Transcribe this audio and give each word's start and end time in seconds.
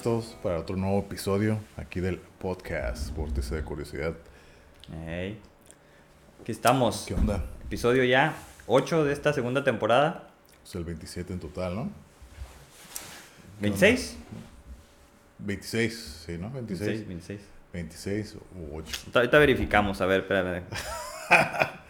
listos 0.00 0.34
para 0.42 0.56
otro 0.58 0.76
nuevo 0.76 0.98
episodio 1.00 1.58
aquí 1.76 2.00
del 2.00 2.16
podcast 2.16 3.14
Vórtice 3.14 3.54
de 3.56 3.62
Curiosidad. 3.62 4.14
Ey. 5.06 5.38
Aquí 6.40 6.52
estamos. 6.52 7.04
¿Qué 7.06 7.12
onda? 7.12 7.44
Episodio 7.66 8.02
ya 8.04 8.34
8 8.66 9.04
de 9.04 9.12
esta 9.12 9.34
segunda 9.34 9.62
temporada. 9.62 10.30
Es 10.64 10.74
el 10.74 10.84
27 10.84 11.34
en 11.34 11.38
total, 11.38 11.74
¿no? 11.76 11.90
¿26? 13.60 14.12
26, 15.40 16.22
sí, 16.24 16.38
¿no? 16.38 16.50
26. 16.50 17.06
26, 17.06 17.06
26. 17.06 17.40
26 17.74 18.36
u 18.58 18.76
8. 18.78 18.96
Ahorita- 19.12 19.38
verificamos, 19.38 20.00
a 20.00 20.06
ver, 20.06 20.20
espérame. 20.22 20.62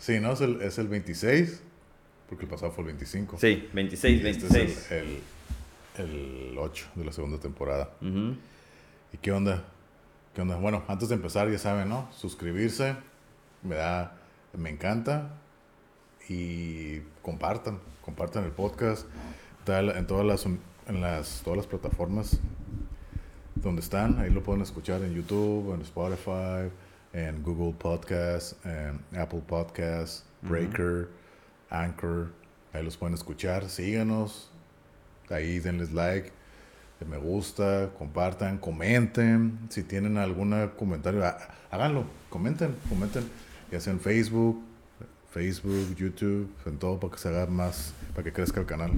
Sí, 0.00 0.18
¿no? 0.18 0.32
Es 0.32 0.40
el, 0.40 0.60
es 0.62 0.76
el 0.78 0.88
26, 0.88 1.60
porque 2.28 2.46
el 2.46 2.50
pasado 2.50 2.72
fue 2.72 2.82
el 2.82 2.86
25. 2.86 3.38
Sí, 3.38 3.68
26, 3.72 4.12
Y 4.24 4.26
este 4.28 4.46
26. 4.48 4.70
es 4.78 4.90
el, 4.90 4.98
el, 5.06 5.20
el 6.00 6.56
8 6.58 6.88
de 6.94 7.04
la 7.04 7.12
segunda 7.12 7.38
temporada. 7.38 7.90
¿Y 8.00 9.16
qué 9.18 9.32
onda? 9.32 9.64
¿Qué 10.34 10.42
onda? 10.42 10.56
Bueno, 10.56 10.82
antes 10.88 11.08
de 11.08 11.14
empezar, 11.16 11.50
ya 11.50 11.58
saben, 11.58 11.88
¿no? 11.88 12.08
Suscribirse, 12.12 12.96
me 13.62 13.76
da, 13.76 14.16
me 14.56 14.70
encanta. 14.70 15.34
Y 16.28 17.00
compartan, 17.22 17.80
compartan 18.02 18.44
el 18.44 18.52
podcast. 18.52 19.06
Tal, 19.64 19.90
en 19.90 20.06
todas 20.06 20.24
las, 20.24 20.46
en 20.46 21.00
las, 21.00 21.42
todas 21.42 21.58
las 21.58 21.66
plataformas 21.66 22.40
donde 23.62 23.80
están, 23.80 24.18
ahí 24.18 24.30
lo 24.30 24.42
pueden 24.42 24.62
escuchar 24.62 25.02
en 25.02 25.12
YouTube, 25.14 25.74
en 25.74 25.82
Spotify, 25.82 26.70
en 27.12 27.42
Google 27.42 27.74
Podcasts, 27.78 28.56
en 28.64 29.00
Apple 29.18 29.42
Podcasts, 29.46 30.24
Breaker, 30.42 31.08
Anchor. 31.68 32.28
Ahí 32.72 32.84
los 32.84 32.96
pueden 32.96 33.14
escuchar. 33.14 33.68
Síganos. 33.68 34.49
Ahí 35.30 35.58
denles 35.60 35.92
like, 35.92 36.30
me 37.08 37.16
gusta, 37.16 37.90
compartan, 37.98 38.58
comenten. 38.58 39.58
Si 39.70 39.82
tienen 39.82 40.18
algún 40.18 40.70
comentario, 40.78 41.24
há- 41.24 41.38
háganlo. 41.70 42.04
Comenten, 42.28 42.74
comenten. 42.88 43.24
Ya 43.70 43.80
sea 43.80 43.92
en 43.92 44.00
Facebook, 44.00 44.62
Facebook, 45.30 45.94
YouTube, 45.96 46.50
en 46.66 46.78
todo 46.78 46.98
para 46.98 47.12
que 47.12 47.18
se 47.18 47.28
haga 47.28 47.46
más, 47.46 47.94
para 48.14 48.24
que 48.24 48.32
crezca 48.32 48.60
el 48.60 48.66
canal. 48.66 48.90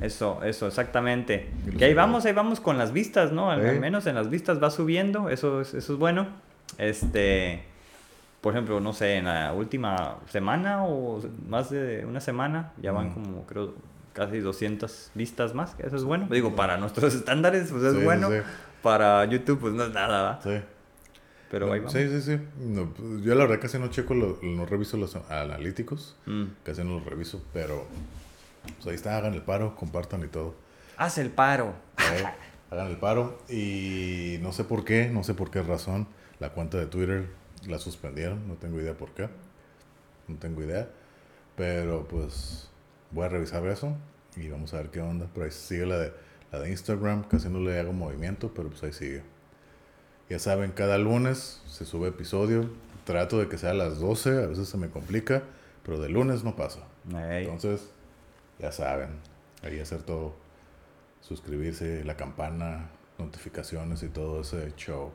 Eso, 0.00 0.42
eso, 0.44 0.66
exactamente. 0.68 1.50
Y 1.76 1.82
ahí 1.84 1.92
vamos, 1.92 2.24
ahí 2.24 2.32
vamos 2.32 2.60
con 2.60 2.78
las 2.78 2.92
vistas, 2.92 3.32
¿no? 3.32 3.50
Al, 3.50 3.60
Sí. 3.62 3.68
al 3.68 3.80
menos 3.80 4.06
en 4.06 4.14
las 4.14 4.30
vistas 4.30 4.62
va 4.62 4.70
subiendo, 4.70 5.28
eso 5.28 5.60
es, 5.60 5.74
eso 5.74 5.92
es 5.94 5.98
bueno. 5.98 6.28
Este, 6.78 7.62
por 8.40 8.54
ejemplo, 8.54 8.80
no 8.80 8.92
sé, 8.92 9.16
en 9.16 9.24
la 9.26 9.52
última 9.52 10.16
semana 10.28 10.84
o 10.84 11.20
más 11.48 11.68
de 11.70 12.06
una 12.06 12.20
semana, 12.20 12.72
ya 12.80 12.92
van 12.92 13.08
Mm. 13.10 13.14
como, 13.14 13.46
creo, 13.46 13.74
casi 14.12 14.38
200 14.40 15.10
vistas 15.14 15.54
más, 15.54 15.74
que 15.74 15.86
eso 15.86 15.96
es 15.96 16.04
bueno. 16.04 16.26
Digo, 16.30 16.54
para 16.56 16.76
nuestros 16.78 17.14
estándares, 17.14 17.70
pues 17.70 17.82
es 17.84 17.94
Sí, 17.96 18.02
bueno. 18.04 18.28
sí. 18.30 18.36
Para 18.82 19.24
YouTube, 19.26 19.60
pues 19.60 19.74
no 19.74 19.84
es 19.84 19.92
nada, 19.92 20.22
¿va? 20.22 20.40
Sí. 20.42 20.60
Pero 21.50 21.72
ahí 21.72 21.80
vamos. 21.80 21.92
Sí, 21.92 22.08
sí, 22.08 22.20
sí. 22.22 22.38
No, 22.60 22.88
pues, 22.94 23.22
yo 23.22 23.34
la 23.34 23.44
verdad 23.44 23.60
casi 23.60 23.78
no 23.78 23.88
checo, 23.88 24.14
lo- 24.14 24.38
no 24.42 24.66
reviso 24.66 24.96
los 24.96 25.16
analíticos. 25.16 26.16
Mm. 26.26 26.44
Casi 26.64 26.82
no 26.84 26.90
los 26.98 27.04
reviso, 27.04 27.42
pero 27.52 27.86
pues 28.76 28.86
ahí 28.86 28.94
está, 28.94 29.16
hagan 29.16 29.34
el 29.34 29.42
paro, 29.42 29.74
compartan 29.76 30.22
y 30.24 30.28
todo. 30.28 30.54
Haz 30.96 31.18
el 31.18 31.30
paro. 31.30 31.74
Eh, 31.98 32.24
hagan 32.70 32.86
el 32.86 32.96
paro. 32.98 33.38
Y 33.48 34.38
no 34.42 34.52
sé 34.52 34.64
por 34.64 34.84
qué, 34.84 35.08
no 35.08 35.24
sé 35.24 35.34
por 35.34 35.50
qué 35.50 35.62
razón, 35.62 36.06
la 36.38 36.50
cuenta 36.50 36.78
de 36.78 36.86
Twitter 36.86 37.26
la 37.66 37.78
suspendieron. 37.78 38.46
No 38.48 38.54
tengo 38.54 38.80
idea 38.80 38.94
por 38.96 39.10
qué. 39.10 39.28
No 40.28 40.36
tengo 40.36 40.62
idea. 40.62 40.88
Pero 41.56 42.06
pues 42.08 42.70
voy 43.10 43.26
a 43.26 43.28
revisar 43.28 43.64
eso 43.66 43.94
y 44.36 44.48
vamos 44.48 44.74
a 44.74 44.78
ver 44.78 44.90
qué 44.90 45.00
onda. 45.00 45.28
Pero 45.32 45.44
ahí 45.44 45.52
sigue 45.52 45.86
la 45.86 45.98
de, 45.98 46.12
la 46.52 46.60
de 46.60 46.70
Instagram, 46.70 47.24
casi 47.24 47.48
no 47.48 47.60
le 47.60 47.78
hago 47.78 47.92
movimiento, 47.92 48.52
pero 48.54 48.68
pues 48.68 48.82
ahí 48.82 48.92
sigue. 48.92 49.22
Ya 50.28 50.38
saben, 50.38 50.70
cada 50.72 50.98
lunes 50.98 51.60
se 51.66 51.84
sube 51.84 52.08
episodio. 52.08 52.70
Trato 53.04 53.38
de 53.38 53.48
que 53.48 53.58
sea 53.58 53.70
a 53.70 53.74
las 53.74 53.98
12, 53.98 54.44
a 54.44 54.46
veces 54.46 54.68
se 54.68 54.76
me 54.76 54.88
complica, 54.90 55.42
pero 55.82 55.98
de 55.98 56.08
lunes 56.08 56.44
no 56.44 56.54
pasa. 56.54 56.80
Entonces, 57.10 57.90
ya 58.58 58.70
saben, 58.70 59.08
ahí 59.62 59.80
hacer 59.80 60.02
todo, 60.02 60.36
suscribirse, 61.20 62.04
la 62.04 62.16
campana, 62.16 62.90
notificaciones 63.18 64.02
y 64.02 64.08
todo 64.08 64.42
ese 64.42 64.72
show. 64.76 65.12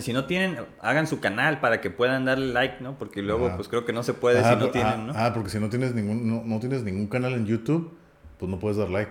Si 0.00 0.12
no 0.12 0.26
tienen, 0.26 0.58
hagan 0.80 1.06
su 1.06 1.20
canal 1.20 1.60
para 1.60 1.80
que 1.80 1.90
puedan 1.90 2.24
darle 2.24 2.52
like, 2.52 2.76
¿no? 2.82 2.98
Porque 2.98 3.22
luego, 3.22 3.46
Ajá. 3.48 3.56
pues 3.56 3.68
creo 3.68 3.84
que 3.84 3.92
no 3.92 4.02
se 4.02 4.14
puede 4.14 4.40
Ajá, 4.40 4.50
si 4.50 4.56
no 4.56 4.62
por- 4.66 4.72
tienen, 4.72 4.92
ah, 4.92 4.96
¿no? 4.96 5.12
ah, 5.16 5.32
porque 5.34 5.50
si 5.50 5.58
no 5.58 5.68
tienes 5.68 5.94
ningún, 5.94 6.28
no, 6.28 6.42
no 6.44 6.60
tienes 6.60 6.82
ningún 6.84 7.06
canal 7.08 7.32
en 7.32 7.46
YouTube, 7.46 7.92
pues 8.38 8.50
no 8.50 8.58
puedes 8.58 8.76
dar 8.76 8.90
like, 8.90 9.10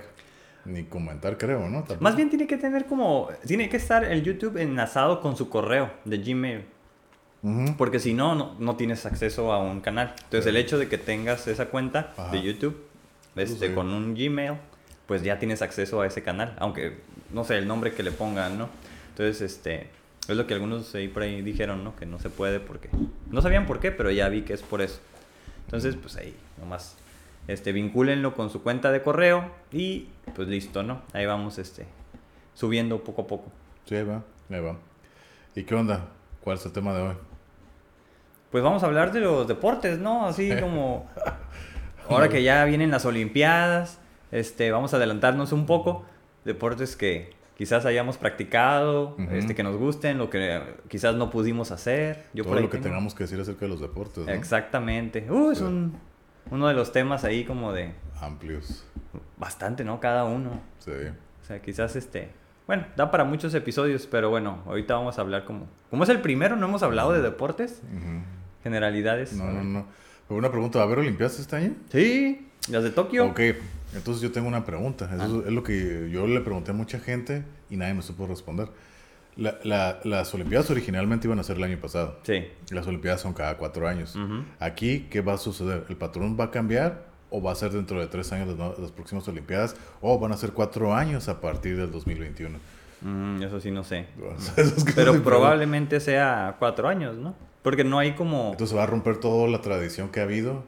ni 0.65 0.83
comentar, 0.83 1.37
creo, 1.37 1.67
¿no? 1.69 1.79
Tampoco. 1.79 2.01
Más 2.01 2.15
bien 2.15 2.29
tiene 2.29 2.47
que 2.47 2.57
tener 2.57 2.85
como, 2.85 3.29
tiene 3.45 3.67
que 3.69 3.77
estar 3.77 4.03
el 4.05 4.23
YouTube 4.23 4.57
enlazado 4.57 5.19
con 5.21 5.35
su 5.35 5.49
correo 5.49 5.91
de 6.05 6.17
Gmail. 6.19 6.65
Porque 7.77 7.97
si 7.99 8.13
no, 8.13 8.35
no, 8.35 8.55
no 8.59 8.75
tienes 8.75 9.05
acceso 9.07 9.51
a 9.51 9.57
un 9.59 9.81
canal. 9.81 10.13
Entonces 10.15 10.43
Sí. 10.43 10.49
el 10.49 10.57
hecho 10.57 10.77
de 10.77 10.87
que 10.87 10.99
tengas 10.99 11.47
esa 11.47 11.65
cuenta 11.69 12.13
Ajá. 12.15 12.29
de 12.31 12.41
YouTube 12.43 12.79
este, 13.35 13.69
sí. 13.69 13.73
con 13.73 13.89
un 13.89 14.13
Gmail, 14.13 14.53
pues 15.07 15.23
ya 15.23 15.39
tienes 15.39 15.63
acceso 15.63 16.01
a 16.01 16.05
ese 16.07 16.21
canal. 16.21 16.55
Aunque 16.59 16.97
no 17.33 17.43
sé 17.43 17.57
el 17.57 17.67
nombre 17.67 17.93
que 17.93 18.03
le 18.03 18.11
pongan, 18.11 18.59
¿no? 18.59 18.69
Entonces, 19.09 19.41
este, 19.41 19.89
es 20.31 20.37
lo 20.37 20.47
que 20.47 20.53
algunos 20.53 20.93
ahí 20.95 21.07
por 21.07 21.23
ahí 21.23 21.41
dijeron, 21.41 21.83
¿no? 21.83 21.95
Que 21.95 22.05
no 22.05 22.19
se 22.19 22.29
puede 22.29 22.59
porque... 22.59 22.89
No 23.29 23.41
sabían 23.41 23.65
por 23.65 23.79
qué, 23.79 23.91
pero 23.91 24.11
ya 24.11 24.29
vi 24.29 24.41
que 24.41 24.53
es 24.53 24.61
por 24.61 24.81
eso. 24.81 24.99
Entonces, 25.65 25.95
pues 25.95 26.15
ahí, 26.17 26.35
nomás, 26.59 26.97
este, 27.47 27.71
vincúlenlo 27.71 28.35
con 28.35 28.49
su 28.49 28.61
cuenta 28.61 28.91
de 28.91 29.01
correo 29.01 29.51
y 29.71 30.09
pues 30.35 30.47
listo, 30.47 30.83
¿no? 30.83 31.01
Ahí 31.13 31.25
vamos, 31.25 31.57
este, 31.57 31.85
subiendo 32.53 33.03
poco 33.03 33.23
a 33.23 33.27
poco. 33.27 33.51
Sí, 33.85 33.95
ahí 33.95 34.03
va, 34.03 34.23
ahí 34.49 34.59
va. 34.59 34.77
¿Y 35.55 35.63
qué 35.63 35.75
onda? 35.75 36.07
¿Cuál 36.41 36.57
es 36.57 36.65
el 36.65 36.71
tema 36.71 36.93
de 36.93 37.01
hoy? 37.01 37.15
Pues 38.51 38.63
vamos 38.63 38.83
a 38.83 38.87
hablar 38.87 39.11
de 39.11 39.21
los 39.21 39.47
deportes, 39.47 39.99
¿no? 39.99 40.27
Así 40.27 40.51
como 40.59 41.09
ahora 42.09 42.29
que 42.29 42.43
ya 42.43 42.63
vienen 42.65 42.91
las 42.91 43.05
Olimpiadas, 43.05 43.99
este, 44.31 44.71
vamos 44.71 44.93
a 44.93 44.97
adelantarnos 44.97 45.51
un 45.51 45.65
poco. 45.65 46.05
Deportes 46.43 46.95
que 46.95 47.33
quizás 47.57 47.85
hayamos 47.85 48.17
practicado, 48.17 49.15
este, 49.31 49.53
que 49.55 49.63
nos 49.63 49.77
gusten, 49.77 50.17
lo 50.17 50.29
que 50.29 50.61
quizás 50.87 51.15
no 51.15 51.29
pudimos 51.29 51.71
hacer. 51.71 52.25
Yo 52.33 52.43
todo 52.43 52.51
por 52.51 52.57
ahí 52.57 52.63
lo 52.63 52.69
que 52.69 52.77
tengo- 52.77 52.89
tengamos 52.89 53.13
que 53.15 53.23
decir 53.25 53.39
acerca 53.39 53.61
de 53.65 53.69
los 53.69 53.81
deportes, 53.81 54.25
¿no? 54.25 54.31
Exactamente. 54.31 55.25
Uh, 55.29 55.51
es 55.51 55.59
Sí. 55.59 55.63
un, 55.63 55.97
uno 56.49 56.67
de 56.67 56.73
los 56.73 56.91
temas 56.91 57.23
ahí 57.23 57.43
como 57.45 57.71
de 57.73 57.93
Amplios, 58.19 58.83
bastante, 59.37 59.83
¿no? 59.83 59.99
Cada 59.99 60.23
uno. 60.25 60.61
sí. 60.79 60.91
O 61.41 61.43
sea, 61.43 61.61
quizás 61.61 61.95
este... 61.95 62.29
Bueno, 62.67 62.85
da 62.95 63.09
para 63.11 63.23
muchos 63.25 63.53
episodios, 63.55 64.05
pero 64.07 64.29
bueno, 64.29 64.59
ahorita 64.67 64.93
vamos 64.93 65.17
a 65.17 65.21
hablar 65.21 65.43
como... 65.43 65.67
Como 65.89 66.03
es 66.03 66.09
el 66.09 66.21
primero, 66.21 66.55
no 66.55 66.67
hemos 66.67 66.83
hablado 66.83 67.11
de 67.11 67.21
deportes, 67.21 67.81
generalidades. 68.63 69.33
No, 69.33 69.45
no, 69.51 69.63
no. 69.63 69.85
Pero 70.27 70.37
una 70.37 70.49
pregunta, 70.51 70.77
¿va 70.79 70.83
a 70.83 70.87
haber 70.87 70.99
Olimpiadas 70.99 71.39
este 71.39 71.55
año? 71.55 71.73
Sí, 71.91 72.47
las 72.69 72.83
de 72.83 72.91
Tokio. 72.91 73.25
Ok, 73.25 73.39
entonces 73.95 74.21
yo 74.21 74.31
tengo 74.31 74.47
una 74.47 74.65
pregunta. 74.65 75.05
Eso 75.13 75.41
Ah. 75.43 75.47
es 75.47 75.51
lo 75.53 75.63
que 75.63 76.09
yo 76.11 76.27
le 76.27 76.41
pregunté 76.41 76.71
a 76.71 76.73
mucha 76.73 76.99
gente 76.99 77.43
y 77.69 77.77
nadie 77.77 77.93
me 77.93 78.01
supo 78.01 78.27
responder. 78.27 78.69
La- 79.37 79.57
la- 79.63 79.99
las 80.03 80.33
Olimpiadas 80.33 80.69
originalmente 80.69 81.27
iban 81.27 81.39
a 81.39 81.43
ser 81.43 81.57
el 81.57 81.63
año 81.63 81.79
pasado. 81.79 82.19
Sí. 82.23 82.47
Las 82.69 82.85
Olimpiadas 82.87 83.21
son 83.21 83.33
cada 83.33 83.57
cuatro 83.57 83.87
años. 83.87 84.15
Ujú. 84.15 84.43
Aquí, 84.59 85.07
¿qué 85.09 85.21
va 85.21 85.33
a 85.33 85.37
suceder? 85.37 85.85
¿El 85.89 85.95
patrón 85.95 86.37
va 86.39 86.45
a 86.45 86.51
cambiar 86.51 87.05
o 87.29 87.41
va 87.41 87.53
a 87.53 87.55
ser 87.55 87.71
dentro 87.71 87.99
de 87.99 88.07
tres 88.07 88.31
años 88.33 88.57
las, 88.57 88.77
las 88.77 88.91
próximas 88.91 89.25
Olimpiadas 89.29 89.75
o 90.01 90.19
van 90.19 90.33
a 90.33 90.37
ser 90.37 90.51
cuatro 90.51 90.93
años 90.93 91.29
a 91.29 91.39
partir 91.39 91.77
del 91.77 91.89
2021? 91.91 92.59
Mm, 93.01 93.41
eso 93.43 93.59
sí, 93.61 93.71
no 93.71 93.83
sé. 93.85 94.05
Pero 94.95 95.13
me 95.13 95.21
probablemente 95.21 95.99
sea 96.01 96.55
cuatro 96.59 96.87
años, 96.89 97.15
¿no? 97.17 97.33
Porque 97.63 97.83
no 97.83 97.99
hay 97.99 98.13
como... 98.15 98.51
Entonces 98.51 98.75
va 98.77 98.83
a 98.83 98.87
romper 98.87 99.17
toda 99.17 99.47
la 99.47 99.61
tradición 99.61 100.09
que 100.09 100.19
ha 100.19 100.23
habido. 100.23 100.63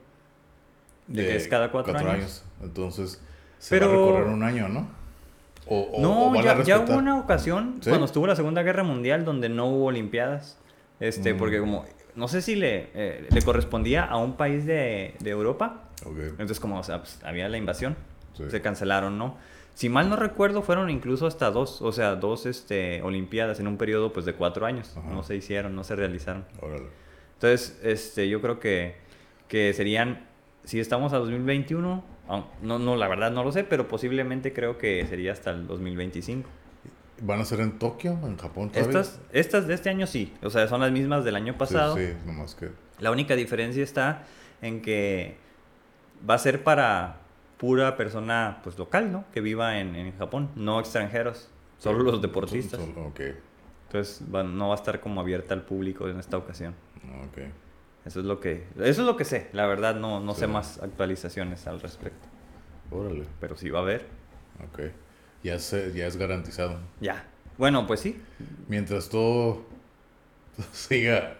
¿De 1.07 1.25
que 1.25 1.35
es 1.35 1.47
cada 1.47 1.71
cuatro 1.71 1.97
años? 1.97 2.43
Entonces 2.61 3.21
se 3.59 3.79
va 3.79 3.85
a 3.85 3.89
Pero- 3.89 4.05
recorrer 4.07 4.27
un 4.33 4.43
año, 4.43 4.69
¿no? 4.69 4.87
O, 5.67 5.79
o- 5.79 6.01
no, 6.01 6.31
o 6.31 6.63
ya, 6.63 6.79
hubo 6.79 6.95
una 6.97 7.17
ocasión, 7.19 7.77
¿Sí? 7.81 7.89
cuando 7.89 8.05
estuvo 8.05 8.27
la 8.27 8.35
Segunda 8.35 8.63
Guerra 8.63 8.83
Mundial, 8.83 9.23
donde 9.23 9.47
no 9.49 9.67
hubo 9.67 9.85
Olimpiadas. 9.85 10.57
Este, 10.99 11.33
Mm. 11.33 11.37
porque 11.37 11.59
como... 11.59 11.85
No 12.15 12.27
sé 12.27 12.41
si 12.41 12.55
le, 12.55 12.89
eh, 12.93 13.27
le 13.31 13.41
correspondía 13.41 14.03
a 14.05 14.17
un 14.17 14.33
país 14.33 14.65
de, 14.65 15.15
de 15.19 15.29
Europa. 15.31 15.85
Ok, 16.05 16.17
Entonces, 16.31 16.59
como 16.59 16.79
o 16.79 16.83
sea, 16.83 16.99
pues, 16.99 17.19
había 17.23 17.49
la 17.49 17.57
invasión, 17.57 17.95
sí. 18.37 18.43
se 18.49 18.61
cancelaron, 18.61 19.17
¿no? 19.17 19.35
Si 19.73 19.89
mal 19.89 20.09
no 20.09 20.15
recuerdo, 20.15 20.61
fueron 20.61 20.91
incluso 20.91 21.25
hasta 21.25 21.49
dos, 21.49 21.81
o 21.81 21.91
sea, 21.91 22.15
dos 22.15 22.45
este, 22.45 23.01
Olimpiadas 23.01 23.59
en 23.59 23.67
un 23.67 23.77
periodo 23.77 24.13
pues, 24.13 24.25
de 24.27 24.33
cuatro 24.33 24.65
años. 24.67 24.95
Ajá. 24.95 25.09
No 25.09 25.23
se 25.23 25.35
hicieron, 25.35 25.75
no 25.75 25.83
se 25.83 25.95
realizaron. 25.95 26.45
Órale. 26.61 26.85
Entonces, 27.35 27.79
este, 27.83 28.29
yo 28.29 28.39
creo 28.41 28.59
que, 28.59 28.95
que 29.47 29.73
serían, 29.73 30.27
si 30.63 30.79
estamos 30.79 31.13
a 31.13 31.17
2021, 31.17 32.03
aun- 32.27 32.45
no, 32.61 32.79
no, 32.79 32.95
la 32.95 33.07
verdad 33.07 33.31
no 33.31 33.43
lo 33.43 33.51
sé, 33.51 33.63
pero 33.63 33.87
posiblemente 33.87 34.53
creo 34.53 34.77
que 34.77 35.05
sería 35.07 35.31
hasta 35.33 35.51
el 35.51 35.67
2025. 35.67 36.49
¿Van 37.21 37.39
a 37.39 37.45
ser 37.45 37.59
en 37.61 37.77
Tokio, 37.79 38.17
en 38.23 38.37
Japón 38.37 38.69
todavía? 38.71 38.99
Estas, 39.01 39.21
estas 39.31 39.67
de 39.67 39.73
este 39.75 39.89
año 39.89 40.07
sí, 40.07 40.33
o 40.41 40.49
sea, 40.49 40.67
son 40.67 40.81
las 40.81 40.91
mismas 40.91 41.23
del 41.23 41.35
año 41.35 41.57
pasado. 41.57 41.95
Sí, 41.95 42.07
sí, 42.07 42.13
nomás 42.25 42.55
que... 42.55 42.69
La 42.99 43.11
única 43.11 43.35
diferencia 43.35 43.83
está 43.83 44.23
en 44.61 44.81
que 44.81 45.37
va 46.29 46.33
a 46.35 46.37
ser 46.37 46.63
para, 46.63 47.17
pura 47.57 47.95
persona 47.95 48.59
pues 48.63 48.77
local, 48.77 49.11
¿no? 49.11 49.25
Que 49.31 49.39
viva 49.41 49.79
en, 49.79 49.95
en 49.95 50.17
Japón, 50.17 50.49
no 50.55 50.79
extranjeros, 50.79 51.49
solo 51.77 51.99
los 52.03 52.21
deportistas. 52.21 52.79
Entonces 53.87 54.21
va- 54.33 54.43
no 54.43 54.69
va 54.69 54.73
a 54.75 54.77
estar 54.77 54.99
como 54.99 55.21
abierta 55.21 55.53
al 55.53 55.61
público 55.61 56.09
en 56.09 56.19
esta 56.19 56.37
ocasión. 56.37 56.73
ok. 57.25 57.43
Eso 58.05 58.19
es 58.19 58.25
lo 58.25 58.39
que, 58.39 58.65
eso 58.77 59.01
es 59.01 59.07
lo 59.07 59.15
que 59.15 59.25
sé. 59.25 59.49
La 59.53 59.65
verdad 59.65 59.95
no, 59.95 60.19
no 60.19 60.33
sé 60.33 60.47
más 60.47 60.79
actualizaciones 60.81 61.65
al 61.67 61.79
respecto. 61.79 62.27
Órale, 62.91 63.23
Pero 63.39 63.55
sí 63.55 63.69
va 63.69 63.79
a 63.79 63.81
haber. 63.83 64.05
ok. 64.71 64.81
Ya, 65.43 65.59
se, 65.59 65.91
ya 65.93 66.07
es 66.07 66.15
garantizado. 66.17 66.77
Ya. 67.01 67.25
Bueno, 67.57 67.85
pues 67.87 67.99
sí. 68.01 68.21
Mientras 68.67 69.09
todo 69.09 69.63
siga 70.71 71.37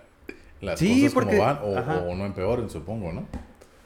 las 0.61 0.79
Sí, 0.79 1.01
cosas 1.01 1.13
porque- 1.13 1.37
como 1.37 1.43
van, 1.43 1.59
o, 1.63 2.11
o 2.11 2.15
no 2.15 2.25
empeoren, 2.25 2.69
supongo, 2.69 3.11
¿no? 3.13 3.27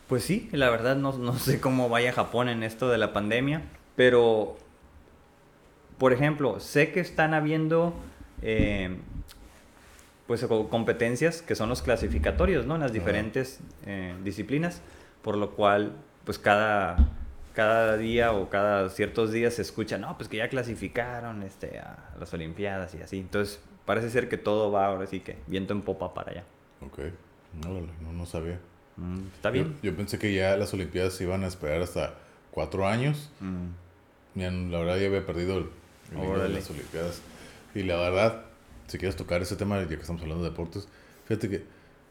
Pues 0.08 0.24
sí, 0.24 0.48
la 0.54 0.70
verdad 0.70 0.96
no, 0.96 1.18
no 1.18 1.34
sé 1.38 1.60
cómo 1.60 1.90
vaya 1.90 2.14
Japón 2.14 2.48
en 2.50 2.64
esto 2.64 2.90
de 2.90 2.98
la 2.98 3.12
pandemia, 3.12 3.64
pero, 3.98 4.56
por 5.98 6.14
ejemplo, 6.14 6.60
sé 6.62 6.92
que 6.94 7.02
están 7.02 7.34
habiendo 7.34 7.94
eh, 8.42 8.98
pues 10.28 10.44
co- 10.46 10.70
competencias 10.70 11.42
que 11.42 11.56
son 11.56 11.70
los 11.70 11.82
clasificatorios, 11.82 12.66
¿no? 12.66 12.76
En 12.76 12.82
las 12.82 12.94
diferentes 12.94 13.60
eh, 13.86 14.16
disciplinas, 14.24 14.82
por 15.22 15.38
lo 15.38 15.52
cual, 15.52 15.94
pues 16.26 16.38
cada, 16.38 16.98
cada 17.54 17.98
día 17.98 18.34
o 18.34 18.50
cada 18.50 18.90
ciertos 18.90 19.32
días 19.32 19.56
se 19.56 19.62
escucha, 19.62 19.98
no, 19.98 20.18
pues 20.18 20.30
que 20.30 20.38
ya 20.38 20.50
clasificaron 20.50 21.44
este, 21.44 21.80
a 21.80 22.14
las 22.20 22.34
Olimpiadas 22.34 22.94
y 22.96 23.02
así. 23.02 23.20
Entonces, 23.20 23.60
parece 23.86 24.10
ser 24.10 24.28
que 24.30 24.38
todo 24.38 24.72
va 24.72 24.86
ahora 24.88 25.08
sí 25.08 25.22
que 25.22 25.38
viento 25.48 25.74
en 25.74 25.82
popa 25.82 26.14
para 26.14 26.32
allá. 26.32 26.44
Ok, 26.82 27.00
órale, 27.66 27.88
no, 28.02 28.12
no 28.14 28.26
sabía. 28.26 28.60
Mm, 28.98 29.20
¿Está 29.36 29.50
bien? 29.50 29.76
Yo, 29.82 29.92
yo 29.92 29.96
pensé 29.96 30.20
que 30.20 30.34
ya 30.34 30.58
las 30.58 30.74
Olimpiadas 30.74 31.14
se 31.14 31.24
iban 31.24 31.44
a 31.44 31.48
esperar 31.48 31.82
hasta 31.82 32.16
cuatro 32.52 32.86
años. 32.88 33.32
Mm. 33.40 34.40
Ya, 34.40 34.52
la 34.52 34.80
verdad 34.80 34.98
ya 34.98 35.08
había 35.08 35.26
perdido 35.26 35.58
el, 35.60 35.70
el 36.12 36.20
de 36.42 36.50
las 36.50 36.70
Olimpiadas. 36.70 37.22
Y 37.74 37.84
la 37.84 37.96
verdad, 37.98 38.42
si 38.88 38.98
quieres 38.98 39.16
tocar 39.16 39.42
ese 39.42 39.56
tema, 39.56 39.80
ya 39.82 39.88
que 39.88 39.96
estamos 39.96 40.22
hablando 40.22 40.44
de 40.44 40.50
deportes, 40.50 40.88
fíjate 41.26 41.50
que 41.50 41.66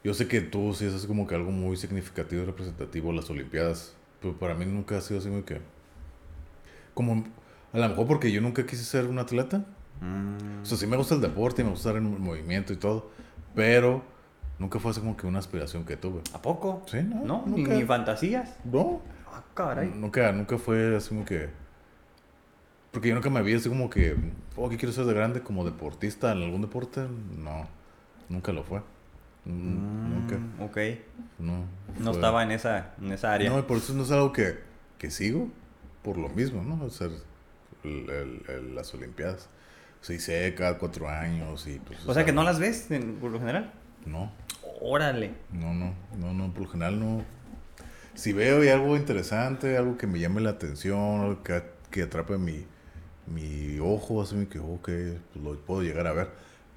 yo 0.04 0.14
sé 0.14 0.28
que 0.28 0.40
tú 0.40 0.72
sí 0.74 0.86
es 0.86 0.94
así 0.94 1.06
como 1.06 1.26
que 1.26 1.34
algo 1.34 1.50
muy 1.50 1.76
significativo 1.76 2.42
y 2.42 2.46
representativo 2.46 3.12
las 3.12 3.28
Olimpiadas. 3.30 3.94
Pero 4.20 4.38
para 4.38 4.54
mí 4.54 4.64
nunca 4.64 4.96
ha 4.98 5.00
sido 5.00 5.20
así 5.20 5.28
como 5.28 5.44
que... 5.44 5.60
Como, 6.94 7.24
a 7.72 7.78
lo 7.78 7.88
mejor 7.88 8.06
porque 8.06 8.30
yo 8.32 8.40
nunca 8.40 8.64
quise 8.64 8.84
ser 8.84 9.06
un 9.06 9.18
atleta. 9.18 9.64
Mm. 10.00 10.62
O 10.62 10.64
sea, 10.64 10.78
sí 10.78 10.86
me 10.86 10.96
gusta 10.96 11.14
el 11.14 11.20
deporte 11.20 11.62
y 11.62 11.64
me 11.64 11.72
gusta 11.72 11.90
estar 11.90 12.02
en 12.02 12.20
movimiento 12.20 12.72
y 12.72 12.76
todo. 12.76 13.10
Pero 13.54 14.02
nunca 14.58 14.78
fue 14.78 14.92
así 14.92 15.00
como 15.00 15.16
que 15.16 15.26
una 15.26 15.40
aspiración 15.40 15.84
que 15.84 15.96
tuve. 15.96 16.20
¿A 16.32 16.40
poco? 16.40 16.82
Sí, 16.86 16.98
no, 17.02 17.24
¿No? 17.24 17.44
¿Ni, 17.46 17.64
ni 17.64 17.84
fantasías? 17.84 18.56
No, 18.64 19.02
Ah, 19.36 19.42
caray. 19.52 19.92
Nunca, 19.94 20.32
nunca 20.32 20.56
fue 20.56 20.96
así 20.96 21.10
como 21.10 21.24
que. 21.26 21.50
Porque 22.96 23.10
yo 23.10 23.14
nunca 23.14 23.28
me 23.28 23.42
vi 23.42 23.52
así 23.52 23.68
como 23.68 23.90
que. 23.90 24.16
Oh, 24.56 24.70
¿qué 24.70 24.78
quiero 24.78 24.90
ser 24.90 25.04
de 25.04 25.12
grande? 25.12 25.42
Como 25.42 25.66
deportista 25.66 26.32
en 26.32 26.42
algún 26.42 26.62
deporte. 26.62 27.02
No, 27.36 27.68
nunca 28.30 28.52
lo 28.52 28.64
fue. 28.64 28.78
Mm, 29.44 30.14
Nunca. 30.14 30.64
Ok. 30.64 30.78
No. 31.38 31.66
No 32.00 32.10
estaba 32.12 32.42
en 32.42 32.52
esa, 32.52 32.94
en 32.98 33.12
esa 33.12 33.34
área. 33.34 33.50
No, 33.50 33.58
y 33.58 33.62
por 33.64 33.76
eso 33.76 33.92
no 33.92 34.02
es 34.04 34.10
algo 34.10 34.32
que, 34.32 34.60
que 34.96 35.10
sigo. 35.10 35.50
Por 36.02 36.16
lo 36.16 36.30
mismo, 36.30 36.62
¿no? 36.62 36.82
O 36.82 36.88
sea, 36.88 37.08
el- 37.84 38.08
el- 38.08 38.42
el- 38.48 38.74
las 38.74 38.94
Olimpiadas. 38.94 39.50
Se 40.00 40.14
hice 40.14 40.54
cada 40.54 40.78
cuatro 40.78 41.06
años 41.10 41.66
y 41.66 41.78
pues. 41.80 41.98
o 42.06 42.14
sea 42.14 42.24
que 42.24 42.32
no 42.32 42.44
las 42.44 42.58
ves 42.58 42.90
en- 42.90 43.16
por 43.16 43.30
lo 43.30 43.38
general. 43.40 43.74
No, 44.06 44.32
Órale. 44.80 45.32
no, 45.52 45.74
no, 45.74 45.92
no, 46.18 46.32
no, 46.32 46.50
por 46.54 46.62
lo 46.62 46.68
general 46.70 46.98
no. 46.98 47.24
Si 48.14 48.32
veo 48.32 48.64
y 48.64 48.68
algo 48.70 48.96
interesante, 48.96 49.76
algo 49.76 49.98
que 49.98 50.06
me 50.06 50.18
llame 50.18 50.40
la 50.40 50.48
atención, 50.50 51.20
algo 51.20 51.42
que, 51.42 51.62
que 51.90 52.04
atrape 52.04 52.38
mi, 52.38 52.64
mi 53.26 53.78
ojo, 53.80 54.22
así 54.22 54.46
que, 54.46 54.58
ok, 54.58 54.84
pues 55.32 55.44
lo 55.44 55.56
puedo 55.60 55.82
llegar 55.82 56.06
a 56.06 56.12
ver. 56.12 56.28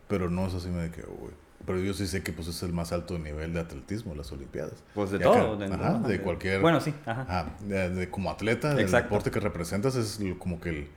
Pero 0.07 0.29
no 0.29 0.47
es 0.47 0.53
así 0.55 0.69
de 0.69 0.89
que, 0.91 1.01
uy. 1.01 1.31
Pero 1.65 1.79
yo 1.79 1.93
sí 1.93 2.07
sé 2.07 2.23
que 2.23 2.31
pues 2.31 2.47
es 2.47 2.63
el 2.63 2.71
más 2.73 2.91
alto 2.93 3.19
nivel 3.19 3.53
de 3.53 3.59
atletismo, 3.59 4.15
las 4.15 4.31
Olimpiadas. 4.31 4.81
Pues 4.95 5.11
de 5.11 5.19
Ya 5.19 5.25
todo. 5.25 5.57
que- 5.59 5.67
de, 5.67 5.73
ajá, 5.73 5.99
¿no? 5.99 6.07
de 6.07 6.21
cualquier... 6.21 6.61
Bueno, 6.61 6.79
sí. 6.79 6.93
Ajá. 7.05 7.21
Ajá, 7.23 7.55
de- 7.65 7.89
de- 7.89 8.09
como 8.09 8.31
atleta, 8.31 8.79
Exacto. 8.79 9.09
deporte 9.09 9.29
que 9.31 9.39
representas 9.39 9.95
es 9.95 10.19
como 10.39 10.59
que 10.61 10.69
el 10.69 10.87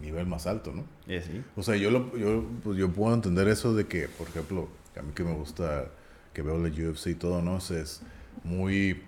nivel 0.00 0.26
más 0.26 0.46
alto, 0.46 0.72
¿no? 0.72 0.84
Eh, 1.06 1.22
sí. 1.24 1.44
O 1.54 1.62
sea, 1.62 1.76
yo, 1.76 1.90
lo, 1.90 2.16
yo, 2.16 2.44
pues 2.64 2.78
yo 2.78 2.90
puedo 2.90 3.14
entender 3.14 3.46
eso 3.48 3.74
de 3.74 3.86
que, 3.86 4.08
por 4.08 4.26
ejemplo, 4.28 4.68
a 4.98 5.02
mí 5.02 5.12
que 5.14 5.22
me 5.22 5.34
gusta, 5.34 5.84
que 6.32 6.40
veo 6.42 6.58
la 6.58 6.68
UFC 6.70 7.08
y 7.08 7.14
todo, 7.14 7.42
¿no? 7.42 7.58
Es, 7.58 7.70
es 7.70 8.02
muy 8.42 9.02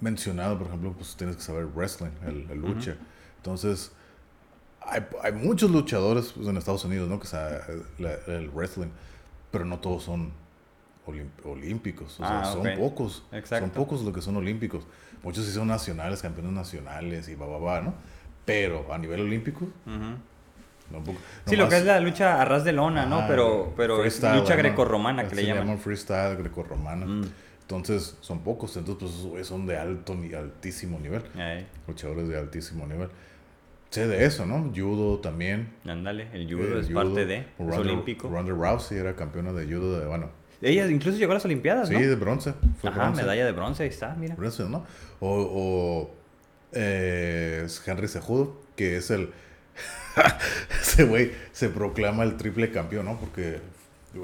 mencionado, 0.00 0.58
por 0.58 0.66
ejemplo, 0.68 0.92
pues 0.92 1.16
tienes 1.16 1.36
que 1.36 1.42
saber 1.42 1.66
wrestling, 1.66 2.10
el, 2.26 2.50
el 2.50 2.58
lucha. 2.60 2.96
Entonces, 3.36 3.92
hay, 4.88 5.06
hay 5.22 5.32
muchos 5.32 5.70
luchadores 5.70 6.32
pues, 6.34 6.48
en 6.48 6.56
Estados 6.56 6.84
Unidos, 6.84 7.08
¿no? 7.08 7.18
Que 7.20 7.26
saben 7.26 7.60
el 8.26 8.50
wrestling, 8.50 8.88
pero 9.50 9.64
no 9.64 9.78
todos 9.78 10.04
son 10.04 10.32
olímpicos. 11.44 12.14
O 12.14 12.26
sea, 12.26 12.40
Ah, 12.40 12.44
son 12.44 12.66
pocos. 12.76 13.24
Exacto. 13.32 13.66
Son 13.66 13.70
pocos 13.74 14.02
los 14.02 14.14
que 14.14 14.22
son 14.22 14.36
olímpicos. 14.36 14.84
Muchos 15.22 15.44
sí 15.44 15.52
son 15.52 15.68
nacionales, 15.68 16.22
campeones 16.22 16.52
nacionales 16.52 17.28
y 17.28 17.34
va, 17.34 17.46
va, 17.46 17.58
va, 17.58 17.80
¿no? 17.80 17.94
Pero 18.44 18.92
a 18.92 18.98
nivel 18.98 19.20
olímpico. 19.20 19.66
Sí, 21.46 21.56
lo 21.56 21.68
que 21.68 21.78
es 21.78 21.84
la 21.84 21.98
lucha 22.00 22.40
a 22.40 22.44
ras 22.44 22.62
de 22.64 22.72
lona, 22.72 23.06
¿no? 23.06 23.26
Pero 23.26 23.72
pero 23.76 23.94
es 23.96 24.00
freestyle, 24.18 24.40
lucha 24.40 24.54
¿no? 24.54 24.58
grecorromana 24.62 25.26
que 25.26 25.34
le 25.34 25.46
llaman. 25.46 25.78
freestyle 25.78 26.36
grecorromana. 26.36 27.06
Mm. 27.06 27.24
Entonces, 27.62 28.16
son 28.20 28.40
pocos. 28.40 28.76
Entonces, 28.76 29.26
pues, 29.28 29.46
son 29.48 29.66
de 29.66 29.76
alto 29.76 30.16
altísimo 30.38 31.00
nivel. 31.00 31.22
Luchadores 31.88 32.28
de 32.28 32.38
altísimo 32.38 32.86
nivel. 32.86 33.08
Sé 33.90 34.06
de 34.08 34.24
eso, 34.26 34.44
¿no? 34.46 34.72
Judo 34.74 35.18
también. 35.20 35.70
ándale, 35.86 36.28
el 36.32 36.46
judo 36.52 36.76
Eh, 36.76 36.80
es 36.80 36.86
judo. 36.88 36.94
parte 36.96 37.24
de, 37.26 37.36
es 37.38 37.44
Ronda- 37.58 37.78
olímpico. 37.78 38.28
Ronda 38.28 38.52
Rousey 38.52 38.98
era 38.98 39.14
campeona 39.16 39.52
de 39.52 39.64
judo 39.66 40.00
de, 40.00 40.06
bueno, 40.06 40.30
Ella 40.60 40.86
incluso 40.88 41.18
llegó 41.18 41.32
a 41.32 41.34
las 41.34 41.44
Olimpiadas, 41.44 41.88
sí, 41.88 41.94
¿no? 41.94 42.00
de 42.00 42.14
bronce. 42.16 42.54
Fue 42.80 42.90
Ajá, 42.90 43.02
bronce. 43.04 43.22
medalla 43.22 43.44
de 43.46 43.52
bronce, 43.52 43.82
ahí 43.84 43.88
está, 43.90 44.14
mira. 44.14 44.34
Bronce, 44.34 44.64
¿no? 44.64 44.84
O, 45.20 45.28
o 45.30 46.14
eh, 46.72 47.62
es 47.66 47.86
Henry 47.86 48.08
Cejudo, 48.08 48.60
que 48.74 48.96
es 48.96 49.10
el... 49.10 49.30
Ese 50.80 51.04
güey 51.04 51.32
se 51.52 51.68
proclama 51.68 52.24
el 52.24 52.36
triple 52.36 52.70
campeón, 52.70 53.04
¿no? 53.06 53.18
Porque 53.20 53.60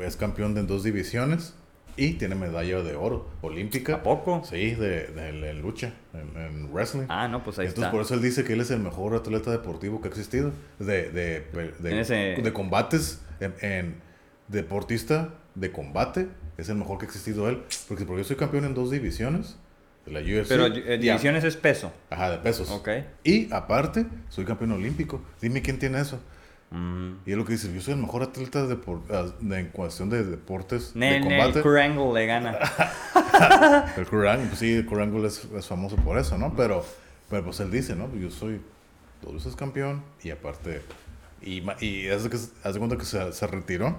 es 0.04 0.16
campeón 0.16 0.54
de 0.54 0.60
en 0.60 0.66
dos 0.66 0.82
divisiones 0.84 1.54
y 1.96 2.12
tiene 2.14 2.34
medalla 2.34 2.82
de 2.82 2.94
oro 2.96 3.28
olímpica. 3.42 3.96
¿A 3.96 4.02
poco? 4.02 4.42
Sí, 4.44 4.74
de, 4.74 5.08
de- 5.08 5.32
de 5.32 5.54
lucha, 5.54 5.92
en, 6.14 6.40
en 6.40 6.72
wrestling. 6.72 7.06
Ah, 7.08 7.28
no, 7.28 7.44
pues 7.44 7.58
ahí 7.58 7.66
Entonces, 7.66 7.84
está. 7.84 7.90
por 7.90 8.00
eso 8.02 8.14
él 8.14 8.22
dice 8.22 8.44
que 8.44 8.54
él 8.54 8.60
es 8.60 8.70
el 8.70 8.80
mejor 8.80 9.14
atleta 9.14 9.50
deportivo 9.50 10.00
que 10.00 10.08
ha 10.08 10.10
existido. 10.10 10.52
De, 10.78 11.10
de, 11.10 11.46
de, 11.80 12.00
ese- 12.00 12.40
de 12.42 12.52
combates, 12.52 13.20
en, 13.40 13.54
en 13.60 13.94
deportista 14.48 15.34
de 15.54 15.70
combate, 15.72 16.28
es 16.56 16.68
el 16.68 16.76
mejor 16.76 16.98
que 16.98 17.04
ha 17.06 17.08
existido 17.08 17.48
él. 17.48 17.62
Porque, 17.88 18.04
porque 18.04 18.22
yo 18.22 18.28
soy 18.28 18.36
campeón 18.36 18.64
en 18.64 18.74
dos 18.74 18.90
divisiones, 18.90 19.56
de 20.06 20.12
la 20.12 20.20
UFC. 20.20 20.48
Pero 20.48 20.66
eh, 20.66 20.98
divisiones 20.98 21.44
es 21.44 21.56
peso. 21.56 21.92
Ajá, 22.10 22.30
de 22.30 22.38
pesos. 22.38 22.70
Ok. 22.70 22.88
Y 23.24 23.52
aparte, 23.52 24.06
soy 24.28 24.44
campeón 24.44 24.72
olímpico. 24.72 25.22
Dime 25.40 25.62
quién 25.62 25.78
tiene 25.78 26.00
eso. 26.00 26.20
Mm. 26.72 27.12
Y 27.26 27.32
es 27.32 27.36
lo 27.36 27.44
que 27.44 27.52
dice, 27.52 27.72
yo 27.74 27.80
soy 27.80 27.94
el 27.94 28.00
mejor 28.00 28.22
atleta 28.22 28.66
de, 28.66 28.76
por- 28.76 29.02
de- 29.06 29.58
en 29.60 29.66
cuestión 29.68 30.08
de 30.10 30.24
deportes 30.24 30.94
de 30.94 31.20
combate. 31.20 31.80
Angle 31.82 32.12
le 32.14 32.26
gana. 32.26 32.58
El 33.96 34.06
Kurt 34.06 34.26
Angle, 34.26 34.46
pues 34.48 34.58
sí, 34.58 34.72
el 34.74 34.86
Kurt 34.86 35.02
Angle 35.02 35.26
es, 35.26 35.44
es 35.56 35.66
famoso 35.66 35.96
por 35.96 36.18
eso, 36.18 36.38
¿no? 36.38 36.54
Pero, 36.56 36.84
pero 37.28 37.44
pues 37.44 37.60
él 37.60 37.70
dice, 37.70 37.94
¿no? 37.94 38.08
Yo 38.14 38.30
soy 38.30 38.60
dos 39.22 39.34
veces 39.34 39.56
campeón 39.56 40.02
y 40.22 40.30
aparte, 40.30 40.82
y, 41.42 41.62
y 41.84 42.08
haz 42.08 42.24
de, 42.24 42.30
que, 42.30 42.36
haz 42.36 42.72
de 42.74 42.78
cuenta 42.78 42.96
que 42.96 43.04
se, 43.04 43.32
se 43.32 43.46
retiró 43.46 43.98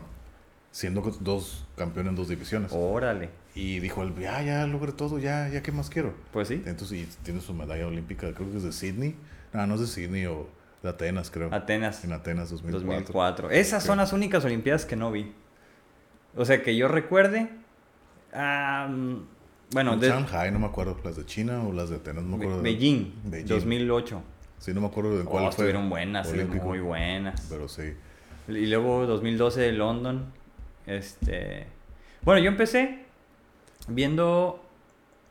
siendo 0.71 1.01
dos 1.19 1.65
campeones 1.77 2.11
en 2.11 2.15
dos 2.15 2.29
divisiones. 2.29 2.71
Órale. 2.73 3.29
Y 3.55 3.79
dijo 3.79 4.01
él, 4.03 4.13
ya, 4.19 4.41
ya 4.41 4.65
logré 4.65 4.91
todo, 4.93 5.19
ya, 5.19 5.47
ya, 5.49 5.61
¿qué 5.61 5.71
más 5.71 5.89
quiero? 5.89 6.13
Pues 6.31 6.47
sí. 6.47 6.63
Entonces, 6.65 6.97
y 6.99 7.07
tiene 7.23 7.39
su 7.41 7.53
medalla 7.53 7.85
olímpica, 7.85 8.33
creo 8.33 8.49
que 8.49 8.57
es 8.57 8.63
de 8.63 8.71
Sydney. 8.71 9.15
No, 9.53 9.67
no 9.67 9.75
es 9.75 9.81
de 9.81 9.87
Sydney 9.87 10.25
o 10.25 10.47
de 10.83 10.89
Atenas, 10.89 11.31
creo. 11.31 11.51
Atenas. 11.53 12.03
En 12.03 12.11
Atenas 12.13 12.49
2004. 12.51 12.87
2004. 12.87 13.51
Esas 13.51 13.83
son 13.83 13.97
las 13.97 14.13
únicas 14.13 14.43
Olimpiadas 14.45 14.85
que 14.85 14.95
no 14.95 15.11
vi. 15.11 15.33
O 16.35 16.45
sea, 16.45 16.61
que 16.61 16.75
yo 16.75 16.87
recuerde. 16.87 17.49
bueno, 18.33 19.93
En 19.93 19.99
de 19.99 20.07
Shanghai, 20.09 20.51
no 20.51 20.59
me 20.59 20.67
acuerdo, 20.67 20.97
las 21.03 21.15
de 21.15 21.25
China 21.25 21.63
o 21.63 21.71
las 21.73 21.89
de 21.89 21.95
Atenas, 21.97 22.23
no 22.23 22.37
me 22.37 22.45
Be- 22.45 22.45
acuerdo. 22.45 22.63
de- 22.63 22.69
Beijing, 22.71 23.13
Beijing. 23.25 23.47
2008. 23.47 24.21
Sí, 24.59 24.73
no 24.73 24.81
me 24.81 24.87
acuerdo 24.87 25.17
de 25.17 25.23
cuál 25.25 25.43
Oh, 25.43 25.45
fue. 25.47 25.49
estuvieron 25.49 25.89
buenas, 25.89 26.27
sí, 26.27 26.33
olímpico. 26.35 26.65
muy 26.65 26.79
buenas. 26.79 27.47
Pero 27.49 27.67
sí. 27.67 27.93
Y 28.47 28.65
luego 28.67 29.05
2012 29.05 29.61
de 29.61 29.71
London. 29.73 30.25
Este. 30.85 31.67
Bueno, 32.23 32.41
yo 32.41 32.49
empecé 32.49 33.03
viendo 33.87 34.63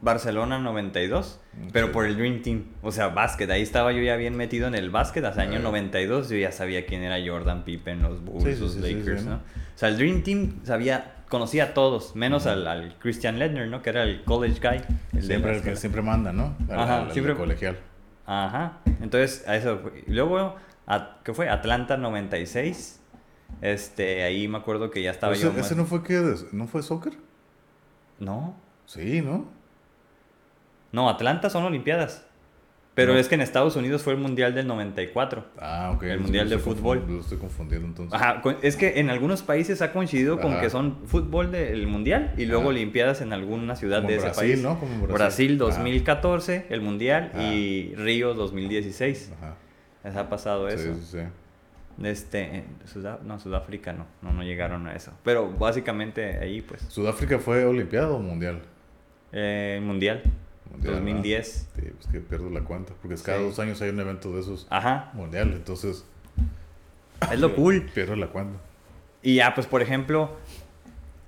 Barcelona 0.01 0.59
92, 0.59 1.41
pero 1.73 1.93
por 1.93 2.07
el 2.07 2.17
Dream 2.17 2.43
Team. 2.43 2.65
O 2.83 2.93
sea, 2.93 3.09
básquet. 3.09 3.51
Ahí 3.51 3.63
estaba 3.63 3.93
yo 3.93 4.03
ya 4.03 4.17
bien 4.17 4.37
metido 4.37 4.67
en 4.69 4.75
el 4.75 4.91
básquet. 4.91 5.25
Hasta 5.25 5.43
año 5.43 5.59
Ah. 5.59 5.63
92 5.63 6.29
yo 6.31 6.37
ya 6.37 6.53
sabía 6.53 6.87
quién 6.87 7.03
era 7.03 7.17
Jordan 7.25 7.65
Pippen, 7.65 8.03
los 8.03 8.25
Bulls, 8.25 8.45
Sí, 8.45 8.55
sí, 8.55 8.61
los 8.61 8.73
sí, 8.75 8.81
Lakers, 8.95 9.25
¿no? 9.25 9.35
O 9.37 9.79
sea, 9.79 9.89
el 9.89 9.97
Dream 9.99 10.23
Team 10.23 10.61
sabía 10.65 11.17
conocía 11.29 11.65
a 11.65 11.75
todos, 11.75 12.15
menos 12.15 12.47
al, 12.47 12.67
al 12.67 12.99
Christian 12.99 13.39
Ledner, 13.39 13.67
¿no? 13.69 13.81
Que 13.83 13.89
era 13.91 14.03
el 14.03 14.23
college 14.25 14.61
guy. 14.61 14.83
El 15.19 15.23
Siempre 15.23 15.57
el 15.57 15.63
que 15.63 15.77
siempre 15.77 16.03
manda, 16.03 16.31
¿no? 16.33 16.55
Al, 16.69 16.79
Ajá, 16.79 17.03
al- 17.05 17.13
siempre- 17.13 17.35
colegial. 17.35 17.79
Ajá. 18.27 18.79
Entonces, 19.01 19.47
a 19.49 19.57
eso 19.57 19.79
fue. 19.79 20.05
Luego, 20.09 20.57
a- 20.87 21.19
¿qué 21.25 21.33
fue? 21.33 21.49
Atlanta 21.49 21.97
96. 21.97 23.01
Este, 23.61 24.23
ahí 24.25 24.47
me 24.49 24.59
acuerdo 24.59 24.91
que 24.91 25.03
ya 25.03 25.11
estaba 25.11 25.35
yo. 25.35 25.49
ese 25.51 25.59
más- 25.61 25.77
no 25.77 25.85
fue 25.87 26.03
que 26.03 26.15
des- 26.21 26.53
no 26.53 26.67
fue 26.67 26.83
soccer? 26.83 27.15
No. 28.19 28.55
Sí, 28.87 29.23
¿no? 29.23 29.47
No, 30.93 31.09
Atlanta 31.09 31.51
son 31.51 31.65
Olimpiadas. 31.65 32.27
Pero 32.95 33.15
No. 33.15 33.19
es 33.19 33.27
que 33.27 33.37
en 33.37 33.41
Estados 33.41 33.75
Unidos 33.77 34.03
fue 34.03 34.13
el 34.13 34.19
Mundial 34.19 34.55
del 34.55 34.67
94. 34.67 35.47
Ah, 35.59 35.93
ok. 35.97 36.03
El 36.03 36.21
Mundial 36.21 36.51
de 36.51 36.59
fútbol. 36.59 37.03
Lo 37.09 37.21
estoy 37.21 37.39
confundiendo 37.39 37.89
entonces. 37.89 38.13
Ajá, 38.21 38.43
es 38.61 38.77
que 38.77 39.01
en 39.01 39.09
algunos 39.09 39.41
países 39.43 39.81
ha 39.81 39.93
coincidido 39.95 40.39
con 40.43 40.61
que 40.61 40.69
son 40.69 40.99
fútbol 41.07 41.51
del 41.51 41.87
Mundial 41.87 42.35
y 42.37 42.45
luego 42.45 42.65
Ajá. 42.65 42.69
Olimpiadas 42.71 43.23
en 43.23 43.33
alguna 43.33 43.77
ciudad 43.77 43.99
Como 44.01 44.09
de 44.11 44.17
ese 44.17 44.25
Brasil, 44.27 44.43
país. 44.51 44.63
¿no? 44.63 44.79
Como 44.79 44.93
Brasil. 45.07 45.15
Brasil 45.15 45.53
Ajá. 45.55 45.59
2014, 45.71 46.67
el 46.69 46.81
Mundial, 46.83 47.33
y 47.41 47.95
Río 47.97 48.35
2016. 48.35 49.33
Ajá. 49.39 49.55
Les 50.05 50.15
ha 50.15 50.29
pasado 50.29 50.69
Sí, 50.69 50.75
eso. 50.75 50.95
sí, 50.97 51.01
sí. 51.13 51.19
Este, 52.07 52.57
en 52.57 52.65
Sudá- 52.85 53.21
no, 53.23 53.39
Sudáfrica 53.41 53.95
no, 53.95 54.05
no, 54.21 54.35
no 54.35 54.43
llegaron 54.43 54.87
a 54.87 54.95
eso. 54.95 55.13
Pero 55.25 55.51
básicamente 55.51 56.39
ahí, 56.39 56.61
pues, 56.61 56.83
¿Sudáfrica 56.89 57.39
fue 57.39 57.65
Olimpiada 57.65 58.11
o 58.11 58.19
Mundial? 58.19 58.61
eh, 59.33 59.81
Mundial, 59.83 60.23
Mundial, 60.73 60.95
2010. 60.95 61.69
¿verdad? 61.77 61.89
Sí, 61.91 61.95
pues 62.01 62.13
que 62.13 62.21
pierdo 62.21 62.51
la 62.51 62.61
cuenta. 62.61 62.93
Porque 63.01 63.15
es 63.15 63.23
cada 63.23 63.39
Sí. 63.39 63.45
dos 63.45 63.59
años 63.59 63.81
hay 63.83 63.91
un 63.91 64.01
evento 64.01 64.33
de 64.35 64.41
esos 64.41 64.67
Ajá, 64.71 65.11
mundial. 65.15 65.53
Entonces, 65.55 66.05
es 67.33 67.41
lo 67.41 67.55
cool. 67.55 67.83
pierdo 67.95 68.17
la 68.17 68.27
cuenta. 68.29 68.59
Y 69.23 69.37
ya, 69.37 69.55
pues, 69.55 69.67
por 69.67 69.83
ejemplo, 69.83 70.37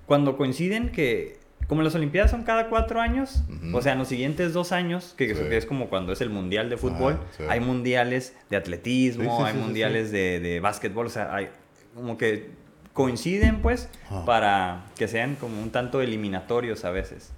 cuando 0.07 0.37
coinciden 0.37 0.91
que, 0.91 1.39
como 1.69 1.83
las 1.83 1.95
Olimpiadas 1.95 2.31
son 2.31 2.43
cada 2.43 2.69
cuatro 2.69 3.01
años, 3.01 3.43
o 3.73 3.81
sea, 3.81 3.93
en 3.93 3.99
los 4.01 4.09
siguientes 4.09 4.53
dos 4.53 4.73
años, 4.73 5.15
que, 5.17 5.35
Sí. 5.35 5.43
que 5.49 5.57
es 5.57 5.65
como 5.67 5.89
cuando 5.89 6.13
es 6.13 6.21
el 6.21 6.31
Mundial 6.31 6.69
de 6.69 6.77
Fútbol, 6.77 7.19
sí. 7.37 7.45
hay 7.49 7.61
mundiales 7.61 8.37
de 8.51 8.57
atletismo, 8.57 9.39
Sí, 9.39 9.45
hay 9.47 9.55
mundiales 9.55 10.11
De, 10.11 10.41
de 10.41 10.61
básquetbol, 10.61 11.07
o 11.07 11.11
sea, 11.11 11.35
hay 11.35 11.49
como 11.95 12.19
que 12.19 12.51
coinciden, 12.93 13.63
pues, 13.63 13.89
para 14.27 14.85
que 14.97 15.09
sean 15.09 15.37
como 15.37 15.61
un 15.63 15.71
tanto 15.71 16.01
eliminatorios 16.03 16.85
a 16.85 16.91
veces. 16.91 17.33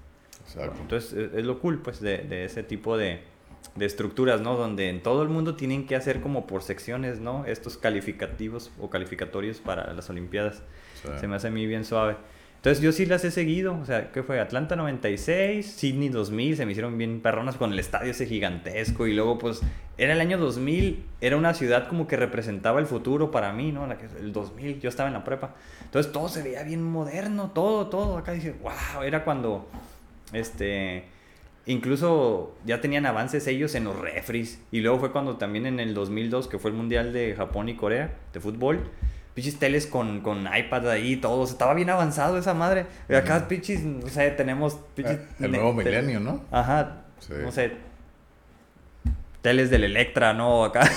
Exacto. 0.47 0.81
Entonces, 0.81 1.31
es, 1.35 1.45
lo 1.45 1.61
cool, 1.61 1.81
pues, 1.83 2.01
de, 2.01 2.19
de 2.19 2.45
ese 2.45 2.63
tipo 2.63 2.97
de, 2.97 3.21
de 3.75 3.87
estructuras, 3.87 4.41
¿no? 4.41 4.57
Donde 4.57 4.89
en 4.89 5.03
todo 5.03 5.23
el 5.23 5.29
mundo 5.29 5.57
tienen 5.57 5.87
que 5.87 5.97
hacer 5.97 6.21
como 6.21 6.47
por 6.47 6.63
secciones, 6.63 7.21
¿no? 7.21 7.45
Estos 7.47 7.77
calificativos 7.77 8.71
o 8.81 8.91
calificatorios 8.91 9.61
para 9.61 9.93
las 9.93 10.09
Olimpiadas. 10.11 10.63
Sí. 11.03 11.09
Se 11.21 11.29
me 11.29 11.37
hace 11.37 11.49
a 11.49 11.51
mí 11.51 11.67
bien 11.67 11.85
suave. 11.85 12.17
Entonces, 12.57 12.83
yo 12.83 12.91
sí 12.91 13.07
las 13.07 13.25
he 13.25 13.31
seguido. 13.31 13.79
O 13.79 13.85
sea, 13.85 14.11
¿qué 14.11 14.23
fue? 14.23 14.41
Atlanta 14.41 14.75
96, 14.75 15.65
Sydney 15.65 16.09
2000, 16.09 16.57
se 16.57 16.67
me 16.67 16.73
hicieron 16.73 16.99
bien 16.99 17.21
perronas 17.21 17.57
con 17.57 17.73
el 17.73 17.79
estadio 17.79 18.11
ese 18.11 18.27
gigantesco. 18.27 19.07
Y 19.07 19.15
luego, 19.15 19.39
pues, 19.39 19.61
era 19.99 20.15
el 20.15 20.21
año 20.21 20.37
2000, 20.39 21.05
era 21.21 21.37
una 21.37 21.55
ciudad 21.55 21.87
como 21.87 22.09
que 22.09 22.17
representaba 22.17 22.81
el 22.81 22.87
futuro 22.87 23.31
para 23.31 23.53
mí, 23.53 23.71
¿no? 23.71 23.87
La 23.87 23.99
que, 23.99 24.07
el 24.19 24.33
2000, 24.33 24.81
yo 24.81 24.89
estaba 24.89 25.09
en 25.09 25.13
la 25.13 25.23
prepa. 25.23 25.55
Entonces, 25.85 26.11
todo 26.11 26.29
se 26.29 26.43
veía 26.43 26.65
bien 26.65 26.83
moderno, 26.83 27.53
todo, 27.55 27.87
todo. 27.87 28.17
Acá 28.17 28.33
dice, 28.33 28.57
wow, 28.61 29.03
era 29.05 29.23
cuando 29.23 29.69
este. 30.33 31.05
Incluso 31.69 32.55
ya 32.65 32.81
tenían 32.81 33.07
avances 33.07 33.47
ellos 33.49 33.75
en 33.75 33.85
los 33.85 33.99
refries. 33.99 34.61
Y 34.71 34.81
luego 34.81 35.01
fue 35.01 35.11
cuando 35.11 35.37
también 35.37 35.67
en 35.67 35.81
el 35.81 35.95
2002, 35.95 36.47
que 36.47 36.59
fue 36.59 36.71
el 36.71 36.77
Mundial 36.77 37.13
de 37.13 37.35
Japón 37.35 37.69
y 37.69 37.75
Corea 37.75 38.15
de 38.33 38.41
fútbol. 38.41 38.89
Pichis 39.35 39.59
teles 39.59 39.87
con, 39.87 40.21
con 40.21 40.47
iPad 40.47 40.89
ahí, 40.91 41.17
todos. 41.17 41.51
Estaba 41.51 41.75
bien 41.75 41.91
avanzado 41.91 42.39
esa 42.39 42.55
madre. 42.55 42.87
Acá, 43.15 43.49
pichis, 43.49 43.83
no 43.83 44.07
sé, 44.09 44.31
tenemos. 44.31 44.79
pichis 44.95 45.13
Eh, 45.13 45.27
el 45.41 45.53
nuevo 45.53 45.73
milenio, 45.73 46.21
¿no? 46.21 46.45
Ajá. 46.51 47.03
Sí. 47.19 47.35
No 47.43 47.51
sé. 47.51 47.73
Teles 49.47 49.71
del 49.71 49.85
Electra, 49.85 50.35
¿no? 50.35 50.65
Acá. 50.65 50.91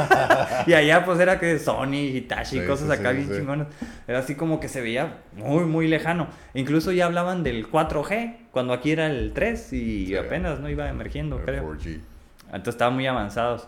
y 0.66 0.74
allá, 0.74 1.02
pues 1.06 1.18
era 1.18 1.40
que 1.40 1.58
Sony, 1.58 1.94
Hitachi, 1.94 2.60
Sí, 2.60 2.66
cosas 2.66 2.88
sí, 2.88 3.00
acá 3.00 3.12
sí, 3.12 3.16
bien 3.16 3.32
chingonas. 3.32 3.68
Era 4.06 4.18
así 4.18 4.34
como 4.34 4.60
que 4.60 4.68
se 4.68 4.82
veía 4.82 5.22
muy, 5.34 5.64
muy 5.64 5.88
lejano. 5.88 6.28
Incluso 6.52 6.92
ya 6.92 7.06
hablaban 7.06 7.42
del 7.42 7.66
4G, 7.66 8.48
cuando 8.50 8.74
aquí 8.74 8.90
era 8.90 9.06
el 9.06 9.32
3 9.32 9.72
y 9.72 10.14
apenas 10.14 10.60
no 10.60 10.68
iba 10.68 10.90
emergiendo, 10.90 11.38
El 11.38 11.44
creo. 11.46 11.72
4G. 11.72 12.00
Entonces 12.48 12.74
estaban 12.74 12.92
muy 12.92 13.06
avanzados. 13.06 13.66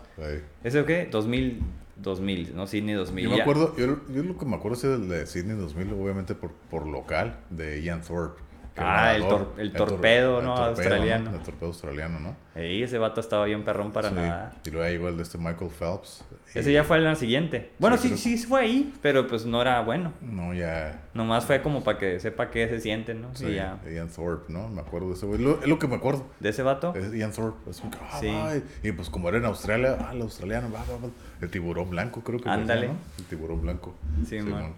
¿Ese 0.63 0.85
qué? 0.85 1.07
2000, 1.09 1.63
2000, 1.95 2.55
¿no? 2.55 2.67
Sydney 2.67 2.93
2000. 2.93 3.23
Yo 3.23 3.29
me 3.31 3.37
ya. 3.37 3.41
acuerdo, 3.41 3.75
yo, 3.77 3.99
yo 4.13 4.21
lo 4.21 4.37
que 4.37 4.45
me 4.45 4.57
acuerdo 4.57 4.77
es 4.77 4.83
el 4.83 5.09
de 5.09 5.25
Sydney 5.25 5.57
2000, 5.57 5.91
obviamente 5.93 6.35
por, 6.35 6.51
por 6.69 6.85
local, 6.85 7.39
de 7.49 7.81
Ian 7.81 8.03
Thorpe. 8.03 8.39
Ah, 8.81 9.15
el 9.15 9.23
tor- 9.23 9.53
el 9.57 9.73
tor- 9.73 9.89
torpedo, 9.89 10.41
¿no? 10.41 10.55
torpedo, 10.55 10.69
Australiano. 10.69 11.31
El 11.33 11.39
torpedo 11.41 11.65
australiano, 11.67 12.19
¿no? 12.19 12.35
Ese 12.55 12.97
vato 12.97 13.21
estaba 13.21 13.45
bien 13.45 13.63
perrón 13.63 13.91
para 13.91 14.09
Sí. 14.09 14.15
nada. 14.15 14.51
Y 14.65 14.69
luego 14.71 14.89
igual 14.93 15.15
de 15.17 15.23
este 15.23 15.37
Michael 15.37 15.71
Phelps. 15.71 16.25
Ese 16.53 16.71
Y- 16.71 16.73
ya 16.73 16.83
fue 16.83 16.97
el 16.97 17.07
año 17.07 17.15
siguiente. 17.15 17.71
Bueno, 17.79 17.95
Sí, 17.97 18.17
sí, 18.17 18.37
fue 18.37 18.61
ahí, 18.61 18.93
pero 19.01 19.27
pues 19.27 19.45
no 19.45 19.61
era 19.61 19.81
bueno. 19.81 20.13
No, 20.21 20.53
ya. 20.53 21.03
Nomás 21.13 21.45
fue 21.45 21.61
como 21.61 21.83
para 21.83 21.97
que 21.99 22.19
sepa 22.19 22.49
qué 22.49 22.67
se 22.67 22.79
sienten, 22.79 23.21
¿no? 23.21 23.33
Sí, 23.35 23.45
Y 23.47 23.55
ya. 23.55 23.79
Ian 23.89 24.09
Thorpe, 24.09 24.51
¿no? 24.51 24.67
Me 24.69 24.81
acuerdo 24.81 25.07
de 25.09 25.13
ese 25.13 25.25
güey. 25.25 25.39
Es 25.61 25.67
lo 25.67 25.79
que 25.79 25.87
me 25.87 25.95
acuerdo. 25.95 26.25
¿De 26.39 26.49
ese 26.49 26.63
vato? 26.63 26.93
Es 26.95 27.13
Ian 27.13 27.31
Thorpe. 27.31 27.69
Es 27.69 27.81
un 27.81 27.91
ah, 28.01 28.17
Sí. 28.19 28.27
ay. 28.27 28.63
Y 28.83 28.91
pues 28.91 29.09
como 29.09 29.29
era 29.29 29.37
en 29.37 29.45
Australia, 29.45 29.97
ah, 30.01 30.09
el 30.13 30.21
australiano, 30.21 30.69
va, 30.71 30.79
va, 30.79 30.97
va. 31.07 31.09
El 31.41 31.49
tiburón 31.49 31.89
blanco, 31.89 32.21
creo 32.21 32.39
que 32.39 32.45
le 32.45 32.51
Ándale. 32.51 32.87
¿no? 32.87 32.93
El 33.19 33.25
tiburón 33.25 33.61
blanco. 33.61 33.95
Sí, 34.25 34.39
man. 34.41 34.73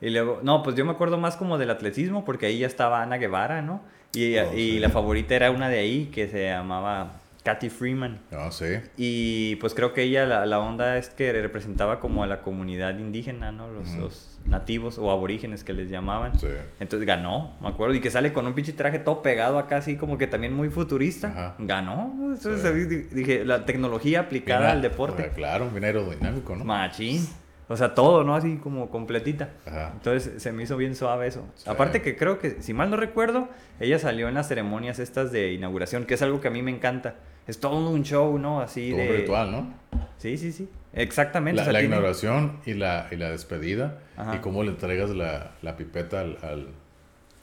Y 0.00 0.10
luego, 0.10 0.40
no, 0.42 0.62
pues 0.62 0.76
yo 0.76 0.84
me 0.84 0.92
acuerdo 0.92 1.18
más 1.18 1.36
como 1.36 1.58
del 1.58 1.70
atletismo, 1.70 2.24
porque 2.24 2.46
ahí 2.46 2.58
ya 2.58 2.66
estaba 2.66 3.02
Ana 3.02 3.16
Guevara, 3.18 3.62
¿no? 3.62 3.82
Y, 4.14 4.36
Oh, 4.38 4.52
y 4.54 4.70
sí. 4.72 4.78
la 4.80 4.88
favorita 4.88 5.34
era 5.36 5.50
una 5.50 5.68
de 5.68 5.78
ahí 5.78 6.06
que 6.06 6.26
se 6.28 6.46
llamaba 6.46 7.12
Katy 7.44 7.70
Freeman. 7.70 8.20
Ah, 8.32 8.48
sí. 8.50 8.66
Y 8.96 9.56
pues 9.56 9.72
creo 9.74 9.92
que 9.92 10.02
ella, 10.02 10.26
la, 10.26 10.46
la 10.46 10.58
onda 10.58 10.96
es 10.98 11.10
que 11.10 11.32
representaba 11.32 12.00
como 12.00 12.22
a 12.22 12.26
la 12.26 12.40
comunidad 12.42 12.98
indígena, 12.98 13.52
¿no? 13.52 13.70
Los, 13.70 13.94
los 13.94 14.26
nativos 14.46 14.98
o 14.98 15.10
aborígenes 15.10 15.64
que 15.64 15.72
les 15.74 15.90
llamaban. 15.90 16.38
Sí. 16.38 16.48
Entonces 16.80 17.06
ganó, 17.06 17.56
me 17.60 17.68
acuerdo, 17.68 17.94
y 17.94 18.00
que 18.00 18.10
sale 18.10 18.32
con 18.32 18.46
un 18.46 18.54
pinche 18.54 18.72
traje 18.72 18.98
todo 18.98 19.22
pegado 19.22 19.58
acá, 19.58 19.76
así 19.76 19.96
como 19.96 20.18
que 20.18 20.26
también 20.26 20.54
muy 20.54 20.70
futurista. 20.70 21.28
Ajá. 21.28 21.54
Ganó. 21.58 22.12
Entonces 22.34 22.62
Sí. 22.62 23.14
dije, 23.14 23.44
la 23.44 23.64
tecnología 23.66 24.20
aplicada 24.20 24.72
al 24.72 24.82
deporte. 24.82 25.30
Claro, 25.34 25.70
bien 25.70 25.84
aerodinámico, 25.84 26.56
¿no? 26.56 26.64
Machín. 26.64 27.26
O 27.72 27.76
sea, 27.76 27.94
todo, 27.94 28.24
¿no? 28.24 28.34
Así 28.34 28.56
como 28.56 28.90
completita. 28.90 29.50
Ajá. 29.64 29.92
Entonces 29.94 30.42
se 30.42 30.50
me 30.50 30.64
hizo 30.64 30.76
bien 30.76 30.96
suave 30.96 31.28
eso. 31.28 31.46
Sí. 31.54 31.70
Aparte 31.70 32.02
que 32.02 32.16
creo 32.16 32.40
que, 32.40 32.60
si 32.62 32.74
mal 32.74 32.90
no 32.90 32.96
recuerdo, 32.96 33.48
ella 33.78 33.98
salió 34.00 34.28
en 34.28 34.34
las 34.34 34.48
ceremonias 34.48 34.98
estas 34.98 35.30
de 35.30 35.52
inauguración, 35.52 36.04
que 36.04 36.14
es 36.14 36.22
algo 36.22 36.40
que 36.40 36.48
a 36.48 36.50
mí 36.50 36.62
me 36.62 36.72
encanta. 36.72 37.14
Es 37.46 37.60
todo 37.60 37.90
un 37.90 38.02
show, 38.02 38.38
¿no? 38.38 38.60
Así 38.60 38.90
Todo 38.90 39.00
de... 39.00 39.08
un 39.10 39.16
ritual, 39.16 39.52
¿no? 39.52 39.72
Sí, 40.18 40.36
sí, 40.36 40.50
sí. 40.52 40.68
Exactamente. 40.92 41.56
La, 41.58 41.62
o 41.62 41.64
sea, 41.64 41.72
la 41.72 41.78
tiene- 41.78 41.94
inauguración 41.94 42.58
y 42.66 42.74
la, 42.74 43.06
y 43.12 43.16
la 43.16 43.30
despedida 43.30 43.98
Ajá. 44.16 44.34
y 44.34 44.38
cómo 44.40 44.64
le 44.64 44.70
entregas 44.70 45.10
la, 45.10 45.52
la 45.62 45.76
pipeta 45.76 46.20
al, 46.22 46.38
al, 46.42 46.68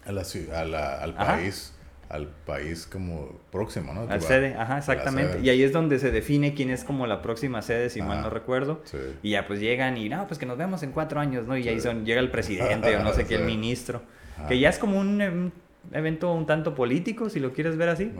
a 0.05 0.11
la 0.11 0.21
ciu- 0.23 0.51
a 0.51 0.65
la- 0.65 0.97
al 1.01 1.13
país, 1.13 1.73
al 2.09 2.27
país 2.27 2.87
como 2.87 3.39
próximo, 3.51 3.93
¿no? 3.93 4.07
Al 4.09 4.21
sede, 4.21 4.55
ajá, 4.55 4.77
exactamente. 4.77 5.33
sede. 5.33 5.43
Y 5.45 5.49
ahí 5.49 5.63
es 5.63 5.73
donde 5.73 5.99
se 5.99 6.11
define 6.11 6.53
quién 6.53 6.69
es 6.69 6.83
como 6.83 7.05
la 7.07 7.21
próxima 7.21 7.61
sede, 7.61 7.89
si 7.89 8.01
mal 8.01 8.21
no 8.21 8.29
recuerdo. 8.29 8.81
Sí. 8.85 8.97
Y 9.23 9.31
ya 9.31 9.45
pues 9.47 9.59
llegan 9.59 9.97
y 9.97 10.07
no, 10.09 10.25
pues 10.27 10.39
que 10.39 10.45
nos 10.45 10.57
vemos 10.57 10.83
en 10.83 10.91
cuatro 10.91 11.19
años, 11.19 11.45
¿no? 11.47 11.57
Y 11.57 11.67
ahí 11.67 11.75
Sí. 11.75 11.81
son, 11.81 12.05
llega 12.05 12.19
el 12.21 12.31
presidente 12.31 12.95
o 12.95 13.03
no 13.03 13.11
sé 13.13 13.25
qué, 13.27 13.35
el 13.35 13.43
ministro. 13.43 14.01
Ajá. 14.37 14.47
Que 14.47 14.59
ya 14.59 14.69
es 14.69 14.79
como 14.79 14.99
un, 14.99 15.21
un 15.21 15.51
evento 15.91 16.33
un 16.33 16.45
tanto 16.45 16.75
político, 16.75 17.29
si 17.29 17.39
lo 17.39 17.51
quieres 17.53 17.75
ver 17.77 17.89
así. 17.89 18.11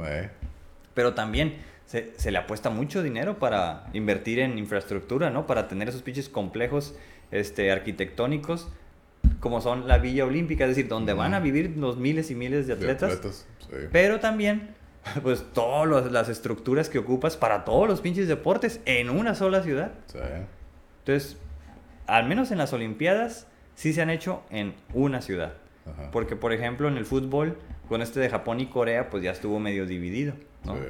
Pero 0.94 1.14
también 1.14 1.56
se, 1.86 2.12
se 2.18 2.32
le 2.32 2.40
apuesta 2.40 2.70
mucho 2.70 3.02
dinero 3.04 3.40
para 3.40 3.86
invertir 3.94 4.40
en 4.40 4.58
infraestructura, 4.58 5.30
¿no? 5.30 5.48
Para 5.48 5.68
tener 5.68 5.88
esos 5.90 6.02
pinches 6.02 6.28
complejos 6.28 6.96
este, 7.32 7.72
arquitectónicos 7.72 8.68
como 9.40 9.62
son 9.62 9.88
la 9.88 9.98
Villa 9.98 10.26
Olímpica, 10.26 10.64
es 10.66 10.72
decir, 10.72 10.88
donde 10.88 11.14
van 11.14 11.34
a 11.34 11.40
vivir 11.40 11.76
los 11.78 11.98
miles 11.98 12.32
y 12.32 12.36
miles 12.36 12.68
de 12.68 12.76
De 12.76 12.92
atletas. 12.92 13.46
sí. 13.60 13.76
Pero 13.92 14.20
también, 14.20 14.70
pues, 15.24 15.46
todas 15.54 16.12
las 16.12 16.30
estructuras 16.30 16.90
que 16.90 17.00
ocupas 17.00 17.38
para 17.38 17.64
todos 17.66 17.88
los 17.88 18.02
pinches 18.02 18.28
deportes 18.28 18.80
en 18.86 19.10
una 19.10 19.36
sola 19.36 19.62
ciudad. 19.64 19.92
Sí. 20.08 20.20
Entonces, 21.06 21.38
al 22.08 22.28
menos 22.28 22.52
en 22.52 22.58
las 22.58 22.74
Olimpiadas, 22.74 23.48
sí 23.76 23.94
se 23.94 24.02
han 24.02 24.10
hecho 24.10 24.42
en 24.50 24.74
una 24.94 25.22
ciudad. 25.22 25.54
Ajá. 25.86 26.12
Porque, 26.12 26.36
por 26.36 26.52
ejemplo, 26.52 26.88
en 26.88 26.98
el 26.98 27.06
fútbol, 27.06 27.58
con 27.88 28.02
este 28.02 28.20
de 28.20 28.30
Japón 28.30 28.60
y 28.60 28.66
Corea, 28.68 29.10
pues 29.10 29.24
ya 29.24 29.32
estuvo 29.32 29.60
medio 29.60 29.86
dividido, 29.86 30.34
¿no? 30.66 30.74
Sí. 30.76 30.82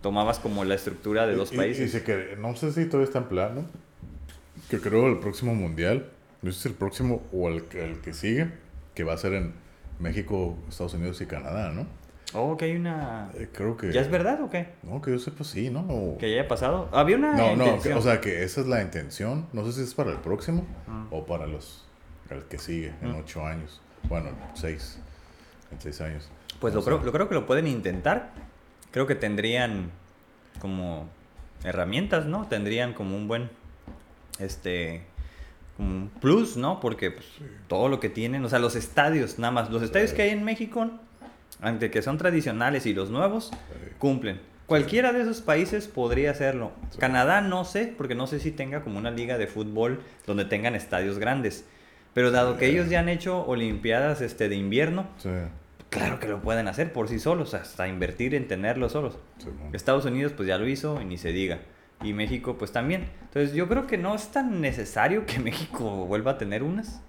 Tomabas 0.00 0.38
como 0.38 0.64
la 0.64 0.74
estructura 0.74 1.26
de 1.26 1.34
dos 1.34 1.50
Y- 1.50 1.54
y- 1.54 1.58
países. 1.58 1.94
Y, 1.94 1.98
se 1.98 2.36
no 2.36 2.54
sé 2.54 2.70
si 2.72 2.84
todavía 2.86 3.06
está 3.06 3.18
en 3.20 3.24
plan, 3.24 3.54
¿no? 3.56 3.64
Que 4.70 4.78
creo 4.78 5.08
el 5.08 5.18
próximo 5.18 5.54
mundial, 5.54 6.10
no 6.44 6.52
sé 6.52 6.60
si 6.62 6.68
el 6.68 6.74
próximo 6.74 7.22
o 7.32 7.48
el, 7.48 7.64
que- 7.64 7.84
el 7.84 8.00
que 8.00 8.12
sigue, 8.14 8.48
que 8.94 9.02
va 9.04 9.14
a 9.14 9.16
ser 9.16 9.32
en 9.34 9.54
México, 9.98 10.56
Estados 10.68 10.94
Unidos 10.94 11.20
y 11.20 11.26
Canadá, 11.26 11.70
¿no? 11.72 11.86
Oh, 12.36 12.56
que 12.56 12.64
hay 12.64 12.74
una... 12.76 13.30
Eh, 13.34 13.48
creo 13.52 13.76
que... 13.76 13.92
¿Ya 13.92 14.00
es 14.00 14.10
verdad 14.10 14.40
o 14.42 14.50
qué? 14.50 14.68
No, 14.82 15.00
que 15.00 15.12
yo 15.12 15.18
sepa, 15.20 15.44
sí, 15.44 15.70
¿no? 15.70 15.80
O- 15.88 16.18
Que 16.18 16.30
ya 16.30 16.40
haya 16.40 16.48
pasado. 16.48 16.88
Había 16.92 17.16
una 17.16 17.34
No, 17.36 17.54
no, 17.54 17.80
que- 17.80 17.94
o 17.94 18.02
sea 18.02 18.20
que 18.20 18.42
esa 18.42 18.60
es 18.60 18.66
la 18.66 18.82
intención. 18.82 19.46
No 19.52 19.64
sé 19.64 19.72
si 19.72 19.82
es 19.82 19.94
para 19.94 20.10
el 20.10 20.18
próximo 20.18 20.66
Ah. 20.88 21.06
o 21.10 21.24
para 21.26 21.46
los 21.46 21.84
el 22.30 22.42
que 22.44 22.58
sigue 22.58 22.92
en 23.02 23.12
Mm. 23.12 23.16
ocho 23.20 23.46
años. 23.46 23.80
Bueno, 24.08 24.30
seis. 24.54 24.98
26 25.70 26.00
años. 26.00 26.28
Pues 26.60 26.74
lo 26.74 26.80
O 26.80 26.82
sea, 26.82 26.92
creo, 26.94 27.04
lo 27.04 27.12
creo 27.12 27.28
que 27.28 27.34
lo 27.34 27.46
pueden 27.46 27.66
intentar. 27.66 28.32
Creo 28.90 29.06
que 29.06 29.14
tendrían 29.14 29.90
como 30.60 31.08
herramientas, 31.62 32.26
¿no? 32.26 32.46
Tendrían 32.48 32.94
como 32.94 33.16
un 33.16 33.28
buen, 33.28 33.50
este, 34.38 35.02
como 35.76 35.88
un 35.88 36.08
plus, 36.20 36.56
¿no? 36.56 36.80
Porque 36.80 37.10
pues, 37.10 37.26
todo 37.68 37.88
lo 37.88 38.00
que 38.00 38.08
tienen, 38.08 38.44
o 38.44 38.48
sea, 38.48 38.58
los 38.58 38.76
estadios, 38.76 39.38
nada 39.38 39.50
más, 39.52 39.70
los 39.70 39.82
estadios 39.82 40.10
Sí. 40.10 40.16
que 40.16 40.22
hay 40.22 40.30
en 40.30 40.44
México, 40.44 40.90
ante 41.60 41.90
que 41.90 42.02
son 42.02 42.18
tradicionales 42.18 42.86
y 42.86 42.94
los 42.94 43.10
nuevos, 43.10 43.50
Sí. 43.50 43.90
cumplen. 43.98 44.40
Cualquiera 44.66 45.12
de 45.12 45.20
esos 45.22 45.40
países 45.42 45.88
podría 45.88 46.30
hacerlo. 46.30 46.72
Canadá 46.98 47.40
no 47.42 47.64
sé, 47.64 47.92
porque 47.96 48.14
no 48.14 48.26
sé 48.26 48.40
si 48.40 48.50
tenga 48.50 48.82
como 48.82 48.98
una 48.98 49.10
liga 49.10 49.36
de 49.36 49.46
fútbol 49.46 50.00
donde 50.26 50.46
tengan 50.46 50.74
estadios 50.74 51.18
grandes. 51.18 51.66
Pero 52.14 52.30
dado 52.30 52.56
que 52.56 52.66
ellos 52.66 52.88
ya 52.88 53.00
han 53.00 53.08
hecho 53.08 53.44
olimpiadas 53.44 54.20
este, 54.20 54.48
de 54.48 54.56
invierno, 54.56 55.06
Claro 55.90 56.18
que 56.18 56.26
lo 56.26 56.40
pueden 56.40 56.66
hacer 56.66 56.92
por 56.92 57.08
sí 57.08 57.20
solos, 57.20 57.54
hasta 57.54 57.86
invertir 57.86 58.34
en 58.34 58.48
tenerlos 58.48 58.90
solos. 58.92 59.16
Estados 59.72 60.04
Unidos 60.04 60.32
pues 60.36 60.48
ya 60.48 60.58
lo 60.58 60.66
hizo 60.66 61.00
y 61.00 61.04
ni 61.04 61.18
se 61.18 61.30
diga. 61.30 61.60
Y 62.04 62.12
México 62.12 62.56
pues 62.58 62.70
también. 62.72 63.06
Entonces 63.22 63.54
yo 63.54 63.66
creo 63.68 63.86
que 63.86 63.98
no 63.98 64.14
es 64.14 64.28
tan 64.28 64.60
necesario 64.60 65.26
que 65.26 65.38
México 65.40 66.06
vuelva 66.06 66.32
a 66.32 66.38
tener 66.38 66.62
unas. 66.62 67.00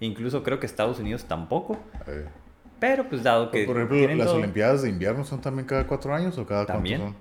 Incluso 0.00 0.42
creo 0.42 0.60
que 0.60 0.66
Estados 0.66 0.98
Unidos 0.98 1.24
tampoco. 1.26 1.78
Eh, 2.06 2.26
Pero 2.80 3.08
pues 3.08 3.22
dado 3.22 3.50
que... 3.50 3.64
Por 3.64 3.76
ejemplo, 3.76 4.14
las 4.16 4.26
todo- 4.26 4.36
Olimpiadas 4.36 4.82
de 4.82 4.88
invierno 4.88 5.24
son 5.24 5.40
también 5.40 5.66
cada 5.66 5.86
cuatro 5.86 6.14
años 6.14 6.36
o 6.38 6.46
cada 6.46 6.64
cuánto 6.66 6.72
También. 6.74 7.00
son? 7.00 7.16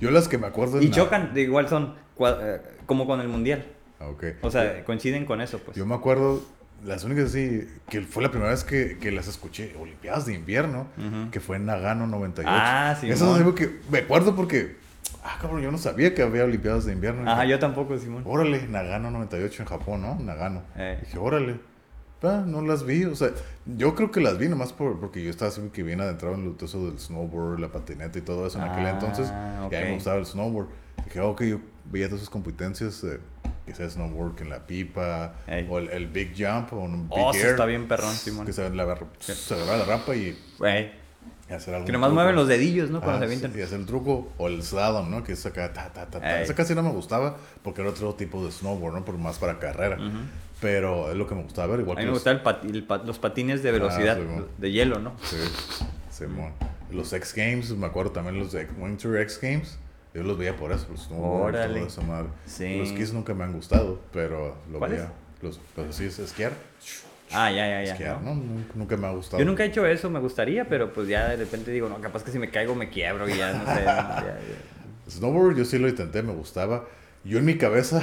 Yo 0.00 0.10
las 0.10 0.28
que 0.28 0.38
me 0.38 0.46
acuerdo 0.46 0.80
Y 0.80 0.90
chocan, 0.90 1.34
de 1.34 1.42
igual 1.42 1.68
son 1.68 1.94
eh, 2.20 2.60
como 2.86 3.06
con 3.06 3.20
el 3.20 3.28
Mundial. 3.28 3.64
Ah, 3.98 4.08
ok. 4.08 4.24
O 4.42 4.50
sea, 4.50 4.82
coinciden 4.84 5.26
con 5.26 5.40
eso 5.42 5.58
pues. 5.58 5.76
Yo 5.76 5.84
me 5.84 5.94
acuerdo, 5.94 6.42
las 6.84 7.04
únicas 7.04 7.26
así, 7.26 7.68
que 7.90 8.00
fue 8.00 8.22
la 8.22 8.30
primera 8.30 8.50
vez 8.50 8.64
que, 8.64 8.96
que 8.98 9.10
las 9.12 9.28
escuché, 9.28 9.74
Olimpiadas 9.78 10.24
de 10.26 10.34
invierno, 10.34 10.86
que 11.30 11.40
fue 11.40 11.56
en 11.56 11.66
Nagano 11.66 12.06
98. 12.06 12.48
Ah, 12.50 12.96
sí, 12.98 13.10
Eso 13.10 13.30
es 13.34 13.38
algo 13.40 13.54
que 13.54 13.80
me 13.90 13.98
acuerdo 13.98 14.34
porque, 14.34 14.76
ah, 15.24 15.38
cabrón, 15.40 15.62
yo 15.62 15.70
no 15.70 15.78
sabía 15.78 16.14
que 16.14 16.22
había 16.22 16.44
Olimpiadas 16.44 16.84
de 16.84 16.92
invierno. 16.92 17.30
Ajá, 17.30 17.44
yo 17.44 17.58
tampoco, 17.58 17.96
Simón. 17.98 18.22
Órale, 18.26 18.66
Nagano 18.68 19.10
98 19.10 19.62
en 19.62 19.68
Japón, 19.68 20.02
¿no? 20.02 20.14
Nagano. 20.16 20.62
Eh. 20.76 20.98
Dije, 21.02 21.18
órale. 21.18 21.60
Ah, 22.22 22.44
no 22.46 22.60
las 22.60 22.84
vi, 22.84 23.04
o 23.06 23.14
sea, 23.16 23.30
yo 23.64 23.94
creo 23.94 24.10
que 24.10 24.20
las 24.20 24.36
vi 24.36 24.46
nomás 24.48 24.74
por, 24.74 25.00
porque 25.00 25.24
yo 25.24 25.30
estaba 25.30 25.50
así 25.50 25.62
que 25.72 25.82
bien 25.82 26.02
adentrado 26.02 26.34
en 26.34 26.44
lo- 26.44 26.56
eso 26.64 26.84
del 26.90 26.98
snowboard, 26.98 27.58
la 27.60 27.68
patineta 27.72 28.18
y 28.18 28.22
todo 28.22 28.46
eso 28.46 28.58
en 28.58 28.64
aquel 28.64 28.84
Ah, 28.86 28.90
entonces. 28.90 29.28
Y 29.70 29.74
a 29.74 29.80
mí 29.80 29.86
me 29.86 29.94
gustaba 29.94 30.18
el 30.18 30.26
snowboard. 30.26 30.68
Dije, 31.06 31.18
ah, 31.20 31.24
ok, 31.24 31.42
yo 31.44 31.60
veía 31.86 32.08
todas 32.08 32.20
esas 32.20 32.30
competencias, 32.30 33.02
eh, 33.04 33.20
que 33.64 33.74
sea 33.74 33.88
snowboard, 33.88 34.34
que 34.34 34.42
en 34.44 34.50
la 34.50 34.66
pipa, 34.66 35.34
Ey. 35.46 35.66
o 35.70 35.78
el, 35.78 35.88
el 35.88 36.08
big 36.08 36.34
jump, 36.36 36.72
o 36.74 36.80
un 36.80 37.08
big 37.08 37.18
Oh, 37.18 37.32
air. 37.32 37.46
está 37.46 37.64
bien 37.64 37.88
perrón, 37.88 38.12
Simón. 38.12 38.44
Que 38.44 38.52
se, 38.52 38.68
la, 38.68 38.98
se 39.18 39.56
la 39.56 39.84
rampa 39.86 40.14
y, 40.14 40.38
Güey, 40.58 40.92
y 41.50 41.52
hacer 41.54 41.74
algo. 41.74 41.86
Que 41.86 41.92
nomás 41.92 42.12
mueven 42.12 42.36
los 42.36 42.46
dedillos, 42.48 42.90
¿no? 42.90 43.00
Cuando 43.00 43.18
se 43.20 43.24
avientan. 43.24 43.52
Y 43.58 43.62
hacer 43.62 43.80
el 43.80 43.86
truco, 43.86 44.28
o 44.38 44.46
el 44.48 44.62
slalom, 44.62 45.10
¿no? 45.10 45.24
Que 45.24 45.32
es 45.32 45.44
acá, 45.44 45.72
ta, 45.72 45.92
ta, 45.92 46.06
ta, 46.06 46.20
ta. 46.20 46.42
Ese 46.42 46.54
casi 46.54 46.74
no 46.74 46.82
me 46.82 46.90
gustaba 46.90 47.36
porque 47.62 47.80
era 47.80 47.90
otro 47.90 48.14
tipo 48.14 48.44
de 48.44 48.52
snowboard, 48.52 48.94
¿no? 48.94 49.04
Por 49.04 49.18
más 49.18 49.38
para 49.38 49.58
carrera. 49.58 49.96
Ujú. 49.96 50.18
Pero 50.60 51.10
es 51.10 51.16
lo 51.16 51.26
que 51.26 51.34
me 51.34 51.42
gustaba 51.42 51.68
ver, 51.68 51.80
igual 51.80 51.96
A 51.96 52.00
que 52.00 52.06
mí 52.06 52.10
me 52.10 52.12
los- 52.12 52.18
gustan 52.20 52.36
el 52.36 52.42
pat- 52.42 52.62
pat- 52.86 53.06
los 53.06 53.18
patines 53.18 53.62
de 53.62 53.72
velocidad, 53.72 54.16
sí, 54.18 54.22
mo. 54.22 54.44
de 54.58 54.70
hielo, 54.70 54.98
¿no? 54.98 55.14
Sí, 55.22 55.36
Simón. 56.10 56.52
Los 56.90 57.12
X 57.12 57.32
Games, 57.34 57.70
me 57.70 57.86
acuerdo 57.86 58.10
también 58.12 58.38
los 58.38 58.52
de 58.52 58.66
Winter 58.78 59.16
X 59.22 59.38
Games. 59.40 59.78
Yo 60.12 60.22
los 60.24 60.36
veía 60.36 60.56
por 60.56 60.72
eso, 60.72 60.86
los 60.90 61.04
snowboard, 61.04 61.54
Órale. 61.54 61.84
eso, 61.84 62.02
madre. 62.02 62.28
Sí. 62.44 62.78
Los 62.78 62.88
skis 62.90 63.12
nunca 63.12 63.32
me 63.32 63.44
han 63.44 63.52
gustado, 63.52 64.00
pero 64.12 64.56
lo 64.70 64.80
veía. 64.80 65.12
Los, 65.40 65.60
los 65.76 65.94
sí, 65.96 66.04
es 66.06 66.18
esquiar. 66.18 66.52
Ah, 67.32 67.50
ya, 67.50 67.82
ya, 67.84 67.96
ya. 67.96 68.14
¿no? 68.22 68.34
¿no? 68.34 68.64
Nunca, 68.74 68.96
me 68.96 69.06
ha 69.06 69.10
gustado. 69.10 69.38
Yo 69.38 69.44
nunca 69.46 69.64
he 69.64 69.66
hecho 69.68 69.86
eso, 69.86 70.10
me 70.10 70.18
gustaría, 70.20 70.68
pero 70.68 70.92
pues 70.92 71.08
ya 71.08 71.28
de 71.28 71.36
repente 71.36 71.70
digo, 71.70 71.88
no, 71.88 72.00
capaz 72.00 72.24
que 72.24 72.30
si 72.32 72.38
me 72.38 72.50
caigo 72.50 72.74
me 72.74 72.88
quiebro 72.90 73.28
y 73.28 73.36
ya, 73.36 73.52
no 73.52 73.64
sé. 73.66 73.84
ya- 73.84 74.24
ya. 74.24 75.10
Snowboard 75.10 75.56
yo 75.56 75.64
sí 75.64 75.78
lo 75.78 75.88
intenté, 75.88 76.22
me 76.22 76.32
gustaba. 76.32 76.86
Yo 77.24 77.38
en 77.38 77.44
mi 77.44 77.56
cabeza, 77.58 78.00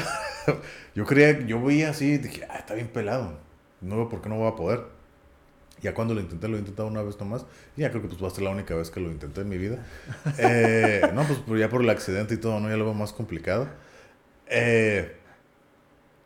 yo 0.96 1.06
creía, 1.06 1.40
yo 1.46 1.62
veía 1.64 1.90
así, 1.90 2.18
dije, 2.18 2.46
ah, 2.50 2.58
está 2.60 2.74
bien 2.74 2.88
pelado. 2.88 3.38
No 3.82 3.96
veo 3.98 4.10
por 4.10 4.22
qué 4.22 4.30
no 4.30 4.38
voy 4.38 4.52
a 4.52 4.56
poder. 4.56 4.82
Ya 5.82 5.94
cuando 5.94 6.14
lo 6.16 6.22
intenté, 6.22 6.48
lo 6.48 6.56
he 6.56 6.60
intentado 6.60 6.88
una 6.88 7.02
vez 7.04 7.20
nomás. 7.20 7.46
Ya 7.76 7.90
creo 7.90 8.02
que 8.02 8.08
pues 8.08 8.22
va 8.24 8.28
a 8.28 8.32
ser 8.32 8.44
la 8.44 8.50
única 8.50 8.74
vez 8.76 8.90
que 8.90 9.00
lo 9.00 9.12
intenté 9.12 9.42
en 9.42 9.50
mi 9.50 9.58
vida. 9.58 9.78
Eh, 10.40 11.02
no, 11.14 11.24
pues 11.24 11.60
ya 11.60 11.70
por 11.70 11.82
el 11.82 11.90
accidente 11.90 12.34
y 12.34 12.38
todo, 12.38 12.60
¿no? 12.60 12.70
Ya 12.70 12.78
lo 12.78 12.86
veo 12.86 12.94
más 12.94 13.14
complicado. 13.14 13.68
Eh, 14.48 15.16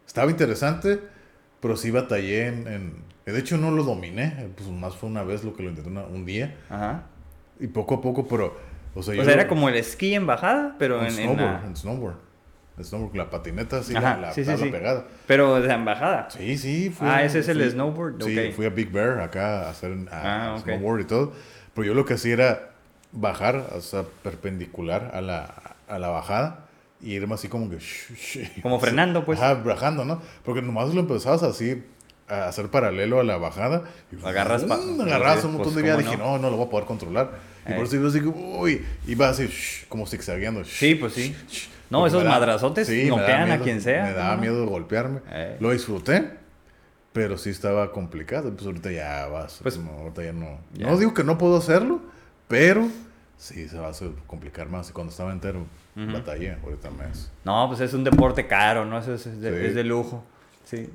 estaba 0.07 0.29
interesante, 0.31 0.99
pero 1.61 1.77
sí 1.77 1.91
batallé 1.91 2.47
en, 2.47 2.67
en- 2.67 3.11
De 3.25 3.39
hecho, 3.39 3.55
no 3.57 3.71
lo 3.71 3.83
dominé. 3.83 4.49
Pues 4.57 4.67
más 4.69 4.95
fue 4.95 5.07
una 5.09 5.23
vez 5.23 5.43
lo 5.43 5.53
que 5.55 5.63
lo 5.63 5.69
intenté 5.69 5.89
una- 5.89 6.03
un 6.03 6.25
día. 6.25 6.57
Ajá. 6.69 7.03
Y 7.59 7.67
poco 7.67 7.95
a 7.95 8.01
poco, 8.01 8.27
pero... 8.27 8.57
O 8.95 9.01
sea, 9.03 9.13
O 9.13 9.17
yo 9.17 9.23
sea, 9.23 9.35
lo- 9.35 9.39
era 9.39 9.47
como 9.47 9.69
el 9.69 9.75
esquí 9.75 10.13
en 10.15 10.25
bajada, 10.27 10.75
pero 10.77 10.99
en 10.99 11.05
en, 11.05 11.11
snowboard, 11.11 11.39
la- 11.39 11.63
en 11.65 11.75
snowboard. 11.77 12.15
En 12.77 12.83
snowboard, 12.83 13.15
la 13.15 13.29
patineta 13.29 13.77
así, 13.77 13.95
Ajá, 13.95 14.15
la, 14.15 14.21
la 14.27 14.33
sí, 14.33 14.41
sí, 14.43 14.49
tabla 14.49 14.65
sí. 14.65 14.71
pegada. 14.71 15.05
Pero 15.27 15.61
de 15.61 15.71
en 15.71 15.85
bajada. 15.85 16.29
Sí, 16.31 16.57
sí. 16.57 16.89
fui 16.89 17.07
Ah, 17.09 17.23
ese 17.23 17.39
es 17.39 17.47
el 17.47 17.69
snowboard, 17.71 18.21
Sí, 18.23 18.51
fui 18.53 18.65
a 18.65 18.69
Big 18.69 18.91
Bear 18.91 19.19
acá 19.21 19.67
a 19.67 19.69
hacer 19.69 19.95
a- 20.11 20.15
Ah, 20.21 20.45
a 20.47 20.55
ok. 20.55 20.63
snowboard 20.63 21.01
y 21.01 21.05
todo. 21.05 21.31
Pero 21.75 21.87
yo 21.87 21.93
lo 21.93 22.03
que 22.05 22.15
hacía 22.15 22.33
era 22.33 22.71
bajar, 23.13 23.67
o 23.75 23.81
sea, 23.81 24.03
perpendicular 24.23 25.11
a 25.13 25.21
la, 25.21 25.53
a 25.87 25.99
la 25.99 26.09
bajada 26.09 26.65
y 27.01 27.13
irme 27.13 27.33
así 27.35 27.47
como 27.47 27.69
que... 27.69 27.77
Como 28.61 28.79
frenando, 28.79 29.25
pues. 29.25 29.39
Ajá, 29.39 29.55
bajando, 29.55 30.05
¿no? 30.05 30.21
Porque 30.43 30.61
nomás 30.61 30.93
lo 30.93 30.99
empezabas 31.01 31.43
así 31.43 31.83
a 32.27 32.45
hacer 32.47 32.69
paralelo 32.69 33.19
a 33.19 33.23
la 33.23 33.37
bajada. 33.37 33.83
Y 34.11 34.25
Agarras 34.25 34.63
pa- 34.63 34.77
¡fum! 34.77 35.01
agarras 35.01 35.43
un 35.43 35.53
pues, 35.57 35.65
montón 35.65 35.75
de 35.75 35.81
vida. 35.81 35.95
¿cómo 35.95 36.05
Dije, 36.09 36.17
no? 36.17 36.25
no, 36.33 36.37
no 36.39 36.49
lo 36.51 36.57
voy 36.57 36.67
a 36.67 36.69
poder 36.69 36.85
controlar. 36.85 37.31
Y 37.67 37.71
Eh. 37.73 37.75
por 37.75 37.85
eso 37.85 37.95
iba 37.97 38.07
así 38.07 38.19
uy, 38.21 38.85
iba 39.07 39.29
así, 39.29 39.43
sh- 39.43 39.87
como 39.87 40.05
zigzagueando. 40.07 40.63
Sí, 40.63 40.95
pues 40.95 41.13
sí. 41.13 41.35
No, 41.89 42.07
esos 42.07 42.23
madrazotes 42.23 42.87
daba 42.87 43.09
noquean 43.09 43.51
a 43.51 43.59
quien 43.59 43.81
sea. 43.81 44.03
Me 44.05 44.13
daba 44.13 44.35
¿no? 44.35 44.41
miedo 44.41 44.65
golpearme. 44.65 45.19
Eh. 45.29 45.57
Lo 45.59 45.71
disfruté, 45.71 46.31
pero 47.11 47.37
sí 47.37 47.49
estaba 47.49 47.91
complicado. 47.91 48.49
Pues 48.53 48.65
ahorita 48.65 48.91
ya 48.91 49.27
vas. 49.27 49.59
Pues, 49.61 49.77
no, 49.77 49.91
ahorita 49.91 50.23
ya 50.23 50.31
no. 50.33 50.57
ya. 50.73 50.87
No 50.87 50.97
digo 50.97 51.13
que 51.13 51.23
no 51.25 51.37
puedo 51.37 51.57
hacerlo, 51.57 51.99
pero 52.47 52.87
sí 53.37 53.67
se 53.67 53.77
va 53.77 53.89
a 53.89 53.93
complicar 54.25 54.69
más. 54.69 54.89
Y 54.89 54.93
cuando 54.93 55.11
estaba 55.11 55.33
entero, 55.33 55.65
Ujú. 55.95 56.13
batallé. 56.13 56.55
Ahorita 56.63 56.89
más. 56.91 57.31
No, 57.43 57.67
pues 57.67 57.81
es 57.81 57.93
un 57.93 58.03
deporte 58.03 58.47
caro, 58.47 58.85
¿no? 58.85 58.97
Eso 58.99 59.13
es, 59.15 59.25
es 59.27 59.41
de, 59.41 59.49
Sí. 59.59 59.65
es 59.67 59.75
de 59.75 59.83
lujo. 59.83 60.23
Sí. 60.63 60.89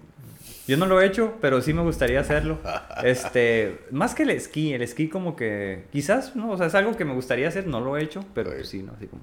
Yo 0.69 0.77
no 0.77 0.87
lo 0.87 1.01
he 1.01 1.07
hecho, 1.07 1.35
pero 1.41 1.61
sí 1.61 1.73
me 1.73 1.83
gustaría 1.83 2.21
hacerlo. 2.21 2.59
Este, 3.05 3.81
más 3.91 4.15
que 4.15 4.23
el 4.23 4.31
esquí, 4.31 4.73
el 4.73 4.83
esquí 4.83 5.09
como 5.09 5.37
que 5.37 5.85
quizás, 5.93 6.35
no, 6.35 6.51
o 6.51 6.57
sea, 6.57 6.67
es 6.67 6.75
algo 6.75 6.97
que 6.97 7.05
me 7.05 7.13
gustaría 7.15 7.47
hacer, 7.49 7.67
no 7.67 7.81
lo 7.81 7.97
he 7.97 8.03
hecho, 8.03 8.25
pero 8.35 8.51
Sí. 8.51 8.57
pues 8.57 8.69
sí, 8.69 8.83
no, 8.83 8.93
así 8.97 9.07
como 9.07 9.23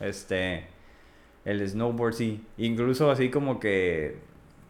este 0.00 0.64
el 1.44 1.68
snowboard 1.68 2.14
sí, 2.14 2.44
incluso 2.58 3.10
así 3.10 3.30
como 3.30 3.58
que 3.60 4.16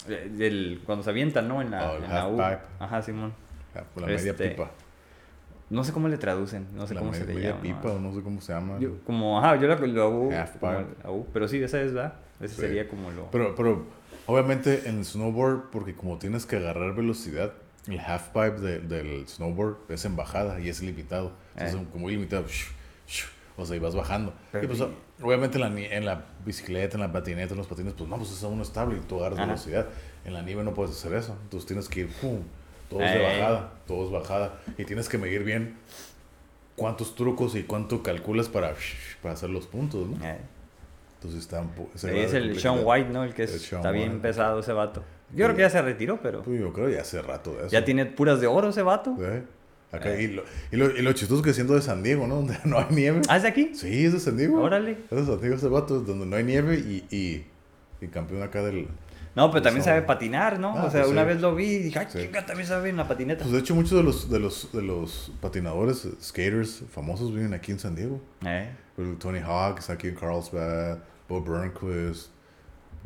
eh, 0.09 0.31
el, 0.39 0.81
cuando 0.85 1.03
se 1.05 1.11
avientan, 1.11 1.49
¿no? 1.49 1.61
En 1.63 1.71
la, 1.71 1.93
Oh, 1.93 1.97
en 1.97 2.09
la 2.09 2.29
U. 2.29 2.41
Ajá, 2.79 3.03
Simón. 3.03 3.33
Ah, 3.75 3.83
La 3.97 4.07
media 4.07 4.31
Este, 4.33 4.51
pipa. 4.51 4.71
No 5.73 5.85
sé 5.85 5.93
cómo 5.93 6.09
le 6.09 6.19
traducen, 6.19 6.67
no 6.75 6.87
sé 6.87 6.95
la 6.95 7.01
cómo 7.01 7.15
se 7.15 7.25
le 7.25 7.41
llama. 7.41 7.61
pipa, 7.63 7.93
o 7.93 7.99
no 7.99 8.15
sé 8.15 8.23
cómo 8.23 8.41
se 8.41 8.53
llama. 8.53 8.79
Yo- 8.79 9.03
como, 9.05 9.39
ajá, 9.39 9.57
yo 9.57 9.67
lo, 9.69 9.87
lo 9.87 10.03
hago 10.03 10.31
Halfpipe. 10.31 10.67
como 11.03 11.27
pero 11.33 11.49
sí, 11.49 11.63
esa 11.63 11.81
es, 11.81 11.93
¿verdad? 11.95 12.15
Ese 12.41 12.55
Sí. 12.57 12.61
sería 12.61 12.89
como 12.89 13.11
lo... 13.11 13.31
Pero, 13.31 13.55
pero 13.55 13.87
obviamente 14.27 14.89
en 14.89 14.99
el 14.99 15.05
snowboard, 15.05 15.71
porque 15.71 15.95
como 15.95 16.19
tienes 16.19 16.45
que 16.47 16.57
agarrar 16.57 16.95
velocidad, 16.95 17.53
el 17.89 17.99
half 18.01 18.29
pipe 18.29 18.61
de- 18.61 18.81
del 18.81 19.27
snowboard 19.27 19.77
es 19.89 20.05
en 20.05 20.15
bajada 20.15 20.61
y 20.61 20.69
es 20.69 20.83
limitado. 20.83 21.33
Entonces, 21.57 21.81
Eh. 21.81 21.87
como 21.91 22.09
limitado. 22.09 22.45
O 23.57 23.67
sea, 23.67 23.77
y 23.77 23.79
vas 23.79 23.95
bajando. 23.95 24.33
Pero 24.51 24.65
y 24.65 24.67
pues, 24.67 24.81
y- 24.81 25.23
obviamente 25.23 25.59
en 25.59 25.75
la, 25.75 25.81
en 25.81 26.05
la 26.05 26.25
bicicleta, 26.45 26.97
en 26.97 27.01
la 27.03 27.13
patineta, 27.13 27.53
en 27.55 27.59
los 27.59 27.67
patines, 27.67 27.93
pues 27.95 28.09
no, 28.09 28.17
pues 28.17 28.31
es 28.33 28.43
uno 28.43 28.63
estable 28.63 28.97
y 28.97 29.01
tú 29.01 29.19
agarras 29.21 29.39
Ajá. 29.39 29.47
velocidad. 29.47 29.87
En 30.25 30.33
la 30.35 30.43
nieve 30.43 30.65
no 30.65 30.73
puedes 30.75 30.93
hacer 30.97 31.13
eso. 31.15 31.37
Entonces 31.43 31.67
tienes 31.67 31.89
que 31.89 32.01
ir, 32.01 32.09
pum, 32.21 32.41
todo 32.99 33.03
es 33.03 33.13
de 33.13 33.23
bajada, 33.23 33.73
todo 33.87 34.05
es 34.07 34.11
bajada. 34.13 34.61
Y 34.79 34.85
tienes 34.85 35.09
que 35.09 35.19
medir 35.19 35.45
bien 35.45 35.77
cuántos 36.77 37.15
trucos 37.15 37.55
y 37.55 37.63
cuánto 37.65 38.03
calculas 38.03 38.49
para, 38.49 38.75
para 39.23 39.35
hacer 39.35 39.51
los 39.51 39.67
puntos, 39.67 40.09
¿no? 40.09 40.17
Entonces 41.15 41.41
está 41.41 41.65
es 41.95 42.35
el. 42.35 42.59
Sean 42.59 42.81
White, 42.83 43.11
¿no? 43.11 43.23
El 43.25 43.33
que 43.35 43.45
es- 43.45 43.51
El 43.71 43.77
está 43.79 43.91
bien 43.93 44.21
pesado 44.21 44.61
ese 44.61 44.73
vato. 44.73 45.05
Yo 45.31 45.37
Sí. 45.39 45.43
creo 45.45 45.57
que 45.57 45.63
ya 45.63 45.71
se 45.71 45.81
retiró, 45.83 46.21
pero 46.21 46.43
Pues 46.43 46.61
yo 46.61 46.73
creo 46.73 46.89
ya 46.91 47.01
hace 47.03 47.23
rato 47.23 47.53
de 47.53 47.59
eso. 47.61 47.69
ya 47.69 47.85
tiene 47.85 48.05
puras 48.07 48.41
de 48.41 48.47
oro 48.49 48.69
ese 48.71 48.83
vato. 48.83 49.17
Acá, 49.93 50.19
y, 50.19 50.27
lo, 50.29 50.43
y, 50.71 50.77
lo, 50.77 50.91
y 50.97 51.03
lo 51.03 51.13
chistoso 51.13 51.43
que 51.43 51.53
siendo 51.53 51.75
de 51.75 51.83
San 51.83 52.03
Diego, 52.03 52.27
¿no? 52.27 52.37
Donde 52.43 52.57
no 52.65 52.79
hay 52.79 52.87
nieve. 52.91 53.21
¿Ah, 53.29 53.37
es 53.37 53.43
de 53.43 53.49
aquí? 53.51 53.75
Sí, 53.75 54.07
es 54.07 54.13
de 54.15 54.21
San 54.21 54.37
Diego. 54.37 54.61
Órale. 54.63 54.93
Es 55.11 55.19
de 55.19 55.27
San 55.27 55.39
Diego 55.41 55.55
ese 55.57 55.69
vato, 55.69 56.01
donde 56.01 56.25
no 56.27 56.35
hay 56.37 56.45
nieve 56.45 56.77
y, 56.79 57.05
y, 57.11 57.45
y 58.05 58.09
campeón 58.09 58.43
acá 58.43 58.63
del... 58.63 58.89
No, 59.35 59.51
pero 59.51 59.63
también 59.63 59.83
sabe 59.83 60.03
patinar, 60.03 60.59
¿no? 60.59 60.77
Ah, 60.77 60.85
o 60.85 60.91
sea, 60.91 61.01
pues 61.03 61.13
una 61.13 61.25
vez 61.25 61.41
lo 61.41 61.55
vi 61.55 61.65
y 61.67 61.79
dije, 61.85 61.99
ay, 61.99 62.07
Sí. 62.11 62.29
también 62.47 62.67
sabe 62.69 62.91
en 62.91 62.97
la 62.99 63.09
patineta. 63.09 63.43
Pues 63.45 63.53
de 63.53 63.61
hecho 63.61 63.75
muchos 63.75 63.93
de 63.93 64.03
los, 64.03 64.31
de 64.31 64.39
los, 64.39 64.71
de 64.73 64.83
los 64.83 65.33
patinadores, 65.41 66.05
eh, 66.05 66.11
skaters 66.21 66.83
famosos 66.91 67.33
viven 67.35 67.55
aquí 67.55 67.73
en 67.73 67.79
San 67.79 67.95
Diego. 67.95 68.21
Eh. 68.45 68.71
Tony 69.19 69.39
Hawk 69.39 69.79
está 69.79 69.95
aquí 69.95 70.09
en 70.09 70.15
Carlsbad, 70.17 70.99
Bob 71.29 71.47
Burnquist, 71.47 72.29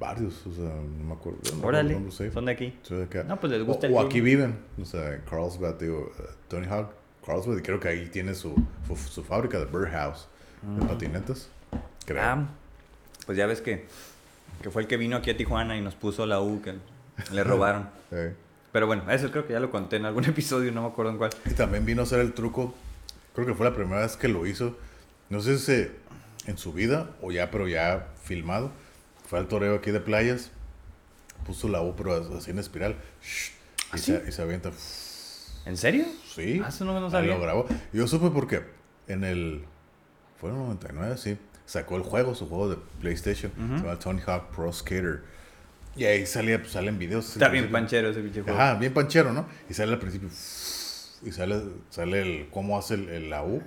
varios, 0.00 0.44
o 0.46 0.52
sea, 0.52 0.64
no 0.64 1.04
me 1.04 1.12
acuerdo. 1.14 1.38
no 1.60 1.64
Órale, 1.66 1.96
sí. 2.10 2.28
son 2.32 2.44
de 2.46 2.52
aquí. 2.52 2.76
Sí, 2.82 2.94
de 2.96 3.04
acá. 3.04 3.22
No, 3.22 3.38
pues 3.38 3.52
les 3.52 3.62
gusta 3.62 3.86
o, 3.86 3.90
el 3.90 3.94
o 3.96 4.00
aquí 4.00 4.20
viven, 4.20 4.58
o 4.82 4.84
sea, 4.84 5.14
en 5.14 5.20
Carlsbad, 5.22 5.74
digo, 5.76 6.10
eh, 6.18 6.22
Tony 6.48 6.66
Hawk, 6.66 6.90
Carlsbad 7.24 7.56
y 7.58 7.62
creo 7.62 7.78
que 7.78 7.88
ahí 7.88 8.08
tiene 8.08 8.34
su, 8.34 8.52
su, 8.88 8.96
su 8.96 9.22
fábrica 9.22 9.58
de 9.60 9.66
Birdhouse 9.66 10.26
de 10.62 10.86
patinetas. 10.86 11.48
Creo. 12.04 12.20
Ah, 12.22 12.48
pues 13.26 13.38
ya 13.38 13.46
ves 13.46 13.60
que, 13.60 13.86
que 14.62 14.70
fue 14.70 14.82
el 14.82 14.88
que 14.88 14.96
vino 14.96 15.16
aquí 15.16 15.30
a 15.30 15.36
Tijuana 15.36 15.76
y 15.76 15.80
nos 15.80 15.94
puso 15.94 16.26
la 16.26 16.40
U 16.40 16.60
que 16.62 16.74
le 17.32 17.44
robaron. 17.44 17.88
Eh. 18.10 18.34
Pero 18.72 18.86
bueno, 18.86 19.10
eso 19.10 19.30
creo 19.30 19.46
que 19.46 19.52
ya 19.54 19.60
lo 19.60 19.70
conté 19.70 19.96
en 19.96 20.04
algún 20.06 20.24
episodio, 20.26 20.72
no 20.72 20.82
me 20.82 20.88
acuerdo 20.88 21.12
en 21.12 21.18
cuál. 21.18 21.30
Y 21.44 21.54
también 21.54 21.84
vino 21.86 22.02
a 22.02 22.04
hacer 22.04 22.20
el 22.20 22.32
truco, 22.34 22.74
creo 23.34 23.46
que 23.46 23.54
fue 23.54 23.64
la 23.66 23.74
primera 23.74 24.00
vez 24.00 24.16
que 24.16 24.28
lo 24.28 24.46
hizo, 24.46 24.76
no 25.30 25.40
sé 25.40 25.58
si 25.58 25.88
en 26.48 26.58
su 26.58 26.72
vida 26.72 27.10
o 27.22 27.32
ya, 27.32 27.50
pero 27.50 27.68
ya 27.68 28.08
filmado. 28.22 28.70
Fue 29.26 29.38
al 29.40 29.48
toreo 29.48 29.74
aquí 29.76 29.90
de 29.90 29.98
playas, 30.00 30.50
puso 31.46 31.68
la 31.68 31.82
U, 31.82 31.94
pero 31.96 32.14
así 32.36 32.50
en 32.52 32.58
espiral, 32.60 32.94
shh, 33.22 33.50
y, 33.50 33.52
¿Ah, 33.92 33.98
se, 33.98 34.20
sí? 34.20 34.22
y 34.28 34.32
se 34.32 34.42
avienta. 34.42 34.70
¿En 35.64 35.76
serio? 35.76 36.04
Sí. 36.32 36.60
Ah, 36.64 36.68
eso 36.68 36.84
no, 36.84 36.92
no 37.00 37.06
Ahí 37.06 37.12
sabía. 37.12 37.34
lo 37.34 37.40
grabó. 37.40 37.66
Yo 37.92 38.06
supe 38.06 38.30
porque 38.30 38.62
en 39.08 39.24
el. 39.24 39.64
Fue 40.40 40.50
en 40.50 40.56
el 40.56 40.62
99, 40.62 41.16
sí. 41.16 41.36
Sacó 41.66 41.96
el 41.96 42.02
juego, 42.02 42.34
su 42.34 42.48
juego 42.48 42.68
de 42.70 42.76
PlayStation. 43.00 43.52
Se 43.56 43.84
llama 43.84 43.98
Tony 43.98 44.20
Hawk 44.26 44.54
Pro 44.54 44.72
Skater. 44.72 45.22
Y 45.96 46.04
ahí 46.04 46.26
salía, 46.26 46.58
pues, 46.60 46.72
salen 46.72 46.98
videos. 46.98 47.30
Está 47.32 47.48
bien 47.48 47.70
panchero 47.70 48.10
ese 48.10 48.20
pinche 48.20 48.42
juego. 48.42 48.58
Ajá, 48.58 48.74
bien 48.74 48.92
panchero, 48.94 49.32
¿no? 49.32 49.46
Y 49.68 49.74
sale 49.74 49.92
al 49.92 49.98
principio. 49.98 50.28
Y 50.28 51.32
sale, 51.32 51.60
sale 51.90 52.20
el, 52.22 52.48
cómo 52.50 52.78
hace 52.78 52.94
el, 52.94 53.08
el- 53.08 53.30
la 53.30 53.42
U, 53.42 53.62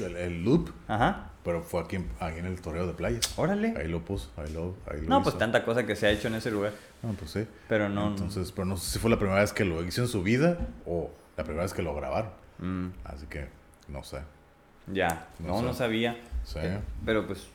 el, 0.00 0.16
el 0.16 0.44
loop. 0.44 0.70
Ajá. 0.88 1.30
Pero 1.44 1.62
fue 1.62 1.80
aquí, 1.82 1.96
en- 1.96 2.10
aquí 2.20 2.38
en 2.40 2.46
el 2.46 2.60
toreo 2.60 2.86
de 2.86 2.92
playas. 2.94 3.32
Órale. 3.38 3.74
Ahí 3.76 3.86
lo 3.88 4.04
puso, 4.04 4.30
ahí 4.36 4.52
lo, 4.52 4.74
ahí 4.90 5.00
lo 5.02 5.08
No, 5.08 5.16
hizo. 5.20 5.24
pues 5.24 5.38
tanta 5.38 5.64
cosa 5.64 5.86
que 5.86 5.94
se 5.94 6.06
ha 6.08 6.10
hecho 6.10 6.28
en 6.28 6.34
ese 6.34 6.50
lugar. 6.50 6.72
No, 7.02 7.12
pues 7.12 7.30
sí. 7.30 7.46
Pero 7.68 7.88
no. 7.88 8.08
Entonces, 8.08 8.50
pero 8.52 8.64
no 8.66 8.76
sé 8.76 8.92
si 8.94 8.98
fue 8.98 9.10
la 9.10 9.18
primera 9.18 9.40
vez 9.40 9.52
que 9.52 9.64
lo 9.64 9.82
hizo 9.84 10.02
en 10.02 10.08
su 10.08 10.22
vida 10.22 10.58
o 10.86 11.10
la 11.36 11.44
primera 11.44 11.62
vez 11.62 11.72
que 11.72 11.82
lo 11.82 11.94
grabaron. 11.94 12.30
Mm, 12.58 12.88
Así 13.04 13.26
que, 13.26 13.46
no 13.88 14.02
sé. 14.02 14.18
ya. 14.88 15.28
No 15.38 15.48
No, 15.48 15.58
sé. 15.60 15.64
no 15.66 15.74
sabía. 15.74 16.16
Sí. 16.44 16.58
Pe- 16.60 16.80
Pero 17.04 17.26
pues, 17.26 17.46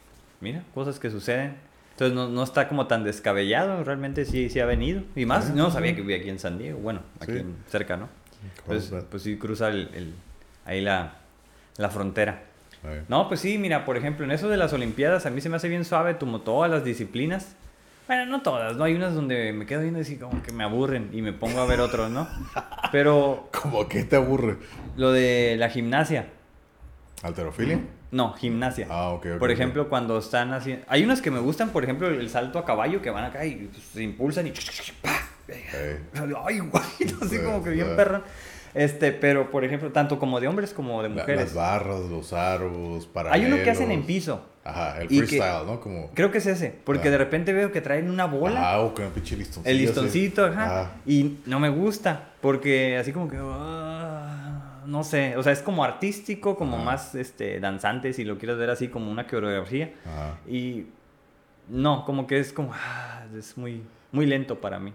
mira, 0.41 0.63
cosas 0.73 0.99
que 0.99 1.09
suceden. 1.09 1.55
Entonces 1.91 2.15
no, 2.15 2.29
no 2.29 2.43
está 2.43 2.67
como 2.69 2.87
tan 2.87 3.03
descabellado, 3.03 3.83
realmente 3.83 4.23
sí, 4.25 4.49
sí 4.49 4.59
ha 4.59 4.65
venido. 4.65 5.03
Y 5.15 5.25
más, 5.25 5.53
no 5.53 5.69
sabía 5.69 5.89
sí. 5.91 5.95
que 5.97 6.01
vivía 6.01 6.17
aquí 6.17 6.29
en 6.29 6.39
San 6.39 6.57
Diego, 6.57 6.79
bueno, 6.79 7.01
aquí 7.19 7.33
Sí. 7.33 7.45
cerca, 7.67 7.97
¿no? 7.97 8.07
Pues, 8.65 8.91
pues 9.11 9.23
sí 9.23 9.37
cruza 9.37 9.67
el, 9.67 9.89
el- 9.93 10.13
ahí 10.65 10.79
la, 10.81 11.15
la 11.77 11.89
frontera. 11.89 12.43
No, 13.09 13.27
pues 13.27 13.41
sí, 13.41 13.57
mira, 13.57 13.83
por 13.83 13.97
ejemplo, 13.97 14.23
en 14.23 14.31
eso 14.31 14.47
de 14.47 14.55
las 14.55 14.71
Olimpiadas 14.71 15.25
a 15.25 15.29
mí 15.29 15.41
se 15.41 15.49
me 15.49 15.57
hace 15.57 15.67
bien 15.67 15.83
suave 15.83 16.17
como 16.17 16.39
todas 16.39 16.71
las 16.71 16.85
disciplinas. 16.85 17.57
Bueno, 18.07 18.25
no 18.27 18.41
todas, 18.41 18.77
¿no? 18.77 18.85
Hay 18.85 18.93
unas 18.95 19.13
donde 19.13 19.51
me 19.51 19.65
quedo 19.65 19.81
viendo 19.81 19.99
así 19.99 20.15
como 20.15 20.41
que 20.41 20.53
me 20.53 20.63
aburren 20.63 21.09
y 21.11 21.21
me 21.21 21.33
pongo 21.33 21.59
a 21.59 21.65
ver 21.65 21.81
otros, 21.81 22.09
¿no? 22.09 22.29
Pero 22.93 23.49
¿Cómo 23.61 23.89
que 23.89 24.05
te 24.05 24.15
aburre? 24.15 24.55
lo 24.95 25.11
de 25.11 25.57
la 25.59 25.69
gimnasia, 25.69 26.27
¿Alterofilia? 27.21 27.81
No, 28.11 28.33
gimnasia. 28.33 28.87
Ah, 28.89 29.09
ok, 29.09 29.25
ok. 29.33 29.39
Por 29.39 29.51
ejemplo, 29.51 29.87
cuando 29.89 30.17
están 30.17 30.53
haciendo... 30.53 30.85
Hay 30.87 31.03
unas 31.03 31.21
que 31.21 31.29
me 31.31 31.39
gustan, 31.39 31.69
por 31.69 31.83
ejemplo, 31.83 32.07
el 32.07 32.29
salto 32.29 32.57
a 32.59 32.65
caballo, 32.65 33.01
que 33.01 33.09
van 33.09 33.23
acá 33.25 33.45
y 33.45 33.55
pues, 33.71 33.83
se 33.83 34.03
impulsan 34.03 34.47
y... 34.47 34.53
Eh, 35.47 35.99
Ay, 36.13 36.59
guay, 36.59 36.83
así 37.21 37.37
Sí, 37.37 37.37
como 37.43 37.63
que 37.63 37.71
bien 37.71 37.95
perra. 37.95 38.21
Este, 38.75 39.11
pero, 39.11 39.49
por 39.49 39.63
ejemplo, 39.65 39.91
tanto 39.91 40.19
como 40.19 40.39
de 40.39 40.47
hombres 40.47 40.73
como 40.73 41.01
de 41.01 41.09
mujeres. 41.09 41.45
las 41.45 41.53
barras, 41.55 42.01
los 42.01 42.33
aros, 42.33 43.03
Hay 43.05 43.09
paralelos. 43.13 43.53
uno 43.55 43.63
que 43.63 43.71
hacen 43.71 43.91
en 43.91 44.03
piso. 44.03 44.45
Ajá, 44.63 45.01
el 45.01 45.07
que- 45.07 45.17
freestyle, 45.17 45.65
¿no? 45.65 45.79
Como... 45.79 46.11
Creo 46.13 46.31
que 46.31 46.37
es 46.37 46.45
ese, 46.45 46.75
porque 46.83 47.07
Ah. 47.07 47.11
de 47.11 47.17
repente 47.17 47.51
veo 47.53 47.71
que 47.71 47.81
traen 47.81 48.11
una 48.11 48.25
bola. 48.25 48.73
Ah, 48.73 48.79
o 48.81 48.93
con 48.93 49.05
el 49.05 49.11
pinche 49.11 49.35
listoncito. 49.35 49.67
el 49.69 49.77
listoncito, 49.79 50.45
ajá. 50.45 50.81
Ajá. 50.81 50.91
Y 51.07 51.37
no 51.47 51.59
me 51.59 51.69
gusta, 51.69 52.29
porque 52.41 52.97
así 52.97 53.11
como 53.11 53.27
que... 53.27 53.37
ah, 53.39 54.38
no 54.89 55.03
sé, 55.03 55.37
o 55.37 55.43
sea, 55.43 55.53
es 55.53 55.61
como 55.61 55.83
artístico, 55.83 56.55
como 56.57 56.77
Ajá. 56.77 56.85
más 56.85 57.15
este, 57.15 57.59
danzante, 57.59 58.11
si 58.13 58.23
lo 58.23 58.37
quieres 58.37 58.57
ver 58.57 58.69
así, 58.71 58.87
como 58.87 59.11
una 59.11 59.27
coreografía. 59.27 59.93
Ajá. 60.05 60.37
Y 60.47 60.87
no, 61.69 62.03
como 62.05 62.25
que 62.25 62.39
es 62.39 62.51
como... 62.51 62.71
ah, 62.73 63.23
es 63.37 63.57
muy, 63.57 63.83
muy 64.11 64.25
lento 64.25 64.59
para 64.59 64.79
mí. 64.79 64.91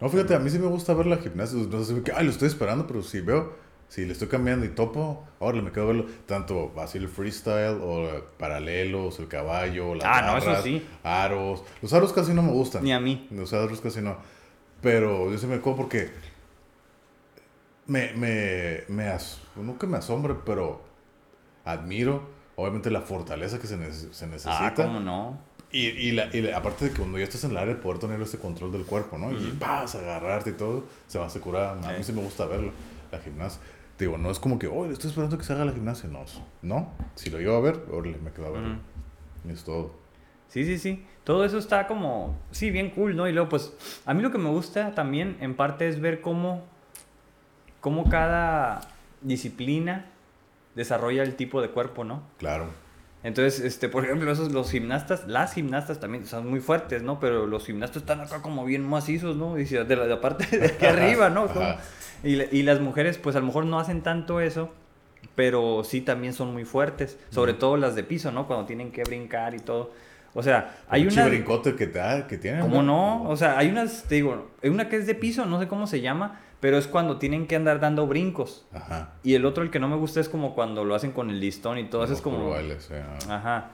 No, 0.00 0.08
fíjate, 0.08 0.34
a 0.34 0.38
mí 0.38 0.50
sí 0.50 0.58
me 0.58 0.66
gusta 0.66 0.94
ver 0.94 1.06
la 1.06 1.18
gimnasia. 1.18 1.58
No 1.70 1.84
sé, 1.84 2.02
ay, 2.14 2.24
lo 2.24 2.30
estoy 2.30 2.48
esperando, 2.48 2.86
pero 2.86 3.02
si 3.02 3.20
veo, 3.20 3.54
si 3.88 4.04
le 4.06 4.12
estoy 4.12 4.28
cambiando 4.28 4.64
y 4.64 4.70
topo, 4.70 5.24
ahora 5.38 5.60
me 5.62 5.70
quedo 5.70 5.84
a 5.84 5.86
verlo. 5.88 6.06
Tanto 6.26 6.72
así 6.78 6.98
el 6.98 7.08
freestyle 7.08 7.78
o 7.82 8.24
paralelos, 8.38 9.18
el 9.20 9.28
caballo, 9.28 9.94
las 9.94 10.04
Ah, 10.06 10.22
no, 10.22 10.38
eso 10.38 10.62
sí. 10.62 10.82
aros. 11.04 11.62
Los 11.82 11.92
aros 11.92 12.12
casi 12.12 12.32
no 12.34 12.42
me 12.42 12.50
gustan. 12.50 12.82
Ni 12.82 12.92
a 12.92 12.98
mí. 12.98 13.28
Los 13.30 13.52
aros 13.52 13.80
casi 13.80 14.00
no. 14.00 14.16
Pero 14.80 15.30
yo 15.30 15.38
sí 15.38 15.46
me 15.46 15.56
acuerdo 15.56 15.76
porque 15.76 16.10
me, 17.90 18.12
me, 18.14 18.84
me 18.88 19.08
as- 19.08 19.38
no 19.56 19.76
que 19.78 19.86
me 19.86 19.98
asombre, 19.98 20.34
pero 20.46 20.80
admiro, 21.64 22.22
obviamente, 22.56 22.90
la 22.90 23.00
fortaleza 23.00 23.58
que 23.58 23.66
se, 23.66 23.76
neces- 23.76 24.12
se 24.12 24.26
necesita. 24.26 24.66
Ah, 24.66 24.74
¿cómo 24.74 25.00
no? 25.00 25.38
Y, 25.72 25.86
y, 25.86 26.12
la, 26.12 26.26
y 26.34 26.40
la- 26.40 26.56
aparte 26.56 26.84
de 26.86 26.90
que 26.92 26.98
cuando 26.98 27.18
ya 27.18 27.24
estás 27.24 27.44
en 27.44 27.52
el 27.52 27.56
área, 27.58 27.80
poder 27.80 27.98
tener 27.98 28.20
ese 28.20 28.38
control 28.38 28.72
del 28.72 28.84
cuerpo, 28.84 29.18
¿no? 29.18 29.30
Y 29.32 29.56
vas 29.58 29.94
a 29.94 29.98
agarrarte 30.00 30.50
y 30.50 30.52
todo, 30.54 30.84
se 31.06 31.18
va 31.18 31.26
a 31.26 31.30
curar. 31.40 31.78
A 31.84 31.92
mí 31.96 32.02
Sí. 32.04 32.12
me 32.12 32.22
gusta 32.22 32.46
verlo, 32.46 32.72
la 33.12 33.18
gimnasia. 33.18 33.60
Te 33.96 34.06
digo, 34.06 34.16
no 34.18 34.30
es 34.30 34.38
como 34.38 34.58
que, 34.58 34.66
oye, 34.66 34.92
estoy 34.92 35.10
esperando 35.10 35.36
que 35.36 35.44
se 35.44 35.52
haga 35.52 35.64
la 35.64 35.72
gimnasia. 35.72 36.08
No, 36.08 36.24
no. 36.62 36.92
Si 37.16 37.28
lo 37.30 37.38
llevo 37.38 37.56
a 37.56 37.60
ver, 37.60 37.80
órale, 37.92 38.16
me 38.18 38.30
quedo 38.32 38.46
a. 38.46 38.50
Ujú. 38.52 38.78
Y 39.48 39.52
es 39.52 39.62
todo. 39.64 39.94
Sí, 40.48 40.64
sí, 40.64 40.78
sí. 40.78 41.04
Todo 41.24 41.44
eso 41.44 41.58
está 41.58 41.86
como, 41.86 42.36
sí, 42.50 42.70
bien 42.70 42.90
cool, 42.90 43.14
¿no? 43.14 43.28
Y 43.28 43.32
luego, 43.32 43.48
pues, 43.50 43.72
a 44.06 44.14
mí 44.14 44.22
lo 44.22 44.30
que 44.32 44.38
me 44.38 44.48
gusta 44.48 44.94
también, 44.94 45.36
en 45.40 45.54
parte, 45.54 45.86
es 45.88 46.00
ver 46.00 46.20
cómo, 46.22 46.64
cómo 47.80 48.08
cada 48.08 48.80
disciplina 49.22 50.06
desarrolla 50.74 51.22
el 51.22 51.34
tipo 51.36 51.60
de 51.62 51.68
cuerpo, 51.70 52.04
¿no? 52.04 52.22
Claro. 52.38 52.66
Entonces, 53.22 53.60
este, 53.60 53.88
por 53.90 54.04
ejemplo, 54.04 54.32
esos, 54.32 54.50
los 54.52 54.70
gimnastas, 54.70 55.26
las 55.26 55.52
gimnastas 55.52 56.00
también 56.00 56.24
son 56.26 56.48
muy 56.48 56.60
fuertes, 56.60 57.02
¿no? 57.02 57.20
Pero 57.20 57.46
los 57.46 57.66
gimnastas 57.66 57.98
están 58.02 58.20
acá 58.20 58.40
como 58.40 58.64
bien 58.64 58.88
macizos, 58.88 59.36
¿no? 59.36 59.58
Y 59.58 59.64
de 59.64 59.84
la, 59.84 59.84
de 59.84 60.08
la 60.08 60.20
parte 60.20 60.46
de 60.58 60.66
aquí 60.66 60.86
arriba, 60.86 61.28
¿no? 61.28 61.48
Como- 61.48 61.74
y, 62.22 62.40
y 62.56 62.62
las 62.62 62.80
mujeres, 62.80 63.18
pues 63.18 63.36
a 63.36 63.40
lo 63.40 63.46
mejor 63.46 63.66
no 63.66 63.78
hacen 63.78 64.02
tanto 64.02 64.40
eso, 64.40 64.70
pero 65.34 65.84
sí 65.84 66.00
también 66.00 66.32
son 66.32 66.52
muy 66.52 66.64
fuertes. 66.64 67.18
Sobre 67.30 67.52
todo 67.52 67.76
las 67.76 67.94
de 67.94 68.04
piso, 68.04 68.32
¿no? 68.32 68.46
Cuando 68.46 68.64
tienen 68.66 68.90
que 68.90 69.02
brincar 69.04 69.54
y 69.54 69.58
todo. 69.58 69.90
O 70.34 70.42
sea, 70.42 70.78
hay 70.88 71.06
una... 71.06 71.26
brincote 71.26 71.74
que, 71.74 71.86
te 71.86 72.00
que 72.28 72.38
tienen. 72.38 72.60
¿Cómo 72.60 72.82
no? 72.82 73.28
O 73.28 73.36
sea, 73.36 73.58
hay 73.58 73.68
unas, 73.68 74.04
te 74.04 74.16
digo, 74.16 74.50
hay 74.62 74.70
una 74.70 74.88
que 74.88 74.96
es 74.96 75.06
de 75.06 75.14
piso, 75.14 75.44
no 75.46 75.60
sé 75.60 75.66
cómo 75.66 75.86
se 75.86 76.00
llama, 76.00 76.40
pero 76.60 76.78
es 76.78 76.86
cuando 76.86 77.18
tienen 77.18 77.46
que 77.46 77.56
andar 77.56 77.80
dando 77.80 78.06
brincos. 78.06 78.66
Ajá. 78.72 79.14
Y 79.22 79.34
el 79.34 79.44
otro, 79.44 79.64
el 79.64 79.70
que 79.70 79.80
no 79.80 79.88
me 79.88 79.96
gusta, 79.96 80.20
es 80.20 80.28
como 80.28 80.54
cuando 80.54 80.84
lo 80.84 80.94
hacen 80.94 81.12
con 81.12 81.30
el 81.30 81.40
listón 81.40 81.78
y 81.78 81.84
todo. 81.84 82.04
Eso 82.04 82.12
es 82.12 82.20
como... 82.20 82.50
bailes, 82.50 82.84
sí, 82.84 82.94
ajá. 82.94 83.36
Ajá. 83.36 83.70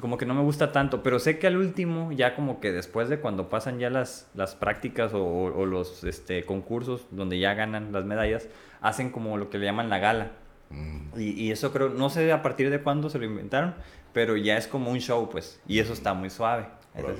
Como 0.00 0.16
que 0.16 0.24
no 0.24 0.34
me 0.34 0.42
gusta 0.42 0.72
tanto, 0.72 1.02
pero 1.02 1.18
sé 1.18 1.38
que 1.38 1.46
al 1.46 1.56
último, 1.56 2.10
ya 2.12 2.34
como 2.34 2.60
que 2.60 2.72
después 2.72 3.08
de 3.08 3.18
cuando 3.20 3.48
pasan 3.48 3.78
ya 3.78 3.90
las, 3.90 4.30
las 4.34 4.54
prácticas 4.54 5.12
o, 5.12 5.24
o 5.24 5.66
los 5.66 6.04
este, 6.04 6.44
concursos 6.44 7.06
donde 7.10 7.38
ya 7.38 7.54
ganan 7.54 7.92
las 7.92 8.04
medallas, 8.04 8.48
hacen 8.80 9.10
como 9.10 9.36
lo 9.36 9.50
que 9.50 9.58
le 9.58 9.66
llaman 9.66 9.90
la 9.90 9.98
gala. 9.98 10.30
Mm. 10.70 11.18
Y, 11.18 11.30
y 11.32 11.50
eso 11.50 11.72
creo, 11.72 11.88
no 11.90 12.08
sé 12.08 12.32
a 12.32 12.40
partir 12.40 12.70
de 12.70 12.80
cuándo 12.80 13.10
se 13.10 13.18
lo 13.18 13.24
inventaron, 13.26 13.74
pero 14.12 14.36
ya 14.36 14.56
es 14.56 14.66
como 14.66 14.90
un 14.90 14.98
show, 14.98 15.28
pues. 15.30 15.60
Y 15.66 15.78
eso 15.78 15.92
está 15.92 16.14
muy 16.14 16.30
suave. 16.30 16.66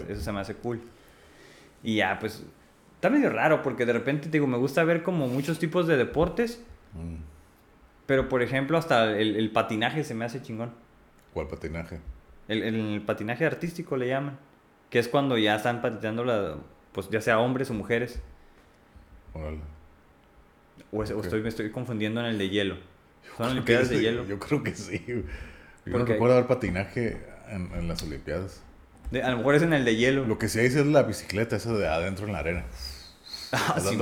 Eso, 0.08 0.20
se 0.20 0.32
me 0.32 0.40
hace 0.40 0.54
cool. 0.54 0.80
Y 1.82 1.96
ya, 1.96 2.18
pues, 2.18 2.44
está 2.96 3.08
medio 3.10 3.30
raro 3.30 3.62
porque 3.62 3.86
de 3.86 3.92
repente, 3.92 4.24
te 4.26 4.32
digo, 4.32 4.46
me 4.46 4.58
gusta 4.58 4.82
ver 4.84 5.02
como 5.02 5.28
muchos 5.28 5.58
tipos 5.58 5.86
de 5.86 5.96
deportes, 5.96 6.62
Mm. 6.92 7.16
pero 8.06 8.28
por 8.28 8.42
ejemplo, 8.42 8.76
hasta 8.76 9.16
el, 9.16 9.36
el 9.36 9.50
patinaje 9.52 10.02
se 10.02 10.12
me 10.14 10.24
hace 10.24 10.42
chingón. 10.42 10.72
¿Cuál 11.32 11.46
patinaje? 11.46 12.00
El, 12.48 12.62
el 12.64 13.02
patinaje 13.06 13.46
artístico 13.46 13.96
le 13.96 14.08
llaman. 14.08 14.36
Que 14.90 14.98
es 14.98 15.06
cuando 15.06 15.38
ya 15.38 15.54
están 15.54 15.80
patinando, 15.82 16.24
la, 16.24 16.56
pues 16.90 17.08
ya 17.10 17.20
sea 17.20 17.38
hombres 17.38 17.70
o 17.70 17.74
mujeres. 17.74 18.20
Órale. 19.34 19.60
O, 20.90 21.04
es- 21.04 21.12
o 21.12 21.18
Ok. 21.18 21.24
estoy, 21.24 21.42
me 21.42 21.48
estoy 21.48 21.70
confundiendo 21.70 22.18
en 22.20 22.26
el 22.26 22.38
de 22.38 22.48
hielo. 22.50 22.76
Son 23.36 23.50
olimpiadas 23.50 23.88
de 23.88 24.00
hielo. 24.00 24.24
Yo 24.26 24.40
creo 24.40 24.64
que 24.64 24.74
sí. 24.74 25.24
Yo 25.86 25.92
no 25.92 25.98
Porque- 25.98 26.12
recuerdo 26.14 26.36
ver 26.36 26.46
patinaje 26.46 27.18
en, 27.50 27.70
en 27.74 27.88
las 27.88 28.02
Olimpiadas. 28.02 28.60
De- 29.10 29.22
a 29.22 29.30
lo 29.30 29.38
mejor 29.38 29.54
es 29.56 29.62
en 29.62 29.72
el 29.72 29.84
de 29.84 29.96
hielo. 29.96 30.24
Lo 30.26 30.38
que 30.38 30.48
sí 30.48 30.58
hay 30.60 30.66
es 30.66 30.74
la 30.76 31.02
bicicleta, 31.02 31.56
esa 31.56 31.72
de 31.72 31.88
adentro 31.88 32.26
en 32.26 32.32
la 32.32 32.38
arena. 32.40 32.64
Ah, 33.52 33.80
sí, 33.80 33.96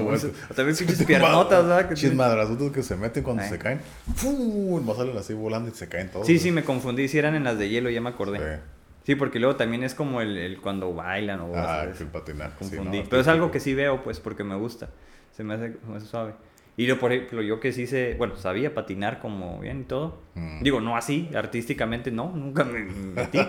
También 0.54 0.76
pinches 0.76 1.04
piernotas, 1.04 1.64
¿verdad? 1.66 1.88
Tienen- 1.94 2.18
madrazotes 2.18 2.70
que 2.70 2.82
se 2.82 2.96
meten 2.96 3.22
cuando 3.22 3.42
se 3.44 3.58
caen. 3.58 3.80
¡Fu! 4.14 4.78
Más 4.84 4.98
salen 4.98 5.16
así 5.16 5.32
volando 5.32 5.70
y 5.70 5.72
se 5.72 5.88
caen 5.88 6.10
todos. 6.10 6.26
Sí, 6.26 6.38
sí, 6.38 6.50
me 6.52 6.64
confundí. 6.64 7.08
Si 7.08 7.18
eran 7.18 7.34
en 7.34 7.44
las 7.44 7.58
de 7.58 7.70
hielo, 7.70 7.88
ya 7.88 8.02
me 8.02 8.10
acordé. 8.10 8.38
Sí. 8.38 8.62
Sí, 9.06 9.14
porque 9.14 9.38
luego 9.38 9.56
también 9.56 9.84
es 9.84 9.94
como 9.94 10.20
el, 10.20 10.36
el 10.36 10.60
cuando 10.60 10.92
bailan 10.92 11.40
o 11.40 11.52
Ah, 11.56 11.84
el 11.84 12.06
patinaje. 12.08 12.52
sí, 12.58 12.76
confundí. 12.76 12.98
¿no? 12.98 13.04
Pero 13.08 13.22
es 13.22 13.28
algo 13.28 13.50
que 13.50 13.58
sí 13.58 13.72
veo, 13.72 14.02
pues, 14.04 14.20
porque 14.20 14.44
me 14.44 14.54
gusta. 14.54 14.90
Se 15.34 15.42
me 15.44 15.54
hace, 15.54 15.72
se 15.82 15.86
me 15.90 15.96
hace 15.96 16.06
suave. 16.06 16.34
Y 16.78 16.86
yo, 16.86 16.98
por 17.00 17.12
ejemplo, 17.12 17.42
yo 17.42 17.58
que 17.58 17.72
sí 17.72 17.86
sé, 17.88 18.14
bueno, 18.16 18.36
sabía 18.36 18.72
patinar 18.72 19.18
como 19.18 19.58
bien 19.58 19.80
y 19.80 19.84
todo. 19.84 20.20
Mm. 20.36 20.62
Digo, 20.62 20.80
no 20.80 20.96
así, 20.96 21.28
artísticamente 21.34 22.12
no, 22.12 22.30
nunca 22.34 22.62
me 22.64 22.84
metí. 22.84 23.40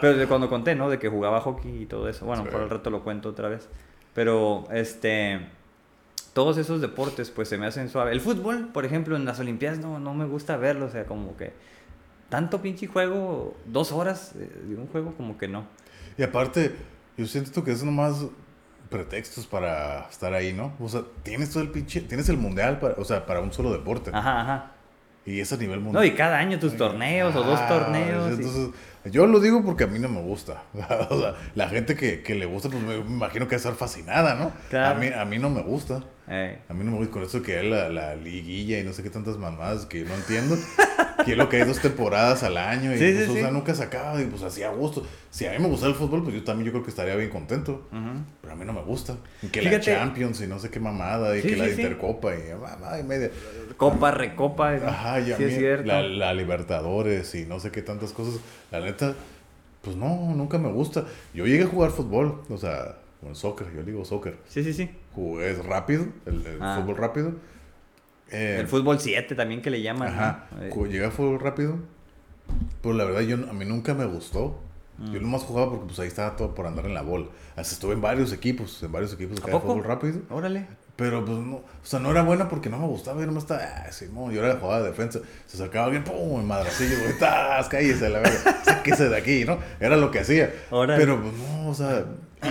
Pero 0.00 0.16
de 0.18 0.26
cuando 0.26 0.48
conté, 0.48 0.74
¿no? 0.74 0.90
De 0.90 0.98
que 0.98 1.08
jugaba 1.08 1.40
hockey 1.40 1.82
y 1.82 1.86
todo 1.86 2.08
eso. 2.08 2.26
Bueno, 2.26 2.42
Sí. 2.44 2.48
por 2.50 2.60
el 2.60 2.68
rato 2.68 2.90
lo 2.90 3.04
cuento 3.04 3.28
otra 3.28 3.48
vez. 3.48 3.68
Pero, 4.14 4.64
este, 4.72 5.40
todos 6.32 6.58
esos 6.58 6.80
deportes 6.80 7.30
pues 7.30 7.48
se 7.48 7.56
me 7.56 7.66
hacen 7.66 7.88
suave. 7.88 8.10
El 8.10 8.20
fútbol, 8.20 8.70
por 8.74 8.84
ejemplo, 8.84 9.14
en 9.14 9.24
las 9.24 9.38
Olimpiadas 9.38 9.78
no, 9.78 10.00
no 10.00 10.12
me 10.12 10.24
gusta 10.24 10.56
verlo, 10.56 10.86
o 10.86 10.90
sea, 10.90 11.04
como 11.04 11.36
que 11.36 11.52
tanto 12.30 12.60
pinche 12.62 12.88
juego, 12.88 13.54
dos 13.66 13.92
horas 13.92 14.34
de 14.34 14.74
un 14.74 14.88
juego, 14.88 15.14
como 15.16 15.38
que 15.38 15.46
no. 15.46 15.66
Y 16.18 16.24
aparte, 16.24 16.74
yo 17.16 17.26
siento 17.26 17.62
que 17.62 17.70
es 17.70 17.84
nomás 17.84 18.26
pretextos 18.92 19.46
para 19.46 20.06
estar 20.08 20.32
ahí, 20.34 20.52
¿no? 20.52 20.72
O 20.78 20.88
sea, 20.88 21.02
tienes 21.24 21.50
todo 21.50 21.62
el 21.64 21.70
pinche, 21.70 22.02
tienes 22.02 22.28
el 22.28 22.36
mundial, 22.36 22.78
para, 22.78 22.94
o 22.98 23.04
sea, 23.04 23.26
para 23.26 23.40
un 23.40 23.52
solo 23.52 23.72
deporte. 23.72 24.10
Ajá, 24.14 24.40
ajá. 24.42 24.66
Y 25.26 25.40
es 25.40 25.52
a 25.52 25.56
nivel 25.56 25.80
mundial. 25.80 26.04
No, 26.04 26.04
y 26.04 26.14
cada 26.14 26.38
año 26.38 26.58
tus 26.58 26.76
torneos 26.76 27.34
o 27.34 27.42
dos 27.42 27.58
Ah, 27.60 27.68
torneos. 27.68 28.30
y- 28.30 28.34
Entonces, 28.34 28.68
yo 29.04 29.26
lo 29.26 29.40
digo 29.40 29.62
porque 29.64 29.84
a 29.84 29.86
mí 29.86 29.98
no 29.98 30.08
me 30.08 30.20
gusta. 30.20 30.62
o 31.10 31.20
sea, 31.20 31.34
la 31.54 31.68
gente 31.68 31.96
que, 31.96 32.22
que 32.22 32.34
le 32.34 32.46
gusta, 32.46 32.68
pues 32.68 32.82
me, 32.82 32.96
imagino 32.96 33.46
que 33.48 33.56
va 33.56 33.56
a 33.56 33.62
estar 33.62 33.74
fascinada, 33.74 34.34
¿no? 34.34 34.52
Claro. 34.70 34.96
A, 34.96 35.00
mí, 35.00 35.06
a 35.08 35.24
mí 35.24 35.38
no 35.38 35.50
me 35.50 35.62
gusta. 35.62 36.04
Eh, 36.28 36.58
A 36.68 36.72
mí 36.74 36.84
no 36.84 36.92
me 36.92 36.98
gusta 36.98 37.12
con 37.12 37.22
eso 37.24 37.42
que 37.42 37.58
es 37.58 37.64
la, 37.64 37.88
la 37.88 38.14
liguilla 38.14 38.78
y 38.78 38.84
no 38.84 38.92
sé 38.92 39.02
qué 39.02 39.10
tantas 39.10 39.36
mamadas 39.38 39.86
que 39.86 40.04
no 40.04 40.14
entiendo. 40.14 40.56
que 41.24 41.32
es 41.32 41.36
lo 41.36 41.48
que 41.48 41.56
hay 41.58 41.64
dos 41.64 41.80
temporadas 41.80 42.42
al 42.42 42.56
año 42.56 42.94
y 42.94 42.98
Sí, 42.98 43.12
pues, 43.12 43.24
sí, 43.26 43.30
o 43.30 43.34
sí. 43.34 43.40
sea, 43.40 43.50
nunca 43.50 43.74
se 43.74 43.82
acaba 43.82 44.20
y 44.22 44.26
pues 44.26 44.42
así 44.42 44.62
a 44.62 44.70
gusto. 44.70 45.04
Si 45.30 45.46
a 45.46 45.52
mí 45.52 45.58
me 45.58 45.66
gusta 45.68 45.86
el 45.88 45.94
fútbol, 45.94 46.22
pues 46.22 46.34
yo 46.36 46.44
también 46.44 46.66
yo 46.66 46.72
creo 46.72 46.84
que 46.84 46.90
estaría 46.90 47.16
bien 47.16 47.28
contento. 47.28 47.88
ujú. 47.92 48.22
Pero 48.40 48.52
a 48.54 48.56
mí 48.56 48.64
no 48.64 48.72
me 48.72 48.82
gusta. 48.82 49.16
Y 49.42 49.48
que 49.48 49.60
Fíjate. 49.60 49.92
la 49.92 49.98
Champions 49.98 50.40
y 50.40 50.46
no 50.46 50.58
sé 50.60 50.70
qué 50.70 50.78
mamada 50.80 51.36
y 51.36 51.42
Sí, 51.42 51.48
que 51.48 51.56
la 51.56 51.64
sí, 51.66 51.74
sí. 51.74 51.82
Intercopa 51.82 52.32
y 52.34 52.54
mamada 52.54 52.98
y 53.00 53.02
media. 53.02 53.30
Copa, 53.76 54.10
recopa. 54.12 54.74
Ajá, 54.74 55.20
y 55.20 55.32
a 55.32 55.36
sí 55.36 55.44
mí 55.44 55.52
es 55.52 55.58
cierto. 55.58 55.86
La, 55.86 56.02
la 56.02 56.34
Libertadores 56.34 57.34
y 57.34 57.46
no 57.46 57.58
sé 57.60 57.70
qué 57.72 57.82
tantas 57.82 58.12
cosas. 58.12 58.34
La 58.72 58.80
neta, 58.80 59.14
pues 59.82 59.96
no, 59.96 60.34
nunca 60.34 60.58
me 60.58 60.72
gusta. 60.72 61.04
Yo 61.34 61.46
llegué 61.46 61.64
a 61.64 61.66
jugar 61.68 61.90
fútbol, 61.90 62.42
o 62.48 62.56
sea, 62.56 62.96
bueno, 63.20 63.34
soccer, 63.36 63.72
yo 63.74 63.82
digo 63.84 64.04
soccer. 64.04 64.38
Sí, 64.48 64.64
sí, 64.64 64.72
sí. 64.72 64.90
Jugué 65.14 65.50
es 65.52 65.64
rápido, 65.64 66.06
el, 66.26 66.44
el 66.46 66.58
Ah. 66.60 66.78
fútbol 66.80 66.96
rápido. 66.96 67.32
Eh, 68.30 68.56
El 68.60 68.66
fútbol 68.66 68.98
7 68.98 69.34
también 69.34 69.60
que 69.60 69.70
le 69.70 69.82
llaman. 69.82 70.08
Ajá, 70.08 70.46
¿no? 70.56 70.62
Eh, 70.62 70.88
llegué 70.90 71.04
a 71.04 71.10
fútbol 71.10 71.38
rápido. 71.38 71.76
Pero 72.80 72.94
la 72.94 73.04
verdad, 73.04 73.20
yo, 73.20 73.36
a 73.48 73.52
mí 73.52 73.64
nunca 73.64 73.94
me 73.94 74.06
gustó. 74.06 74.58
Mm. 74.98 75.12
Yo 75.12 75.20
nomás 75.20 75.42
jugaba 75.42 75.70
porque 75.70 75.86
pues 75.86 75.98
ahí 76.00 76.08
estaba 76.08 76.34
todo 76.36 76.54
por 76.54 76.66
andar 76.66 76.86
en 76.86 76.94
la 76.94 77.02
bola. 77.02 77.26
Hasta 77.56 77.74
estuve 77.74 77.92
en 77.92 78.00
varios 78.00 78.32
equipos, 78.32 78.82
en 78.82 78.90
varios 78.92 79.12
equipos 79.12 79.38
¿A 79.38 79.42
acá 79.42 79.52
de 79.52 79.58
poco? 79.58 79.68
fútbol 79.74 79.84
rápido. 79.84 80.20
Órale. 80.30 80.66
Pero 81.02 81.24
pues 81.24 81.36
no, 81.36 81.56
o 81.56 81.64
sea, 81.82 81.98
no 81.98 82.12
era 82.12 82.22
buena 82.22 82.48
porque 82.48 82.70
no 82.70 82.78
me 82.78 82.86
gustaba, 82.86 83.18
yo 83.18 83.26
nomás 83.26 83.42
estaba, 83.42 83.60
ah, 83.64 83.90
Simón, 83.90 84.30
yo 84.32 84.38
era 84.38 84.54
de 84.54 84.60
jugada 84.60 84.82
de 84.82 84.90
defensa, 84.90 85.18
se 85.48 85.56
sacaba 85.56 85.86
alguien, 85.86 86.04
pum, 86.04 86.38
en 86.38 86.46
madracillo, 86.46 86.96
güey, 87.02 87.18
tas, 87.18 87.68
cállese 87.68 88.08
la 88.08 88.20
verga, 88.20 88.60
sáquese 88.64 89.08
de 89.08 89.16
aquí, 89.16 89.44
¿no? 89.44 89.58
Era 89.80 89.96
lo 89.96 90.12
que 90.12 90.20
hacía. 90.20 90.54
Órale. 90.70 91.00
Pero 91.00 91.20
pues 91.20 91.34
no, 91.34 91.68
o 91.68 91.74
sea, 91.74 92.04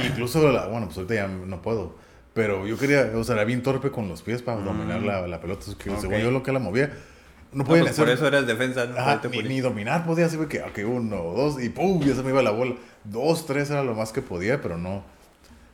incluso, 0.06 0.52
la, 0.52 0.68
bueno, 0.68 0.88
pues 0.88 0.98
ahorita 0.98 1.16
ya 1.16 1.28
no 1.30 1.62
puedo, 1.62 1.96
pero 2.34 2.68
yo 2.68 2.78
quería, 2.78 3.10
o 3.16 3.24
sea, 3.24 3.36
era 3.36 3.46
bien 3.46 3.64
torpe 3.64 3.90
con 3.90 4.10
los 4.10 4.22
pies 4.22 4.42
para 4.42 4.60
dominar 4.60 5.02
la, 5.02 5.26
la 5.26 5.40
pelota, 5.40 5.66
que 5.82 5.90
Mm. 5.90 6.02
Según 6.02 6.18
yo 6.18 6.30
lo 6.30 6.44
que 6.44 6.52
la 6.52 6.60
movía, 6.60 6.88
no 7.54 7.60
No, 7.60 7.64
podía 7.64 7.84
pues, 7.84 7.96
por 7.96 8.10
eso 8.10 8.28
eres 8.28 8.46
defensa. 8.46 8.86
¿no? 8.86 8.98
Ajá, 8.98 9.22
ni 9.48 9.62
dominar 9.62 10.06
podía, 10.06 10.26
así 10.26 10.38
que, 10.50 10.62
ok, 10.62 10.80
uno, 10.86 11.16
dos, 11.16 11.64
y 11.64 11.70
pum, 11.70 12.02
ya 12.02 12.16
se 12.16 12.22
me 12.22 12.32
iba 12.32 12.42
la 12.42 12.52
bola. 12.52 12.76
Dos, 13.06 13.46
tres 13.46 13.70
era 13.70 13.82
lo 13.82 13.94
más 13.96 14.12
que 14.12 14.22
podía, 14.22 14.62
pero 14.62 14.78
no, 14.78 15.04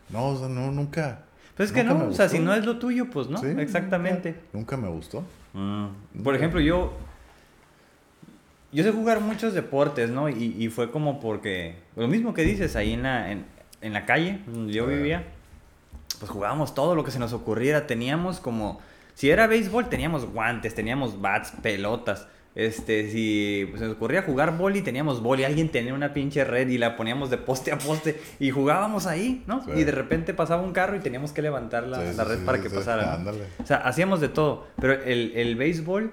no, 0.09 0.29
o 0.29 0.37
sea, 0.37 0.47
no, 0.47 0.71
nunca. 0.71 1.23
Pues 1.57 1.69
es 1.69 1.75
que 1.75 1.83
no, 1.83 2.09
o 2.09 2.13
sea, 2.13 2.29
si 2.29 2.37
no 2.37 2.53
es 2.53 2.65
lo 2.65 2.77
tuyo, 2.77 3.09
pues 3.09 3.27
no. 3.29 3.39
Sí, 3.39 3.47
Exactamente. 3.57 4.35
Nunca, 4.53 4.75
nunca 4.75 4.77
me 4.77 4.89
gustó. 4.89 5.23
Mm. 5.53 6.21
Por 6.23 6.35
ejemplo, 6.35 6.59
yo. 6.59 6.93
Yo 8.71 8.83
sé 8.83 8.91
jugar 8.91 9.21
muchos 9.21 9.53
deportes, 9.53 10.11
¿no? 10.11 10.29
Y, 10.29 10.55
y 10.57 10.69
fue 10.69 10.91
como 10.91 11.19
porque. 11.19 11.75
Lo 11.95 12.07
mismo 12.07 12.35
que 12.35 12.43
dices, 12.43 12.75
ahí 12.75 12.93
en 12.93 13.03
la, 13.03 13.31
en, 13.31 13.45
en 13.81 13.93
la 13.93 14.05
calle 14.05 14.41
donde 14.45 14.71
yo 14.71 14.85
vivía, 14.85 15.23
pues 16.19 16.29
jugábamos 16.29 16.75
todo 16.75 16.93
lo 16.93 17.03
que 17.03 17.09
se 17.11 17.17
nos 17.17 17.33
ocurriera. 17.33 17.87
Teníamos 17.87 18.39
como. 18.39 18.79
Si 19.15 19.31
era 19.31 19.47
béisbol, 19.47 19.89
teníamos 19.89 20.25
guantes, 20.31 20.75
teníamos 20.75 21.19
bats, 21.19 21.53
pelotas. 21.63 22.27
Este, 22.57 23.11
si 23.11 23.71
se 23.77 23.85
nos 23.85 23.93
ocurría 23.97 24.23
jugar 24.23 24.57
boli, 24.57 24.81
teníamos 24.81 25.21
boli. 25.21 25.43
Alguien 25.43 25.69
tenía 25.69 25.93
una 25.93 26.11
pinche 26.11 26.43
red 26.43 26.67
y 26.69 26.79
la 26.79 26.95
poníamos 26.97 27.29
de 27.29 27.37
poste 27.37 27.71
a 27.71 27.77
poste 27.77 28.19
y 28.39 28.49
jugábamos 28.49 29.05
ahí, 29.05 29.43
¿no? 29.45 29.63
Sí. 29.63 29.71
Y 29.75 29.83
de 29.83 29.91
repente 29.91 30.33
pasaba 30.33 30.63
un 30.63 30.73
carro 30.73 30.95
y 30.95 30.99
teníamos 30.99 31.33
que 31.33 31.43
levantar 31.43 31.85
la, 31.87 31.99
Sí, 32.11 32.17
la 32.17 32.23
red 32.23 32.39
sí, 32.39 32.45
para 32.45 32.59
que 32.59 32.69
sí. 32.71 32.75
pasara. 32.75 33.13
Ándale. 33.13 33.43
O 33.61 33.65
sea, 33.67 33.77
hacíamos 33.77 34.21
de 34.21 34.29
todo. 34.29 34.65
Pero 34.81 34.93
el, 34.93 35.33
el 35.35 35.55
béisbol, 35.55 36.11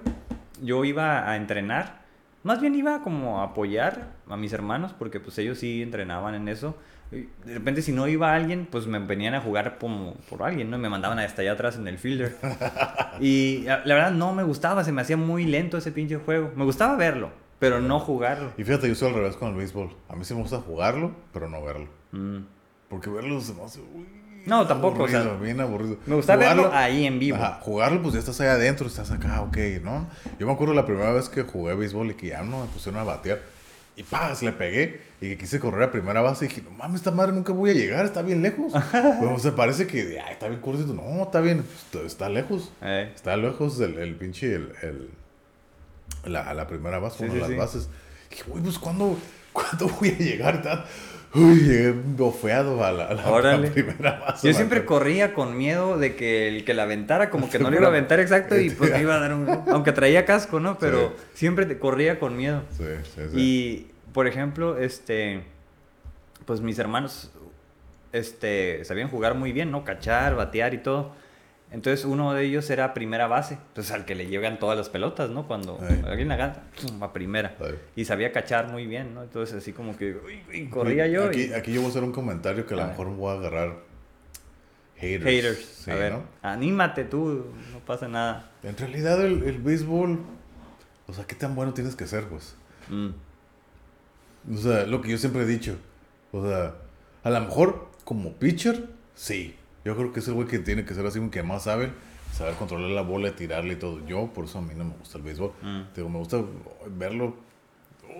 yo 0.61 0.85
iba 0.85 1.27
a 1.27 1.35
entrenar. 1.35 2.05
Más 2.43 2.61
bien 2.61 2.75
iba 2.75 3.01
como 3.01 3.41
a 3.41 3.45
apoyar 3.45 4.09
a 4.29 4.37
mis 4.37 4.53
hermanos, 4.53 4.93
porque 4.97 5.19
pues 5.19 5.35
ellos 5.39 5.57
sí 5.57 5.81
entrenaban 5.81 6.35
en 6.35 6.47
eso. 6.47 6.75
De 7.45 7.53
repente 7.53 7.81
si 7.81 7.91
no 7.91 8.07
iba 8.07 8.33
alguien, 8.33 8.67
pues 8.69 8.87
me 8.87 8.99
venían 8.99 9.33
a 9.35 9.41
jugar 9.41 9.77
por 9.77 10.43
alguien, 10.43 10.69
¿no? 10.69 10.77
Y 10.77 10.79
me 10.79 10.89
mandaban 10.89 11.19
hasta 11.19 11.41
allá 11.41 11.53
atrás 11.53 11.75
en 11.77 11.87
el 11.87 11.97
fielder. 11.97 12.35
Y 13.19 13.63
la 13.63 13.81
verdad 13.85 14.11
no 14.11 14.33
me 14.33 14.43
gustaba, 14.43 14.83
se 14.83 14.91
me 14.91 15.01
hacía 15.01 15.17
muy 15.17 15.45
lento 15.45 15.77
ese 15.77 15.91
pinche 15.91 16.17
juego. 16.17 16.51
Me 16.55 16.65
gustaba 16.65 16.95
verlo, 16.95 17.31
pero 17.59 17.79
no 17.79 17.99
jugarlo. 17.99 18.51
Y 18.57 18.63
fíjate, 18.63 18.87
yo 18.89 18.95
soy 18.95 19.09
al 19.09 19.15
revés 19.15 19.35
con 19.37 19.49
el 19.49 19.55
béisbol. 19.55 19.89
A 20.09 20.15
mí 20.15 20.25
sí 20.25 20.33
me 20.33 20.41
gusta 20.41 20.57
jugarlo, 20.57 21.11
pero 21.33 21.49
no 21.49 21.63
verlo. 21.63 21.87
Mm. 22.11 22.39
Porque 22.89 23.09
verlo 23.09 23.39
se 23.41 23.53
me 23.53 23.63
hace. 23.63 23.79
uy, 23.79 24.05
No, 24.45 24.67
tampoco, 24.67 25.03
o 25.03 25.07
sea, 25.07 25.21
aburrido, 25.21 25.39
bien 25.39 25.61
aburrido. 25.61 25.97
Me 26.05 26.15
gustaba 26.15 26.39
verlo 26.39 26.63
Jugarlo- 26.63 26.77
ahí 26.77 27.05
en 27.05 27.19
vivo. 27.19 27.37
Ajá, 27.37 27.59
jugarlo, 27.61 28.01
pues 28.01 28.13
ya 28.15 28.19
estás 28.19 28.39
ahí 28.41 28.47
adentro, 28.47 28.85
estás 28.87 29.09
acá, 29.11 29.41
ok, 29.41 29.57
¿no? 29.81 30.07
Yo 30.37 30.45
me 30.45 30.53
acuerdo 30.53 30.73
la 30.73 30.85
primera 30.85 31.11
vez 31.13 31.29
que 31.29 31.43
jugué 31.43 31.73
béisbol 31.75 32.11
y 32.11 32.13
que 32.15 32.27
ya 32.27 32.43
no 32.43 32.61
me 32.61 32.67
pusieron 32.67 32.99
a 32.99 33.03
batear. 33.05 33.39
Y 33.97 34.03
¡paz! 34.03 34.43
Le 34.43 34.51
pegué 34.51 34.99
y 35.25 35.29
que 35.29 35.37
quise 35.37 35.59
correr 35.59 35.83
a 35.83 35.91
primera 35.91 36.21
base 36.21 36.45
y 36.45 36.47
dije, 36.49 36.61
no 36.61 36.71
mames, 36.71 36.97
esta 37.01 37.11
madre 37.11 37.31
nunca 37.31 37.53
voy 37.53 37.71
a 37.71 37.73
llegar, 37.73 38.05
está 38.05 38.21
bien 38.21 38.41
lejos. 38.41 38.73
o 39.21 39.39
sea, 39.39 39.55
parece 39.55 39.87
que, 39.87 40.19
ay, 40.19 40.33
está 40.33 40.47
bien 40.47 40.61
cortito. 40.61 40.93
No, 40.93 41.23
está 41.23 41.41
bien, 41.41 41.63
está, 41.85 42.05
está 42.05 42.29
lejos. 42.29 42.71
Eh, 42.81 43.11
Está 43.15 43.35
lejos 43.37 43.79
el, 43.79 43.97
el 43.97 44.15
pinche, 44.15 44.53
el, 44.55 44.71
el- 44.81 45.09
la, 46.25 46.53
la 46.53 46.67
primera 46.67 46.99
base, 46.99 47.17
Sí, 47.19 47.23
una 47.25 47.33
sí, 47.33 47.35
de 47.35 47.41
las 47.41 47.49
sí. 47.49 47.55
bases. 47.55 47.89
dije, 48.29 48.43
uy, 48.47 48.61
pues 48.61 48.79
¿cuándo, 48.79 49.17
¿cuándo 49.53 49.87
voy 49.99 50.09
a 50.09 50.17
llegar? 50.17 50.61
Tal? 50.61 50.85
Uy, 51.33 51.59
llegué 51.61 51.91
bofeado 51.91 52.83
a 52.83 52.91
la, 52.91 53.07
a 53.07 53.13
la- 53.13 53.29
Órale. 53.29 53.67
la 53.67 53.73
primera 53.73 54.19
base. 54.19 54.47
Yo 54.47 54.53
siempre 54.53 54.85
corría 54.85 55.33
con 55.33 55.57
miedo 55.57 55.97
de 55.97 56.15
que 56.15 56.47
el 56.47 56.63
que 56.63 56.73
la 56.73 56.83
aventara, 56.83 57.29
como 57.29 57.49
que 57.49 57.59
no 57.59 57.69
le 57.69 57.77
iba 57.77 57.87
a 57.87 57.89
aventar 57.91 58.19
exacto 58.21 58.57
y 58.57 58.69
pues 58.69 58.91
me 58.91 59.01
iba 59.01 59.15
a 59.15 59.19
dar 59.19 59.33
un... 59.33 59.49
Aunque 59.69 59.91
traía 59.91 60.25
casco, 60.25 60.59
¿no? 60.59 60.77
Pero 60.79 61.13
siempre 61.33 61.65
te 61.65 61.77
corría 61.77 62.19
con 62.19 62.37
miedo. 62.37 62.63
Sí, 62.77 62.83
sí, 63.15 63.21
sí. 63.33 63.37
Y, 63.39 63.91
por 64.15 64.27
ejemplo, 64.27 64.77
este... 64.77 65.43
Pues 66.45 66.61
mis 66.61 66.79
hermanos, 66.79 67.31
este, 68.13 68.85
sabían 68.85 69.09
jugar 69.09 69.35
muy 69.35 69.51
bien, 69.51 69.71
¿no? 69.71 69.83
Cachar, 69.83 70.35
batear 70.35 70.73
y 70.73 70.77
todo. 70.77 71.11
Entonces 71.69 72.05
uno 72.05 72.33
de 72.33 72.45
ellos 72.45 72.69
era 72.69 72.93
primera 72.93 73.27
base. 73.27 73.57
Entonces 73.67 73.91
al 73.91 74.05
que 74.05 74.15
le 74.15 74.27
llegan 74.27 74.57
todas 74.57 74.77
las 74.77 74.87
pelotas, 74.87 75.31
¿no? 75.31 75.47
Cuando 75.47 75.77
alguien 76.07 76.29
la 76.29 76.37
gana, 76.37 76.63
a 77.01 77.11
primera. 77.11 77.57
Y 77.97 78.05
sabía 78.05 78.31
cachar 78.31 78.69
muy 78.69 78.87
bien, 78.87 79.13
¿no? 79.13 79.23
Entonces 79.23 79.57
así 79.57 79.73
como 79.73 79.97
que... 79.97 80.15
uy, 80.15 80.41
uy, 80.49 80.69
corría 80.69 81.07
yo 81.07 81.25
Aquí, 81.25 81.47
y... 81.47 81.53
aquí 81.53 81.73
yo 81.73 81.81
voy 81.81 81.87
a 81.87 81.89
hacer 81.89 82.03
un 82.03 82.13
comentario 82.13 82.65
que 82.65 82.73
a 82.73 82.77
lo 82.77 82.83
A 82.83 82.87
mejor 82.87 83.07
voy 83.09 83.35
a 83.35 83.39
agarrar 83.39 83.79
haters. 84.95 85.25
Haters. 85.25 85.65
Sí, 85.83 85.91
a 85.91 85.95
ver, 85.95 86.13
¿no? 86.13 86.23
anímate 86.41 87.03
tú, 87.03 87.47
no 87.73 87.79
pasa 87.79 88.07
nada. 88.07 88.49
En 88.63 88.77
realidad 88.77 89.25
el, 89.25 89.43
el 89.43 89.57
béisbol, 89.57 90.19
o 91.07 91.13
sea, 91.13 91.25
¿qué 91.27 91.35
tan 91.35 91.53
bueno 91.53 91.73
tienes 91.73 91.97
que 91.97 92.07
ser, 92.07 92.23
pues? 92.29 92.55
Mm. 92.87 93.09
O 94.53 94.57
sea, 94.57 94.85
lo 94.85 95.01
que 95.01 95.09
yo 95.09 95.17
siempre 95.17 95.41
he 95.43 95.45
dicho. 95.45 95.75
O 96.31 96.45
sea, 96.45 96.75
a 97.23 97.29
lo 97.29 97.39
mejor 97.41 97.89
como 98.03 98.33
pitcher, 98.33 98.89
sí. 99.15 99.55
Yo 99.83 99.95
creo 99.95 100.11
que 100.13 100.19
es 100.19 100.27
el 100.27 100.33
güey 100.33 100.47
que 100.47 100.59
tiene 100.59 100.83
que 100.85 100.93
ser 100.93 101.05
así, 101.05 101.19
un 101.19 101.29
que 101.29 101.43
más 101.43 101.63
sabe, 101.63 101.91
saber 102.33 102.55
controlar 102.55 102.89
la 102.91 103.01
bola, 103.01 103.35
tirarle 103.35 103.73
y 103.73 103.77
todo. 103.77 104.05
Yo, 104.07 104.27
por 104.33 104.45
eso 104.45 104.57
a 104.59 104.61
mí 104.61 104.73
no 104.75 104.83
me 104.85 104.93
gusta 104.95 105.17
el 105.17 105.23
béisbol. 105.23 105.51
Mm. 105.61 105.81
Digo, 105.95 106.09
me 106.09 106.17
gusta 106.19 106.41
verlo. 106.89 107.35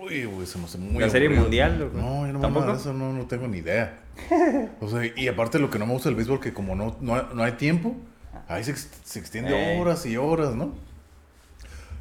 Uy, 0.02 0.26
güey, 0.26 0.46
se 0.46 0.58
me 0.60 0.66
hace 0.66 0.78
muy 0.78 1.00
¿La 1.02 1.10
serie 1.10 1.28
aburrido. 1.28 1.44
mundial, 1.44 1.80
loco? 1.80 1.98
No, 1.98 2.28
yo 2.28 2.34
no 2.34 2.40
me 2.40 2.42
¿Tampoco? 2.42 2.72
eso 2.74 2.94
no, 2.94 3.14
no 3.14 3.26
tengo 3.26 3.48
ni 3.48 3.58
idea. 3.60 4.02
O 4.82 4.90
sea, 4.90 5.02
y 5.16 5.28
aparte 5.28 5.58
lo 5.60 5.70
que 5.70 5.80
no 5.80 5.86
me 5.86 5.94
gusta 5.94 6.10
del 6.10 6.16
béisbol, 6.16 6.40
que 6.40 6.54
como 6.54 6.76
no, 6.76 6.98
no, 7.02 7.16
hay- 7.16 7.28
no 7.34 7.44
hay 7.44 7.54
tiempo, 7.54 7.96
ahí 8.48 8.64
se, 8.64 8.76
se 8.76 9.20
extiende 9.20 9.54
Ey. 9.56 9.80
horas 9.80 10.06
y 10.06 10.18
horas, 10.18 10.54
¿no? 10.56 10.74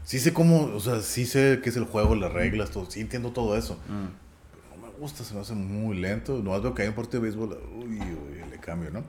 Sí 0.05 0.19
sé 0.19 0.33
cómo, 0.33 0.67
o 0.75 0.81
sea, 0.81 1.01
sí 1.01 1.25
sé 1.25 1.61
qué 1.63 1.71
es 1.71 1.77
el 1.77 1.85
juego, 1.85 2.15
las 2.15 2.33
reglas, 2.33 2.71
todo, 2.71 2.91
sí 2.91 3.01
entiendo 3.01 3.33
todo 3.33 3.57
eso. 3.57 3.75
Mm. 3.89 4.09
Pero 4.53 4.77
no 4.77 4.87
me 4.87 4.93
gusta, 4.99 5.25
se 5.25 5.35
me 5.35 5.41
hace 5.41 5.55
muy 5.55 5.97
lento. 5.97 6.41
No 6.43 6.61
veo 6.61 6.75
que 6.75 6.83
hay 6.83 6.89
un 6.89 6.95
partido 6.95 7.23
de 7.23 7.29
béisbol, 7.29 7.59
uy, 7.77 7.99
uy, 8.01 8.51
le 8.51 8.59
cambio, 8.59 8.91
¿no? 8.91 9.03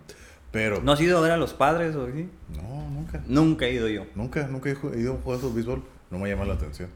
Pero, 0.51 0.81
¿No 0.81 0.93
has 0.93 1.01
ido 1.01 1.17
a 1.17 1.21
ver 1.21 1.31
a 1.31 1.37
los 1.37 1.53
padres 1.53 1.95
o 1.95 2.05
así? 2.05 2.29
no, 2.55 2.89
nunca. 2.89 3.21
Nunca 3.27 3.65
he 3.65 3.73
ido 3.73 3.89
yo. 3.89 4.05
Nunca, 4.15 4.47
nunca 4.47 4.69
he 4.69 4.99
ido 4.99 5.11
a 5.11 5.15
un 5.15 5.21
juego 5.21 5.49
de 5.49 5.53
béisbol. 5.53 5.83
No 6.11 6.19
me 6.19 6.29
llama 6.29 6.45
la 6.45 6.53
atención. 6.53 6.89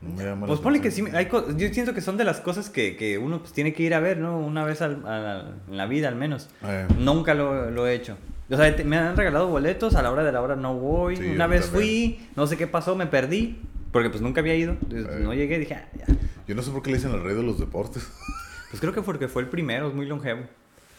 No 0.00 0.14
me 0.14 0.24
llama 0.24 0.42
la 0.42 0.46
Pues 0.46 0.60
ponle 0.60 0.80
que 0.80 0.90
sí, 0.90 1.04
hay 1.12 1.28
yo 1.56 1.68
siento 1.72 1.92
que 1.94 2.00
son 2.00 2.16
de 2.16 2.24
las 2.24 2.40
cosas 2.40 2.70
que, 2.70 2.96
que 2.96 3.18
uno 3.18 3.40
pues, 3.40 3.52
tiene 3.52 3.72
que 3.72 3.82
ir 3.82 3.94
a 3.94 4.00
ver, 4.00 4.18
¿no? 4.18 4.38
Una 4.38 4.64
vez 4.64 4.80
al- 4.82 5.04
a 5.06 5.18
la- 5.18 5.52
en 5.68 5.76
la 5.76 5.86
vida 5.86 6.08
al 6.08 6.14
menos. 6.16 6.48
Eh, 6.62 6.86
Nunca 6.98 7.34
lo, 7.34 7.70
lo 7.70 7.86
he 7.86 7.94
hecho. 7.94 8.16
O 8.50 8.56
sea, 8.56 8.74
te- 8.74 8.84
me 8.84 8.96
han 8.96 9.16
regalado 9.16 9.48
boletos, 9.48 9.94
a 9.96 10.02
la 10.02 10.10
hora 10.12 10.22
de 10.24 10.32
la 10.32 10.40
hora 10.40 10.56
no 10.56 10.74
voy. 10.74 11.16
Sí, 11.16 11.26
Una 11.34 11.46
vez 11.46 11.66
fui, 11.66 12.20
no 12.36 12.46
sé 12.46 12.56
qué 12.56 12.66
pasó, 12.66 12.94
me 12.96 13.06
perdí. 13.06 13.60
Porque 13.92 14.10
pues 14.10 14.20
nunca 14.22 14.40
había 14.40 14.54
ido. 14.54 14.72
Entonces, 14.72 15.06
Eh. 15.10 15.20
No 15.20 15.32
llegué, 15.34 15.58
dije, 15.58 15.74
ah, 15.74 15.88
ya. 15.96 16.04
yo 16.46 16.54
no 16.54 16.62
sé 16.62 16.70
por 16.70 16.82
qué 16.82 16.90
le 16.90 16.98
dicen 16.98 17.12
el 17.12 17.22
rey 17.24 17.34
de 17.34 17.42
los 17.42 17.58
deportes. 17.58 18.06
Pues 18.70 18.82
creo 18.82 18.92
que 18.92 19.00
porque 19.00 19.28
fue 19.28 19.40
el 19.40 19.48
primero, 19.48 19.88
es 19.88 19.94
muy 19.94 20.04
longevo. 20.04 20.42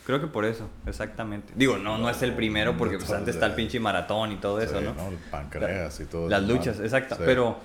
Creo 0.07 0.19
que 0.19 0.25
por 0.25 0.43
eso, 0.43 0.67
exactamente. 0.87 1.53
Digo, 1.55 1.77
no, 1.77 1.99
no 1.99 2.09
es 2.09 2.19
el 2.23 2.33
primero 2.33 2.75
porque 2.75 2.97
pues 2.97 3.11
antes 3.11 3.35
está 3.35 3.45
el 3.45 3.53
pinche 3.53 3.79
maratón 3.79 4.31
y 4.31 4.37
todo 4.37 4.59
eso, 4.59 4.79
Sí, 4.79 4.85
¿no? 4.85 5.07
El 5.09 5.17
pancreas 5.29 5.99
y 5.99 6.05
todo 6.05 6.27
Las 6.27 6.41
luchas, 6.47 6.79
¿no? 6.79 6.83
exacto. 6.85 7.13
Sí. 7.15 7.21
Pero 7.25 7.57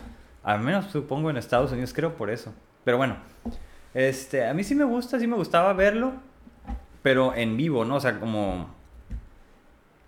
al 0.44 0.60
menos 0.60 0.86
supongo 0.92 1.30
en 1.30 1.36
Estados 1.36 1.72
Unidos, 1.72 1.92
creo 1.92 2.14
por 2.16 2.30
eso. 2.30 2.52
Pero 2.84 2.96
bueno, 2.98 3.16
este, 3.94 4.46
a 4.46 4.54
mí 4.54 4.62
sí 4.64 4.74
me 4.74 4.84
gusta, 4.84 5.18
sí 5.18 5.26
me 5.26 5.36
gustaba 5.36 5.72
verlo, 5.72 6.12
pero 7.02 7.34
en 7.34 7.56
vivo, 7.56 7.84
¿no? 7.84 7.96
O 7.96 8.00
sea, 8.00 8.20
como 8.20 8.68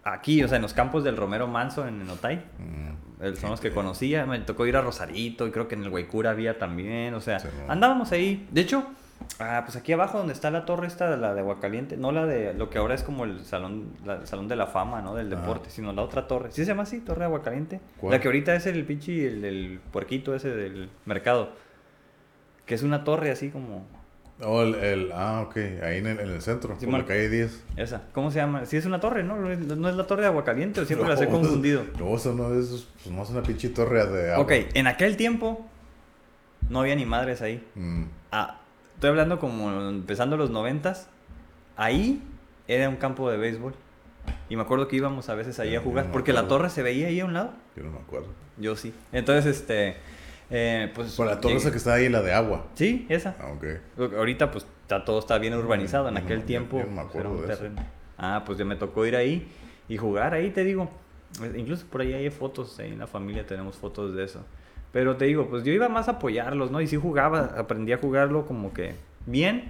aquí, 0.04 0.42
o 0.44 0.48
sea, 0.48 0.56
en 0.56 0.62
los 0.62 0.72
campos 0.72 1.02
del 1.04 1.16
Romero 1.16 1.46
Manso 1.48 1.86
en 1.86 2.08
Otay. 2.08 2.36
Mm, 2.58 3.22
eh, 3.24 3.36
Son 3.36 3.50
los 3.50 3.60
que 3.60 3.70
conocía, 3.72 4.24
me 4.26 4.38
tocó 4.40 4.66
ir 4.66 4.76
a 4.76 4.80
Rosarito 4.82 5.46
y 5.46 5.50
creo 5.50 5.68
que 5.68 5.74
en 5.74 5.82
el 5.84 5.90
Guaycura 5.90 6.30
había 6.30 6.58
también, 6.58 7.14
o 7.14 7.20
sea, 7.20 7.40
Sí, 7.40 7.48
¿no? 7.66 7.72
andábamos 7.72 8.12
ahí. 8.12 8.46
De 8.52 8.60
hecho, 8.60 8.84
ah, 9.38 9.62
pues 9.64 9.76
aquí 9.76 9.92
abajo 9.92 10.18
donde 10.18 10.32
está 10.32 10.50
la 10.50 10.64
torre 10.64 10.86
esta, 10.86 11.16
la 11.16 11.34
de 11.34 11.40
Aguacaliente, 11.40 11.96
no 11.96 12.12
la 12.12 12.26
de 12.26 12.54
lo 12.54 12.70
que 12.70 12.78
ahora 12.78 12.94
es 12.94 13.02
como 13.02 13.24
el 13.24 13.44
salón, 13.44 13.92
la- 14.04 14.16
el 14.16 14.26
salón 14.26 14.48
de 14.48 14.56
la 14.56 14.66
fama, 14.66 15.02
¿no? 15.02 15.14
Del 15.14 15.32
Ah. 15.32 15.36
deporte, 15.36 15.70
sino 15.70 15.92
la 15.92 16.02
otra 16.02 16.26
torre. 16.26 16.50
¿Sí 16.52 16.62
se 16.64 16.68
llama 16.68 16.82
así, 16.84 17.00
Torre 17.00 17.20
de 17.20 17.24
Aguacaliente? 17.26 17.80
¿Cuál? 18.00 18.12
La 18.12 18.20
que 18.20 18.28
ahorita 18.28 18.54
es 18.54 18.66
el 18.66 18.84
pinche, 18.84 19.26
el, 19.26 19.44
el 19.44 19.80
puerquito 19.92 20.34
ese 20.34 20.50
del 20.50 20.90
mercado. 21.04 21.50
Que 22.64 22.74
es 22.74 22.82
una 22.82 23.04
torre 23.04 23.30
así 23.30 23.50
como... 23.50 23.86
Oh, 24.42 24.60
el, 24.62 24.74
el- 24.74 25.12
ah, 25.14 25.44
ok, 25.46 25.56
ahí 25.82 25.96
en 25.98 26.06
el, 26.08 26.20
en 26.20 26.28
el 26.28 26.42
centro, 26.42 26.70
por 26.70 26.80
Simón. 26.80 27.00
la 27.00 27.06
calle 27.06 27.30
10. 27.30 27.64
Esa, 27.76 28.02
¿cómo 28.12 28.30
se 28.30 28.38
llama? 28.38 28.66
Sí 28.66 28.76
es 28.76 28.84
una 28.84 29.00
torre, 29.00 29.22
¿no? 29.24 29.36
¿No 29.36 29.88
es 29.88 29.94
la 29.96 30.06
torre 30.06 30.22
de 30.22 30.28
Aguacaliente 30.28 30.80
o 30.80 30.84
siempre 30.84 31.08
las 31.08 31.20
he 31.22 31.24
No, 31.24 31.30
confundido? 31.30 31.84
No, 31.98 32.14
eso 32.14 32.34
no 32.34 32.52
es, 32.52 32.86
pues 33.02 33.14
no 33.14 33.22
es 33.22 33.30
una 33.30 33.42
pinche 33.42 33.70
torre 33.70 34.04
de 34.06 34.32
agua. 34.32 34.44
Ok, 34.44 34.52
en 34.74 34.86
aquel 34.88 35.16
tiempo 35.16 35.64
no 36.68 36.80
había 36.80 36.94
ni 36.96 37.06
madres 37.06 37.40
ahí. 37.40 37.66
Mm, 37.76 38.04
Ah, 38.32 38.60
estoy 38.96 39.10
hablando 39.10 39.38
como 39.38 39.70
empezando 39.88 40.36
los 40.36 40.50
noventas. 40.50 41.08
Ahí 41.76 42.22
era 42.68 42.88
un 42.88 42.96
campo 42.96 43.30
de 43.30 43.36
béisbol. 43.36 43.74
Y 44.48 44.56
me 44.56 44.62
acuerdo 44.62 44.88
que 44.88 44.96
íbamos 44.96 45.28
a 45.28 45.34
veces 45.36 45.60
ahí 45.60 45.76
a 45.76 45.80
jugar. 45.80 46.10
Porque 46.10 46.32
la 46.32 46.40
acuerdo. 46.40 46.56
torre 46.58 46.70
se 46.70 46.82
veía 46.82 47.06
ahí 47.06 47.20
a 47.20 47.24
un 47.24 47.32
lado. 47.34 47.52
yo 47.76 47.84
no 47.84 47.92
me 47.92 47.98
acuerdo. 47.98 48.28
Yo 48.58 48.74
sí. 48.74 48.92
Entonces, 49.12 49.46
este. 49.60 49.96
eh, 50.50 50.90
pues. 50.94 51.14
Por 51.14 51.26
la 51.26 51.40
torre 51.40 51.54
llegué- 51.54 51.60
esa 51.60 51.70
que 51.70 51.76
está 51.78 51.94
ahí, 51.94 52.08
la 52.08 52.22
de 52.22 52.32
agua. 52.32 52.66
Sí, 52.74 53.06
esa. 53.08 53.36
Ah, 53.38 53.52
ok. 53.52 54.12
Ahorita, 54.16 54.50
pues 54.50 54.66
está, 54.82 55.04
todo 55.04 55.18
está 55.20 55.38
bien 55.38 55.54
urbanizado. 55.54 56.08
En 56.08 56.14
Yo 56.16 56.20
aquel 56.22 56.36
no- 56.38 56.42
yo- 56.42 56.46
tiempo. 56.46 56.78
yo 56.78 56.84
no 56.86 56.90
me 56.90 57.02
pues, 57.02 57.14
era 57.14 57.20
acuerdo 57.28 57.30
un 57.42 57.46
de 57.46 57.52
eso. 57.52 57.62
terreno. 57.62 57.84
Ah, 58.18 58.42
pues 58.46 58.58
ya 58.58 58.64
me 58.64 58.76
tocó 58.76 59.04
ir 59.06 59.14
ahí 59.14 59.46
y 59.88 59.96
jugar 59.96 60.32
ahí, 60.34 60.50
te 60.50 60.64
digo. 60.64 60.90
Incluso 61.56 61.86
por 61.86 62.00
ahí 62.00 62.14
hay 62.14 62.30
fotos, 62.30 62.78
ahí 62.78 62.92
en 62.92 62.98
la 62.98 63.06
familia 63.06 63.44
tenemos 63.46 63.76
fotos 63.76 64.14
de 64.14 64.24
eso. 64.24 64.42
Pero 64.96 65.18
te 65.18 65.26
digo, 65.26 65.46
pues 65.50 65.62
yo 65.62 65.74
iba 65.74 65.90
más 65.90 66.08
a 66.08 66.12
apoyarlos, 66.12 66.70
¿no? 66.70 66.80
Y 66.80 66.86
sí 66.86 66.96
jugaba, 66.96 67.52
aprendí 67.58 67.92
a 67.92 67.98
jugarlo 67.98 68.46
como 68.46 68.72
que 68.72 68.94
bien. 69.26 69.64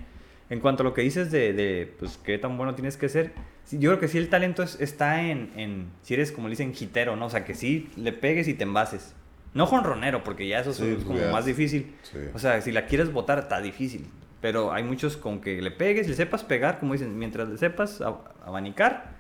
En 0.51 0.61
cuanto 0.61 0.85
a 0.85 0.85
lo 0.85 0.95
que 0.95 1.03
dices 1.03 1.33
de, 1.33 1.53
de 1.53 1.93
pues, 1.99 2.17
qué 2.19 2.39
tan 2.39 2.57
bueno 2.57 2.77
tienes 2.77 2.97
que 2.97 3.09
ser, 3.09 3.33
yo 3.73 3.91
creo 3.91 3.99
que 3.99 4.07
sí 4.07 4.19
el 4.19 4.29
talento 4.29 4.63
es- 4.63 4.81
está 4.81 5.23
en, 5.23 5.51
en, 5.57 5.89
si 6.03 6.15
eres 6.15 6.31
como 6.31 6.47
le 6.47 6.53
dicen, 6.53 6.73
hitero, 6.79 7.17
¿no? 7.17 7.27
O 7.27 7.31
sea, 7.31 7.45
que 7.45 7.55
sí 7.55 7.91
le 7.97 8.13
pegues 8.13 8.47
y 8.47 8.55
te 8.55 8.63
envases. 8.63 9.17
No 9.53 9.67
jonronero, 9.67 10.23
porque 10.23 10.47
ya 10.47 10.61
eso 10.61 10.71
es- 10.71 10.77
Sí, 10.77 10.95
es 10.97 11.03
como 11.03 11.19
ya. 11.19 11.33
más 11.33 11.45
difícil. 11.45 11.93
Sí. 12.05 12.19
O 12.33 12.39
sea, 12.39 12.61
si 12.61 12.71
la 12.71 12.87
quieres 12.87 13.13
botar, 13.13 13.41
está 13.41 13.61
difícil. 13.61 14.07
Pero 14.41 14.73
hay 14.73 14.85
muchos 14.85 15.17
con 15.17 15.41
que 15.41 15.61
le 15.61 15.73
pegues, 15.73 16.07
le 16.07 16.15
sepas 16.15 16.45
pegar, 16.45 16.79
como 16.79 16.93
dicen, 16.93 17.19
mientras 17.19 17.49
le 17.49 17.59
sepas 17.59 18.01
ab- 18.01 18.31
abanicar, 18.45 19.15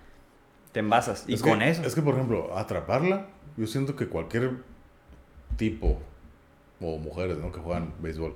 te 0.70 0.78
envasas. 0.78 1.24
Y 1.26 1.34
Es 1.34 1.42
con 1.42 1.58
que- 1.58 1.68
eso. 1.70 1.82
Es 1.82 1.96
que, 1.96 2.02
por 2.02 2.14
ejemplo, 2.14 2.56
atraparla, 2.56 3.26
yo 3.56 3.66
siento 3.66 3.96
que 3.96 4.06
cualquier 4.06 4.52
tipo, 5.56 6.00
o 6.80 6.98
mujeres, 6.98 7.38
¿no? 7.38 7.52
Que 7.52 7.61
juegan 7.61 7.92
béisbol, 8.00 8.35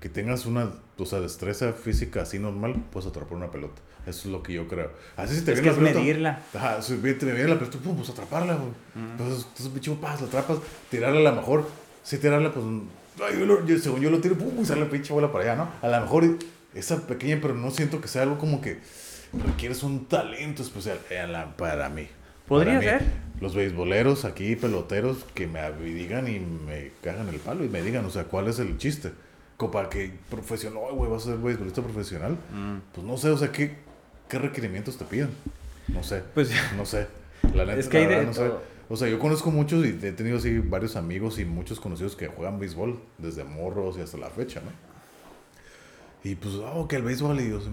que 0.00 0.08
tengas 0.08 0.46
una, 0.46 0.70
o 0.96 1.06
sea, 1.06 1.20
destreza 1.20 1.72
física 1.72 2.22
así 2.22 2.38
normal, 2.38 2.82
puedes 2.92 3.08
atrapar 3.08 3.34
una 3.34 3.50
pelota. 3.50 3.80
Eso 4.06 4.20
es 4.28 4.32
lo 4.32 4.42
que 4.42 4.54
yo 4.54 4.66
creo. 4.68 4.90
Así 5.16 5.36
si 5.36 5.42
te 5.44 5.52
Es 5.52 5.60
viene 5.60 5.74
que 5.76 5.82
la 5.82 5.88
es 5.88 5.92
pelota. 5.94 5.98
medirla. 6.00 6.42
Ajá, 6.54 6.80
si 6.82 6.94
te 6.96 7.26
me 7.26 7.32
viene 7.32 7.48
la 7.48 7.58
pelota, 7.58 7.78
pum, 7.78 7.96
pues 7.96 8.08
atraparla, 8.10 8.54
güey. 8.54 8.70
Entonces, 8.96 9.44
entonces, 9.48 9.68
pinche 9.68 9.90
la 9.90 10.22
atrapas, 10.22 10.58
tirarla 10.90 11.20
a 11.20 11.32
lo 11.34 11.40
mejor, 11.40 11.68
si 12.02 12.16
tirarla, 12.18 12.52
pues, 12.52 12.64
ay, 13.28 13.38
yo 13.38 13.44
lo- 13.46 13.66
yo- 13.66 13.78
según 13.78 14.00
yo 14.00 14.10
lo 14.10 14.20
tiro, 14.20 14.36
pum, 14.38 14.54
y 14.60 14.64
sale 14.64 14.80
la 14.82 14.88
pinche 14.90 15.12
bola 15.12 15.30
para 15.30 15.44
allá, 15.52 15.56
¿no? 15.56 15.68
A 15.86 15.88
lo 15.90 16.00
mejor 16.00 16.24
esa 16.74 17.06
pequeña, 17.06 17.38
pero 17.42 17.54
no 17.54 17.70
siento 17.70 18.00
que 18.00 18.08
sea 18.08 18.22
algo 18.22 18.38
como 18.38 18.60
que 18.62 18.78
requieres 19.46 19.82
un 19.82 20.06
talento 20.06 20.62
especial 20.62 20.98
eh, 21.10 21.26
para 21.56 21.88
mí. 21.90 22.08
Podría 22.48 22.80
ser. 22.80 23.02
Los 23.40 23.54
beisboleros 23.54 24.24
aquí, 24.24 24.56
peloteros, 24.56 25.24
que 25.34 25.46
me 25.46 25.70
digan 25.72 26.26
y 26.28 26.40
me 26.40 26.90
cagan 27.02 27.28
el 27.28 27.36
palo 27.36 27.64
y 27.64 27.68
me 27.68 27.82
digan, 27.82 28.04
o 28.04 28.10
sea, 28.10 28.24
¿cuál 28.24 28.48
es 28.48 28.58
el 28.58 28.78
chiste? 28.78 29.12
Como 29.56 29.70
para 29.70 29.88
que 29.88 30.12
profesional, 30.30 30.82
"Ay, 30.90 30.96
güey, 30.96 31.10
vas 31.10 31.22
a 31.22 31.30
ser 31.30 31.38
beisbolista 31.38 31.82
profesional. 31.82 32.32
Mm. 32.32 32.78
Pues 32.94 33.06
no 33.06 33.16
sé, 33.16 33.30
o 33.30 33.38
sea, 33.38 33.52
¿qué, 33.52 33.76
qué 34.28 34.38
requerimientos 34.38 34.96
te 34.96 35.04
piden? 35.04 35.30
No 35.88 36.02
sé. 36.02 36.22
Pues 36.34 36.50
No 36.76 36.84
sé. 36.84 37.06
La 37.54 37.64
neta, 37.64 37.78
Es 37.78 37.88
que 37.88 37.98
hay 37.98 38.06
de 38.06 38.24
no 38.24 38.34
sé. 38.34 38.50
O 38.88 38.96
sea, 38.96 39.08
yo 39.08 39.18
conozco 39.18 39.50
muchos 39.50 39.84
y 39.84 39.90
he 39.90 40.12
tenido 40.12 40.38
así 40.38 40.58
varios 40.58 40.96
amigos 40.96 41.38
y 41.38 41.44
muchos 41.44 41.78
conocidos 41.78 42.16
que 42.16 42.26
juegan 42.28 42.58
béisbol 42.58 42.98
desde 43.18 43.44
morros 43.44 43.98
y 43.98 44.00
hasta 44.00 44.16
la 44.16 44.30
fecha, 44.30 44.60
¿no? 44.60 44.70
Y 46.28 46.34
pues, 46.34 46.54
oh, 46.54 46.88
que 46.88 46.96
el 46.96 47.02
béisbol 47.02 47.40
y 47.40 47.50
yo 47.50 47.58
así 47.58 47.68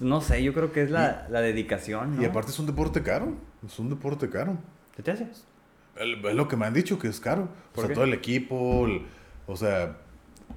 no. 0.00 0.20
sé, 0.20 0.42
yo 0.42 0.52
creo 0.52 0.72
que 0.72 0.82
es 0.82 0.90
la, 0.90 1.26
la 1.30 1.40
dedicación. 1.40 2.16
¿no? 2.16 2.22
Y 2.22 2.24
aparte 2.24 2.50
es 2.50 2.58
un 2.58 2.66
deporte 2.66 3.02
caro, 3.02 3.34
es 3.66 3.78
un 3.78 3.88
deporte 3.90 4.28
caro. 4.28 4.56
¿Qué 4.96 5.02
te 5.02 5.10
haces? 5.12 5.44
Es 5.96 6.34
lo 6.34 6.48
que 6.48 6.56
me 6.56 6.66
han 6.66 6.74
dicho 6.74 6.98
que 6.98 7.08
es 7.08 7.20
caro. 7.20 7.42
O 7.42 7.74
¿Por 7.74 7.82
sea, 7.84 7.88
qué? 7.88 7.94
todo 7.94 8.04
el 8.04 8.14
equipo, 8.14 8.86
el- 8.86 9.02
o 9.46 9.56
sea, 9.56 9.96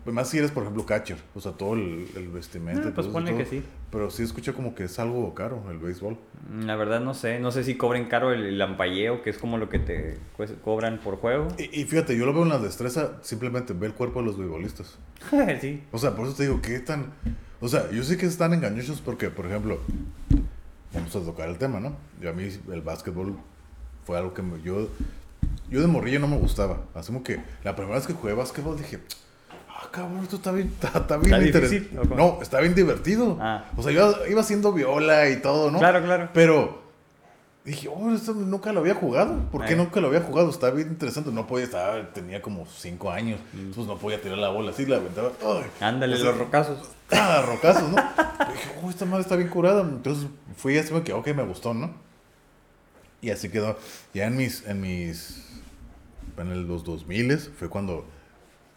más 0.06 0.30
si 0.30 0.38
eres, 0.38 0.52
por 0.52 0.64
ejemplo, 0.64 0.86
catcher, 0.86 1.18
o 1.36 1.42
sea, 1.42 1.52
todo 1.54 1.74
el, 1.74 2.08
el 2.16 2.30
vestimenta. 2.30 2.94
Pues 2.94 3.08
todo. 3.12 3.24
que 3.38 3.46
sí. 3.46 3.64
Pero 3.92 4.10
sí 4.10 4.24
escucha 4.24 4.54
como 4.54 4.74
que 4.74 4.86
es 4.86 4.98
algo 5.00 5.34
caro 5.36 5.64
el 5.70 5.78
béisbol. 5.78 6.18
Mm, 6.52 6.64
La 6.66 6.76
verdad 6.76 7.00
no 7.00 7.14
sé. 7.14 7.40
No 7.40 7.52
sé 7.52 7.64
si 7.64 7.76
cobren 7.76 8.06
caro 8.06 8.32
el, 8.34 8.44
el 8.46 8.62
ampalleo, 8.62 9.22
que 9.22 9.30
es 9.30 9.38
como 9.38 9.58
lo 9.58 9.70
que 9.70 9.80
te 9.80 10.18
cobran 10.64 10.98
por 11.00 11.18
juego. 11.18 11.48
Y, 11.60 11.82
y 11.82 11.86
fíjate, 11.86 12.18
yo 12.18 12.26
lo 12.26 12.34
veo 12.34 12.44
en 12.44 12.50
la 12.50 12.60
destreza, 12.60 13.18
simplemente 13.22 13.74
ve 13.74 13.88
el 13.88 13.94
cuerpo 13.94 14.20
de 14.22 14.26
los 14.28 14.38
beisbolistas. 14.38 14.98
sí. 15.62 15.84
O 15.92 15.98
sea, 16.00 16.16
por 16.16 16.26
eso 16.28 16.36
te 16.36 16.44
digo, 16.44 16.62
¿qué 16.62 16.80
tan...? 16.80 17.14
O 17.64 17.70
sea, 17.70 17.90
yo 17.92 18.04
sé 18.04 18.18
que 18.18 18.26
están 18.26 18.54
engañosos 18.54 19.00
porque, 19.00 19.30
por 19.30 19.46
ejemplo, 19.46 19.80
vamos 20.94 21.16
a 21.16 21.20
tocar 21.22 21.48
el 21.48 21.58
tema, 21.58 21.80
¿no? 21.80 21.96
Yo 22.22 22.30
a 22.30 22.34
mí 22.34 22.44
el 22.70 22.82
básquetbol 22.82 23.38
fue 24.06 24.18
algo 24.18 24.34
que 24.34 24.42
me- 24.42 24.62
yo... 24.62 24.90
Yo 25.70 25.80
de 25.80 25.88
morrillo 25.88 26.20
no 26.20 26.28
me 26.28 26.36
gustaba. 26.38 26.82
Así 26.94 27.08
como 27.08 27.24
que 27.24 27.42
la 27.64 27.74
primera 27.74 27.96
vez 27.96 28.06
que 28.06 28.12
jugué 28.12 28.34
básquetbol 28.34 28.78
dije... 28.78 29.00
Ah, 29.70 29.88
cabrón, 29.92 30.20
esto 30.24 30.36
está 30.36 30.52
bien, 30.52 30.68
está, 30.84 31.00
está 31.00 31.16
bien 31.16 31.34
¿Está 31.42 31.60
difícil? 31.62 31.90
No, 32.18 32.40
está 32.42 32.60
bien 32.60 32.76
divertido. 32.76 33.38
Ah. 33.40 33.64
O 33.78 33.82
sea, 33.82 33.94
yo 33.94 34.14
iba 34.30 34.42
haciendo 34.42 34.74
viola 34.74 35.30
y 35.30 35.38
todo, 35.42 35.72
¿no? 35.72 35.80
Claro, 35.80 36.04
claro. 36.04 36.30
Pero 36.34 36.83
dije, 37.66 37.88
oh, 37.88 38.14
esto 38.14 38.34
nunca 38.34 38.74
lo 38.74 38.82
había 38.82 38.96
jugado. 38.96 39.40
¿Por 39.52 39.66
qué 39.66 39.74
Eh. 39.74 39.76
nunca 39.76 40.00
lo 40.02 40.08
había 40.08 40.22
jugado? 40.22 40.50
Está 40.50 40.70
bien 40.72 40.90
interesante. 40.90 41.32
No 41.32 41.48
podía 41.48 41.66
estar, 41.66 42.12
tenía 42.14 42.42
como 42.42 42.66
cinco 42.66 43.10
años. 43.12 43.40
Entonces 43.54 43.86
no 43.88 43.98
podía 43.98 44.22
tirar 44.22 44.38
la 44.38 44.50
bola 44.50 44.72
así, 44.72 44.86
la 44.86 44.98
aventaba. 44.98 45.30
Mm. 45.30 45.84
Ándale, 45.84 46.18
sea, 46.18 46.26
los 46.26 46.38
rocazos. 46.38 46.80
Ah, 47.12 47.44
rocazos, 47.46 47.90
¿no? 47.90 47.96
Dije, 48.54 48.70
oh, 48.84 48.90
esta 48.90 49.06
madre 49.06 49.22
está 49.22 49.36
bien 49.36 49.50
curada. 49.50 49.82
Entonces 49.82 50.28
fui 50.58 50.78
así, 50.78 50.94
me 50.94 51.04
quedó, 51.04 51.20
ok, 51.20 51.28
me 51.30 51.44
gustó, 51.44 51.74
¿no? 51.74 51.92
Y 53.22 53.30
así 53.30 53.50
quedó. 53.50 53.78
Ya 54.14 54.26
en 54.28 54.36
mis, 54.36 54.66
en 54.68 54.82
mis, 54.82 55.46
en 56.38 56.68
los 56.68 56.84
2000 56.84 57.38
fue 57.40 57.70
cuando, 57.70 58.06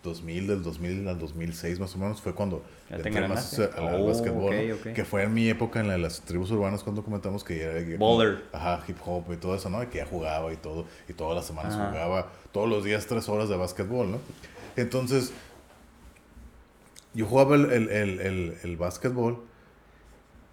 2000, 0.07 0.47
del 0.47 0.63
2000 0.63 1.07
al 1.09 1.19
2006 1.19 1.79
más 1.79 1.95
o 1.95 1.99
menos, 1.99 2.23
fue 2.23 2.35
cuando 2.35 2.63
Ya 2.89 2.97
te 2.97 3.09
entré 3.09 3.29
más 3.29 3.59
al, 3.59 3.71
al 3.77 4.01
Oh, 4.01 4.07
básquetbol. 4.07 4.55
Que 4.95 5.05
fue 5.05 5.25
en 5.25 5.35
mi 5.35 5.49
época 5.51 5.81
en 5.81 5.89
la 5.89 5.93
de 5.95 5.99
las 5.99 6.23
tribus 6.23 6.51
urbanas 6.51 6.83
cuando 6.83 7.05
comentamos 7.05 7.45
que 7.45 7.59
ya 7.59 7.65
era... 7.73 7.99
Baller. 7.99 8.45
Ajá, 8.53 8.83
hip 8.89 8.97
hop 9.05 9.25
y 9.33 9.37
todo 9.37 9.55
eso, 9.55 9.69
¿no? 9.69 9.83
Y 9.83 9.87
que 9.89 9.99
ya 9.99 10.07
jugaba 10.07 10.51
y 10.53 10.57
todo. 10.57 10.87
Y 11.09 11.13
todas 11.13 11.37
las 11.37 11.45
semanas 11.45 11.75
Ajá. 11.75 11.91
jugaba, 11.91 12.33
todos 12.53 12.69
los 12.69 12.83
días 12.85 13.05
tres 13.07 13.29
horas 13.29 13.49
de 13.51 13.57
básquetbol, 13.57 14.11
¿no? 14.13 14.19
Entonces, 14.77 15.33
yo 17.15 17.27
jugaba 17.27 17.57
el, 17.57 17.67
el, 17.73 17.89
el, 17.91 18.21
el, 18.21 18.55
el 18.63 18.77
básquetbol 18.77 19.43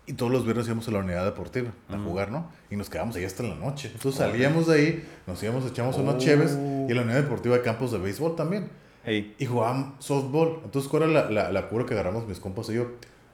y 0.05 0.13
todos 0.13 0.31
los 0.31 0.43
viernes 0.43 0.65
íbamos 0.65 0.87
a 0.87 0.91
la 0.91 0.99
unidad 0.99 1.23
deportiva 1.25 1.71
a 1.89 1.97
jugar, 1.97 2.29
¿no? 2.31 2.49
Y 2.69 2.75
nos 2.75 2.89
quedábamos 2.89 3.15
ahí 3.15 3.23
hasta 3.23 3.43
la 3.43 3.55
noche. 3.55 3.89
Entonces 3.93 4.19
salíamos 4.19 4.67
de 4.67 4.75
ahí, 4.75 5.07
nos 5.27 5.41
íbamos, 5.41 5.65
echamos 5.65 5.97
unas 5.97 6.17
cheves 6.17 6.51
y 6.51 6.91
en 6.91 6.95
la 6.95 7.03
unidad 7.03 7.21
deportiva 7.21 7.55
hay 7.55 7.61
campos 7.61 7.91
de 7.91 7.99
béisbol 7.99 8.35
también. 8.35 8.67
Hey. 9.05 9.35
Y 9.37 9.45
jugábamos 9.45 10.03
softball. 10.03 10.61
Entonces, 10.63 10.89
¿cuál 10.89 11.03
era 11.03 11.11
la, 11.11 11.29
la, 11.29 11.51
la 11.51 11.67
cura 11.67 11.85
que 11.85 11.93
agarramos 11.93 12.27
mis 12.27 12.39
compas 12.39 12.69
y 12.69 12.75
yo? 12.75 12.91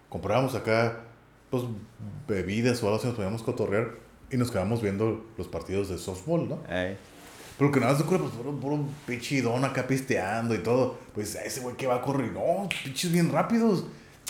Comprábamos 0.09 0.55
acá, 0.55 1.01
pues, 1.49 1.63
bebidas 2.27 2.81
o 2.81 2.87
algo 2.87 2.97
así, 2.97 3.07
nos 3.07 3.15
poníamos 3.15 3.41
a 3.43 3.45
cotorrear 3.45 3.91
y 4.31 4.37
nos 4.37 4.49
quedábamos 4.49 4.81
viendo 4.81 5.25
los 5.37 5.47
partidos 5.47 5.89
de 5.89 5.97
softball, 5.97 6.49
¿no? 6.49 6.59
Ey. 6.69 6.97
Pero 7.57 7.71
que 7.71 7.79
nada 7.79 7.91
más 7.91 8.01
de 8.01 8.07
cura, 8.07 8.19
pues, 8.19 8.31
puro, 8.31 8.59
puro 8.59 8.85
pinche 9.05 9.41
don 9.41 9.65
acá 9.65 9.85
pisteando 9.85 10.55
y 10.55 10.59
todo. 10.59 10.97
Pues, 11.13 11.35
ese 11.35 11.59
güey 11.59 11.75
que 11.75 11.87
va 11.87 11.95
a 11.95 12.01
correr, 12.01 12.31
no, 12.31 12.67
pinches 12.83 13.11
bien 13.11 13.31
rápidos. 13.31 13.85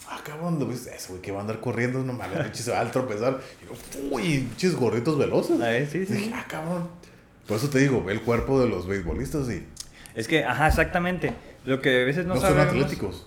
Ah, 0.09 0.19
cabrón, 0.25 0.57
pues, 0.65 0.87
ese 0.87 1.09
güey 1.09 1.21
que 1.21 1.31
va 1.31 1.37
a 1.37 1.41
andar 1.41 1.59
corriendo, 1.59 1.99
no 1.99 2.13
mames, 2.13 2.39
pinche 2.43 2.63
se 2.63 2.71
va 2.71 2.81
a 2.81 2.91
tropezar. 2.91 3.39
Y 3.61 3.65
yo, 3.65 4.09
uy, 4.11 4.39
pinches 4.39 4.75
gorritos 4.75 5.17
veloces. 5.17 5.61
Ey, 5.61 5.85
sí, 5.85 6.05
sí. 6.05 6.13
Dije, 6.13 6.31
ah, 6.33 6.45
cabrón. 6.49 6.89
Por 7.47 7.57
eso 7.57 7.69
te 7.69 7.79
digo, 7.79 8.03
ve 8.03 8.13
el 8.13 8.21
cuerpo 8.21 8.59
de 8.59 8.67
los 8.67 8.87
beisbolistas 8.87 9.49
y 9.49 9.63
Es 10.19 10.27
que, 10.27 10.43
ajá, 10.43 10.67
exactamente. 10.67 11.33
Lo 11.65 11.81
que 11.81 12.01
a 12.01 12.05
veces 12.05 12.25
no, 12.25 12.35
no, 12.35 12.41
son 12.41 12.59
atléticos. 12.59 13.25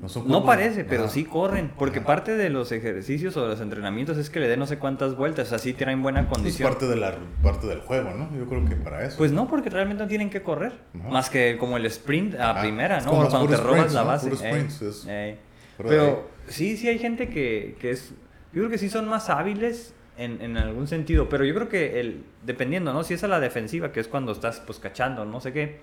No, 0.00 0.08
son 0.08 0.26
No 0.28 0.44
parece, 0.46 0.84
pero 0.84 1.04
Ajá. 1.04 1.12
sí 1.12 1.24
corren. 1.24 1.72
Porque 1.76 1.98
Ajá. 1.98 2.06
parte 2.06 2.36
de 2.36 2.48
los 2.48 2.72
ejercicios 2.72 3.36
o 3.36 3.42
de 3.42 3.48
los 3.48 3.60
entrenamientos 3.60 4.16
es 4.16 4.30
que 4.30 4.40
le 4.40 4.48
den 4.48 4.58
no 4.58 4.66
sé 4.66 4.78
cuántas 4.78 5.16
vueltas. 5.16 5.52
Así 5.52 5.74
tienen 5.74 6.02
buena 6.02 6.20
Es 6.20 6.26
condición. 6.28 6.68
parte, 6.68 6.86
de 6.86 6.96
la, 6.96 7.14
parte 7.42 7.66
del 7.66 7.80
juego, 7.80 8.10
¿no? 8.12 8.30
Yo 8.38 8.46
creo 8.46 8.64
que 8.64 8.76
para 8.76 9.04
eso. 9.04 9.18
Pues 9.18 9.32
no, 9.32 9.48
porque 9.48 9.68
realmente 9.68 10.02
no 10.02 10.08
tienen 10.08 10.30
que 10.30 10.42
correr. 10.42 10.72
Ajá. 10.98 11.08
Más 11.10 11.28
que 11.28 11.58
como 11.58 11.76
el 11.76 11.84
sprint 11.86 12.36
a 12.36 12.52
Ajá. 12.52 12.60
primera, 12.62 12.98
Es 12.98 13.04
¿no? 13.04 13.12
O 13.12 13.28
cuando 13.28 13.46
te 13.48 13.56
robas 13.58 13.78
sprints, 13.78 13.94
la 13.94 14.02
base. 14.04 14.28
Ey, 14.28 14.66
es- 14.66 15.06
ey. 15.06 15.38
Pero 15.76 15.88
Pero 15.88 16.30
sí, 16.48 16.76
sí 16.78 16.88
hay 16.88 16.98
gente 16.98 17.28
que, 17.28 17.76
que 17.80 17.90
es... 17.90 18.12
Yo 18.52 18.60
creo 18.62 18.70
que 18.70 18.78
sí 18.78 18.88
son 18.88 19.08
más 19.08 19.28
hábiles 19.28 19.92
en, 20.16 20.40
en 20.40 20.56
algún 20.56 20.86
sentido. 20.86 21.28
Pero 21.28 21.44
yo 21.44 21.54
creo 21.54 21.68
que 21.68 22.00
el, 22.00 22.24
dependiendo, 22.46 22.92
¿no? 22.92 23.02
Si 23.04 23.14
es 23.14 23.24
a 23.24 23.28
la 23.28 23.40
defensiva, 23.40 23.90
que 23.92 24.00
es 24.00 24.08
cuando 24.08 24.32
estás 24.32 24.60
pues 24.60 24.78
cachando, 24.78 25.24
no 25.24 25.40
sé 25.40 25.52
qué. 25.52 25.80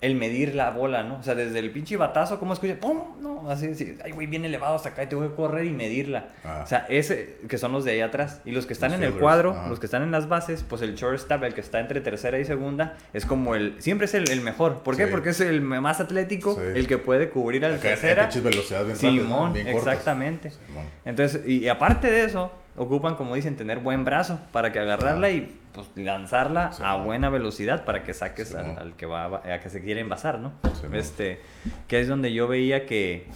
El 0.00 0.14
medir 0.14 0.54
la 0.54 0.70
bola, 0.70 1.02
¿no? 1.02 1.16
O 1.16 1.22
sea, 1.22 1.34
desde 1.34 1.58
el 1.58 1.70
pinche 1.72 1.96
batazo, 1.98 2.38
¿cómo 2.40 2.54
escuchas? 2.54 2.78
¡Pum! 2.78 3.20
No, 3.20 3.50
así, 3.50 3.66
así, 3.68 3.98
ay, 4.02 4.12
güey, 4.12 4.26
bien 4.26 4.46
elevado 4.46 4.74
hasta 4.76 4.88
acá 4.88 5.02
y 5.02 5.08
tengo 5.08 5.28
que 5.28 5.34
correr 5.34 5.66
y 5.66 5.72
medirla. 5.72 6.28
Ah. 6.42 6.62
O 6.64 6.66
sea, 6.66 6.86
ese, 6.88 7.36
que 7.48 7.58
son 7.58 7.72
los 7.72 7.84
de 7.84 7.90
ahí 7.92 8.00
atrás. 8.00 8.40
Y 8.46 8.52
los 8.52 8.64
que 8.64 8.72
están 8.72 8.92
Los 8.92 9.00
en 9.00 9.04
el 9.06 9.12
cuadro, 9.12 9.54
los 9.68 9.78
que 9.78 9.84
están 9.84 10.02
en 10.02 10.10
las 10.10 10.26
bases, 10.26 10.64
pues 10.66 10.80
el 10.80 10.94
shortstop, 10.94 11.42
el 11.44 11.52
que 11.52 11.60
está 11.60 11.80
entre 11.80 12.00
tercera 12.00 12.38
y 12.38 12.46
segunda, 12.46 12.96
es 13.12 13.26
como 13.26 13.54
el... 13.54 13.74
Siempre 13.82 14.06
es 14.06 14.14
el, 14.14 14.30
el 14.30 14.40
mejor. 14.40 14.78
¿Por 14.78 14.96
qué? 14.96 15.04
Sí. 15.04 15.10
Porque 15.10 15.30
es 15.30 15.40
el 15.42 15.60
más 15.60 16.00
atlético, 16.00 16.54
Sí. 16.54 16.60
el 16.78 16.86
que 16.86 16.96
puede 16.96 17.28
cubrir 17.28 17.66
al 17.66 17.78
tercera. 17.78 18.30
bien 18.32 18.88
¿no? 18.88 18.94
Simón, 18.94 19.52
Bien 19.52 19.68
exactamente. 19.68 20.50
Simón. 20.50 20.84
Entonces, 21.04 21.42
y, 21.46 21.58
y 21.58 21.68
aparte 21.68 22.10
de 22.10 22.24
eso, 22.24 22.50
ocupan, 22.76 23.14
como 23.16 23.34
dicen, 23.34 23.56
tener 23.56 23.78
buen 23.80 24.04
brazo 24.04 24.38
para 24.52 24.72
que 24.72 24.78
agarrarla 24.78 25.30
y 25.30 25.56
pues 25.72 25.88
lanzarla 25.96 26.72
Sí, 26.72 26.82
a 26.84 26.96
buena 26.96 27.28
velocidad 27.30 27.84
para 27.84 28.02
que 28.02 28.14
saques 28.14 28.48
Sí, 28.48 28.56
al, 28.56 28.78
al 28.78 28.92
que 28.94 29.06
va 29.06 29.24
a, 29.24 29.54
a 29.54 29.60
que 29.60 29.70
se 29.70 29.80
quiere 29.82 30.00
envasar, 30.00 30.38
¿no? 30.38 30.52
Sí, 30.80 30.86
este, 30.92 31.40
que 31.88 32.00
es 32.00 32.08
donde 32.08 32.32
yo 32.32 32.48
veía 32.48 32.86
que 32.86 33.26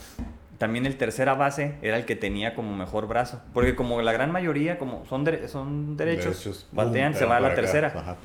también 0.59 0.87
el 0.87 0.97
tercera 0.97 1.35
base 1.35 1.75
era 1.83 1.97
el 1.97 2.05
que 2.05 2.17
tenía 2.17 2.55
como 2.55 2.75
mejor 2.77 3.07
brazo, 3.09 3.41
porque 3.53 3.75
como 3.75 4.01
la 4.03 4.13
gran 4.13 4.31
mayoría 4.31 4.79
como 4.79 5.05
son 5.07 5.27
dere- 5.27 5.49
son 5.49 5.97
derechos, 5.97 6.67
batean, 6.73 7.15
se 7.15 7.25
va 7.25 7.37
a 7.37 7.41
la 7.41 7.49
acá. 7.49 7.57
tercera. 7.57 7.93
Ajá. 7.95 8.17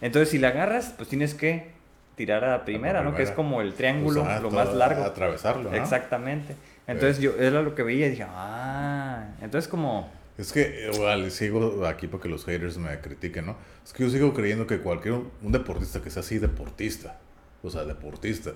Entonces, 0.00 0.30
si 0.30 0.38
la 0.38 0.48
agarras, 0.48 0.94
pues 0.96 1.08
tienes 1.08 1.34
que 1.34 1.72
tirar 2.16 2.44
a 2.44 2.50
la 2.52 2.64
primera, 2.64 3.02
¿no? 3.02 3.14
Que 3.14 3.22
es 3.24 3.32
como 3.32 3.60
el 3.60 3.74
triángulo, 3.74 4.22
Pues, 4.24 4.40
lo 4.40 4.50
más 4.52 4.72
largo. 4.72 5.02
Atravesarlo, 5.04 5.70
¿no? 5.70 5.76
Exactamente. 5.76 6.54
Entonces 6.86 7.18
yo 7.18 7.32
era 7.38 7.60
lo 7.60 7.74
que 7.74 7.82
veía 7.82 8.06
y 8.06 8.10
dije, 8.10 8.26
ah, 8.28 9.24
entonces 9.42 9.68
como 9.68 10.08
Es 10.36 10.52
que, 10.52 10.90
igual, 10.92 11.30
sigo 11.30 11.86
aquí 11.86 12.08
para 12.08 12.22
que 12.22 12.28
los 12.28 12.44
haters 12.44 12.76
me 12.78 12.98
critiquen, 13.00 13.46
¿no? 13.46 13.56
Es 13.84 13.92
que 13.92 14.02
yo 14.02 14.10
sigo 14.10 14.34
creyendo 14.34 14.66
que 14.66 14.78
cualquier, 14.80 15.14
un 15.42 15.52
deportista 15.52 16.02
que 16.02 16.10
sea 16.10 16.20
así 16.20 16.38
deportista, 16.38 17.18
o 17.62 17.70
sea, 17.70 17.84
deportista, 17.84 18.52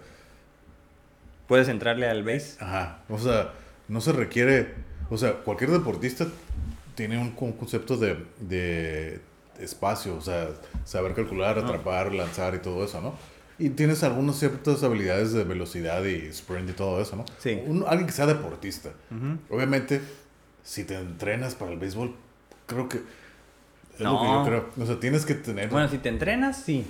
puedes 1.47 1.69
entrarle 1.69 2.09
al 2.09 2.25
base. 2.25 2.57
ajá, 2.61 3.03
o 3.09 3.19
sea, 3.19 3.53
no 3.89 4.01
se 4.01 4.13
requiere, 4.13 4.75
o 5.11 5.17
sea, 5.17 5.35
cualquier 5.35 5.71
deportista 5.71 6.27
tiene 6.95 7.17
un, 7.19 7.31
con- 7.33 7.53
concepto 7.53 7.97
de, 7.97 8.17
de 8.41 9.21
espacio, 9.61 10.17
o 10.17 10.21
sea, 10.21 10.49
saber 10.85 11.15
calcular, 11.15 11.59
atrapar, 11.59 12.13
lanzar 12.13 12.55
y 12.55 12.59
todo 12.59 12.85
eso, 12.85 13.01
¿no? 13.01 13.15
Y 13.61 13.71
tienes 13.71 14.05
algunas 14.05 14.37
ciertas 14.39 14.85
habilidades 14.85 15.33
de 15.33 15.43
velocidad 15.43 16.05
y 16.05 16.15
sprint 16.27 16.71
y 16.71 16.73
todo 16.75 17.01
eso, 17.01 17.17
¿no? 17.17 17.25
Sí. 17.39 17.61
Un- 17.67 17.85
alguien 17.89 18.07
que 18.07 18.13
sea 18.13 18.27
deportista. 18.27 18.91
Ujú. 19.11 19.55
Obviamente, 19.57 20.01
si 20.69 20.85
te 20.85 20.95
entrenas 20.99 21.55
para 21.55 21.73
el 21.73 21.79
béisbol, 21.79 22.15
creo 22.67 22.89
que. 22.91 22.99
Es 23.95 24.01
lo 24.01 24.13
No. 24.13 24.21
que 24.21 24.27
yo 24.29 24.45
creo. 24.45 24.83
O 24.83 24.87
sea, 24.87 25.01
tienes 25.01 25.25
que 25.25 25.35
tener. 25.35 25.71
Bueno, 25.71 25.89
si 25.89 25.97
te 25.99 26.11
entrenas, 26.11 26.63
sí. 26.63 26.85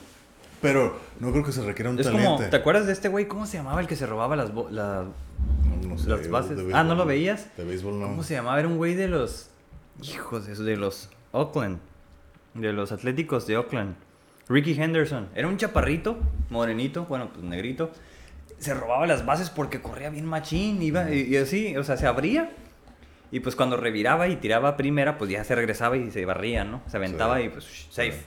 pero 0.61 0.99
no 1.21 1.31
creo 1.31 1.45
que 1.45 1.53
se 1.53 1.63
requiera 1.65 1.89
un 1.91 1.99
Es 2.01 2.07
talento. 2.07 2.35
como, 2.37 2.49
¿te 2.51 2.57
acuerdas 2.57 2.87
de 2.87 2.93
este 2.93 3.09
güey? 3.09 3.29
¿Cómo 3.29 3.47
se 3.47 3.57
llamaba 3.59 3.81
el 3.81 3.87
que 3.87 3.95
se 3.95 4.07
robaba 4.07 4.35
las, 4.35 4.51
la- 4.73 5.05
No, 5.05 5.89
no 5.91 5.97
sé, 5.99 6.09
las 6.11 6.29
bases? 6.29 6.57
béisbol 6.57 6.75
Ah, 6.75 6.83
¿no 6.83 6.97
lo 6.97 7.07
veías? 7.07 7.47
De 7.57 7.65
béisbol 7.65 8.01
no. 8.01 8.07
¿Cómo 8.09 8.23
se 8.25 8.35
llamaba? 8.35 8.59
Era 8.59 8.67
un 8.69 8.77
güey 8.77 8.95
de 8.97 9.07
los... 9.07 9.49
Hijos 10.03 10.47
de, 10.47 10.57
de 10.57 10.77
los 10.77 11.09
Oakland. 11.33 11.79
De 12.55 12.73
los 12.73 12.91
Atléticos 12.91 13.47
de 13.47 13.57
Oakland. 13.57 13.95
Ricky 14.49 14.73
Henderson. 14.73 15.29
Era 15.37 15.47
un 15.47 15.57
chaparrito, 15.59 16.19
morenito, 16.51 17.05
bueno, 17.05 17.29
pues 17.33 17.45
negrito. 17.45 17.91
Se 18.59 18.75
robaba 18.75 19.07
las 19.07 19.25
bases 19.25 19.51
porque 19.51 19.81
corría 19.81 20.11
bien 20.11 20.25
machín. 20.27 20.83
Iba, 20.83 21.09
y, 21.15 21.21
y 21.23 21.37
así, 21.37 21.77
o 21.77 21.85
sea, 21.85 21.97
se 21.97 22.07
abría. 22.09 22.51
Y 23.31 23.41
pues 23.41 23.55
cuando 23.57 23.77
reviraba 23.77 24.29
y 24.29 24.37
tiraba 24.37 24.77
primera, 24.77 25.19
pues 25.19 25.31
ya 25.31 25.45
se 25.45 25.55
regresaba 25.55 25.97
y 25.97 26.11
se 26.11 26.25
barría, 26.25 26.65
¿no? 26.65 26.81
Se 26.87 26.97
aventaba 26.97 27.39
Sí. 27.39 27.43
y 27.45 27.49
pues 27.51 27.65
shh, 27.65 27.89
safe. 27.91 28.23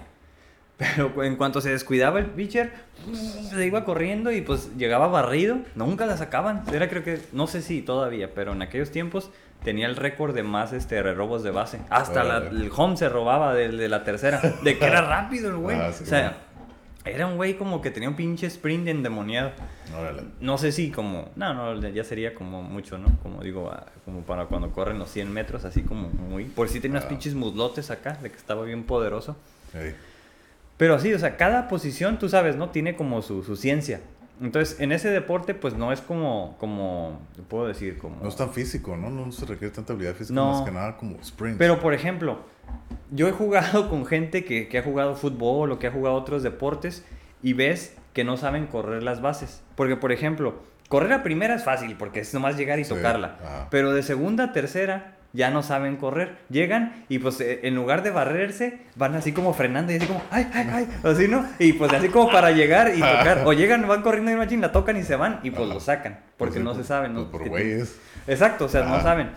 Pero 0.78 1.24
en 1.24 1.36
cuanto 1.36 1.62
se 1.62 1.70
descuidaba 1.70 2.18
el 2.20 2.26
pitcher, 2.28 2.72
se 3.50 3.66
iba 3.66 3.84
corriendo 3.84 4.32
y 4.32 4.42
pues 4.42 4.76
llegaba 4.78 5.08
barrido. 5.08 5.60
Nunca 5.76 6.08
la 6.08 6.18
sacaban. 6.18 6.64
Era 6.74 6.90
creo 6.90 7.04
que, 7.04 7.20
no 7.34 7.46
sé 7.46 7.62
si 7.62 7.82
todavía, 7.84 8.34
pero 8.34 8.54
en 8.54 8.64
aquellos 8.64 8.90
tiempos 8.90 9.30
tenía 9.64 9.86
el 9.86 9.96
récord 9.96 10.34
de 10.34 10.42
más 10.42 10.74
este 10.74 11.02
robos 11.14 11.44
de 11.44 11.52
base. 11.52 11.80
Hasta 11.92 12.24
la- 12.24 12.38
el 12.38 12.72
home 12.76 12.98
se 12.98 13.10
robaba 13.10 13.54
de, 13.54 13.70
de 13.70 13.90
la 13.90 14.04
tercera. 14.04 14.42
De 14.64 14.80
que 14.80 14.86
era 14.86 15.02
rápido 15.02 15.50
el 15.50 15.58
güey. 15.58 15.78
Ah, 15.80 15.92
sí, 15.94 16.04
o 16.04 16.08
sea, 16.08 16.38
era 17.06 17.26
un 17.28 17.36
güey 17.36 17.58
como 17.58 17.82
que 17.82 17.90
tenía 17.92 18.10
un 18.10 18.16
pinche 18.16 18.46
sprint 18.48 18.88
endemoniado. 18.88 19.52
Órale. 19.98 20.24
No 20.40 20.58
sé 20.58 20.72
si 20.72 20.92
como... 20.92 21.30
No, 21.36 21.54
no, 21.54 21.90
ya 21.90 22.04
sería 22.04 22.36
como 22.36 22.62
mucho, 22.62 22.98
¿no? 22.98 23.18
Como 23.24 23.42
digo, 23.42 23.70
ah, 23.72 23.88
como 24.06 24.22
para 24.22 24.46
cuando 24.46 24.72
corren 24.72 25.00
los 25.00 25.10
100 25.10 25.32
metros, 25.34 25.66
así 25.66 25.82
como 25.84 26.10
muy... 26.10 26.46
Por 26.46 26.70
si 26.70 26.80
tenía 26.80 26.98
unas 26.98 27.06
Ah. 27.06 27.10
pinches 27.10 27.34
muslotes 27.34 27.90
acá, 27.92 28.14
de 28.22 28.30
que 28.30 28.38
estaba 28.38 28.64
bien 28.64 28.84
poderoso. 28.84 29.36
Ey. 29.74 29.96
Pero 30.78 31.00
sí, 31.00 31.14
o 31.14 31.20
sea, 31.20 31.38
cada 31.38 31.68
posición, 31.68 32.18
tú 32.20 32.30
sabes, 32.30 32.56
¿no? 32.56 32.70
Tiene 32.70 32.96
como 32.96 33.22
su, 33.22 33.44
su 33.44 33.56
ciencia. 33.56 34.02
Entonces, 34.42 34.80
en 34.80 34.92
ese 34.92 35.10
deporte, 35.10 35.54
pues 35.54 35.76
no 35.76 35.92
es 35.92 36.02
como, 36.02 36.56
como, 36.60 37.22
¿qué 37.36 37.44
puedo 37.44 37.68
decir? 37.68 38.00
Como... 38.00 38.18
No 38.24 38.28
es 38.30 38.36
tan 38.36 38.52
físico, 38.52 38.98
¿no? 38.98 39.10
No 39.12 39.32
se 39.32 39.46
requiere 39.46 39.72
tanta 39.74 39.94
habilidad 39.94 40.16
física 40.16 40.34
No. 40.34 40.52
más 40.54 40.62
que 40.64 40.72
nada 40.72 40.98
como 40.98 41.18
sprint. 41.22 41.60
Pero, 41.60 41.80
por 41.80 41.94
ejemplo, 41.94 42.40
yo 43.12 43.28
he 43.28 43.32
jugado 43.32 43.90
con 43.90 44.06
gente 44.06 44.46
que, 44.46 44.68
que 44.68 44.78
ha 44.78 44.84
jugado 44.84 45.16
fútbol 45.16 45.72
o 45.72 45.80
que 45.80 45.88
ha 45.88 45.92
jugado 45.92 46.16
otros 46.16 46.44
deportes 46.44 47.06
y 47.44 47.54
ves 47.54 47.96
que 48.14 48.24
no 48.24 48.38
saben 48.38 48.68
correr 48.68 49.04
las 49.04 49.22
bases. 49.22 49.62
Porque, 49.76 49.96
por 49.96 50.12
ejemplo, 50.12 50.62
correr 50.90 51.14
a 51.14 51.24
primera 51.24 51.56
es 51.56 51.64
fácil 51.64 51.96
porque 51.98 52.20
es 52.22 52.34
nomás 52.34 52.58
llegar 52.58 52.80
y 52.80 52.84
Sí, 52.84 52.94
tocarla. 52.94 53.38
ajá. 53.44 53.68
Pero 53.70 53.94
de 53.94 54.04
segunda 54.04 54.46
a 54.46 54.54
tercera 54.54 55.16
ya 55.34 55.50
no 55.50 55.64
saben 55.64 55.96
correr. 55.96 56.36
Llegan 56.50 57.06
y 57.08 57.20
pues 57.20 57.40
eh, 57.40 57.62
en 57.64 57.74
lugar 57.76 58.04
de 58.04 58.12
barrerse, 58.12 58.82
van 58.98 59.16
así 59.16 59.32
como 59.32 59.54
frenando 59.54 59.94
y 59.94 59.96
así 59.96 60.06
como, 60.06 60.22
ay, 60.30 60.46
ay, 60.54 60.68
ay, 60.74 60.88
así, 61.10 61.30
¿no? 61.30 61.46
Y 61.58 61.72
pues 61.74 61.94
así 61.94 62.10
como 62.10 62.30
para 62.30 62.52
llegar 62.52 62.90
y 62.94 63.00
tocar. 63.00 63.44
O 63.46 63.54
llegan, 63.54 63.88
van 63.88 64.02
corriendo 64.02 64.30
y 64.32 64.36
machín, 64.36 64.60
la 64.60 64.74
tocan 64.74 64.98
y 64.98 65.04
se 65.04 65.16
van 65.16 65.40
y 65.44 65.52
pues 65.52 65.64
Ajá. 65.66 65.74
lo 65.74 65.80
sacan. 65.80 66.20
Porque 66.38 66.56
Pues 66.56 66.66
no 66.66 66.76
se 66.76 66.84
saben, 66.84 67.14
¿no? 67.14 67.30
pues 67.32 67.42
por 67.44 67.50
güeyes. 67.50 67.98
Exacto, 68.28 68.66
o 68.66 68.70
sea, 68.70 68.84
no 68.84 69.02
saben. 69.02 69.32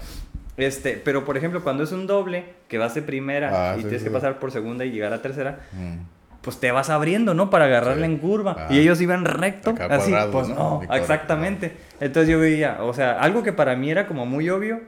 Este, 0.57 1.01
pero 1.05 1.25
por 1.25 1.37
ejemplo, 1.37 1.63
cuando 1.65 1.83
es 1.83 1.93
un 1.93 2.07
doble, 2.07 2.45
que 2.69 2.79
vas 2.79 2.95
de 2.95 3.03
primera 3.03 3.73
Ah, 3.73 3.75
y 3.75 3.79
sí, 3.79 3.83
tienes 3.85 4.03
sí, 4.03 4.09
que 4.09 4.13
pasar 4.15 4.39
por 4.39 4.51
segunda 4.53 4.85
y 4.85 4.91
llegar 4.93 5.13
a 5.13 5.21
tercera, 5.21 5.61
Mm. 5.73 5.97
pues 6.43 6.61
te 6.61 6.71
vas 6.71 6.91
abriendo, 6.91 7.35
¿no? 7.35 7.51
Para 7.51 7.65
agarrarla 7.65 8.07
Sí. 8.07 8.13
en 8.13 8.19
curva. 8.19 8.53
Ajá. 8.53 8.67
Y 8.73 8.79
ellos 8.79 9.01
iban 9.01 9.25
recto, 9.25 9.71
Acá 9.71 9.87
así. 9.87 10.13
pues 10.31 10.49
¿no? 10.51 10.83
exactamente. 10.93 11.77
Entonces 12.01 12.29
yo 12.31 12.39
veía, 12.39 12.83
o 12.85 12.93
sea, 12.95 13.19
algo 13.21 13.43
que 13.43 13.53
para 13.53 13.75
mí 13.77 13.91
era 13.91 14.07
como 14.07 14.27
muy 14.27 14.49
obvio, 14.51 14.81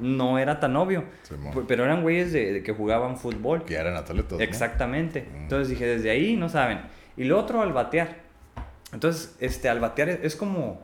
no 0.00 0.38
era 0.38 0.58
tan 0.58 0.74
obvio. 0.76 1.04
Pero 1.68 1.84
eran 1.84 2.02
güeyes 2.02 2.32
de, 2.32 2.52
de 2.54 2.62
que 2.62 2.72
jugaban 2.72 3.16
fútbol. 3.16 3.64
Que 3.64 3.74
eran 3.76 3.94
atletas. 3.96 4.40
Exactamente. 4.40 5.26
Mm. 5.32 5.36
Entonces 5.42 5.68
dije, 5.68 5.86
desde 5.86 6.10
ahí 6.10 6.34
no 6.36 6.48
saben. 6.48 6.80
Y 7.16 7.24
lo 7.24 7.38
otro, 7.38 7.60
al 7.62 7.72
batear. 7.72 8.16
Entonces, 8.92 9.36
este, 9.40 9.68
al 9.68 9.78
batear 9.78 10.08
es, 10.08 10.18
es 10.22 10.36
como, 10.36 10.80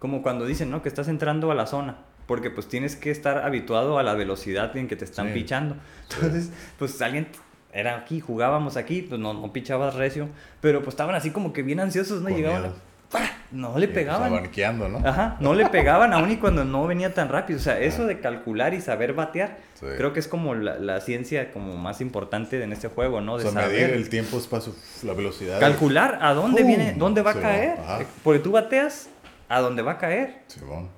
como 0.00 0.22
cuando 0.22 0.44
dicen, 0.46 0.70
¿no? 0.70 0.82
Que 0.82 0.88
estás 0.88 1.06
entrando 1.08 1.50
a 1.50 1.54
la 1.54 1.66
zona. 1.66 1.98
Porque 2.26 2.50
pues 2.50 2.68
tienes 2.68 2.96
que 2.96 3.10
estar 3.10 3.38
habituado 3.38 3.98
a 3.98 4.02
la 4.02 4.14
velocidad 4.14 4.74
en 4.76 4.88
que 4.88 4.96
te 4.96 5.04
están 5.04 5.28
Sí. 5.28 5.34
pichando. 5.34 5.76
Entonces, 6.10 6.50
pues 6.78 7.00
alguien 7.02 7.28
era 7.72 7.96
aquí, 7.96 8.20
jugábamos 8.20 8.76
aquí, 8.76 9.02
pues 9.02 9.20
no, 9.20 9.34
no 9.34 9.52
pichabas 9.52 9.94
recio. 9.94 10.28
Pero 10.60 10.78
pues 10.80 10.94
estaban 10.94 11.14
así 11.14 11.30
como 11.30 11.52
que 11.52 11.62
bien 11.62 11.80
ansiosos, 11.80 12.22
¿no? 12.22 12.28
Con 12.28 12.36
Llegaban. 12.38 12.72
¡pah! 13.10 13.30
No 13.52 13.78
le 13.78 13.86
pegaban. 13.88 14.32
abaniqueando, 14.32 14.88
¿no? 14.88 15.06
Ajá, 15.06 15.36
no 15.38 15.54
le 15.54 15.66
pegaban 15.70 16.12
aún 16.14 16.30
y 16.30 16.36
cuando 16.38 16.64
no 16.64 16.86
venía 16.86 17.12
tan 17.14 17.28
rápido. 17.28 17.58
O 17.58 17.62
sea, 17.62 17.78
eso 17.78 18.06
de 18.06 18.18
calcular 18.20 18.74
y 18.74 18.80
saber 18.80 19.12
batear, 19.12 19.58
Sí. 19.74 19.86
creo 19.96 20.12
que 20.12 20.18
es 20.20 20.26
como 20.28 20.54
la, 20.54 20.78
la 20.78 21.00
ciencia 21.00 21.52
como 21.52 21.76
más 21.76 22.00
importante 22.00 22.60
en 22.62 22.72
este 22.72 22.88
juego, 22.88 23.20
¿no? 23.20 23.34
O 23.34 23.38
De 23.38 23.44
sea, 23.44 23.52
medir 23.52 23.80
saber. 23.82 23.90
el 23.96 24.08
tiempo, 24.08 24.38
espacio, 24.38 24.74
la 25.02 25.12
velocidad. 25.12 25.60
Calcular 25.60 26.18
a 26.22 26.32
dónde 26.32 26.62
¡Pum! 26.62 26.68
viene, 26.68 26.94
dónde 26.96 27.22
va 27.22 27.32
a 27.32 27.34
Sí, 27.34 27.40
caer. 27.40 27.78
ajá. 27.80 28.00
Porque 28.24 28.40
tú 28.40 28.50
bateas 28.52 29.08
a 29.48 29.60
dónde 29.60 29.82
va 29.82 29.92
a 29.92 29.98
caer. 29.98 30.42
Simón. 30.48 30.88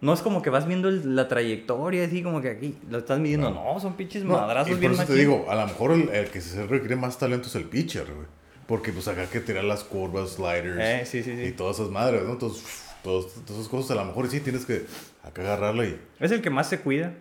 No 0.00 0.12
es 0.12 0.20
como 0.20 0.42
que 0.42 0.50
vas 0.50 0.66
viendo 0.66 0.88
el- 0.88 1.16
la 1.16 1.26
trayectoria, 1.26 2.04
así 2.04 2.22
como 2.22 2.40
que 2.40 2.50
aquí 2.50 2.78
lo 2.88 2.98
estás 2.98 3.18
midiendo. 3.18 3.50
No. 3.50 3.74
No, 3.74 3.80
son 3.80 3.94
pinches 3.94 4.22
No, 4.24 4.34
madrazos 4.34 4.68
y 4.68 4.72
por 4.72 4.80
bien 4.80 4.92
eso 4.92 5.04
te 5.04 5.14
digo, 5.14 5.46
a 5.50 5.56
lo 5.56 5.66
mejor 5.66 5.92
el, 5.92 6.08
el 6.10 6.26
que 6.30 6.40
se 6.40 6.66
requiere 6.66 6.94
más 6.96 7.18
talento 7.18 7.48
es 7.48 7.54
el 7.56 7.64
pitcher, 7.64 8.04
güey. 8.06 8.26
Porque 8.68 8.92
pues 8.92 9.08
acá 9.08 9.22
hay 9.22 9.26
que 9.28 9.40
tirar 9.40 9.64
las 9.64 9.82
curvas, 9.82 10.30
sliders 10.34 10.76
Eh, 10.78 11.02
sí, 11.04 11.22
sí, 11.22 11.30
y 11.32 11.46
sí. 11.46 11.52
todas 11.52 11.78
esas 11.80 11.90
madres, 11.90 12.22
¿no? 12.24 12.32
Entonces, 12.32 12.62
todas, 13.02 13.32
todas 13.44 13.60
esas 13.60 13.68
cosas 13.68 13.90
a 13.92 13.94
lo 13.96 14.04
mejor 14.04 14.28
sí 14.30 14.40
tienes 14.40 14.64
que 14.66 14.84
acá 15.24 15.42
agarrarla 15.42 15.84
y, 15.86 16.00
Es 16.20 16.30
el 16.30 16.42
que 16.42 16.50
más 16.50 16.68
se 16.68 16.78
cuida. 16.80 17.12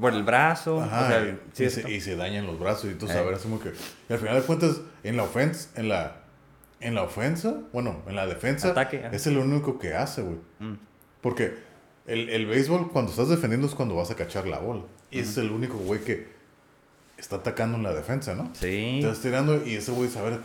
Por 0.00 0.12
el 0.12 0.24
brazo. 0.24 0.80
ajá, 0.82 1.04
o 1.04 1.08
sea, 1.08 1.24
y, 1.24 1.62
y 1.66 1.70
se, 1.70 1.90
y 1.92 2.00
se 2.00 2.16
dañan 2.16 2.46
los 2.48 2.58
brazos 2.58 2.86
y 2.86 2.88
entonces 2.88 3.16
Eh. 3.16 3.20
a 3.20 3.22
ver, 3.22 3.34
así 3.34 3.44
como 3.44 3.60
que... 3.60 3.72
Y 4.08 4.12
al 4.12 4.18
final 4.18 4.34
de 4.34 4.42
cuentas, 4.42 4.80
en 5.04 5.16
la 5.16 5.22
ofensa, 5.22 5.68
en 5.76 5.88
la, 5.88 6.16
en 6.80 6.94
la 6.96 7.02
ofensa, 7.04 7.60
bueno, 7.72 8.02
en 8.08 8.16
la 8.16 8.26
defensa, 8.26 8.70
Ataque, 8.70 9.06
es 9.12 9.26
el 9.28 9.36
único 9.38 9.78
que 9.78 9.94
hace, 9.94 10.22
güey. 10.22 10.38
Mm. 10.58 10.78
Porque 11.20 11.54
el, 12.08 12.28
el 12.30 12.46
béisbol, 12.46 12.90
cuando 12.90 13.10
estás 13.10 13.28
defendiendo, 13.28 13.66
es 13.66 13.74
cuando 13.74 13.94
vas 13.94 14.10
a 14.10 14.16
cachar 14.16 14.46
la 14.48 14.58
bola. 14.58 14.82
Y 15.10 15.20
es 15.20 15.36
el 15.38 15.50
único 15.50 15.78
güey 15.78 16.00
que 16.00 16.26
está 17.18 17.36
atacando 17.36 17.76
en 17.76 17.82
la 17.82 17.92
defensa, 17.92 18.34
¿no? 18.34 18.50
Sí. 18.54 18.98
Estás 18.98 19.20
tirando 19.20 19.64
y 19.66 19.74
ese 19.74 19.92
güey 19.92 20.08
sabe. 20.08 20.38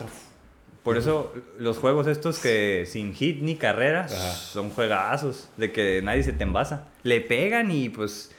Por 0.84 0.98
eso 0.98 1.34
los 1.58 1.78
juegos 1.78 2.08
estos 2.08 2.40
que 2.40 2.86
sin 2.86 3.14
hit 3.14 3.42
ni 3.42 3.56
carrera 3.56 4.06
Ajá. 4.06 4.34
son 4.34 4.70
juegazos, 4.70 5.50
de 5.56 5.72
que 5.72 6.02
nadie 6.02 6.24
se 6.24 6.34
te 6.34 6.44
envasa. 6.44 6.88
Le 7.04 7.22
pegan 7.22 7.72
y 7.72 7.90
pues 7.90 8.32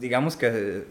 digamos 0.00 0.36
que 0.36 0.84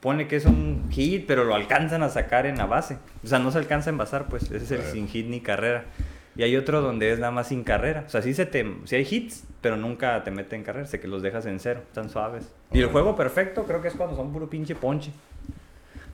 pone 0.00 0.28
que 0.28 0.36
es 0.36 0.44
un 0.44 0.88
hit, 0.90 1.24
pero 1.26 1.44
lo 1.44 1.54
alcanzan 1.54 2.02
a 2.02 2.10
sacar 2.10 2.44
en 2.44 2.58
la 2.58 2.66
base. 2.66 2.98
O 3.24 3.26
sea, 3.26 3.38
no 3.38 3.50
se 3.52 3.58
alcanza 3.58 3.88
a 3.88 3.92
envasar, 3.92 4.28
pues 4.28 4.50
ese 4.50 4.56
es 4.56 4.70
el 4.72 4.82
sin 4.82 5.08
hit 5.08 5.26
ni 5.28 5.40
carrera. 5.40 5.86
Y 6.34 6.42
hay 6.42 6.56
otro 6.56 6.82
donde 6.82 7.12
es 7.12 7.18
nada 7.18 7.30
más 7.30 7.48
sin 7.48 7.62
carrera. 7.62 8.04
O 8.06 8.10
sea, 8.10 8.20
sí, 8.20 8.34
se 8.34 8.44
te, 8.44 8.66
sí 8.84 8.96
hay 8.96 9.06
hits, 9.08 9.44
pero 9.62 9.76
nunca 9.76 10.22
te 10.24 10.30
meten 10.30 10.64
carrera. 10.64 10.86
Sé 10.86 11.00
que 11.00 11.08
los 11.08 11.22
dejas 11.22 11.46
en 11.46 11.58
cero, 11.60 11.82
tan 11.94 12.10
suaves. 12.10 12.52
Y 12.72 12.80
el 12.80 12.88
juego 12.88 13.16
perfecto 13.16 13.64
creo 13.64 13.80
que 13.80 13.88
es 13.88 13.94
cuando 13.94 14.16
son 14.16 14.32
puro 14.32 14.50
pinche 14.50 14.74
ponche. 14.74 15.12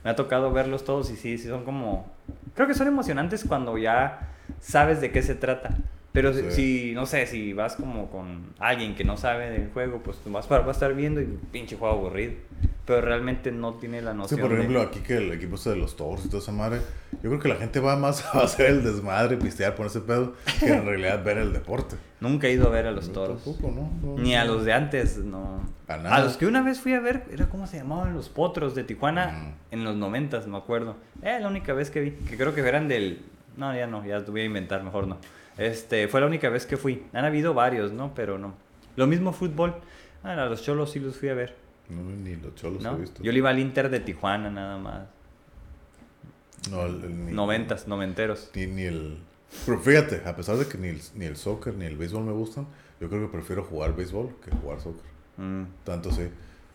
Me 0.03 0.11
ha 0.11 0.15
tocado 0.15 0.51
verlos 0.53 0.85
todos 0.85 1.11
y 1.11 1.17
sí, 1.17 1.37
sí 1.37 1.47
son 1.49 1.65
como... 1.65 2.09
Creo 2.55 2.67
que 2.67 2.73
son 2.73 2.87
emocionantes 2.87 3.43
cuando 3.43 3.77
ya 3.77 4.29
sabes 4.61 5.01
de 5.01 5.11
qué 5.11 5.21
se 5.21 5.35
trata. 5.35 5.71
Pero 6.11 6.33
si- 6.33 6.41
Sí. 6.43 6.51
si, 6.51 6.91
no 6.95 7.05
sé, 7.05 7.27
si 7.27 7.53
vas 7.53 7.75
como 7.75 8.09
con 8.09 8.53
alguien 8.57 8.95
que 8.95 9.03
no 9.03 9.15
sabe 9.15 9.51
del 9.51 9.69
juego, 9.71 10.01
pues 10.03 10.17
tú 10.17 10.31
vas 10.31 10.47
para, 10.47 10.61
vas 10.61 10.69
a 10.69 10.71
estar 10.71 10.93
viendo 10.95 11.21
y 11.21 11.25
pinche 11.51 11.75
juego 11.77 11.93
aburrido. 11.95 12.33
Pero 12.85 13.01
realmente 13.01 13.51
no 13.51 13.75
tiene 13.75 14.01
la 14.01 14.13
Sí, 14.13 14.17
noción 14.17 14.39
por 14.41 14.49
de- 14.49 14.55
ejemplo, 14.57 14.81
aquí 14.81 14.99
que 15.01 15.17
el 15.17 15.31
equipo 15.31 15.53
este 15.55 15.69
de 15.69 15.75
los 15.75 15.95
Toros 15.95 16.25
y 16.25 16.29
toda 16.29 16.41
esa 16.41 16.51
madre, 16.51 16.79
yo 17.21 17.29
creo 17.29 17.39
que 17.39 17.47
la 17.49 17.55
gente 17.57 17.79
va 17.79 17.95
más 17.95 18.25
a 18.33 18.39
hacer 18.41 18.65
el 18.71 18.83
desmadre, 18.83 19.37
pistear, 19.37 19.75
ponerse 19.75 20.01
pedo, 20.01 20.33
que 20.59 20.73
en 20.73 20.83
realidad 20.85 21.23
ver 21.23 21.37
el 21.37 21.53
deporte. 21.53 21.95
Nunca 22.19 22.47
he 22.47 22.53
ido 22.53 22.65
a 22.65 22.71
ver 22.71 22.87
a 22.87 22.91
los 22.91 23.05
Yo 23.07 23.13
toros. 23.13 23.43
tampoco, 23.43 23.71
¿no? 23.71 23.91
No, 24.15 24.19
Ni 24.19 24.33
a 24.35 24.43
los 24.45 24.65
de 24.65 24.73
antes, 24.73 25.19
no. 25.19 25.61
A 25.87 25.97
nada. 25.97 26.15
A 26.15 26.23
los 26.23 26.37
que 26.37 26.47
una 26.47 26.63
vez 26.63 26.79
fui 26.79 26.93
a 26.93 26.99
ver, 26.99 27.23
era 27.31 27.45
como 27.47 27.67
se 27.67 27.77
llamaban 27.77 28.15
los 28.15 28.29
potros 28.29 28.73
de 28.73 28.83
Tijuana 28.83 29.27
Ujú. 29.27 29.53
en 29.69 29.83
los 29.83 29.95
noventas, 29.95 30.47
me 30.47 30.57
acuerdo. 30.57 30.95
Eh, 31.21 31.37
la 31.39 31.47
única 31.47 31.73
vez 31.73 31.91
que 31.91 32.01
vi, 32.01 32.11
que 32.11 32.35
creo 32.37 32.55
que 32.55 32.61
eran 32.61 32.87
del... 32.87 33.21
No, 33.55 33.75
ya 33.75 33.85
no, 33.85 34.03
ya 34.03 34.23
te 34.25 34.31
voy 34.31 34.41
a 34.41 34.45
inventar, 34.45 34.81
mejor 34.83 35.05
no. 35.07 35.17
Este, 35.59 36.07
fue 36.07 36.21
la 36.21 36.27
única 36.27 36.49
vez 36.49 36.65
que 36.65 36.77
fui. 36.77 37.03
Han 37.13 37.25
habido 37.25 37.53
varios, 37.53 37.91
¿no? 37.91 38.13
Pero 38.15 38.37
no. 38.37 38.53
Lo 38.95 39.05
mismo 39.07 39.33
fútbol. 39.33 39.75
Ah, 40.23 40.33
a 40.33 40.45
los 40.45 40.63
cholos 40.63 40.91
sí 40.91 40.99
los 40.99 41.15
fui 41.17 41.29
a 41.29 41.33
ver, 41.33 41.55
No, 41.89 42.01
ni 42.03 42.35
los 42.35 42.53
cholos 42.55 42.81
¿no? 42.83 42.95
he 42.95 42.99
visto. 43.01 43.23
Yo 43.23 43.31
le 43.31 43.37
iba 43.37 43.49
al 43.49 43.59
Inter 43.59 43.89
de 43.89 43.99
Tijuana 43.99 44.49
nada 44.49 44.77
más. 44.77 45.07
No, 46.71 46.85
el- 46.85 47.03
el- 47.03 47.25
ni, 47.25 47.31
Noventas, 47.31 47.87
noventeros. 47.87 48.51
Ni, 48.55 48.67
ni 48.67 48.83
el... 48.83 49.17
Pero 49.65 49.79
fíjate, 49.79 50.21
a 50.25 50.35
pesar 50.35 50.57
de 50.57 50.67
que 50.67 50.77
ni 50.77 50.89
el, 50.89 51.01
ni 51.15 51.25
el 51.25 51.35
soccer 51.37 51.73
ni 51.73 51.85
el 51.85 51.97
béisbol 51.97 52.23
me 52.23 52.31
gustan, 52.33 52.67
yo 52.99 53.09
creo 53.09 53.21
que 53.21 53.27
prefiero 53.31 53.63
jugar 53.63 53.95
béisbol 53.95 54.35
que 54.43 54.51
jugar 54.51 54.79
soccer. 54.79 55.09
Mm. 55.37 55.63
Tanto 55.83 56.11
sí. 56.11 56.29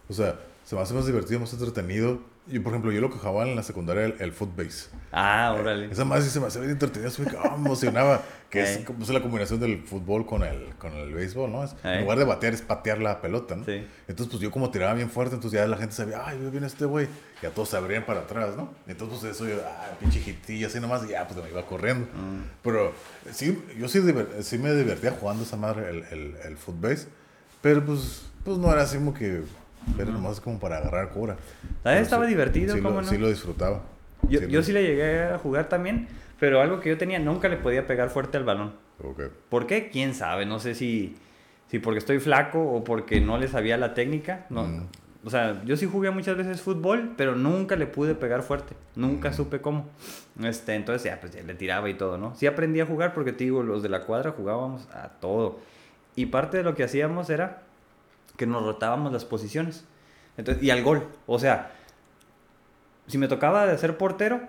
O 0.08 0.12
sea, 0.12 0.36
se 0.64 0.74
me 0.74 0.80
hace 0.80 0.94
más 0.94 1.06
divertido, 1.06 1.40
más 1.40 1.52
entretenido. 1.52 2.20
Y 2.46 2.58
por 2.58 2.72
ejemplo, 2.72 2.92
yo 2.92 3.00
lo 3.00 3.10
que 3.10 3.16
jugaba 3.16 3.46
en 3.48 3.56
la 3.56 3.62
secundaria 3.62 4.04
el, 4.04 4.16
el 4.18 4.32
footbase. 4.32 4.90
Ah, 5.12 5.56
órale. 5.58 5.90
Esa 5.90 6.04
más 6.04 6.24
sí 6.24 6.30
se 6.30 6.40
me 6.40 6.46
hacía 6.46 6.60
bien 6.60 6.72
entretenido, 6.72 7.10
se 7.10 7.22
me, 7.22 7.30
ah, 7.38 7.56
me 7.56 7.66
emocionaba. 7.66 8.22
Que 8.50 8.62
es 8.62 8.78
como 8.86 9.02
es 9.02 9.08
la 9.08 9.22
combinación 9.22 9.60
del 9.60 9.82
fútbol 9.82 10.26
con 10.26 10.42
el, 10.42 10.74
con 10.76 10.92
el 10.92 11.12
béisbol, 11.12 11.50
¿no? 11.50 11.64
Es, 11.64 11.74
en 11.82 12.02
lugar 12.02 12.18
de 12.18 12.24
batear 12.24 12.52
es 12.52 12.60
patear 12.60 12.98
la 12.98 13.22
pelota, 13.22 13.56
¿no? 13.56 13.64
Sí. 13.64 13.86
Entonces, 14.08 14.30
pues 14.30 14.42
yo 14.42 14.50
como 14.50 14.70
tiraba 14.70 14.92
bien 14.94 15.10
fuerte, 15.10 15.34
entonces 15.34 15.58
ya 15.58 15.66
la 15.66 15.78
gente 15.78 15.94
sabía, 15.94 16.22
ay, 16.26 16.38
viene 16.50 16.66
este 16.66 16.84
güey. 16.84 17.08
Y 17.42 17.46
a 17.46 17.50
todos 17.50 17.70
se 17.70 17.76
abrían 17.76 18.04
para 18.04 18.20
atrás, 18.20 18.56
¿no? 18.56 18.74
Entonces, 18.86 19.18
pues 19.20 19.34
eso 19.34 19.46
yo, 19.48 19.56
ah, 19.66 19.96
pinche 19.98 20.18
hitillo, 20.20 20.66
así 20.66 20.80
nomás, 20.80 21.04
y 21.04 21.08
ya, 21.08 21.26
pues 21.26 21.42
me 21.42 21.50
iba 21.50 21.64
corriendo. 21.64 22.06
Mm. 22.06 22.42
Pero 22.62 22.92
sí, 23.32 23.62
yo 23.78 23.88
sí, 23.88 24.02
sí 24.40 24.58
me 24.58 24.72
divertía 24.74 25.12
jugando 25.12 25.44
esa 25.44 25.56
madre, 25.56 25.90
el, 25.90 26.04
el, 26.10 26.36
el 26.44 26.56
footbase. 26.56 27.08
Pero 27.62 27.84
pues, 27.84 28.26
pues 28.44 28.58
no 28.58 28.70
era 28.70 28.82
así 28.82 28.98
como 28.98 29.14
que, 29.14 29.42
era 29.98 30.10
nomás 30.10 30.40
como 30.40 30.58
para 30.58 30.78
agarrar 30.78 31.10
cura. 31.10 31.36
Pero 31.82 32.00
estaba 32.00 32.26
divertido, 32.26 32.74
sí 32.74 32.80
¿cómo 32.80 32.96
lo, 32.96 33.02
no? 33.02 33.08
Sí 33.08 33.18
lo 33.18 33.28
disfrutaba. 33.28 33.82
Yo, 34.28 34.40
Sí 34.40 34.46
yo 34.48 34.58
lo- 34.60 34.64
sí 34.64 34.72
le 34.72 34.82
llegué 34.82 35.22
a 35.24 35.38
jugar 35.38 35.68
también, 35.68 36.08
pero 36.40 36.60
algo 36.60 36.80
que 36.80 36.88
yo 36.90 36.98
tenía, 36.98 37.18
nunca 37.18 37.48
le 37.48 37.56
podía 37.56 37.86
pegar 37.86 38.10
fuerte 38.10 38.36
al 38.36 38.44
balón. 38.44 38.72
Ok. 39.02 39.22
¿Por 39.48 39.66
qué? 39.66 39.88
¿Quién 39.90 40.14
sabe? 40.14 40.46
No 40.46 40.58
sé 40.60 40.74
si, 40.74 41.16
si 41.68 41.78
porque 41.78 41.98
estoy 41.98 42.20
flaco 42.20 42.60
o 42.62 42.84
porque 42.84 43.20
no 43.20 43.38
le 43.38 43.48
sabía 43.48 43.76
la 43.76 43.94
técnica. 43.94 44.46
No. 44.50 44.64
Mm. 44.64 44.86
O 45.26 45.30
sea, 45.30 45.62
yo 45.64 45.76
sí 45.78 45.86
jugué 45.86 46.10
muchas 46.10 46.36
veces 46.36 46.60
fútbol, 46.60 47.14
pero 47.16 47.34
nunca 47.34 47.76
le 47.76 47.86
pude 47.86 48.14
pegar 48.14 48.42
fuerte. 48.42 48.74
Nunca 48.94 49.30
Mm. 49.30 49.34
supe 49.34 49.60
cómo. 49.60 49.86
Este, 50.42 50.74
entonces 50.74 51.04
ya, 51.04 51.18
pues 51.20 51.32
ya 51.34 51.42
le 51.42 51.54
tiraba 51.54 51.88
y 51.88 51.94
todo, 51.94 52.18
¿no? 52.18 52.34
Sí 52.34 52.46
aprendí 52.46 52.80
a 52.80 52.86
jugar 52.86 53.14
porque 53.14 53.32
te 53.32 53.44
digo, 53.44 53.62
los 53.62 53.82
de 53.82 53.88
la 53.88 54.00
cuadra 54.02 54.32
jugábamos 54.32 54.86
a 54.92 55.08
todo. 55.20 55.60
Y 56.14 56.26
parte 56.26 56.58
de 56.58 56.62
lo 56.62 56.74
que 56.74 56.84
hacíamos 56.84 57.30
era 57.30 57.62
que 58.36 58.46
nos 58.46 58.62
rotábamos 58.64 59.12
las 59.12 59.24
posiciones. 59.24 59.84
Entonces, 60.36 60.62
y 60.62 60.70
al 60.70 60.82
gol. 60.82 61.06
O 61.26 61.38
sea, 61.38 61.70
si 63.06 63.18
me 63.18 63.28
tocaba 63.28 63.66
de 63.66 63.76
ser 63.78 63.96
portero, 63.96 64.40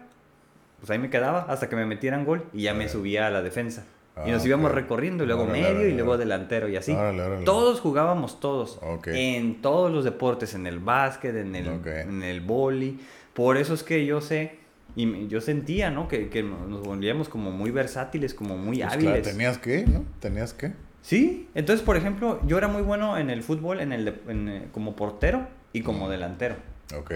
pues 0.80 0.90
ahí 0.90 1.00
me 1.00 1.10
quedaba 1.10 1.42
hasta 1.50 1.70
que 1.70 1.76
me 1.76 1.86
metieran 1.86 2.26
gol 2.26 2.46
y 2.54 2.64
ya 2.64 2.74
me 2.74 2.86
Ah. 2.86 2.90
subía 2.90 3.28
a 3.28 3.30
la 3.30 3.42
defensa. 3.42 3.86
y 4.26 4.30
Ah, 4.30 4.32
nos 4.32 4.46
íbamos 4.46 4.70
ok. 4.72 4.76
recorriendo, 4.78 5.26
y 5.26 5.28
luego 5.28 5.44
Órale, 5.44 5.60
medio 5.62 5.76
órale, 5.76 5.90
y 5.90 5.94
luego 5.94 6.12
órale. 6.12 6.24
delantero 6.24 6.70
y 6.70 6.78
así. 6.78 6.96
Todos 7.44 7.82
jugábamos 7.82 8.40
todos. 8.40 8.80
Ok. 8.82 9.08
En 9.08 9.62
todos 9.62 9.92
los 9.92 10.06
deportes, 10.06 10.54
en 10.54 10.68
el 10.68 10.80
básquet, 10.80 11.36
en 11.36 11.54
el, 11.54 11.68
Ok. 11.68 11.88
en 11.88 12.24
el 12.24 12.40
boli. 12.40 12.98
Por 13.34 13.58
eso 13.58 13.74
es 13.74 13.84
que 13.84 14.06
yo 14.06 14.22
sé 14.22 14.58
y 14.96 15.28
yo 15.28 15.42
sentía, 15.42 15.92
¿no? 15.92 16.08
Que, 16.08 16.30
que 16.30 16.44
nos 16.44 16.82
volvíamos 16.84 17.28
como 17.28 17.52
muy 17.52 17.72
versátiles, 17.72 18.34
como 18.34 18.56
muy 18.58 18.78
Pues 18.78 18.94
hábiles. 18.94 19.12
claro, 19.22 19.22
tenías 19.38 19.58
que, 19.58 19.86
¿no? 19.86 20.06
Tenías 20.22 20.54
que. 20.54 20.72
Sí, 21.06 21.48
entonces, 21.54 21.86
por 21.86 21.98
ejemplo, 21.98 22.40
yo 22.48 22.58
era 22.58 22.68
muy 22.68 22.82
bueno 22.82 23.16
en 23.20 23.30
el 23.30 23.44
fútbol, 23.44 23.80
en 23.80 23.92
el 23.92 24.06
de- 24.06 24.22
en, 24.28 24.50
eh, 24.50 24.68
como 24.72 24.96
portero 24.96 25.48
y 25.72 25.82
como 25.82 26.08
Mm. 26.08 26.10
delantero. 26.10 26.56
Ok. 26.98 27.12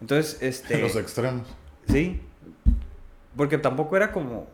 Entonces, 0.00 0.38
este... 0.42 0.78
Los 0.80 0.94
extremos. 0.94 1.42
Sí. 1.88 2.20
Porque 3.36 3.58
tampoco 3.58 3.96
era 3.96 4.12
como. 4.12 4.46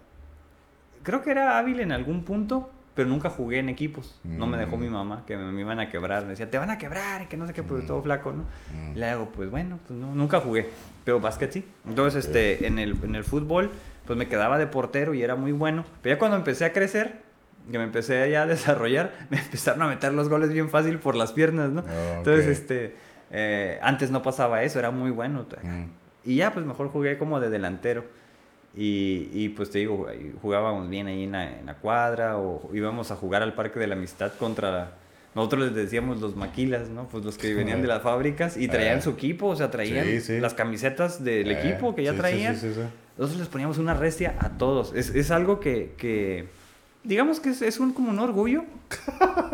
Creo 1.03 1.23
que 1.23 1.33
era 1.33 1.59
hábil 1.59 1.81
en 1.81 1.93
algún 1.93 2.25
punto, 2.25 2.71
pero 2.95 3.07
nunca 3.11 3.29
jugué 3.29 3.59
en 3.59 3.69
equipos. 3.69 4.19
No 4.25 4.47
me 4.47 4.57
dejó 4.57 4.79
Mm. 4.79 4.81
mi 4.81 4.89
mamá, 4.89 5.25
que 5.27 5.37
me, 5.37 5.53
me 5.53 5.61
iban 5.61 5.79
a 5.79 5.91
quebrar. 5.91 6.23
Me 6.23 6.31
decía, 6.31 6.51
te 6.51 6.57
van 6.57 6.71
a 6.71 6.79
quebrar, 6.79 7.21
y 7.23 7.27
que 7.27 7.37
no 7.37 7.47
sé 7.47 7.53
qué, 7.53 7.63
pues 7.63 7.85
Mm. 7.85 7.87
todo 7.89 8.03
flaco, 8.03 8.33
¿no? 8.33 8.45
Mm. 8.75 8.93
Y 8.93 8.99
le 8.99 9.07
hago, 9.07 9.27
pues 9.33 9.51
bueno, 9.51 9.79
pues 9.87 9.99
no, 10.01 10.15
nunca 10.15 10.41
jugué. 10.41 10.71
Pero 11.05 11.21
básquet 11.21 11.53
sí. 11.53 11.63
Entonces, 11.87 12.25
este, 12.25 12.67
en 12.67 12.79
el, 12.79 12.97
en 13.05 13.17
el 13.17 13.25
fútbol, 13.25 13.71
pues 14.07 14.19
me 14.19 14.29
quedaba 14.29 14.57
de 14.57 14.67
portero 14.67 15.13
y 15.13 15.23
era 15.23 15.37
muy 15.37 15.53
bueno. 15.53 15.85
Pero 16.01 16.15
ya 16.15 16.19
cuando 16.19 16.39
empecé 16.39 16.65
a 16.65 16.73
crecer, 16.73 17.26
que 17.71 17.79
me 17.79 17.85
empecé 17.85 18.31
ya 18.31 18.43
a 18.43 18.47
desarrollar, 18.47 19.13
me 19.31 19.39
empezaron 19.39 19.83
a 19.83 19.89
meter 19.89 20.13
los 20.13 20.29
goles 20.29 20.53
bien 20.53 20.69
fácil 20.71 20.99
por 20.99 21.15
las 21.17 21.33
piernas, 21.33 21.71
¿no? 21.71 21.85
Ah, 21.87 22.15
Entonces, 22.19 22.45
ok. 22.47 22.51
este, 22.53 22.97
eh, 23.31 23.79
antes 23.83 24.11
no 24.11 24.23
pasaba 24.23 24.63
eso, 24.63 24.79
era 24.79 24.91
muy 24.91 25.11
bueno. 25.11 25.47
Mm. 25.63 25.85
Y 26.25 26.37
ya, 26.37 26.53
pues 26.53 26.65
mejor 26.67 26.89
jugué 26.89 27.19
como 27.19 27.41
de 27.41 27.51
delantero. 27.51 28.05
Y, 28.79 29.31
y, 29.33 29.49
pues 29.51 29.71
te 29.71 29.79
digo, 29.79 30.07
jugábamos 30.43 30.91
bien 30.91 31.07
ahí 31.07 31.25
en 31.25 31.33
la, 31.33 31.59
en 31.61 31.65
la 31.65 31.75
cuadra 31.77 32.37
o 32.37 32.69
íbamos 32.75 33.11
a 33.11 33.17
jugar 33.17 33.43
al 33.43 33.55
Parque 33.55 33.79
de 33.81 33.87
la 33.87 33.95
Amistad 33.95 34.33
contra... 34.39 34.93
Nosotros 35.35 35.65
les 35.67 35.75
decíamos 35.75 36.21
los 36.21 36.35
maquilas, 36.37 36.89
¿no? 36.89 37.09
Pues 37.09 37.25
los 37.25 37.37
que 37.39 37.53
venían 37.55 37.81
de 37.83 37.89
las 37.89 38.03
fábricas 38.03 38.57
y 38.57 38.69
traían 38.69 38.99
Eh. 38.99 39.03
su 39.03 39.11
equipo, 39.11 39.47
o 39.49 39.57
sea, 39.57 39.71
traían 39.71 40.05
Sí, 40.07 40.21
sí. 40.21 40.41
las 40.41 40.55
camisetas 40.55 41.23
del 41.25 41.51
Eh, 41.51 41.59
equipo 41.61 41.95
que 41.95 42.05
ya 42.05 42.15
traían. 42.15 42.55
Sí, 42.57 42.69
sí, 42.69 42.75
sí, 42.75 42.81
Nosotros 43.19 43.41
les 43.41 43.49
poníamos 43.49 43.77
una 43.79 43.93
restia 43.95 44.35
a 44.41 44.57
todos. 44.59 44.95
Es, 44.95 45.15
es 45.15 45.31
algo 45.31 45.59
que, 45.61 45.93
que, 45.99 46.47
digamos 47.07 47.41
que 47.41 47.51
es, 47.51 47.63
es 47.63 47.79
un, 47.81 47.93
como 47.93 48.11
un 48.11 48.19
orgullo. 48.19 48.65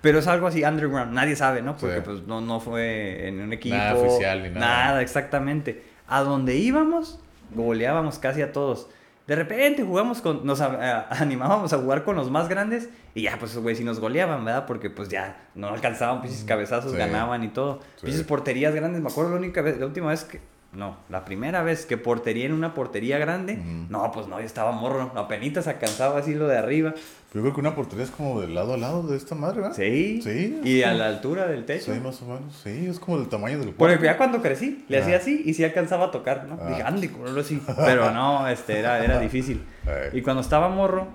Pero 0.00 0.18
es 0.18 0.26
algo 0.26 0.46
así 0.46 0.62
underground, 0.64 1.12
nadie 1.14 1.34
sabe, 1.34 1.62
¿no? 1.62 1.76
Porque 1.76 1.96
Sí. 1.96 2.02
pues 2.04 2.22
no, 2.26 2.40
no 2.42 2.60
fue 2.60 3.26
en 3.28 3.40
un 3.40 3.52
equipo. 3.54 3.74
Nada 3.74 3.94
oficial 3.94 4.42
ni 4.42 4.50
nada. 4.50 4.60
Nada, 4.60 5.02
exactamente. 5.02 5.82
A 6.06 6.20
donde 6.20 6.56
íbamos, 6.56 7.18
goleábamos 7.54 8.18
casi 8.18 8.42
a 8.42 8.52
todos. 8.52 8.88
De 9.26 9.34
repente 9.34 9.82
jugamos 9.82 10.20
con, 10.20 10.44
nos 10.44 10.60
a- 10.60 10.66
a- 11.08 11.08
animábamos 11.22 11.72
a 11.72 11.78
jugar 11.78 12.04
con 12.04 12.16
los 12.16 12.30
más 12.30 12.50
grandes 12.50 12.90
y 13.14 13.22
ya, 13.22 13.38
pues, 13.38 13.56
güey, 13.56 13.74
si 13.76 13.82
nos 13.84 13.98
goleaban, 13.98 14.44
¿verdad? 14.44 14.66
Porque 14.66 14.90
pues 14.90 15.08
ya 15.08 15.38
no 15.54 15.68
alcanzaban, 15.68 16.20
pinches 16.20 16.44
cabezazos, 16.44 16.92
Sí. 16.92 16.98
ganaban 16.98 17.42
y 17.42 17.48
todo. 17.48 17.80
Sí. 18.04 18.22
Porterías 18.24 18.74
grandes, 18.74 19.00
me 19.00 19.08
acuerdo 19.08 19.30
la 19.30 19.36
única 19.38 19.62
vez, 19.62 19.78
la 19.78 19.86
última 19.86 20.08
vez 20.10 20.24
que, 20.24 20.40
no, 20.74 20.96
la 21.08 21.24
primera 21.24 21.62
vez 21.62 21.86
que 21.86 21.96
portería 21.96 22.46
en 22.46 22.52
una 22.52 22.74
portería 22.74 23.18
grande, 23.18 23.56
no, 23.88 24.10
pues 24.12 24.26
no, 24.26 24.40
yo 24.40 24.46
estaba 24.46 24.72
morro, 24.72 25.12
apenas 25.16 25.66
alcanzaba 25.68 26.18
así 26.18 26.34
lo 26.34 26.48
de 26.48 26.58
arriba. 26.58 26.94
Yo 27.32 27.40
creo 27.40 27.52
que 27.52 27.60
una 27.60 27.74
portería 27.74 28.04
es 28.04 28.10
como 28.12 28.40
de 28.40 28.46
lado 28.48 28.74
a 28.74 28.76
lado 28.76 29.02
de 29.02 29.16
esta 29.16 29.34
madre, 29.34 29.60
¿verdad? 29.62 29.74
Sí. 29.76 30.20
Sí. 30.22 30.60
Y 30.62 30.82
a 30.84 30.94
la 30.94 31.06
altura 31.08 31.46
del 31.46 31.64
techo. 31.64 31.92
Sí, 31.92 31.98
más 32.00 32.22
o 32.22 32.26
menos. 32.26 32.54
Sí, 32.62 32.86
es 32.88 33.00
como 33.00 33.18
del 33.18 33.28
tamaño 33.28 33.58
del 33.58 33.70
Porque 33.70 33.94
cuarto. 33.94 34.04
ya 34.04 34.16
cuando 34.16 34.40
crecí, 34.40 34.84
le 34.88 34.98
Ah. 34.98 35.00
hacía 35.02 35.16
así 35.16 35.42
y 35.44 35.54
sí 35.54 35.64
alcanzaba 35.64 36.06
a 36.06 36.10
tocar, 36.12 36.46
¿no? 36.46 36.56
Ah. 36.60 36.68
Dije, 36.68 36.82
Andy, 36.82 37.10
así. 37.40 37.60
Pero 37.84 38.12
no, 38.12 38.46
este, 38.48 38.78
era, 38.78 39.04
era 39.04 39.18
difícil. 39.20 39.64
Y 40.12 40.22
cuando 40.22 40.42
estaba 40.42 40.68
morro, 40.68 41.08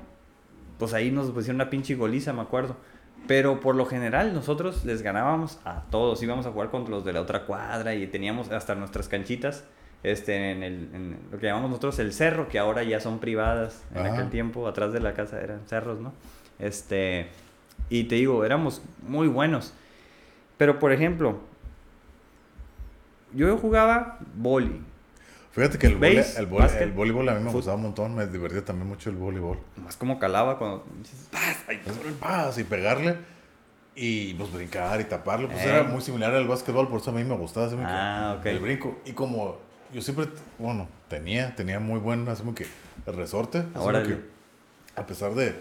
pues 0.78 0.94
ahí 0.94 1.10
nos 1.10 1.32
pusieron 1.32 1.56
una 1.56 1.70
pinche 1.70 1.96
goliza, 1.96 2.34
me 2.34 2.42
acuerdo. 2.42 2.76
Pero 3.28 3.60
por 3.60 3.76
lo 3.76 3.86
general 3.86 4.34
nosotros 4.34 4.86
les 4.86 5.02
ganábamos 5.02 5.60
a 5.66 5.84
todos. 5.92 6.22
Íbamos 6.24 6.46
a 6.46 6.52
jugar 6.52 6.70
contra 6.70 6.92
los 6.92 7.06
de 7.06 7.14
la 7.14 7.22
otra 7.22 7.46
cuadra 7.46 7.94
y 7.94 8.08
teníamos 8.08 8.52
hasta 8.52 8.74
nuestras 8.76 9.08
canchitas 9.08 9.66
este, 10.04 10.52
en, 10.52 10.64
el, 10.64 10.74
en 10.94 11.20
lo 11.32 11.38
que 11.38 11.48
llamamos 11.48 11.70
nosotros 11.70 12.00
el 12.00 12.14
cerro, 12.14 12.48
que 12.48 12.58
ahora 12.58 12.84
ya 12.84 13.00
son 13.00 13.20
privadas. 13.20 13.84
En 13.94 14.06
Ajá. 14.06 14.14
aquel 14.14 14.30
tiempo, 14.30 14.68
atrás 14.68 14.94
de 14.94 15.00
la 15.00 15.14
casa 15.14 15.42
eran 15.42 15.62
cerros, 15.68 16.00
¿no? 16.00 16.14
Este, 16.58 17.28
Y 17.90 18.06
te 18.06 18.16
digo, 18.16 18.44
éramos 18.46 18.82
muy 19.02 19.28
buenos. 19.28 19.74
Pero, 20.58 20.80
por 20.80 20.92
ejemplo, 20.92 21.40
yo 23.34 23.58
jugaba 23.58 24.20
boli. 24.36 24.82
Fíjate 25.60 25.78
que 25.78 25.88
el, 25.88 25.98
vole- 26.00 26.16
Base, 26.18 26.40
el, 26.40 26.48
vole- 26.48 26.62
básquet, 26.64 26.82
el 26.84 26.92
voleibol 26.94 27.28
a 27.28 27.34
mí 27.36 27.44
me 27.44 27.52
gustaba 27.52 27.76
un 27.76 27.84
montón, 27.84 28.16
me 28.16 28.26
divertía 28.28 28.64
también 28.64 28.88
mucho 28.88 29.10
el 29.10 29.18
voleibol. 29.18 29.60
Más 29.76 29.98
como 29.98 30.18
calaba 30.18 30.58
cuando 30.58 30.86
dices, 31.02 31.28
"Paz", 31.30 31.58
ay, 31.68 31.82
el 32.08 32.14
paz 32.14 32.58
y 32.60 32.64
pegarle 32.64 33.18
y 33.94 34.36
pues 34.36 34.54
brincar 34.54 35.02
y 35.02 35.04
taparlo, 35.04 35.50
pues 35.50 35.62
Eh. 35.66 35.70
era 35.70 35.84
muy 35.84 36.02
similar 36.02 36.34
al 36.34 36.48
básquetbol, 36.48 36.88
por 36.88 37.02
eso 37.02 37.10
a 37.10 37.14
mí 37.14 37.26
me 37.26 37.36
gustaba 37.36 37.68
que 37.70 37.76
Ah, 37.82 38.38
ok. 38.40 38.46
el 38.46 38.60
brinco. 38.60 39.00
Y 39.06 39.12
como 39.12 39.58
yo 39.94 40.02
siempre, 40.02 40.28
bueno, 40.60 40.88
tenía, 41.10 41.54
tenía 41.58 41.82
muy 41.82 42.00
buen, 42.00 42.26
así 42.30 42.42
como 42.44 42.56
que 42.56 42.66
el 43.06 43.14
resorte, 43.18 43.64
Órale. 43.76 44.08
que 44.08 44.20
a 44.96 45.06
pesar 45.06 45.34
de, 45.36 45.56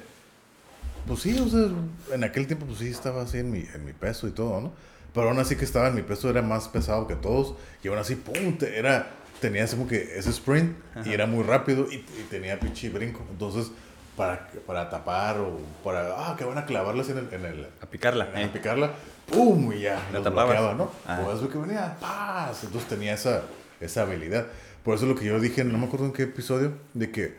pues 1.09 1.23
sí, 1.23 1.37
o 1.41 1.49
sea, 1.49 1.71
en 2.15 2.23
aquel 2.23 2.47
tiempo 2.47 2.67
pues 2.67 2.79
sí 2.79 2.87
estaba 2.89 3.23
así 3.23 3.39
en 3.39 3.51
mi, 3.51 3.65
en 3.75 3.85
mi 3.85 3.95
peso 3.95 4.29
y 4.29 4.31
todo, 4.31 4.61
¿no? 4.61 4.73
Pero 5.13 5.31
aún 5.31 5.39
así 5.41 5.57
que 5.57 5.65
estaba 5.65 5.89
en 5.89 5.97
mi 5.97 6.03
peso 6.03 6.31
era 6.31 6.43
más 6.43 6.69
pesado 6.69 7.09
que 7.09 7.17
todos 7.17 7.55
y 7.83 7.89
aún 7.89 7.99
así, 7.99 8.15
pum, 8.15 8.57
te- 8.59 8.79
era, 8.79 9.11
tenía 9.41 9.65
así 9.65 9.77
como 9.77 9.89
que 9.89 10.19
ese 10.19 10.31
sprint 10.31 10.77
y 10.97 10.99
Ajá. 11.01 11.13
era 11.13 11.27
muy 11.27 11.45
rápido 11.45 11.87
y, 11.91 11.97
y 11.97 12.27
tenía 12.31 12.59
pinche 12.59 12.89
brinco. 12.91 13.25
Entonces, 13.31 13.71
para, 14.17 14.49
para 14.67 14.91
tapar 14.91 15.39
o 15.39 15.59
para, 15.85 16.15
ah, 16.17 16.35
que 16.37 16.45
van 16.45 16.59
a 16.59 16.67
clavarla 16.67 17.03
así 17.03 17.13
en 17.13 17.19
el, 17.19 17.33
en 17.33 17.45
el 17.45 17.67
a 17.81 17.87
picarla. 17.87 18.29
a 18.35 18.43
eh. 18.43 18.51
picarla, 18.53 18.91
¡pum! 19.31 19.73
Y 19.73 19.83
ya, 19.83 20.03
La 20.13 20.19
bloqueaba, 20.21 20.75
¿no? 20.75 20.91
Ah. 21.07 21.21
Pues 21.25 21.39
eso 21.39 21.49
que 21.49 21.57
venía, 21.59 21.97
¡paz! 22.01 22.65
Entonces 22.65 22.89
tenía 22.89 23.15
esa, 23.15 23.43
esa 23.81 24.03
habilidad. 24.03 24.47
Por 24.83 24.97
eso 24.97 25.05
es 25.05 25.11
lo 25.11 25.17
que 25.17 25.25
yo 25.25 25.39
dije, 25.41 25.63
no 25.65 25.79
me 25.79 25.87
acuerdo 25.87 26.07
en 26.07 26.13
qué 26.13 26.25
episodio, 26.25 26.73
de 26.95 27.11
que 27.11 27.37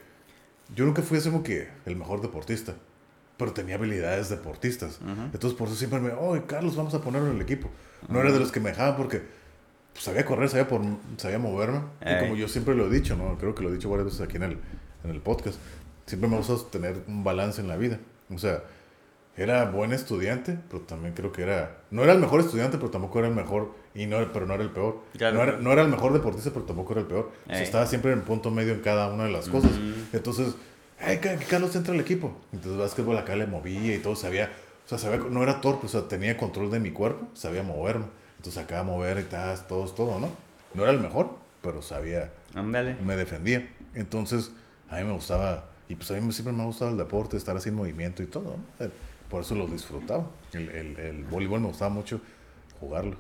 yo 0.74 0.86
nunca 0.86 1.02
fui 1.02 1.18
así 1.18 1.30
como 1.30 1.44
que 1.44 1.68
el 1.86 1.96
mejor 1.98 2.22
deportista, 2.22 2.76
pero 3.38 3.52
tenía 3.52 3.76
habilidades 3.76 4.30
deportistas. 4.30 5.00
Ujú. 5.02 5.22
Entonces 5.34 5.58
por 5.58 5.68
eso 5.68 5.76
siempre 5.76 6.00
me, 6.00 6.12
oye, 6.12 6.44
Carlos, 6.48 6.76
vamos 6.78 6.94
a 6.94 7.02
ponerlo 7.02 7.30
en 7.30 7.36
el 7.36 7.42
equipo. 7.42 7.70
No 8.08 8.22
era 8.22 8.32
de 8.32 8.40
los 8.40 8.52
que 8.54 8.62
me 8.62 8.70
dejaban 8.70 8.96
porque 8.96 9.22
sabía 10.00 10.26
correr, 10.26 10.50
sabía, 10.50 10.68
por, 10.68 10.82
sabía 11.18 11.40
moverme. 11.40 11.82
Y 12.02 12.20
como 12.20 12.36
yo 12.36 12.48
siempre 12.48 12.76
lo 12.76 12.88
he 12.88 12.90
dicho, 12.90 13.16
¿no? 13.16 13.38
Creo 13.38 13.54
que 13.54 13.64
lo 13.64 13.70
he 13.70 13.74
dicho 13.74 13.90
varias 13.90 14.06
veces 14.06 14.22
aquí 14.22 14.38
en 14.38 14.44
el, 14.44 14.58
en 15.04 15.12
el 15.12 15.22
podcast. 15.22 15.60
Siempre 16.06 16.30
me 16.30 16.38
gusta 16.38 16.56
tener 16.72 17.04
un 17.08 17.24
balance 17.24 17.62
en 17.62 17.68
la 17.68 17.78
vida. 17.78 18.00
O 18.34 18.38
sea, 18.38 18.64
era 19.38 19.66
buen 19.66 19.94
estudiante, 19.94 20.58
pero 20.70 20.84
también 20.84 21.14
creo 21.14 21.32
que 21.32 21.44
era... 21.44 21.78
No 21.92 22.04
era 22.04 22.14
el 22.14 22.20
mejor 22.20 22.42
estudiante, 22.42 22.78
pero 22.78 22.90
tampoco 22.90 23.20
era 23.20 23.28
el 23.28 23.36
mejor... 23.36 23.74
Y 23.94 24.06
no, 24.06 24.18
pero 24.32 24.46
no 24.46 24.54
era 24.54 24.64
el 24.64 24.70
peor. 24.70 25.02
Claro, 25.18 25.38
no, 25.38 25.44
era, 25.44 25.58
no 25.58 25.72
era 25.72 25.82
el 25.82 25.90
mejor 25.90 26.14
deportista, 26.14 26.52
pero 26.52 26.66
tampoco 26.66 26.94
era 26.94 27.02
el 27.02 27.08
peor. 27.08 27.32
O 27.46 27.50
sea, 27.50 27.60
Ey. 27.60 27.64
estaba 27.64 27.86
siempre 27.86 28.12
en 28.12 28.22
punto 28.22 28.52
medio 28.52 28.74
en 28.74 28.82
cada 28.82 29.12
una 29.12 29.26
de 29.26 29.32
las 29.32 29.50
cosas. 29.50 29.72
Entonces, 30.14 30.56
hey, 31.00 31.20
Carlos 31.50 31.76
entra 31.76 31.94
al 31.94 32.00
equipo. 32.00 32.36
Entonces, 32.54 32.80
básquetbol 32.80 33.18
acá 33.18 33.36
le 33.36 33.48
movía 33.48 33.96
y 33.96 34.00
todo, 34.00 34.16
sabía... 34.16 34.52
O 34.86 34.90
sea, 34.90 34.98
sabía, 34.98 35.20
no 35.30 35.44
era 35.44 35.62
torpe, 35.62 35.86
o 35.86 35.90
sea, 35.90 36.08
tenía 36.08 36.36
control 36.36 36.72
de 36.72 36.80
mi 36.80 36.92
cuerpo, 36.92 37.28
sabía 37.34 37.62
moverme. 37.62 38.06
Entonces, 38.40 38.64
acá 38.64 38.84
mover 38.84 39.20
y 39.20 39.24
tal, 39.24 39.68
todo, 39.68 39.86
todo, 39.92 40.20
¿no? 40.20 40.30
No 40.74 40.84
era 40.84 40.92
el 40.92 41.00
mejor, 41.00 41.36
pero 41.62 41.82
sabía 41.82 42.32
Ándale. 42.56 42.96
me 43.04 43.16
defendía. 43.16 43.70
Entonces, 43.94 44.52
a 44.90 44.98
mí 44.98 45.04
me 45.04 45.12
gustaba, 45.14 45.66
y 45.90 45.96
pues 45.96 46.10
a 46.12 46.16
mí 46.16 46.32
siempre 46.32 46.54
me 46.54 46.64
ha 46.64 46.66
gustado 46.66 46.92
el 46.92 46.98
deporte, 46.98 47.36
estar 47.38 47.56
así 47.58 47.70
en 47.70 47.76
movimiento 47.76 48.24
y 48.24 48.28
todo. 48.28 48.56
¿no? 48.80 48.86
Eh, 48.86 48.90
Por 49.30 49.42
eso 49.42 49.56
lo 49.56 49.68
disfrutaba. 49.68 50.26
El, 50.54 50.70
el, 50.70 51.00
el 51.00 51.24
voleibol 51.26 51.60
me 51.60 51.68
gustaba 51.68 51.90
mucho 51.94 52.22
jugarlo. 52.80 53.18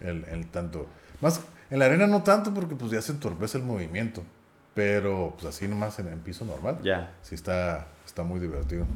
El, 0.00 0.24
el 0.24 0.46
tanto, 0.46 0.86
más 1.20 1.42
en 1.70 1.78
la 1.78 1.84
arena 1.86 2.06
no 2.06 2.22
tanto 2.22 2.52
porque 2.52 2.74
pues 2.74 2.90
ya 2.90 3.00
se 3.02 3.12
entorpece 3.12 3.58
el 3.58 3.64
movimiento. 3.64 4.22
Pero 4.74 5.34
pues 5.38 5.54
así 5.54 5.68
nomás 5.68 5.98
en, 5.98 6.08
en 6.08 6.20
piso 6.20 6.44
normal. 6.46 6.78
Ya. 6.82 7.12
Sí 7.22 7.34
está, 7.34 7.88
está 8.06 8.22
muy 8.22 8.40
divertido. 8.40 8.86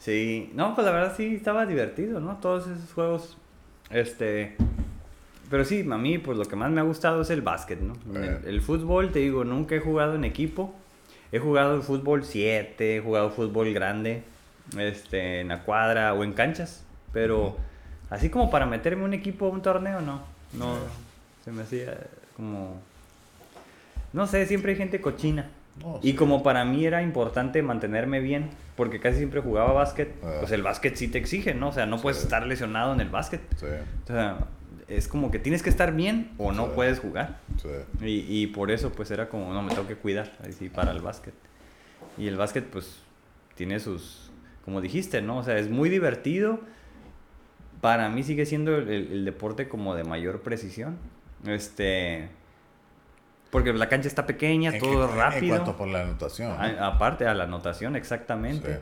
Sí, 0.00 0.50
no, 0.54 0.74
pues 0.74 0.84
la 0.84 0.90
verdad 0.92 1.14
sí 1.16 1.36
estaba 1.36 1.64
divertido, 1.64 2.18
¿no? 2.18 2.38
Todos 2.38 2.66
esos 2.66 2.92
juegos, 2.92 3.38
este... 3.90 4.56
Pero 5.52 5.66
sí, 5.66 5.86
a 5.92 5.98
mí 5.98 6.16
pues 6.16 6.38
lo 6.38 6.46
que 6.46 6.56
más 6.56 6.70
me 6.70 6.80
ha 6.80 6.82
gustado 6.82 7.20
es 7.20 7.28
el 7.28 7.42
básquet, 7.42 7.78
¿no? 7.78 7.92
Eh. 8.18 8.38
El, 8.42 8.48
el 8.54 8.62
fútbol, 8.62 9.12
te 9.12 9.18
digo, 9.18 9.44
nunca 9.44 9.74
he 9.74 9.80
jugado 9.80 10.14
en 10.14 10.24
equipo. 10.24 10.74
He 11.30 11.38
jugado 11.40 11.74
en 11.74 11.82
fútbol 11.82 12.24
7, 12.24 12.96
he 12.96 13.00
jugado 13.00 13.28
fútbol 13.28 13.70
grande, 13.74 14.22
este, 14.78 15.40
en 15.40 15.48
la 15.48 15.62
cuadra 15.64 16.14
o 16.14 16.24
en 16.24 16.32
canchas. 16.32 16.84
Pero 17.12 17.58
así 18.08 18.30
como 18.30 18.50
para 18.50 18.64
meterme 18.64 19.04
un 19.04 19.12
equipo, 19.12 19.48
un 19.48 19.60
torneo, 19.60 20.00
no. 20.00 20.22
No, 20.54 20.76
se 21.44 21.52
me 21.52 21.60
hacía 21.64 21.98
como... 22.34 22.80
No 24.14 24.26
sé, 24.26 24.46
siempre 24.46 24.72
hay 24.72 24.78
gente 24.78 25.02
cochina. 25.02 25.50
Y 26.00 26.12
sí. 26.12 26.14
como 26.16 26.42
para 26.42 26.64
mí 26.64 26.86
era 26.86 27.02
importante 27.02 27.60
mantenerme 27.62 28.20
bien, 28.20 28.48
porque 28.74 29.00
casi 29.00 29.18
siempre 29.18 29.42
jugaba 29.42 29.74
básquet, 29.74 30.14
Ah. 30.24 30.36
pues 30.40 30.52
el 30.52 30.62
básquet 30.62 30.96
sí 30.96 31.08
te 31.08 31.18
exige, 31.18 31.52
¿no? 31.52 31.68
O 31.68 31.72
sea, 31.72 31.84
no 31.84 31.98
puedes 32.00 32.22
estar 32.22 32.46
lesionado 32.46 32.94
en 32.94 33.00
el 33.02 33.10
básquet. 33.10 33.42
Sí, 33.56 33.66
O 34.04 34.06
sea, 34.06 34.38
es 34.96 35.08
como 35.08 35.30
que 35.30 35.38
tienes 35.38 35.62
que 35.62 35.70
estar 35.70 35.92
bien 35.94 36.30
o 36.38 36.52
no 36.52 36.66
Sí. 36.66 36.72
puedes 36.74 36.98
jugar. 37.00 37.38
sí. 37.60 37.68
Y, 38.06 38.42
y 38.42 38.46
por 38.48 38.70
eso 38.70 38.90
pues 38.92 39.10
era 39.10 39.28
como, 39.28 39.52
no, 39.52 39.62
me 39.62 39.70
tengo 39.74 39.86
que 39.88 39.96
cuidar, 39.96 40.32
ahí 40.44 40.52
sí, 40.52 40.68
para 40.68 40.92
el 40.92 41.00
básquet. 41.00 41.34
Y 42.18 42.26
el 42.28 42.36
básquet 42.36 42.64
pues 42.66 43.00
tiene 43.54 43.80
sus, 43.80 44.30
como 44.64 44.80
dijiste, 44.80 45.22
¿no? 45.22 45.38
O 45.38 45.42
sea, 45.42 45.56
es 45.58 45.68
muy 45.70 45.88
divertido. 45.88 46.60
Para 47.80 48.08
mí 48.08 48.22
sigue 48.22 48.46
siendo 48.46 48.76
el, 48.76 48.88
el 48.88 49.24
deporte 49.24 49.68
como 49.68 49.94
de 49.94 50.04
mayor 50.04 50.42
precisión. 50.42 50.96
Este... 51.46 52.28
Porque 53.50 53.72
la 53.72 53.88
cancha 53.88 54.08
está 54.08 54.24
pequeña, 54.26 54.70
En- 54.74 54.80
todo 54.80 55.10
en- 55.10 55.16
rápido. 55.16 55.56
En 55.56 55.62
cuanto 55.62 55.76
por 55.76 55.88
la 55.88 56.02
anotación. 56.02 56.52
aparte 56.80 57.26
a 57.26 57.34
la 57.34 57.44
anotación, 57.44 57.96
exactamente. 57.96 58.80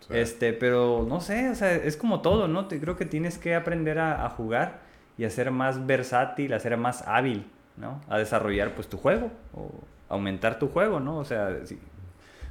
Sí. 0.00 0.06
Este, 0.10 0.52
pero 0.54 1.04
no 1.08 1.20
sé, 1.20 1.50
o 1.50 1.54
sea, 1.54 1.72
es 1.74 1.96
como 1.96 2.20
todo, 2.22 2.48
¿no? 2.48 2.66
Te, 2.66 2.80
creo 2.80 2.96
que 2.96 3.04
tienes 3.04 3.36
que 3.38 3.54
aprender 3.54 3.98
a, 3.98 4.24
a 4.24 4.30
jugar 4.30 4.80
y 5.18 5.24
a 5.24 5.30
ser 5.30 5.50
más 5.50 5.84
versátil, 5.86 6.52
a 6.54 6.60
ser 6.60 6.76
más 6.76 7.02
hábil, 7.06 7.44
¿no? 7.76 8.00
A 8.08 8.16
desarrollar 8.18 8.74
pues 8.74 8.88
tu 8.88 8.96
juego 8.96 9.30
o 9.52 9.70
aumentar 10.08 10.58
tu 10.58 10.68
juego, 10.68 11.00
¿no? 11.00 11.18
O 11.18 11.24
sea, 11.24 11.54
sí, 11.64 11.78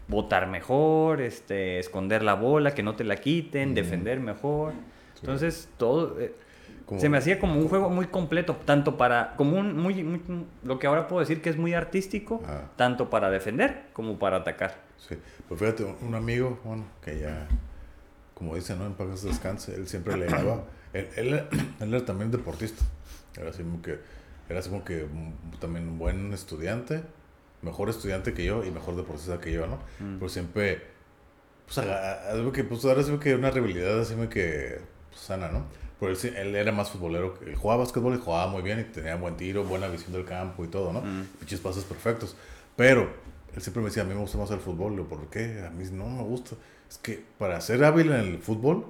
botar 0.07 0.47
mejor, 0.47 1.21
este, 1.21 1.79
esconder 1.79 2.23
la 2.23 2.33
bola, 2.35 2.71
que 2.73 2.83
no 2.83 2.95
te 2.95 3.03
la 3.03 3.15
quiten, 3.17 3.71
Mm. 3.71 3.73
defender 3.73 4.19
mejor. 4.19 4.73
Sí. 5.15 5.21
Entonces, 5.21 5.69
todo 5.77 6.19
eh, 6.19 6.33
Como- 6.85 7.01
se 7.01 7.09
me 7.09 7.17
hacía 7.17 7.37
como 7.39 7.59
un 7.59 7.67
juego 7.67 7.89
muy 7.89 8.07
completo, 8.07 8.55
tanto 8.63 8.95
para 8.97 9.33
como 9.35 9.57
un 9.57 9.75
muy, 9.77 10.03
muy- 10.03 10.21
lo 10.63 10.79
que 10.79 10.87
ahora 10.87 11.07
puedo 11.07 11.19
decir 11.19 11.41
que 11.41 11.49
es 11.49 11.57
muy 11.57 11.73
artístico, 11.73 12.41
Ajá. 12.45 12.69
tanto 12.77 13.09
para 13.09 13.29
defender 13.29 13.83
como 13.93 14.17
para 14.19 14.37
atacar. 14.37 14.75
Sí, 14.97 15.15
pues 15.49 15.59
fíjate, 15.59 15.83
un- 16.01 16.15
amigo, 16.15 16.59
bueno, 16.63 16.85
que 17.03 17.19
ya, 17.19 17.47
como 18.33 18.55
dice, 18.55 18.75
¿no? 18.77 18.85
En 18.85 18.93
paz 18.93 19.21
descanse, 19.23 19.75
él 19.75 19.87
siempre 19.87 20.15
le 20.15 20.27
daba, 20.27 20.63
él, 20.93 21.07
él, 21.15 21.33
él 21.79 21.93
era 21.93 22.05
también 22.05 22.31
deportista, 22.31 22.83
era 23.35 23.49
así 23.49 23.63
como 23.63 23.81
que, 23.81 23.99
era 24.49 24.59
así 24.59 24.69
como 24.69 24.83
que 24.83 25.05
mm, 25.05 25.59
también 25.59 25.87
un 25.87 25.99
buen 25.99 26.33
estudiante, 26.33 27.03
mejor 27.61 27.89
estudiante 27.89 28.33
que 28.33 28.45
yo 28.45 28.63
y 28.63 28.71
mejor 28.71 28.95
deportista 28.95 29.39
que 29.39 29.51
yo, 29.51 29.67
¿no? 29.67 29.77
Mm. 29.99 30.17
Pero 30.19 30.29
siempre, 30.29 30.81
pues, 31.65 31.77
algo 31.77 32.51
que, 32.51 32.63
pues 32.63 32.83
ahora 32.85 33.03
sí 33.03 33.11
que 33.17 33.35
una 33.35 33.51
rivalidad 33.51 33.99
así 33.99 34.13
como 34.13 34.29
que 34.29 34.79
pues, 35.09 35.21
sana, 35.21 35.49
¿no? 35.49 35.65
Pero 35.99 36.11
él, 36.11 36.35
él 36.35 36.55
era 36.55 36.71
más 36.71 36.91
futbolero, 36.91 37.39
él 37.45 37.55
jugaba 37.55 37.83
básquetbol 37.83 38.15
y 38.15 38.19
jugaba 38.19 38.47
muy 38.47 38.61
bien 38.61 38.79
y 38.79 38.83
tenía 38.83 39.15
buen 39.15 39.35
tiro, 39.35 39.63
buena 39.63 39.87
visión 39.87 40.13
del 40.13 40.25
campo 40.25 40.63
y 40.63 40.67
todo, 40.67 40.93
¿no? 40.93 41.01
Mm. 41.01 41.25
Pinches 41.39 41.59
pases 41.59 41.83
perfectos. 41.83 42.35
Pero 42.75 43.09
él 43.55 43.61
siempre 43.61 43.81
me 43.81 43.89
decía, 43.89 44.03
a 44.03 44.05
mí 44.05 44.13
me 44.13 44.19
gusta 44.21 44.37
más 44.37 44.51
el 44.51 44.59
fútbol. 44.59 44.91
Le 44.91 44.97
digo, 44.97 45.09
¿por 45.09 45.27
qué? 45.29 45.65
A 45.65 45.71
mí 45.71 45.83
no 45.91 46.07
me 46.07 46.21
gusta. 46.21 46.55
Es 46.87 46.99
que 46.99 47.25
para 47.39 47.59
ser 47.59 47.83
hábil 47.83 48.11
en 48.11 48.19
el 48.19 48.37
fútbol 48.37 48.85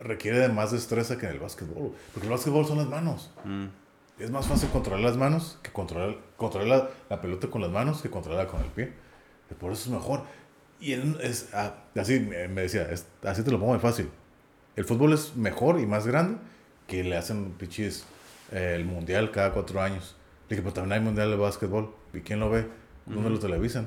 requiere 0.00 0.38
de 0.38 0.48
más 0.48 0.72
destreza 0.72 1.18
que 1.18 1.26
en 1.26 1.32
el 1.32 1.38
básquetbol. 1.38 1.92
Porque 2.12 2.26
el 2.26 2.32
básquetbol 2.32 2.66
son 2.66 2.78
las 2.78 2.86
manos. 2.88 3.30
Mm. 3.44 3.66
Es 4.18 4.30
más 4.30 4.46
fácil 4.46 4.68
controlar 4.70 5.00
las 5.02 5.16
manos 5.16 5.58
que 5.62 5.70
controlar, 5.70 6.16
controlar 6.36 6.68
la, 6.68 6.90
la 7.16 7.20
pelota 7.20 7.48
con 7.48 7.60
las 7.60 7.70
manos 7.70 8.00
que 8.02 8.08
controlarla 8.10 8.50
con 8.50 8.60
el 8.62 8.70
pie. 8.70 8.92
Y 9.50 9.54
por 9.54 9.72
eso 9.72 9.84
es 9.84 9.94
mejor. 9.94 10.22
Y 10.80 10.92
él 10.92 11.18
es, 11.22 11.50
ah, 11.54 11.74
así 11.96 12.20
me 12.20 12.62
decía, 12.62 12.82
es- 12.90 13.06
así 13.22 13.42
te 13.42 13.50
lo 13.50 13.58
pongo 13.58 13.72
muy 13.72 13.80
fácil. 13.80 14.08
El 14.74 14.84
fútbol 14.84 15.12
es 15.12 15.36
mejor 15.36 15.80
y 15.80 15.86
más 15.86 16.06
grande 16.06 16.38
que 16.86 17.02
le 17.04 17.16
hacen 17.16 17.52
pichis 17.52 18.04
eh, 18.52 18.74
el 18.76 18.84
mundial 18.84 19.30
cada 19.30 19.52
cuatro 19.52 19.80
años. 19.82 20.16
Le 20.48 20.56
dije, 20.56 20.62
pero 20.62 20.72
también 20.74 20.92
hay 20.94 21.00
mundial 21.00 21.30
de 21.30 21.36
básquetbol. 21.36 21.94
¿Y 22.14 22.20
quién 22.20 22.40
lo 22.40 22.50
ve? 22.50 22.66
¿Dónde 23.06 23.30
lo 23.30 23.38
televisan? 23.38 23.86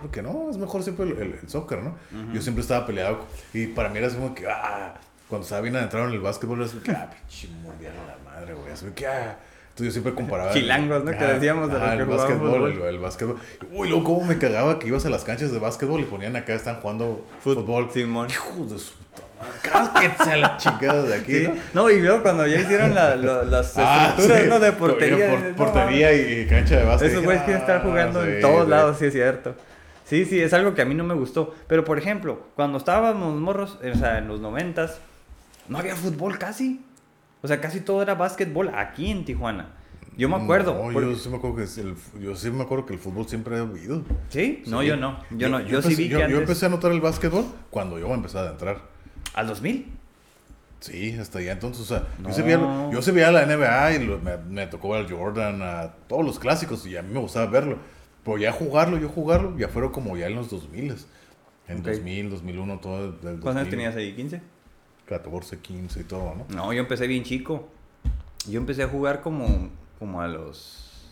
Claro 0.00 0.10
que 0.12 0.22
no, 0.22 0.50
es 0.50 0.56
mejor 0.56 0.82
siempre 0.82 1.04
el, 1.06 1.12
el- 1.12 1.38
el 1.42 1.48
soccer, 1.48 1.82
¿no? 1.82 1.94
Yo 2.32 2.40
siempre 2.42 2.62
estaba 2.62 2.86
peleado 2.86 3.20
y 3.52 3.66
para 3.68 3.88
mí 3.88 3.98
era 3.98 4.06
así 4.06 4.16
como 4.16 4.34
que, 4.34 4.46
ah, 4.48 4.94
cuando 5.28 5.44
estaba 5.44 5.60
bien 5.60 5.76
adentrado 5.76 6.06
en 6.08 6.14
el 6.14 6.20
básquetbol, 6.20 6.60
era 6.60 6.68
como 6.68 6.82
que, 6.82 6.90
ah, 6.92 7.10
pinche 7.10 7.48
mundial 7.62 7.92
a 8.04 8.06
la 8.06 8.30
madre, 8.30 8.54
güey. 8.54 8.72
Así 8.72 8.86
que, 8.94 9.06
ah. 9.06 9.36
Entonces 9.70 9.94
yo 9.94 10.02
siempre 10.02 10.14
comparaba. 10.14 10.52
Chilangos, 10.52 11.04
¿no? 11.04 11.10
Que 11.12 11.24
decíamos 11.24 11.72
de 11.72 11.78
que 11.78 11.92
el 11.92 12.04
básquetbol, 12.04 12.72
el, 12.72 12.82
el 12.82 12.98
básquetbol. 12.98 13.36
Uy, 13.72 13.88
luego 13.88 14.04
cómo 14.04 14.24
me 14.24 14.36
cagaba 14.36 14.78
que 14.78 14.88
ibas 14.88 15.06
a 15.06 15.10
las 15.10 15.22
canchas 15.24 15.52
de 15.52 15.58
básquetbol 15.58 16.00
y 16.00 16.04
ponían 16.04 16.34
acá, 16.36 16.54
están 16.54 16.80
jugando 16.80 17.24
fútbol. 17.42 17.88
Simón. 17.92 18.28
Hijo 18.28 18.64
de 18.66 18.78
su 18.78 18.92
puta 18.94 19.22
madre, 19.38 19.58
cálquense 19.62 20.32
a 20.32 20.36
la 20.36 20.56
chingada 20.58 21.02
de 21.04 21.14
aquí, 21.14 21.32
Sí. 21.38 21.48
¿no? 21.72 21.82
No, 21.84 21.90
y 21.90 22.00
luego 22.00 22.20
cuando 22.22 22.46
ya 22.46 22.58
hicieron 22.60 22.94
la- 22.94 23.14
las 23.16 23.78
Ah, 23.78 24.08
estructuras 24.10 24.42
sí. 24.42 24.48
¿no? 24.48 24.58
de 24.60 24.72
portería. 24.72 25.30
Por- 25.30 25.38
dices, 25.38 25.50
no 25.56 25.56
portería 25.64 26.12
y, 26.14 26.46
cancha 26.46 26.76
de 26.76 26.84
básquet. 26.84 27.10
Esos 27.12 27.24
güeyes 27.24 27.42
quieren 27.44 27.60
estar 27.62 27.82
jugando 27.82 28.20
Ah, 28.20 28.26
en 28.26 28.34
sí, 28.34 28.40
todos 28.42 28.68
lados, 28.68 28.98
sí 28.98 29.04
es 29.06 29.12
cierto. 29.12 29.54
Sí, 30.10 30.24
sí, 30.26 30.40
es 30.40 30.52
algo 30.52 30.74
que 30.74 30.82
a 30.82 30.84
mí 30.84 30.94
no 30.96 31.04
me 31.04 31.14
gustó. 31.14 31.54
Pero, 31.68 31.84
por 31.84 31.96
ejemplo, 31.96 32.42
cuando 32.56 32.78
estábamos 32.78 33.40
morros, 33.40 33.78
o 33.80 33.96
sea, 33.96 34.18
en 34.18 34.26
los 34.26 34.40
noventas, 34.40 34.98
no 35.68 35.78
había 35.78 35.94
fútbol 35.94 36.36
casi. 36.36 36.80
O 37.42 37.48
sea, 37.48 37.60
casi 37.60 37.80
todo 37.80 38.02
era 38.02 38.14
básquetbol 38.16 38.70
aquí 38.74 39.08
en 39.10 39.24
Tijuana. 39.24 39.70
Yo 40.16 40.28
me 40.28 40.34
acuerdo. 40.36 40.74
No, 40.74 40.92
porque- 40.92 41.12
yo, 41.12 41.16
sí 41.16 41.28
me 41.28 41.36
acuerdo 41.36 41.56
que 41.56 41.62
el, 41.80 41.94
yo 42.20 42.34
sí 42.34 42.50
me 42.50 42.62
acuerdo 42.64 42.84
que 42.86 42.92
el 42.94 42.98
fútbol 42.98 43.26
siempre 43.28 43.56
ha 43.56 43.60
habido. 43.60 44.02
¿Sí? 44.30 44.62
No, 44.66 44.82
yo 44.82 44.96
no. 44.96 45.20
Yo, 45.30 45.48
no. 45.48 45.60
Yo, 45.60 45.80
sí 45.80 45.88
empecé, 45.92 46.02
vi 46.02 46.08
yo, 46.08 46.18
que 46.18 46.28
yo 46.32 46.38
empecé 46.38 46.66
a 46.66 46.68
notar 46.70 46.90
el 46.90 47.00
básquetbol 47.00 47.44
cuando 47.70 47.98
yo 47.98 48.12
empecé 48.12 48.38
a 48.38 48.50
entrar. 48.50 48.78
¿Al 49.34 49.46
2000? 49.46 49.86
Sí, 50.80 51.16
hasta 51.20 51.38
allá 51.38 51.52
entonces, 51.52 51.82
o 51.82 51.84
sea, 51.86 52.06
No. 52.18 52.30
yo, 52.30 52.34
sí 52.34 52.42
veía, 52.42 52.90
yo 52.90 53.02
sí 53.02 53.10
veía 53.12 53.30
la 53.30 53.42
NBA 53.46 53.92
y 53.96 54.06
lo- 54.06 54.18
me, 54.18 54.36
me 54.38 54.66
tocó 54.66 54.90
ver 54.90 55.04
al 55.06 55.10
Jordan, 55.12 55.62
a 55.62 55.88
todos 56.08 56.24
los 56.24 56.38
clásicos 56.38 56.84
y 56.86 56.96
a 56.96 57.02
mí 57.02 57.12
me 57.14 57.20
gustaba 57.20 57.46
verlo. 57.46 57.76
Pero 58.24 58.38
ya 58.38 58.52
jugarlo, 58.52 58.98
yo 58.98 59.08
jugarlo, 59.08 59.56
ya 59.58 59.68
fueron 59.68 59.92
como 59.92 60.16
ya 60.16 60.26
en 60.26 60.34
los 60.34 60.50
2000. 60.50 60.96
En 61.68 61.78
Ok. 61.80 61.86
2000, 61.86 62.30
2001, 62.30 62.78
todo 62.80 63.16
¿Cuántos 63.20 63.24
años 63.26 63.44
2000, 63.44 63.70
tenías 63.70 63.96
ahí? 63.96 64.14
¿15? 64.16 64.40
14, 65.06 65.58
15 65.58 66.00
y 66.00 66.04
todo, 66.04 66.34
¿no? 66.34 66.46
No, 66.54 66.72
yo 66.72 66.80
empecé 66.80 67.06
bien 67.06 67.24
chico. 67.24 67.68
Yo 68.48 68.58
empecé 68.58 68.82
a 68.82 68.88
jugar 68.88 69.20
como, 69.20 69.68
como 69.98 70.20
a 70.20 70.28
los 70.28 71.08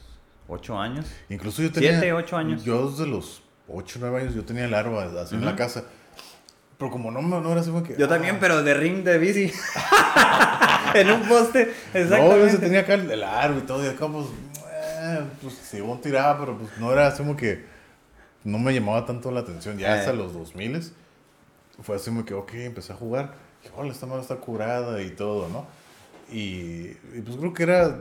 8 0.49 0.79
años. 0.79 1.07
Incluso 1.29 1.63
yo 1.63 1.71
tenía... 1.73 1.93
Siete, 1.93 2.13
ocho 2.13 2.37
años. 2.37 2.65
Yo 2.65 2.91
desde 2.91 3.07
los 3.07 3.43
8, 3.69 3.99
9 4.01 4.21
años 4.21 4.35
yo 4.35 4.45
tenía 4.45 4.65
el 4.65 4.75
aro 4.75 4.99
así 5.01 5.35
en 5.35 5.45
la 5.45 5.57
casa. 5.57 5.85
Pero 6.79 6.91
como 6.93 7.11
no, 7.11 7.21
me- 7.23 7.41
no 7.41 7.51
era 7.53 7.61
así 7.61 7.71
como 7.71 7.83
que... 7.83 7.97
Yo 7.99 8.07
ah, 8.07 8.09
también, 8.09 8.39
pero 8.41 8.63
de 8.63 8.73
ring 8.75 9.03
de 9.03 9.19
bici. 9.19 9.53
en 10.95 11.11
un 11.11 11.23
poste. 11.29 11.75
No, 11.93 12.01
Exactamente. 12.01 12.41
yo 12.41 12.49
sí 12.51 12.59
tenía 12.59 12.81
acá 12.81 12.95
el, 12.95 13.11
el 13.11 13.23
aro 13.25 13.59
y 13.59 13.63
todo, 13.63 13.85
y 13.85 13.89
acá 13.89 14.07
pues, 14.09 14.27
eh, 15.15 15.25
pues 15.43 15.55
sí, 15.55 15.81
un 15.81 16.01
tiraba, 16.01 16.39
pero 16.39 16.57
pues 16.59 16.71
no 16.79 16.93
era 16.93 17.07
así 17.09 17.19
como 17.19 17.37
que 17.37 17.65
no 18.45 18.59
me 18.59 18.73
llamaba 18.73 19.05
tanto 19.07 19.31
la 19.31 19.41
atención. 19.41 19.79
Ya 19.79 19.97
Eh. 19.97 19.99
hasta 20.01 20.13
los 20.13 20.33
2000 20.33 20.93
fue 21.83 21.97
así 21.97 22.11
como 22.11 22.25
que, 22.25 22.35
ok, 22.35 22.55
empecé 22.55 22.93
a 22.93 22.97
jugar. 22.97 23.35
Dije, 23.63 23.75
hola, 23.77 23.93
esta 23.93 24.07
madre 24.07 24.23
está 24.23 24.37
curada 24.37 25.03
y 25.03 25.11
todo, 25.11 25.49
¿no? 25.49 25.67
Y, 26.31 26.89
y, 27.15 27.23
pues 27.25 27.37
creo 27.37 27.53
que 27.55 27.63
era 27.63 27.99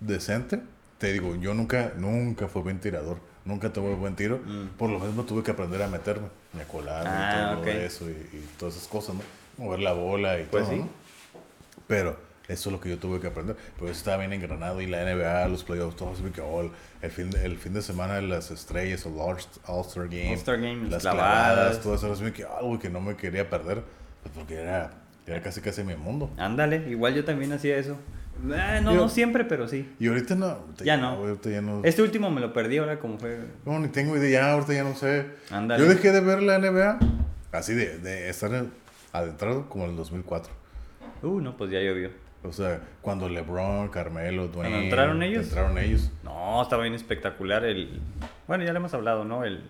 decente. 0.00 0.60
Te 0.98 1.12
digo, 1.12 1.34
yo 1.36 1.54
nunca, 1.54 1.92
nunca 1.96 2.48
fui 2.48 2.62
buen 2.62 2.80
tirador. 2.80 3.18
Nunca 3.44 3.72
tuve 3.72 3.94
buen 3.94 4.16
tiro. 4.16 4.38
Mm. 4.44 4.76
Por 4.76 4.90
lo 4.90 4.98
mismo 4.98 5.24
tuve 5.24 5.42
que 5.42 5.50
aprender 5.50 5.82
a 5.82 5.88
meterme, 5.88 6.28
y 6.56 6.60
a 6.60 6.68
colarme 6.68 7.10
Ah, 7.10 7.48
y 7.52 7.54
todo 7.54 7.60
ok. 7.62 7.66
eso 7.68 8.08
y, 8.10 8.12
y 8.12 8.48
todas 8.58 8.76
esas 8.76 8.86
cosas, 8.88 9.14
¿no? 9.16 9.22
Mover 9.56 9.80
la 9.80 9.92
bola 9.92 10.38
y 10.38 10.44
Pues 10.44 10.64
todo, 10.64 10.72
sí. 10.74 10.78
¿no? 10.80 10.88
Pero 11.86 12.18
eso 12.52 12.68
es 12.68 12.72
lo 12.72 12.80
que 12.80 12.88
yo 12.90 12.98
tuve 12.98 13.20
que 13.20 13.26
aprender. 13.28 13.56
Pero 13.74 13.86
yo 13.86 13.92
estaba 13.92 14.16
bien 14.18 14.32
engranado 14.32 14.80
y 14.80 14.86
la 14.86 15.02
NBA, 15.04 15.48
los 15.48 15.64
playoffs, 15.64 15.96
todo 15.96 16.12
que 16.34 16.40
oh, 16.40 16.60
el, 16.62 16.70
el 17.02 17.10
fin, 17.10 17.30
el 17.42 17.56
fin 17.58 17.72
de 17.74 17.82
semana 17.82 18.14
de 18.16 18.22
las 18.22 18.50
estrellas, 18.50 19.06
el 19.06 19.12
All- 19.18 19.36
All-Star 19.66 20.08
Game, 20.08 20.30
All-Star 20.30 20.60
Game, 20.60 20.88
las 20.90 21.02
clavadas. 21.02 21.80
todo 21.80 21.94
eso, 21.94 22.12
así 22.12 22.30
que 22.32 22.44
algo 22.44 22.78
que 22.78 22.90
no 22.90 23.00
me 23.00 23.16
quería 23.16 23.48
perder, 23.48 23.82
pues, 24.22 24.34
porque 24.34 24.54
era, 24.56 24.90
era 25.26 25.40
casi 25.42 25.60
casi 25.60 25.82
mi 25.84 25.94
mundo. 25.96 26.30
Ándale, 26.36 26.88
igual 26.90 27.14
yo 27.14 27.24
también 27.24 27.52
hacía 27.52 27.76
eso. 27.76 27.96
Eh, 28.42 28.80
no, 28.82 28.94
Yo- 28.94 29.00
no 29.02 29.08
siempre, 29.10 29.44
pero 29.44 29.68
sí. 29.68 29.86
Y 29.98 30.08
ahorita 30.08 30.34
no. 30.34 30.46
ahorita 30.46 30.84
Ya 30.84 30.96
no. 30.96 31.08
Ahorita 31.10 31.50
ya 31.50 31.60
no. 31.60 31.82
Este 31.84 32.00
último 32.00 32.30
me 32.30 32.40
lo 32.40 32.54
perdí 32.54 32.78
ahora 32.78 32.98
como 32.98 33.18
fue. 33.18 33.38
No, 33.66 33.78
ni 33.78 33.88
tengo 33.88 34.16
idea, 34.16 34.40
ya, 34.40 34.52
ahorita 34.52 34.72
ya 34.72 34.82
no 34.82 34.94
sé. 34.94 35.26
Ándale. 35.50 35.84
Yo 35.84 35.90
dejé 35.90 36.10
de 36.10 36.20
ver 36.20 36.42
la 36.42 36.58
NBA, 36.58 36.98
así 37.52 37.74
de, 37.74 37.98
de 37.98 38.30
estar 38.30 38.52
en- 38.54 38.72
adentrado 39.12 39.68
como 39.68 39.84
en 39.84 39.90
el 39.90 39.96
2004. 39.96 40.52
Uh, 41.22 41.40
no, 41.42 41.54
pues 41.56 41.70
ya 41.70 41.80
llovió. 41.80 42.10
O 42.42 42.52
sea, 42.52 42.80
cuando 43.02 43.28
LeBron, 43.28 43.88
Carmelo, 43.88 44.48
Dwayne. 44.48 44.70
¿Cuando 44.70 44.78
entraron 44.78 45.22
ellos? 45.22 45.46
Entraron 45.48 45.78
ellos. 45.78 46.10
No, 46.24 46.62
estaba 46.62 46.82
bien 46.82 46.94
espectacular 46.94 47.64
el... 47.64 48.00
Bueno, 48.48 48.64
ya 48.64 48.72
le 48.72 48.78
hemos 48.78 48.94
hablado, 48.94 49.24
¿no? 49.24 49.44
El, 49.44 49.62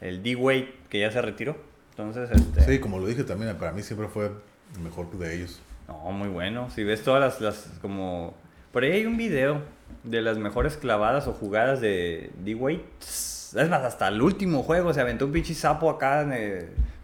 el 0.00 0.22
D-Wade 0.22 0.72
que 0.88 1.00
ya 1.00 1.10
se 1.10 1.20
retiró. 1.20 1.56
Entonces, 1.90 2.30
este... 2.30 2.62
Sí, 2.62 2.78
como 2.78 2.98
lo 2.98 3.06
dije 3.06 3.24
también, 3.24 3.54
para 3.56 3.72
mí 3.72 3.82
siempre 3.82 4.08
fue 4.08 4.30
el 4.74 4.80
mejor 4.82 5.10
de 5.10 5.36
ellos. 5.36 5.60
No, 5.88 6.12
muy 6.12 6.28
bueno. 6.28 6.70
Si 6.70 6.84
ves 6.84 7.02
todas 7.02 7.20
las, 7.20 7.40
las 7.40 7.78
como... 7.82 8.34
Por 8.72 8.84
ahí 8.84 8.92
hay 8.92 9.06
un 9.06 9.16
video 9.16 9.60
de 10.04 10.22
las 10.22 10.38
mejores 10.38 10.76
clavadas 10.76 11.26
o 11.26 11.32
jugadas 11.32 11.80
de 11.80 12.30
D-Wade. 12.44 12.84
Es 13.00 13.68
más, 13.68 13.82
hasta 13.82 14.08
el 14.08 14.22
último 14.22 14.62
juego 14.62 14.94
se 14.94 15.00
aventó 15.00 15.26
un 15.26 15.32
pinche 15.32 15.54
sapo 15.54 15.90
acá 15.90 16.24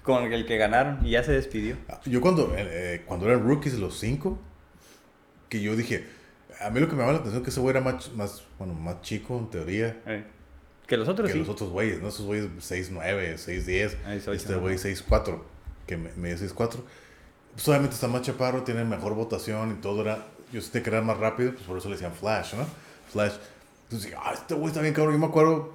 con 0.03 0.33
el 0.33 0.47
que 0.47 0.57
ganaron 0.57 1.05
y 1.05 1.11
ya 1.11 1.25
se 1.25 1.33
despidió. 1.33 1.77
Yo 2.05 2.21
cuando, 2.21 2.55
eh, 2.57 2.67
eh, 2.69 3.03
cuando 3.05 3.27
eran 3.27 3.43
rookies 3.43 3.79
los 3.81 3.99
cinco, 3.99 4.39
que 5.49 5.61
yo 5.61 5.77
dije, 5.77 6.07
a 6.61 6.71
mí 6.71 6.81
lo 6.81 6.87
que 6.89 6.93
me 6.95 7.01
llamaba 7.01 7.13
la 7.15 7.19
atención 7.21 7.43
es 7.43 7.45
que 7.45 7.51
ese 7.51 7.61
güey 7.61 7.71
era 7.77 7.81
más, 7.81 8.13
más, 8.13 8.43
bueno, 8.59 8.75
más 8.75 9.01
chico 9.03 9.39
en 9.39 9.51
teoría 9.51 9.97
Eh, 10.07 10.25
Que 10.87 10.97
los 10.97 11.09
otros 11.09 11.27
que 11.29 11.33
sí. 11.35 11.39
los 11.39 11.49
otros 11.49 11.71
güeyes, 11.71 12.01
¿no? 12.03 12.09
Esos 12.09 12.27
güeyes 12.27 12.47
6'9, 12.59 13.35
6'10, 13.37 13.97
Ahí 14.07 14.21
soy, 14.21 14.37
este 14.37 14.55
güey 14.55 14.77
6'4, 14.77 15.39
que 15.87 15.97
me, 15.97 16.11
me 16.17 16.35
6'4. 16.37 16.79
Pues 17.55 17.69
obviamente 17.69 17.95
está 17.95 18.09
más 18.09 18.23
chaparro, 18.23 18.63
tiene 18.65 18.85
mejor 18.85 19.15
votación 19.15 19.73
y 19.73 19.75
todo 19.81 20.03
era, 20.03 20.27
yo 20.53 20.61
sé 20.61 20.83
que 20.83 20.91
era 20.91 21.01
más 21.03 21.17
rápido, 21.19 21.53
pues 21.53 21.65
por 21.65 21.79
eso 21.79 21.89
le 21.89 21.95
decían 21.95 22.13
Flash, 22.13 22.55
¿no? 22.55 22.67
Flash. 23.13 23.35
Entonces 23.85 24.11
dije, 24.11 24.21
ah, 24.23 24.33
este 24.35 24.55
güey 24.55 24.67
está 24.69 24.81
bien 24.83 24.93
cabrón. 24.93 25.15
Yo 25.15 25.19
me 25.21 25.27
acuerdo 25.27 25.73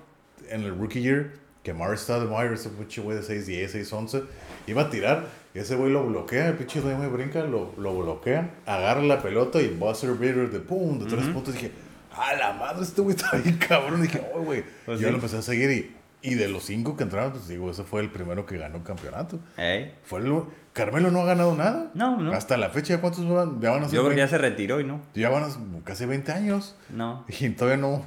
en 0.49 0.61
el 0.63 0.77
rookie 0.77 1.01
year 1.01 1.31
que 1.63 1.73
Mari 1.73 1.97
Stoudemire, 1.97 2.53
ese 2.55 2.69
pinche 2.69 3.01
güey 3.01 3.17
de 3.17 3.23
6'10, 3.23 3.69
6'11, 3.85 4.23
iba 4.67 4.81
a 4.83 4.89
tirar 4.89 5.27
ese 5.59 5.75
güey 5.75 5.91
lo 5.91 6.05
bloquea, 6.05 6.47
el 6.49 6.55
pinche 6.55 6.81
me 6.81 7.07
brinca, 7.07 7.43
lo, 7.43 7.73
lo 7.77 7.97
bloquea, 7.97 8.55
agarra 8.65 9.01
la 9.01 9.21
pelota 9.21 9.61
y 9.61 9.67
buzzer 9.69 10.11
beater 10.13 10.49
de 10.49 10.59
pum, 10.59 10.99
de 10.99 11.05
tres 11.05 11.23
Ujú. 11.25 11.33
puntos. 11.33 11.53
Dije, 11.53 11.71
a 12.15 12.33
la 12.35 12.53
madre, 12.53 12.83
este 12.83 13.01
güey 13.01 13.15
está 13.15 13.35
bien 13.37 13.57
cabrón. 13.57 14.01
dije, 14.01 14.21
oh, 14.33 14.41
güey. 14.41 14.63
Pues 14.85 14.99
yo 14.99 15.07
sí. 15.07 15.11
lo 15.11 15.17
empecé 15.17 15.37
a 15.37 15.41
seguir 15.41 15.69
y, 15.71 15.95
y 16.21 16.35
de 16.35 16.47
los 16.47 16.63
cinco 16.63 16.95
que 16.95 17.03
entraron, 17.03 17.31
pues 17.31 17.47
digo, 17.47 17.69
ese 17.71 17.83
fue 17.83 18.01
el 18.01 18.09
primero 18.11 18.45
que 18.45 18.57
ganó 18.57 18.77
un 18.77 18.83
campeonato. 18.83 19.39
Eh, 19.57 19.95
Fue 20.03 20.19
el, 20.19 20.43
Carmelo 20.73 21.11
no 21.11 21.21
ha 21.21 21.25
ganado 21.25 21.55
nada. 21.55 21.91
No, 21.93 22.17
no. 22.17 22.31
Hasta 22.31 22.55
la 22.55 22.69
fecha, 22.69 22.95
¿ya 22.95 23.01
cuántos 23.01 23.27
van? 23.27 23.59
Ya 23.59 23.71
van 23.71 23.83
a 23.83 23.85
ser 23.87 23.95
Yo 23.95 24.01
creo 24.03 24.11
que 24.11 24.17
ya 24.17 24.25
20 24.25 24.29
se 24.29 24.37
retiró 24.37 24.79
y 24.79 24.85
no. 24.85 25.01
ya 25.13 25.29
van 25.29 25.43
a 25.43 25.49
casi 25.83 26.05
20 26.05 26.31
años. 26.31 26.75
No. 26.89 27.25
Y 27.27 27.49
todavía 27.49 27.81
no. 27.81 28.05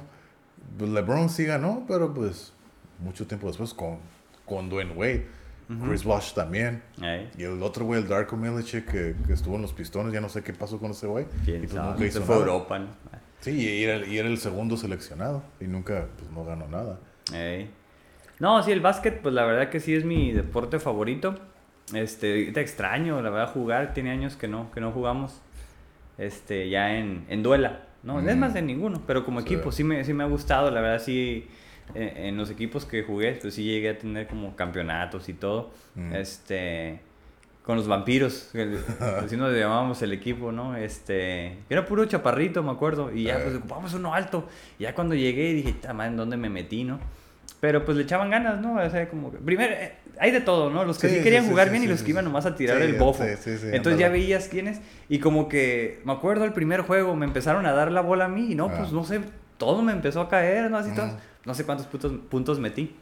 Pues 0.79 0.89
LeBron 0.89 1.29
sí 1.29 1.45
ganó, 1.45 1.83
pero 1.87 2.13
pues 2.13 2.53
mucho 2.99 3.27
tiempo 3.27 3.47
después 3.47 3.73
con, 3.73 3.99
con 4.45 4.69
Dwayne 4.69 4.93
Wade. 4.93 5.27
Chris 5.87 6.03
Bosh 6.03 6.33
también. 6.33 6.81
Y 7.37 7.43
el 7.43 7.61
otro 7.63 7.85
güey, 7.85 8.01
el 8.01 8.07
Darko 8.07 8.37
Milicic, 8.37 8.85
que, 8.85 9.15
que 9.25 9.33
estuvo 9.33 9.55
en 9.55 9.61
los 9.63 9.73
pistones, 9.73 10.13
ya 10.13 10.21
no 10.21 10.29
sé 10.29 10.43
qué 10.43 10.53
pasó 10.53 10.77
con 10.79 10.91
ese 10.91 11.07
güey. 11.07 11.25
Y 11.47 11.51
pues 11.51 11.73
nunca 11.73 11.97
se 11.97 12.07
hizo 12.07 12.21
fue 12.21 12.35
a 12.35 12.39
nada. 12.39 12.51
Europa, 12.51 12.79
¿no? 12.79 12.87
Sí, 13.41 13.51
y 13.51 13.83
era, 13.83 13.95
el- 13.95 14.07
y 14.11 14.17
era 14.17 14.27
el 14.27 14.37
segundo 14.37 14.77
seleccionado. 14.77 15.43
Y 15.59 15.65
nunca, 15.65 16.07
pues 16.17 16.29
no 16.31 16.43
ganó 16.45 16.67
nada. 16.67 16.99
No, 18.39 18.61
sí, 18.63 18.71
el 18.71 18.81
básquet, 18.81 19.21
pues 19.21 19.33
la 19.33 19.45
verdad 19.45 19.69
que 19.69 19.79
sí 19.79 19.93
es 19.95 20.03
mi 20.03 20.31
deporte 20.33 20.79
favorito. 20.79 21.35
Este, 21.93 22.51
te 22.51 22.61
extraño, 22.61 23.21
la 23.21 23.29
verdad, 23.29 23.53
jugar. 23.53 23.93
Tiene 23.93 24.11
años 24.11 24.35
que 24.35 24.47
no, 24.47 24.71
que 24.71 24.81
no 24.81 24.91
jugamos. 24.91 25.41
Este, 26.17 26.69
ya 26.69 26.97
en, 26.97 27.25
en 27.29 27.43
duela. 27.43 27.81
No, 28.03 28.19
es 28.19 28.35
Mm. 28.35 28.39
más 28.39 28.55
en 28.55 28.67
ninguno. 28.67 29.01
Pero 29.07 29.23
como 29.25 29.39
Sí. 29.41 29.47
equipo 29.53 29.71
sí 29.71 29.83
me, 29.83 30.03
sí 30.03 30.13
me 30.13 30.23
ha 30.23 30.27
gustado. 30.27 30.69
La 30.71 30.81
verdad, 30.81 31.03
sí. 31.03 31.47
Eh, 31.93 32.13
en 32.27 32.37
los 32.37 32.49
equipos 32.49 32.85
que 32.85 33.03
jugué, 33.03 33.33
pues 33.33 33.53
sí 33.53 33.63
llegué 33.63 33.89
a 33.89 33.97
tener 33.97 34.27
como 34.27 34.55
campeonatos 34.55 35.29
y 35.29 35.33
todo. 35.33 35.71
Mm. 35.95 36.15
Este. 36.15 36.99
Con 37.63 37.77
los 37.77 37.87
vampiros, 37.87 38.51
así 39.25 39.37
nos 39.37 39.51
llamábamos 39.55 39.99
el 40.03 40.13
equipo, 40.13 40.51
¿no? 40.51 40.75
Este, 40.77 41.57
era 41.67 41.83
puro 41.85 42.05
chaparrito, 42.05 42.61
me 42.61 42.69
acuerdo, 42.71 43.11
y 43.11 43.23
ya 43.23 43.37
Eh. 43.37 43.41
pues 43.43 43.55
ocupamos 43.55 43.93
uno 43.95 44.13
alto. 44.13 44.47
Y 44.77 44.83
ya 44.83 44.93
cuando 44.93 45.15
llegué 45.15 45.51
dije, 45.53 45.73
"Ta 45.73 45.91
madre, 45.93 46.11
¿en 46.11 46.17
dónde 46.17 46.37
me 46.37 46.47
metí, 46.49 46.83
no? 46.83 46.99
Pero 47.61 47.83
pues 47.83 47.97
le 47.97 48.03
echaban 48.03 48.29
ganas, 48.29 48.61
¿no? 48.61 48.75
O 48.75 48.89
sea, 48.91 49.09
como 49.09 49.31
que, 49.31 49.39
primero, 49.39 49.73
eh, 49.73 49.93
hay 50.19 50.29
de 50.29 50.41
todo, 50.41 50.69
¿no? 50.69 50.85
Los 50.85 50.99
que 50.99 51.09
sí, 51.09 51.15
Sí, 51.17 51.23
querían 51.23 51.45
sí, 51.45 51.49
jugar 51.49 51.67
sí, 51.67 51.71
bien 51.71 51.83
y 51.85 51.87
los 51.87 52.03
que 52.03 52.11
iban 52.11 52.23
nomás 52.25 52.45
a 52.45 52.55
tirar 52.55 52.79
el 52.83 52.93
bofo. 52.93 53.23
sí, 53.23 53.31
sí, 53.41 53.57
sí, 53.57 53.67
Entonces 53.71 53.99
ya 53.99 54.09
veías 54.09 54.47
quiénes, 54.47 54.79
y 55.09 55.17
como 55.17 55.49
que, 55.49 56.01
me 56.05 56.11
acuerdo 56.13 56.45
el 56.45 56.53
primer 56.53 56.81
juego, 56.81 57.15
me 57.15 57.25
empezaron 57.25 57.65
a 57.65 57.71
dar 57.71 57.91
la 57.91 58.01
bola 58.01 58.25
a 58.25 58.29
mí, 58.29 58.51
y 58.51 58.55
no, 58.55 58.65
Ah. 58.67 58.75
pues 58.77 58.91
no 58.91 59.03
sé, 59.05 59.21
todo 59.57 59.81
me 59.81 59.91
empezó 59.91 60.21
a 60.21 60.29
caer, 60.29 60.69
¿no? 60.69 60.77
Así 60.77 60.89
Ujú. 60.91 60.97
todos, 60.99 61.13
no 61.45 61.53
sé 61.53 61.63
cuántos 61.65 61.87
puntos, 61.87 62.11
puntos 62.29 62.59
metí. 62.59 62.95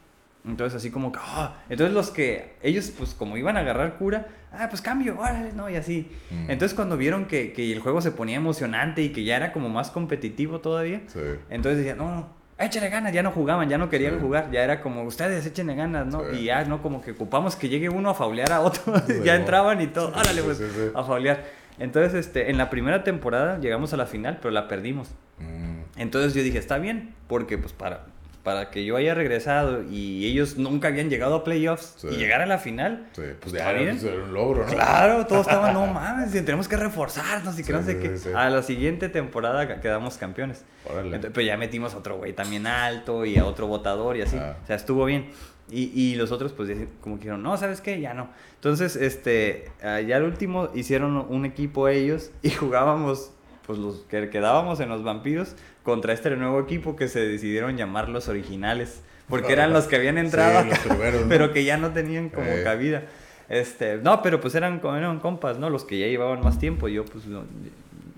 Entonces 0.45 0.75
así 0.75 0.91
como 0.91 1.13
que, 1.13 1.19
ah, 1.21 1.55
entonces 1.69 1.93
los 1.93 2.09
que, 2.11 2.55
ellos 2.61 2.91
pues 2.97 3.13
como 3.13 3.37
iban 3.37 3.55
a 3.55 3.61
agarrar 3.61 3.95
cura, 3.95 4.27
ah, 4.51 4.67
pues 4.69 4.81
cambio, 4.81 5.17
órale, 5.17 5.53
no, 5.53 5.69
y 5.69 5.77
así. 5.77 6.11
Mm. 6.31 6.51
Entonces 6.51 6.75
cuando 6.75 6.97
vieron 6.97 7.25
que, 7.27 7.53
que 7.53 7.71
el 7.71 7.79
juego 7.79 8.01
se 8.01 8.11
ponía 8.11 8.35
emocionante 8.35 9.01
y 9.01 9.09
que 9.13 9.23
ya 9.23 9.37
era 9.37 9.53
como 9.53 9.69
más 9.69 9.89
competitivo 9.89 10.59
todavía, 10.59 11.01
Sí. 11.07 11.19
entonces 11.49 11.77
decían, 11.77 11.97
no, 11.97 12.13
no, 12.13 12.29
échale 12.59 12.89
ganas, 12.89 13.13
ya 13.13 13.23
no 13.23 13.31
jugaban, 13.31 13.69
ya 13.69 13.77
no 13.77 13.89
querían 13.89 14.15
Sí. 14.15 14.19
jugar, 14.19 14.51
ya 14.51 14.65
era 14.65 14.81
como, 14.81 15.03
ustedes 15.03 15.45
échenle 15.45 15.75
ganas, 15.75 16.07
¿no? 16.07 16.29
Sí. 16.29 16.39
Y 16.41 16.43
ya, 16.45 16.65
¿no? 16.65 16.81
Como 16.81 17.01
que 17.01 17.11
ocupamos 17.11 17.55
que 17.55 17.69
llegue 17.69 17.87
uno 17.87 18.09
a 18.09 18.13
faulear 18.13 18.51
a 18.51 18.59
otro, 18.59 18.93
ya 19.23 19.35
entraban 19.35 19.79
y 19.79 19.87
todo, 19.87 20.09
órale, 20.09 20.43
pues, 20.43 20.61
a 20.93 21.03
faulear. 21.05 21.41
Entonces, 21.79 22.13
este, 22.15 22.51
en 22.51 22.57
la 22.57 22.69
primera 22.69 23.05
temporada 23.05 23.59
llegamos 23.59 23.93
a 23.93 23.97
la 23.97 24.07
final, 24.07 24.39
pero 24.41 24.51
la 24.51 24.67
perdimos. 24.67 25.09
Mm. 25.39 25.83
Entonces 25.95 26.33
yo 26.33 26.43
dije, 26.43 26.57
está 26.57 26.77
bien, 26.79 27.15
porque 27.27 27.57
pues 27.57 27.71
para, 27.71 28.05
para 28.43 28.69
que 28.71 28.83
yo 28.83 28.97
haya 28.97 29.13
regresado 29.13 29.83
y 29.89 30.25
ellos 30.29 30.57
nunca 30.57 30.89
habían 30.89 31.09
llegado 31.09 31.35
a 31.35 31.43
playoffs 31.45 31.93
Sí. 31.97 32.07
y 32.11 32.17
llegar 32.17 32.41
a 32.41 32.45
la 32.45 32.57
final. 32.57 33.07
Sí, 33.13 33.21
pues 33.39 33.53
¿Está 33.53 33.71
ya 33.71 33.79
bien? 33.79 33.97
era 34.05 34.23
un 34.23 34.33
logro, 34.33 34.65
¿no? 34.65 34.71
Claro, 34.73 35.25
todos 35.25 35.41
estaban, 35.47 35.73
no 35.73 35.87
mames, 35.87 36.31
tenemos 36.31 36.67
que 36.67 36.75
reforzarnos 36.75 37.55
y 37.57 37.63
que 37.63 37.67
Sí, 37.67 37.71
no 37.73 37.83
sé 37.83 37.97
qué. 37.99 38.35
A 38.35 38.49
la 38.49 38.61
siguiente 38.61 39.07
temporada 39.09 39.79
quedamos 39.79 40.17
campeones. 40.17 40.65
Órale. 40.85 41.07
Entonces, 41.15 41.31
pero 41.33 41.47
ya 41.47 41.55
metimos 41.57 41.93
a 41.93 41.97
otro 41.99 42.17
güey 42.17 42.33
también 42.33 42.67
alto 42.67 43.23
y 43.25 43.37
a 43.37 43.45
otro 43.45 43.67
votador 43.67 44.17
y 44.17 44.23
así. 44.23 44.35
Ah. 44.37 44.57
O 44.61 44.67
sea, 44.67 44.75
estuvo 44.75 45.05
bien. 45.05 45.29
Y, 45.71 45.83
y 45.97 46.15
los 46.15 46.33
otros, 46.33 46.51
pues, 46.51 46.69
como 46.99 47.15
que 47.15 47.21
dijeron, 47.21 47.41
no, 47.41 47.55
¿sabes 47.55 47.79
qué? 47.79 48.01
Ya 48.01 48.13
no. 48.13 48.27
Entonces, 48.55 48.97
este, 48.97 49.71
ah, 49.81 50.01
ya 50.01 50.17
al 50.17 50.23
último 50.23 50.69
hicieron 50.75 51.15
un 51.15 51.45
equipo 51.45 51.87
ellos 51.87 52.31
y 52.41 52.49
jugábamos, 52.51 53.31
pues, 53.65 53.79
los 53.79 53.97
que 54.09 54.29
quedábamos 54.29 54.79
en 54.79 54.89
los 54.89 55.03
vampiros 55.03 55.55
contra 55.83 56.13
este 56.13 56.29
nuevo 56.35 56.59
equipo 56.59 56.95
que 56.95 57.07
se 57.07 57.19
decidieron 57.27 57.77
llamar 57.77 58.09
los 58.09 58.27
originales. 58.27 59.01
Porque 59.29 59.53
eran 59.53 59.71
los 59.73 59.85
que 59.85 59.95
habían 59.95 60.17
entrado, 60.17 60.63
Sí, 60.63 60.69
los 60.69 60.79
primeros, 60.79 61.21
¿no? 61.21 61.27
pero 61.29 61.53
que 61.53 61.63
ya 61.63 61.77
no 61.77 61.91
tenían 61.91 62.29
como 62.29 62.45
Eh. 62.47 62.61
cabida. 62.63 63.03
Este, 63.49 63.97
no, 63.97 64.21
pero 64.21 64.39
pues 64.41 64.55
eran, 64.55 64.81
eran 64.83 65.19
compas, 65.19 65.57
¿no? 65.59 65.69
Los 65.69 65.85
que 65.85 65.97
ya 65.99 66.07
llevaban 66.07 66.41
más 66.41 66.59
tiempo. 66.59 66.87
Yo, 66.87 67.05
pues, 67.05 67.25
no, 67.25 67.43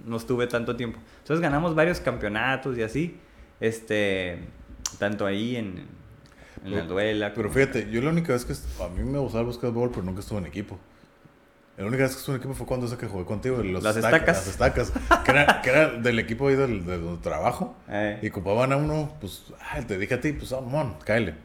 no 0.05 0.17
estuve 0.17 0.47
tanto 0.47 0.75
tiempo. 0.75 0.99
Entonces 1.19 1.41
ganamos 1.41 1.75
varios 1.75 1.99
campeonatos 1.99 2.77
y 2.77 2.83
así. 2.83 3.17
Este, 3.59 4.39
tanto 4.99 5.25
ahí 5.25 5.55
en, 5.55 5.85
en 6.63 6.75
la 6.75 6.81
duela. 6.83 7.33
Pero 7.33 7.49
fíjate, 7.49 7.89
yo 7.91 8.01
la 8.01 8.09
única 8.09 8.33
vez 8.33 8.45
que 8.45 8.53
a 8.53 8.87
mí 8.89 9.03
me 9.03 9.19
gustaba 9.19 9.41
el 9.41 9.47
básquetbol, 9.47 9.89
pero 9.89 10.03
nunca 10.03 10.19
estuve 10.21 10.39
en 10.39 10.45
equipo. 10.47 10.79
La 11.77 11.85
única 11.85 12.03
vez 12.03 12.13
que 12.13 12.19
estuve 12.19 12.35
en 12.35 12.41
equipo 12.41 12.53
fue 12.55 12.65
cuando 12.65 12.85
esa 12.87 12.97
que 12.97 13.05
jugué 13.07 13.25
contigo, 13.25 13.57
los 13.61 13.83
Las 13.83 13.97
estaca- 13.97 14.15
estacas. 14.31 14.37
Las 14.37 14.91
estacas. 14.91 15.23
que, 15.25 15.31
era, 15.31 15.61
que 15.61 15.69
era 15.69 15.87
del 15.91 16.19
equipo 16.19 16.47
ahí 16.47 16.55
del, 16.55 16.85
del, 16.85 17.19
trabajo. 17.21 17.75
Eh. 17.89 18.19
Y 18.21 18.29
ocupaban 18.29 18.71
a 18.71 18.77
uno, 18.77 19.13
pues, 19.19 19.43
ay, 19.71 19.83
te 19.83 19.97
dije 19.97 20.13
a 20.13 20.21
ti, 20.21 20.31
pues, 20.31 20.51
mon, 20.51 20.93
cáele. 21.03 21.35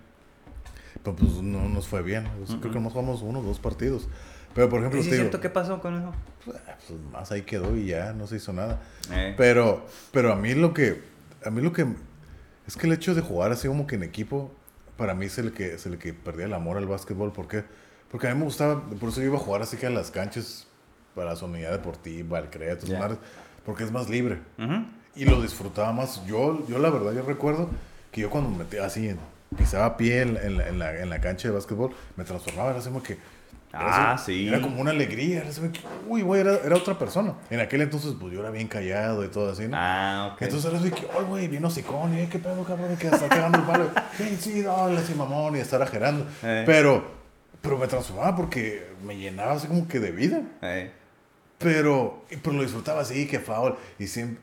Pero 1.03 1.16
pues 1.16 1.33
no 1.43 1.68
nos 1.68 1.89
fue 1.89 2.03
bien. 2.03 2.26
O 2.43 2.47
sea, 2.47 2.59
Creo 2.61 2.72
que 2.72 2.78
nomás 2.78 2.93
jugamos 2.93 3.22
uno 3.22 3.41
o 3.41 3.43
dos 3.43 3.59
partidos. 3.59 4.09
Pero 4.55 4.68
por 4.68 4.81
ejemplo, 4.81 5.01
¿Sí 5.03 5.09
te 5.09 5.14
es 5.14 5.20
digo, 5.20 5.31
cierto 5.31 5.41
qué 5.41 5.49
pasó 5.51 5.81
con 5.81 5.97
eso? 5.97 6.12
pues, 6.45 6.59
más 7.12 7.31
ahí 7.33 7.43
quedó 7.43 7.76
y 7.76 7.87
ya 7.87 8.12
no 8.12 8.26
se 8.26 8.37
hizo 8.37 8.53
nada. 8.53 8.81
Eh. 9.12 9.35
Pero, 9.37 9.87
pero 10.12 10.33
a 10.33 10.37
mí 10.37 10.55
lo 10.55 10.74
que, 10.74 11.01
a 11.45 11.51
mí 11.51 11.61
lo 11.62 11.72
que, 11.72 11.87
es 12.66 12.76
que 12.76 12.87
el 12.87 12.93
hecho 12.93 13.14
de 13.14 13.22
jugar 13.22 13.53
así 13.53 13.66
como 13.68 13.87
que 13.87 13.95
en 13.97 14.03
equipo, 14.03 14.53
para 14.97 15.14
mí 15.14 15.26
es 15.26 15.39
el 15.39 15.53
que, 15.53 15.74
es 15.74 15.87
el 15.87 15.99
que 15.99 16.12
perdía 16.12 16.47
el 16.47 16.53
amor 16.55 16.76
al 16.76 16.87
básquetbol. 16.87 17.33
¿Por 17.33 17.47
qué? 17.49 17.62
Porque 17.62 17.80
a 18.29 18.35
mí 18.35 18.39
me 18.39 18.45
gustaba, 18.45 18.81
por 18.83 19.09
eso 19.11 19.21
yo 19.21 19.27
iba 19.27 19.37
a 19.37 19.41
jugar 19.41 19.63
así 19.63 19.77
que 19.77 19.87
a 19.87 19.91
las 19.91 20.11
canchas, 20.11 20.67
para 21.15 21.35
la 21.35 21.45
unidad 21.45 21.73
deportiva, 21.73 22.39
al 22.39 22.51
CREA, 22.51 22.79
Ya. 22.79 22.99
madres, 22.99 23.19
porque 23.65 23.85
es 23.85 23.93
más 23.93 24.09
libre. 24.09 24.39
Ujú. 24.59 24.85
Y 25.17 25.25
lo 25.25 25.41
disfrutaba 25.43 25.93
más. 25.93 26.25
Yo, 26.27 26.67
yo 26.69 26.79
la 26.79 26.89
verdad, 26.91 27.13
yo 27.13 27.23
recuerdo 27.23 27.69
que 28.13 28.21
yo 28.23 28.31
cuando 28.31 28.49
me 28.51 28.59
metía 28.59 28.85
así, 28.85 29.15
pisaba 29.57 29.97
pie 29.97 30.23
en, 30.23 30.37
en 30.37 30.57
la, 30.59 30.69
en, 30.69 30.79
la, 30.79 30.97
en 31.01 31.11
la 31.11 31.21
cancha 31.21 31.49
de 31.49 31.55
básquetbol, 31.55 31.91
me 32.17 32.25
transformaba, 32.25 32.71
era 32.71 32.79
así 32.79 32.89
como 32.89 33.03
que... 33.03 33.15
era 33.15 33.21
Ah, 33.73 34.13
así- 34.15 34.33
sí. 34.33 34.49
Era 34.49 34.61
como 34.61 34.81
una 34.81 34.91
alegría, 34.93 35.41
era 35.41 35.51
así 35.51 35.61
como 35.61 35.73
que, 35.73 35.81
uy, 36.09 36.23
güey, 36.23 36.41
era, 36.41 36.55
era 36.65 36.77
otra 36.77 36.97
persona. 36.99 37.35
En 37.51 37.59
aquel 37.61 37.81
entonces, 37.83 38.15
pues 38.21 38.33
yo 38.33 38.41
era 38.41 38.51
bien 38.51 38.69
callado 38.69 39.25
y 39.25 39.29
todo 39.29 39.51
así, 39.53 39.67
¿no? 39.69 39.77
Ah, 39.77 40.31
ok. 40.35 40.43
Entonces 40.43 40.71
era 40.71 40.81
así 40.81 40.91
que, 40.91 41.07
ay, 41.17 41.25
güey, 41.29 41.49
bien 41.49 41.65
hocicón, 41.65 42.15
y 42.17 42.21
"Eh, 42.21 42.29
qué 42.31 42.39
pedo, 42.39 42.63
cabrón, 42.65 42.97
que 42.97 43.09
está 43.09 43.29
cagando 43.29 43.59
el 43.59 43.65
palo. 43.65 43.91
Sí, 44.17 44.37
sí, 44.41 44.63
dale, 44.63 45.01
sí, 45.03 45.15
mamón, 45.15 45.57
y 45.57 45.61
estar 45.61 45.83
ajerando. 45.83 46.25
Eh. 46.43 46.63
Pero, 46.67 47.20
pero 47.63 47.79
me 47.79 47.87
transformaba 47.87 48.37
porque 48.37 48.87
me 49.05 49.17
llenaba 49.17 49.53
así 49.53 49.67
como 49.67 49.87
que 49.89 50.01
de 50.01 50.13
vida. 50.13 50.43
Pero, 51.59 52.25
pero 52.43 52.57
lo 52.57 52.63
disfrutaba 52.63 53.03
así, 53.03 53.27
que 53.27 53.39
foul. 53.39 53.75
Y 53.99 54.07
siempre. 54.07 54.43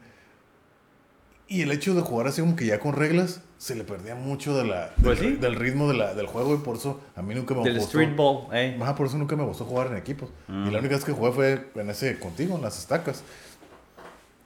Y 1.50 1.62
el 1.62 1.72
hecho 1.72 1.96
de 1.96 2.02
jugar 2.02 2.28
así 2.28 2.42
como 2.42 2.56
que 2.58 2.66
ya 2.66 2.80
con 2.80 2.94
reglas, 2.94 3.40
se 3.58 3.74
le 3.74 3.86
perdía 3.86 4.16
mucho 4.16 4.56
de 4.56 4.66
la, 4.66 4.88
del, 4.98 5.04
Pues 5.04 5.20
sí. 5.20 5.32
del 5.38 5.56
ritmo 5.56 5.88
de 5.88 5.98
la, 5.98 6.14
del 6.14 6.28
juego 6.28 6.54
y 6.54 6.58
por 6.58 6.76
eso 6.76 7.00
a 7.16 7.22
mí 7.22 7.34
nunca 7.34 7.56
me 7.56 7.64
Del 7.64 7.80
gustó. 7.80 8.00
street 8.00 8.16
ball, 8.18 8.48
eh. 8.52 8.78
Ajá, 8.82 8.96
por 8.96 9.08
eso 9.08 9.18
nunca 9.18 9.36
me 9.38 9.46
gustó 9.46 9.64
jugar 9.64 9.88
en 9.88 9.96
equipos. 9.96 10.30
Mm. 10.48 10.68
Y 10.68 10.72
la 10.72 10.80
única 10.80 10.96
vez 10.96 11.06
que 11.06 11.14
jugué 11.14 11.32
fue 11.32 11.68
en 11.76 11.90
ese 11.90 12.20
contigo, 12.20 12.56
en 12.58 12.62
las 12.64 12.78
estacas. 12.78 13.24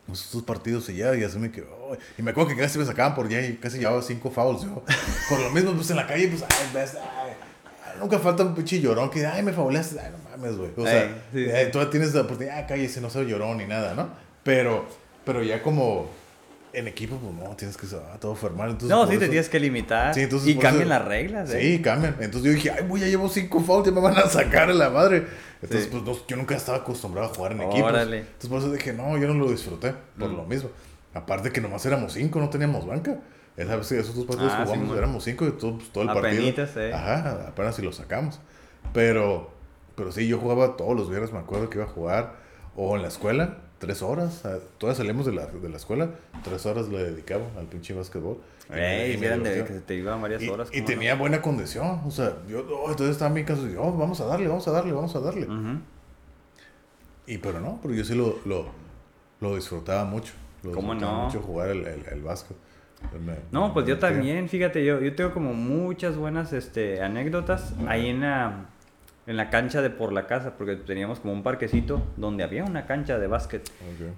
Pues 0.05 0.25
estos 0.25 0.43
partidos 0.43 0.87
y 0.89 0.97
ya, 0.97 1.15
y 1.15 1.23
así 1.23 1.39
me 1.39 1.51
quedó. 1.51 1.97
Y 2.17 2.21
me 2.21 2.31
acuerdo 2.31 2.51
que 2.51 2.57
casi 2.57 2.77
me 2.77 2.85
sacaban 2.85 3.15
por 3.15 3.27
ya 3.29 3.41
y 3.41 3.55
casi 3.57 3.79
llevaba 3.79 4.01
cinco 4.03 4.29
fouls 4.29 4.61
yo. 4.63 4.83
Por 5.29 5.39
lo 5.39 5.49
mismo, 5.51 5.73
pues 5.73 5.89
en 5.89 5.97
la 5.97 6.07
calle, 6.07 6.27
pues, 6.27 6.43
ay, 6.43 6.69
ves, 6.73 6.97
nunca 8.01 8.19
falta 8.19 8.43
un 8.43 8.53
pinche 8.55 8.79
llorón 8.81 9.09
que, 9.09 9.25
ay, 9.25 9.43
me 9.43 9.53
fauleaste. 9.53 9.99
Ay, 9.99 10.11
no 10.11 10.29
mames, 10.29 10.57
güey. 10.57 10.71
O 10.75 10.85
sea, 10.85 11.23
sí, 11.33 11.39
eh, 11.45 11.63
sí. 11.65 11.71
tú 11.71 11.85
tienes 11.89 12.13
la 12.13 12.21
oportunidad, 12.21 12.59
ah, 12.59 12.67
cállese, 12.67 12.99
no 13.01 13.09
soy 13.09 13.27
llorón 13.27 13.57
ni 13.57 13.65
nada, 13.65 13.93
¿no? 13.93 14.09
Pero, 14.43 14.85
pero 15.23 15.43
ya 15.43 15.61
como 15.61 16.09
en 16.73 16.87
equipo, 16.87 17.17
pues 17.17 17.33
no, 17.33 17.55
tienes 17.55 17.75
que 17.77 17.85
ah, 17.95 18.17
todo 18.19 18.33
formal. 18.35 18.69
Entonces, 18.71 18.89
No, 18.89 19.03
sí, 19.05 19.17
te 19.17 19.25
eso- 19.25 19.29
tienes 19.31 19.49
que 19.49 19.59
limitar. 19.59 20.13
Sí, 20.13 20.21
entonces 20.21 20.49
y 20.49 20.55
cambian 20.55 20.83
eso- 20.83 20.89
las 20.89 21.05
reglas, 21.05 21.49
eh. 21.53 21.61
Sí, 21.61 21.81
cambian. 21.81 22.15
Entonces 22.19 22.43
yo 22.43 22.51
dije, 22.53 22.71
ay, 22.71 22.85
güey, 22.87 23.01
ya 23.03 23.07
llevo 23.09 23.27
cinco 23.29 23.59
fouls, 23.59 23.85
ya 23.85 23.91
me 23.91 23.99
van 24.01 24.17
a 24.17 24.27
sacar 24.27 24.69
a 24.69 24.73
la 24.73 24.89
madre. 24.89 25.25
Entonces, 25.61 25.83
Sí. 25.85 25.89
pues 25.91 26.03
no, 26.03 26.15
yo 26.27 26.35
nunca 26.37 26.55
estaba 26.55 26.79
acostumbrado 26.79 27.29
a 27.29 27.33
jugar 27.33 27.51
en 27.51 27.61
equipos. 27.61 27.89
Órale. 27.89 28.17
Entonces 28.19 28.49
por 28.49 28.59
eso 28.59 28.71
dije, 28.71 28.93
no, 28.93 29.17
yo 29.17 29.27
no 29.27 29.33
lo 29.35 29.51
disfruté, 29.51 29.93
por 30.17 30.29
Mm. 30.29 30.35
lo 30.37 30.43
mismo. 30.45 30.69
Aparte 31.13 31.51
que 31.51 31.59
nomás 31.61 31.85
éramos 31.85 32.13
cinco, 32.13 32.39
no 32.39 32.49
teníamos 32.49 32.87
banca. 32.87 33.17
Esa 33.61 33.75
vez, 33.75 33.91
esos 33.91 34.15
dos 34.15 34.25
partidos 34.25 34.51
Ah, 34.53 34.63
jugamos 34.65 34.97
éramos 34.97 35.23
cinco 35.23 35.45
y 35.47 35.51
todo, 35.51 35.77
pues, 35.77 35.89
todo 35.91 36.03
el 36.03 36.09
Apenitas, 36.09 36.69
partido. 36.71 36.87
eh. 36.87 36.93
Ajá, 36.93 37.47
apenas 37.49 37.75
si 37.75 37.81
lo 37.81 37.91
sacamos. 37.93 38.39
Pero, 38.93 39.49
pero 39.95 40.11
sí, 40.11 40.27
yo 40.27 40.37
jugaba 40.39 40.75
todos 40.77 40.95
los 40.95 41.09
viernes, 41.09 41.31
me 41.31 41.39
acuerdo 41.39 41.69
que 41.69 41.77
iba 41.77 41.85
a 41.85 41.89
jugar. 41.89 42.35
O 42.75 42.95
en 42.95 43.01
la 43.01 43.09
escuela, 43.09 43.57
tres 43.79 44.01
horas. 44.01 44.43
Todas 44.77 44.97
salimos 44.97 45.25
de 45.25 45.33
la, 45.33 45.45
de 45.47 45.69
la 45.69 45.77
escuela, 45.77 46.09
tres 46.43 46.65
horas 46.65 46.87
le 46.87 47.03
dedicaba 47.03 47.43
al 47.57 47.65
pinche 47.65 47.93
básquetbol. 47.93 48.37
Y 48.69 48.73
me- 48.73 49.03
Ey, 49.05 49.09
y 49.11 49.13
si 49.15 49.19
me 49.19 49.25
eran 49.27 49.43
de 49.43 49.49
divertía. 49.49 49.73
que 49.75 49.79
se 49.81 49.85
te 49.85 49.95
iban 49.95 50.21
varias 50.21 50.41
Y, 50.41 50.47
horas. 50.49 50.69
y 50.71 50.77
¿cómo 50.77 50.87
tenía 50.87 51.15
buena 51.15 51.41
condición. 51.41 52.01
O 52.05 52.11
sea, 52.11 52.37
yo 52.47 52.59
oh, 52.61 52.89
entonces 52.89 53.11
estaba 53.17 53.33
cansado. 53.43 53.67
y 53.69 53.73
yo, 53.73 53.83
oh, 53.83 53.91
vamos 53.97 54.21
a 54.21 54.25
darle, 54.25 54.47
vamos 54.47 54.65
a 54.67 54.71
darle, 54.71 54.93
vamos 54.93 55.13
a 55.15 55.19
darle. 55.19 55.47
Y 57.27 57.37
pero 57.37 57.59
no, 57.59 57.79
pero 57.81 57.93
yo 57.93 58.03
sí 58.03 58.15
lo, 58.15 58.39
lo, 58.45 58.65
lo 59.41 59.55
disfrutaba 59.55 60.05
mucho. 60.05 60.33
Lo 60.63 60.71
¿Cómo 60.71 60.93
disfrutaba 60.93 61.19
no? 61.19 61.25
mucho 61.25 61.41
jugar 61.41 61.69
el, 61.69 61.85
el, 61.85 62.05
el 62.11 62.21
básquet. 62.21 62.57
No, 63.51 63.73
pues 63.73 63.85
yo 63.85 63.99
también, 63.99 64.47
fíjate, 64.47 64.85
yo, 64.85 65.01
yo 65.01 65.13
tengo 65.15 65.33
como 65.33 65.53
muchas 65.53 66.15
buenas 66.15 66.53
este, 66.53 67.01
anécdotas 67.01 67.75
ahí 67.87 68.09
en 68.09 68.21
la, 68.21 68.70
en 69.27 69.37
la 69.37 69.51
cancha 69.51 69.83
de 69.83 69.91
por 69.91 70.11
la 70.13 70.25
casa, 70.25 70.57
porque 70.57 70.75
teníamos 70.75 71.19
como 71.19 71.31
un 71.33 71.43
parquecito 71.43 72.01
donde 72.17 72.43
había 72.43 72.63
una 72.63 72.87
cancha 72.87 73.19
de 73.19 73.27
básquet. 73.27 73.69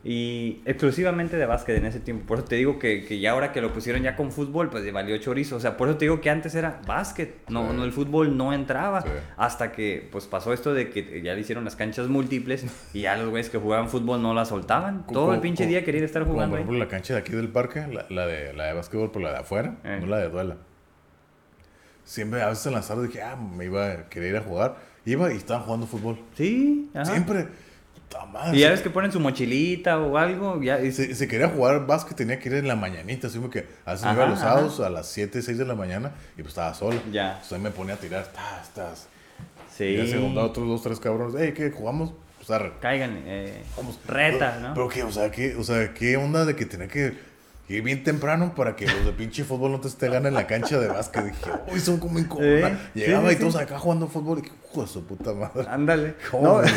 Y 0.03 0.61
exclusivamente 0.65 1.35
de 1.35 1.45
básquet 1.45 1.77
en 1.77 1.85
ese 1.85 1.99
tiempo. 1.99 2.25
Por 2.25 2.37
eso 2.39 2.47
te 2.47 2.55
digo 2.55 2.79
que, 2.79 3.03
que 3.03 3.19
ya 3.19 3.31
ahora 3.31 3.51
que 3.51 3.59
lo 3.61 3.73
pusieron 3.73 4.01
ya 4.01 4.15
con 4.15 4.31
fútbol, 4.31 4.69
pues 4.69 4.83
le 4.85 4.91
valió 4.93 5.17
chorizo. 5.17 5.57
O 5.57 5.59
sea, 5.59 5.75
por 5.75 5.89
eso 5.89 5.97
te 5.97 6.05
digo 6.05 6.21
que 6.21 6.29
antes 6.29 6.55
era 6.55 6.79
básquet. 6.87 7.35
No, 7.49 7.69
Sí. 7.69 7.75
no 7.77 7.83
el 7.83 7.91
fútbol 7.91 8.37
no 8.37 8.53
entraba. 8.53 9.01
Sí. 9.01 9.09
Hasta 9.35 9.73
que 9.73 10.07
pues 10.09 10.25
pasó 10.25 10.53
esto 10.53 10.73
de 10.73 10.89
que 10.89 11.21
ya 11.21 11.33
le 11.33 11.41
hicieron 11.41 11.65
las 11.65 11.75
canchas 11.75 12.07
múltiples 12.07 12.65
y 12.93 13.01
ya 13.01 13.17
los 13.17 13.29
güeyes 13.29 13.49
que 13.49 13.57
jugaban 13.57 13.89
fútbol 13.89 14.21
no 14.21 14.33
la 14.33 14.45
soltaban. 14.45 15.05
Todo 15.07 15.33
el 15.33 15.41
pinche 15.41 15.65
co- 15.65 15.69
día 15.69 15.83
querían 15.83 16.05
estar 16.05 16.21
Como 16.23 16.35
jugando. 16.35 16.51
por 16.53 16.59
ahí. 16.59 16.63
ejemplo 16.63 16.79
la 16.79 16.87
cancha 16.89 17.13
de 17.15 17.19
aquí 17.19 17.33
del 17.33 17.49
parque, 17.49 17.85
la, 17.91 18.05
la 18.09 18.25
de, 18.25 18.53
la 18.53 18.67
de 18.67 18.73
básquetbol, 18.73 19.11
pero 19.11 19.25
la 19.25 19.33
de 19.33 19.39
afuera, 19.39 19.75
Eh. 19.83 19.97
no 19.99 20.07
la 20.07 20.17
de 20.19 20.29
duela. 20.29 20.55
Siempre, 22.05 22.41
a 22.41 22.49
veces 22.49 22.65
en 22.65 22.73
las 22.73 22.87
tardes 22.87 23.07
dije, 23.07 23.21
ah, 23.21 23.35
me 23.37 23.65
iba 23.65 23.91
a 23.91 24.09
querer 24.09 24.31
ir 24.31 24.37
a 24.37 24.41
jugar. 24.41 24.75
Iba 25.05 25.33
y 25.33 25.37
estaban 25.37 25.63
jugando 25.63 25.85
fútbol. 25.87 26.19
Sí, 26.37 26.89
ajá. 26.93 27.05
Siempre. 27.05 27.47
Madre. 28.31 28.57
Y 28.57 28.61
ya 28.61 28.69
ves 28.69 28.81
que 28.81 28.91
ponen 28.91 29.11
su 29.11 29.19
mochilita 29.19 29.99
o 29.99 30.17
algo. 30.17 30.61
Ya, 30.61 30.79
y- 30.79 30.91
Si, 30.91 31.15
si 31.15 31.27
quería 31.27 31.49
jugar 31.49 31.87
básquet 31.87 32.15
tenía 32.15 32.37
que 32.39 32.47
ir 32.49 32.55
en 32.55 32.67
la 32.67 32.75
mañanita, 32.75 33.25
así 33.27 33.39
que 33.51 33.65
a 33.85 33.93
Ajá, 33.93 34.13
iba 34.13 34.27
los 34.27 34.39
ajá. 34.39 34.49
sábados 34.49 34.79
a 34.81 34.89
las 34.91 35.07
7, 35.07 35.41
6 35.41 35.57
de 35.57 35.65
la 35.65 35.73
mañana 35.73 36.11
y 36.37 36.41
pues 36.43 36.49
estaba 36.49 36.73
sola. 36.75 36.99
Ya. 37.11 37.33
Entonces 37.33 37.59
me 37.59 37.71
ponía 37.71 37.95
a 37.95 37.97
tirar, 37.97 38.25
tas, 38.31 38.69
tas. 38.73 39.07
sí. 39.75 39.85
Y 39.85 39.97
ya 39.97 40.05
se 40.05 40.19
juntaban 40.19 40.49
otros 40.51 40.67
dos, 40.67 40.83
tres 40.83 40.99
cabrones, 40.99 41.35
hey, 41.39 41.53
¿qué? 41.55 41.71
¿Jugamos? 41.71 42.13
Pues 42.37 42.51
arre. 42.51 42.73
Caigan, 42.81 43.23
eh, 43.25 43.63
Vamos. 43.77 43.99
reta, 44.07 44.59
¿no? 44.61 44.73
Pero 44.75 44.89
qué, 44.89 45.03
o 45.03 45.11
sea, 45.11 45.31
qué, 45.31 45.55
o 45.55 45.63
sea, 45.63 45.93
qué 45.95 46.15
onda 46.17 46.45
de 46.45 46.55
que 46.55 46.65
tenía 46.65 46.87
que 46.87 47.13
ir 47.69 47.81
bien 47.81 48.03
temprano 48.03 48.53
para 48.55 48.75
que 48.75 48.85
los 48.85 49.05
de 49.05 49.11
pinche 49.13 49.43
fútbol 49.43 49.71
no 49.71 49.79
te 49.79 49.87
esté 49.87 50.07
ganando 50.07 50.29
en 50.29 50.35
la 50.35 50.47
cancha 50.47 50.79
de 50.79 50.87
básquet. 50.87 51.25
Dije, 51.25 51.51
uy, 51.71 51.79
son 51.79 51.99
como 51.99 52.19
incómodos. 52.19 52.71
Llegaba 52.93 53.29
sí, 53.29 53.35
y 53.35 53.39
todos 53.39 53.53
sí. 53.53 53.59
acá 53.59 53.79
jugando 53.79 54.07
fútbol 54.07 54.39
y 54.39 54.41
dije, 54.41 54.55
de 54.75 54.87
su 54.87 55.05
puta 55.05 55.33
madre. 55.33 55.65
Ándale. 55.69 56.15
¿Cómo 56.29 56.61
No, 56.61 56.67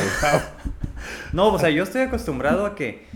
no, 1.32 1.48
o 1.54 1.58
sea, 1.58 1.70
yo 1.70 1.82
estoy 1.82 2.02
acostumbrado 2.02 2.66
a 2.66 2.74
que 2.74 3.06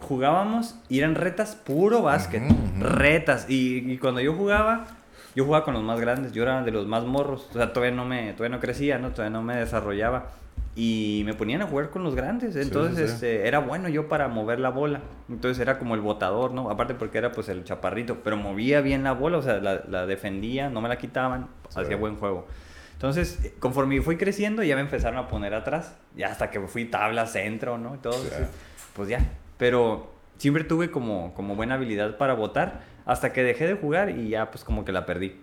jugábamos 0.00 0.76
y 0.88 0.98
eran 0.98 1.14
retas 1.14 1.54
puro 1.54 2.02
básquet. 2.02 2.42
Retas. 2.78 3.46
Y, 3.48 3.90
y 3.90 3.98
cuando 3.98 4.20
yo 4.20 4.34
jugaba, 4.34 4.86
yo 5.34 5.44
jugaba 5.44 5.64
con 5.64 5.74
los 5.74 5.82
más 5.82 6.00
grandes. 6.00 6.32
Yo 6.32 6.42
era 6.42 6.62
de 6.62 6.70
los 6.72 6.86
más 6.86 7.04
morros. 7.04 7.46
O 7.50 7.52
sea, 7.54 7.72
todavía 7.72 7.94
no 7.94 8.04
me, 8.04 8.32
todavía 8.32 8.56
no 8.56 8.60
crecía, 8.60 8.98
¿no? 8.98 9.10
Todavía 9.10 9.30
no 9.30 9.42
me 9.42 9.56
desarrollaba. 9.56 10.30
Y 10.78 11.22
me 11.24 11.32
ponían 11.32 11.62
a 11.62 11.66
jugar 11.66 11.88
con 11.88 12.04
los 12.04 12.14
grandes. 12.14 12.54
Entonces, 12.54 13.10
sí, 13.12 13.16
sí. 13.18 13.26
Este, 13.26 13.48
era 13.48 13.60
bueno 13.60 13.88
yo 13.88 14.08
para 14.08 14.28
mover 14.28 14.60
la 14.60 14.68
bola. 14.68 15.00
Entonces 15.30 15.58
era 15.58 15.78
como 15.78 15.94
el 15.94 16.02
botador, 16.02 16.52
¿no? 16.52 16.68
Aparte 16.70 16.94
porque 16.94 17.16
era 17.16 17.32
pues 17.32 17.48
el 17.48 17.64
chaparrito. 17.64 18.18
Pero 18.22 18.36
movía 18.36 18.82
bien 18.82 19.02
la 19.02 19.12
bola, 19.12 19.38
o 19.38 19.42
sea, 19.42 19.56
la, 19.56 19.82
la 19.88 20.04
defendía, 20.04 20.68
no 20.68 20.82
me 20.82 20.90
la 20.90 20.98
quitaban. 20.98 21.48
Hacía 21.74 21.96
buen 21.96 22.16
juego. 22.16 22.46
Entonces, 22.92 23.52
conforme 23.58 24.02
fui 24.02 24.18
creciendo, 24.18 24.62
ya 24.62 24.74
me 24.74 24.82
empezaron 24.82 25.18
a 25.18 25.28
poner 25.28 25.54
atrás. 25.54 25.96
Ya 26.14 26.28
hasta 26.28 26.50
que 26.50 26.60
fui 26.60 26.84
tabla, 26.84 27.26
centro, 27.26 27.78
¿no? 27.78 27.94
Y 27.94 27.98
todo. 27.98 28.12
Sí. 28.12 28.28
eso, 28.28 28.48
Pues 28.94 29.08
ya. 29.08 29.20
Pero 29.56 30.12
siempre 30.36 30.62
tuve 30.64 30.90
como, 30.90 31.32
como 31.32 31.56
buena 31.56 31.76
habilidad 31.76 32.18
para 32.18 32.34
votar. 32.34 32.82
Hasta 33.06 33.32
que 33.32 33.42
dejé 33.42 33.66
de 33.66 33.74
jugar 33.74 34.10
y 34.10 34.28
ya 34.30 34.50
pues 34.50 34.62
como 34.62 34.84
que 34.84 34.92
la 34.92 35.06
perdí. 35.06 35.36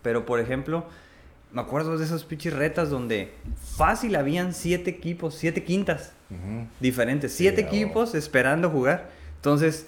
Pero 0.00 0.24
por 0.24 0.40
ejemplo, 0.40 0.86
me 1.52 1.60
acuerdo 1.62 1.96
de 1.98 2.04
esos 2.04 2.24
pinches 2.24 2.52
retas 2.52 2.90
donde 2.90 3.32
fácil 3.76 4.16
habían 4.16 4.52
siete 4.52 4.90
equipos, 4.90 5.34
siete 5.34 5.64
quintas 5.64 6.12
diferentes, 6.80 7.32
siete 7.32 7.62
Sí, 7.62 7.66
equipos 7.66 8.14
esperando 8.14 8.68
jugar. 8.70 9.08
Entonces, 9.36 9.86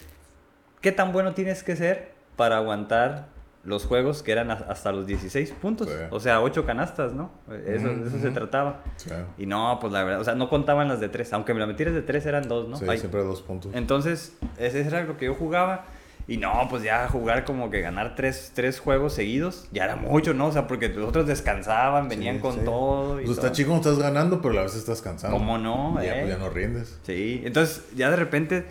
¿qué 0.80 0.92
tan 0.92 1.12
bueno 1.12 1.34
tienes 1.34 1.62
que 1.62 1.76
ser 1.76 2.12
para 2.36 2.56
aguantar 2.56 3.28
los 3.62 3.84
juegos 3.84 4.22
que 4.22 4.32
eran 4.32 4.50
a- 4.50 4.54
hasta 4.54 4.90
los 4.90 5.06
16 5.06 5.50
puntos? 5.52 5.88
Sí. 5.88 5.94
O 6.10 6.18
sea, 6.18 6.40
ocho 6.40 6.64
canastas, 6.64 7.12
¿no? 7.12 7.30
Eso, 7.66 7.88
se 8.18 8.30
trataba. 8.30 8.82
Sí, 8.96 9.10
Y 9.36 9.44
no, 9.44 9.76
pues 9.80 9.92
la 9.92 10.02
verdad, 10.04 10.20
o 10.22 10.24
sea, 10.24 10.34
no 10.34 10.48
contaban 10.48 10.88
las 10.88 10.98
de 11.00 11.10
tres. 11.10 11.30
Aunque 11.34 11.52
me 11.52 11.60
la 11.60 11.66
metieras 11.66 11.94
de 11.94 12.00
tres 12.00 12.24
eran 12.24 12.48
dos, 12.48 12.68
¿no? 12.68 12.76
Sí, 12.78 12.86
Ay, 12.88 12.96
siempre 12.98 13.22
dos 13.22 13.42
puntos. 13.42 13.74
entonces, 13.74 14.34
ese 14.56 14.80
era 14.80 15.02
lo 15.02 15.18
que 15.18 15.26
yo 15.26 15.34
jugaba. 15.34 15.84
Y 16.30 16.36
no, 16.36 16.68
pues 16.70 16.84
ya 16.84 17.08
jugar 17.08 17.44
como 17.44 17.70
que 17.70 17.80
ganar 17.80 18.14
tres, 18.14 18.52
tres 18.54 18.78
juegos 18.78 19.14
seguidos, 19.14 19.66
ya 19.72 19.82
era 19.84 19.96
mucho, 19.96 20.32
¿no? 20.32 20.46
O 20.46 20.52
sea, 20.52 20.68
porque 20.68 20.88
los 20.88 21.08
otros 21.08 21.26
descansaban, 21.26 22.08
venían 22.08 22.36
Sí, 22.36 22.40
con 22.40 22.54
sí. 22.54 22.60
todo. 22.64 23.20
Y 23.20 23.24
Pues 23.24 23.36
todo. 23.36 23.46
está 23.48 23.56
chico, 23.56 23.74
estás 23.74 23.98
ganando, 23.98 24.40
pero 24.40 24.52
a 24.52 24.56
la 24.58 24.62
vez 24.62 24.76
estás 24.76 25.02
cansando. 25.02 25.36
¿Cómo 25.36 25.58
no? 25.58 26.00
Ya, 26.00 26.16
eh? 26.18 26.20
pues, 26.22 26.32
ya 26.32 26.38
no 26.38 26.48
rindes. 26.48 26.98
Sí, 27.02 27.42
entonces 27.44 27.84
ya 27.96 28.10
de 28.10 28.16
repente 28.16 28.64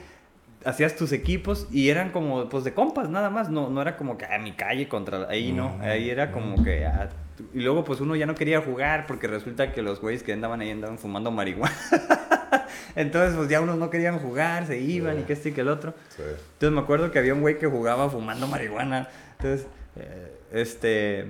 hacías 0.64 0.96
tus 0.96 1.12
equipos 1.12 1.68
y 1.70 1.90
eran 1.90 2.12
como, 2.12 2.48
pues 2.48 2.64
de 2.64 2.74
compas 2.74 3.10
nada 3.10 3.30
más, 3.30 3.50
no, 3.50 3.70
no 3.70 3.82
era 3.82 3.98
como 3.98 4.18
que 4.18 4.26
a 4.26 4.40
mi 4.40 4.54
calle 4.54 4.88
contra 4.88 5.28
ahí, 5.30 5.52
no, 5.52 5.78
ahí 5.82 6.10
era 6.10 6.32
como 6.32 6.64
que, 6.64 6.86
ah, 6.86 7.10
tú- 7.10 7.16
y 7.54 7.60
luego 7.60 7.84
pues 7.84 8.02
uno 8.02 8.16
ya 8.16 8.26
no 8.26 8.36
quería 8.36 8.62
jugar 8.62 9.08
porque 9.08 9.28
resulta 9.28 9.72
que 9.72 9.82
los 9.82 10.02
güeyes 10.02 10.24
que 10.24 10.34
andaban 10.34 10.62
ahí 10.62 10.72
andaban 10.72 10.98
fumando 10.98 11.32
marihuana. 11.32 11.76
Entonces 12.96 13.36
pues 13.36 13.50
ya 13.50 13.62
unos 13.62 13.78
no 13.78 13.90
querían 13.90 14.20
jugar, 14.20 14.66
se 14.68 14.80
iban 14.80 15.20
y 15.20 15.24
que 15.24 15.34
este 15.34 15.50
y 15.50 15.52
que 15.54 15.62
el 15.62 15.70
otro. 15.70 15.94
Sí. 16.10 16.24
Entonces 16.24 16.72
me 16.72 16.82
acuerdo 16.82 17.12
que 17.12 17.20
había 17.20 17.34
un 17.34 17.42
güey 17.42 17.58
que 17.58 17.68
jugaba 17.68 18.10
fumando 18.10 18.48
marihuana. 18.48 19.08
Entonces, 19.38 19.68
eh, 19.96 20.34
este, 20.52 21.28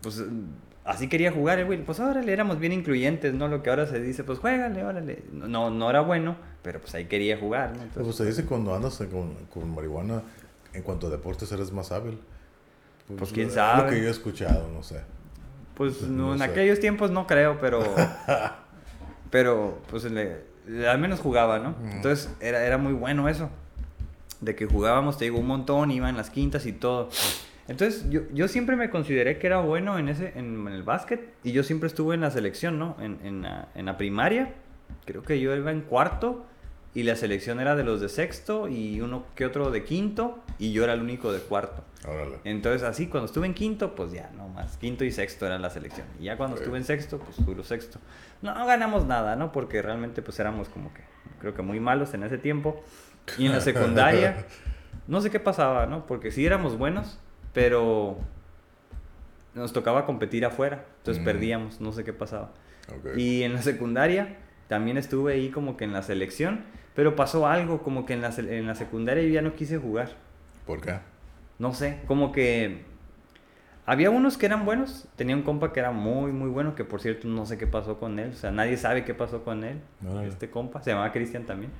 pues 0.00 0.22
así 0.84 1.08
quería 1.08 1.32
jugar 1.32 1.58
el 1.58 1.66
güey. 1.66 1.84
Pues 1.84 2.00
órale, 2.00 2.32
éramos 2.32 2.58
bien 2.58 2.72
incluyentes, 2.72 3.34
¿no? 3.34 3.48
Lo 3.48 3.62
que 3.62 3.70
ahora 3.70 3.86
se 3.86 4.00
dice, 4.00 4.24
pues 4.24 4.38
juégale, 4.38 4.84
órale. 4.84 5.24
No, 5.32 5.70
no 5.70 5.90
era 5.90 6.00
bueno, 6.00 6.36
pero 6.62 6.80
pues 6.80 6.94
ahí 6.94 7.06
quería 7.06 7.38
jugar, 7.38 7.70
¿no? 7.70 7.74
Pero, 7.74 7.84
Entonces, 7.84 8.04
Pues 8.04 8.16
se 8.16 8.24
dice 8.26 8.44
cuando 8.44 8.74
andas 8.74 8.96
con, 9.10 9.34
con 9.52 9.74
marihuana, 9.74 10.22
en 10.72 10.82
cuanto 10.82 11.08
a 11.08 11.10
deportes 11.10 11.50
eres 11.52 11.72
más 11.72 11.92
hábil. 11.92 12.18
Pues, 13.18 13.32
quién 13.32 13.48
es 13.48 13.54
sabe. 13.54 13.82
Lo 13.82 13.90
que 13.90 14.02
yo 14.02 14.08
he 14.08 14.10
escuchado, 14.10 14.68
no 14.72 14.82
sé. 14.82 15.00
Pues 15.74 16.02
no 16.02 16.26
no, 16.28 16.32
en 16.34 16.38
sé. 16.38 16.44
aquellos 16.44 16.80
tiempos 16.80 17.10
no 17.10 17.26
creo, 17.26 17.58
pero, 17.60 17.82
pero 19.30 19.78
pues 19.90 20.04
le- 20.04 20.42
le- 20.66 20.88
al 20.88 20.98
menos 20.98 21.20
jugaba, 21.20 21.58
¿no? 21.58 21.74
Entonces 21.92 22.32
era, 22.40 22.64
era 22.64 22.78
muy 22.78 22.92
bueno 22.92 23.28
eso. 23.28 23.50
De 24.40 24.54
que 24.54 24.66
jugábamos, 24.66 25.16
te 25.18 25.24
digo, 25.24 25.38
un 25.38 25.46
montón, 25.46 25.90
iba 25.90 26.08
en 26.08 26.16
las 26.16 26.30
quintas 26.30 26.66
y 26.66 26.72
todo. 26.72 27.08
Entonces, 27.66 28.10
yo, 28.10 28.20
yo 28.34 28.46
siempre 28.46 28.76
me 28.76 28.90
consideré 28.90 29.38
que 29.38 29.46
era 29.46 29.60
bueno 29.60 29.98
en, 29.98 30.10
ese, 30.10 30.32
en, 30.36 30.66
en 30.66 30.74
el 30.74 30.82
básquet 30.82 31.32
y 31.42 31.52
yo 31.52 31.62
siempre 31.62 31.86
estuve 31.86 32.14
en 32.14 32.20
la 32.20 32.30
selección, 32.30 32.78
¿no? 32.78 32.94
En, 33.00 33.18
en, 33.24 33.42
la, 33.42 33.68
en 33.74 33.86
la 33.86 33.96
primaria, 33.96 34.52
creo 35.06 35.22
que 35.22 35.40
yo 35.40 35.54
iba 35.56 35.70
en 35.70 35.80
cuarto 35.80 36.44
y 36.92 37.04
la 37.04 37.16
selección 37.16 37.60
era 37.60 37.74
de 37.74 37.84
los 37.84 38.02
de 38.02 38.10
sexto 38.10 38.68
y 38.68 39.00
uno 39.00 39.24
que 39.34 39.46
otro 39.46 39.70
de 39.70 39.82
quinto 39.82 40.40
y 40.58 40.72
yo 40.72 40.84
era 40.84 40.92
el 40.92 41.00
único 41.00 41.32
de 41.32 41.40
cuarto. 41.40 41.82
Órale. 42.06 42.38
Entonces, 42.44 42.82
así, 42.82 43.06
cuando 43.06 43.26
estuve 43.26 43.46
en 43.46 43.54
quinto, 43.54 43.94
pues 43.94 44.12
ya, 44.12 44.30
no 44.36 44.48
más. 44.48 44.76
Quinto 44.76 45.04
y 45.04 45.10
sexto 45.10 45.46
era 45.46 45.58
la 45.58 45.70
selección. 45.70 46.06
Y 46.20 46.24
ya 46.24 46.36
cuando 46.36 46.56
estuve 46.56 46.76
en 46.76 46.84
sexto, 46.84 47.18
pues 47.18 47.36
puro 47.44 47.64
sexto. 47.64 47.98
No, 48.42 48.54
no 48.54 48.66
ganamos 48.66 49.06
nada, 49.06 49.36
¿no? 49.36 49.52
Porque 49.52 49.80
realmente, 49.80 50.20
pues 50.20 50.38
éramos 50.38 50.68
como 50.68 50.92
que, 50.92 51.00
creo 51.40 51.54
que 51.54 51.62
muy 51.62 51.80
malos 51.80 52.12
en 52.14 52.22
ese 52.24 52.36
tiempo. 52.38 52.82
Y 53.38 53.46
en 53.46 53.52
la 53.52 53.60
secundaria, 53.60 54.44
no 55.08 55.20
sé 55.22 55.30
qué 55.30 55.40
pasaba, 55.40 55.86
¿no? 55.86 56.06
Porque 56.06 56.30
sí 56.30 56.44
éramos 56.44 56.76
buenos, 56.76 57.18
pero 57.54 58.18
nos 59.54 59.72
tocaba 59.72 60.04
competir 60.04 60.44
afuera. 60.44 60.84
Entonces 60.98 61.22
Mm. 61.22 61.24
perdíamos, 61.26 61.80
no 61.80 61.92
sé 61.92 62.04
qué 62.04 62.12
pasaba. 62.12 62.50
Ok. 62.90 63.16
Y 63.16 63.44
en 63.44 63.54
la 63.54 63.62
secundaria 63.62 64.36
también 64.68 64.98
estuve 64.98 65.34
ahí 65.34 65.48
como 65.50 65.76
que 65.78 65.84
en 65.84 65.92
la 65.92 66.02
selección, 66.02 66.64
pero 66.94 67.16
pasó 67.16 67.46
algo, 67.46 67.82
como 67.82 68.04
que 68.04 68.12
en 68.12 68.20
la, 68.20 68.28
en 68.36 68.66
la 68.66 68.74
secundaria 68.74 69.22
yo 69.22 69.30
ya 69.30 69.42
no 69.42 69.54
quise 69.54 69.78
jugar. 69.78 70.10
¿Por 70.66 70.80
qué? 70.82 70.98
No 71.58 71.72
sé, 71.74 72.00
como 72.06 72.32
que 72.32 72.82
había 73.86 74.10
unos 74.10 74.38
que 74.38 74.46
eran 74.46 74.64
buenos, 74.64 75.06
tenía 75.16 75.36
un 75.36 75.42
compa 75.42 75.72
que 75.72 75.80
era 75.80 75.90
muy, 75.90 76.32
muy 76.32 76.48
bueno, 76.48 76.74
que 76.74 76.84
por 76.84 77.00
cierto 77.00 77.28
no 77.28 77.46
sé 77.46 77.58
qué 77.58 77.66
pasó 77.66 77.98
con 77.98 78.18
él, 78.18 78.30
o 78.30 78.36
sea, 78.36 78.50
nadie 78.50 78.76
sabe 78.76 79.04
qué 79.04 79.14
pasó 79.14 79.44
con 79.44 79.62
él, 79.62 79.80
Órale. 80.06 80.28
este 80.28 80.50
compa, 80.50 80.82
se 80.82 80.90
llamaba 80.90 81.12
Cristian 81.12 81.44
también. 81.44 81.70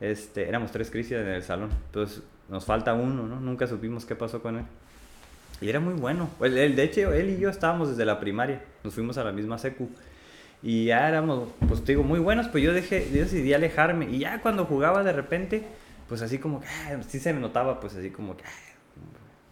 Este, 0.00 0.48
éramos 0.48 0.70
tres 0.70 0.90
Cristian 0.90 1.22
en 1.22 1.28
el 1.28 1.42
salón, 1.42 1.70
entonces 1.86 2.22
nos 2.48 2.64
falta 2.64 2.94
uno, 2.94 3.26
¿no? 3.26 3.40
Nunca 3.40 3.66
supimos 3.66 4.04
qué 4.04 4.14
pasó 4.14 4.40
con 4.40 4.58
él. 4.58 4.64
Y 5.60 5.68
era 5.68 5.80
muy 5.80 5.94
bueno. 5.94 6.30
Pues, 6.38 6.54
él, 6.54 6.76
de 6.76 6.82
hecho, 6.84 7.12
él 7.12 7.30
y 7.30 7.38
yo 7.38 7.48
estábamos 7.50 7.88
desde 7.88 8.04
la 8.04 8.20
primaria, 8.20 8.62
nos 8.84 8.94
fuimos 8.94 9.18
a 9.18 9.24
la 9.24 9.32
misma 9.32 9.58
secu. 9.58 9.88
Y 10.62 10.86
ya 10.86 11.08
éramos, 11.08 11.48
pues 11.66 11.84
te 11.84 11.92
digo, 11.92 12.02
muy 12.02 12.18
buenos, 12.20 12.48
pues 12.48 12.64
yo, 12.64 12.72
dejé, 12.72 13.08
yo 13.12 13.22
decidí 13.22 13.52
alejarme. 13.52 14.08
Y 14.10 14.20
ya 14.20 14.40
cuando 14.40 14.64
jugaba 14.64 15.02
de 15.02 15.12
repente, 15.12 15.62
pues 16.08 16.22
así 16.22 16.38
como 16.38 16.60
que, 16.60 16.66
ah, 16.66 17.00
sí 17.06 17.20
se 17.20 17.32
me 17.32 17.40
notaba, 17.40 17.80
pues 17.80 17.94
así 17.94 18.10
como 18.10 18.36
que 18.36 18.44
ah, 18.44 18.67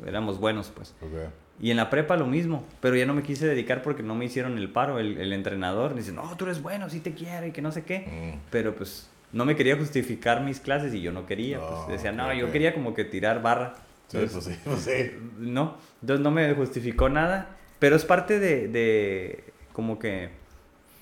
éramos 0.05 0.38
buenos, 0.40 0.72
pues. 0.74 0.94
Ok. 1.01 1.30
Y 1.61 1.70
en 1.70 1.78
la 1.78 1.88
prepa 1.88 2.16
lo 2.16 2.26
mismo, 2.26 2.66
pero 2.80 2.97
ya 2.97 3.07
no 3.07 3.14
me 3.14 3.22
quise 3.22 3.47
dedicar 3.47 3.82
porque 3.82 4.03
no 4.03 4.14
me 4.14 4.26
hicieron 4.26 4.59
el 4.59 4.68
paro, 4.68 4.99
el, 4.99 5.16
el 5.18 5.32
entrenador. 5.32 5.94
Dice, 5.94 6.12
no, 6.12 6.36
tú 6.36 6.44
eres 6.44 6.61
bueno, 6.61 6.90
sí 6.90 7.01
te 7.01 7.14
quiero 7.14 7.47
y 7.47 7.53
que 7.53 7.62
no 7.62 7.72
sé 7.72 7.84
qué. 7.84 8.34
Mm. 8.36 8.40
Pero 8.51 8.74
pues 8.74 9.09
no 9.32 9.44
me 9.44 9.57
quería 9.57 9.76
justificar 9.76 10.42
mis 10.42 10.61
clases 10.61 10.92
y 10.94 11.01
yo 11.01 11.12
no 11.12 11.26
quería. 11.26 11.59
No, 11.59 11.68
pues 11.68 11.88
decía, 11.88 12.12
no, 12.12 12.32
yo 12.34 12.53
quería 12.53 12.74
como 12.74 12.92
que 12.94 13.05
tirar 13.05 13.40
barra. 13.42 13.74
Sí, 14.09 14.18
Entonces, 14.18 14.59
pues 14.64 14.78
sí, 14.84 14.90
pues 14.92 15.12
sí. 15.12 15.30
no, 15.38 15.76
entonces 16.01 16.22
no 16.22 16.30
me 16.30 16.55
justificó 16.55 17.09
nada, 17.09 17.49
pero 17.78 17.97
es 17.97 18.05
parte 18.05 18.38
de, 18.38 18.68
de 18.68 19.44
como 19.72 19.99
que 19.99 20.30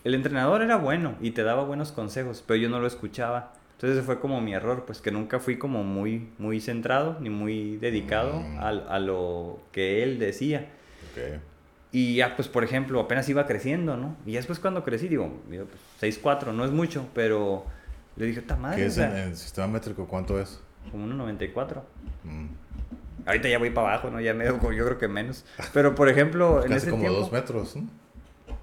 el 0.04 0.14
entrenador 0.14 0.62
era 0.62 0.76
bueno 0.76 1.14
y 1.20 1.32
te 1.32 1.42
daba 1.42 1.64
buenos 1.64 1.92
consejos, 1.92 2.42
pero 2.46 2.56
yo 2.56 2.68
no 2.68 2.80
lo 2.80 2.86
escuchaba. 2.86 3.52
Entonces 3.84 3.98
ese 3.98 4.06
fue 4.06 4.18
como 4.18 4.40
mi 4.40 4.54
error, 4.54 4.84
pues 4.86 5.02
que 5.02 5.10
nunca 5.10 5.40
fui 5.40 5.58
como 5.58 5.84
muy, 5.84 6.30
muy 6.38 6.58
centrado 6.62 7.18
ni 7.20 7.28
muy 7.28 7.76
dedicado 7.76 8.40
Mm. 8.40 8.58
a, 8.58 8.68
a 8.68 8.98
lo 8.98 9.60
que 9.72 10.02
él 10.02 10.18
decía. 10.18 10.70
Ok. 11.12 11.40
Y 11.92 12.16
ya, 12.16 12.34
pues, 12.34 12.48
por 12.48 12.64
ejemplo, 12.64 12.98
apenas 12.98 13.28
iba 13.28 13.44
creciendo, 13.46 13.98
¿no? 13.98 14.16
Y 14.24 14.32
después 14.32 14.58
cuando 14.58 14.84
crecí, 14.84 15.06
digo, 15.08 15.30
digo, 15.50 15.66
pues, 15.66 16.18
6'4", 16.22 16.54
no 16.54 16.64
es 16.64 16.70
mucho, 16.70 17.06
pero 17.14 17.66
le 18.16 18.24
dije, 18.24 18.40
¡ta 18.40 18.56
madre! 18.56 18.78
¿Qué 18.78 18.84
o 18.84 18.86
es 18.86 18.94
sea, 18.94 19.22
en, 19.22 19.28
en 19.28 19.36
sistema 19.36 19.68
métrico? 19.68 20.06
¿Cuánto 20.06 20.40
es? 20.40 20.60
como 20.90 21.06
1.94. 21.06 21.82
Mm. 22.24 22.46
Ahorita 23.26 23.48
ya 23.50 23.58
voy 23.58 23.68
para 23.68 23.88
abajo, 23.88 24.08
¿no? 24.10 24.18
Ya 24.18 24.32
me 24.32 24.46
yo 24.46 24.58
creo 24.60 24.96
que 24.98 25.08
menos. 25.08 25.44
Pero, 25.74 25.94
por 25.94 26.08
ejemplo, 26.08 26.62
en 26.62 26.68
Casi 26.68 26.74
ese 26.78 26.90
como 26.90 27.02
tiempo... 27.02 27.20
dos 27.20 27.30
metros. 27.32 27.76
¿no? 27.76 27.86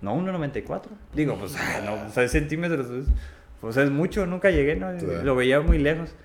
No, 0.02 0.16
1.94. 0.16 0.82
Digo, 1.14 1.38
pues, 1.38 1.56
ah, 1.60 1.82
no, 1.86 2.08
o 2.08 2.10
sea, 2.10 2.28
centímetros. 2.28 2.90
es- 2.90 3.06
Pues 3.62 3.78
es 3.78 3.90
mucho, 3.92 4.26
nunca 4.26 4.50
llegué, 4.50 4.76
¿no? 4.76 4.92
Lo 5.24 5.36
veía 5.36 5.62
muy 5.62 5.78
lejos. 5.78 6.16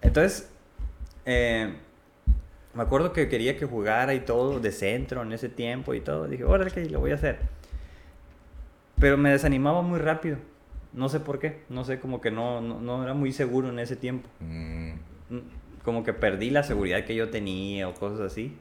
Entonces, 0.00 0.48
eh, 1.26 1.74
me 2.74 2.82
acuerdo 2.82 3.12
que 3.12 3.28
quería 3.28 3.56
que 3.56 3.66
jugara 3.66 4.14
y 4.14 4.20
todo 4.20 4.60
de 4.60 4.70
centro 4.72 5.22
en 5.22 5.32
ese 5.32 5.48
tiempo 5.48 5.92
y 5.94 6.00
todo. 6.00 6.28
Dije, 6.28 6.44
órale, 6.44 6.70
que 6.70 6.84
lo 6.88 7.00
voy 7.00 7.10
a 7.10 7.14
hacer. 7.16 7.38
Pero 9.00 9.16
me 9.16 9.30
desanimaba 9.30 9.82
muy 9.82 9.98
rápido. 9.98 10.38
No 10.92 11.08
sé 11.08 11.18
por 11.20 11.40
qué. 11.40 11.62
No 11.68 11.84
sé, 11.84 11.98
como 11.98 12.20
que 12.20 12.30
no, 12.30 12.60
no, 12.60 12.80
no 12.80 13.02
era 13.02 13.14
muy 13.14 13.32
seguro 13.32 13.68
en 13.70 13.78
ese 13.80 13.96
tiempo. 13.96 14.28
Mm, 14.40 14.92
Como 15.84 16.04
que 16.04 16.12
perdí 16.12 16.50
la 16.50 16.62
seguridad 16.62 17.04
que 17.04 17.14
yo 17.14 17.28
tenía 17.30 17.88
o 17.88 17.94
cosas 17.94 18.20
así. 18.20 18.56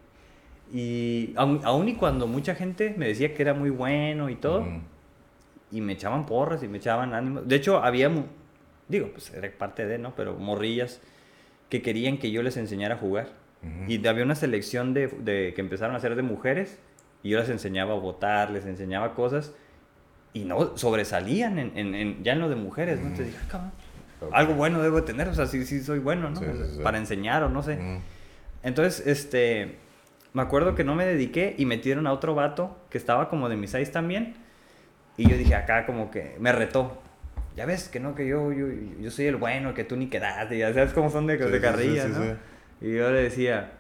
Y 0.74 1.34
aun, 1.36 1.62
aun 1.64 1.88
y 1.88 1.96
cuando 1.96 2.26
mucha 2.26 2.56
gente 2.56 2.96
me 2.98 3.08
decía 3.08 3.36
que 3.36 3.42
era 3.44 3.54
muy 3.54 3.70
bueno 3.70 4.30
y 4.30 4.36
todo, 4.36 4.62
Mm. 4.62 4.82
Y 5.74 5.82
me 5.82 5.94
echaban 5.94 6.26
porras 6.26 6.64
y 6.64 6.68
me 6.68 6.78
echaban 6.78 7.14
ánimos. 7.14 7.48
De 7.48 7.56
hecho, 7.56 7.84
había, 7.84 8.12
digo, 8.88 9.10
pues 9.12 9.34
era 9.34 9.50
parte 9.58 9.86
de, 9.86 9.98
¿no? 9.98 10.14
Pero 10.16 10.36
morrillas 10.36 11.02
que 11.70 11.82
querían 11.82 12.18
que 12.18 12.32
yo 12.32 12.44
les 12.44 12.56
enseñara 12.58 12.96
a 12.96 12.98
jugar. 12.98 13.30
Ujú. 13.64 13.92
Y 13.92 14.06
había 14.08 14.24
una 14.24 14.36
selección 14.36 14.94
de, 14.94 15.08
de- 15.08 15.54
que 15.56 15.62
empezaron 15.62 15.96
a 15.96 15.98
hacer 15.98 16.16
de 16.16 16.22
mujeres 16.22 16.80
y 17.24 17.30
yo 17.30 17.40
les 17.40 17.50
enseñaba 17.50 17.94
a 17.94 17.98
votar, 17.98 18.52
les 18.52 18.66
enseñaba 18.66 19.14
cosas 19.16 19.54
y 20.34 20.46
no 20.46 20.76
sobresalían 20.78 21.58
en, 21.60 21.78
en- 21.78 21.96
en- 21.96 22.24
ya 22.24 22.34
en 22.34 22.40
lo 22.40 22.50
de 22.50 22.56
mujeres, 22.56 23.00
¿no? 23.00 23.08
Entonces 23.08 23.28
dije, 23.28 23.40
"Ah, 23.46 23.48
cabrón, 23.50 23.72
Ok. 24.22 24.30
algo 24.34 24.54
bueno 24.56 24.82
debo 24.82 24.98
de 24.98 25.04
tener, 25.04 25.28
o 25.28 25.34
sea, 25.34 25.46
sí, 25.48 25.66
sí 25.66 25.82
soy 25.82 26.00
bueno, 26.00 26.30
¿no? 26.30 26.36
Sí, 26.40 26.46
sí, 26.54 26.76
sí. 26.78 26.84
Para 26.84 26.98
enseñar 26.98 27.44
o 27.44 27.50
no 27.50 27.64
sé. 27.64 27.76
Mm. 27.78 28.00
Entonces, 28.64 29.06
este, 29.08 29.78
me 30.34 30.42
acuerdo 30.42 30.76
que 30.76 30.84
no 30.84 30.96
me 30.96 31.06
dediqué 31.06 31.56
y 31.58 31.66
metieron 31.66 32.08
a 32.08 32.14
otro 32.14 32.36
vato 32.36 32.78
que 32.90 32.98
estaba 32.98 33.30
como 33.30 33.50
de 33.50 33.56
mis 33.58 33.72
seis 33.72 33.92
también. 33.92 34.36
Y 35.18 35.30
yo 35.30 35.38
dije, 35.38 35.56
acá 35.56 35.86
como 35.86 36.10
que 36.12 36.36
me 36.40 36.52
retó. 36.52 37.00
Ya 37.56 37.66
ves 37.68 37.88
que 37.88 38.00
no, 38.00 38.16
que 38.16 38.28
yo, 38.28 38.52
yo, 38.52 38.66
yo 39.00 39.12
soy 39.12 39.28
el 39.28 39.36
bueno, 39.36 39.74
que 39.76 39.84
tú 39.84 39.96
ni 39.96 40.08
quedaste, 40.08 40.58
ya 40.58 40.74
sabes 40.74 40.92
cómo 40.94 41.12
son 41.12 41.28
de, 41.28 41.38
Sí, 41.38 41.44
de 41.44 41.60
sí, 41.78 42.00
sí, 42.02 42.20
¿no? 42.20 42.88
Y 42.88 42.96
yo 42.96 43.12
le 43.12 43.22
decía, 43.22 43.74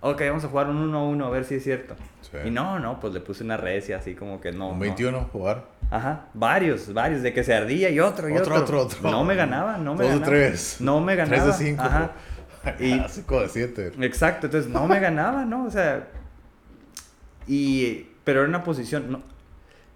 ok, 0.00 0.20
vamos 0.28 0.44
a 0.44 0.48
jugar 0.48 0.68
un 0.68 0.92
1-1 0.92 1.26
a 1.26 1.30
ver 1.30 1.44
si 1.44 1.56
es 1.56 1.64
cierto. 1.64 1.96
Y 2.44 2.50
no, 2.50 2.78
no, 2.78 3.00
pues 3.00 3.12
le 3.14 3.20
puse 3.20 3.42
una 3.42 3.56
recia 3.56 3.96
así 3.96 4.14
como 4.14 4.40
que 4.40 4.52
no. 4.52 4.68
Un 4.68 4.74
no. 4.74 4.80
21 4.80 5.28
jugar. 5.32 5.64
Ajá, 5.90 6.26
varios, 6.34 6.92
varios, 6.92 7.22
de 7.22 7.32
que 7.32 7.42
se 7.42 7.54
ardía 7.54 7.88
y 7.90 7.98
otro 7.98 8.28
y 8.28 8.32
Otro, 8.36 8.54
otro. 8.56 8.82
otro, 8.82 8.98
otro. 8.98 9.10
No 9.10 9.24
me 9.24 9.34
ganaba, 9.34 9.78
no 9.78 9.94
me 9.94 10.04
Dos 10.04 10.12
de 10.12 10.18
ganaba. 10.20 10.26
tres. 10.26 10.76
No 10.80 11.00
me 11.00 11.16
Tres 11.16 11.28
ganaba. 11.30 11.46
de 11.46 11.52
cinco. 11.64 11.82
Ajá. 11.82 12.12
Y- 12.78 12.98
Clásico 12.98 13.40
de 13.40 13.48
7. 13.48 13.92
Exacto, 14.02 14.46
entonces 14.46 14.70
no 14.70 14.86
me 14.86 15.00
ganaba, 15.00 15.44
¿no? 15.44 15.64
O 15.64 15.70
sea, 15.70 16.06
y, 17.46 18.06
pero 18.24 18.40
era 18.40 18.48
una 18.48 18.62
posición, 18.62 19.10
no, 19.10 19.22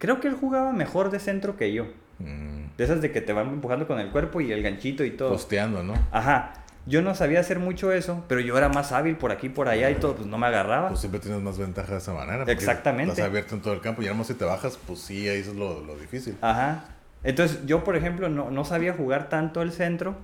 creo 0.03 0.19
que 0.19 0.27
él 0.27 0.35
jugaba 0.35 0.73
mejor 0.73 1.13
de 1.13 1.21
centro 1.21 1.57
que 1.57 1.73
yo. 1.73 1.85
Mm, 2.19 2.75
De 2.77 2.83
esas 2.85 3.01
de 3.01 3.13
que 3.13 3.21
te 3.21 3.33
van 3.33 3.49
empujando 3.51 3.87
con 3.87 4.01
el 4.01 4.11
cuerpo 4.11 4.41
y 4.41 4.51
el 4.51 4.61
ganchito 4.61 5.05
y 5.05 5.13
todo. 5.13 5.31
posteando, 5.31 5.85
¿no? 5.85 5.95
Ajá. 6.11 6.55
Yo 6.87 7.03
no 7.03 7.15
sabía 7.15 7.39
hacer 7.39 7.61
mucho 7.61 7.93
eso, 7.93 8.25
pero 8.27 8.41
yo 8.41 8.59
era 8.59 8.69
más 8.69 8.91
hábil 8.91 9.15
por 9.17 9.31
aquí, 9.31 9.49
por 9.49 9.69
allá 9.69 9.89
y 9.91 9.95
todo, 9.95 10.17
pues 10.17 10.27
no 10.27 10.39
me 10.39 10.49
agarraba. 10.49 10.89
Pues 10.89 10.99
siempre 10.99 11.21
tienes 11.21 11.41
más 11.41 11.57
ventaja 11.57 11.93
de 11.93 11.99
esa 11.99 12.13
manera. 12.13 12.43
Exactamente. 12.49 13.13
Estás 13.13 13.27
abierto 13.27 13.55
en 13.55 13.61
todo 13.63 13.75
el 13.75 13.81
campo 13.81 14.03
y 14.03 14.07
además 14.07 14.27
si 14.27 14.35
te 14.35 14.45
bajas, 14.45 14.77
pues 14.85 14.99
sí, 14.99 15.29
ahí 15.29 15.39
eso 15.39 15.53
es 15.53 15.57
lo, 15.57 15.81
lo 15.85 15.97
difícil. 15.97 16.37
Ajá. 16.41 16.87
Entonces 17.23 17.61
yo, 17.65 17.85
por 17.85 17.95
ejemplo, 17.95 18.29
no, 18.29 18.51
no 18.51 18.65
sabía 18.65 18.93
jugar 18.95 19.29
tanto 19.29 19.63
el 19.63 19.71
centro 19.71 20.17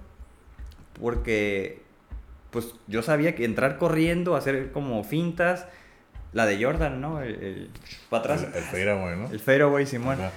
porque 1.01 1.83
pues 2.51 2.75
yo 2.89 3.03
sabía 3.03 3.37
que 3.37 3.45
entrar 3.45 3.79
corriendo, 3.79 4.35
hacer 4.35 4.73
como 4.73 5.05
fintas, 5.05 5.67
la 6.33 6.47
de 6.47 6.63
Jordan, 6.63 7.01
¿no? 7.01 7.21
El, 7.23 7.35
el- 7.43 7.71
para 8.11 8.21
atrás. 8.23 8.43
El, 8.43 8.55
el 8.55 8.63
fadeaway, 8.65 9.17
¿no? 9.17 9.31
El 9.31 9.41
fadeaway, 9.41 9.87
Simón. 9.87 10.21
Ajá. 10.21 10.31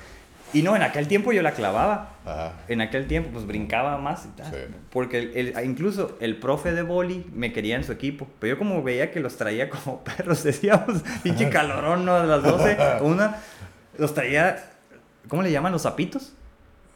Y 0.53 0.63
no, 0.63 0.75
en 0.75 0.81
aquel 0.83 1.07
tiempo 1.07 1.31
yo 1.31 1.41
la 1.41 1.53
clavaba. 1.53 2.15
Ajá. 2.25 2.53
En 2.67 2.81
aquel 2.81 3.07
tiempo, 3.07 3.29
pues 3.31 3.45
brincaba 3.47 3.97
más 3.97 4.25
y 4.25 4.29
tal. 4.35 4.51
Sí. 4.51 4.57
Porque 4.89 5.19
el- 5.19 5.55
el- 5.57 5.65
incluso 5.65 6.17
el 6.19 6.37
profe 6.37 6.73
de 6.73 6.81
boli 6.81 7.25
me 7.33 7.53
quería 7.53 7.77
en 7.77 7.83
su 7.85 7.91
equipo. 7.93 8.27
Pero 8.39 8.55
yo, 8.55 8.59
como 8.59 8.83
veía 8.83 9.11
que 9.11 9.19
los 9.21 9.37
traía 9.37 9.69
como 9.69 10.03
perros, 10.03 10.43
decíamos, 10.43 11.01
pinche 11.23 11.49
calorón, 11.49 12.03
¿no? 12.05 12.15
A 12.15 12.25
las 12.25 12.43
12, 12.43 12.77
una, 13.01 13.37
los 13.97 14.13
traía, 14.13 14.71
¿cómo 15.29 15.41
le 15.41 15.51
llaman? 15.51 15.71
¿Los 15.71 15.83
zapitos? 15.83 16.33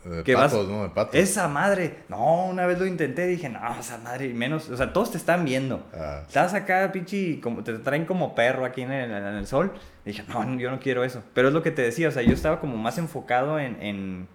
De 0.06 0.24
que 0.24 0.36
vas- 0.36 0.52
patos, 0.52 0.70
¿no? 0.70 0.84
De 0.84 0.90
patos. 0.90 1.16
Esa 1.16 1.48
madre. 1.48 2.00
No, 2.10 2.46
una 2.46 2.66
vez 2.68 2.78
lo 2.80 2.86
intenté, 2.86 3.26
dije, 3.28 3.50
no, 3.50 3.60
esa 3.80 3.98
madre, 3.98 4.34
menos. 4.34 4.70
O 4.70 4.78
sea, 4.78 4.94
todos 4.94 5.12
te 5.12 5.18
están 5.18 5.44
viendo. 5.46 5.84
Ah, 5.94 6.22
Estás 6.28 6.54
acá, 6.54 6.92
pinche, 6.92 7.40
como 7.42 7.64
te 7.64 7.74
traen 7.80 8.06
como 8.06 8.36
perro 8.36 8.66
aquí 8.66 8.82
en 8.84 8.92
el, 8.92 9.10
en 9.12 9.24
el 9.24 9.48
sol. 9.48 9.74
Y 10.06 10.10
dije, 10.12 10.24
no, 10.28 10.58
yo 10.60 10.70
no 10.70 10.80
quiero 10.80 11.04
eso. 11.04 11.24
Pero 11.34 11.48
es 11.48 11.54
lo 11.54 11.64
que 11.64 11.72
te 11.72 11.82
decía, 11.82 12.08
o 12.08 12.12
sea, 12.12 12.22
yo 12.22 12.34
estaba 12.34 12.60
como 12.60 12.78
más 12.78 12.98
enfocado 13.00 13.60
en, 13.60 13.82
en 13.82 14.28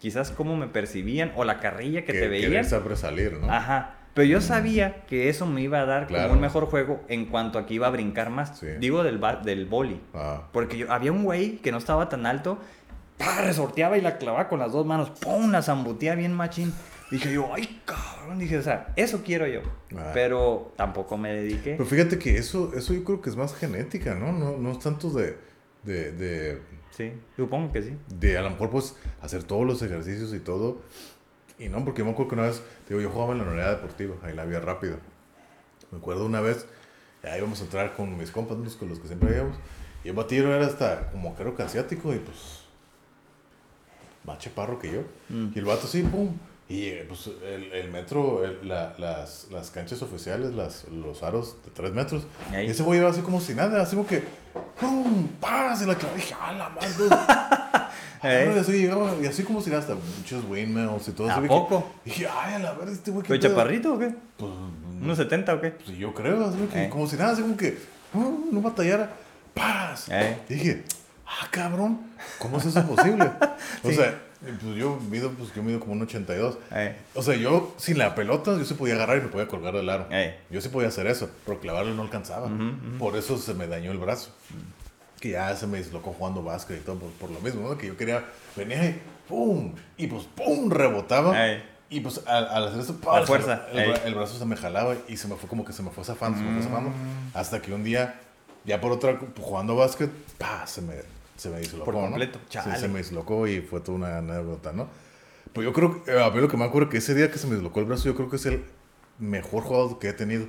quizás 0.00 0.30
cómo 0.30 0.56
me 0.56 0.68
percibían 0.68 1.32
o 1.36 1.44
la 1.44 1.58
carrilla 1.58 2.02
que, 2.04 2.12
te 2.12 2.20
querer 2.20 2.30
veían. 2.30 2.64
sobresalir, 2.64 3.32
¿no? 3.34 3.50
Ajá. 3.52 3.94
Pero 4.14 4.26
yo 4.28 4.40
sabía 4.40 5.04
que 5.06 5.28
eso 5.28 5.46
me 5.46 5.60
iba 5.60 5.78
a 5.80 5.84
dar 5.84 6.06
Claro. 6.08 6.24
como 6.24 6.34
un 6.34 6.40
mejor 6.40 6.66
juego 6.66 7.00
en 7.08 7.26
cuanto 7.26 7.58
a 7.58 7.66
que 7.66 7.74
iba 7.74 7.86
a 7.86 7.90
brincar 7.90 8.30
más. 8.30 8.58
Sí. 8.58 8.66
Digo 8.80 9.04
del, 9.04 9.20
del 9.44 9.66
boli. 9.66 10.00
Ah, 10.14 10.42
Porque 10.52 10.78
yo, 10.78 10.92
había 10.92 11.12
un 11.12 11.22
güey 11.24 11.58
que 11.58 11.70
no 11.70 11.78
estaba 11.78 12.08
tan 12.08 12.26
alto, 12.26 12.58
¡pah! 13.18 13.42
resorteaba 13.42 13.98
y 13.98 14.00
la 14.00 14.16
clavaba 14.18 14.48
con 14.48 14.58
las 14.58 14.72
dos 14.72 14.86
manos, 14.86 15.10
¡pum! 15.10 15.50
La 15.50 15.62
zambutea 15.62 16.14
bien 16.14 16.32
machín. 16.32 16.72
Dije 17.10 17.32
yo, 17.32 17.52
¡ay, 17.54 17.80
cabrón! 17.84 18.38
Dije, 18.38 18.58
o 18.58 18.62
sea, 18.62 18.92
eso 18.96 19.22
quiero 19.24 19.46
yo. 19.46 19.60
Ah. 19.96 20.10
Pero 20.14 20.72
tampoco 20.76 21.16
me 21.16 21.32
dediqué. 21.32 21.72
Pero 21.72 21.86
fíjate 21.86 22.18
que 22.18 22.36
eso, 22.36 22.72
eso 22.74 22.92
yo 22.92 23.02
creo 23.04 23.20
que 23.20 23.30
es 23.30 23.36
más 23.36 23.54
genética, 23.54 24.14
¿no? 24.14 24.32
No, 24.32 24.56
no 24.58 24.72
es 24.72 24.78
tanto 24.78 25.10
de, 25.10 25.36
de, 25.84 26.12
de, 26.12 26.62
Sí, 26.90 27.12
supongo 27.36 27.72
que 27.72 27.82
sí. 27.82 27.96
de 28.08 28.36
a 28.36 28.42
lo 28.42 28.50
mejor 28.50 28.70
pues 28.70 28.96
hacer 29.22 29.44
todos 29.44 29.64
los 29.64 29.80
ejercicios 29.82 30.34
y 30.34 30.40
todo. 30.40 30.82
Y 31.58 31.68
no, 31.68 31.84
porque 31.84 32.00
yo 32.00 32.04
me 32.04 32.10
acuerdo 32.12 32.30
que 32.30 32.34
una 32.34 32.44
vez, 32.48 32.62
digo, 32.88 33.00
yo 33.00 33.10
jugaba 33.10 33.32
en 33.32 33.38
la 33.38 33.44
unidad 33.44 33.70
deportiva, 33.76 34.16
ahí 34.22 34.34
la 34.34 34.44
vía 34.44 34.60
rápida. 34.60 34.96
Me 35.90 35.98
acuerdo 35.98 36.26
una 36.26 36.40
vez, 36.40 36.66
ya 37.22 37.36
íbamos 37.38 37.60
a 37.60 37.64
entrar 37.64 37.94
con 37.94 38.16
mis 38.16 38.30
compas, 38.30 38.56
con 38.76 38.88
los 38.88 38.98
que 38.98 39.06
siempre 39.08 39.34
íbamos. 39.34 39.56
Y 40.04 40.08
el 40.08 40.14
batillo 40.14 40.52
era 40.52 40.66
hasta 40.66 41.10
como 41.10 41.34
creo 41.34 41.54
que 41.56 41.62
asiático 41.62 42.12
y 42.14 42.18
pues 42.18 42.57
más 44.28 44.38
chaparro 44.38 44.78
que 44.78 44.92
yo. 44.92 45.00
Mm. 45.30 45.48
Y 45.54 45.58
el 45.58 45.64
vato 45.64 45.86
sí, 45.86 46.02
pum. 46.02 46.30
Y 46.68 46.84
eh, 46.88 47.04
pues 47.08 47.30
el, 47.44 47.72
el 47.72 47.90
metro, 47.90 48.44
el- 48.44 48.68
la- 48.68 48.94
las, 48.98 49.46
las 49.50 49.70
canchas 49.70 50.02
oficiales, 50.02 50.52
las, 50.54 50.84
los 50.88 51.22
aros 51.22 51.56
de 51.64 51.70
3 51.72 51.92
metros. 51.92 52.24
Y 52.52 52.66
ese 52.70 52.82
güey 52.82 53.00
iba 53.00 53.08
así 53.08 53.22
como 53.22 53.40
si 53.40 53.54
nada, 53.54 53.80
así 53.82 53.96
como 53.96 54.06
que, 54.06 54.22
¡pum! 54.78 55.28
¡Paz! 55.40 55.80
Y 55.82 55.86
la 55.86 55.94
clave, 55.94 56.16
dije, 56.16 56.34
¡ah, 56.40 56.52
la 56.52 56.68
madre! 56.68 57.88
Eh. 58.20 58.52
Y 58.52 58.58
así 58.58 58.72
llegaba, 58.72 59.14
y 59.22 59.26
así 59.26 59.44
como 59.44 59.60
si 59.60 59.72
hasta 59.72 59.94
muchos 59.94 60.44
windmills 60.50 61.06
y 61.06 61.12
todo 61.12 61.28
¿A 61.28 61.32
eso. 61.34 61.40
dije- 61.40 61.48
poco? 61.54 61.88
Dije, 62.04 62.26
¡ay, 62.28 62.54
a 62.54 62.58
la 62.58 62.72
verdad, 62.72 62.92
este 62.92 63.12
güey! 63.12 63.24
¿Fue 63.24 63.38
pedo?" 63.38 63.48
chaparrito 63.48 63.94
o 63.94 63.98
qué? 64.00 64.12
Pues, 64.36 64.50
¿Unos 65.00 65.16
70 65.18 65.54
o 65.54 65.60
qué? 65.60 65.70
pues, 65.70 65.96
yo 65.96 66.12
creo, 66.12 66.44
así 66.44 66.58
que, 66.72 66.86
Eh. 66.86 66.88
como 66.90 67.06
si 67.06 67.14
nada, 67.16 67.30
así 67.30 67.42
como 67.42 67.56
que, 67.56 67.78
"Uh, 68.14 68.48
no 68.50 68.60
batallara, 68.60 69.08
¡paz! 69.54 70.08
Dije, 70.48 70.82
¡ah, 71.28 71.46
cabrón! 71.50 72.00
¿Cómo 72.38 72.58
es 72.58 72.66
eso 72.66 72.82
posible? 72.86 73.30
O 73.84 73.90
sea, 73.92 74.18
pues 74.40 74.76
yo 74.76 74.98
mido, 75.10 75.30
pues 75.32 75.52
yo 75.54 75.62
mido 75.62 75.78
como 75.80 75.92
un 75.92 76.02
82. 76.02 76.58
Eh. 76.72 76.96
O 77.14 77.22
sea, 77.22 77.34
yo 77.36 77.74
sin 77.76 77.98
la 77.98 78.14
pelota, 78.14 78.56
yo 78.56 78.64
se 78.64 78.74
podía 78.74 78.94
agarrar 78.94 79.18
y 79.18 79.20
me 79.22 79.28
podía 79.28 79.46
colgar 79.48 79.74
del 79.74 79.88
aro. 79.90 80.06
Yo 80.50 80.60
sí 80.60 80.68
podía 80.68 80.88
hacer 80.88 81.06
eso, 81.06 81.28
pero 81.44 81.60
clavarlo 81.60 81.94
no 81.94 82.02
alcanzaba. 82.02 82.48
Por 82.98 83.16
eso 83.16 83.36
se 83.38 83.54
me 83.54 83.66
dañó 83.66 83.90
el 83.92 83.98
brazo. 83.98 84.30
Que 85.20 85.30
ya 85.30 85.54
se 85.56 85.66
me 85.66 85.78
dislocó 85.78 86.12
jugando 86.12 86.42
básquet 86.44 86.78
y 86.78 86.84
todo, 86.84 86.96
por, 87.00 87.10
por 87.12 87.30
lo 87.30 87.40
mismo, 87.40 87.68
¿no? 87.68 87.76
Que 87.76 87.88
yo 87.88 87.96
quería, 87.96 88.24
venía 88.56 88.84
y 88.84 89.02
¡pum! 89.28 89.74
Y 89.96 90.06
pues 90.06 90.24
¡pum! 90.36 90.70
Rebotaba. 90.70 91.32
Eh. 91.48 91.62
Y 91.90 92.00
pues 92.00 92.20
al, 92.26 92.46
al 92.48 92.68
hacer 92.68 92.80
eso, 92.80 92.96
A 93.02 93.04
¡pam! 93.04 93.26
fuerza, 93.26 93.66
El, 93.72 93.90
bra- 93.92 94.00
el 94.04 94.14
brazo 94.14 94.38
se 94.38 94.44
me 94.44 94.56
jalaba 94.56 94.94
y 95.08 95.16
se 95.16 95.26
me 95.26 95.34
fue 95.34 95.48
como 95.48 95.64
que 95.64 95.72
se 95.72 95.82
me 95.82 95.90
fue 95.90 96.04
zafando, 96.04 96.38
se 96.38 96.44
me 96.44 96.52
fue 96.54 96.62
zafando. 96.62 96.90
Mm. 96.90 97.30
Hasta 97.34 97.60
que 97.60 97.72
un 97.72 97.82
día, 97.82 98.20
ya 98.64 98.80
por 98.80 98.92
otra, 98.92 99.18
jugando 99.40 99.74
básquet, 99.74 100.10
¡pa! 100.38 100.64
Se 100.68 100.82
me, 100.82 100.94
se 101.38 101.48
me 101.48 101.58
dislocó. 101.60 101.86
Por 101.86 101.94
¿no? 101.94 102.00
completo, 102.02 102.38
Sí, 102.44 102.50
chale. 102.58 102.78
se 102.78 102.88
me 102.88 102.98
dislocó 102.98 103.46
y 103.46 103.60
fue 103.62 103.80
toda 103.80 103.96
una 103.96 104.18
anécdota, 104.18 104.72
¿no? 104.72 104.88
Pues 105.54 105.64
yo 105.64 105.72
creo, 105.72 106.04
que- 106.04 106.20
a 106.20 106.28
mí 106.30 106.40
lo 106.42 106.48
que 106.48 106.56
me 106.58 106.64
acuerdo 106.66 106.90
que 106.90 106.98
ese 106.98 107.14
día 107.14 107.30
que 107.30 107.38
se 107.38 107.46
me 107.46 107.54
dislocó 107.54 107.80
el 107.80 107.86
brazo, 107.86 108.04
yo 108.04 108.14
creo 108.14 108.28
que 108.28 108.36
es 108.36 108.44
el 108.44 108.64
mejor 109.18 109.62
jugador 109.62 109.98
que 109.98 110.10
he 110.10 110.12
tenido. 110.12 110.46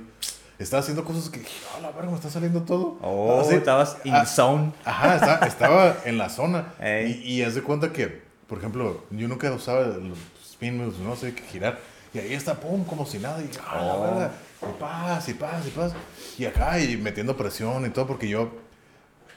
Estaba 0.58 0.82
haciendo 0.82 1.04
cosas 1.04 1.30
que, 1.30 1.38
dije, 1.38 1.52
a 1.74 1.80
la 1.80 1.90
verga, 1.90 2.10
me 2.10 2.16
está 2.16 2.28
saliendo 2.28 2.60
todo. 2.64 2.98
Oh, 3.00 3.40
Así, 3.40 3.54
estabas 3.54 3.96
in 4.04 4.14
ah, 4.14 4.26
zone. 4.26 4.72
Ajá, 4.84 5.14
estaba, 5.14 5.36
estaba 5.46 5.96
en 6.04 6.18
la 6.18 6.28
zona. 6.28 6.74
Ey. 6.80 7.22
Y, 7.24 7.36
y 7.36 7.42
haz 7.44 7.54
de 7.54 7.62
cuenta 7.62 7.92
que, 7.94 8.20
por 8.46 8.58
ejemplo, 8.58 9.02
yo 9.10 9.26
nunca 9.26 9.50
usaba 9.52 9.86
los 9.86 10.18
spin 10.50 10.76
moves, 10.76 10.98
no 10.98 11.16
sé 11.16 11.34
qué 11.34 11.42
girar. 11.44 11.78
Y 12.12 12.18
ahí 12.18 12.34
está, 12.34 12.60
pum, 12.60 12.84
como 12.84 13.06
si 13.06 13.18
nada. 13.18 13.40
Y 13.40 13.48
ah, 13.66 13.76
la 13.76 13.94
Oh. 13.94 14.02
verga. 14.02 14.32
Y 14.62 14.78
paz, 14.78 15.28
y 15.30 15.34
paz, 15.34 15.66
y 15.66 15.70
paz. 15.70 15.92
Y 16.36 16.44
acá, 16.44 16.78
y 16.78 16.96
metiendo 16.98 17.34
presión 17.38 17.86
y 17.86 17.90
todo, 17.90 18.06
porque 18.06 18.28
yo, 18.28 18.50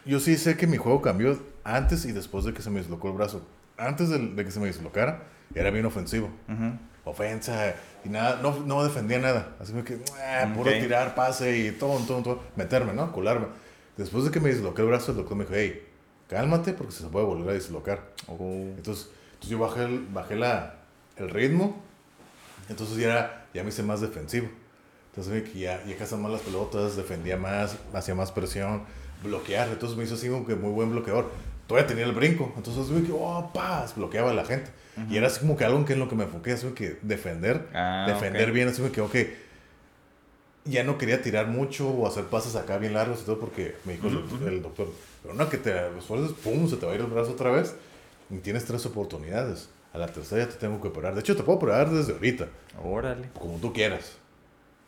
yo 0.06 0.20
sí 0.20 0.38
sé 0.38 0.58
que 0.58 0.68
mi 0.68 0.78
juego 0.78 1.02
cambió 1.02 1.38
antes 1.64 2.06
y 2.06 2.12
después 2.12 2.46
de 2.46 2.54
que 2.54 2.62
se 2.62 2.70
me 2.70 2.80
dislocó 2.80 3.10
el 3.10 3.16
brazo. 3.16 3.46
Antes 3.78 4.10
de, 4.10 4.20
de 4.20 4.46
que 4.46 4.52
se 4.52 4.60
me 4.60 4.68
dislocara, 4.68 5.24
era 5.56 5.70
bien 5.72 5.86
ofensivo. 5.86 6.30
Ujú. 6.48 6.78
Ofensa 7.06 7.76
y 8.06 8.10
nada, 8.10 8.40
no, 8.42 8.60
no 8.62 8.84
defendía 8.84 9.20
nada. 9.20 9.56
Así 9.60 9.74
que, 9.84 10.00
ah, 10.22 10.52
puro 10.56 10.72
Ok. 10.72 10.80
tirar, 10.80 11.16
pase 11.16 11.58
y 11.58 11.72
todo, 11.72 12.00
todo, 12.06 12.22
todo. 12.24 12.44
Meterme, 12.56 12.94
¿no? 12.94 13.12
Colarme. 13.12 13.48
Después 13.98 14.24
de 14.26 14.32
que 14.32 14.40
me 14.40 14.50
disloqué 14.50 14.82
el 14.82 14.88
brazo, 14.88 15.12
el 15.12 15.18
doctor 15.18 15.36
me 15.38 15.44
dijo, 15.44 15.56
hey, 15.58 15.86
cálmate 16.30 16.74
porque 16.74 16.94
se 16.94 17.04
puede 17.08 17.26
volver 17.26 17.50
a 17.50 17.54
dislocar. 17.54 18.02
Oh. 18.28 18.38
Entonces, 18.78 19.10
entonces 19.34 19.50
yo 19.50 19.60
bajé, 19.60 19.84
el, 19.84 20.00
bajé 20.14 20.36
la, 20.36 20.76
el 21.18 21.30
ritmo. 21.30 21.82
Entonces 22.70 22.98
ya, 22.98 23.08
era- 23.12 23.46
ya 23.54 23.64
me 23.64 23.70
hice 23.70 23.84
más 23.84 24.00
defensivo. 24.02 24.48
Entonces 25.12 25.54
ya, 25.54 25.84
ya 25.86 25.98
cazan 25.98 26.22
más 26.22 26.32
las 26.32 26.42
pelotas, 26.42 26.96
defendía 26.96 27.38
más, 27.38 27.78
hacía 27.94 28.16
más 28.16 28.32
presión, 28.32 28.84
bloquear. 29.24 29.70
Entonces 29.70 29.98
me 29.98 30.04
hizo 30.04 30.16
así 30.16 30.28
como 30.30 30.46
que 30.46 30.56
muy 30.56 30.72
buen 30.72 30.92
bloqueador. 30.92 31.30
Todavía 31.68 31.88
tenía 31.88 32.06
el 32.06 32.12
brinco. 32.12 32.52
Entonces 32.58 32.90
vi 32.94 33.06
que, 33.08 33.12
oh, 33.14 33.52
paz, 33.54 33.96
bloqueaba 33.96 34.32
a 34.32 34.34
la 34.34 34.46
gente. 34.46 34.70
Y 35.10 35.18
era 35.18 35.28
así 35.28 35.40
como 35.40 35.58
que 35.58 35.66
algo 35.66 35.80
en 35.80 35.86
que 35.86 35.94
en 35.94 36.00
lo 36.00 36.08
que 36.08 36.16
me 36.16 36.26
enfoqué, 36.26 36.52
así 36.52 36.64
como 36.64 36.76
que 36.76 36.98
defender. 37.02 37.68
Ah, 37.74 38.06
defender 38.08 38.52
bien, 38.52 38.68
así 38.68 38.82
como 38.82 38.92
que, 38.92 39.02
ok. 39.02 39.16
Ya 40.66 40.84
no 40.84 40.98
quería 40.98 41.22
tirar 41.22 41.48
mucho 41.48 41.90
o 41.90 42.08
hacer 42.08 42.26
pases 42.26 42.56
acá 42.56 42.78
bien 42.78 42.94
largos 42.94 43.22
y 43.22 43.26
todo 43.26 43.38
porque 43.40 43.76
me 43.84 43.94
dijo 43.94 44.08
el- 44.08 44.62
doctor, 44.62 44.88
pero 45.22 45.34
no 45.34 45.50
que 45.50 45.58
te 45.58 45.74
esfuerces, 45.98 46.32
pum, 46.42 46.70
se 46.70 46.78
te 46.78 46.86
va 46.86 46.94
a 46.94 46.96
ir 46.96 47.02
el 47.02 47.08
brazo 47.08 47.32
otra 47.32 47.52
vez 47.52 47.76
y 48.30 48.38
tienes 48.38 48.64
tres 48.64 48.86
oportunidades. 48.86 49.70
A 49.92 49.98
la 49.98 50.08
tercera 50.08 50.46
ya 50.46 50.50
te 50.50 50.58
tengo 50.58 50.80
que 50.82 50.88
operar. 50.88 51.14
De 51.16 51.20
hecho, 51.20 51.36
te 51.36 51.44
puedo 51.44 51.58
operar 51.58 51.90
desde 51.92 52.14
ahorita, 52.14 52.48
Órale. 52.82 53.30
como 53.38 53.58
tú 53.58 53.74
quieras. 53.74 54.14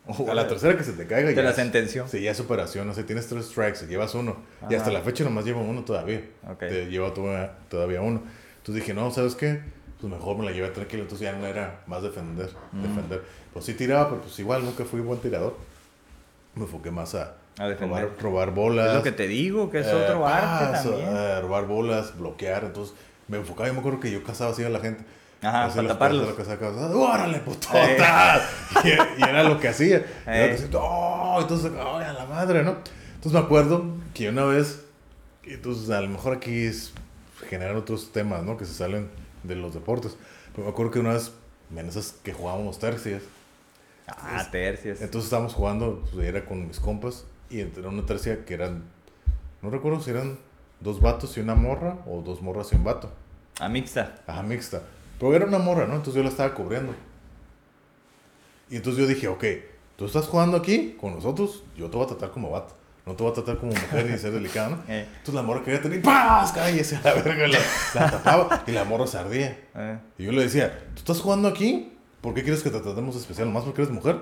A 0.08 0.12
Órale. 0.22 0.34
la 0.42 0.46
tercera 0.48 0.76
que 0.76 0.84
se 0.84 0.92
te 0.92 1.06
caiga 1.06 1.28
Te 1.30 1.34
ya 1.34 1.42
la 1.42 1.52
sentenció. 1.52 2.06
Sí, 2.06 2.20
ya 2.20 2.30
es 2.30 2.38
operación. 2.40 2.88
O 2.88 2.94
sea, 2.94 3.04
tienes 3.04 3.26
tres 3.26 3.46
strikes, 3.46 3.86
llevas 3.88 4.14
uno. 4.14 4.36
Y 4.62 4.66
Ajá. 4.66 4.76
hasta 4.76 4.90
la 4.92 5.00
fecha 5.00 5.24
nomás 5.24 5.44
llevo 5.44 5.62
uno 5.62 5.82
todavía. 5.84 6.22
Ok. 6.48 6.60
Te 6.60 6.86
lleva 6.86 7.12
todavía, 7.12 8.00
uno. 8.00 8.22
Entonces 8.58 8.82
dije, 8.84 8.94
no, 8.94 9.10
¿sabes 9.10 9.34
qué? 9.34 9.60
Pues 10.00 10.12
mejor 10.12 10.38
me 10.38 10.44
la 10.44 10.52
llevé 10.52 10.68
tranquilo. 10.68 11.02
Entonces 11.02 11.24
ya 11.26 11.32
no 11.36 11.44
era 11.46 11.80
más 11.86 12.02
defender. 12.02 12.50
Mm. 12.72 12.82
defender. 12.82 13.22
Pues 13.52 13.64
sí 13.64 13.74
tiraba, 13.74 14.08
pero 14.10 14.22
pues 14.22 14.38
igual 14.38 14.64
nunca 14.64 14.84
fui 14.84 15.00
buen 15.00 15.18
tirador. 15.20 15.56
Me 16.54 16.62
enfoqué 16.62 16.90
más 16.90 17.14
a, 17.16 17.34
A 17.58 17.68
defender. 17.68 18.04
robar, 18.04 18.22
robar 18.22 18.50
bolas. 18.52 18.88
Es 18.90 18.94
lo 18.94 19.02
que 19.02 19.12
te 19.12 19.26
digo, 19.26 19.70
que 19.70 19.80
es 19.80 19.86
eh, 19.88 19.92
otro 19.94 20.26
arte 20.26 20.72
también. 20.88 21.08
eh, 21.16 21.40
robar 21.40 21.66
bolas, 21.66 22.16
bloquear. 22.16 22.64
Entonces 22.64 22.94
me 23.28 23.38
enfocaba. 23.38 23.66
Yo 23.66 23.74
me 23.74 23.80
acuerdo 23.80 23.98
que 24.00 24.10
yo 24.12 24.22
cazaba 24.22 24.52
así 24.52 24.62
a 24.62 24.68
la 24.68 24.78
gente. 24.80 25.04
Ajá, 25.42 25.68
para 25.74 25.88
taparlos. 25.88 26.28
lo 26.28 26.36
que 26.36 26.44
sacaba, 26.44 26.90
¡Órale, 26.94 27.38
putota! 27.40 28.40
Y, 28.84 28.88
y 28.88 29.22
era 29.22 29.42
lo 29.42 29.58
que 29.60 29.68
hacía. 29.68 30.04
Era 30.26 30.46
lo 30.46 30.56
que 30.56 30.64
hacía, 30.64 30.80
¡Oh! 30.80 31.38
Entonces, 31.40 31.72
¡ay, 31.78 32.04
a 32.04 32.12
la 32.12 32.26
madre, 32.26 32.62
¿no? 32.62 32.76
Entonces 33.14 33.32
me 33.32 33.38
acuerdo 33.40 33.84
que 34.14 34.28
una 34.28 34.44
vez, 34.44 34.84
entonces 35.44 35.90
a 35.90 36.00
lo 36.00 36.08
mejor 36.08 36.34
aquí 36.34 36.64
es 36.64 36.92
generar 37.48 37.76
otros 37.76 38.12
temas, 38.12 38.42
¿no? 38.42 38.56
Que 38.56 38.64
se 38.64 38.74
salen 38.74 39.10
de 39.42 39.56
los 39.56 39.74
deportes. 39.74 40.16
Pero 40.52 40.64
me 40.64 40.70
acuerdo 40.70 40.90
que 40.92 41.00
una 41.00 41.12
vez, 41.12 41.32
en 41.74 41.86
esas 41.88 42.12
que 42.22 42.32
jugábamos 42.32 42.78
tercias, 42.78 43.22
Ah, 44.08 44.46
tercias. 44.52 45.00
Entonces 45.02 45.24
estábamos 45.26 45.52
jugando, 45.54 46.04
pues, 46.12 46.26
era 46.26 46.44
con 46.44 46.68
mis 46.68 46.78
compas, 46.78 47.24
y 47.50 47.60
era 47.60 47.88
una 47.88 48.06
tercia 48.06 48.44
que 48.44 48.54
eran, 48.54 48.84
no 49.62 49.70
recuerdo 49.70 50.00
si 50.00 50.10
eran 50.10 50.38
dos 50.80 51.00
vatos 51.00 51.36
y 51.36 51.40
una 51.40 51.56
morra, 51.56 51.96
o 52.06 52.20
dos 52.22 52.40
morras 52.40 52.72
y 52.72 52.76
un 52.76 52.84
vato. 52.84 53.10
A 53.58 53.68
mixta. 53.68 54.14
Ajá, 54.26 54.42
mixta. 54.42 54.82
Pero 55.18 55.34
era 55.34 55.46
una 55.46 55.58
morra, 55.58 55.86
¿no? 55.86 55.94
Entonces 55.94 56.14
yo 56.14 56.22
la 56.22 56.28
estaba 56.28 56.54
cubriendo. 56.54 56.94
Y 58.70 58.76
entonces 58.76 59.00
yo 59.00 59.06
dije, 59.06 59.28
ok, 59.28 59.44
tú 59.96 60.06
estás 60.06 60.26
jugando 60.26 60.56
aquí 60.56 60.96
con 61.00 61.14
nosotros, 61.14 61.62
yo 61.76 61.88
te 61.88 61.96
voy 61.96 62.04
a 62.04 62.08
tratar 62.08 62.30
como 62.30 62.50
vato. 62.50 62.74
No 63.06 63.14
te 63.14 63.22
voy 63.22 63.30
a 63.30 63.34
tratar 63.34 63.58
como 63.58 63.70
mujer 63.72 64.04
ni 64.10 64.18
ser 64.18 64.32
delicada, 64.32 64.68
¿no? 64.70 64.82
Eh, 64.88 65.06
Entonces 65.08 65.34
la 65.34 65.42
morra 65.42 65.62
quería 65.62 65.80
tener, 65.80 66.02
¡paz! 66.02 66.50
Cállese 66.52 66.96
a 66.96 67.02
la 67.02 67.14
verga, 67.14 67.46
la, 67.46 67.58
la 67.94 68.10
tapaba 68.10 68.64
y 68.66 68.72
la 68.72 68.84
morra 68.84 69.06
se 69.06 69.16
ardía. 69.18 69.56
eh. 69.76 69.98
Y 70.18 70.24
yo 70.24 70.32
le 70.32 70.42
decía, 70.42 70.76
¿tú 70.94 70.98
estás 71.00 71.20
jugando 71.20 71.46
aquí? 71.46 71.92
¿Por 72.20 72.34
qué 72.34 72.42
quieres 72.42 72.64
que 72.64 72.70
te 72.70 72.80
tratemos 72.80 73.14
especial? 73.14 73.46
¿Nomás 73.46 73.62
porque 73.64 73.82
eres 73.82 73.94
mujer? 73.94 74.20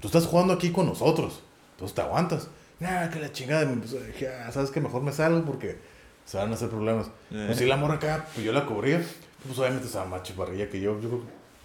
Tú 0.00 0.06
estás 0.08 0.24
jugando 0.24 0.54
aquí 0.54 0.70
con 0.70 0.86
nosotros. 0.86 1.42
Entonces 1.72 1.94
te 1.94 2.00
aguantas. 2.00 2.48
Nah, 2.80 3.08
que 3.10 3.20
la 3.20 3.30
chingada. 3.30 3.66
Me 3.66 3.72
empezó, 3.74 4.00
dije, 4.00 4.28
ah, 4.28 4.50
¿sabes 4.52 4.70
que 4.70 4.80
Mejor 4.80 5.02
me 5.02 5.12
salgo 5.12 5.44
porque 5.44 5.78
se 6.24 6.38
van 6.38 6.50
a 6.50 6.54
hacer 6.54 6.70
problemas. 6.70 7.08
Eh. 7.30 7.44
Pues 7.46 7.58
sí, 7.58 7.66
la 7.66 7.76
morra 7.76 7.94
acá, 7.94 8.26
pues 8.32 8.46
yo 8.46 8.52
la 8.52 8.64
cubría. 8.64 9.04
Pues 9.46 9.58
obviamente 9.58 9.86
estaba 9.86 10.04
más 10.06 10.22
chaparrilla 10.22 10.68
que 10.68 10.80
yo. 10.80 11.00
Yo 11.00 11.08
creo 11.08 11.20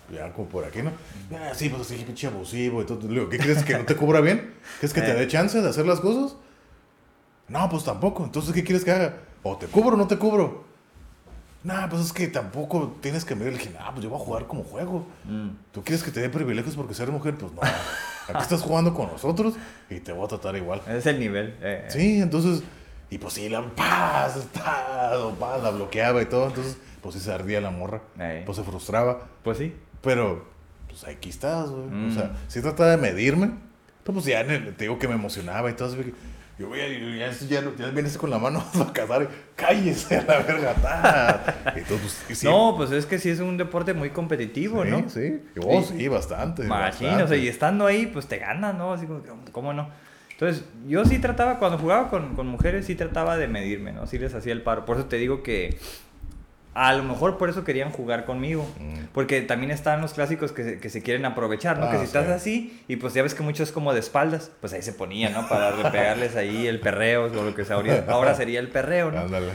que 0.10 0.16
ya 0.16 0.32
como 0.34 0.48
por 0.50 0.66
aquí, 0.66 0.82
¿no? 0.82 0.91
Ah, 1.36 1.52
sí, 1.56 1.70
pues 1.70 1.82
así, 1.82 1.95
pinche 2.04 2.28
abusivo 2.28 2.82
y 2.82 2.86
todo. 2.86 3.02
Le 3.08 3.08
digo, 3.20 3.30
¿qué 3.30 3.38
crees 3.40 3.64
que 3.64 3.78
no 3.78 3.86
te 3.86 3.95
cubra 3.95 4.22
bien? 4.22 4.54
¿Quieres 4.80 4.94
que 4.94 5.02
te 5.02 5.12
Eh. 5.12 5.16
dé 5.16 5.28
chance 5.28 5.62
de 5.62 5.68
hacer 5.70 5.86
las 5.86 6.00
cosas? 6.00 6.36
No, 7.48 7.70
pues 7.70 7.84
tampoco. 7.84 8.24
Entonces, 8.24 8.54
¿qué 8.54 8.64
quieres 8.64 8.84
que 8.86 8.91
haga? 8.91 9.18
¿O 9.44 9.58
te 9.58 9.66
cubro 9.68 9.95
o 9.95 9.98
no 9.98 10.08
te 10.08 10.18
cubro? 10.18 10.64
Nah, 11.64 11.88
pues 11.88 12.02
es 12.06 12.14
que 12.14 12.28
tampoco 12.28 12.98
tienes 13.02 13.24
que 13.26 13.36
medir. 13.36 13.54
Le 13.54 13.60
dije, 13.60 13.72
nah, 13.72 13.91
pues 13.91 14.04
yo 14.04 14.10
voy 14.10 14.22
a 14.22 14.24
jugar 14.24 14.48
como 14.48 14.64
juego. 14.64 15.06
Mm. 15.26 15.50
¿Tú 15.72 15.82
quieres 15.84 16.04
que 16.04 16.12
te 16.12 16.20
dé 16.20 16.30
privilegios 16.30 16.76
porque 16.76 16.94
ser 16.94 17.10
mujer? 17.10 17.36
Pues 17.38 17.52
no. 17.54 17.62
Aquí 17.62 18.41
estás 18.41 18.62
jugando 18.62 18.94
con 18.94 19.08
nosotros 19.08 19.54
y 19.90 20.00
te 20.00 20.12
voy 20.14 20.26
a 20.26 20.28
tratar 20.28 20.56
igual. 20.58 20.82
Ese 20.88 20.98
es 20.98 21.06
el 21.08 21.20
nivel. 21.20 21.58
eh, 21.62 21.86
eh. 21.86 21.90
Sí, 21.90 22.22
entonces. 22.22 22.64
Y 23.10 23.18
pues 23.18 23.34
sí, 23.34 23.48
la 23.48 23.62
paz, 23.76 24.38
paz, 24.54 25.62
la 25.64 25.70
bloqueaba 25.72 26.22
y 26.22 26.26
todo. 26.26 26.48
Entonces, 26.48 26.78
pues 27.03 27.13
sí 27.15 27.21
se 27.21 27.31
ardía 27.31 27.61
la 27.61 27.69
morra. 27.69 28.01
Eh. 28.19 28.41
Pues 28.45 28.57
se 28.57 28.63
frustraba. 28.63 29.19
Pues 29.43 29.59
sí. 29.59 29.75
Pero, 30.01 30.45
pues 30.88 31.03
aquí 31.03 31.30
estás, 31.30 31.69
güey. 31.69 31.84
Mm. 31.85 32.07
O 32.09 32.11
sea, 32.13 32.31
sí 32.47 32.61
trataba 32.61 32.89
de 32.91 32.97
medirme. 32.97 33.51
Pero 34.03 34.13
pues 34.15 34.25
ya 34.25 34.43
te 34.45 34.71
digo 34.80 34.97
que 34.97 35.07
me 35.07 35.13
emocionaba 35.13 35.69
y 35.69 35.73
todo. 35.73 35.95
que 35.95 36.13
Yo, 36.59 36.67
yo 36.69 36.75
ya, 36.75 37.31
ya, 37.31 37.61
ya 37.77 37.88
vienes 37.89 38.17
con 38.17 38.30
la 38.30 38.38
mano 38.39 38.63
a 38.88 38.91
cazar. 38.93 39.30
Cállese 39.55 40.17
a 40.17 40.23
la 40.23 40.39
verga. 40.39 40.73
ta. 40.73 41.73
Pues, 41.88 42.38
sí, 42.39 42.45
No, 42.47 42.73
pues 42.75 42.91
es 42.91 43.05
que 43.05 43.19
sí 43.19 43.30
es 43.30 43.39
un 43.39 43.55
deporte 43.57 43.93
muy 43.93 44.09
competitivo, 44.09 44.84
sí, 44.84 44.89
¿no? 44.89 45.09
Sí, 45.09 45.41
y 45.55 45.59
vos, 45.59 45.88
Sí. 45.88 45.97
sí, 45.99 46.07
bastante. 46.07 46.63
Machín, 46.63 47.07
bastante. 47.07 47.23
o 47.23 47.27
sea, 47.27 47.38
y 47.38 47.47
estando 47.47 47.85
ahí, 47.85 48.07
pues 48.07 48.27
te 48.27 48.38
ganas, 48.39 48.75
¿no? 48.75 48.93
Así 48.93 49.05
como, 49.05 49.21
que, 49.23 49.30
¿cómo 49.51 49.73
no? 49.73 49.89
Entonces, 50.31 50.65
yo 50.88 51.05
sí 51.05 51.19
trataba, 51.19 51.59
cuando 51.59 51.77
jugaba 51.77 52.09
con, 52.09 52.35
con 52.35 52.47
mujeres, 52.47 52.85
sí 52.88 52.95
trataba 52.95 53.38
de 53.38 53.47
medirme, 53.47 53.93
¿no? 53.93 54.07
Sí 54.07 54.17
les 54.19 54.34
hacía 54.34 54.51
el 54.51 54.61
paro. 54.63 54.84
Por 54.84 54.97
eso 54.97 55.05
te 55.05 55.15
digo 55.17 55.43
que 55.43 55.77
a 56.76 56.94
lo 56.94 57.04
mejor 57.04 57.38
por 57.38 57.50
eso 57.50 57.64
querían 57.64 57.91
jugar 57.91 58.26
conmigo. 58.26 58.68
Mm. 58.80 59.06
Porque 59.14 59.41
también 59.41 59.72
están 59.72 60.02
los 60.02 60.14
clásicos 60.14 60.52
que 60.52 60.64
se, 60.64 60.80
que 60.80 60.90
se 60.90 61.04
quieren 61.04 61.24
aprovechar, 61.26 61.78
¿no? 61.78 61.86
Ah, 61.86 61.91
que 61.91 61.98
si 62.00 62.04
estás 62.06 62.26
sí. 62.26 62.32
así, 62.32 62.84
y 62.88 62.95
pues 62.95 63.14
ya 63.14 63.22
ves 63.22 63.36
que 63.36 63.44
mucho 63.44 63.62
es 63.62 63.72
como 63.72 63.94
de 63.94 64.00
espaldas, 64.00 64.52
pues 64.60 64.74
ahí 64.74 64.82
se 64.82 64.94
ponían, 64.94 65.34
¿no? 65.34 65.48
Para 65.48 65.91
pegarles 65.91 66.36
ahí 66.36 66.66
el 66.68 66.80
perreo, 66.80 67.26
o 67.26 67.30
lo 67.30 67.54
que 67.54 67.62
ahora, 67.72 68.06
ahora 68.08 68.34
sería 68.34 68.60
el 68.60 68.70
perreo, 68.70 69.12
¿no? 69.12 69.20
Ándale, 69.20 69.52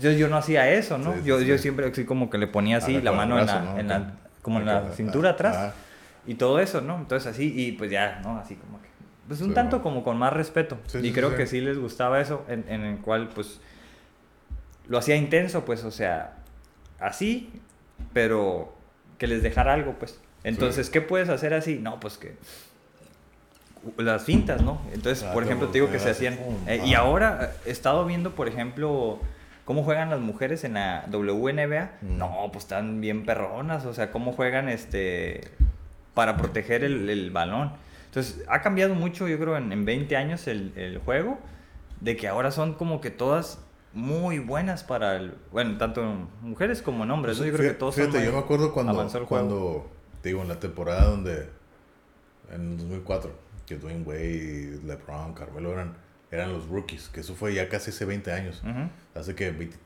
Yo, 0.00 0.10
yo 0.10 0.28
no 0.28 0.36
hacía 0.36 0.68
eso, 0.72 0.98
¿no? 0.98 1.12
Sí, 1.12 1.18
sí, 1.20 1.26
yo, 1.26 1.40
yo 1.40 1.56
siempre 1.58 1.86
así 1.86 2.04
como 2.04 2.30
que 2.30 2.38
le 2.38 2.48
ponía 2.48 2.78
así 2.78 2.96
Ajá, 2.96 3.04
la 3.04 3.12
mano 3.12 3.38
en 3.38 3.46
la, 3.46 3.60
¿no? 3.60 3.78
en 3.78 3.88
la- 3.88 4.14
como 4.42 4.58
en 4.60 4.66
la 4.66 4.92
cintura 4.92 5.30
atrás 5.30 5.72
y 6.26 6.34
todo 6.34 6.58
eso, 6.60 6.80
¿no? 6.80 6.96
Entonces 6.96 7.30
así, 7.32 7.52
y 7.56 7.72
pues 7.72 7.90
ya, 7.90 8.20
¿no? 8.24 8.38
Así 8.38 8.56
como 8.56 8.80
que, 8.82 8.88
pues 9.28 9.40
un 9.40 9.54
tanto 9.54 9.82
como 9.82 10.02
con 10.02 10.16
más 10.18 10.32
respeto. 10.32 10.78
Y 11.00 11.12
creo 11.12 11.36
que 11.36 11.46
sí 11.46 11.60
les 11.60 11.78
gustaba 11.78 12.20
eso, 12.20 12.44
en, 12.48 12.64
en 12.68 12.82
el 12.82 12.98
cual 12.98 13.28
pues 13.34 13.60
lo 14.88 14.98
hacía 14.98 15.16
intenso, 15.16 15.64
pues, 15.64 15.84
o 15.84 15.90
sea, 15.90 16.34
así, 17.00 17.50
pero 18.12 18.74
que 19.18 19.26
les 19.26 19.42
dejara 19.42 19.74
algo, 19.74 19.94
pues. 19.98 20.18
Entonces, 20.44 20.90
¿qué 20.90 21.00
puedes 21.00 21.28
hacer 21.28 21.54
así? 21.54 21.78
No, 21.80 21.98
pues 22.00 22.18
que 22.18 22.36
las 23.98 24.24
fintas, 24.24 24.62
¿no? 24.62 24.80
Entonces, 24.92 25.24
Ah, 25.24 25.32
por 25.32 25.44
ejemplo, 25.44 25.68
te 25.68 25.74
digo 25.74 25.90
que 25.90 25.98
se 25.98 26.10
hacían... 26.10 26.38
eh, 26.66 26.82
y 26.84 26.94
ah. 26.94 27.00
ahora 27.00 27.38
eh, 27.42 27.56
he 27.66 27.70
estado 27.70 28.04
viendo, 28.04 28.32
por 28.32 28.48
ejemplo, 28.48 29.18
cómo 29.64 29.84
juegan 29.84 30.10
las 30.10 30.20
mujeres 30.20 30.64
en 30.64 30.74
la 30.74 31.04
WNBA. 31.10 31.90
Mm. 32.02 32.18
No, 32.18 32.48
pues 32.52 32.64
están 32.64 33.00
bien 33.00 33.24
perronas, 33.24 33.86
o 33.86 33.94
sea, 33.94 34.10
cómo 34.10 34.32
juegan 34.32 34.68
este 34.68 35.42
para 36.14 36.36
proteger 36.36 36.82
el, 36.82 37.10
el 37.10 37.30
balón. 37.30 37.72
Entonces, 38.06 38.42
ha 38.48 38.62
cambiado 38.62 38.94
mucho, 38.94 39.28
yo 39.28 39.38
creo, 39.38 39.56
en, 39.56 39.70
en 39.72 39.84
20 39.84 40.16
años 40.16 40.48
el, 40.48 40.72
el 40.76 40.98
juego, 40.98 41.38
de 42.00 42.16
que 42.16 42.28
ahora 42.28 42.50
son 42.50 42.74
como 42.74 43.00
que 43.00 43.10
todas 43.10 43.58
muy 43.96 44.38
buenas 44.38 44.84
para 44.84 45.16
el... 45.16 45.34
Bueno, 45.50 45.78
tanto 45.78 46.28
mujeres 46.42 46.82
como 46.82 47.04
en 47.04 47.10
hombres, 47.10 47.40
¿no? 47.40 47.46
Yo 47.46 47.52
creo 47.54 47.72
que 47.72 47.78
todos 47.78 47.94
Fíjate, 47.94 48.22
yo 48.24 48.32
me 48.32 48.38
acuerdo 48.38 48.72
cuando, 48.72 49.90
te 50.22 50.28
digo, 50.28 50.42
en 50.42 50.48
la 50.48 50.60
temporada 50.60 51.06
donde, 51.06 51.48
en 52.52 52.72
el 52.72 52.78
2004, 52.78 53.32
que 53.64 53.78
Dwayne 53.78 54.04
Wade, 54.04 54.80
LeBron, 54.84 55.32
Carmelo 55.32 55.72
eran, 55.72 55.94
eran 56.30 56.52
los 56.52 56.68
rookies, 56.68 57.08
que 57.08 57.20
eso 57.20 57.34
fue 57.34 57.54
ya 57.54 57.70
casi 57.70 57.90
hace 57.90 58.04
20 58.04 58.32
años. 58.32 58.62
Hace 59.14 59.34
que 59.34 59.50
20 59.50 59.76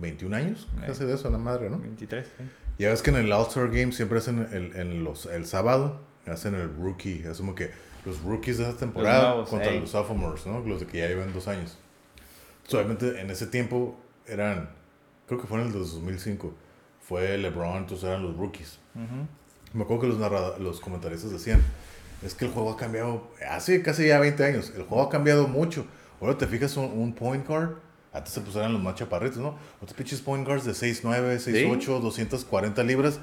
21 0.00 0.34
años, 0.36 0.68
Eh. 0.80 0.86
hace 0.90 1.04
de 1.04 1.14
eso, 1.14 1.28
la 1.28 1.38
madre, 1.38 1.68
¿no? 1.68 1.78
23, 1.78 2.26
sí. 2.26 2.44
Ya 2.78 2.90
ves 2.90 3.02
que 3.02 3.10
en 3.10 3.16
el 3.16 3.32
All-Star 3.32 3.68
Game 3.68 3.92
siempre 3.92 4.18
hacen 4.18 4.48
el, 4.52 4.76
en 4.76 5.04
los, 5.04 5.26
el 5.26 5.44
sábado, 5.44 6.00
hacen 6.26 6.54
el 6.54 6.72
rookie, 6.74 7.24
es 7.28 7.36
como 7.38 7.54
que 7.54 7.70
los 8.06 8.22
rookies 8.22 8.58
de 8.58 8.64
esa 8.68 8.78
temporada 8.78 9.30
nuevos, 9.30 9.50
contra 9.50 9.72
los 9.72 9.90
sophomores, 9.90 10.46
¿no? 10.46 10.60
Los 10.60 10.80
de 10.80 10.86
que 10.86 10.98
ya 10.98 11.08
llevan 11.08 11.32
dos 11.34 11.48
años. 11.48 11.76
Obviamente 12.72 13.20
en 13.20 13.30
ese 13.30 13.46
tiempo 13.46 13.96
eran, 14.26 14.68
creo 15.26 15.40
que 15.40 15.46
fue 15.46 15.60
en 15.60 15.66
el 15.68 15.72
2005, 15.72 16.52
fue 17.00 17.38
LeBron, 17.38 17.78
entonces 17.78 18.06
eran 18.08 18.22
los 18.22 18.36
rookies. 18.36 18.78
Ujú. 18.94 19.26
Me 19.72 19.84
acuerdo 19.84 20.02
que 20.02 20.08
los, 20.08 20.18
narrada- 20.18 20.58
los 20.58 20.80
comentaristas 20.80 21.30
decían, 21.30 21.62
es 22.22 22.34
que 22.34 22.44
el 22.44 22.50
juego 22.50 22.72
ha 22.72 22.76
cambiado, 22.76 23.28
hace 23.48 23.80
casi 23.82 24.08
ya 24.08 24.18
20 24.18 24.44
años, 24.44 24.72
el 24.76 24.82
juego 24.82 25.02
ha 25.04 25.08
cambiado 25.08 25.46
mucho. 25.48 25.86
Ahora 26.20 26.36
te 26.36 26.46
fijas 26.46 26.76
un, 26.76 26.86
un 26.86 27.14
point 27.14 27.46
guard, 27.46 27.76
antes 28.12 28.32
se 28.32 28.40
pusieran 28.40 28.72
los 28.72 28.82
más 28.82 28.96
chaparritos, 28.96 29.38
¿no? 29.38 29.56
Otros 29.80 29.94
pinches 29.96 30.20
point 30.20 30.44
guards 30.46 30.64
de 30.64 30.72
6'9, 30.72 31.36
6'8, 31.38 32.00
240 32.00 32.82
libras 32.82 33.20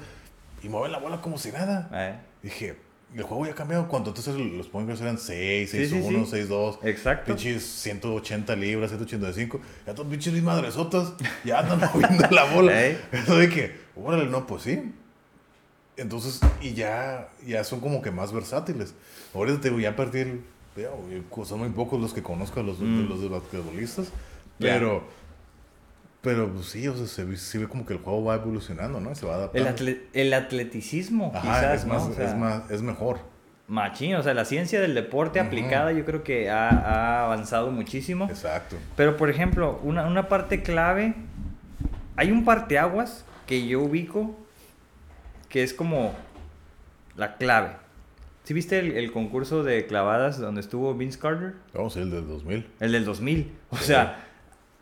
y 0.62 0.68
mueven 0.68 0.92
la 0.92 0.98
bola 0.98 1.20
como 1.20 1.36
si 1.38 1.52
nada. 1.52 1.88
Eh, 1.92 2.18
Dije, 2.42 2.76
el 3.14 3.22
juego 3.22 3.46
ya 3.46 3.52
ha 3.52 3.54
cambiado. 3.54 3.88
Cuando 3.88 4.10
entonces 4.10 4.34
los 4.36 4.68
point 4.68 4.88
eran 5.00 5.18
6, 5.18 5.70
Sí, 5.70 5.86
sí, 5.86 5.94
6'1, 5.96 6.26
sí. 6.26 6.36
6'2. 6.36 6.78
Exacto. 6.84 7.34
Pinches 7.34 7.62
180 7.64 8.56
libras, 8.56 8.90
185. 8.90 9.60
Ya 9.86 9.94
todos 9.94 10.08
pinches 10.10 10.32
mis 10.32 10.42
madresotas 10.42 11.12
ya 11.44 11.60
andan 11.60 11.80
moviendo 11.94 12.26
la 12.30 12.44
bola. 12.44 12.84
Ey. 12.86 12.98
Entonces 13.12 13.48
dije, 13.50 13.76
órale, 13.96 14.26
no, 14.26 14.46
pues 14.46 14.62
sí. 14.62 14.92
Entonces, 15.96 16.40
y 16.60 16.74
ya, 16.74 17.28
ya 17.46 17.64
son 17.64 17.80
como 17.80 18.02
que 18.02 18.10
más 18.10 18.32
versátiles. 18.32 18.94
Ahorita 19.34 19.60
te 19.60 19.68
digo, 19.70 19.80
ya 19.80 19.96
perdí 19.96 20.20
el. 20.20 20.40
Son 21.46 21.60
muy 21.60 21.70
pocos 21.70 21.98
los 21.98 22.12
que 22.12 22.22
conozco, 22.22 22.62
los, 22.62 22.78
Mm. 22.80 22.98
de 23.02 23.08
los 23.08 23.20
de 23.22 23.28
basquetbolistas. 23.28 24.08
Pero, 24.58 25.04
pero 26.26 26.52
pues 26.52 26.66
sí, 26.66 26.86
o 26.88 26.96
sea, 26.96 27.06
se, 27.06 27.24
ve- 27.24 27.36
se 27.36 27.58
ve 27.58 27.68
como 27.68 27.86
que 27.86 27.92
el 27.94 28.00
juego 28.00 28.24
va 28.24 28.34
evolucionando, 28.34 28.98
¿no? 29.00 29.14
Se 29.14 29.24
va 29.26 29.34
El, 29.34 29.38
adaptando. 29.66 29.70
atle- 29.70 30.00
el 30.12 30.34
atleticismo, 30.34 31.30
Ajá, 31.34 31.40
quizás, 31.42 31.74
es, 31.82 31.86
¿no? 31.86 31.94
más, 31.94 32.02
O 32.02 32.12
sea, 32.14 32.28
es, 32.28 32.34
más, 32.36 32.70
es 32.70 32.82
mejor. 32.82 33.20
Machín, 33.68 34.14
o 34.16 34.22
sea, 34.22 34.34
la 34.34 34.44
ciencia 34.44 34.80
del 34.80 34.94
deporte 34.94 35.38
aplicada 35.40 35.92
yo 35.92 36.04
creo 36.04 36.22
que 36.24 36.50
ha, 36.50 36.68
ha 36.68 37.24
avanzado 37.24 37.70
muchísimo. 37.70 38.26
Exacto. 38.30 38.76
Pero, 38.96 39.16
por 39.16 39.30
ejemplo, 39.30 39.80
una, 39.84 40.04
una 40.06 40.28
parte 40.28 40.62
clave, 40.62 41.14
hay 42.16 42.30
un 42.32 42.44
parteaguas 42.44 43.24
que 43.46 43.66
yo 43.66 43.80
ubico 43.80 44.36
que 45.48 45.62
es 45.62 45.72
como 45.72 46.12
la 47.16 47.36
clave. 47.36 47.70
¿Sí 48.44 48.54
viste 48.54 48.78
el, 48.78 48.92
el 48.96 49.10
concurso 49.10 49.64
de 49.64 49.86
clavadas 49.86 50.38
donde 50.38 50.60
estuvo 50.60 50.94
Vince 50.94 51.18
Carter? 51.18 51.54
A 51.74 51.82
ir 51.82 51.98
el 52.02 52.10
del 52.10 52.28
2000. 52.28 52.66
El 52.78 52.92
del 52.92 53.04
2000. 53.04 53.52
O 53.70 53.76
sea, 53.76 54.25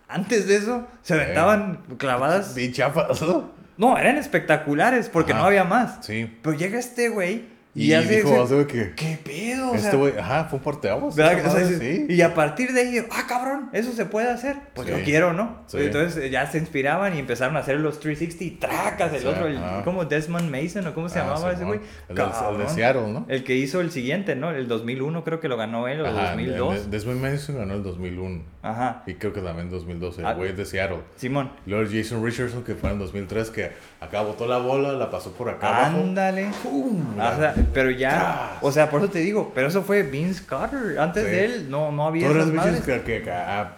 antes 0.09 0.47
de 0.47 0.57
eso 0.57 0.87
se 1.03 1.15
aventaban 1.15 1.81
clavadas... 1.99 2.55
Bien 2.57 2.73
chafas, 2.73 3.21
¿no? 3.23 3.51
No, 3.77 3.99
eran 3.99 4.17
espectaculares 4.17 5.09
porque 5.09 5.33
Ajá. 5.33 5.41
no 5.43 5.47
había 5.49 5.65
más. 5.65 5.99
Sí. 6.05 6.31
Pero 6.43 6.57
llega 6.57 6.79
este 6.79 7.09
güey 7.09 7.53
y, 7.75 7.87
Y, 7.87 7.95
hace... 7.95 8.19
dijo, 8.23 8.45
ese-. 8.45 8.93
¿Qué 8.95 9.19
pedo? 9.25 9.73
O 9.73 9.75
Este 9.75 9.91
sea, 9.91 9.99
güey, 9.99 10.17
ajá, 10.17 10.45
fue 10.45 10.59
un 10.61 10.65
parteaguas. 10.65 11.17
¿verdad? 11.17 11.45
O 11.45 11.51
sea, 11.59 11.67
sí. 11.67 12.07
Y 12.09 12.23
a 12.23 12.33
partir 12.33 12.73
de 12.73 12.83
ahí, 12.83 13.05
ah, 13.11 13.25
cabrón, 13.29 13.71
eso 13.73 13.91
se 13.91 14.07
puede 14.07 14.31
hacer. 14.31 14.59
Pues 14.75 14.87
yo 14.87 14.97
Sí. 14.99 15.03
quiero, 15.03 15.33
¿no? 15.33 15.65
Sí. 15.67 15.79
Entonces 15.81 16.23
eh, 16.23 16.31
ya 16.31 16.49
se 16.49 16.59
inspiraban 16.59 17.17
y 17.17 17.19
empezaron 17.19 17.57
a 17.57 17.61
hacer 17.61 17.81
los 17.81 17.99
360 17.99 18.45
y 18.45 18.51
tracas. 18.61 19.13
El 19.13 19.23
Sí, 19.23 19.27
otro, 19.27 19.49
el, 19.49 19.59
como 19.83 20.05
Desmond 20.05 20.49
Mason 20.53 20.87
o 20.87 20.95
cómo 20.95 21.09
se 21.09 21.19
Ah, 21.19 21.25
llamaba 21.25 21.51
ese 21.51 21.65
güey. 21.65 21.81
El, 22.09 22.17
el 22.17 22.59
de. 22.59 22.69
Seattle, 22.69 23.09
¿no? 23.09 23.27
El 23.29 23.43
que 23.43 23.57
hizo 23.57 23.81
el 23.81 23.91
siguiente, 23.91 24.37
¿no? 24.37 24.53
El 24.53 24.69
2001 24.69 25.25
creo 25.25 25.41
que 25.41 25.49
lo 25.49 25.57
ganó 25.57 25.89
él 25.89 26.01
o 26.03 26.07
el 26.07 26.17
Ajá, 26.17 26.27
2002. 26.29 26.75
el- 26.77 26.81
el 26.83 26.91
Desmond 26.93 27.21
Mason 27.23 27.57
ganó 27.59 27.75
el 27.75 27.83
2001. 27.83 28.54
Ajá. 28.65 29.03
Y 29.07 29.15
creo 29.15 29.33
que 29.35 29.41
también 29.43 29.67
en 29.67 29.71
2012, 29.73 30.23
Ah. 30.25 30.31
el 30.31 30.37
güey 30.37 30.53
de 30.55 30.65
Seattle. 30.65 31.01
Simón. 31.17 31.51
Luego 31.67 31.89
Jason 31.93 32.25
Richardson, 32.25 32.65
que 32.65 32.75
fue 32.75 32.91
en 32.91 32.99
2003, 32.99 33.51
que 33.51 33.73
acá 34.01 34.23
botó 34.23 34.47
la 34.47 34.57
bola, 34.59 34.93
la 34.93 35.11
pasó 35.11 35.33
por 35.33 35.51
acá. 35.51 35.87
Ándale. 35.87 36.51
¡Pum! 36.63 37.05
Ah, 37.21 37.33
o 37.37 37.39
sea, 37.41 37.55
pero 37.75 37.91
ya, 37.91 38.59
o 38.63 38.73
sea, 38.73 38.89
por 38.89 39.03
eso 39.03 39.11
te 39.11 39.19
digo, 39.19 39.53
pero 39.55 39.69
eso 39.69 39.83
fue 39.83 40.03
Vince 40.03 40.45
Carter. 40.47 40.99
Antes 40.99 41.25
Sí. 41.25 41.31
de 41.31 41.45
él 41.45 41.71
no, 41.71 41.93
no 41.93 42.07
había 42.07 42.27
Todas 42.29 42.45
esas 42.45 42.55
las 42.55 42.65
madres. 42.65 42.81
que, 42.83 43.03
que 43.03 43.17
acá... 43.19 43.73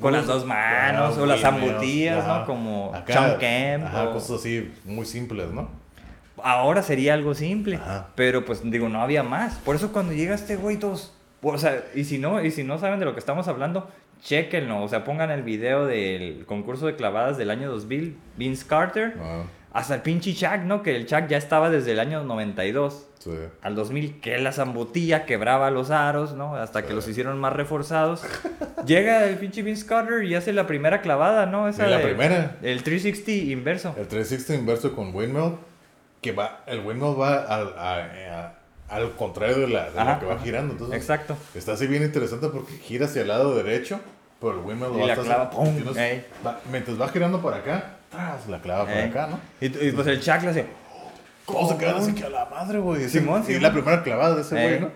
Con 0.00 0.12
las 0.12 0.26
dos 0.26 0.44
manos, 0.46 1.18
o 1.18 1.26
las 1.26 1.40
zambutillas, 1.40 2.24
¿no? 2.24 2.44
Como 2.46 2.92
Sean 3.06 3.36
Kemp, 3.38 3.84
Ajá, 3.86 4.04
o- 4.04 4.12
cosas 4.12 4.38
así 4.38 4.70
muy 4.84 5.04
simples, 5.04 5.48
¿no? 5.50 5.68
Ahora 6.40 6.82
sería 6.82 7.14
algo 7.14 7.34
simple, 7.34 7.76
Ajá. 7.76 8.08
pero 8.14 8.44
pues 8.44 8.60
digo, 8.62 8.88
no 8.88 9.02
había 9.02 9.24
más. 9.24 9.54
Por 9.56 9.74
eso 9.74 9.90
cuando 9.92 10.12
llega 10.12 10.36
este 10.36 10.54
güey 10.54 10.76
todos, 10.76 11.12
o 11.42 11.58
sea, 11.58 11.82
y 11.96 12.04
si 12.04 12.18
no, 12.18 12.40
y 12.44 12.52
si 12.52 12.62
no 12.62 12.78
saben 12.78 13.00
de 13.00 13.06
lo 13.06 13.12
que 13.14 13.18
estamos 13.18 13.48
hablando, 13.48 13.90
chequenlo, 14.22 14.82
o 14.82 14.88
sea, 14.88 15.04
pongan 15.04 15.30
el 15.30 15.42
video 15.42 15.86
del 15.86 16.44
concurso 16.46 16.86
de 16.86 16.96
clavadas 16.96 17.38
del 17.38 17.50
año 17.50 17.70
2000, 17.70 18.16
Vince 18.36 18.66
Carter, 18.66 19.14
hasta 19.72 19.94
el 19.96 20.00
pinche 20.02 20.34
Chuck, 20.34 20.60
¿no? 20.64 20.82
Que 20.82 20.96
el 20.96 21.06
Chuck 21.06 21.26
ya 21.28 21.36
estaba 21.36 21.70
desde 21.70 21.92
el 21.92 22.00
año 22.00 22.24
92 22.24 23.06
sí. 23.18 23.30
al 23.62 23.74
2000, 23.74 24.20
que 24.20 24.38
la 24.38 24.52
zambutilla 24.52 25.24
quebraba 25.26 25.70
los 25.70 25.90
aros, 25.90 26.32
¿no? 26.34 26.56
Hasta 26.56 26.84
que 26.86 26.94
los 26.94 27.06
hicieron 27.06 27.38
más 27.38 27.52
reforzados. 27.52 28.24
Llega 28.86 29.24
el 29.24 29.36
pinche 29.36 29.62
Vince 29.62 29.86
Carter 29.86 30.24
y 30.24 30.34
hace 30.34 30.52
la 30.52 30.66
primera 30.66 31.00
clavada, 31.00 31.46
¿no? 31.46 31.68
Esa 31.68 31.86
la 31.86 31.98
de- 31.98 32.04
primera. 32.04 32.56
El 32.62 32.82
360 32.82 33.52
inverso. 33.52 33.94
El 33.98 34.08
360 34.08 34.54
inverso 34.54 34.94
con 34.96 35.14
windmill, 35.14 35.56
que 36.22 36.32
va, 36.32 36.62
el 36.66 36.80
windmill 36.80 37.20
va 37.20 37.34
a- 37.44 38.57
al 38.88 39.14
contrario 39.16 39.58
de 39.58 39.68
la, 39.68 39.90
de 39.90 39.98
Ajá, 40.00 40.12
la 40.12 40.20
que 40.20 40.26
va 40.26 40.38
girando. 40.38 40.72
Entonces, 40.72 40.96
Exacto. 40.96 41.36
Está 41.54 41.72
así 41.72 41.86
bien 41.86 42.02
interesante 42.02 42.48
porque 42.48 42.72
gira 42.78 43.06
hacia 43.06 43.22
el 43.22 43.28
lado 43.28 43.54
derecho, 43.54 44.00
pero 44.40 44.52
el 44.52 44.58
windmill 44.58 45.02
Y 45.04 45.08
va 45.08 45.14
clava, 45.14 45.50
¡pum! 45.50 45.74
va- 46.46 46.60
mientras 46.70 47.00
va 47.00 47.08
girando 47.08 47.40
por 47.42 47.54
acá, 47.54 47.96
tras, 48.10 48.48
la 48.48 48.60
clava 48.60 48.90
Eh. 48.92 49.04
acá, 49.04 49.26
¿no? 49.26 49.38
Y, 49.60 49.66
y, 49.66 49.92
pues 49.92 50.06
el 50.06 50.20
le 50.24 50.50
hace... 50.50 50.66
¿Cómo 51.44 51.66
se 51.68 51.78
quedan 51.78 51.96
así 51.96 52.12
que 52.14 52.24
a 52.24 52.28
la 52.28 52.44
madre, 52.44 52.78
güey? 52.78 53.08
Simón, 53.08 53.42
y 53.48 53.58
la 53.58 53.72
primera 53.72 54.02
clavada 54.02 54.34
de 54.34 54.42
ese 54.42 54.54
güey, 54.54 54.80
¿no? 54.80 54.90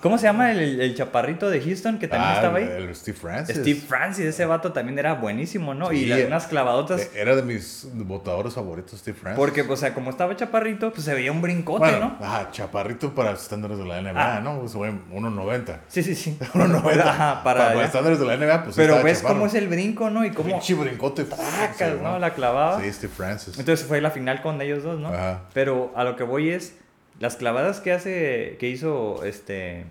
¿Cómo 0.00 0.18
se 0.18 0.24
llama 0.24 0.52
el, 0.52 0.80
el- 0.80 0.94
chaparrito 0.94 1.50
de 1.50 1.60
Houston 1.60 1.98
que 1.98 2.06
también 2.06 2.30
Ah, 2.30 2.34
estaba 2.36 2.58
ahí? 2.58 2.64
el, 2.76 2.94
Steve 2.94 3.16
Francis. 3.18 3.56
Steve 3.56 3.80
Francis, 3.80 4.24
ese 4.26 4.44
vato 4.46 4.72
también 4.72 4.98
era 5.00 5.14
buenísimo, 5.14 5.74
¿no? 5.74 5.90
y 5.92 6.06
las, 6.06 6.20
unas 6.26 6.46
clavadotas. 6.46 7.00
Eh, 7.00 7.10
Era 7.16 7.34
de 7.34 7.42
mis 7.42 7.88
votadores 7.92 8.54
favoritos, 8.54 9.00
Steve 9.00 9.18
Francis. 9.20 9.36
porque, 9.38 9.62
o 9.62 9.76
sea, 9.76 9.92
como 9.92 10.10
estaba 10.10 10.36
chaparrito, 10.36 10.92
pues 10.92 11.04
se 11.04 11.12
veía 11.14 11.32
un 11.32 11.42
brincote, 11.42 11.78
bueno, 11.90 12.16
¿no? 12.20 12.24
ajá, 12.24 12.50
chaparrito 12.52 13.12
para 13.14 13.32
los 13.32 13.42
estándares 13.42 13.78
de 13.78 13.84
la 13.84 14.00
NBA, 14.00 14.36
Ah. 14.36 14.40
¿no? 14.40 14.60
Güey, 14.60 14.92
1.90. 15.12 15.80
Sí, 15.88 16.02
sí, 16.04 16.14
sí. 16.14 16.38
1.90. 16.54 17.00
Ajá, 17.00 17.42
para 17.42 17.74
los 17.74 17.84
estándares 17.84 18.20
de 18.20 18.26
la 18.26 18.36
NBA, 18.36 18.64
pues 18.64 18.76
Pero 18.76 19.02
ves 19.02 19.18
chaparro. 19.18 19.34
cómo 19.34 19.46
es 19.46 19.54
el 19.54 19.66
brinco, 19.68 20.08
¿no? 20.08 20.24
Y 20.24 20.30
cómo 20.30 20.50
Pinche 20.50 20.74
brincote. 20.74 21.26
sacas, 21.26 22.00
¿no? 22.00 22.18
La 22.20 22.32
clavaba. 22.34 22.80
Sí, 22.80 22.92
Steve 22.92 23.12
Francis. 23.16 23.58
Entonces 23.58 23.84
fue 23.86 24.00
la 24.00 24.12
final 24.12 24.40
con 24.40 24.60
ellos 24.62 24.84
dos, 24.84 25.00
¿no? 25.00 25.08
Ajá. 25.08 25.40
Pero 25.52 25.92
a 25.96 26.04
lo 26.04 26.14
que 26.14 26.22
voy 26.22 26.50
es, 26.50 26.74
las 27.20 27.36
clavadas 27.36 27.80
que 27.80 27.92
hace, 27.92 28.56
que 28.58 28.68
hizo 28.68 29.24
este 29.24 29.86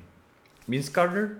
Vince 0.68 0.92
Carter, 0.92 1.38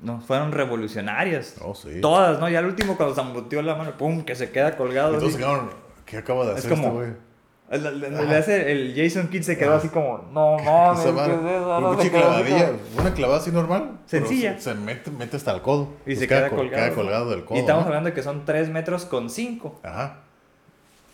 no, 0.00 0.20
fueron 0.20 0.52
revolucionarias. 0.52 1.56
Oh, 1.60 1.74
sí. 1.74 2.00
Todas, 2.00 2.40
¿no? 2.40 2.48
Ya 2.48 2.58
al 2.58 2.66
último 2.66 2.96
cuando 2.96 3.14
zambutió 3.14 3.62
la 3.62 3.74
mano, 3.76 3.96
pum, 3.96 4.24
que 4.24 4.34
se 4.34 4.50
queda 4.50 4.76
colgado. 4.76 5.14
Entonces, 5.14 5.40
¿qué 6.06 6.16
acaba 6.16 6.44
de 6.46 6.52
Es 6.52 6.58
hacer 6.58 6.70
como- 6.70 7.02
este 7.72 8.36
hace 8.36 8.70
el 8.72 8.92
Jason 8.94 9.28
Kidd 9.28 9.42
se 9.44 9.56
quedó 9.56 9.70
Ajá. 9.70 9.78
así 9.78 9.88
como, 9.88 10.18
no 10.30 10.56
mames, 10.62 11.06
No, 11.06 11.94
se 11.94 12.00
así 12.02 12.10
clavadilla, 12.10 12.72
una 12.98 13.14
clavada 13.14 13.38
así 13.40 13.50
normal. 13.50 13.98
Sencilla. 14.04 14.54
Se, 14.58 14.64
se 14.64 14.74
mete, 14.74 15.10
mete 15.10 15.36
hasta 15.38 15.54
el 15.54 15.62
codo. 15.62 15.88
Y 16.04 16.16
se 16.16 16.26
Pues 16.26 16.28
queda 16.28 16.50
colgado. 16.50 16.84
Queda 16.84 16.94
colgado 16.94 17.30
del 17.30 17.44
codo. 17.46 17.56
Y 17.56 17.60
estamos 17.60 17.84
¿no? 17.84 17.88
hablando 17.88 18.10
de 18.10 18.14
que 18.14 18.22
son 18.22 18.44
3 18.44 18.68
metros 18.68 19.06
con 19.06 19.30
5. 19.30 19.80
Ajá. 19.84 20.18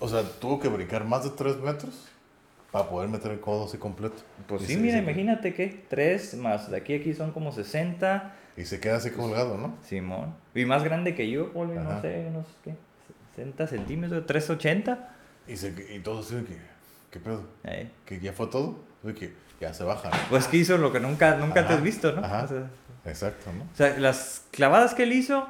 O 0.01 0.09
sea, 0.09 0.23
tuvo 0.41 0.59
que 0.59 0.69
brincar 0.69 1.05
más 1.05 1.23
de 1.25 1.31
3 1.31 1.59
metros 1.59 2.09
para 2.71 2.89
poder 2.89 3.09
meter 3.09 3.31
el 3.33 3.41
codo 3.41 3.65
así 3.67 3.79
completo. 3.79 4.17
Pues 4.47 4.63
Y 4.63 4.67
sí, 4.67 4.75
se- 4.75 4.79
mira, 4.81 4.95
se- 4.99 5.03
imagínate 5.03 5.55
que 5.55 5.85
3 5.89 6.35
más 6.37 6.71
de 6.71 6.77
aquí 6.77 6.95
a 6.95 6.97
aquí 6.99 7.15
son 7.15 7.33
como 7.33 7.53
60. 7.53 8.35
Y 8.57 8.65
se 8.65 8.81
queda 8.81 8.97
así 8.97 9.11
colgado, 9.11 9.57
¿no? 9.57 9.77
Simón. 9.85 10.35
Y 10.55 10.65
más 10.65 10.83
grande 10.85 11.15
que 11.15 11.31
yo, 11.31 11.53
Poli, 11.53 11.75
no 11.75 12.01
sé, 12.03 12.27
unos 12.29 12.47
¿qué? 12.65 12.75
60 13.37 13.67
centímetros, 13.69 14.27
380. 14.27 15.15
Y, 15.47 15.57
se, 15.57 15.73
y 15.95 16.01
todo 16.01 16.21
así 16.21 16.35
de 16.35 16.45
que, 16.45 16.57
¿qué 17.13 17.21
pedo? 17.21 17.45
Eh, 17.65 17.89
¿Que 18.05 18.19
ya 18.21 18.33
fue 18.33 18.49
todo? 18.49 18.81
Que 19.19 19.33
ya 19.61 19.73
se 19.73 19.85
baja. 19.85 20.11
¿no? 20.11 20.17
Pues 20.29 20.47
que 20.49 20.57
hizo 20.59 20.77
lo 20.77 20.93
que 20.93 20.99
nunca, 21.01 21.37
nunca 21.37 21.67
te 21.67 21.75
has 21.75 21.83
visto, 21.83 22.13
¿no? 22.13 22.25
ajá. 22.25 22.45
O 22.45 22.49
sea, 22.49 22.71
Exacto, 23.07 23.51
¿no? 23.57 23.63
o 23.63 23.77
sea, 23.77 23.97
las 23.99 24.45
clavadas 24.51 24.93
que 24.93 25.05
él 25.05 25.13
hizo 25.15 25.49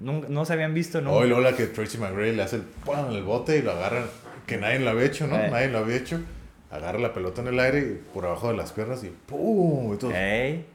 nunca, 0.00 0.26
no 0.28 0.44
se 0.44 0.52
habían 0.52 0.74
visto 0.74 1.00
nunca. 1.00 1.16
O 1.16 1.24
y 1.24 1.28
luego 1.28 1.42
la 1.42 1.54
que 1.56 1.66
Tracy 1.66 1.96
McGrady 1.96 2.34
le 2.36 2.42
hace 2.42 2.56
el, 2.56 2.62
¡pum! 2.62 3.10
el 3.10 3.22
bote 3.22 3.56
y 3.56 3.62
lo 3.62 3.70
agarra, 3.70 4.04
que 4.46 4.58
nadie 4.58 4.80
lo 4.80 4.90
había 4.90 5.06
hecho, 5.06 5.26
¿no? 5.28 5.36
Eh. 5.36 5.48
Nadie 5.50 5.68
lo 5.68 5.78
había 5.78 5.96
hecho. 5.96 6.20
Agarra 6.70 6.98
la 6.98 7.12
pelota 7.14 7.40
en 7.40 7.48
el 7.48 7.60
aire 7.60 7.78
y 7.80 8.00
por 8.12 8.26
abajo 8.26 8.48
de 8.50 8.56
las 8.56 8.72
piernas 8.72 9.02
y 9.04 9.08
¡pum! 9.26 9.94
Y 9.94 9.96
todo. 9.96 10.12
Ey. 10.14 10.66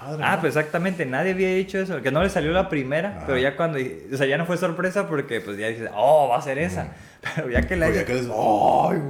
Madre, 0.00 0.22
Ah, 0.24 0.36
¿no? 0.36 0.40
pues 0.42 0.54
exactamente, 0.56 1.06
nadie 1.06 1.32
había 1.32 1.48
hecho 1.50 1.78
eso, 1.78 2.02
que 2.02 2.10
no 2.10 2.22
le 2.22 2.28
salió 2.28 2.52
la 2.52 2.68
primera, 2.68 3.16
Ajá. 3.16 3.26
pero 3.26 3.38
ya 3.38 3.56
cuando, 3.56 3.78
o 3.78 4.16
sea, 4.16 4.26
ya 4.26 4.36
no 4.36 4.44
fue 4.46 4.56
sorpresa 4.58 5.08
porque 5.08 5.40
pues 5.40 5.56
ya 5.56 5.68
dices, 5.68 5.90
oh, 5.94 6.28
va 6.28 6.36
a 6.36 6.42
ser 6.42 6.58
esa, 6.58 6.92
pero 7.34 7.48
ya 7.50 7.62
que 7.62 7.76
la... 7.76 7.86
Pero 7.86 7.98
ya 8.00 8.04
que 8.04 8.14
des- 8.14 8.26
¡Ay, 8.26 8.30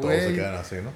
todos 0.01 0.15
se 0.15 0.23
güey! 0.25 0.35
quedan 0.37 0.55
así, 0.55 0.77
¿no? 0.77 0.91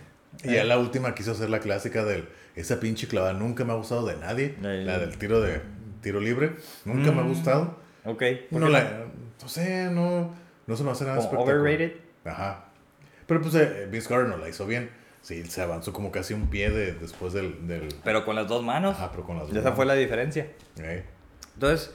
Y 0.48 0.54
ya 0.54 0.64
la 0.64 0.78
última 0.78 1.12
quiso 1.14 1.32
hacer 1.32 1.50
la 1.50 1.58
clásica 1.58 2.04
del 2.04 2.28
esa 2.54 2.78
pinche 2.80 3.08
clavada 3.08 3.32
nunca 3.32 3.64
me 3.64 3.72
ha 3.72 3.76
gustado 3.76 4.06
de 4.06 4.16
nadie, 4.16 4.54
La 4.62 4.68
del- 4.70 4.86
la 4.86 4.98
del 5.00 5.18
tiro 5.18 5.40
de 5.40 5.60
tiro 6.02 6.20
libre, 6.20 6.52
nunca 6.84 7.10
me 7.12 7.20
ha 7.20 7.24
Mm. 7.24 7.28
gustado. 7.28 7.76
Ok. 8.04 8.22
No, 8.52 8.68
la, 8.68 9.06
no 9.42 9.48
sé, 9.48 9.90
no, 9.90 10.32
no 10.66 10.76
se 10.76 10.84
me 10.84 10.92
hace 10.92 11.04
nada 11.04 11.16
Como 11.16 11.28
espectacular. 11.30 11.60
overrated. 11.60 11.92
Ajá. 12.24 12.64
Pero 13.26 13.42
pues 13.42 13.54
eh, 13.56 13.86
Vince 13.90 14.08
Carter 14.08 14.28
no 14.28 14.36
la 14.38 14.48
hizo 14.48 14.66
bien. 14.66 14.88
Sí, 15.22 15.44
se 15.44 15.62
avanzó 15.62 15.92
como 15.92 16.10
casi 16.10 16.34
un 16.34 16.48
pie 16.48 16.70
de, 16.70 16.92
después 16.92 17.32
del, 17.32 17.66
del... 17.68 17.88
Pero 18.04 18.24
con 18.24 18.36
las 18.36 18.48
dos 18.48 18.64
manos. 18.64 18.96
Ajá, 18.96 19.10
pero 19.10 19.24
con 19.24 19.36
las 19.36 19.48
dos 19.48 19.56
Esa 19.56 19.72
fue 19.72 19.84
la 19.84 19.92
manos. 19.92 20.04
diferencia. 20.04 20.50
Eh. 20.78 21.04
Entonces, 21.54 21.92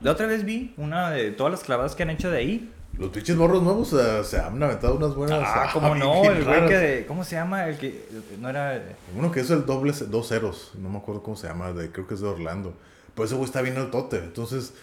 la 0.00 0.12
otra 0.12 0.26
vez 0.26 0.44
vi 0.44 0.74
una 0.76 1.10
de 1.10 1.30
todas 1.30 1.52
las 1.52 1.62
clavadas 1.62 1.94
que 1.94 2.02
han 2.02 2.10
hecho 2.10 2.30
de 2.30 2.38
ahí. 2.38 2.72
Los 2.98 3.10
pinches 3.10 3.36
morros 3.36 3.62
nuevos 3.62 3.92
eh, 3.92 4.22
se 4.24 4.38
han 4.38 4.62
aventado 4.62 4.96
unas 4.96 5.14
buenas... 5.14 5.40
Ah, 5.44 5.70
cómo 5.72 5.94
no, 5.94 6.24
el 6.24 6.44
güey 6.44 6.66
que 6.66 6.76
de. 6.76 7.06
¿Cómo 7.06 7.24
se 7.24 7.36
llama? 7.36 7.66
El 7.66 7.76
que. 7.78 8.06
No 8.40 8.48
era. 8.48 8.82
Uno 9.16 9.32
que 9.32 9.40
es 9.40 9.50
el 9.50 9.66
doble, 9.66 9.92
dos 10.08 10.28
ceros, 10.28 10.72
no 10.74 10.88
me 10.90 10.98
acuerdo 10.98 11.22
cómo 11.22 11.36
se 11.36 11.48
llama, 11.48 11.72
de, 11.72 11.90
creo 11.90 12.06
que 12.06 12.14
es 12.14 12.20
de 12.20 12.28
Orlando. 12.28 12.74
Pero 13.14 13.26
ese 13.26 13.34
güey 13.34 13.46
está 13.46 13.62
bien 13.62 13.76
altote, 13.78 14.18
entonces, 14.18 14.74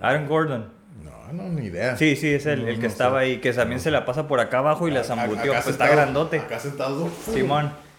Aaron 0.00 0.26
Gordon. 0.28 0.79
No, 1.04 1.32
no, 1.42 1.48
ni 1.50 1.66
idea. 1.66 1.96
Sí, 1.96 2.16
sí, 2.16 2.28
es 2.34 2.46
el, 2.46 2.62
No, 2.62 2.68
el 2.68 2.76
que 2.76 2.82
no 2.82 2.88
estaba 2.88 3.20
sé. 3.20 3.24
ahí, 3.26 3.36
que 3.38 3.52
también 3.52 3.80
se 3.80 3.90
la 3.90 4.04
pasa 4.04 4.26
por 4.28 4.40
acá 4.40 4.58
abajo 4.58 4.88
y 4.88 4.90
la 4.90 5.04
zambutió. 5.04 5.52
Pues 5.52 5.66
está 5.68 5.88
grandote. 5.88 6.38
Acá 6.38 6.58
sentado. 6.58 7.08
Simón. 7.32 7.72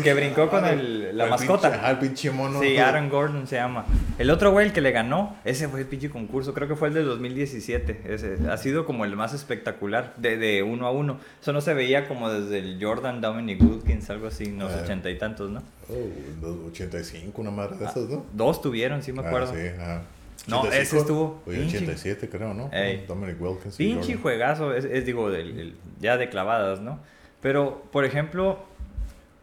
Que 0.00 0.14
brincó 0.14 0.48
con 0.48 0.64
el- 0.64 1.16
la 1.18 1.24
el 1.24 1.30
mascota. 1.30 1.72
pinche- 1.72 1.90
el 1.90 1.98
pinche 1.98 2.30
mono. 2.30 2.60
Sí. 2.60 2.76
Aaron 2.78 3.08
Gordon 3.08 3.48
se 3.48 3.56
llama. 3.56 3.84
El 4.16 4.30
otro 4.30 4.52
güey, 4.52 4.66
el 4.66 4.72
que 4.72 4.80
le 4.80 4.92
ganó, 4.92 5.36
ese 5.44 5.66
fue 5.68 5.80
el 5.80 5.86
pinche 5.86 6.08
concurso, 6.08 6.54
creo 6.54 6.68
que 6.68 6.76
fue 6.76 6.86
el 6.86 6.94
de 6.94 7.02
2017. 7.02 8.02
Ese 8.06 8.36
ha 8.48 8.56
sido 8.58 8.84
como 8.86 9.04
el 9.04 9.16
más 9.16 9.34
espectacular, 9.34 10.14
de, 10.18 10.36
de 10.36 10.62
uno 10.62 10.86
a 10.86 10.92
uno. 10.92 11.18
Eso 11.42 11.52
no 11.52 11.60
se 11.60 11.74
veía 11.74 12.06
como 12.06 12.30
desde 12.30 12.60
el 12.60 12.78
Jordan 12.80 13.20
Dominic 13.20 13.60
Wilkins, 13.60 14.08
algo 14.08 14.28
así, 14.28 14.44
en 14.44 14.60
los 14.60 14.72
Eh. 14.72 14.82
ochenta 14.84 15.10
y 15.10 15.18
tantos, 15.18 15.50
¿no? 15.50 15.60
Oh, 15.88 15.94
dos- 16.40 16.58
85, 16.70 17.40
una 17.42 17.50
madre 17.50 17.76
de 17.76 17.86
esas, 17.86 18.08
¿no? 18.08 18.24
Dos 18.32 18.62
tuvieron, 18.62 19.02
sí 19.02 19.12
me 19.12 19.22
Ah, 19.22 19.26
acuerdo. 19.26 19.52
sí, 19.52 19.66
ajá. 19.80 20.02
No, 20.46 20.64
ese 20.66 20.98
estuvo 20.98 21.42
Oye, 21.46 21.58
pinche. 21.58 21.78
87 21.78 22.28
creo, 22.28 22.54
¿no? 22.54 22.70
Ey. 22.72 23.04
Dominic 23.06 23.40
Wilkins. 23.40 23.76
Pinche 23.76 24.16
juegazo, 24.16 24.72
es, 24.74 24.84
es, 24.84 25.04
digo, 25.04 25.30
del- 25.30 25.76
ya 26.00 26.16
de 26.16 26.28
clavadas, 26.28 26.80
¿no? 26.80 27.00
Pero, 27.40 27.82
por 27.92 28.04
ejemplo, 28.04 28.58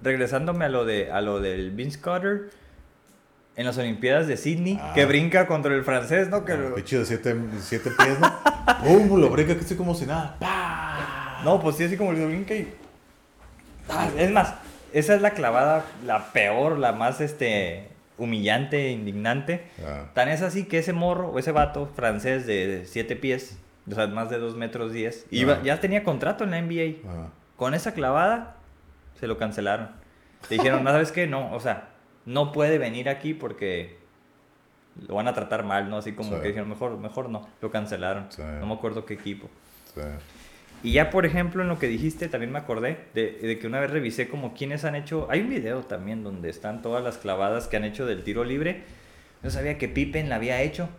regresándome 0.01 0.65
a 0.65 0.69
lo, 0.69 0.85
de, 0.85 1.11
a 1.11 1.21
lo 1.21 1.39
del 1.41 1.71
Vince 1.71 1.99
Carter, 1.99 2.49
en 3.55 3.65
las 3.65 3.77
Olimpiadas 3.77 4.27
de 4.27 4.35
Sydney, 4.37 4.79
Ah. 4.81 4.93
que 4.95 5.05
brinca 5.05 5.45
contra 5.45 5.73
el 5.75 5.83
francés, 5.83 6.29
¿no? 6.29 6.43
Que 6.45 6.53
Ah, 6.53 6.57
lo- 6.57 6.75
Pinche 6.75 6.97
de 6.99 7.05
7 7.05 7.35
siete 7.61 7.91
pies, 7.91 8.19
¿no? 8.19 8.31
¡Pum! 8.83 9.19
Lo 9.19 9.29
brinca 9.29 9.53
que 9.55 9.61
estoy 9.61 9.77
como 9.77 9.93
si 9.95 10.05
nada. 10.05 10.37
¡Pah! 10.39 11.41
No, 11.43 11.59
pues 11.61 11.75
sí, 11.75 11.83
así 11.83 11.97
como 11.97 12.11
el 12.11 12.25
brinca 12.25 12.55
y... 12.55 12.73
Ah, 13.89 14.09
es 14.17 14.31
más, 14.31 14.53
esa 14.93 15.13
es 15.15 15.21
la 15.21 15.31
clavada, 15.31 15.85
la 16.05 16.31
peor, 16.31 16.79
la 16.79 16.93
más, 16.93 17.19
este, 17.19 17.89
humillante, 18.23 18.89
indignante. 18.91 19.67
Ah, 19.85 20.09
Tan 20.13 20.29
es 20.29 20.41
así 20.41 20.65
que 20.65 20.79
ese 20.79 20.93
morro, 20.93 21.29
o 21.29 21.39
ese 21.39 21.51
vato 21.51 21.87
francés 21.95 22.45
de 22.47 22.83
7 22.85 23.15
pies, 23.15 23.57
o 23.89 23.95
sea, 23.95 24.07
más 24.07 24.29
de 24.29 24.39
2 24.39 24.55
metros 24.55 24.91
10, 24.93 25.25
iba, 25.31 25.53
Ah. 25.55 25.61
ya 25.63 25.79
tenía 25.79 26.03
contrato 26.03 26.43
en 26.43 26.51
la 26.51 26.57
NBA. 26.59 27.07
ah. 27.07 27.27
Con 27.55 27.73
esa 27.73 27.93
clavada, 27.93 28.55
se 29.19 29.27
lo 29.27 29.37
cancelaron. 29.37 29.89
Le 30.49 30.57
dijeron, 30.57 30.83
"No, 30.83 30.91
¿sabes 30.91 31.11
qué? 31.11 31.27
No, 31.27 31.53
o 31.53 31.59
sea, 31.59 31.89
no 32.25 32.51
puede 32.51 32.77
venir 32.77 33.07
aquí 33.09 33.33
porque 33.33 33.97
lo 35.07 35.15
van 35.15 35.27
a 35.27 35.33
tratar 35.33 35.63
mal, 35.63 35.89
¿no? 35.89 35.97
Así 35.97 36.13
como 36.13 36.35
Sí. 36.35 36.41
que 36.41 36.47
dijeron, 36.49 36.69
mejor, 36.69 36.97
mejor 36.97 37.29
no. 37.29 37.47
Lo 37.61 37.71
cancelaron. 37.71 38.27
Sí. 38.29 38.41
No 38.59 38.65
me 38.65 38.73
acuerdo 38.73 39.05
qué 39.05 39.13
equipo. 39.13 39.49
Sí. 39.95 40.01
Y 40.83 40.91
ya, 40.91 41.09
por 41.09 41.25
ejemplo, 41.25 41.61
en 41.61 41.69
lo 41.69 41.79
que 41.79 41.87
dijiste, 41.87 42.27
también 42.27 42.51
me 42.51 42.59
acordé 42.59 42.97
de, 43.13 43.31
de 43.41 43.57
que 43.57 43.67
una 43.67 43.79
vez 43.79 43.89
revisé 43.89 44.27
como 44.27 44.53
quienes 44.53 44.83
han 44.83 44.95
hecho... 44.95 45.27
Hay 45.31 45.39
un 45.39 45.49
video 45.49 45.81
también 45.83 46.23
donde 46.23 46.49
están 46.49 46.81
todas 46.81 47.01
las 47.03 47.17
clavadas 47.17 47.67
que 47.67 47.77
han 47.77 47.85
hecho 47.85 48.05
del 48.05 48.23
tiro 48.23 48.43
libre. 48.43 48.83
No 49.43 49.49
sabía 49.49 49.77
que 49.77 49.87
Pippen 49.87 50.29
la 50.29 50.35
había 50.35 50.61
hecho. 50.61 50.89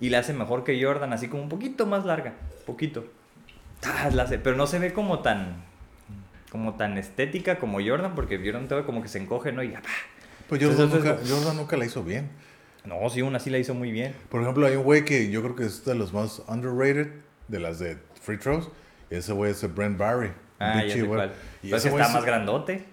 y 0.00 0.10
la 0.10 0.18
hace 0.18 0.32
mejor 0.34 0.64
que 0.64 0.82
Jordan, 0.82 1.12
así 1.12 1.28
como 1.28 1.42
un 1.42 1.48
poquito 1.48 1.86
más 1.86 2.04
larga, 2.04 2.34
poquito. 2.66 3.04
Ah, 3.84 4.10
la 4.12 4.24
hace, 4.24 4.38
pero 4.38 4.56
no 4.56 4.66
se 4.66 4.78
ve 4.78 4.92
como 4.92 5.20
tan 5.20 5.62
como 6.50 6.74
tan 6.74 6.98
estética 6.98 7.58
como 7.58 7.78
Jordan, 7.82 8.14
porque 8.14 8.36
Jordan 8.36 8.68
todo 8.68 8.84
como 8.84 9.00
que 9.00 9.08
se 9.08 9.18
encoge, 9.18 9.52
¿no? 9.52 9.62
Y, 9.62 9.74
ah, 9.74 9.80
Pues 10.48 10.62
Jordan, 10.62 10.82
Entonces, 10.82 11.10
nunca, 11.10 11.26
Jordan 11.26 11.56
nunca 11.56 11.76
la 11.78 11.86
hizo 11.86 12.04
bien. 12.04 12.28
no, 12.84 13.08
sí, 13.08 13.22
una 13.22 13.38
sí 13.38 13.48
la 13.48 13.58
hizo 13.58 13.72
muy 13.72 13.90
bien. 13.90 14.14
Por 14.28 14.42
ejemplo, 14.42 14.66
hay 14.66 14.76
un 14.76 14.84
güey 14.84 15.04
que 15.04 15.30
yo 15.30 15.42
creo 15.42 15.56
que 15.56 15.64
es 15.64 15.86
de 15.86 15.94
los 15.94 16.12
más 16.12 16.42
underrated 16.48 17.08
de 17.48 17.58
las 17.58 17.78
de 17.78 17.96
free 18.20 18.36
throws. 18.36 18.68
Ese 19.16 19.32
güey 19.32 19.52
es 19.52 19.62
el 19.62 19.70
Brent 19.72 19.98
Barry. 19.98 20.32
Ah, 20.58 20.76
ya 20.76 20.82
bichi, 20.84 20.98
sé 21.00 21.02
güey. 21.02 21.16
cuál. 21.18 21.32
Y 21.62 21.66
Pero 21.66 21.76
ese 21.76 21.88
que 21.90 21.94
está 21.96 22.06
es- 22.08 22.14
más 22.14 22.24
grandote. 22.24 22.84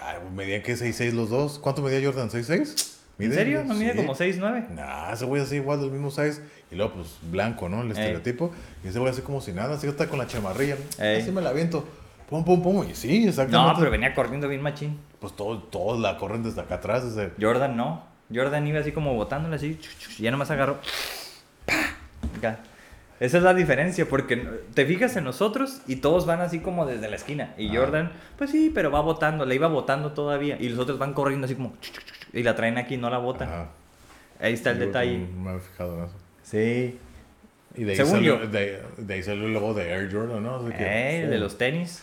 Ay, 0.00 0.16
medían 0.34 0.62
que 0.62 0.76
6'6 0.76 1.12
los 1.14 1.30
dos. 1.30 1.58
¿Cuánto 1.58 1.82
medía 1.82 2.06
Jordan? 2.06 2.28
¿6'6? 2.30 2.92
¿En 3.18 3.32
serio? 3.32 3.64
¿No 3.64 3.72
mide 3.74 3.92
Sí. 3.92 3.96
como 3.96 4.14
6'9"? 4.14 4.68
Nah, 4.74 5.12
ese 5.12 5.24
güey 5.24 5.40
así 5.42 5.56
igual 5.56 5.80
del 5.80 5.90
mismo 5.90 6.10
size. 6.10 6.42
Y 6.70 6.74
luego, 6.74 6.92
pues, 6.94 7.16
blanco, 7.22 7.68
¿no? 7.70 7.80
El 7.82 7.90
estereotipo. 7.90 8.52
Y 8.84 8.88
ese 8.88 8.98
güey 8.98 9.10
así 9.10 9.22
como 9.22 9.40
si 9.40 9.52
nada. 9.52 9.74
Así 9.76 9.86
está 9.86 10.06
con 10.08 10.18
la 10.18 10.26
chamarrilla. 10.26 10.76
Ey. 10.98 11.22
Así 11.22 11.30
me 11.32 11.40
la 11.40 11.50
aviento. 11.50 11.88
Pum, 12.28 12.44
pum, 12.44 12.62
pum. 12.62 12.86
Y 12.90 12.94
sí, 12.94 13.26
exactamente. 13.26 13.72
No, 13.72 13.78
pero 13.78 13.90
venía 13.90 14.14
corriendo 14.14 14.48
bien 14.48 14.60
machín. 14.60 14.98
Pues 15.20 15.34
todos 15.34 15.70
todos 15.70 15.98
la 15.98 16.18
corren 16.18 16.42
desde 16.42 16.60
acá 16.60 16.74
atrás. 16.74 17.04
Desde... 17.14 17.32
Jordan 17.40 17.76
no. 17.76 18.04
Jordan 18.34 18.66
iba 18.66 18.80
así 18.80 18.92
como 18.92 19.14
botándole 19.14 19.56
así. 19.56 19.78
y 20.18 20.22
ya 20.24 20.30
nomás 20.30 20.50
agarró. 20.50 20.78
¡Pah! 21.64 21.74
Acá. 22.36 22.58
Esa 23.18 23.38
es 23.38 23.42
la 23.42 23.54
diferencia, 23.54 24.06
porque 24.08 24.36
te 24.74 24.84
fijas 24.84 25.16
en 25.16 25.24
nosotros 25.24 25.80
y 25.86 25.96
todos 25.96 26.26
van 26.26 26.40
así 26.40 26.60
como 26.60 26.84
desde 26.84 27.08
la 27.08 27.16
esquina. 27.16 27.54
Y 27.56 27.68
Ah. 27.68 27.80
Jordan, 27.80 28.12
pues 28.36 28.50
sí, 28.50 28.70
pero 28.74 28.90
va 28.90 29.00
botando, 29.00 29.46
le 29.46 29.54
iba 29.54 29.68
botando 29.68 30.12
todavía. 30.12 30.56
Y 30.60 30.68
los 30.68 30.78
otros 30.78 30.98
van 30.98 31.14
corriendo 31.14 31.46
así 31.46 31.54
como. 31.54 31.74
y 32.32 32.42
la 32.42 32.54
traen 32.54 32.76
aquí, 32.76 32.96
no 32.98 33.08
la 33.08 33.18
botan. 33.18 33.48
Ajá. 33.48 33.68
Ahí 34.40 34.52
está 34.52 34.72
el 34.72 34.78
Yo 34.80 34.86
detalle. 34.86 35.18
No 35.18 35.40
me 35.42 35.50
había 35.50 35.62
fijado 35.62 35.98
en 35.98 36.04
eso. 36.04 36.14
Sí. 36.42 36.98
Y 37.74 37.84
de 37.84 37.90
ahí, 37.92 37.96
Según 37.96 38.12
salió, 38.12 38.40
yo. 38.42 38.48
de, 38.48 38.82
de 38.98 39.14
ahí 39.14 39.22
salió 39.22 39.46
el 39.46 39.52
logo 39.54 39.72
de 39.74 39.90
Air 39.90 40.10
Jordan, 40.12 40.42
¿no? 40.42 40.56
O 40.56 40.68
sea 40.68 40.76
que- 40.76 40.84
Eh, 40.84 41.22
el 41.24 41.30
de 41.30 41.38
los 41.38 41.56
tenis. 41.56 42.02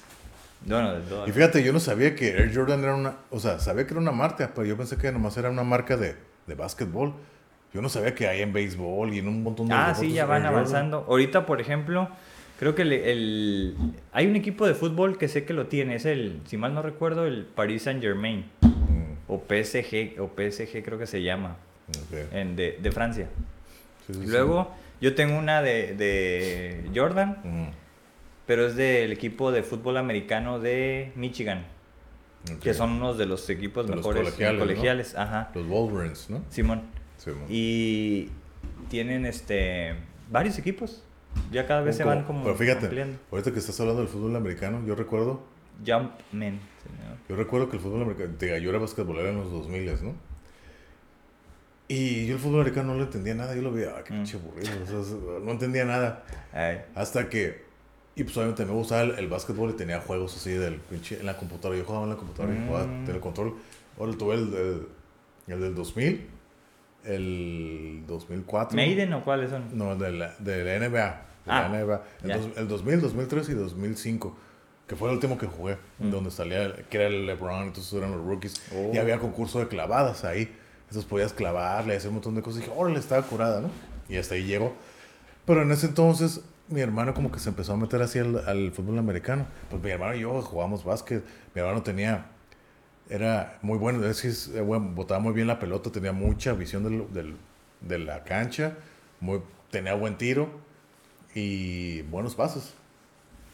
Bueno, 0.66 0.94
de 0.94 1.02
todo. 1.02 1.28
Y 1.28 1.32
fíjate, 1.32 1.64
yo 1.64 1.74
no 1.74 1.80
sabía 1.80 2.16
que 2.16 2.30
Air 2.30 2.52
Jordan 2.56 2.82
era 2.84 2.96
una... 2.96 3.16
O 3.30 3.40
sea, 3.40 3.60
sabía 3.60 3.86
que 3.86 3.92
era 3.94 4.00
una 4.02 4.12
marca, 4.12 4.52
pero 4.56 4.66
yo 4.66 4.78
pensé 4.78 4.98
que 4.98 5.12
nomás 5.12 5.36
era 5.38 5.50
una 5.52 5.64
marca 5.64 5.98
de, 5.98 6.16
de 6.48 6.56
básquetbol. 6.56 7.14
Yo 7.74 7.82
no 7.82 7.90
sabía 7.90 8.14
que 8.14 8.28
hay 8.28 8.42
en 8.42 8.54
béisbol 8.54 9.14
y 9.14 9.20
en 9.20 9.28
un 9.28 9.42
montón 9.44 9.68
de 9.68 9.74
Ah, 9.74 9.96
sí, 9.96 10.12
ya 10.14 10.26
van 10.26 10.42
Air 10.44 10.48
Jordan. 10.52 10.54
avanzando. 10.60 11.06
Ahorita, 11.10 11.46
por 11.46 11.60
ejemplo, 11.60 12.08
creo 12.60 12.76
que 12.76 12.84
el, 12.84 12.94
el- 12.94 13.76
hay 14.12 14.28
un 14.28 14.36
equipo 14.36 14.68
de 14.68 14.76
fútbol 14.76 15.18
que 15.18 15.28
sé 15.28 15.44
que 15.46 15.54
lo 15.54 15.66
tiene. 15.68 15.96
Es 15.96 16.06
el, 16.06 16.42
si 16.46 16.56
mal 16.58 16.74
no 16.76 16.82
recuerdo, 16.84 17.26
el 17.26 17.46
Paris 17.46 17.84
Saint 17.84 18.02
Germain. 18.02 18.46
Mm, 18.62 19.14
O 19.28 19.40
PSG, 19.48 20.20
o 20.22 20.28
PSG 20.36 20.84
creo 20.84 21.00
que 21.00 21.08
se 21.08 21.24
llama. 21.24 21.58
ok. 21.90 22.34
En, 22.34 22.56
de, 22.56 22.78
de 22.82 22.92
Francia. 22.92 23.28
Sí, 24.06 24.14
sí, 24.14 24.20
Y 24.20 24.26
sí. 24.26 24.32
luego, 24.32 24.72
yo 25.02 25.16
tengo 25.16 25.38
una 25.38 25.62
de, 25.64 25.96
de 25.96 26.92
Jordan, 26.96 27.38
Mm, 27.44 27.68
pero 28.46 28.68
es 28.68 28.76
del 28.76 29.12
equipo 29.14 29.52
de 29.52 29.64
fútbol 29.64 29.98
americano 29.98 30.60
de 30.60 31.12
Michigan. 31.16 31.66
Que 32.62 32.74
son 32.74 32.92
unos 32.92 33.18
de 33.18 33.26
los 33.26 33.50
equipos 33.50 33.88
De 33.88 33.96
los 33.96 34.06
mejores 34.06 34.24
colegiales, 34.26 34.54
¿no? 34.60 34.66
colegiales. 34.66 35.16
Ajá. 35.16 35.50
Los 35.56 35.66
Wolverines, 35.66 36.30
¿no? 36.30 36.44
Simón. 36.50 36.82
Sí. 37.24 37.32
Y 37.50 38.30
tienen 38.90 39.26
este 39.26 39.96
varios 40.32 40.58
equipos. 40.58 41.04
Ya 41.52 41.66
cada 41.66 41.82
vez 41.82 41.96
se 41.98 42.04
van 42.04 42.24
como 42.26 42.44
Pero 42.44 42.56
fíjate, 42.56 42.86
ampliando. 42.86 43.18
ahorita 43.32 43.52
que 43.52 43.60
estás 43.60 43.80
hablando 43.80 44.02
del 44.02 44.10
fútbol 44.10 44.36
americano, 44.36 44.84
yo 44.86 44.94
recuerdo... 44.96 45.42
Jumpman. 45.80 46.60
señor. 46.84 47.18
Yo 47.28 47.36
recuerdo 47.36 47.70
que 47.70 47.78
el 47.78 47.82
fútbol 47.82 48.04
americano... 48.04 48.34
Diga, 48.40 48.58
yo 48.60 48.70
era 48.70 48.78
basquetbolero 48.80 49.30
en 49.30 49.38
los 49.38 49.52
2000, 49.52 50.04
¿no? 50.04 50.14
Y 51.88 52.28
yo 52.28 52.36
el 52.36 52.40
fútbol 52.40 52.62
americano 52.62 52.94
no 52.94 53.00
lo 53.00 53.04
entendía 53.06 53.36
nada. 53.36 53.56
Yo 53.56 53.62
lo 53.62 53.72
veía, 53.72 53.94
ah, 53.98 54.04
qué 54.04 54.14
Mm. 54.14 54.18
pinche 54.18 54.38
aburrido. 54.38 54.72
o 54.84 55.04
sea, 55.04 55.16
no 55.44 55.52
entendía 55.52 55.86
nada. 55.86 56.24
Ay, 56.54 56.82
Hasta 56.96 57.30
que. 57.30 57.64
Y 58.16 58.24
pues 58.24 58.38
obviamente 58.38 58.64
me 58.66 58.72
gustaba 58.74 59.02
el, 59.02 59.12
el 59.18 59.28
básquetbol 59.28 59.72
y 59.72 59.74
tenía 59.74 60.00
juegos 60.00 60.36
así 60.38 60.52
del 60.52 60.76
pinche 60.76 61.20
en 61.20 61.26
la 61.26 61.36
computadora. 61.36 61.78
Yo 61.80 61.84
jugaba 61.86 62.04
en 62.06 62.12
la 62.12 62.16
computadora 62.16 62.54
y 62.56 62.68
jugaba, 62.68 62.86
Mm. 62.86 63.00
tenía 63.06 63.16
el 63.16 63.22
control. 63.22 63.56
Ahora 64.00 64.14
tuve 64.18 64.36
el, 64.36 64.54
el, 64.54 64.88
el 65.48 65.60
del 65.62 65.76
2000, 65.76 66.28
el 67.06 68.04
2004. 68.08 68.76
¿Maiden 68.76 69.14
o 69.14 69.24
cuáles 69.24 69.50
son? 69.50 69.64
No, 69.78 69.96
de 69.96 70.12
la, 70.12 70.36
de 70.40 70.64
la 70.64 70.88
NBA. 70.88 71.22
De 71.46 71.52
Ah, 71.52 71.68
la 71.70 71.80
NBA. 71.84 72.02
El, 72.24 72.30
ya. 72.30 72.38
dos- 72.38 72.58
el 72.58 72.68
2000, 72.68 73.02
2003 73.02 73.50
y 73.50 73.54
2005. 73.54 74.38
Que 74.88 74.96
fue 74.96 75.10
el 75.10 75.16
último 75.16 75.38
que 75.38 75.48
jugué. 75.48 75.78
Mm. 76.00 76.12
Donde 76.12 76.32
salía, 76.32 76.74
que 76.90 76.98
era 76.98 77.08
el 77.08 77.26
LeBron, 77.26 77.64
entonces 77.64 77.92
eran 77.94 78.12
los 78.12 78.26
rookies. 78.26 78.62
Oh. 78.76 78.92
Y 78.94 78.98
había 78.98 79.18
concurso 79.20 79.60
de 79.60 79.68
clavadas 79.68 80.24
ahí. 80.26 80.54
Entonces 80.88 81.06
podías 81.06 81.34
clavarle, 81.34 81.96
hacer 81.96 82.10
un 82.10 82.16
montón 82.16 82.36
de 82.36 82.42
cosas. 82.42 82.62
Y 82.62 82.66
dije, 82.66 82.74
órale, 82.78 83.00
estaba 83.00 83.22
curada, 83.24 83.62
¿no? 83.62 83.70
Y 84.10 84.18
hasta 84.18 84.36
ahí 84.36 84.44
llegó. 84.44 84.74
Pero 85.46 85.62
en 85.64 85.72
ese 85.72 85.88
entonces, 85.88 86.42
mi 86.68 86.82
hermano 86.82 87.14
como 87.14 87.32
que 87.32 87.40
se 87.40 87.50
empezó 87.50 87.74
a 87.74 87.78
meter 87.78 88.02
así 88.02 88.20
al, 88.20 88.48
al 88.48 88.72
fútbol 88.72 88.98
americano. 89.00 89.46
Pues 89.70 89.82
mi 89.82 89.90
hermano 89.90 90.16
y 90.16 90.20
yo 90.22 90.42
jugábamos 90.42 90.84
básquet. 90.84 91.24
Mi 91.56 91.62
hermano 91.62 91.82
tenía, 91.82 92.26
era 93.16 93.60
muy 93.62 93.78
bueno, 93.78 94.04
es 94.06 94.22
que 94.22 94.58
eh, 94.58 94.62
bueno, 94.62 94.90
botaba 94.96 95.20
muy 95.20 95.34
bien 95.34 95.48
la 95.48 95.60
pelota, 95.60 95.92
tenía 95.92 96.12
mucha 96.14 96.54
visión 96.54 96.84
del, 96.84 97.14
del- 97.14 97.36
de 97.82 98.00
la 98.00 98.24
cancha, 98.24 98.74
muy, 99.20 99.42
tenía 99.70 99.94
buen 99.94 100.18
tiro 100.18 100.50
y 101.36 102.02
buenos 102.04 102.36
pasos. 102.36 102.74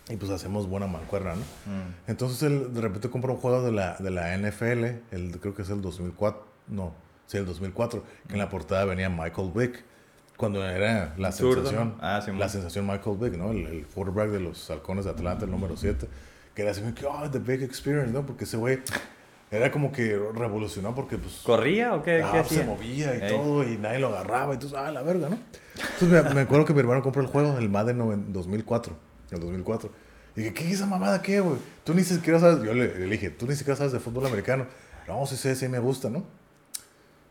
Y 0.09 0.15
pues 0.15 0.31
hacemos 0.31 0.67
buena 0.67 0.87
mancuerna, 0.87 1.35
¿no? 1.35 1.41
Mm. 1.41 1.93
Entonces 2.07 2.41
él 2.43 2.73
de 2.73 2.81
repente 2.81 3.09
compró 3.09 3.33
un 3.33 3.39
juego 3.39 3.61
de 3.61 3.71
la, 3.71 3.95
de 3.97 4.09
la 4.09 4.35
NFL, 4.37 4.83
el, 5.11 5.37
creo 5.39 5.53
que 5.53 5.61
es 5.61 5.69
el 5.69 5.81
2004, 5.81 6.43
no, 6.69 6.93
sí, 7.27 7.37
el 7.37 7.45
2004, 7.45 8.03
que 8.27 8.33
en 8.33 8.39
la 8.39 8.49
portada 8.49 8.85
venía 8.85 9.07
Michael 9.09 9.51
Vick, 9.53 9.83
cuando 10.35 10.65
era 10.65 11.13
la 11.17 11.31
Zurdo, 11.31 11.55
sensación. 11.63 11.95
Ah, 12.01 12.21
sí, 12.25 12.31
la 12.31 12.49
sensación 12.49 12.87
Michael 12.87 13.17
Vick, 13.19 13.33
¿no? 13.37 13.51
El, 13.51 13.67
el 13.67 13.85
quarterback 13.85 14.29
de 14.29 14.39
los 14.39 14.69
halcones 14.71 15.05
de 15.05 15.11
Atlanta, 15.11 15.45
el 15.45 15.51
número 15.51 15.75
7, 15.77 16.07
que 16.55 16.61
era 16.63 16.71
así 16.71 16.81
oh, 17.07 17.29
the 17.29 17.39
big 17.39 17.61
experience, 17.61 18.11
¿no? 18.11 18.25
Porque 18.25 18.45
ese 18.45 18.57
güey 18.57 18.79
era 19.51 19.71
como 19.71 19.91
que 19.91 20.17
revolucionó 20.35 20.93
porque 20.95 21.17
pues... 21.17 21.41
¿Corría 21.43 21.95
o 21.95 22.03
qué, 22.03 22.21
Ah, 22.23 22.31
qué 22.31 22.37
pues, 22.39 22.47
se 22.49 22.55
hacía? 22.61 22.65
movía 22.69 23.15
y 23.17 23.21
Ey. 23.23 23.29
todo, 23.29 23.63
y 23.67 23.77
nadie 23.77 23.99
lo 23.99 24.07
agarraba, 24.09 24.51
y 24.53 24.55
entonces, 24.55 24.77
ah, 24.77 24.91
la 24.91 25.01
verga, 25.01 25.29
¿no? 25.29 25.37
Entonces 25.75 26.09
me, 26.09 26.33
me 26.35 26.41
acuerdo 26.41 26.65
que 26.65 26.73
mi 26.73 26.79
hermano 26.81 27.01
compró 27.01 27.21
el 27.21 27.27
juego, 27.27 27.57
el 27.57 27.69
Madden 27.69 27.97
noven- 27.97 28.25
2004, 28.31 28.95
el 29.31 29.39
2004. 29.39 29.89
Y 30.35 30.41
dije, 30.41 30.53
¿qué 30.53 30.67
es 30.67 30.73
esa 30.75 30.85
mamada 30.85 31.21
qué, 31.21 31.39
güey? 31.39 31.57
Tú 31.83 31.93
ni 31.93 32.03
siquiera 32.03 32.39
sabes, 32.39 32.63
yo 32.63 32.73
le, 32.73 32.93
le 32.99 33.05
dije, 33.07 33.29
tú 33.31 33.47
ni 33.47 33.55
siquiera 33.55 33.75
sabes 33.75 33.91
de 33.91 33.99
fútbol 33.99 34.25
americano. 34.27 34.67
No, 35.07 35.25
sí, 35.25 35.35
sí, 35.35 35.55
sí, 35.55 35.67
me 35.67 35.79
gusta, 35.79 36.09
¿no? 36.09 36.23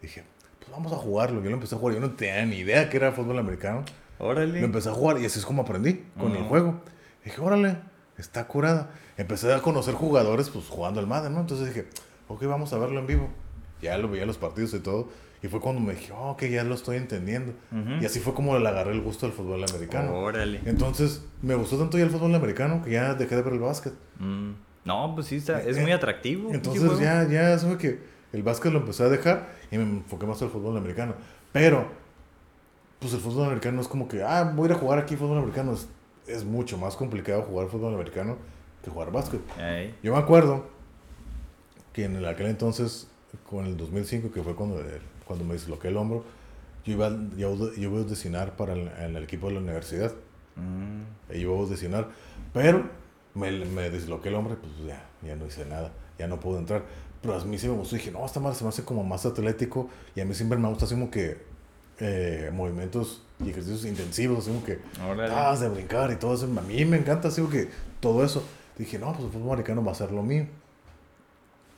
Dije, 0.02 0.24
pues 0.58 0.70
vamos 0.70 0.92
a 0.92 0.96
jugarlo. 0.96 1.42
Yo 1.42 1.48
lo 1.50 1.54
empecé 1.56 1.74
a 1.74 1.78
jugar, 1.78 1.94
yo 1.94 2.00
no 2.00 2.10
tenía 2.12 2.44
ni 2.44 2.56
idea 2.56 2.88
que 2.90 2.96
era 2.96 3.12
fútbol 3.12 3.38
americano. 3.38 3.84
Órale. 4.18 4.58
Lo 4.60 4.66
empecé 4.66 4.88
a 4.88 4.92
jugar 4.92 5.20
y 5.20 5.26
así 5.26 5.38
es 5.38 5.46
como 5.46 5.62
aprendí 5.62 6.04
con 6.18 6.32
el 6.34 6.42
Mm. 6.42 6.48
juego. 6.48 6.80
Dije, 7.24 7.40
órale, 7.40 7.76
está 8.16 8.46
curada. 8.48 8.90
Empecé 9.16 9.52
a 9.54 9.60
conocer 9.62 9.94
jugadores, 9.94 10.50
pues 10.50 10.66
jugando 10.66 11.00
al 11.00 11.06
Madden, 11.06 11.34
¿no? 11.34 11.40
Entonces 11.40 11.68
dije, 11.68 11.86
ok, 12.28 12.44
vamos 12.44 12.72
a 12.72 12.78
verlo 12.78 13.00
en 13.00 13.06
vivo. 13.06 13.28
Ya 13.82 13.96
lo 13.98 14.08
veía 14.08 14.26
los 14.26 14.38
partidos 14.38 14.74
y 14.74 14.80
todo. 14.80 15.08
Y 15.40 15.46
fue 15.46 15.60
cuando 15.60 15.80
me 15.80 15.94
dije, 15.94 16.12
oh, 16.12 16.30
ok, 16.30 16.44
ya 16.46 16.64
lo 16.64 16.74
estoy 16.74 16.96
entendiendo. 16.96 17.52
Y 18.00 18.04
así 18.04 18.18
fue 18.18 18.34
como 18.34 18.58
le 18.58 18.68
agarré 18.68 18.92
el 18.92 19.00
gusto 19.00 19.26
al 19.26 19.32
fútbol 19.32 19.62
americano. 19.62 20.18
Órale. 20.18 20.60
Entonces, 20.64 21.24
me 21.42 21.54
gustó 21.54 21.78
tanto 21.78 21.96
ya 21.96 22.04
el 22.04 22.10
fútbol 22.10 22.34
americano 22.34 22.82
que 22.82 22.90
ya 22.90 23.14
dejé 23.14 23.36
de 23.36 23.42
ver 23.42 23.52
el 23.52 23.60
básquet. 23.60 23.92
Mm. 24.18 24.50
No, 24.84 25.12
pues 25.14 25.28
sí, 25.28 25.36
está, 25.36 25.62
es 25.62 25.76
Eh, 25.76 25.82
muy 25.82 25.92
atractivo. 25.92 26.52
Entonces 26.52 26.98
ya, 26.98 27.28
ya 27.28 27.56
supe 27.58 27.78
que 27.78 28.00
el 28.32 28.42
básquet 28.42 28.72
lo 28.72 28.80
empecé 28.80 29.04
a 29.04 29.08
dejar 29.08 29.48
y 29.70 29.76
me 29.78 29.84
enfoqué 29.84 30.26
más 30.26 30.42
al 30.42 30.48
fútbol 30.48 30.76
americano. 30.76 31.14
Pero, 31.52 31.86
pues 32.98 33.12
el 33.14 33.20
fútbol 33.20 33.44
americano 33.46 33.80
es 33.80 33.86
como 33.86 34.08
que, 34.08 34.22
ah, 34.24 34.42
voy 34.56 34.64
a 34.68 34.70
ir 34.72 34.76
a 34.76 34.80
jugar 34.80 34.98
aquí 34.98 35.14
fútbol 35.14 35.38
americano. 35.38 35.72
Es, 35.72 35.88
es 36.26 36.44
mucho 36.44 36.78
más 36.78 36.96
complicado 36.96 37.42
jugar 37.42 37.68
fútbol 37.68 37.94
americano 37.94 38.36
que 38.82 38.90
jugar 38.90 39.12
básquet. 39.12 39.40
Yo 40.02 40.12
me 40.12 40.18
acuerdo 40.18 40.66
que 41.98 42.04
en 42.04 42.14
el- 42.14 42.26
aquel 42.26 42.46
entonces, 42.46 43.08
con 43.50 43.66
el 43.66 43.76
2005, 43.76 44.30
que 44.30 44.40
fue 44.40 44.54
cuando, 44.54 44.80
cuando 45.26 45.44
me 45.44 45.54
disloqué 45.54 45.88
el 45.88 45.96
hombro, 45.96 46.22
yo 46.84 46.92
iba, 46.92 47.10
yo, 47.36 47.56
yo 47.56 47.82
iba 47.82 47.96
a 47.98 48.02
audicionar 48.02 48.54
para 48.56 48.74
el, 48.74 48.86
en 49.00 49.16
el 49.16 49.24
equipo 49.24 49.48
de 49.48 49.54
la 49.54 49.60
universidad. 49.60 50.12
Mm. 50.54 51.02
Ahí 51.32 51.40
iba 51.40 51.52
a 51.52 51.58
audicionar. 51.58 52.08
Pero 52.52 52.88
me, 53.34 53.50
me 53.50 53.90
disloqué 53.90 54.28
el 54.28 54.36
hombro 54.36 54.54
y 54.54 54.56
pues 54.58 54.72
ya, 54.86 55.04
ya 55.26 55.34
no 55.34 55.44
hice 55.44 55.64
nada. 55.66 55.90
Ya 56.20 56.28
no 56.28 56.38
pude 56.38 56.60
entrar. 56.60 56.84
Pero 57.20 57.34
a 57.34 57.44
mí 57.44 57.58
sí 57.58 57.66
me 57.66 57.74
gustó. 57.74 57.96
Dije, 57.96 58.12
no, 58.12 58.24
esta 58.24 58.38
madre 58.38 58.56
se 58.56 58.62
me 58.64 58.68
hace 58.68 58.84
como 58.84 59.02
más 59.02 59.26
atlético. 59.26 59.90
Y 60.14 60.20
a 60.20 60.24
mí 60.24 60.34
siempre 60.34 60.56
me 60.56 60.68
gusta 60.68 60.84
así 60.84 60.94
como 60.94 61.10
que 61.10 61.36
eh, 61.98 62.50
movimientos 62.54 63.22
y 63.44 63.50
ejercicios 63.50 63.84
intensivos. 63.84 64.38
Así 64.38 64.50
como 64.50 64.64
que 64.64 64.78
ah, 65.00 65.56
de 65.60 65.68
brincar 65.68 66.12
y 66.12 66.16
todo 66.16 66.32
eso. 66.34 66.44
A 66.46 66.62
mí 66.62 66.84
me 66.84 66.96
encanta 66.96 67.26
así 67.26 67.40
como 67.40 67.52
que 67.52 67.68
todo 67.98 68.24
eso. 68.24 68.44
Dije, 68.78 69.00
no, 69.00 69.12
pues 69.12 69.24
el 69.24 69.30
fútbol 69.32 69.50
americano 69.50 69.84
va 69.84 69.90
a 69.90 69.96
ser 69.96 70.12
lo 70.12 70.22
mío. 70.22 70.46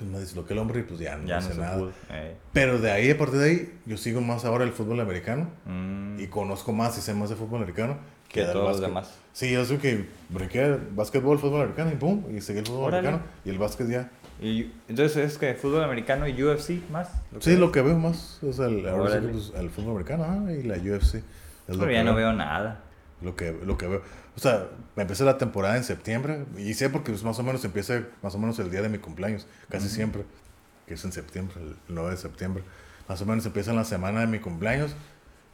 Pues 0.00 0.10
me 0.10 0.18
disloqué 0.18 0.54
el 0.54 0.58
hombro 0.60 0.78
y 0.78 0.82
pues 0.82 0.98
ya 0.98 1.16
no 1.16 1.26
ya 1.28 1.40
no 1.40 1.48
se 1.48 1.54
nada. 1.60 1.76
pudo. 1.78 1.92
Ey. 2.10 2.34
Pero 2.54 2.78
de 2.78 2.90
ahí, 2.90 3.10
a 3.10 3.18
partir 3.18 3.38
de 3.38 3.50
ahí, 3.50 3.78
yo 3.84 3.96
sigo 3.98 4.20
más 4.22 4.44
ahora 4.46 4.64
el 4.64 4.72
fútbol 4.72 4.98
americano. 5.00 5.50
Mm. 5.66 6.18
Y 6.20 6.26
conozco 6.28 6.72
más 6.72 6.96
y 6.96 7.02
sé 7.02 7.12
más 7.12 7.28
de 7.30 7.36
fútbol 7.36 7.58
americano 7.62 7.98
Que 8.28 8.40
del 8.40 8.52
todos 8.52 8.68
los 8.72 8.80
demás. 8.80 9.14
Sí, 9.34 9.52
yo 9.52 9.64
sé 9.66 9.76
que 9.78 10.06
brinqué 10.30 10.78
básquetbol, 10.92 11.38
fútbol 11.38 11.60
americano 11.62 11.92
y 11.92 11.96
pum, 11.96 12.24
y 12.34 12.40
seguí 12.40 12.60
el 12.60 12.66
fútbol 12.66 12.84
Órale. 12.88 13.08
americano. 13.08 13.30
Y 13.44 13.50
el 13.50 13.58
básquet 13.58 13.88
ya 13.88 14.10
Y, 14.40 14.72
entonces 14.88 15.16
es 15.18 15.36
que 15.38 15.54
fútbol 15.54 15.84
americano 15.84 16.26
y 16.26 16.42
UFC 16.42 16.80
más. 16.90 17.10
sí, 17.40 17.56
lo 17.56 17.70
que 17.70 17.82
veo 17.82 17.98
más 17.98 18.38
es 18.42 18.58
el, 18.58 18.88
ahora 18.88 19.20
sí 19.20 19.26
que, 19.26 19.32
pues, 19.32 19.52
el 19.54 19.68
fútbol 19.70 19.90
americano 19.92 20.24
ah, 20.26 20.50
y 20.52 20.62
la 20.62 20.76
UFC. 20.76 21.16
Es 21.68 21.76
lo 21.76 21.80
Pero 21.80 21.86
que 21.88 21.94
ya 21.94 22.04
no 22.04 22.14
veo 22.14 22.32
nada. 22.32 22.80
Lo 23.20 23.36
que, 23.36 23.52
lo 23.52 23.76
que 23.76 23.86
veo. 23.86 24.02
O 24.40 24.42
sea, 24.42 24.68
me 24.96 25.02
empecé 25.02 25.22
la 25.24 25.36
temporada 25.36 25.76
en 25.76 25.84
septiembre 25.84 26.46
y 26.56 26.72
sé 26.72 26.88
porque 26.88 27.12
pues, 27.12 27.22
más 27.22 27.38
o 27.38 27.42
menos 27.42 27.62
empieza 27.62 28.04
más 28.22 28.34
o 28.34 28.38
menos 28.38 28.58
el 28.58 28.70
día 28.70 28.80
de 28.80 28.88
mi 28.88 28.96
cumpleaños, 28.96 29.46
casi 29.68 29.84
Ujú. 29.88 29.94
siempre, 29.96 30.24
que 30.86 30.94
es 30.94 31.04
en 31.04 31.12
septiembre, 31.12 31.56
el 31.60 31.76
9 31.88 32.12
de 32.12 32.16
septiembre. 32.16 32.62
Más 33.06 33.20
o 33.20 33.26
menos 33.26 33.44
empieza 33.44 33.70
en 33.72 33.76
la 33.76 33.84
semana 33.84 34.20
de 34.20 34.28
mi 34.28 34.38
cumpleaños, 34.38 34.92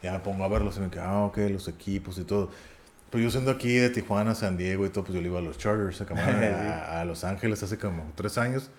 ya 0.01 0.13
me 0.13 0.19
pongo 0.19 0.45
a 0.45 0.47
verlos 0.47 0.77
y 0.77 0.79
me 0.79 0.89
quedo, 0.89 1.03
ah, 1.03 1.25
ok, 1.25 1.37
los 1.51 1.67
equipos 1.67 2.17
y 2.17 2.23
todo. 2.23 2.49
Pero 3.11 3.25
yo 3.25 3.29
siendo 3.29 3.51
aquí 3.51 3.73
de 3.75 3.89
Tijuana, 3.89 4.33
San 4.35 4.55
Diego 4.55 4.85
y 4.85 4.89
todo, 4.89 5.03
pues 5.03 5.15
yo 5.15 5.21
le 5.21 5.27
iba 5.27 5.39
a 5.39 5.41
los 5.41 5.57
Chargers, 5.57 5.99
a, 5.99 7.01
a, 7.01 7.03
Los 7.03 7.25
Ángeles 7.25 7.61
hace 7.63 7.77
como 7.77 8.09
tres 8.15 8.37
años. 8.37 8.69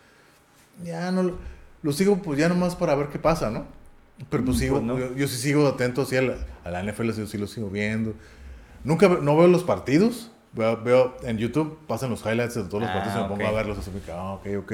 Ya 0.82 1.12
no 1.12 1.36
lo, 1.82 1.93
sigo 1.93 2.16
pues 2.22 2.39
ya 2.39 2.48
nomás 2.48 2.74
para 2.76 2.94
ver 2.94 3.09
qué 3.09 3.18
pasa, 3.18 3.51
¿no? 3.51 3.66
Pero 4.30 4.43
pues 4.43 4.56
Mm, 4.56 4.60
sigo, 4.60 4.74
pues, 4.76 4.86
no. 4.86 4.98
yo, 4.98 5.14
yo 5.14 5.28
sí 5.28 5.36
sigo 5.36 5.68
atento 5.68 6.01
así 6.01 6.16
a 6.16 6.22
la, 6.22 6.36
a 6.64 6.70
la 6.70 6.82
NFL, 6.82 7.10
sí, 7.12 7.26
sí 7.26 7.36
lo 7.36 7.47
sigo 7.47 7.68
viendo. 7.68 8.14
Nunca, 8.84 9.09
no 9.09 9.36
veo 9.36 9.48
los 9.48 9.64
partidos, 9.64 10.30
veo, 10.52 10.76
veo 10.82 11.16
en 11.22 11.38
YouTube, 11.38 11.78
pasan 11.86 12.10
los 12.10 12.24
highlights 12.24 12.55
de 12.55 12.64
todos 12.64 12.82
los 12.82 12.90
Ah, 12.90 12.94
partidos 12.94 13.18
y 13.18 13.22
me 13.22 13.28
pongo 13.28 13.46
a 13.46 13.52
verlos 13.52 13.78
así, 13.78 13.90
me 13.90 14.00
quedo, 14.00 14.16
ah, 14.16 14.32
ok, 14.34 14.46
ok, 14.60 14.72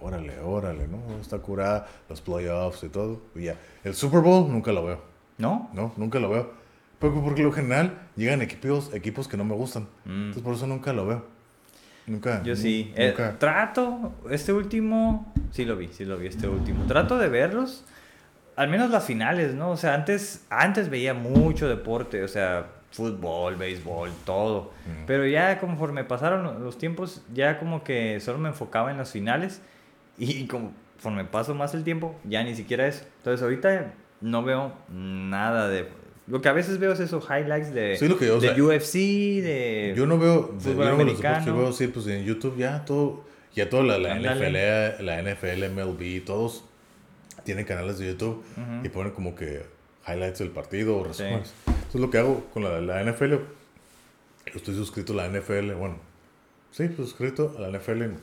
órale, 0.00 0.38
órale, 0.40 0.86
¿no? 0.88 0.98
Está 1.20 1.38
curada, 1.38 1.86
los 2.08 2.20
playoffs 2.20 2.82
y 2.84 2.88
todo, 2.88 3.20
y 3.34 3.44
ya. 3.44 3.56
El 3.84 3.94
Super 3.94 4.20
Bowl 4.20 4.50
nunca 4.50 4.72
lo 4.72 4.84
veo, 4.84 5.00
¿No? 5.38 5.70
¿no? 5.72 5.92
Nunca 5.96 6.18
lo 6.18 6.30
veo. 6.30 6.52
Porque, 6.98 7.20
porque 7.20 7.42
lo 7.42 7.52
general 7.52 7.98
llegan 8.16 8.40
equipos, 8.42 8.92
equipos 8.94 9.28
que 9.28 9.36
no 9.36 9.44
me 9.44 9.54
gustan, 9.54 9.84
Mm. 10.04 10.10
entonces 10.26 10.42
por 10.42 10.54
eso 10.54 10.66
nunca 10.66 10.92
lo 10.92 11.06
veo. 11.06 11.24
Nunca. 12.06 12.42
Yo 12.42 12.54
sí. 12.54 12.92
Eh, 12.96 13.14
trato, 13.38 14.12
este 14.30 14.52
último, 14.52 15.32
sí 15.52 15.64
lo 15.64 15.74
vi, 15.76 15.88
sí 15.88 16.04
lo 16.04 16.18
vi, 16.18 16.26
este 16.26 16.48
último. 16.48 16.84
Trato 16.84 17.16
de 17.18 17.28
verlos, 17.28 17.84
al 18.56 18.68
menos 18.68 18.90
las 18.90 19.04
finales, 19.04 19.54
¿no? 19.54 19.70
O 19.70 19.76
sea, 19.78 19.94
antes, 19.94 20.44
antes 20.50 20.90
veía 20.90 21.14
mucho 21.14 21.66
deporte, 21.66 22.22
o 22.22 22.28
sea, 22.28 22.66
fútbol, 22.94 23.56
béisbol, 23.56 24.10
todo. 24.24 24.70
Mm. 24.86 25.06
Pero 25.06 25.26
ya 25.26 25.58
conforme 25.58 26.04
pasaron 26.04 26.62
los 26.62 26.78
tiempos, 26.78 27.22
ya 27.34 27.58
como 27.58 27.82
que 27.82 28.20
solo 28.20 28.38
me 28.38 28.48
enfocaba 28.48 28.92
en 28.92 28.98
las 28.98 29.10
finales 29.10 29.60
y 30.16 30.46
conforme 30.46 31.24
pasó 31.24 31.54
más 31.56 31.74
el 31.74 31.82
tiempo, 31.82 32.14
ya 32.24 32.44
ni 32.44 32.54
siquiera 32.54 32.86
eso. 32.86 33.04
Entonces 33.18 33.42
ahorita 33.42 33.92
no 34.20 34.42
veo 34.44 34.72
nada 34.88 35.68
de... 35.68 35.88
Lo 36.28 36.40
que 36.40 36.48
a 36.48 36.52
veces 36.52 36.78
veo 36.78 36.92
es 36.92 37.00
esos 37.00 37.24
highlights 37.28 37.74
de, 37.74 37.96
Sí, 37.98 38.08
lo 38.08 38.16
que 38.16 38.26
yo, 38.28 38.38
o 38.38 38.40
de 38.40 38.54
sea, 38.54 38.62
UFC, 38.64 38.94
de... 39.42 39.92
Yo 39.96 40.06
no 40.06 40.16
veo, 40.18 40.54
fútbol 40.58 40.62
yo 40.62 40.74
no 40.74 40.78
veo 40.78 40.86
los 40.86 40.96
deportes, 40.96 41.00
americano. 41.00 41.46
yo 41.46 41.56
veo, 41.56 41.72
sí, 41.72 41.88
pues 41.88 42.06
en 42.06 42.24
YouTube 42.24 42.56
ya 42.56 42.84
todo, 42.84 43.24
ya 43.54 43.68
todo 43.68 43.82
la, 43.82 43.98
la. 43.98 44.14
NFL, 44.16 45.04
la 45.04 45.20
NFL, 45.20 45.68
MLB, 45.74 46.24
todos 46.24 46.64
tienen 47.42 47.66
canales 47.66 47.98
de 47.98 48.06
YouTube 48.06 48.42
Ujú. 48.56 48.86
y 48.86 48.88
ponen 48.88 49.12
como 49.12 49.34
que 49.34 49.66
highlights 50.08 50.38
del 50.38 50.50
partido 50.50 50.96
o 50.96 51.04
resúmenes. 51.04 51.52
Eso 51.66 51.73
es 51.94 52.00
lo 52.00 52.10
que 52.10 52.18
hago 52.18 52.44
con 52.52 52.62
la, 52.64 52.80
la 52.80 53.02
NFL. 53.04 53.30
Yo 53.32 53.40
estoy 54.54 54.74
suscrito 54.74 55.12
a 55.12 55.16
la 55.16 55.28
NFL, 55.28 55.72
bueno, 55.74 55.96
sí, 56.70 56.88
suscrito 56.96 57.54
a 57.56 57.60
la 57.62 57.76
NFL 57.78 58.02
en, 58.02 58.16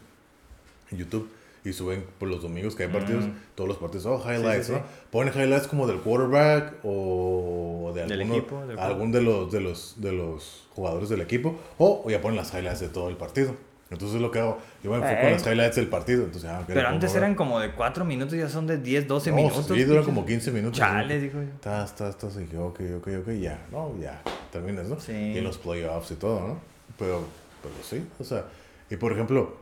en 0.92 0.98
YouTube 0.98 1.30
y 1.64 1.74
suben 1.74 2.04
por 2.20 2.28
los 2.30 2.42
domingos 2.42 2.76
que 2.76 2.84
hay 2.84 2.90
partidos, 2.90 3.26
Mm. 3.26 3.32
todos 3.56 3.68
los 3.68 3.78
partidos, 3.78 4.06
oh, 4.08 4.20
highlights, 4.32 4.68
sí, 4.68 4.74
sí. 4.74 4.80
¿no? 4.80 4.86
Ponen 5.12 5.34
highlights 5.34 5.68
como 5.68 5.86
del 5.88 5.98
quarterback 6.00 6.74
o 6.84 7.92
de 7.94 8.04
alguno- 8.04 8.36
equipo, 8.36 8.64
algún 8.80 9.12
de 9.12 9.22
los, 9.22 9.52
de 9.52 9.62
los 9.62 9.96
de 9.98 10.12
los 10.12 10.68
jugadores 10.74 11.10
del 11.10 11.22
equipo 11.22 11.60
o 11.78 12.10
ya 12.10 12.20
ponen 12.22 12.38
las 12.38 12.54
highlights 12.54 12.80
de 12.80 12.90
todo 12.90 13.10
el 13.10 13.16
partido. 13.18 13.56
Entonces 13.92 14.22
lo 14.22 14.32
que 14.32 14.40
hago, 14.40 14.58
yo 14.82 14.90
me 14.90 14.98
enfoco 14.98 15.14
en 15.14 15.34
las 15.34 15.46
highlights 15.46 15.76
del 15.76 15.88
partido. 15.88 16.24
Entonces, 16.24 16.50
ah, 16.50 16.64
Pero 16.66 16.88
antes 16.88 17.14
eran 17.14 17.36
como 17.36 17.60
de 17.60 17.74
4 17.74 18.06
minutos, 18.06 18.38
ya 18.38 18.48
son 18.48 18.66
de 18.66 18.78
10, 18.78 19.06
12 19.08 19.30
No, 19.32 19.36
minutos. 19.36 19.68
sí, 19.68 19.84
duran 19.84 20.06
como 20.06 20.26
15 20.26 20.52
minutos. 20.52 20.80
Chale, 20.80 21.20
digo 21.20 21.42
yo. 21.42 21.50
Estás, 21.50 21.92
estás, 21.92 22.10
estás, 22.12 22.36
y 22.38 22.40
dije, 22.40 22.58
ok, 22.58 22.80
ok, 22.98 23.08
ok, 23.22 23.30
ya, 23.34 23.60
no, 23.70 23.94
ya, 24.00 24.22
terminas, 24.52 24.88
¿no? 24.88 24.98
Sí. 25.00 25.12
Y 25.12 25.38
en 25.38 25.44
los 25.44 25.58
playoffs 25.58 26.12
y 26.12 26.16
todo, 26.16 26.40
¿no? 26.48 26.60
Pero, 26.98 27.26
pero 27.62 27.76
sí, 27.84 28.08
o 28.18 28.24
sea, 28.24 28.46
y 28.90 28.96
por 28.96 29.12
ejemplo, 29.12 29.58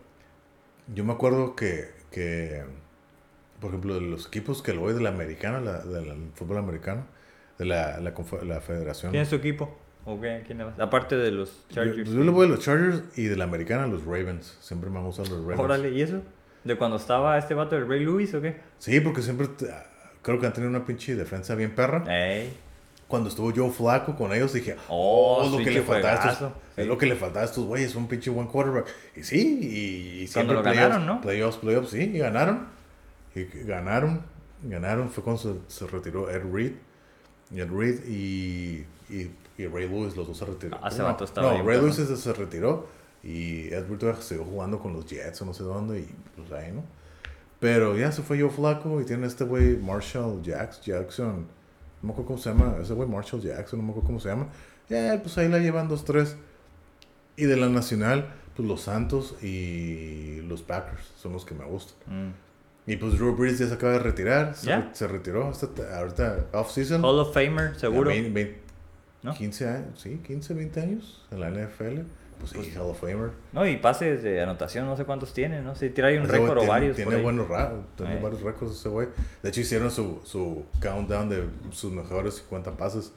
yo 0.93 1.03
me 1.03 1.13
acuerdo 1.13 1.55
que, 1.55 1.89
que 2.11 2.63
por 3.59 3.69
ejemplo, 3.69 3.95
de 3.95 4.01
los 4.01 4.27
equipos 4.27 4.61
que 4.61 4.73
lo 4.73 4.81
voy 4.81 4.93
de 4.93 5.01
la 5.01 5.09
americana, 5.09 5.59
la, 5.59 5.79
del 5.79 6.31
fútbol 6.35 6.57
americano, 6.57 7.05
de 7.57 7.65
la, 7.65 7.99
la, 7.99 8.13
la 8.43 8.61
federación. 8.61 9.11
¿Quién 9.11 9.23
es 9.23 9.29
tu 9.29 9.35
equipo? 9.35 9.75
¿O 10.05 10.19
qué? 10.19 10.43
¿Quién 10.45 10.57
le 10.59 10.63
vas? 10.63 10.79
Aparte 10.79 11.15
de 11.17 11.31
los 11.31 11.49
Yo, 11.69 11.75
Chargers. 11.75 11.97
pues 12.03 12.09
yo 12.17 12.23
le 12.23 12.31
voy 12.31 12.45
a 12.47 12.49
los 12.49 12.59
Chargers 12.59 13.03
y 13.17 13.25
de 13.25 13.35
la 13.35 13.43
americana 13.43 13.83
a 13.83 13.87
los 13.87 14.05
Ravens. 14.05 14.57
Siempre 14.61 14.89
me 14.89 14.97
han 14.97 15.05
gustado 15.05 15.29
los 15.29 15.41
Ravens. 15.41 15.59
Órale, 15.59 15.91
¿y 15.91 16.01
eso? 16.01 16.21
¿De 16.63 16.75
cuando 16.77 16.97
estaba 16.97 17.37
este 17.37 17.53
vato 17.53 17.75
del 17.75 17.87
Ray 17.87 18.03
Lewis 18.03 18.33
o 18.33 18.41
qué? 18.41 18.57
Sí, 18.79 18.99
porque 19.01 19.21
siempre 19.21 19.47
te- 19.47 19.67
creo 20.21 20.39
que 20.39 20.47
han 20.47 20.53
tenido 20.53 20.69
una 20.69 20.85
pinche 20.85 21.15
defensa 21.15 21.53
bien 21.55 21.75
perra. 21.75 22.03
Ey. 22.07 22.53
Cuando 23.07 23.29
estuvo 23.29 23.51
Joe 23.55 23.71
Flaco 23.71 24.15
con 24.15 24.33
ellos 24.33 24.53
dije, 24.53 24.75
Oh, 24.87 25.39
oh, 25.41 25.45
es 25.45 25.51
lo 25.51 25.57
que 25.57 25.71
le 25.71 25.81
faltaba 25.81 26.13
a 26.13 26.15
estos, 26.15 26.37
juegazo. 26.37 26.61
es 26.77 26.83
Sí. 26.83 26.89
lo 26.89 26.97
que 26.97 27.05
le 27.07 27.15
faltaba 27.15 27.41
a 27.41 27.45
estos 27.45 27.65
güeyes, 27.65 27.95
un 27.95 28.07
pinche 28.07 28.29
buen 28.29 28.47
quarterback. 28.47 28.87
Y 29.15 29.23
sí, 29.23 29.59
y, 29.61 30.21
y 30.23 30.27
siempre 30.27 30.55
lo 30.55 30.61
playoffs, 30.61 30.81
ganaron, 30.89 31.05
¿no? 31.07 31.21
Playoffs, 31.21 31.57
playoffs, 31.57 31.89
sí, 31.91 32.01
y 32.13 32.17
ganaron. 32.19 32.67
Y 33.35 33.43
ganaron, 33.65 34.21
ganaron. 34.63 35.09
Fue 35.09 35.23
cuando 35.23 35.41
se, 35.41 35.53
se 35.67 35.87
retiró 35.87 36.29
Ed 36.29 36.43
Reed. 36.53 36.73
Y 37.51 37.61
Ed 37.61 37.69
Reed 37.71 38.05
y, 38.07 38.85
y, 39.09 39.31
y 39.61 39.67
Ray 39.67 39.87
Lewis, 39.89 40.15
los 40.15 40.27
dos 40.27 40.37
se 40.37 40.45
retiraron. 40.45 40.79
Ah, 40.83 40.89
no, 40.97 41.03
vato 41.03 41.23
estaba 41.25 41.57
no, 41.57 41.63
Ray. 41.63 41.77
Lewis 41.81 41.95
se, 41.95 42.15
se 42.17 42.33
retiró 42.33 42.87
y 43.23 43.67
Ed 43.73 43.87
Reed 43.89 43.97
todavía 43.99 44.21
siguió 44.21 44.45
jugando 44.45 44.79
con 44.79 44.93
los 44.93 45.05
Jets 45.05 45.41
o 45.41 45.45
no 45.45 45.53
sé 45.53 45.63
dónde. 45.63 45.99
Y 45.99 46.15
pues 46.35 46.51
ahí, 46.51 46.71
¿no? 46.71 46.83
Pero 47.59 47.97
ya 47.97 48.11
se 48.11 48.21
fue 48.21 48.39
Joe 48.39 48.49
Flaco 48.49 49.01
y 49.01 49.05
tiene 49.05 49.27
este 49.27 49.43
güey 49.43 49.75
Marshall 49.77 50.41
Jacks, 50.41 50.81
Jackson. 50.81 51.47
No 52.01 52.07
me 52.07 52.11
acuerdo 52.13 52.27
cómo 52.27 52.39
se 52.39 52.49
llama. 52.49 52.75
Ese 52.81 52.93
güey 52.93 53.09
Marshall 53.09 53.41
Jackson, 53.41 53.79
no 53.79 53.83
me 53.85 53.91
acuerdo 53.91 54.07
cómo 54.07 54.19
se 54.21 54.29
llama. 54.29 54.47
Ya, 54.87 55.19
pues 55.21 55.37
ahí 55.37 55.49
la 55.49 55.59
llevan 55.59 55.89
dos, 55.89 56.05
tres. 56.05 56.37
Y 57.35 57.43
de 57.45 57.57
la 57.57 57.67
nacional, 57.69 58.29
pues 58.55 58.67
los 58.67 58.81
Santos 58.81 59.35
y 59.43 60.41
los 60.43 60.61
Packers 60.61 61.03
son 61.21 61.33
los 61.33 61.43
que 61.45 61.53
me 61.53 61.65
gustan. 61.65 61.95
Mm. 62.29 62.33
Y 62.91 62.95
pues 62.95 63.13
Drew 63.19 63.35
Brees 63.35 63.59
ya 63.59 63.67
se 63.67 63.73
acaba 63.73 63.93
de 63.93 63.99
retirar. 63.99 64.55
Se, 64.55 64.67
¿Ya? 64.67 64.77
re- 64.81 64.89
se 64.95 65.07
retiró 65.07 65.47
hasta 65.49 65.67
ahorita 65.97 66.45
off-season. 66.53 67.03
Hall 67.03 67.19
of 67.19 67.33
Famer, 67.33 67.77
seguro. 67.77 68.09
Ya, 68.09 68.15
vein- 68.21 68.33
vein- 68.33 68.55
¿No? 69.23 69.33
15 69.33 69.67
años, 69.67 69.99
sí, 69.99 70.21
15, 70.25 70.53
20 70.53 70.81
años 70.81 71.25
en 71.31 71.39
la 71.41 71.49
NFL. 71.49 72.01
Pues 72.39 72.51
sí, 72.51 72.71
Hall 72.77 72.83
of 72.91 73.01
Famer. 73.01 73.31
No, 73.51 73.67
y 73.67 73.75
pases 73.75 74.23
de 74.23 74.41
anotación, 74.41 74.85
no 74.85 74.95
sé 74.95 75.03
cuántos 75.03 75.33
tiene, 75.33 75.61
¿no? 75.61 75.75
Si 75.75 75.89
trae 75.89 76.17
un 76.17 76.23
Ese 76.23 76.37
güey 76.37 76.41
récord 76.49 76.63
o 76.63 76.67
varios. 76.67 76.95
Tiene 76.95 77.15
ahí. 77.15 77.21
buenos, 77.21 77.47
tiene 77.97 78.15
Eh. 78.15 78.19
varios 78.23 78.41
récords 78.41 78.71
ese 78.79 78.87
güey. 78.87 79.09
De 79.43 79.49
hecho, 79.49 79.59
hicieron 79.59 79.91
su, 79.91 80.21
su 80.23 80.63
countdown 80.81 81.27
de 81.27 81.43
sus 81.71 81.91
mejores 81.91 82.35
50 82.35 82.71
pases. 82.77 83.11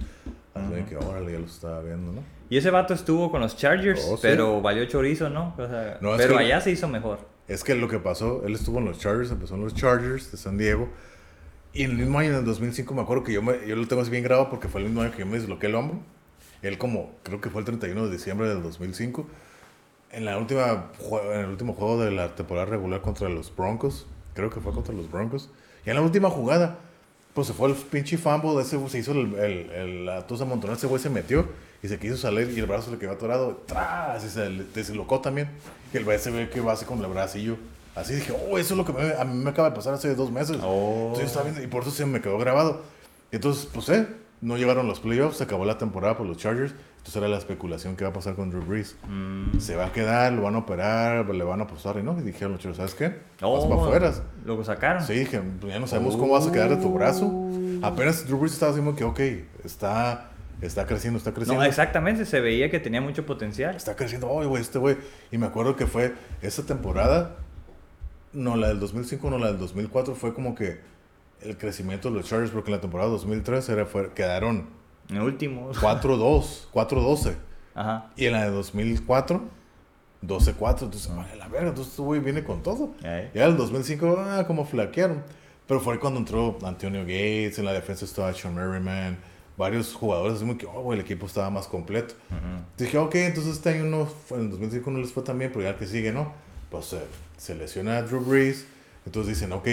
Así 0.54 0.66
Ujú. 0.74 0.84
que 0.88 0.96
órale, 0.96 1.32
ya 1.34 1.38
lo 1.38 1.46
estaba 1.46 1.80
viendo, 1.82 2.10
¿no? 2.12 2.20
Y 2.50 2.56
ese 2.56 2.70
vato 2.70 2.94
estuvo 2.94 3.30
con 3.30 3.40
los 3.40 3.56
Chargers, 3.56 4.04
Oh, 4.10 4.16
sí. 4.16 4.22
pero 4.22 4.60
valió 4.60 4.84
chorizo, 4.86 5.30
¿no? 5.30 5.54
O 5.56 5.68
sea, 5.68 5.98
No, 6.00 6.16
pero 6.16 6.36
allá 6.36 6.60
se 6.60 6.72
hizo 6.72 6.88
mejor. 6.88 7.20
Es 7.46 7.62
que 7.62 7.76
lo 7.76 7.86
que 7.88 8.00
pasó, 8.00 8.42
él 8.44 8.54
estuvo 8.54 8.78
en 8.78 8.86
los 8.86 8.98
Chargers, 8.98 9.30
empezó 9.30 9.54
en 9.54 9.62
los 9.62 9.74
Chargers 9.74 10.32
de 10.32 10.36
San 10.36 10.58
Diego. 10.58 10.88
Y 11.74 11.84
en 11.84 11.92
el 11.92 11.96
mismo 11.98 12.18
año, 12.18 12.30
en 12.30 12.36
el 12.36 12.44
2005, 12.44 12.92
me 12.94 13.02
acuerdo 13.02 13.24
que 13.24 13.32
yo, 13.32 13.42
me, 13.42 13.66
yo 13.66 13.76
lo 13.76 13.86
tengo 13.88 14.02
así 14.02 14.10
bien 14.10 14.22
grabado 14.24 14.50
porque 14.50 14.68
fue 14.68 14.80
el 14.82 14.88
mismo 14.88 15.02
año 15.02 15.12
que 15.12 15.20
yo 15.20 15.26
me 15.26 15.38
disloqué 15.38 15.68
el 15.68 15.74
hombro. 15.74 15.98
Él 16.60 16.78
como, 16.78 17.10
creo 17.22 17.40
que 17.40 17.50
fue 17.50 17.60
el 17.60 17.64
31 17.64 18.06
de 18.06 18.12
diciembre 18.12 18.48
del 18.48 18.62
2005. 18.62 19.26
En, 20.12 20.24
la 20.26 20.36
última, 20.38 20.90
en 21.32 21.40
el 21.40 21.46
último 21.46 21.72
juego 21.72 22.02
de 22.04 22.10
la 22.10 22.34
temporada 22.34 22.66
regular 22.66 23.00
contra 23.00 23.28
los 23.30 23.54
Broncos. 23.54 24.06
Creo 24.34 24.50
que 24.50 24.60
fue 24.60 24.72
contra 24.72 24.94
los 24.94 25.10
Broncos. 25.10 25.48
Y 25.86 25.90
en 25.90 25.96
la 25.96 26.02
última 26.02 26.28
jugada, 26.28 26.78
pues 27.34 27.46
se 27.46 27.54
fue 27.54 27.70
el 27.70 27.74
pinche 27.74 28.18
fumble. 28.18 28.60
Ese, 28.60 28.78
se 28.90 28.98
hizo 28.98 29.12
el, 29.12 29.34
el, 29.36 29.70
el- 29.70 30.06
la 30.06 30.26
tosa 30.26 30.44
amontonada. 30.44 30.76
Ese 30.76 30.86
güey 30.86 31.00
se 31.02 31.08
metió 31.10 31.46
y 31.82 31.88
se 31.88 31.98
quiso 31.98 32.16
salir 32.18 32.50
y 32.54 32.60
el 32.60 32.66
brazo 32.66 32.90
le 32.90 32.98
quedó 32.98 33.12
atorado. 33.12 33.62
¡Tras! 33.66 34.22
Y 34.24 34.28
se 34.28 34.48
deslocó 34.74 35.20
también. 35.20 35.48
Y 35.92 35.96
el 35.96 36.04
güey 36.04 36.18
se 36.18 36.30
ve 36.30 36.50
que 36.50 36.60
va 36.60 36.72
así 36.74 36.84
con 36.84 37.00
el 37.02 37.06
bracillo. 37.10 37.56
Así 37.94 38.14
dije, 38.14 38.32
oh, 38.32 38.58
eso 38.58 38.74
es 38.74 38.78
lo 38.78 38.84
que 38.84 38.92
me- 38.92 39.14
a 39.14 39.24
mí 39.24 39.34
me 39.42 39.50
acaba 39.50 39.70
de 39.70 39.76
pasar 39.76 39.94
hace 39.94 40.14
dos 40.14 40.30
meses. 40.30 40.58
Oh. 40.62 41.12
Entonces 41.14 41.42
viendo 41.44 41.62
y 41.62 41.66
por 41.66 41.82
eso 41.82 41.90
se 41.90 42.06
me 42.06 42.20
quedó 42.20 42.38
grabado. 42.38 42.82
Entonces, 43.30 43.68
pues, 43.72 43.88
eh, 43.90 44.06
no 44.40 44.56
llegaron 44.56 44.86
los 44.88 45.00
playoffs, 45.00 45.36
se 45.38 45.44
acabó 45.44 45.64
la 45.64 45.78
temporada 45.78 46.16
por 46.16 46.26
los 46.26 46.36
Chargers. 46.36 46.74
Entonces 46.98 47.16
era 47.16 47.28
la 47.28 47.38
especulación 47.38 47.96
que 47.96 48.04
va 48.04 48.10
a 48.10 48.12
pasar 48.12 48.34
con 48.36 48.50
Drew 48.50 48.64
Brees. 48.64 48.94
Mm. 49.08 49.58
Se 49.58 49.74
va 49.74 49.86
a 49.86 49.92
quedar, 49.92 50.32
lo 50.32 50.42
van 50.42 50.54
a 50.54 50.58
operar, 50.58 51.28
le 51.28 51.42
van 51.44 51.60
a 51.60 51.64
apostar 51.64 51.96
y 51.98 52.02
no. 52.02 52.16
Y 52.18 52.22
dijeron 52.22 52.52
los 52.52 52.60
Chargers, 52.60 52.76
¿sabes 52.76 52.94
qué? 52.94 53.18
Oh, 53.44 53.54
Vas 53.58 53.64
para 53.66 53.82
afuera. 54.08 54.24
Lo 54.44 54.64
sacaron. 54.64 55.02
Sí, 55.04 55.14
dije, 55.14 55.40
pues 55.60 55.72
ya 55.72 55.80
no 55.80 55.86
sabemos 55.88 56.16
cómo 56.16 56.32
vas 56.34 56.46
a 56.46 56.52
quedar 56.52 56.70
de 56.70 56.76
tu 56.76 56.92
brazo. 56.92 57.26
Oh. 57.26 57.50
Apenas 57.86 58.24
Drew 58.26 58.38
Brees 58.38 58.52
estaba 58.52 58.70
diciendo 58.72 58.94
que, 58.96 59.02
ok, 59.04 59.20
está, 59.64 60.30
está 60.60 60.86
creciendo, 60.86 61.18
está 61.18 61.32
creciendo. 61.32 61.60
No, 61.62 61.68
exactamente, 61.68 62.24
se 62.24 62.40
veía 62.40 62.70
que 62.70 62.78
tenía 62.78 63.00
mucho 63.00 63.26
potencial. 63.26 63.74
Está 63.74 63.96
creciendo, 63.96 64.28
oye, 64.30 64.46
güey, 64.46 64.62
este 64.62 64.78
güey. 64.78 64.96
Y 65.32 65.38
me 65.38 65.46
acuerdo 65.46 65.74
que 65.74 65.86
fue 65.88 66.14
esa 66.40 66.62
temporada, 66.64 67.36
no 68.32 68.56
la 68.56 68.68
del 68.68 68.80
2005, 68.80 69.30
no 69.30 69.38
la 69.38 69.48
del 69.48 69.58
2004, 69.58 70.14
fue 70.14 70.34
como 70.34 70.54
que 70.54 70.80
el 71.40 71.56
crecimiento 71.58 72.10
de 72.10 72.16
los 72.16 72.28
Chargers, 72.28 72.50
porque 72.52 72.70
en 72.70 72.76
la 72.76 72.80
temporada 72.80 73.10
2003 73.10 73.68
era, 73.68 73.86
fue, 73.86 74.12
quedaron 74.12 74.68
En 75.08 75.20
último. 75.20 75.72
4-2, 75.74 76.68
4-12. 76.72 77.34
Ajá. 77.74 78.10
Y 78.16 78.26
en 78.26 78.32
la 78.32 78.44
de 78.44 78.50
2004 78.50 79.62
12-4. 80.26 80.82
Entonces, 80.82 81.14
vale, 81.14 81.36
la 81.36 81.48
verga, 81.48 81.68
entonces 81.68 81.92
este 81.92 82.02
güey 82.02 82.20
viene 82.20 82.44
con 82.44 82.62
todo. 82.62 82.94
Ya 83.02 83.28
en 83.34 83.40
el 83.42 83.56
2005, 83.56 84.16
ah, 84.18 84.44
como 84.46 84.64
flaquearon. 84.64 85.22
Pero 85.66 85.80
fue 85.80 85.98
cuando 85.98 86.18
entró 86.20 86.58
Antonio 86.62 87.00
Gates, 87.02 87.58
en 87.58 87.64
la 87.64 87.72
defensa 87.72 88.04
estaba 88.04 88.32
Sean 88.34 88.54
Merriman, 88.54 89.18
varios 89.56 89.94
jugadores, 89.94 90.36
así 90.36 90.44
como 90.44 90.58
que, 90.58 90.66
oh, 90.66 90.82
güey, 90.82 90.98
el 90.98 91.04
equipo 91.04 91.26
estaba 91.26 91.50
más 91.50 91.66
completo. 91.66 92.14
Ujú. 92.30 92.64
Dije, 92.76 92.98
ok, 92.98 93.14
entonces 93.14 93.54
este 93.54 93.70
año 93.70 93.84
no, 93.84 94.08
en 94.30 94.40
el 94.40 94.50
2005 94.50 94.90
no 94.90 94.98
les 94.98 95.12
fue 95.12 95.22
tan 95.22 95.38
bien, 95.38 95.50
pero 95.52 95.62
ya 95.62 95.70
el 95.70 95.76
que 95.76 95.86
sigue, 95.86 96.12
¿no? 96.12 96.32
Pues 96.70 96.92
eh, 96.94 97.00
se 97.36 97.54
lesiona 97.54 97.98
a 97.98 98.02
Drew 98.02 98.20
Brees, 98.20 98.66
entonces 99.06 99.34
dicen, 99.38 99.52
ok, 99.52 99.64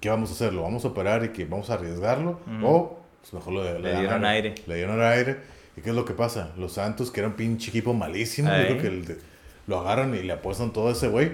¿qué 0.00 0.08
vamos 0.08 0.30
a 0.30 0.32
hacer? 0.34 0.52
¿Lo 0.52 0.62
vamos 0.62 0.84
a 0.84 0.88
operar 0.88 1.24
y 1.24 1.28
que 1.30 1.44
vamos 1.44 1.70
a 1.70 1.74
arriesgarlo? 1.74 2.40
Ujú. 2.46 2.66
O, 2.66 3.00
pues 3.20 3.32
mejor 3.34 3.52
lo, 3.52 3.78
Le 3.78 3.90
dan 3.92 4.00
dieron 4.00 4.24
aire. 4.24 4.54
Le 4.66 4.74
dieron 4.76 5.00
aire. 5.02 5.36
¿Y 5.76 5.82
qué 5.82 5.90
es 5.90 5.96
lo 5.96 6.04
que 6.04 6.14
pasa? 6.14 6.50
Los 6.56 6.72
Santos, 6.72 7.10
que 7.10 7.20
era 7.20 7.28
un 7.28 7.34
pinche 7.34 7.68
equipo 7.70 7.92
malísimo, 7.94 8.48
yo 8.50 8.54
creo 8.66 8.78
que 8.78 8.86
el 8.88 9.18
lo 9.66 9.78
agarran 9.78 10.14
y 10.16 10.22
le 10.22 10.32
apuestan 10.32 10.72
todo 10.72 10.88
a 10.88 10.92
ese 10.92 11.08
güey. 11.08 11.32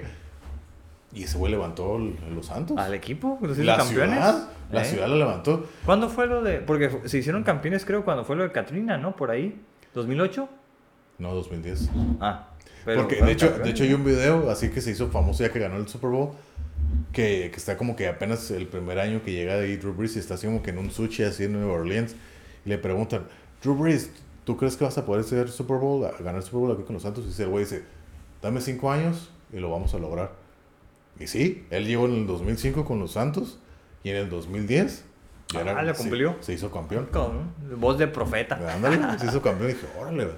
Y 1.13 1.23
ese 1.23 1.39
güey 1.39 1.51
levantó 1.53 1.97
el- 1.97 2.17
los 2.35 2.47
Santos. 2.47 2.77
¿Al 2.77 2.93
equipo? 2.93 3.39
¿Los 3.41 3.57
la 3.59 3.79
campeones? 3.79 4.15
ciudad, 4.19 4.49
la 4.71 4.83
¿Eh? 4.83 4.85
ciudad 4.85 5.09
lo 5.09 5.17
levantó. 5.17 5.67
¿Cuándo 5.87 6.11
fue 6.11 6.27
lo 6.27 6.43
de...? 6.43 6.59
Porque 6.59 6.91
se 7.07 7.17
hicieron 7.19 7.43
campeones 7.45 7.87
creo 7.87 8.05
cuando 8.05 8.25
fue 8.25 8.37
lo 8.37 8.43
de 8.43 8.53
Katrina, 8.53 8.99
¿no? 8.99 9.17
Por 9.17 9.31
ahí. 9.31 9.59
¿2008? 9.95 10.47
No, 11.19 11.33
2010. 11.35 11.89
Ah. 12.21 12.49
Pero 12.87 13.01
Porque 13.03 13.17
de 13.17 13.21
fueron 13.21 13.35
hecho, 13.37 13.59
de 13.59 13.69
hecho 13.71 13.83
hay 13.85 13.93
un 13.93 14.05
video 14.05 14.49
así 14.51 14.71
que 14.71 14.81
se 14.81 14.93
hizo 14.93 15.09
famoso 15.09 15.43
ya 15.45 15.53
que 15.53 15.59
ganó 15.59 15.77
el 15.77 15.87
Super 15.89 16.09
Bowl. 16.11 16.31
Que, 17.13 17.51
que 17.51 17.57
está 17.57 17.77
como 17.77 17.97
que 17.97 18.07
apenas 18.09 18.51
el 18.51 18.67
primer 18.69 18.99
año 18.99 19.23
que 19.23 19.33
llega 19.33 19.57
de 19.57 19.65
ahí 19.67 19.77
Drew 19.77 19.93
Brees 19.95 20.17
y 20.17 20.19
está 20.19 20.35
así 20.35 20.47
como 20.47 20.63
que 20.63 20.71
en 20.71 20.79
un 20.79 20.91
sushi 20.91 21.23
así 21.25 21.45
en 21.45 21.53
Nueva 21.53 21.73
Orleans. 21.75 22.15
Y 22.65 22.69
le 22.69 22.79
preguntan, 22.79 23.27
Drew 23.63 23.75
Brees, 23.75 24.11
¿tú 24.45 24.57
crees 24.57 24.77
que 24.77 24.85
vas 24.85 24.97
a 24.99 25.05
poder 25.07 25.25
ser 25.25 25.49
Super 25.51 25.79
Bowl, 25.79 26.05
a- 26.05 26.13
ganar 26.19 26.37
el 26.37 26.43
Super 26.43 26.61
Bowl 26.61 26.73
aquí 26.73 26.83
con 26.85 26.95
los 26.95 27.03
Santos? 27.03 27.25
Y 27.25 27.29
dice 27.29 27.43
el 27.45 27.49
güey, 27.49 27.65
dice, 27.65 27.83
dame 28.43 28.61
cinco 28.61 28.91
años 28.93 29.31
y 29.53 29.59
lo 29.59 29.71
vamos 29.71 29.95
a 29.95 29.99
lograr. 29.99 30.33
Y 31.19 31.27
sí, 31.27 31.65
él 31.71 31.87
llegó 31.87 32.05
en 32.07 32.13
el 32.15 32.27
2005 32.27 32.85
con 32.85 32.99
los 33.01 33.13
Santos 33.13 33.59
y 34.05 34.11
en 34.11 34.17
el 34.17 34.29
2010 34.29 35.05
ya 35.55 35.61
Ah, 35.61 35.83
¿le 35.83 35.95
se- 35.95 35.99
cumplió? 36.03 36.37
Se, 36.41 36.53
hizo 36.53 36.71
campeón. 36.71 37.07
Con 37.13 37.53
voz 37.81 37.97
de 37.99 38.09
profeta. 38.09 38.61
Ándale, 38.75 39.19
se 39.19 39.27
hizo 39.27 39.41
campeón 39.43 39.71
y 39.71 39.73
dije, 39.75 39.87
órale. 39.99 40.29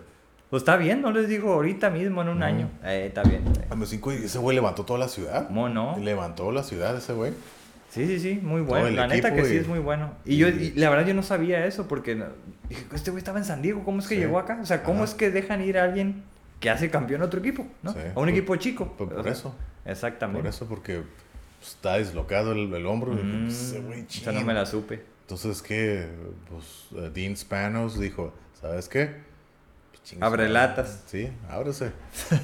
Pues 0.51 0.63
está 0.63 0.77
bien, 0.77 1.03
no 1.03 1.11
les 1.13 1.29
digo 1.29 1.53
ahorita 1.53 1.91
mismo 1.91 2.23
en 2.23 2.29
un 2.29 2.43
año. 2.43 2.71
Eh, 2.83 3.07
está 3.09 3.23
bien. 3.23 3.43
Dame 3.69 3.85
cinco 3.87 4.13
y 4.13 4.17
ese 4.17 4.39
güey 4.39 4.55
levantó 4.55 4.85
toda 4.85 4.99
la 4.99 5.09
ciudad. 5.09 5.47
¿Cómo 5.49 5.69
no? 5.69 5.99
Levantó 5.99 6.51
la 6.53 6.63
ciudad 6.63 6.97
ese 6.97 7.13
güey. 7.13 7.33
Sí, 7.91 8.07
sí, 8.07 8.19
sí, 8.21 8.41
muy 8.43 8.61
bueno. 8.63 8.89
La 8.91 9.07
neta 9.07 9.35
que 9.35 9.45
sí 9.45 9.57
es 9.57 9.67
muy 9.69 9.79
bueno. 9.79 10.13
Y 10.25 10.37
yo, 10.39 10.49
y 10.49 10.73
la 10.73 10.89
verdad, 10.91 11.07
yo 11.07 11.15
no 11.15 11.23
sabía 11.23 11.67
eso 11.67 11.87
porque 11.89 12.15
dije, 12.69 12.85
este 12.95 13.11
güey 13.11 13.19
estaba 13.21 13.39
en 13.39 13.45
San 13.45 13.61
Diego, 13.63 13.83
¿cómo 13.85 13.99
es 14.01 14.09
que 14.09 14.15
Sí. 14.15 14.21
llegó 14.21 14.39
acá? 14.39 14.59
O 14.63 14.67
sea, 14.67 14.83
¿cómo 14.83 14.99
Ajá. 15.03 15.05
es 15.07 15.15
que 15.15 15.31
dejan 15.31 15.63
ir 15.63 15.79
a 15.79 15.85
alguien 15.85 16.23
que 16.61 16.71
hace 16.71 16.91
campeón 16.91 17.23
a 17.23 17.27
otro 17.27 17.41
equipo, 17.41 17.67
¿no? 17.83 17.93
Sí. 17.93 17.99
A 18.01 18.09
un 18.09 18.15
Por- 18.15 18.29
equipo 18.31 18.57
chico. 18.57 18.93
Por, 18.97 19.07
O 19.07 19.17
por 19.17 19.23
sea, 19.25 19.33
eso, 19.33 19.55
Exactamente. 19.85 20.41
por 20.43 20.49
eso, 20.51 20.67
porque 20.67 21.03
pues, 21.59 21.73
está 21.73 21.97
dislocado 21.99 22.53
el, 22.53 22.73
el 22.73 22.87
hombro. 22.87 23.13
Mm, 23.13 23.45
pues, 23.47 23.55
ese 23.63 23.81
güey, 23.81 24.07
esa 24.11 24.33
no 24.33 24.43
me 24.43 24.55
la 24.55 24.65
supe. 24.67 25.03
Entonces, 25.23 25.61
¿qué? 25.63 26.09
Pues 26.51 26.89
eh, 27.03 27.11
Dean 27.13 27.37
Spanos 27.37 27.99
dijo, 27.99 28.33
¿sabes 28.61 28.89
qué? 28.89 29.28
Abre 30.21 30.49
latas. 30.49 31.03
Sí, 31.07 31.29
ábrese. 31.51 31.93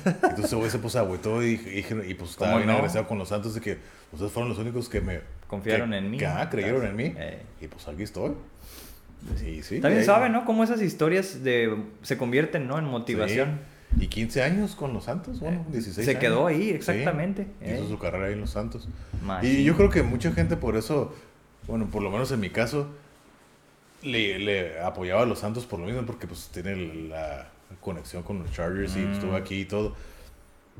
Entonces, 0.04 0.44
ese 0.46 0.56
güey 0.56 0.70
se 0.70 0.78
puso 0.78 0.98
agüitó 0.98 1.42
y, 1.42 1.52
y, 1.54 2.10
y 2.10 2.14
pues 2.14 2.30
estaba 2.30 2.52
¿Cómo 2.52 2.56
bien 2.58 2.66
no? 2.68 2.72
agradecido 2.74 3.06
con 3.06 3.18
los 3.18 3.28
Santos 3.28 3.54
de 3.54 3.60
que 3.60 3.78
ustedes 4.12 4.32
fueron 4.32 4.50
los 4.50 4.58
únicos 4.58 4.88
que 4.88 5.00
me... 5.00 5.20
Confiaron 5.46 5.90
que- 5.90 5.96
en 5.98 6.10
mí. 6.10 6.18
Que, 6.18 6.26
ah, 6.26 6.48
creyeron 6.50 6.84
en 6.86 6.96
mí. 6.96 7.14
Eh. 7.16 7.42
Y 7.60 7.68
pues 7.68 7.86
aquí 7.88 8.02
estoy. 8.02 8.32
Sí, 9.36 9.62
sí. 9.62 9.80
También 9.80 10.04
saben, 10.04 10.32
¿no? 10.32 10.44
Cómo 10.44 10.64
esas 10.64 10.82
historias 10.82 11.42
de 11.42 11.74
se 12.02 12.18
convierten, 12.18 12.66
¿no? 12.66 12.78
En 12.78 12.84
motivación. 12.84 13.60
Sí. 13.96 14.04
Y 14.04 14.08
15 14.08 14.42
años 14.42 14.74
con 14.74 14.92
los 14.92 15.04
Santos, 15.04 15.38
bueno, 15.40 15.64
16 15.70 16.04
Se 16.04 16.10
años. 16.10 16.20
quedó 16.20 16.46
ahí, 16.48 16.62
Sí. 16.64 16.70
exactamente. 16.70 17.46
Hizo 17.62 17.84
Eh. 17.84 17.86
su 17.88 17.98
carrera 17.98 18.26
ahí 18.26 18.32
en 18.32 18.40
los 18.40 18.50
Santos. 18.50 18.88
Y 19.42 19.62
yo 19.64 19.76
creo 19.76 19.88
que 19.88 20.02
mucha 20.02 20.32
gente 20.32 20.56
por 20.56 20.76
eso, 20.76 21.14
bueno, 21.68 21.86
por 21.90 22.02
lo 22.02 22.10
menos 22.10 22.30
en 22.32 22.40
mi 22.40 22.50
caso, 22.50 22.88
le, 24.04 24.38
le 24.38 24.80
apoyaba 24.80 25.22
a 25.22 25.26
los 25.26 25.38
Santos 25.40 25.66
por 25.66 25.80
lo 25.80 25.86
mismo, 25.86 26.02
porque 26.06 26.26
pues 26.26 26.48
tiene 26.52 26.76
la 27.08 27.48
conexión 27.80 28.22
con 28.22 28.38
los 28.40 28.52
Chargers 28.52 28.96
y 28.96 29.00
Mm. 29.00 29.12
estuvo 29.12 29.34
aquí 29.36 29.60
y 29.60 29.64
todo. 29.64 29.94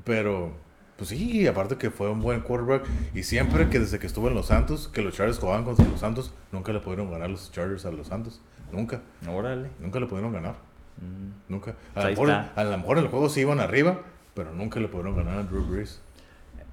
Pero, 0.05 0.53
pues 0.97 1.11
sí, 1.11 1.47
aparte 1.47 1.77
que 1.77 1.91
fue 1.91 2.11
un 2.11 2.21
buen 2.21 2.41
quarterback. 2.41 2.85
Y 3.15 3.23
siempre 3.23 3.69
que 3.69 3.79
desde 3.81 3.99
que 3.99 4.07
estuvo 4.07 4.29
en 4.29 4.35
los 4.35 4.47
Santos, 4.47 4.89
que 4.89 5.03
los 5.03 5.15
Chargers 5.15 5.39
jugaban 5.39 5.65
contra 5.65 5.85
los 5.87 6.01
Santos, 6.01 6.33
nunca 6.53 6.73
le 6.73 6.81
pudieron 6.81 7.11
ganar 7.11 7.31
los 7.31 7.51
Chargers 7.53 7.85
a 7.87 7.91
los 7.91 8.09
Santos. 8.09 8.41
Nunca, 8.73 9.01
Órale. 9.29 9.69
nunca 9.81 10.01
le 10.01 10.07
pudieron 10.07 10.33
ganar. 10.33 10.55
Mm. 10.99 11.53
Nunca. 11.53 11.73
A, 11.95 12.03
Pues 12.03 12.09
mejor, 12.11 12.31
a 12.31 12.65
lo 12.65 12.79
mejor 12.79 12.99
en 12.99 13.05
el 13.05 13.11
juego 13.11 13.29
sí 13.29 13.41
iban 13.41 13.61
arriba, 13.61 14.01
pero 14.35 14.53
nunca 14.53 14.81
le 14.81 14.89
pudieron 14.89 15.17
ganar 15.17 15.39
a 15.39 15.43
Drew 15.45 15.65
Brees. 15.65 16.01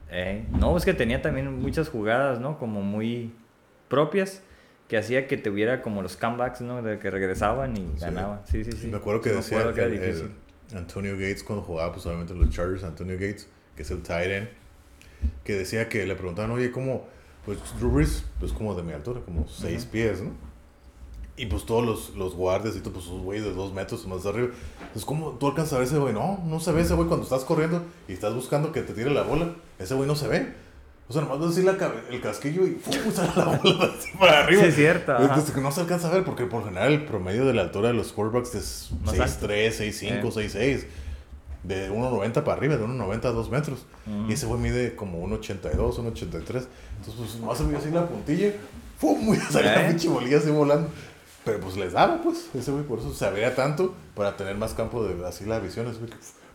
Eh, 0.09 0.45
no, 0.51 0.75
es 0.77 0.83
que 0.83 0.93
tenía 0.93 1.21
también 1.21 1.61
muchas 1.61 1.89
jugadas, 1.89 2.39
¿no? 2.39 2.57
Como 2.59 2.81
muy 2.81 3.33
propias 3.87 4.41
que 4.91 4.97
hacía 4.97 5.25
que 5.25 5.37
tuviera 5.37 5.81
como 5.81 6.01
los 6.01 6.17
comebacks, 6.17 6.59
¿no? 6.59 6.81
De 6.81 6.99
que 6.99 7.09
regresaban 7.09 7.77
y 7.77 7.97
ganaban. 7.97 8.41
Sí, 8.45 8.65
sí, 8.65 8.73
sí. 8.73 8.87
Me 8.87 8.97
acuerdo 8.97 9.21
que 9.21 9.29
Sí, 9.29 9.35
decía 9.37 9.59
acuerdo 9.59 9.73
que 9.73 9.81
era 9.83 10.05
el-. 10.05 10.31
Antonio 10.75 11.13
Gates 11.13 11.43
cuando 11.45 11.63
jugaba, 11.63 11.93
pues 11.93 12.05
obviamente 12.07 12.33
los 12.35 12.49
Chargers, 12.49 12.83
Antonio 12.83 13.13
Gates, 13.13 13.47
que 13.77 13.83
es 13.83 13.91
el 13.91 14.01
tight 14.03 14.29
end, 14.29 14.49
que 15.45 15.53
decía 15.55 15.87
que 15.87 16.05
le 16.05 16.13
preguntaban, 16.15 16.51
oye, 16.51 16.71
¿cómo? 16.71 17.07
Pues 17.45 17.57
Drew 17.79 17.89
Brees, 17.89 18.25
pues 18.41 18.51
como 18.51 18.75
de 18.75 18.83
mi 18.83 18.91
altura, 18.91 19.21
como 19.23 19.47
seis 19.47 19.85
pies, 19.85 20.21
¿no? 20.21 20.31
Y 21.37 21.45
pues 21.45 21.65
todos 21.65 21.85
los, 21.85 22.17
los 22.17 22.35
guardias 22.35 22.75
y 22.75 22.81
todo, 22.81 22.91
pues 22.91 23.05
sus 23.05 23.21
güeyes 23.21 23.45
de 23.45 23.53
dos 23.53 23.71
metros 23.71 24.05
más 24.07 24.25
arriba. 24.25 24.49
Pues 24.91 25.05
¿cómo 25.05 25.37
tú 25.39 25.47
alcanzas 25.47 25.71
a 25.71 25.77
ver 25.77 25.87
ese 25.87 25.99
güey? 25.99 26.13
No, 26.13 26.43
no 26.45 26.59
se 26.59 26.73
ve 26.73 26.81
ese 26.81 26.95
güey 26.95 27.07
cuando 27.07 27.23
estás 27.23 27.45
corriendo 27.45 27.81
y 28.09 28.11
estás 28.11 28.33
buscando 28.33 28.73
que 28.73 28.81
te 28.81 28.91
tire 28.93 29.09
la 29.09 29.23
bola. 29.23 29.55
Ese 29.79 29.93
güey 29.93 30.05
no 30.05 30.17
se 30.17 30.27
ve. 30.27 30.53
O 31.11 31.13
sea, 31.13 31.23
nomás 31.23 31.39
ves 31.41 31.49
así 31.49 31.61
la 31.63 31.75
el 32.09 32.21
casquillo 32.21 32.65
y 32.65 32.75
¡fum! 32.75 32.93
sale 33.13 33.31
la 33.35 33.43
bola 33.57 33.91
así 33.99 34.09
para 34.17 34.45
arriba. 34.45 34.61
Sí, 34.63 34.69
es 34.69 34.75
cierto. 34.75 35.17
Entonces, 35.19 35.51
que 35.53 35.59
no 35.59 35.69
se 35.69 35.81
alcanza 35.81 36.07
a 36.07 36.13
ver 36.13 36.23
porque 36.23 36.45
por 36.45 36.63
general 36.63 36.93
el 36.93 37.03
promedio 37.03 37.43
de 37.45 37.53
la 37.53 37.63
altura 37.63 37.89
de 37.89 37.95
los 37.95 38.13
quarterbacks 38.13 38.55
es 38.55 38.91
Más 39.03 39.15
6'3, 39.15 39.73
6'5, 39.73 40.03
Eh. 40.07 40.21
6'6. 40.23 40.85
De 41.63 41.91
1.90 41.91 42.31
para 42.43 42.53
arriba, 42.53 42.77
de 42.77 42.85
1.90 42.85 43.25
a 43.25 43.31
2 43.31 43.49
metros. 43.51 43.85
Y 44.29 44.31
ese 44.31 44.45
güey 44.45 44.61
mide 44.61 44.95
como 44.95 45.21
1.82, 45.27 45.97
1.83. 45.97 46.31
Entonces, 46.31 46.67
pues 47.17 47.35
nomás 47.41 47.57
se 47.57 47.65
veía 47.65 47.77
así 47.79 47.89
la 47.91 48.07
puntilla. 48.07 48.53
¡Fum! 48.97 49.19
Muy 49.21 49.35
salía 49.51 49.73
la 49.75 49.85
Eh. 49.85 49.89
pinche 49.89 50.07
bolilla 50.07 50.37
así 50.37 50.49
volando. 50.49 50.89
Pero 51.43 51.59
pues 51.59 51.75
les 51.75 51.91
daba, 51.93 52.21
pues. 52.23 52.47
Ese 52.55 52.71
güey 52.71 52.83
por 52.85 52.99
eso 52.99 53.13
se 53.13 53.25
abría 53.25 53.53
tanto 53.53 53.93
para 54.15 54.37
tener 54.37 54.55
más 54.55 54.73
campo 54.75 55.03
de 55.03 55.27
así 55.27 55.43
la 55.45 55.59
visión. 55.59 55.87
Ese 55.87 55.97
güey, 55.99 56.11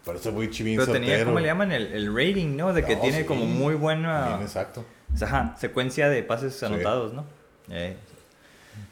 Para 0.07 0.19
ese 0.19 0.31
güey 0.31 0.49
Pero 0.49 0.87
tenía. 0.87 1.25
¿cómo 1.25 1.41
le 1.41 1.47
llaman? 1.47 1.73
El, 1.73 1.87
el 1.93 2.15
rating, 2.15 2.57
¿no? 2.57 2.73
De 2.73 2.85
que 2.85 2.95
No, 2.95 3.03
tiene 3.03 3.19
sí. 3.19 3.25
como 3.25 3.45
muy 3.45 3.75
buena 3.75 4.29
Bien, 4.29 4.43
exacto. 4.43 4.85
ajá, 5.21 5.55
secuencia 5.59 6.09
de 6.09 6.23
pases 6.23 6.63
anotados, 6.63 7.13
¿no? 7.13 7.25
Eh. 7.69 7.97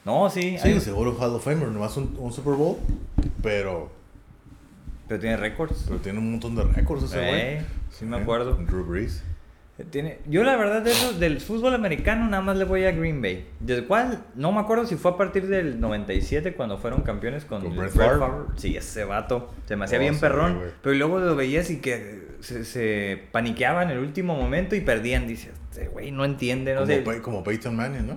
No, 0.04 0.28
sí. 0.28 0.56
Sí, 0.60 0.68
hay- 0.68 0.80
seguro 0.80 1.16
Hall 1.18 1.30
of 1.36 1.44
Famer, 1.44 1.68
nomás 1.68 1.96
un, 1.96 2.16
un 2.18 2.32
Super 2.32 2.54
Bowl. 2.54 2.78
Pero, 3.42 3.90
pero 5.06 5.20
tiene 5.20 5.36
récords. 5.36 5.84
pero 5.86 6.00
tiene 6.00 6.18
un 6.18 6.32
montón 6.32 6.56
de 6.56 6.64
récords 6.64 7.04
ese 7.04 7.16
güey. 7.18 7.30
Eh, 7.40 7.64
sí 7.90 8.04
me 8.04 8.16
Eh, 8.18 8.20
acuerdo. 8.22 8.56
Drew 8.56 8.84
Brees. 8.84 9.22
Tiene, 9.90 10.18
yo 10.26 10.44
la 10.44 10.54
verdad 10.54 10.82
de 10.82 10.92
eso, 10.92 11.14
del 11.14 11.40
fútbol 11.40 11.74
americano 11.74 12.28
nada 12.28 12.40
más 12.40 12.56
le 12.56 12.64
voy 12.64 12.84
a 12.84 12.92
Green 12.92 13.20
Bay. 13.20 13.48
Del 13.58 13.86
cual 13.86 14.24
no 14.36 14.52
me 14.52 14.60
acuerdo 14.60 14.86
si 14.86 14.94
fue 14.94 15.10
a 15.10 15.16
partir 15.16 15.48
del 15.48 15.80
97 15.80 16.54
cuando 16.54 16.78
fueron 16.78 17.02
campeones 17.02 17.44
con, 17.44 17.60
Con 17.60 17.76
Brett 17.76 17.90
Favre. 17.90 18.44
Sí, 18.54 18.76
ese 18.76 19.04
vato. 19.04 19.52
Se 19.66 19.74
me 19.74 19.86
hacía 19.86 19.98
Oh, 19.98 20.00
bien 20.00 20.20
perrón. 20.20 20.60
Pero 20.80 20.94
luego 20.94 21.18
lo 21.18 21.34
veías 21.34 21.70
y 21.70 21.80
que 21.80 22.28
se, 22.38 22.64
se 22.64 23.20
paniqueaba 23.32 23.82
en 23.82 23.90
el 23.90 23.98
último 23.98 24.36
momento 24.36 24.76
y 24.76 24.80
perdían. 24.80 25.26
Dices, 25.26 25.52
este 25.70 25.88
güey 25.88 26.12
no 26.12 26.24
entiende, 26.24 26.74
no 26.74 26.82
como, 26.82 26.92
sé. 26.92 27.22
Como 27.22 27.42
Peyton 27.42 27.74
Manning, 27.74 28.06
¿no? 28.06 28.16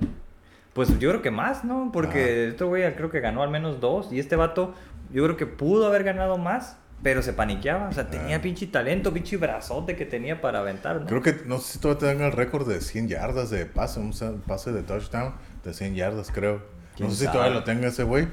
Pues 0.74 1.00
yo 1.00 1.10
creo 1.10 1.24
que 1.24 1.32
más, 1.32 1.66
¿no? 1.66 1.90
Porque 1.92 2.50
este 2.50 2.64
güey 2.66 2.84
creo 2.94 3.10
que 3.10 3.20
ganó 3.20 3.42
al 3.42 3.50
menos 3.50 3.80
dos. 3.80 4.14
Y 4.14 4.20
este 4.20 4.36
vato, 4.36 4.76
yo 5.12 5.24
creo 5.24 5.38
que 5.38 5.48
pudo 5.48 5.88
haber 5.88 6.04
ganado 6.04 6.38
más, 6.38 6.78
pero 7.03 7.22
se 7.22 7.34
paniqueaba. 7.34 7.90
O 7.90 7.94
sea, 7.94 8.07
tenía 8.07 8.38
Ah. 8.38 8.41
pinche 8.41 8.68
talento, 8.68 9.14
pinche 9.14 9.38
brazote 9.38 9.95
que 9.95 10.06
tenía 10.06 10.41
para 10.41 10.60
aventar, 10.60 11.02
¿no? 11.02 11.07
Creo 11.07 11.22
que, 11.22 11.36
no 11.45 11.60
sé 11.60 11.74
si 11.74 11.80
todavía 11.80 12.10
tengan 12.11 12.28
el 12.28 12.34
récord 12.34 12.68
de 12.68 12.82
100 12.82 13.07
yardas 13.07 13.49
de 13.49 13.65
pase, 13.65 13.99
un 13.99 14.11
pase 14.48 14.72
de 14.72 14.82
touchdown 14.84 15.34
de 15.64 15.74
100 15.74 15.95
yardas, 15.95 16.32
creo. 16.32 16.61
¿Quién 16.95 17.10
No 17.10 17.14
sé 17.14 17.19
si 17.19 17.26
sabe? 17.26 17.38
todavía 17.38 17.60
lo 17.60 17.64
tenga 17.64 17.88
ese 17.88 18.03
güey. 18.03 18.28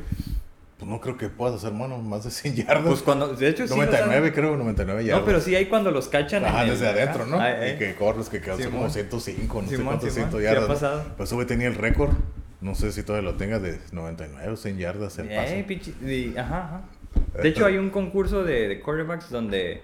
Pues 0.79 0.91
no 0.91 1.01
creo 1.01 1.17
que 1.17 1.29
puedas 1.29 1.55
hacer, 1.57 1.73
mano, 1.73 1.99
más 1.99 2.25
de 2.25 2.31
100 2.31 2.57
yardas. 2.57 2.85
Pues 2.87 3.03
cuando, 3.03 3.29
de 3.35 3.49
hecho, 3.49 3.63
sí. 3.65 3.69
los 3.69 3.77
99, 3.79 4.27
han- 4.29 4.33
creo, 4.35 4.57
99 4.57 5.05
yardas. 5.05 5.21
No, 5.21 5.27
pero 5.27 5.41
sí 5.41 5.55
hay 5.55 5.67
cuando 5.67 5.91
los 5.93 6.09
cachan. 6.09 6.45
Ajá, 6.45 6.63
en 6.65 6.71
el- 6.71 6.71
desde 6.79 6.89
adentro, 6.89 7.27
¿no? 7.27 7.39
Ah, 7.39 7.51
y 7.51 7.71
eh. 7.71 7.77
que 7.79 7.95
corres, 7.95 8.29
que 8.29 8.41
quedas 8.41 8.59
como 8.67 8.89
105, 8.91 9.63
no 9.63 9.69
sé 9.69 9.79
cuántos 9.79 10.13
100 10.13 10.31
sí 10.33 10.37
ha 10.39 10.41
yardas. 10.41 10.67
pasado. 10.67 11.05
Pues 11.17 11.29
ese 11.29 11.35
güey 11.37 11.47
tenía 11.47 11.69
el 11.69 11.75
récord. 11.77 12.13
No 12.61 12.75
sé 12.75 12.91
si 12.93 13.03
todavía 13.03 13.31
lo 13.31 13.37
tenga 13.37 13.59
de 13.59 13.79
99 13.93 14.53
o 14.53 14.57
100 14.57 14.79
yardas 14.79 15.19
el 15.19 15.31
Eh, 15.31 15.37
pase. 15.37 15.67
pinche- 15.67 15.95
y- 16.03 16.37
ajá, 16.37 16.65
ajá. 16.65 16.81
De 17.43 17.49
hecho, 17.49 17.67
hay 17.67 17.79
un 17.79 17.91
concurso 17.91 18.45
de, 18.45 18.69
de 18.69 18.81
quarterbacks 18.81 19.31
donde, 19.31 19.83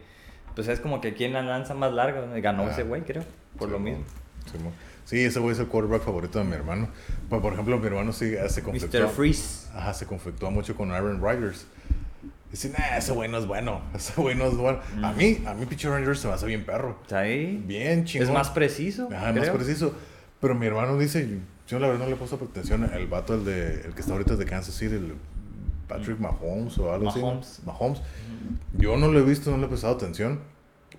pues 0.54 0.68
es 0.68 0.80
como 0.80 1.00
que 1.00 1.14
quien 1.14 1.32
la 1.32 1.42
lanza 1.42 1.74
más 1.74 1.92
larga. 1.92 2.24
Ganó 2.40 2.64
Ah. 2.64 2.70
ese 2.70 2.82
güey, 2.84 3.02
creo, 3.02 3.24
por 3.58 3.68
lo 3.68 3.78
Simón, 3.78 3.92
mismo. 3.98 4.04
Simón. 4.52 4.72
Sí, 5.04 5.24
ese 5.24 5.40
güey 5.40 5.52
es 5.54 5.58
el 5.58 5.66
quarterback 5.66 6.02
favorito 6.02 6.38
de 6.38 6.44
mi 6.44 6.52
hermano. 6.54 6.88
Pues, 7.28 7.42
por 7.42 7.52
ejemplo, 7.52 7.78
mi 7.78 7.86
hermano 7.86 8.12
sí 8.12 8.34
ah, 8.36 8.48
se 8.48 8.62
conflictó. 8.62 8.98
Mr. 9.00 9.08
Freeze. 9.08 9.68
Ajá, 9.74 9.92
se 9.94 10.06
conflictó 10.06 10.50
mucho 10.50 10.76
con 10.76 10.92
Aaron 10.92 11.20
Rodgers. 11.20 11.66
Dicen, 12.52 12.72
nah, 12.78 12.96
ese 12.96 13.12
güey 13.12 13.28
no 13.30 13.38
es 13.38 13.46
bueno. 13.46 13.80
Ese 13.94 14.12
güey 14.20 14.34
no 14.36 14.46
es 14.46 14.56
bueno. 14.56 14.80
A 15.02 15.12
mí, 15.12 15.40
a 15.46 15.54
mí, 15.54 15.66
Pitcher 15.66 15.90
Rangers 15.90 16.18
se 16.20 16.28
me 16.28 16.34
hace 16.34 16.46
bien 16.46 16.64
perro. 16.64 16.98
Está 17.02 17.20
ahí. 17.20 17.62
Bien 17.64 18.04
chingón. 18.04 18.28
Es 18.28 18.34
más 18.34 18.50
preciso. 18.50 19.08
Ajá, 19.12 19.32
más 19.32 19.42
creo. 19.42 19.54
preciso. 19.54 19.94
Pero 20.40 20.54
mi 20.56 20.66
hermano 20.66 20.98
dice, 20.98 21.38
yo 21.68 21.78
la 21.78 21.86
verdad 21.86 22.00
no 22.04 22.06
le 22.06 22.14
he 22.14 22.16
puesto 22.16 22.36
atención. 22.36 22.90
El 22.92 23.06
vato, 23.06 23.34
el, 23.34 23.44
de, 23.44 23.82
el 23.86 23.94
que 23.94 24.00
está 24.00 24.12
ahorita 24.12 24.32
es 24.32 24.38
de 24.40 24.46
Kansas 24.46 24.74
City, 24.74 24.94
el 24.96 25.14
Patrick 25.90 26.18
Mahomes 26.18 26.78
o 26.78 26.92
algo 26.92 27.06
Mahomes. 27.06 27.46
así. 27.50 27.62
Mahomes. 27.66 28.00
Yo 28.78 28.96
no 28.96 29.08
lo 29.08 29.18
he 29.18 29.22
visto, 29.22 29.50
no 29.50 29.58
le 29.58 29.66
he 29.66 29.68
prestado 29.68 29.94
atención. 29.94 30.40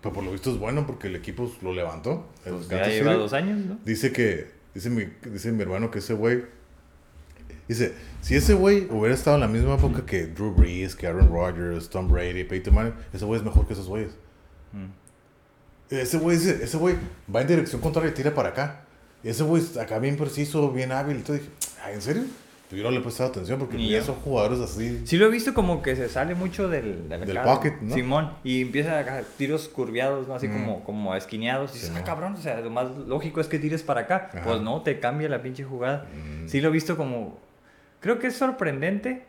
Pero 0.01 0.13
por 0.13 0.23
lo 0.23 0.31
visto 0.31 0.51
es 0.51 0.57
bueno 0.57 0.85
porque 0.87 1.07
el 1.07 1.15
equipo 1.15 1.51
lo 1.61 1.73
levantó. 1.73 2.25
Pues 2.43 2.67
ya 2.67 2.87
lleva 2.87 3.13
dos 3.13 3.33
años, 3.33 3.59
¿no? 3.65 3.77
Dice 3.85 4.11
que, 4.11 4.51
dice 4.73 4.89
mi, 4.89 5.05
dice 5.29 5.51
mi 5.51 5.61
hermano 5.61 5.91
que 5.91 5.99
ese 5.99 6.13
güey, 6.15 6.43
dice, 7.67 7.93
si 8.21 8.35
ese 8.35 8.55
güey 8.55 8.87
hubiera 8.89 9.13
estado 9.13 9.35
en 9.37 9.41
la 9.41 9.47
misma 9.47 9.75
época 9.75 10.05
que 10.05 10.25
Drew 10.25 10.53
Brees, 10.53 10.95
que 10.95 11.05
Aaron 11.07 11.29
Rodgers, 11.29 11.89
Tom 11.89 12.07
Brady, 12.07 12.43
Peyton 12.43 12.73
Manning, 12.73 12.93
ese 13.13 13.25
güey 13.25 13.39
es 13.39 13.45
mejor 13.45 13.67
que 13.67 13.73
esos 13.73 13.87
güeyes. 13.87 14.11
Mm. 14.73 15.93
Ese 15.93 16.17
güey, 16.17 16.37
dice, 16.37 16.63
ese 16.63 16.77
güey 16.77 16.95
va 17.33 17.41
en 17.41 17.47
dirección 17.47 17.79
contraria 17.81 18.09
y 18.11 18.13
tira 18.13 18.33
para 18.33 18.49
acá. 18.49 18.85
Ese 19.23 19.43
güey 19.43 19.61
acá 19.79 19.99
bien 19.99 20.17
preciso, 20.17 20.71
bien 20.71 20.91
hábil. 20.91 21.17
Entonces 21.17 21.45
dije, 21.45 21.53
"Ay, 21.83 21.93
¿en 21.95 22.01
serio? 22.01 22.23
Yo 22.75 22.83
no 22.83 22.91
le 22.91 22.97
he 22.97 23.01
prestado 23.01 23.29
atención 23.29 23.59
porque 23.59 23.77
Ni 23.77 23.89
ya 23.89 23.99
yo. 23.99 24.05
son 24.05 24.15
jugadores 24.15 24.59
así. 24.59 25.01
Sí 25.05 25.17
lo 25.17 25.25
he 25.25 25.29
visto 25.29 25.53
como 25.53 25.81
que 25.81 25.95
se 25.95 26.07
sale 26.09 26.35
mucho 26.35 26.69
del, 26.69 27.09
del, 27.09 27.25
Del 27.25 27.37
pocket, 27.39 27.75
¿no? 27.81 27.93
Simón. 27.93 28.31
Y 28.43 28.61
empieza 28.61 28.93
a 28.95 28.99
agarrar 28.99 29.23
tiros 29.37 29.67
curviados, 29.67 30.27
¿no? 30.27 30.35
Así 30.35 30.47
Mm. 30.47 30.53
como, 30.53 30.83
como 30.83 31.15
esquineados. 31.15 31.71
Y 31.71 31.73
dices, 31.79 31.93
ah, 31.95 32.03
cabrón, 32.03 32.33
o 32.33 32.37
sea, 32.37 32.59
lo 32.61 32.69
más 32.69 32.89
lógico 33.07 33.41
es 33.41 33.47
que 33.47 33.59
tires 33.59 33.83
para 33.83 34.01
acá. 34.01 34.29
Ajá. 34.33 34.43
Pues 34.43 34.61
no, 34.61 34.81
te 34.81 34.99
cambia 34.99 35.27
la 35.29 35.41
pinche 35.41 35.63
jugada. 35.63 36.07
Mm. 36.13 36.47
Sí 36.47 36.61
lo 36.61 36.69
he 36.69 36.71
visto 36.71 36.95
como... 36.97 37.39
Creo 37.99 38.17
que 38.19 38.27
es 38.27 38.35
sorprendente, 38.35 39.25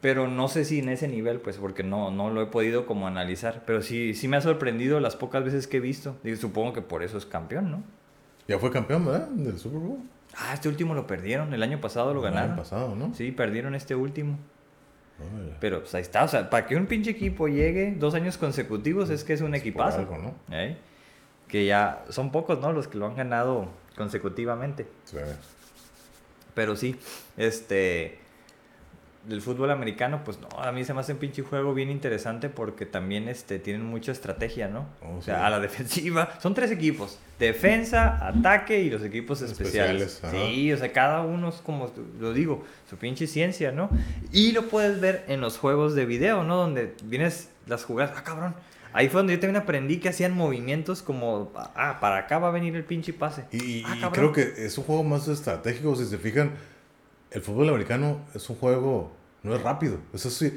pero 0.00 0.28
no 0.28 0.48
sé 0.48 0.64
si 0.64 0.78
en 0.78 0.88
ese 0.88 1.08
nivel, 1.08 1.40
pues, 1.40 1.56
porque 1.56 1.82
no, 1.82 2.10
no 2.10 2.30
lo 2.30 2.40
he 2.42 2.46
podido 2.46 2.86
como 2.86 3.06
analizar. 3.06 3.64
Pero 3.66 3.82
sí, 3.82 4.14
sí 4.14 4.28
me 4.28 4.36
ha 4.36 4.40
sorprendido 4.40 5.00
las 5.00 5.16
pocas 5.16 5.44
veces 5.44 5.66
que 5.66 5.78
he 5.78 5.80
visto. 5.80 6.16
Digo, 6.22 6.36
supongo 6.36 6.72
que 6.72 6.80
por 6.82 7.02
eso 7.02 7.18
es 7.18 7.26
campeón, 7.26 7.70
¿no? 7.70 7.82
Ya 8.46 8.58
fue 8.58 8.70
campeón, 8.70 9.04
¿verdad? 9.04 9.28
Del 9.28 9.58
Super 9.58 9.78
Bowl. 9.80 9.98
Ah, 10.36 10.52
este 10.54 10.68
último 10.68 10.94
lo 10.94 11.06
perdieron. 11.06 11.52
El 11.54 11.62
año 11.62 11.80
pasado 11.80 12.12
lo 12.14 12.20
El 12.20 12.30
ganaron. 12.32 12.50
año 12.52 12.58
pasado, 12.60 12.94
¿no? 12.94 13.14
Sí, 13.14 13.32
perdieron 13.32 13.74
este 13.74 13.94
último. 13.94 14.38
Pero 15.58 15.80
pues 15.80 15.92
ahí 15.96 16.02
está, 16.02 16.22
o 16.22 16.28
sea, 16.28 16.48
para 16.48 16.64
que 16.66 16.76
un 16.76 16.86
pinche 16.86 17.10
equipo 17.10 17.48
llegue 17.48 17.92
dos 17.98 18.14
años 18.14 18.38
consecutivos 18.38 19.10
es 19.10 19.24
que 19.24 19.32
es 19.32 19.40
un 19.40 19.52
Es 19.54 19.62
equipazo. 19.62 19.98
algo, 19.98 20.16
¿no? 20.16 20.34
¿eh? 20.52 20.76
Que 21.48 21.66
ya 21.66 22.04
son 22.08 22.30
pocos, 22.30 22.60
¿no? 22.60 22.72
Los 22.72 22.86
que 22.86 22.98
lo 22.98 23.06
han 23.06 23.16
ganado 23.16 23.68
consecutivamente. 23.96 24.86
Sí. 25.04 25.16
Pero 26.54 26.76
sí, 26.76 26.96
este. 27.36 28.18
Del 29.28 29.42
fútbol 29.42 29.70
americano, 29.70 30.22
pues 30.24 30.38
no, 30.40 30.48
a 30.58 30.72
mí 30.72 30.84
se 30.84 30.94
me 30.94 31.00
hace 31.00 31.12
un 31.12 31.18
pinche 31.18 31.42
juego 31.42 31.74
bien 31.74 31.90
interesante 31.90 32.48
porque 32.48 32.86
también 32.86 33.28
este, 33.28 33.58
tienen 33.58 33.84
mucha 33.84 34.10
estrategia, 34.10 34.68
¿no? 34.68 34.86
Oh, 35.02 35.18
o 35.18 35.22
sea, 35.22 35.36
sí. 35.36 35.42
a 35.44 35.50
la 35.50 35.60
defensiva. 35.60 36.30
Son 36.40 36.54
tres 36.54 36.70
equipos: 36.70 37.18
defensa, 37.38 38.26
ataque 38.26 38.80
y 38.80 38.90
los 38.90 39.02
equipos 39.02 39.42
especiales. 39.42 40.14
Especiales, 40.14 40.50
sí, 40.54 40.72
o 40.72 40.78
sea, 40.78 40.92
cada 40.92 41.20
uno 41.20 41.50
es 41.50 41.56
como 41.56 41.92
lo 42.18 42.32
digo, 42.32 42.64
su 42.88 42.96
pinche 42.96 43.26
ciencia, 43.26 43.70
¿no? 43.70 43.90
Y 44.32 44.52
lo 44.52 44.68
puedes 44.68 45.00
ver 45.00 45.24
en 45.28 45.40
los 45.42 45.58
juegos 45.58 45.94
de 45.94 46.06
video, 46.06 46.42
¿no? 46.42 46.56
Donde 46.56 46.94
vienes 47.04 47.50
las 47.66 47.84
jugadas, 47.84 48.14
ah, 48.16 48.24
cabrón. 48.24 48.54
Ahí 48.92 49.08
fue 49.08 49.20
donde 49.20 49.34
yo 49.34 49.40
también 49.40 49.62
aprendí 49.62 49.98
que 49.98 50.08
hacían 50.08 50.32
movimientos 50.34 51.02
como, 51.02 51.52
ah, 51.54 51.98
para 52.00 52.16
acá 52.16 52.38
va 52.38 52.48
a 52.48 52.50
venir 52.50 52.74
el 52.74 52.84
pinche 52.84 53.12
pase. 53.12 53.44
Y, 53.52 53.82
Ah, 53.86 53.96
y 53.98 54.04
creo 54.12 54.32
que 54.32 54.54
es 54.56 54.78
un 54.78 54.84
juego 54.84 55.04
más 55.04 55.28
estratégico. 55.28 55.94
Si 55.94 56.06
se 56.06 56.16
fijan, 56.18 56.52
el 57.30 57.42
fútbol 57.42 57.68
americano 57.68 58.20
es 58.34 58.48
un 58.48 58.56
juego, 58.56 59.12
no 59.42 59.54
es 59.54 59.62
rápido. 59.62 59.98
Eso 60.12 60.30
sí. 60.30 60.52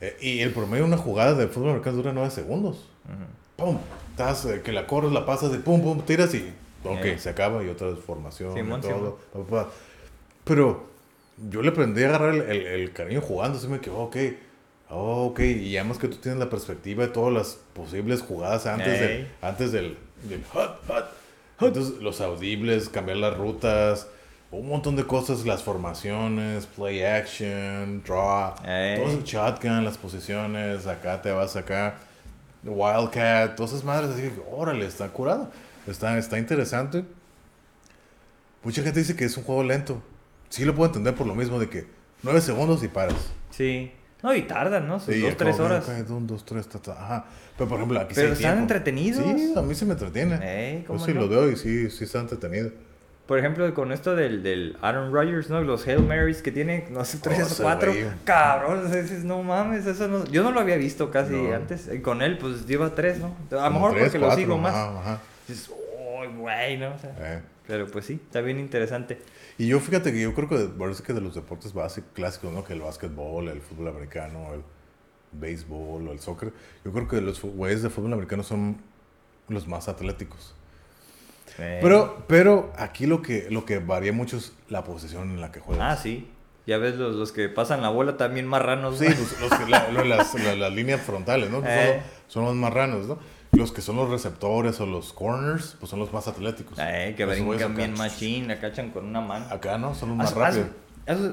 eh, 0.00 0.16
y 0.20 0.40
el 0.40 0.52
promedio 0.52 0.84
de 0.84 0.88
una 0.92 0.98
jugada 0.98 1.34
de 1.34 1.48
fútbol 1.48 1.70
americano 1.70 1.96
dura 1.96 2.12
9 2.12 2.30
segundos. 2.30 2.88
Ujú. 3.04 3.64
¡Pum! 3.64 3.78
Estás, 4.10 4.44
eh, 4.46 4.60
que 4.62 4.72
la 4.72 4.86
corres, 4.86 5.12
la 5.12 5.24
pasas 5.26 5.54
y 5.54 5.58
pum, 5.58 5.82
pum, 5.82 6.00
tiras 6.02 6.34
y. 6.34 6.52
Ok, 6.84 7.04
Eh. 7.04 7.18
se 7.18 7.30
acaba 7.30 7.62
y 7.64 7.68
otra 7.68 7.94
formación. 7.96 8.52
y 8.52 8.60
Simón, 8.60 8.80
todo, 8.80 9.18
pa, 9.32 9.44
pa. 9.64 9.70
Pero 10.44 10.86
yo 11.50 11.62
le 11.62 11.70
aprendí 11.70 12.02
a 12.04 12.08
agarrar 12.08 12.34
el, 12.34 12.42
el- 12.42 12.66
el 12.66 12.92
cariño 12.92 13.20
jugando. 13.20 13.58
Así 13.58 13.66
me 13.68 13.80
quedó, 13.80 13.96
ok. 13.98 14.16
oh, 14.90 15.26
ok. 15.26 15.40
Y 15.40 15.76
además 15.76 15.98
que 15.98 16.08
tú 16.08 16.16
tienes 16.18 16.38
la 16.38 16.48
perspectiva 16.48 17.04
de 17.06 17.12
todas 17.12 17.32
las 17.32 17.58
posibles 17.72 18.22
jugadas 18.22 18.66
antes, 18.66 19.00
del, 19.00 19.10
Ey. 19.10 19.32
antes 19.42 19.72
del, 19.72 19.96
del 20.28 20.40
hut, 20.54 20.70
hut. 20.88 21.04
Entonces, 21.68 22.00
los 22.02 22.20
audibles, 22.20 22.88
cambiar 22.90 23.16
las 23.18 23.36
rutas, 23.36 24.06
un 24.58 24.68
montón 24.68 24.96
de 24.96 25.04
cosas, 25.06 25.44
las 25.44 25.62
formaciones, 25.62 26.66
play 26.66 27.02
action, 27.02 28.02
draw, 28.04 28.54
Ey. 28.64 28.98
todo 29.02 29.10
el 29.12 29.22
shotgun, 29.24 29.84
las 29.84 29.98
posiciones, 29.98 30.86
acá 30.86 31.20
te 31.22 31.30
vas 31.30 31.56
acá, 31.56 31.96
Wildcat, 32.64 33.54
todas 33.56 33.72
esas 33.72 33.84
madres, 33.84 34.10
así 34.10 34.22
que, 34.22 34.32
órale, 34.50 34.86
está 34.86 35.08
curado, 35.08 35.50
está, 35.86 36.16
está 36.18 36.38
interesante. 36.38 37.04
Mucha 38.62 38.82
gente 38.82 38.98
dice 39.00 39.14
que 39.14 39.24
es 39.24 39.36
un 39.36 39.44
juego 39.44 39.62
lento. 39.62 40.02
Sí 40.48 40.64
lo 40.64 40.74
puedo 40.74 40.88
entender 40.88 41.14
por 41.14 41.26
lo 41.26 41.34
mismo 41.34 41.58
de 41.60 41.68
que 41.68 41.86
9 42.22 42.40
segundos 42.40 42.82
y 42.82 42.88
paras. 42.88 43.14
Sí. 43.50 43.92
No, 44.22 44.34
y 44.34 44.42
tardan, 44.42 44.88
¿no? 44.88 44.98
Sus 44.98 45.14
Sí, 45.14 45.20
dos, 45.20 45.36
tres 45.36 45.60
horas. 45.60 45.86
un, 46.08 46.26
dos, 46.26 46.44
tres, 46.44 46.66
ta, 46.68 46.78
ta, 46.80 46.92
ajá. 46.92 47.24
Pero 47.56 47.68
por 47.68 47.78
ejemplo, 47.78 48.00
aquí 48.00 48.14
sí 48.14 48.20
Pero 48.20 48.28
hay 48.28 48.32
están 48.32 48.52
tiempo. 48.54 48.62
entretenidos. 48.62 49.22
Sí, 49.22 49.54
a 49.56 49.62
mí 49.62 49.74
se 49.74 49.84
me 49.84 49.92
entretiene. 49.92 50.38
Ey, 50.42 50.80
Yo 50.82 50.86
¿cómo 50.88 51.04
sí 51.04 51.12
no? 51.14 51.20
lo 51.20 51.28
veo 51.28 51.50
y 51.50 51.56
sí, 51.56 51.90
sí 51.90 52.04
está 52.04 52.20
entretenido. 52.20 52.70
Por 53.26 53.38
ejemplo, 53.40 53.72
con 53.74 53.90
esto 53.90 54.14
del, 54.14 54.42
del 54.44 54.76
Aaron 54.82 55.12
Rodgers, 55.12 55.50
¿no? 55.50 55.60
Los 55.60 55.86
Hail 55.88 56.02
Marys 56.02 56.42
que 56.42 56.52
tiene, 56.52 56.86
no 56.90 57.04
sé, 57.04 57.18
tres 57.18 57.40
Oh, 57.58 57.62
o 57.62 57.64
cuatro. 57.64 57.92
Cabrón, 58.24 58.86
dices, 58.86 59.24
no 59.24 59.42
mames, 59.42 59.84
eso 59.86 60.06
no... 60.06 60.24
Yo 60.26 60.44
no 60.44 60.52
lo 60.52 60.60
había 60.60 60.76
visto 60.76 61.10
casi 61.10 61.32
No. 61.32 61.54
antes. 61.54 61.90
Y 61.92 62.00
con 62.00 62.22
él, 62.22 62.38
pues, 62.38 62.66
lleva 62.66 62.94
tres, 62.94 63.18
¿no? 63.18 63.34
A 63.58 63.64
lo 63.64 63.70
mejor 63.72 63.92
tres, 63.92 64.02
porque 64.04 64.18
lo 64.18 64.26
cuatro, 64.26 64.40
sigo 64.42 64.58
más. 64.58 64.74
Ajá, 64.74 65.00
ajá. 65.00 65.20
Dices, 65.48 65.70
oh, 65.72 66.22
güey, 66.38 66.78
¿no? 66.78 66.94
O 66.94 66.98
sea, 66.98 67.14
Eh. 67.18 67.42
Pero 67.66 67.88
pues 67.88 68.04
sí, 68.06 68.20
está 68.24 68.40
bien 68.42 68.60
interesante. 68.60 69.18
Y 69.58 69.66
yo 69.66 69.80
fíjate 69.80 70.12
que 70.12 70.20
yo 70.20 70.32
creo 70.34 70.48
que 70.48 70.56
parece 70.78 71.02
que 71.02 71.12
de 71.12 71.20
los 71.20 71.34
deportes 71.34 71.72
básicos, 71.72 72.10
clásicos, 72.14 72.52
¿no? 72.52 72.62
Que 72.62 72.74
el 72.74 72.80
básquetbol, 72.80 73.48
el 73.48 73.60
fútbol 73.60 73.88
americano, 73.88 74.54
el 74.54 74.62
béisbol 75.32 76.06
o 76.08 76.12
el 76.12 76.20
soccer. 76.20 76.52
Yo 76.84 76.92
creo 76.92 77.08
que 77.08 77.20
los 77.20 77.40
güeyes 77.42 77.82
de 77.82 77.90
fútbol 77.90 78.12
americano 78.12 78.44
son 78.44 78.76
los 79.48 79.66
más 79.66 79.88
atléticos. 79.88 80.54
Eh, 81.58 81.78
Pero, 81.82 82.24
pero 82.26 82.72
aquí 82.76 83.06
lo 83.06 83.22
que, 83.22 83.46
lo 83.50 83.64
que 83.64 83.78
varía 83.78 84.12
mucho 84.12 84.36
es 84.36 84.52
la 84.68 84.84
posición 84.84 85.30
en 85.30 85.40
la 85.40 85.52
que 85.52 85.60
juegas. 85.60 85.98
Ah, 85.98 86.02
sí. 86.02 86.28
Ya 86.66 86.78
ves 86.78 86.96
los, 86.96 87.14
los 87.14 87.30
que 87.32 87.48
pasan 87.48 87.80
la 87.80 87.88
bola 87.90 88.16
también 88.16 88.46
marranos. 88.46 88.98
Sí, 88.98 89.06
pues, 89.06 89.40
los 89.40 89.58
que- 89.58 89.70
la- 89.70 89.88
lo- 89.90 90.04
las, 90.04 90.34
la- 90.34 90.56
las 90.56 90.72
líneas 90.72 91.00
frontales, 91.00 91.48
¿no? 91.50 91.60
Pues 91.60 91.72
Eh. 91.72 92.00
son, 92.26 92.32
son 92.32 92.44
los 92.46 92.54
más 92.56 92.72
ranos, 92.72 93.06
¿no? 93.06 93.18
Los 93.52 93.72
que 93.72 93.80
son 93.80 93.96
los 93.96 94.10
receptores 94.10 94.80
o 94.80 94.86
los 94.86 95.12
corners, 95.12 95.76
pues 95.78 95.88
son 95.88 96.00
los 96.00 96.12
más 96.12 96.26
atléticos. 96.28 96.76
Eh, 96.82 97.14
que 97.16 97.24
brincan 97.24 97.74
bien 97.76 97.94
machín, 97.94 98.48
la 98.48 98.58
cachan 98.58 98.90
con 98.90 99.06
una 99.06 99.20
mano. 99.20 99.46
Acá, 99.50 99.78
¿no? 99.78 99.94
Son 99.94 100.08
los 100.10 100.18
más 100.18 100.34
rápidos. 100.34 100.66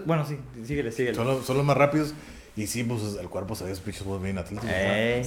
bueno, 0.06 0.24
sí, 0.26 0.38
síguele, 0.64 0.92
síguele. 0.92 1.16
Son 1.16 1.26
los, 1.28 1.44
son 1.46 1.58
los 1.58 1.66
más 1.66 1.76
rápidos. 1.76 2.14
Y 2.56 2.68
sí, 2.68 2.84
pues 2.84 3.02
el 3.20 3.30
cuerpo 3.30 3.56
se 3.56 3.64
ve 3.64 3.72
esos 3.72 3.84
pinches 3.84 4.04
güeyes 4.04 4.24
bien 4.24 4.38
atléticos. 4.38 4.66
¿no? 4.70 4.72
Eh, 4.76 5.26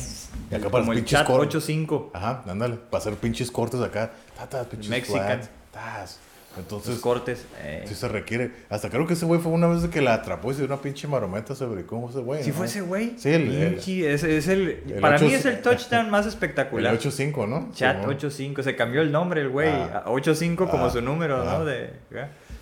Y 0.51 0.55
acá 0.55 0.71
para 0.71 0.85
como 0.85 0.93
los 0.93 0.99
el 0.99 1.05
pinches 1.05 1.19
chat 1.19 1.27
cor- 1.27 1.49
8-5. 1.49 2.11
Ajá, 2.15 2.43
ándale. 2.47 2.77
Para 2.77 3.01
hacer 3.01 3.15
pinches 3.15 3.51
cortes 3.51 3.81
acá. 3.81 4.13
Tatas, 4.39 4.67
pinches 4.69 4.89
Mexican. 4.91 5.25
flats, 5.25 5.51
tas. 5.73 6.11
Sus 6.57 6.63
Entonces, 6.63 6.99
cortes. 7.01 7.45
eh. 7.61 7.85
sí 7.87 7.95
se 7.95 8.09
requiere. 8.09 8.51
Hasta 8.71 8.89
creo 8.89 9.07
que 9.07 9.13
ese 9.13 9.27
güey 9.27 9.39
fue 9.41 9.53
una 9.53 9.67
vez 9.67 9.85
que 9.91 10.01
la 10.01 10.15
atrapó 10.15 10.51
y 10.53 10.55
se 10.55 10.61
dio 10.61 10.67
una 10.73 10.81
pinche 10.81 11.07
marometa 11.07 11.55
sobre 11.55 11.85
cómo 11.85 12.09
ese 12.09 12.21
güey. 12.21 12.43
Si 12.45 12.49
¿no? 12.51 12.57
fue 12.57 12.67
ese 12.67 12.81
güey. 12.81 13.13
Sí, 13.19 13.29
el- 13.29 13.53
el- 13.55 13.75
Pinche, 13.75 14.15
es, 14.15 14.23
es 14.23 14.49
el, 14.49 14.83
el 14.89 15.01
para 15.01 15.19
mí 15.19 15.27
ocho- 15.27 15.35
es 15.37 15.45
el 15.47 15.61
touchdown 15.61 16.09
más 16.11 16.25
El 16.25 16.31
espectacular. 16.31 16.97
8-5, 16.99 17.47
¿no? 17.49 17.71
Chat 17.75 17.97
Simón. 17.97 18.15
85, 18.17 18.63
se 18.63 18.75
cambió 18.77 19.03
el 19.03 19.13
nombre 19.13 19.43
el 19.43 19.51
güey, 19.51 19.69
Ah. 19.69 20.05
a 20.07 20.11
85 20.11 20.69
como 20.71 20.87
Ah. 20.87 20.91
su 20.91 21.03
número, 21.03 21.43
Ah. 21.43 21.59
¿no? 21.59 21.65
De, 21.67 21.91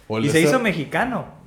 O 0.08 0.18
el 0.18 0.24
y 0.24 0.30
se 0.30 0.40
hizo 0.40 0.58
mexicano. 0.58 1.43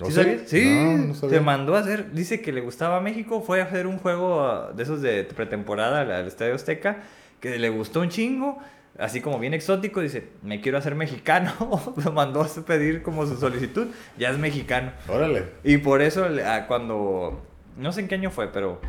¿Oh, 0.00 0.06
¿Sí 0.06 0.12
sabías? 0.12 0.42
Sí, 0.46 0.64
No, 0.64 0.98
no 1.08 1.14
sabía. 1.14 1.38
se 1.38 1.44
mandó 1.44 1.74
a 1.74 1.80
hacer, 1.80 2.12
dice 2.12 2.40
que 2.42 2.52
le 2.52 2.60
gustaba 2.60 3.00
México, 3.00 3.40
fue 3.40 3.60
a 3.60 3.64
hacer 3.64 3.86
un 3.86 3.98
juego 3.98 4.42
ah, 4.42 4.72
de 4.74 4.82
esos 4.82 5.00
de 5.00 5.24
pretemporada 5.24 6.00
al, 6.00 6.26
Estadio 6.26 6.54
Azteca, 6.54 6.98
que 7.40 7.58
le 7.58 7.70
gustó 7.70 8.00
un 8.00 8.10
chingo, 8.10 8.58
así 8.98 9.20
como 9.20 9.38
bien 9.38 9.54
exótico, 9.54 10.00
dice, 10.00 10.28
me 10.42 10.60
quiero 10.60 10.76
hacer 10.76 10.94
mexicano, 10.94 11.52
lo 12.04 12.12
mandó 12.12 12.42
a 12.42 12.48
pedir 12.66 13.02
como 13.02 13.26
su 13.26 13.36
solicitud, 13.36 13.86
ya 14.18 14.30
es 14.30 14.38
mexicano. 14.38 14.92
Órale. 15.08 15.44
Y 15.64 15.78
por 15.78 16.02
eso 16.02 16.26
ah, 16.44 16.66
cuando, 16.68 17.42
no 17.78 17.92
sé 17.92 18.00
en 18.00 18.08
qué 18.08 18.16
año 18.16 18.30
fue, 18.30 18.52
pero 18.52 18.80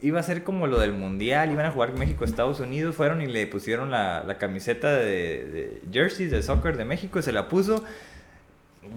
iba 0.00 0.20
a 0.20 0.22
ser 0.22 0.42
como 0.42 0.66
lo 0.66 0.78
del 0.80 0.94
mundial, 0.94 1.52
iban 1.52 1.66
a 1.66 1.70
jugar 1.70 1.92
México-Estados 1.92 2.60
Unidos, 2.60 2.96
fueron 2.96 3.20
y 3.20 3.26
le 3.26 3.46
pusieron 3.46 3.90
la, 3.90 4.24
la 4.24 4.38
camiseta 4.38 4.94
de, 4.94 5.44
de 5.44 5.82
jerseys 5.92 6.30
de 6.30 6.42
soccer 6.42 6.78
de 6.78 6.86
México 6.86 7.18
y 7.18 7.22
se 7.22 7.32
la 7.32 7.48
puso. 7.48 7.84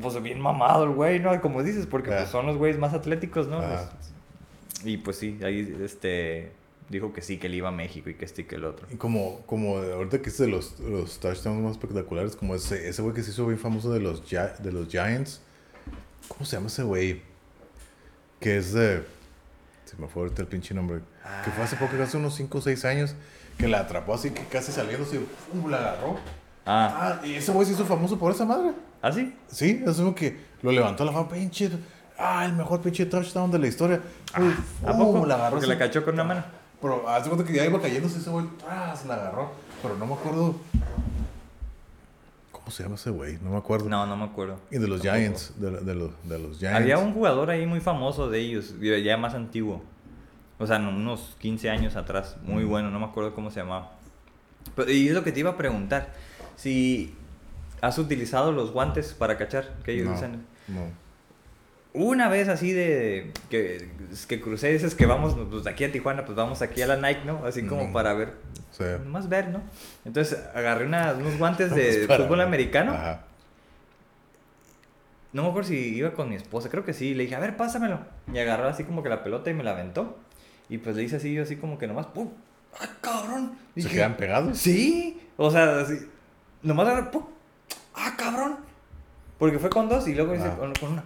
Pues 0.02 0.22
bien 0.22 0.40
mamado 0.40 0.86
el 0.86 0.92
güey, 0.92 1.20
¿no? 1.20 1.40
Como 1.42 1.62
dices, 1.64 1.86
porque 1.88 2.14
Ah. 2.14 2.18
pues, 2.20 2.30
son 2.30 2.46
los 2.46 2.58
güeyes 2.58 2.80
más 2.80 2.94
atléticos, 2.94 3.48
¿no? 3.48 3.60
Ah. 3.60 3.90
Pues, 3.92 4.86
y 4.86 4.98
pues 4.98 5.18
sí, 5.18 5.40
ahí 5.44 5.78
este, 5.84 6.52
dijo 6.90 7.14
que 7.14 7.22
sí, 7.22 7.38
que 7.38 7.48
él 7.48 7.56
iba 7.56 7.70
a 7.70 7.72
México 7.72 8.10
y 8.10 8.16
que 8.16 8.26
este 8.26 8.42
y 8.44 8.46
que 8.46 8.56
el 8.56 8.66
otro. 8.66 8.88
Y 8.92 8.96
como, 8.96 9.42
como 9.46 9.78
ahorita 9.78 10.22
que 10.22 10.30
es 10.30 10.38
de 10.38 10.48
los, 10.48 10.80
los 10.80 11.20
touchdowns 11.20 11.62
más 11.62 11.72
espectaculares, 11.74 12.36
como 12.36 12.56
ese 12.56 12.88
ese 12.90 13.02
güey 13.02 13.14
que 13.14 13.24
se 13.24 13.32
hizo 13.32 13.46
bien 13.46 13.60
famoso 13.60 13.92
de 13.92 14.00
los, 14.00 14.24
de 14.30 14.72
los 14.72 14.88
Giants. 14.90 15.42
¿Cómo 16.28 16.46
se 16.46 16.56
llama 16.56 16.68
ese 16.68 16.84
güey? 16.84 17.22
Que 18.40 18.58
es 18.58 18.74
de. 18.74 19.04
Se 19.86 19.98
me 19.98 20.08
fue 20.08 20.24
ahorita 20.24 20.42
el 20.42 20.48
pinche 20.48 20.74
nombre. 20.74 21.02
Que 21.44 21.52
fue 21.52 21.64
hace 21.64 21.76
poco, 21.76 22.02
hace 22.02 22.18
unos 22.18 22.36
5 22.36 22.58
o 22.58 22.62
6 22.62 22.86
años, 22.86 23.16
que 23.58 23.68
la 23.68 23.80
atrapó 23.82 24.14
así 24.14 24.32
que 24.32 24.44
casi 24.46 24.72
saliendo, 24.72 25.06
y 25.14 25.20
¡pum! 25.52 25.70
la 25.70 25.78
agarró. 25.78 26.18
Ah, 26.66 27.20
Ah, 27.22 27.26
y 27.26 27.36
ese 27.36 27.52
güey 27.52 27.66
se 27.68 27.74
hizo 27.74 27.86
famoso 27.86 28.18
por 28.18 28.32
esa 28.32 28.46
madre. 28.46 28.72
¿Ah, 29.04 29.12
sí? 29.12 29.36
Sí, 29.48 29.84
es 29.86 29.98
como 29.98 30.16
que 30.16 30.36
lo 30.64 30.72
levantó 30.72 31.04
a 31.04 31.06
la 31.06 31.12
fama, 31.12 31.30
pinche. 31.30 31.70
Ah, 32.18 32.46
el 32.46 32.54
mejor 32.54 32.82
pinche 32.82 33.06
touchdown 33.06 33.52
de 33.52 33.60
la 33.60 33.68
historia. 33.68 34.02
Uf, 34.40 34.88
¿A 34.88 34.94
¡pum! 34.94 35.14
poco? 35.14 35.26
La 35.28 35.36
agarró 35.36 35.58
así. 35.58 35.68
la 35.68 35.78
cachó 35.78 36.04
con 36.04 36.16
una 36.16 36.24
mano. 36.24 36.44
Pero 36.82 37.08
hace 37.08 37.30
cuenta 37.30 37.46
que 37.48 37.54
ya 37.56 37.66
iba 37.66 37.80
cayéndose 37.80 38.18
ese 38.18 38.30
güey. 38.30 38.46
¡tras! 38.60 39.06
La 39.06 39.14
agarró. 39.16 39.52
Pero 39.82 39.96
no 39.98 40.06
me 40.06 40.14
acuerdo. 40.16 40.56
¿Cómo 42.52 42.72
se 42.72 42.84
llama 42.84 42.96
ese 42.96 43.10
güey? 43.10 43.38
No 43.42 43.52
me 43.52 43.58
acuerdo. 43.58 43.90
No, 43.90 44.06
no 44.06 44.16
me 44.16 44.24
acuerdo. 44.26 44.58
Y 44.72 44.78
de 44.78 44.88
los 44.88 45.02
Tampoco. 45.02 45.18
Giants. 45.20 45.54
De, 45.58 45.72
de 45.72 45.96
los, 45.96 46.12
de 46.24 46.40
los 46.40 46.58
Giants. 46.60 46.80
Había 46.80 46.98
un 46.98 47.14
jugador 47.14 47.50
ahí 47.50 47.66
muy 47.66 47.82
famoso 47.82 48.30
de 48.30 48.40
ellos, 48.40 48.76
ya 48.80 49.18
más 49.18 49.34
antiguo. 49.34 49.82
O 50.60 50.68
sea, 50.68 50.78
unos 50.78 51.36
15 51.40 51.70
años 51.70 51.96
atrás. 51.98 52.38
Muy 52.44 52.64
bueno, 52.64 52.90
no 52.92 53.00
me 53.00 53.06
acuerdo 53.06 53.34
cómo 53.36 53.52
se 53.52 53.60
llamaba. 53.60 53.92
Pero- 54.76 54.90
y 54.92 55.08
es 55.10 55.14
lo 55.14 55.24
que 55.24 55.32
te 55.34 55.42
iba 55.42 55.50
a 55.52 55.58
preguntar. 55.58 56.14
Si 56.56 57.14
has 57.84 57.98
utilizado 58.00 58.52
los 58.52 58.72
guantes 58.72 59.14
para 59.14 59.38
cachar, 59.38 59.74
que 59.84 59.92
ellos 59.94 60.08
No, 60.08 60.14
usan. 60.16 60.46
no. 60.70 61.04
Una 61.96 62.28
vez 62.30 62.48
así 62.50 62.72
de 62.72 63.32
que, 63.52 63.90
que 64.28 64.42
crucé, 64.42 64.72
dices 64.72 64.96
que 64.96 65.06
vamos 65.06 65.36
pues, 65.52 65.64
de 65.64 65.70
aquí 65.70 65.84
a 65.84 65.92
Tijuana, 65.92 66.26
pues 66.26 66.36
vamos 66.36 66.62
aquí 66.64 66.82
a 66.82 66.88
la 66.88 66.96
Nike, 66.98 67.24
¿no? 67.26 67.46
Así 67.46 67.64
como 67.68 67.84
Ujú. 67.84 67.94
para 67.94 68.14
ver, 68.14 68.34
Sí. 68.72 68.84
más 69.06 69.30
ver, 69.30 69.50
¿no? 69.50 69.62
Entonces 70.06 70.40
agarré 70.56 70.86
una- 70.86 71.14
unos 71.14 71.38
guantes 71.38 71.70
de 71.76 72.08
fútbol 72.08 72.42
americano. 72.42 72.94
Ajá. 72.94 73.26
No 75.34 75.44
me 75.44 75.50
acuerdo 75.50 75.70
si 75.70 75.76
iba 75.96 76.12
con 76.14 76.30
mi 76.30 76.36
esposa, 76.36 76.70
creo 76.70 76.84
que 76.86 76.94
sí. 76.94 77.14
Le 77.14 77.24
dije, 77.24 77.36
a 77.36 77.40
ver, 77.40 77.58
pásamelo. 77.58 78.00
Y 78.34 78.38
agarró 78.40 78.68
así 78.70 78.84
como 78.84 79.04
que 79.04 79.10
la 79.10 79.24
pelota 79.24 79.50
y 79.50 79.54
me 79.54 79.64
la 79.64 79.72
aventó. 79.72 80.18
Y 80.70 80.78
pues 80.78 80.96
le 80.96 81.04
hice 81.04 81.18
así, 81.18 81.34
yo 81.34 81.44
así 81.44 81.58
como 81.58 81.78
que 81.78 81.88
nomás, 81.88 82.06
¡pum! 82.08 82.30
¡Ay, 82.80 82.88
cabrón! 83.02 83.52
¿Se 83.76 83.82
Dije, 83.82 83.96
quedan 83.96 84.16
pegados? 84.18 84.58
Sí, 84.58 85.20
o 85.38 85.52
sea, 85.52 85.80
así. 85.82 85.96
Nomás 86.62 86.88
agarré, 86.88 87.10
¡pum! 87.12 87.24
¡Ah, 88.24 88.32
cabrón! 88.32 88.58
Porque 89.38 89.60
fue 89.60 89.70
con 89.70 89.90
dos 89.90 90.08
y 90.08 90.16
luego 90.16 90.34
hice 90.36 90.46
Ah. 90.48 90.56
con, 90.58 90.74
con 90.74 90.92
una. 90.94 91.04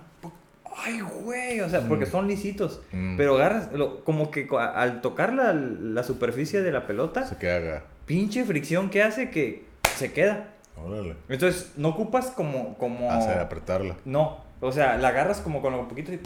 ¡Ay, 0.85 0.99
güey! 1.01 1.59
O 1.61 1.69
sea, 1.69 1.81
porque 1.87 2.05
Mm. 2.05 2.09
son 2.11 2.27
lisitos. 2.27 2.81
Mm. 2.91 3.17
Pero 3.17 3.35
agarras, 3.35 3.71
lo- 3.71 4.03
como 4.03 4.29
que 4.29 4.47
al 4.55 5.01
tocar 5.01 5.33
la, 5.33 5.51
la 5.53 6.03
superficie 6.03 6.61
de 6.61 6.71
la 6.71 6.85
pelota, 6.85 7.25
Se 7.25 7.37
queda. 7.37 7.83
pinche 8.05 8.45
fricción 8.45 8.89
que 8.91 9.01
hace 9.01 9.31
que 9.31 9.65
se 9.95 10.13
queda. 10.13 10.49
Órale. 10.75 11.15
Entonces, 11.29 11.73
no 11.77 11.89
ocupas 11.89 12.27
como. 12.27 12.77
como 12.77 13.11
Hacer 13.11 13.39
apretarla. 13.39 13.95
no, 14.05 14.43
o 14.61 14.71
sea, 14.71 14.97
la 14.97 15.07
agarras 15.07 15.41
como 15.41 15.61
con 15.63 15.73
un 15.73 15.87
poquito 15.87 16.13
y. 16.13 16.19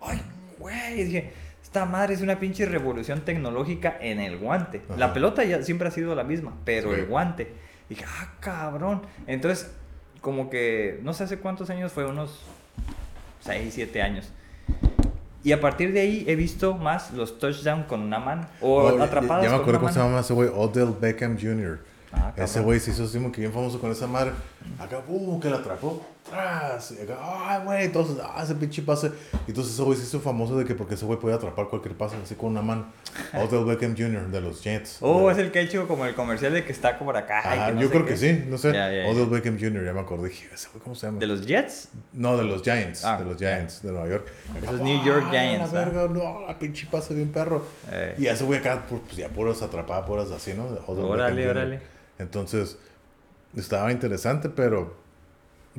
¡Ay, 0.00 0.22
güey! 0.58 1.00
Y 1.00 1.04
dije, 1.04 1.32
esta 1.62 1.84
madre 1.84 2.14
es 2.14 2.22
una 2.22 2.40
pinche 2.40 2.64
revolución 2.64 3.20
tecnológica 3.26 3.98
en 4.00 4.18
el 4.20 4.38
guante. 4.38 4.80
La 4.96 5.12
pelota 5.12 5.44
ya 5.44 5.62
siempre 5.62 5.88
ha 5.88 5.90
sido 5.90 6.14
la 6.14 6.24
misma, 6.24 6.54
pero 6.64 6.94
Sí. 6.94 7.00
el 7.00 7.06
guante. 7.06 7.52
dije, 7.90 8.04
ah, 8.06 8.32
cabrón. 8.40 9.02
Entonces, 9.26 9.70
como 10.20 10.50
que, 10.50 11.00
no 11.02 11.12
sé 11.14 11.24
hace 11.24 11.38
cuántos 11.38 11.70
años 11.70 11.92
fue, 11.92 12.04
unos 12.06 12.40
6, 13.40 13.72
7 13.74 14.02
años. 14.02 14.28
Y 15.42 15.52
a 15.52 15.60
partir 15.60 15.92
de 15.94 16.00
ahí 16.00 16.24
he 16.28 16.36
visto 16.36 16.74
más 16.76 17.12
los 17.12 17.38
touchdowns 17.38 17.86
con 17.86 18.00
una 18.02 18.18
mano. 18.18 18.46
O 18.60 18.82
Oh, 18.82 18.98
ya- 18.98 19.04
atrapados 19.04 19.42
Ya 19.44 19.50
me 19.50 19.56
acuerdo 19.56 19.80
cómo 19.80 19.92
se 19.92 19.98
llama 19.98 20.20
ese 20.20 20.34
güey. 20.34 20.50
Odell 20.54 20.94
Beckham 21.00 21.38
Jr. 21.40 21.80
Ah, 22.12 22.32
Ese 22.36 22.60
güey 22.60 22.78
se 22.80 22.90
hizo 22.90 23.04
así 23.04 23.18
que 23.30 23.40
bien 23.40 23.52
famoso 23.52 23.80
con 23.80 23.90
esa 23.90 24.06
madre. 24.06 24.32
Acá, 24.78 24.98
pum, 25.00 25.40
que 25.40 25.48
la 25.48 25.56
atrapó. 25.58 26.04
Tras. 26.28 26.92
Y 26.92 27.02
acá, 27.02 27.16
ay, 27.20 27.64
güey. 27.64 27.84
Entonces, 27.86 28.16
ah, 28.22 28.40
ese 28.42 28.54
pinche 28.54 28.82
pase. 28.82 29.10
Y 29.46 29.50
entonces 29.50 29.72
ese 29.74 29.82
güey 29.82 29.96
se 29.98 30.04
hizo 30.04 30.20
famoso 30.20 30.56
de 30.58 30.64
que 30.64 30.74
porque 30.74 30.94
ese 30.94 31.04
güey 31.04 31.18
podía 31.18 31.36
atrapar 31.36 31.68
cualquier 31.68 31.96
pase 31.96 32.16
así 32.22 32.34
con 32.34 32.50
una 32.50 32.62
mano. 32.62 32.86
Odell 33.34 33.64
Beckham 33.64 33.96
Jr. 33.96 34.28
de 34.28 34.40
los 34.40 34.62
Jets. 34.62 34.98
Oh, 35.00 35.26
De- 35.26 35.32
es 35.32 35.38
el 35.38 35.50
que 35.50 35.58
ha 35.60 35.62
hecho 35.62 35.88
como 35.88 36.04
el 36.06 36.14
comercial 36.14 36.52
de 36.52 36.64
que 36.64 36.72
está 36.72 36.98
por 36.98 37.16
acá. 37.16 37.42
que 37.68 37.72
no 37.74 37.80
yo 37.80 37.88
sé 37.88 37.92
creo 37.92 38.04
qué. 38.06 38.12
que 38.12 38.16
sí, 38.18 38.44
no 38.48 38.58
sé. 38.58 38.72
Ya, 38.72 38.92
ya. 38.92 39.08
Odell 39.08 39.26
Beckham 39.26 39.58
Jr., 39.58 39.84
ya 39.84 39.92
me 39.92 40.00
acordé. 40.00 40.28
Dije, 40.28 40.48
ese 40.52 40.68
güey, 40.68 40.82
¿cómo 40.82 40.94
se 40.94 41.06
llama? 41.06 41.18
¿De 41.18 41.26
los 41.26 41.44
Jets? 41.46 41.88
No, 42.12 42.36
de 42.36 42.44
los 42.44 42.62
Giants. 42.62 43.04
Ah, 43.04 43.18
de 43.18 43.24
los 43.24 43.36
Giants, 43.36 43.82
de 43.82 43.90
Nueva 43.90 44.08
York. 44.08 44.28
Esos 44.62 44.80
New 44.80 45.04
York 45.04 45.24
¡ah, 45.26 45.30
Giants, 45.30 45.72
La 45.72 45.80
¿ah? 45.80 45.84
verga, 45.84 46.08
no, 46.08 46.46
la 46.46 46.58
pinche 46.58 46.86
pase 46.90 47.14
bien 47.14 47.32
perro. 47.32 47.64
Eh. 47.90 48.14
Y 48.18 48.26
ese 48.26 48.44
güey 48.44 48.60
acá, 48.60 48.84
pues 48.88 49.00
pues, 49.04 49.16
ya 49.16 49.28
puras 49.28 49.62
atrapadas, 49.62 50.06
puras 50.06 50.30
así, 50.30 50.54
¿no? 50.54 50.70
De 50.70 50.78
Odell 50.86 51.04
Órale, 51.06 51.34
Beckham 51.34 51.54
Jr. 51.54 51.56
órale. 51.56 51.80
Entonces, 52.18 52.78
estaba 53.56 53.90
interesante, 53.90 54.48
pero. 54.48 54.94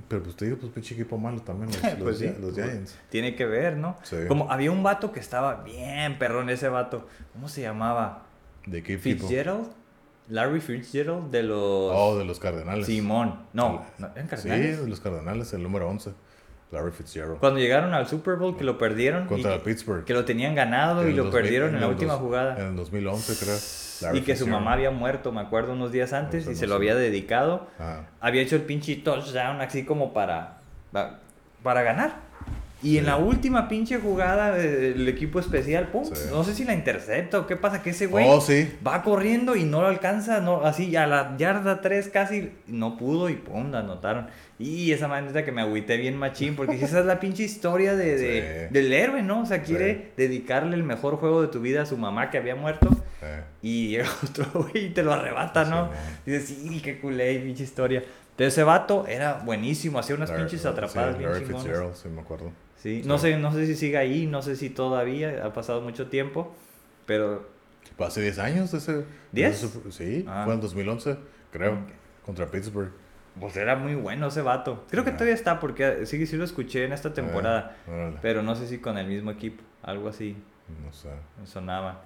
Pero 0.08 0.24
pues 0.24 0.36
te 0.36 0.46
digo, 0.46 0.58
pues 0.58 0.72
pinche 0.72 0.94
equipo 0.94 1.18
malo 1.18 1.42
también, 1.42 1.70
los, 1.72 1.84
los, 1.84 1.94
Pues 2.02 2.18
sí. 2.20 2.34
Los 2.40 2.54
Giants. 2.56 2.98
Tiene 3.10 3.36
que 3.36 3.46
ver, 3.46 3.76
¿no? 3.78 3.98
Sí. 4.04 4.16
Como 4.28 4.50
había 4.52 4.72
un 4.72 4.84
vato 4.84 5.12
que 5.12 5.20
estaba 5.20 5.64
bien 5.64 6.18
perrón 6.18 6.50
ese 6.50 6.70
vato. 6.70 7.08
¿Cómo 7.34 7.50
se 7.50 7.62
llamaba? 7.62 8.24
¿De 8.66 8.82
qué 8.84 8.94
equipo? 8.94 9.28
Fitzgerald. 9.28 9.68
Larry 10.30 10.62
Fitzgerald 10.62 11.30
de 11.30 11.44
los 11.44 11.58
Oh, 11.94 12.18
de 12.18 12.24
los 12.24 12.40
Cardenales. 12.40 12.86
Simón. 12.86 13.40
No, 13.52 13.84
no 13.98 14.08
Sí, 14.08 14.14
Cardenales. 14.30 14.82
de 14.82 14.88
los 14.88 15.00
Cardenales, 15.02 15.52
el 15.54 15.64
número 15.64 15.90
11. 15.90 16.12
Larry 16.72 16.91
Fitzgerald. 16.91 17.39
Cuando 17.39 17.60
llegaron 17.60 17.93
al 17.93 18.07
Super 18.07 18.35
Bowl 18.38 18.56
que 18.57 18.64
lo 18.64 18.77
perdieron 18.77 19.27
Contra 19.27 19.56
y 19.56 19.57
que, 19.60 19.64
Pittsburgh. 19.65 20.06
que 20.06 20.14
lo 20.14 20.23
tenían 20.26 20.56
ganado 20.56 21.07
y 21.07 21.11
lo 21.14 21.26
2000 21.26 21.41
perdieron 21.41 21.76
en 21.76 21.81
la 21.81 21.88
última 21.88 22.14
dos- 22.14 22.22
jugada. 22.22 22.57
En 22.60 22.68
el 22.68 22.76
2011, 22.76 23.35
creo. 23.45 23.57
Larry 24.02 24.18
Y 24.19 24.22
que 24.22 24.35
su 24.35 24.48
mamá 24.48 24.73
había 24.73 24.89
muerto, 24.89 25.31
me 25.31 25.41
acuerdo, 25.41 25.73
unos 25.73 25.91
días 25.91 26.11
antes 26.14 26.45
y 26.45 26.49
no 26.49 26.56
se 26.56 26.65
lo 26.68 26.72
sé. 26.73 26.76
había 26.77 26.95
dedicado. 26.95 27.68
Ajá. 27.77 28.07
Había 28.19 28.41
hecho 28.41 28.56
el 28.56 28.64
pinche 28.64 28.95
touchdown 28.95 29.61
así 29.61 29.84
como 29.85 30.14
para, 30.14 30.57
pa- 30.91 31.19
para 31.61 31.84
ganar. 31.84 32.31
Y 32.84 32.98
en 32.98 33.06
la 33.06 33.18
última 33.18 33.68
pinche 33.68 33.98
jugada 33.99 34.52
del 34.53 35.08
equipo 35.08 35.40
especial, 35.40 35.90
pum, 35.90 36.03
Sí. 36.06 36.14
no 36.32 36.44
sé 36.44 36.56
si 36.56 36.66
la 36.66 36.74
intercepta 36.74 37.40
o 37.40 37.45
qué 37.48 37.56
pasa, 37.56 37.84
que 37.84 37.91
ese 37.91 38.08
güey 38.08 38.26
Oh, 38.28 38.41
sí. 38.41 38.72
va 38.86 39.03
corriendo 39.03 39.56
y 39.56 39.64
no 39.66 39.82
lo 39.82 39.88
alcanza, 39.88 40.40
no, 40.40 40.66
así 40.66 40.95
a 40.95 41.06
la 41.06 41.36
yarda 41.38 41.82
3 41.82 42.10
casi, 42.10 42.52
no 42.68 42.98
pudo 42.98 43.30
y 43.30 43.36
pum, 43.36 43.70
la 43.72 43.80
anotaron. 43.80 44.28
Y 44.58 44.91
esa 44.91 45.08
manera 45.08 45.44
que 45.45 45.52
me 45.52 45.62
agüité 45.62 45.98
bien 45.98 46.18
machín, 46.18 46.56
porque 46.56 46.76
esa 46.76 46.99
es 46.99 47.06
la 47.06 47.20
pinche 47.20 47.44
historia 47.44 47.95
de, 47.95 48.16
de- 48.18 48.68
del 48.70 48.94
héroe, 48.94 49.22
¿no? 49.22 49.41
O 49.41 49.45
sea, 49.45 49.62
quiere 49.64 50.12
dedicarle 50.18 50.76
el 50.76 50.84
mejor 50.84 51.18
juego 51.18 51.41
de 51.41 51.48
tu 51.49 51.62
vida 51.62 51.84
a 51.84 51.86
su 51.86 51.98
mamá 51.98 52.30
que 52.32 52.38
había 52.38 52.56
muerto. 52.56 52.90
Y 53.62 53.90
llega 53.90 54.06
otro 54.24 54.45
güey 54.53 54.86
y 54.86 54.90
te 54.90 55.03
lo 55.03 55.14
arrebata, 55.14 55.66
¿no? 55.66 55.90
Dices, 56.26 56.48
sí, 56.48 56.82
qué 56.84 56.99
culé, 56.99 57.38
pinche 57.40 57.64
historia. 57.64 57.99
Entonces 58.32 58.53
ese 58.53 58.64
vato 58.64 59.06
era 59.08 59.34
buenísimo, 59.45 59.99
hacía 59.99 60.16
unas 60.16 60.30
Larry- 60.32 60.44
pinches 60.45 60.66
atrapadas 60.66 61.18
bien 61.18 61.30
chingonas. 61.38 61.99
Sí, 61.99 62.10
me 62.10 62.22
acuerdo. 62.22 62.52
Sí, 62.82 63.03
no 63.06 63.18
sé, 63.20 63.38
no 63.38 63.53
sé 63.53 63.68
si 63.68 63.76
sigue 63.76 63.98
ahí, 63.98 64.26
no 64.26 64.41
sé 64.41 64.56
si 64.56 64.70
todavía, 64.72 65.45
ha 65.45 65.53
pasado 65.53 65.82
mucho 65.82 66.08
tiempo, 66.08 66.53
pero 67.06 67.48
Fue 67.98 68.08
hace 68.08 68.22
10 68.22 68.40
años 68.40 68.74
ese. 68.74 69.06
¿Diez? 69.32 69.64
ese- 69.64 69.91
Sí, 69.91 70.26
Ah. 70.28 70.44
fue 70.45 70.53
en 70.56 70.62
2011, 70.62 71.18
creo. 71.52 71.78
Contra 72.26 72.48
Pittsburgh. 72.48 72.91
pues 73.40 73.56
era 73.56 73.76
muy 73.78 73.95
bueno 73.95 74.28
ese 74.28 74.41
vato. 74.41 74.84
Creo 74.90 75.06
que 75.06 75.12
todavía 75.12 75.34
está 75.34 75.60
porque 75.60 76.06
sí, 76.06 76.26
sí 76.28 76.36
lo 76.38 76.44
escuché 76.44 76.84
en 76.86 76.91
esta 76.94 77.14
temporada, 77.14 77.78
Eh, 77.88 77.91
órale, 77.91 78.18
pero 78.22 78.41
no 78.44 78.56
sé 78.56 78.68
si 78.68 78.80
con 78.80 78.98
el 78.98 79.08
mismo 79.08 79.32
equipo, 79.32 79.64
algo 79.84 80.10
así 80.10 80.36
No 80.86 80.91
sé. 80.91 81.10
sonaba. 81.45 82.02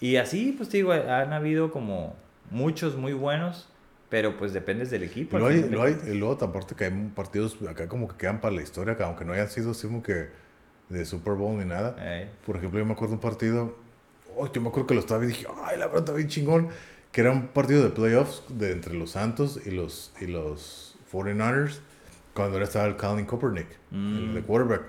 Y 0.00 0.16
así, 0.16 0.52
pues 0.56 0.68
te 0.68 0.78
digo, 0.78 0.92
han 0.92 1.32
habido 1.32 1.70
como 1.70 2.16
muchos 2.50 2.96
muy 2.96 3.12
buenos, 3.12 3.68
pero 4.10 4.36
pues 4.36 4.52
dependes 4.52 4.90
del 4.90 5.04
equipo. 5.04 5.38
hay, 5.38 5.70
hay- 5.80 5.98
y 6.10 6.14
luego 6.14 6.36
aparte 6.44 6.74
que 6.74 6.84
hay 6.84 7.10
partidos 7.14 7.56
acá 7.68 7.88
como 7.88 8.08
que 8.08 8.16
quedan 8.16 8.40
para 8.40 8.54
la 8.54 8.62
historia, 8.62 8.96
que 8.96 9.02
aunque 9.04 9.24
no 9.24 9.32
hayan 9.32 9.48
sido 9.48 9.70
así 9.70 9.86
como 9.86 10.02
que 10.02 10.28
de 10.88 11.04
Super 11.04 11.34
Bowl 11.34 11.56
ni 11.58 11.64
nada. 11.64 11.94
Eh, 12.00 12.28
Por 12.44 12.56
ejemplo, 12.56 12.80
yo 12.80 12.84
me 12.84 12.92
acuerdo 12.92 13.14
un 13.14 13.20
partido, 13.20 13.76
oh, 14.36 14.50
yo 14.52 14.60
me 14.60 14.68
acuerdo 14.68 14.88
que 14.88 14.94
lo 14.94 15.00
estaba 15.00 15.22
y 15.24 15.28
dije, 15.28 15.46
ay, 15.64 15.78
la 15.78 15.86
verdad 15.86 16.00
está 16.00 16.12
bien 16.12 16.28
chingón, 16.28 16.68
que 17.12 17.20
era 17.20 17.30
un 17.30 17.46
partido 17.48 17.82
de 17.84 17.90
playoffs 17.90 18.42
de 18.48 18.72
entre 18.72 18.94
los 18.94 19.12
Santos 19.12 19.60
y 19.64 19.70
los, 19.70 20.12
y 20.20 20.26
los 20.26 20.96
49ers, 21.12 21.78
cuando 22.34 22.54
ahora 22.54 22.64
estaba 22.64 22.86
el 22.86 22.96
Colin 22.96 23.26
Kaepernick, 23.26 23.68
el 23.92 23.98
Mm. 24.30 24.34
de 24.34 24.42
quarterback. 24.42 24.82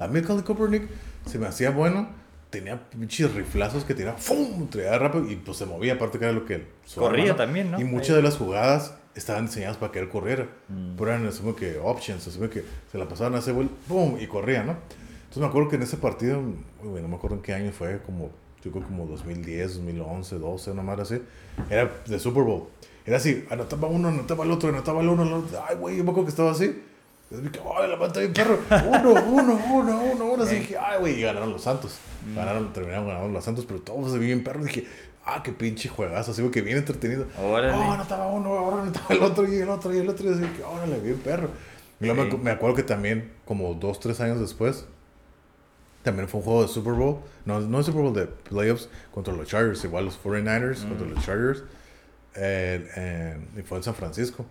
A 0.00 0.08
mí 0.08 0.18
el 0.18 0.26
Colin 0.26 0.42
Kaepernick 0.42 0.88
se 1.26 1.38
me 1.38 1.46
hacía 1.46 1.70
bueno, 1.70 2.08
tenía 2.50 2.88
pinches 2.88 3.32
riflazos 3.34 3.84
que 3.84 3.94
tiraba, 3.94 4.18
¡fum! 4.18 4.68
Traía 4.68 4.98
rápido 4.98 5.30
y 5.30 5.36
pues 5.36 5.58
se 5.58 5.66
movía, 5.66 5.94
aparte 5.94 6.18
que 6.18 6.24
era 6.24 6.32
lo 6.32 6.44
que... 6.44 6.66
Corría 6.94 7.24
arma, 7.24 7.32
¿no? 7.32 7.36
también, 7.36 7.70
¿no? 7.70 7.80
Y 7.80 7.84
muchas 7.84 8.16
de 8.16 8.22
las 8.22 8.36
jugadas 8.36 8.94
estaban 9.14 9.46
diseñadas 9.46 9.76
para 9.76 9.92
que 9.92 9.98
él 9.98 10.08
corriera. 10.08 10.48
Mm. 10.68 10.96
Pero 10.96 11.10
eran 11.10 11.30
como 11.32 11.54
que 11.54 11.78
options, 11.78 12.28
como 12.36 12.48
que 12.48 12.64
se 12.90 12.98
la 12.98 13.08
pasaban 13.08 13.34
a 13.34 13.38
ese 13.38 13.52
güey, 13.52 13.68
¡pum! 13.86 14.16
y 14.18 14.26
corría, 14.26 14.62
¿no? 14.62 14.72
Entonces 14.72 15.42
me 15.42 15.46
acuerdo 15.46 15.68
que 15.68 15.76
en 15.76 15.82
ese 15.82 15.98
partido, 15.98 16.40
uy, 16.82 17.02
no 17.02 17.08
me 17.08 17.16
acuerdo 17.16 17.36
en 17.36 17.42
qué 17.42 17.52
año 17.52 17.70
fue, 17.72 18.00
como, 18.00 18.30
yo 18.64 18.70
creo 18.70 18.84
como 18.84 19.06
2010, 19.06 19.74
2011, 19.76 20.38
12, 20.38 20.70
una 20.70 20.82
madre 20.82 21.02
así. 21.02 21.22
Era 21.68 21.90
de 22.06 22.18
Super 22.18 22.44
Bowl. 22.44 22.68
Era 23.04 23.18
así, 23.18 23.44
anotaba 23.50 23.88
uno, 23.88 24.08
anotaba 24.08 24.44
el 24.44 24.50
otro, 24.50 24.70
anotaba 24.70 25.02
el 25.02 25.08
uno, 25.08 25.22
el 25.22 25.32
otro. 25.32 25.62
Ay, 25.68 25.76
güey, 25.76 25.96
yo 25.98 26.04
me 26.04 26.10
acuerdo 26.10 26.26
que 26.26 26.30
estaba 26.30 26.52
así. 26.52 26.82
Dije, 27.30 27.60
ay, 27.76 27.90
la 27.90 27.96
mata 27.96 28.20
bien 28.20 28.32
perro. 28.32 28.58
Uno, 28.70 29.12
uno, 29.12 29.60
uno, 29.70 30.00
uno, 30.12 30.24
uno. 30.32 30.42
Así 30.44 30.56
dije, 30.56 30.76
ay, 30.78 30.98
güey, 31.00 31.18
y 31.18 31.22
ganaron 31.22 31.50
los 31.52 31.62
Santos. 31.62 31.98
Ganaron, 32.34 32.72
terminaron 32.72 33.06
ganando 33.06 33.28
los 33.28 33.44
Santos, 33.44 33.64
pero 33.66 33.80
todos 33.80 34.10
se 34.12 34.18
bien 34.18 34.42
perro. 34.42 34.64
Dije, 34.64 34.86
ah, 35.26 35.42
qué 35.42 35.52
pinche 35.52 35.88
juegazo, 35.90 36.30
así 36.30 36.42
que 36.50 36.62
bien 36.62 36.78
entretenido. 36.78 37.26
Órale. 37.38 37.72
Oh, 37.74 37.92
anotaba 37.92 38.28
uno, 38.28 38.54
ahora 38.54 38.82
anotaba 38.82 39.06
el 39.14 39.22
otro 39.22 39.46
y 39.52 39.56
el 39.56 39.68
otro 39.68 39.94
y 39.94 39.98
el 39.98 40.08
otro. 40.08 40.30
Y 40.30 40.32
así 40.32 40.42
que, 40.56 40.62
órale, 40.64 40.98
bien 41.00 41.18
perro. 41.18 41.50
Y 42.00 42.06
luego 42.06 42.24
me, 42.24 42.30
Sí. 42.30 42.36
me 42.38 42.50
acuerdo 42.50 42.76
que 42.76 42.82
también, 42.84 43.30
como 43.44 43.74
dos, 43.74 44.00
tres 44.00 44.20
años 44.20 44.40
después, 44.40 44.86
También 46.04 46.28
fue 46.28 46.38
un 46.40 46.44
juego 46.46 46.62
de 46.62 46.68
Super 46.68 46.94
Bowl. 46.94 47.18
No, 47.44 47.60
no 47.60 47.80
es 47.80 47.86
Super 47.86 48.00
Bowl 48.02 48.14
de 48.14 48.26
playoffs 48.26 48.88
contra 49.12 49.34
los 49.34 49.46
Chargers. 49.48 49.84
Igual 49.84 50.06
los 50.06 50.16
49ers 50.16 50.86
contra 50.88 51.06
Mm. 51.06 51.10
los 51.10 51.24
Chargers. 51.26 51.62
Eh, 52.36 52.88
eh, 52.96 53.36
y 53.58 53.62
fue 53.62 53.78
en 53.78 53.82
San 53.84 53.94
Francisco. 53.94 54.46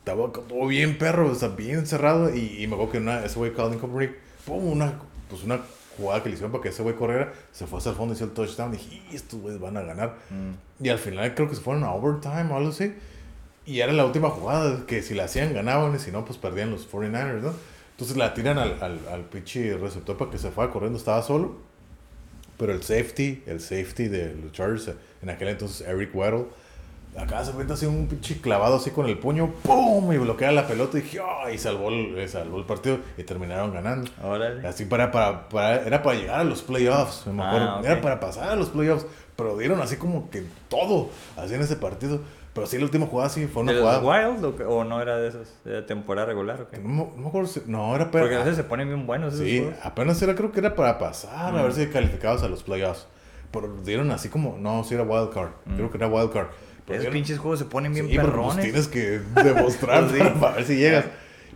Estaba 0.00 0.32
todo 0.32 0.66
bien 0.66 0.98
perro, 0.98 1.30
o 1.30 1.34
sea, 1.34 1.48
bien 1.48 1.86
cerrado. 1.86 2.34
Y, 2.34 2.62
y 2.62 2.66
me 2.66 2.74
acuerdo 2.74 2.92
que 2.92 2.98
una, 2.98 3.24
ese 3.24 3.38
güey, 3.38 3.52
Colin 3.52 3.78
Kaepernick, 3.78 4.16
pum, 4.44 4.66
una, 4.66 4.94
pues 5.28 5.44
una 5.44 5.60
jugada 5.96 6.22
que 6.22 6.28
le 6.30 6.34
hicieron 6.34 6.52
para 6.52 6.62
que 6.62 6.68
ese 6.70 6.82
güey 6.82 6.96
corriera. 6.96 7.32
Se 7.52 7.66
fue 7.66 7.78
hacia 7.78 7.90
el 7.90 7.96
fondo, 7.96 8.14
hizo 8.14 8.24
el 8.24 8.30
touchdown. 8.30 8.74
Y 8.74 8.76
dije, 8.78 9.02
"Y 9.12 9.16
estos 9.16 9.40
güeyes 9.40 9.60
van 9.60 9.76
a 9.76 9.82
ganar. 9.82 10.16
Mm. 10.30 10.84
Y 10.84 10.88
al 10.88 10.98
final 10.98 11.34
creo 11.34 11.48
que 11.48 11.54
se 11.54 11.60
fueron 11.60 11.84
a 11.84 11.92
overtime 11.92 12.50
o 12.50 12.56
algo 12.56 12.70
así. 12.70 12.94
Y 13.66 13.80
era 13.80 13.92
la 13.92 14.04
última 14.06 14.30
jugada, 14.30 14.84
que 14.86 15.02
si 15.02 15.14
la 15.14 15.24
hacían 15.24 15.52
ganaban 15.52 15.94
y 15.94 15.98
si 15.98 16.10
no, 16.10 16.24
pues 16.24 16.38
perdían 16.38 16.70
los 16.70 16.90
49ers, 16.90 17.42
¿no? 17.42 17.54
Entonces 17.92 18.16
la 18.16 18.32
tiran 18.32 18.58
al, 18.58 18.82
al, 18.82 18.98
al 19.12 19.24
pinche 19.26 19.76
receptor 19.76 20.16
para 20.16 20.30
que 20.30 20.38
se 20.38 20.50
fuera 20.50 20.72
corriendo, 20.72 20.98
estaba 20.98 21.22
solo. 21.22 21.56
Pero 22.56 22.72
el 22.72 22.82
safety, 22.82 23.42
el 23.46 23.60
safety 23.60 24.08
de 24.08 24.34
los 24.34 24.52
Chargers, 24.52 24.90
en 25.22 25.30
aquel 25.30 25.48
entonces 25.48 25.86
Eric 25.86 26.14
Weddle, 26.14 26.46
acá 27.18 27.44
se 27.44 27.52
mete 27.52 27.72
así 27.72 27.86
un 27.86 28.06
pinche 28.06 28.40
clavado 28.40 28.76
así 28.76 28.90
con 28.90 29.06
el 29.06 29.18
puño, 29.18 29.50
¡pum! 29.62 30.12
Y 30.12 30.18
bloquea 30.18 30.52
la 30.52 30.66
pelota 30.66 30.98
y 30.98 31.02
dije, 31.02 31.20
¡ay! 31.44 31.54
Y 31.54 31.58
salvó 31.58 31.88
el, 31.88 32.28
salvó 32.28 32.58
el 32.58 32.64
partido 32.64 32.98
y 33.16 33.24
terminaron 33.24 33.72
ganando. 33.72 34.10
Órale. 34.22 34.66
Así 34.66 34.84
para, 34.84 35.10
para, 35.10 35.48
para- 35.48 35.82
era 35.82 36.02
para 36.02 36.18
llegar 36.18 36.40
a 36.40 36.44
los 36.44 36.62
playoffs, 36.62 37.26
me 37.26 37.42
Ah, 37.42 37.48
acuerdo. 37.48 37.78
ok. 37.78 37.84
Era 37.84 38.00
para 38.00 38.20
pasar 38.20 38.48
a 38.50 38.56
los 38.56 38.68
playoffs, 38.70 39.06
pero 39.36 39.56
dieron 39.56 39.80
así 39.80 39.96
como 39.96 40.30
que 40.30 40.44
todo, 40.68 41.10
así 41.36 41.54
en 41.54 41.62
ese 41.62 41.76
partido. 41.76 42.20
Pero 42.52 42.66
sí, 42.66 42.78
la 42.78 42.84
última 42.84 43.06
jugada 43.06 43.28
sí 43.30 43.46
fue 43.46 43.62
una 43.62 43.72
¿De 43.72 43.78
jugada. 43.80 44.00
Wild 44.00 44.44
o? 44.44 44.68
¿O 44.78 44.84
no 44.84 45.00
era 45.00 45.18
de 45.18 45.28
esos? 45.28 45.48
¿De 45.64 45.82
temporada 45.82 46.26
regular 46.26 46.60
o 46.62 46.68
qué? 46.68 46.78
No, 46.78 47.12
no 47.14 47.22
me 47.22 47.28
acuerdo 47.28 47.46
si- 47.48 47.62
no, 47.66 47.94
era 47.94 48.10
para. 48.10 48.24
Porque 48.24 48.34
a 48.34 48.40
veces 48.40 48.56
se 48.56 48.64
ponen 48.64 48.88
bien 48.88 49.06
buenos 49.06 49.34
esos 49.34 49.46
sí, 49.46 49.58
juegos. 49.60 49.76
apenas 49.84 50.20
era, 50.20 50.34
creo 50.34 50.50
que 50.50 50.58
era 50.58 50.74
para 50.74 50.98
pasar, 50.98 51.56
a 51.56 51.62
ver 51.62 51.72
si 51.72 51.86
calificados 51.86 52.42
a 52.42 52.48
los 52.48 52.64
playoffs. 52.64 53.06
Pero 53.52 53.68
dieron 53.84 54.10
así 54.10 54.28
como, 54.28 54.56
no, 54.58 54.82
sí 54.84 54.94
era 54.94 55.04
wild 55.04 55.30
card, 55.30 55.50
creo 55.76 55.90
que 55.92 55.96
era 55.96 56.08
wild 56.08 56.32
card. 56.32 56.48
Pero 56.90 57.02
Esos 57.02 57.12
pinches 57.12 57.38
juegos 57.38 57.58
se 57.58 57.64
ponen 57.64 57.92
bien 57.94 58.06
Sí, 58.08 58.16
pero 58.16 58.32
pues 58.32 58.54
perrones. 58.56 58.64
tienes 58.64 58.88
que 58.88 59.20
demostrar 59.42 60.08
Pues 60.08 60.22
sí. 60.22 60.28
para, 60.40 60.56
ver 60.56 60.64
si 60.64 60.76
llegas. 60.76 61.04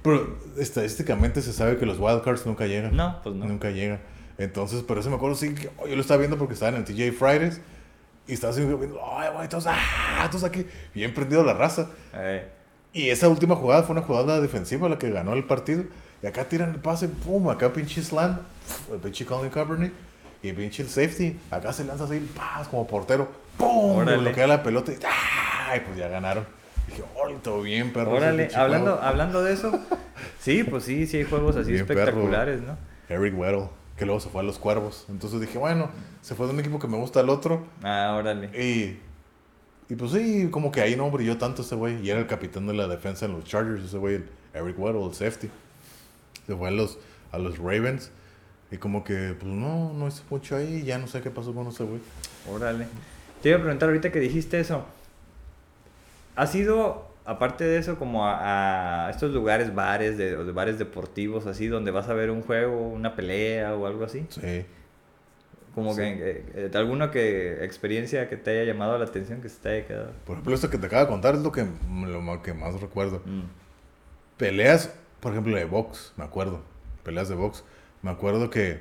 Pero 0.02 0.38
estadísticamente 0.58 1.42
se 1.42 1.52
sabe 1.52 1.76
que 1.76 1.86
los 1.86 1.98
wildcards 1.98 2.46
nunca 2.46 2.66
llegan. 2.66 2.94
No, 2.96 3.20
pues 3.22 3.34
no. 3.34 3.46
Nunca 3.46 3.70
llegan. 3.70 4.00
Entonces, 4.38 4.84
pero 4.86 5.00
eso 5.00 5.10
me 5.10 5.16
acuerdo, 5.16 5.36
sí, 5.36 5.54
que 5.54 5.70
oh, 5.78 5.86
yo 5.86 5.94
lo 5.94 6.00
estaba 6.00 6.18
viendo 6.18 6.36
porque 6.36 6.54
estaba 6.54 6.70
en 6.76 6.82
el 6.82 6.84
TJ 6.84 7.12
Fridays. 7.12 7.60
Y 8.26 8.32
estaba 8.32 8.52
así 8.52 8.64
viendo, 8.64 9.00
ay, 9.16 9.30
güey, 9.34 9.48
todos, 9.48 9.66
ah, 9.68 10.28
todos 10.30 10.44
aquí, 10.44 10.66
bien 10.94 11.12
prendido 11.14 11.44
la 11.44 11.52
raza. 11.54 11.90
Eh, 12.14 12.48
Y 12.92 13.08
esa 13.10 13.28
última 13.28 13.54
jugada 13.54 13.82
fue 13.82 13.92
una 13.96 14.02
jugada 14.02 14.40
defensiva 14.40 14.88
la 14.88 14.98
que 14.98 15.10
ganó 15.10 15.34
el 15.34 15.44
partido. 15.44 15.84
Y 16.22 16.26
acá 16.26 16.44
tiran 16.44 16.70
el 16.70 16.80
pase, 16.80 17.08
pum, 17.08 17.48
acá 17.50 17.72
pinche 17.72 18.02
slam, 18.02 18.40
el 18.92 18.98
pinche 18.98 19.26
Colin 19.26 19.50
Kaepernick. 19.50 19.92
Y 20.42 20.52
pinche 20.52 20.82
el 20.82 20.88
safety, 20.88 21.38
acá 21.50 21.72
se 21.72 21.84
lanza 21.84 22.04
así, 22.04 22.18
paz, 22.36 22.68
como 22.68 22.86
portero, 22.86 23.28
pum, 23.58 24.04
bloquea 24.04 24.46
la 24.46 24.62
pelota 24.62 24.92
y, 24.92 24.96
ay, 25.70 25.80
pues 25.84 25.96
ya 25.96 26.08
ganaron. 26.08 26.44
dije, 26.88 27.02
órale, 27.16 27.38
todo 27.42 27.62
bien, 27.62 27.92
perro. 27.92 28.12
órale, 28.12 28.44
pinche 28.44 28.56
hablando, 28.58 28.92
juego". 28.92 29.06
hablando 29.06 29.42
de 29.42 29.52
eso. 29.54 29.78
Sí, 30.38 30.62
pues 30.64 30.84
sí, 30.84 31.06
sí 31.06 31.18
hay 31.18 31.24
juegos 31.24 31.56
así 31.56 31.72
Bien 31.72 31.86
perro. 31.86 32.00
espectaculares, 32.00 32.60
¿no? 32.62 32.76
Eric 33.08 33.36
Weddle, 33.38 33.68
que 33.96 34.04
luego 34.06 34.20
se 34.20 34.28
fue 34.28 34.40
a 34.40 34.44
los 34.44 34.58
cuervos. 34.58 35.06
Entonces 35.08 35.40
dije, 35.40 35.58
bueno, 35.58 35.90
se 36.22 36.34
fue 36.34 36.46
de 36.46 36.52
un 36.52 36.60
equipo 36.60 36.78
que 36.78 36.86
me 36.88 36.96
gusta 36.96 37.20
al 37.20 37.28
otro. 37.30 37.64
Ah, 37.82 38.14
órale. 38.18 38.46
Y, 38.58 38.98
y 39.92 39.96
pues 39.96 40.12
sí, 40.12 40.48
como 40.50 40.70
que 40.72 40.80
ahí 40.80 40.96
no 40.96 41.10
brilló 41.10 41.36
tanto 41.38 41.62
ese 41.62 41.74
güey. 41.74 42.00
Y 42.04 42.10
era 42.10 42.20
el 42.20 42.26
capitán 42.26 42.66
de 42.66 42.74
la 42.74 42.86
defensa 42.88 43.26
en 43.26 43.32
los 43.32 43.44
Chargers, 43.44 43.84
ese 43.84 43.98
güey, 43.98 44.16
el 44.16 44.28
Eric 44.54 44.78
Weddle, 44.78 45.04
el 45.04 45.14
safety. 45.14 45.50
Se 46.46 46.54
fue 46.56 46.68
a 46.68 46.70
los, 46.70 46.98
a 47.32 47.38
los 47.38 47.58
Ravens. 47.58 48.10
Y 48.70 48.78
como 48.78 49.04
que, 49.04 49.34
pues 49.38 49.52
no, 49.52 49.92
no 49.92 50.08
hizo 50.08 50.22
mucho 50.30 50.56
ahí. 50.56 50.82
Ya 50.84 50.98
no 50.98 51.06
sé 51.06 51.20
qué 51.20 51.30
pasó 51.30 51.54
con 51.54 51.66
ese 51.68 51.84
güey. 51.84 52.00
Órale. 52.50 52.86
Te 53.44 53.50
iba 53.50 53.58
a 53.58 53.60
preguntar 53.60 53.90
ahorita 53.90 54.10
que 54.10 54.20
dijiste 54.20 54.58
eso. 54.58 54.86
¿Has 56.34 56.54
ido, 56.54 57.10
aparte 57.26 57.64
de 57.64 57.76
eso, 57.76 57.98
como 57.98 58.24
a, 58.26 59.06
a 59.06 59.10
estos 59.10 59.34
lugares, 59.34 59.74
bares, 59.74 60.16
de, 60.16 60.34
o 60.34 60.46
de 60.46 60.52
bares 60.52 60.78
deportivos, 60.78 61.46
así, 61.46 61.66
donde 61.66 61.90
vas 61.90 62.08
a 62.08 62.14
ver 62.14 62.30
un 62.30 62.40
juego, 62.40 62.88
una 62.88 63.14
pelea 63.14 63.74
o 63.74 63.86
algo 63.86 64.06
así? 64.06 64.24
Sí. 64.30 64.64
Como 65.74 65.92
Sí. 65.92 66.00
que, 66.00 66.30
eh, 66.30 66.44
eh, 66.54 66.70
alguna 66.72 67.10
que, 67.10 67.62
experiencia 67.66 68.30
que 68.30 68.38
te 68.38 68.52
haya 68.52 68.72
llamado 68.72 68.96
la 68.96 69.04
atención, 69.04 69.42
que 69.42 69.50
se 69.50 69.60
te 69.60 69.68
haya 69.68 69.86
quedado. 69.86 70.12
Por 70.24 70.36
ejemplo, 70.36 70.54
esto 70.54 70.70
que 70.70 70.78
te 70.78 70.86
acabo 70.86 71.02
de 71.02 71.08
contar 71.10 71.34
es 71.34 71.42
lo 71.42 71.52
que, 71.52 71.66
lo 71.66 72.42
que 72.42 72.54
más 72.54 72.80
recuerdo. 72.80 73.20
Mm. 73.26 73.42
Peleas, 74.38 74.90
por 75.20 75.32
ejemplo, 75.32 75.54
de 75.54 75.66
box, 75.66 76.14
me 76.16 76.24
acuerdo. 76.24 76.62
Peleas 77.02 77.28
de 77.28 77.34
box. 77.34 77.62
Me 78.00 78.10
acuerdo 78.10 78.48
que, 78.48 78.80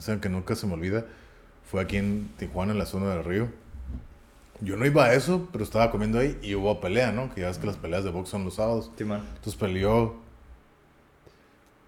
saben 0.00 0.20
que 0.20 0.28
nunca 0.28 0.54
se 0.54 0.66
me 0.66 0.74
olvida, 0.74 1.06
fue 1.64 1.80
aquí 1.80 1.96
en 1.96 2.28
Tijuana, 2.36 2.72
en 2.72 2.78
la 2.78 2.84
zona 2.84 3.08
del 3.14 3.24
río. 3.24 3.61
Yo 4.62 4.76
no 4.76 4.86
iba 4.86 5.06
a 5.06 5.14
eso, 5.14 5.48
pero 5.50 5.64
estaba 5.64 5.90
comiendo 5.90 6.20
ahí 6.20 6.38
y 6.40 6.54
hubo 6.54 6.80
pelea, 6.80 7.10
¿no? 7.10 7.34
Que 7.34 7.40
ya 7.40 7.48
ves 7.48 7.58
que 7.58 7.66
las 7.66 7.76
peleas 7.76 8.04
de 8.04 8.10
box 8.10 8.28
son 8.28 8.44
los 8.44 8.54
sábados. 8.54 8.92
Simón. 8.96 9.22
Entonces 9.34 9.56
peleó, 9.56 10.14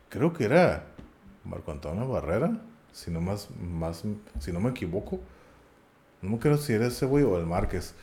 creo 0.09 0.33
que 0.33 0.45
era 0.45 0.87
Marco 1.45 1.71
Antonio 1.71 2.09
Barrera, 2.09 2.59
si 2.93 3.11
no, 3.11 3.21
más, 3.21 3.49
más, 3.61 4.05
si 4.41 4.53
no 4.53 4.61
me 4.61 4.71
equivoco. 4.71 5.21
No 6.21 6.31
me 6.31 6.37
acuerdo 6.37 6.59
si 6.59 6.73
era 6.73 6.87
ese 6.87 7.07
güey 7.07 7.23
o 7.25 7.39
el 7.39 7.47
Márquez. 7.47 7.95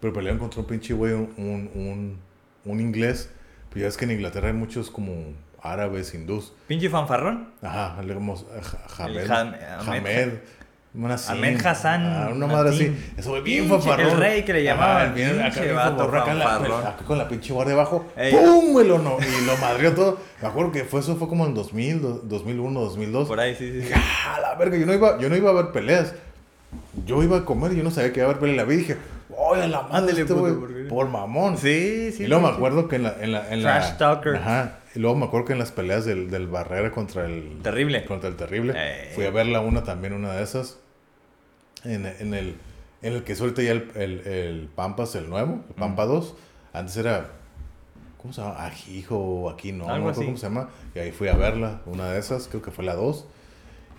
Pero 0.00 0.12
pelearon 0.12 0.38
contra 0.38 0.60
un 0.60 0.66
pinche 0.66 0.94
güey, 0.94 1.12
un, 1.12 1.32
un, 1.36 2.18
un, 2.64 2.80
inglés. 2.80 3.30
Pero 3.70 3.80
ya 3.80 3.86
ves 3.86 3.96
que 3.96 4.04
en 4.04 4.12
Inglaterra 4.12 4.48
hay 4.48 4.54
muchos 4.54 4.90
como 4.90 5.32
árabes, 5.60 6.14
hindús. 6.14 6.52
Pinche 6.68 6.88
fanfarrón. 6.88 7.50
Ajá, 7.60 8.02
le 8.02 8.14
Hamed. 8.14 9.28
Ham- 9.28 9.56
Hamed. 9.86 10.32
Una. 10.96 11.14
Ahmed 11.14 11.64
Hassan 11.66 12.02
Ah, 12.06 12.28
una 12.32 12.46
madre 12.46 12.70
así. 12.70 12.96
Eso 13.18 13.30
fue 13.30 13.40
bien 13.42 13.68
fanfarrón. 13.68 14.06
el 14.12 14.16
rey 14.16 14.42
que 14.44 14.52
le 14.54 14.70
Ajá, 14.70 14.80
llamaban. 14.80 15.14
bien, 15.14 15.40
acá 15.42 15.60
acá, 16.22 16.96
con 17.06 17.18
la 17.18 17.28
pinche 17.28 17.52
guardia 17.52 17.74
abajo. 17.74 18.06
Ey. 18.16 18.32
¡Pum! 18.32 18.80
Y 18.80 18.86
lo, 18.88 18.98
no, 18.98 19.16
y 19.20 19.44
lo 19.46 19.56
madrió 19.58 19.92
todo. 19.94 20.18
Me 20.40 20.48
acuerdo 20.48 20.72
que 20.72 20.84
fue, 20.84 21.00
eso 21.00 21.16
fue 21.16 21.28
como 21.28 21.44
en 21.46 21.54
2000, 21.54 22.00
do- 22.02 22.20
2001, 22.24 22.80
2002. 22.80 23.28
Por 23.28 23.40
ahí, 23.40 23.54
sí, 23.54 23.82
sí. 23.82 23.90
¡ah, 23.94 24.38
la 24.40 24.54
verga! 24.54 24.76
Yo 24.76 24.86
no, 24.86 24.94
iba, 24.94 25.18
yo 25.18 25.28
no 25.28 25.36
iba 25.36 25.50
a 25.50 25.54
ver 25.54 25.66
peleas. 25.72 26.14
Yo 27.06 27.22
iba 27.22 27.38
a 27.38 27.44
comer 27.44 27.72
y 27.72 27.76
yo 27.76 27.82
no 27.84 27.90
sabía 27.90 28.12
que 28.12 28.20
iba 28.20 28.26
a 28.28 28.30
haber 28.30 28.40
peleas. 28.40 28.56
La 28.56 28.64
vi 28.64 28.74
y 28.74 28.78
dije, 28.78 28.96
¡oye, 29.36 29.68
la 29.68 29.82
madre 29.82 30.12
este 30.12 30.24
puto! 30.34 30.66
¿por 30.88 31.08
mamón. 31.08 31.58
Sí, 31.58 32.12
sí. 32.12 32.24
y 32.24 32.26
luego 32.26 32.48
me 32.48 32.54
acuerdo 32.54 32.88
que 32.88 32.96
en 32.96 33.02
la... 33.04 33.16
En 33.20 33.32
la, 33.32 33.52
en 33.52 33.62
la- 33.62 33.78
Trash 33.80 33.96
talker. 33.98 34.36
Ajá. 34.36 34.78
Y 34.94 34.98
luego 34.98 35.14
me 35.16 35.26
acuerdo 35.26 35.46
que 35.46 35.52
en 35.52 35.58
las 35.58 35.72
peleas 35.72 36.04
del, 36.06 36.30
del 36.30 36.46
Barrera 36.48 36.90
contra 36.90 37.26
el... 37.26 37.58
Terrible. 37.62 38.04
Contra 38.06 38.28
el 38.30 38.36
Terrible. 38.36 38.74
Fui 39.14 39.24
a 39.26 39.30
verla 39.30 39.60
una 39.60 39.82
también, 39.84 40.14
una 40.14 40.32
de 40.32 40.42
esas. 40.42 40.78
En, 41.92 42.06
en 42.06 42.34
el... 42.34 42.56
En 43.02 43.12
el 43.12 43.24
que 43.24 43.34
es 43.34 43.40
ahorita 43.40 43.62
ya 43.62 43.72
el, 43.72 43.90
el, 43.94 44.20
el 44.26 44.68
Pampas, 44.74 45.14
el 45.14 45.28
nuevo. 45.28 45.64
El 45.68 45.74
Pampa 45.74 46.06
2. 46.06 46.34
Antes 46.72 46.96
era... 46.96 47.30
¿Cómo 48.20 48.32
se 48.32 48.40
llama? 48.42 48.64
Ajijo 48.64 49.16
o 49.16 49.50
aquí 49.50 49.70
no. 49.72 49.88
Algo 49.88 50.06
no 50.06 50.10
así. 50.12 50.24
cómo 50.24 50.36
se 50.36 50.46
llama. 50.48 50.68
Y 50.94 50.98
ahí 50.98 51.12
fui 51.12 51.28
a 51.28 51.36
verla. 51.36 51.82
Una 51.86 52.10
de 52.10 52.18
esas. 52.18 52.48
Creo 52.48 52.62
que 52.62 52.70
fue 52.70 52.84
la 52.84 52.94
2. 52.94 53.26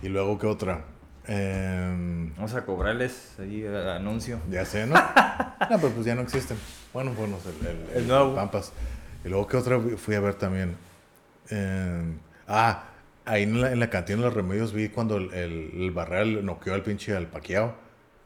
Y 0.02 0.08
luego, 0.08 0.38
¿qué 0.38 0.46
otra? 0.46 0.84
Em, 1.26 2.34
Vamos 2.36 2.54
a 2.54 2.64
cobrarles 2.64 3.34
ahí 3.38 3.62
el 3.62 3.76
anuncio. 3.88 4.40
ya 4.50 4.64
sé, 4.64 4.86
¿no? 4.86 4.94
no, 5.70 5.78
pero 5.80 5.90
pues 5.90 6.04
ya 6.04 6.14
no 6.14 6.22
existen. 6.22 6.56
Bueno, 6.92 7.12
bueno, 7.12 7.36
el, 7.62 7.66
el, 7.66 7.96
El 8.02 8.08
nuevo. 8.08 8.34
Pampas. 8.34 8.72
Y 9.24 9.28
luego, 9.28 9.46
¿qué 9.46 9.56
otra 9.56 9.78
fui 9.96 10.14
a 10.14 10.20
ver 10.20 10.34
también? 10.34 10.76
Em, 11.50 12.18
ah, 12.46 12.84
ahí 13.28 13.42
en 13.44 13.60
la, 13.60 13.72
en 13.72 13.80
la 13.80 13.90
cantina 13.90 14.18
de 14.18 14.24
los 14.24 14.34
remedios 14.34 14.72
vi 14.72 14.88
cuando 14.88 15.16
el, 15.16 15.32
el, 15.34 15.70
el 15.74 15.90
Barrera 15.90 16.24
noqueó 16.42 16.74
al 16.74 16.82
pinche 16.82 17.14
al 17.16 17.26
Paquiao, 17.26 17.74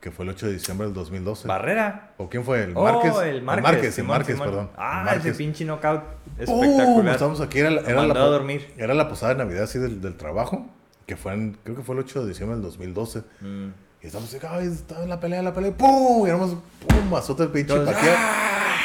que 0.00 0.10
fue 0.10 0.24
el 0.24 0.30
8 0.30 0.46
de 0.46 0.52
diciembre 0.54 0.86
del 0.86 0.94
2012. 0.94 1.46
Barrera. 1.46 2.12
¿O 2.18 2.28
quién 2.28 2.44
fue? 2.44 2.64
¿El 2.64 2.72
Oh, 2.76 2.82
Márquez? 2.84 3.14
el 3.24 3.42
Márquez. 3.42 3.62
Márquez, 3.62 3.84
el 3.86 3.92
Simón, 3.92 4.08
Márquez, 4.16 4.34
Simón. 4.36 4.48
perdón. 4.48 4.70
Ah, 4.76 5.02
Márquez. 5.04 5.26
ese 5.26 5.34
pinche 5.38 5.64
knockout 5.64 6.02
¡Pum! 6.46 6.64
espectacular. 6.64 7.14
Estamos 7.14 7.40
aquí, 7.40 7.58
era, 7.60 7.70
era 7.70 8.06
la, 8.06 8.14
a 8.14 8.26
dormir. 8.26 8.72
era 8.76 8.94
la 8.94 9.08
posada 9.08 9.34
de 9.34 9.38
Navidad 9.44 9.64
así 9.64 9.78
del, 9.78 10.00
del 10.00 10.16
trabajo, 10.16 10.66
que 11.06 11.16
fue 11.16 11.32
en, 11.34 11.56
creo 11.62 11.76
que 11.76 11.82
fue 11.82 11.94
el 11.94 12.00
8 12.00 12.22
de 12.22 12.28
diciembre 12.28 12.56
del 12.56 12.64
2012. 12.64 13.22
Mm. 13.40 13.68
Y 14.02 14.06
estamos 14.06 14.34
así, 14.34 14.44
ay, 14.48 14.66
está 14.66 15.02
en 15.04 15.08
la 15.08 15.20
pelea, 15.20 15.42
la 15.42 15.54
pelea, 15.54 15.70
¡pum! 15.76 16.26
Y 16.26 16.28
éramos, 16.30 16.56
¡pum! 16.88 17.14
Azota 17.14 17.44
el 17.44 17.50
pinche 17.50 17.72
Todos, 17.74 17.88
Pacquiao. 17.88 18.14
¡ah! 18.18 18.78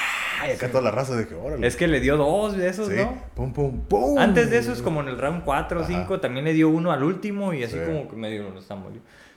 Y 0.46 0.52
acá 0.52 0.68
toda 0.70 0.82
la 0.84 0.92
raza 0.92 1.16
de 1.16 1.28
que, 1.28 1.36
órale. 1.36 1.66
Es 1.66 1.76
que 1.76 1.88
le 1.88 2.00
dio 2.00 2.18
dos 2.18 2.56
de 2.58 2.68
esos, 2.70 2.90
Sí, 2.90 2.96
¿no? 2.96 3.18
pum, 3.36 3.54
pum, 3.54 3.82
pum. 3.88 4.18
Antes 4.20 4.50
de 4.50 4.58
esos, 4.60 4.82
como 4.82 5.02
en 5.02 5.08
el 5.08 5.18
round 5.18 5.44
4 5.44 5.80
o 5.80 5.84
Ajá. 5.84 5.92
5, 5.92 6.20
también 6.20 6.46
le 6.46 6.54
dio 6.54 6.70
uno 6.70 6.92
al 6.92 7.04
último 7.04 7.54
y 7.54 7.64
así 7.64 7.76
Sí. 7.76 7.82
como 7.86 8.08
que 8.10 8.16
medio 8.16 8.50
lo 8.50 8.60
está. 8.60 8.76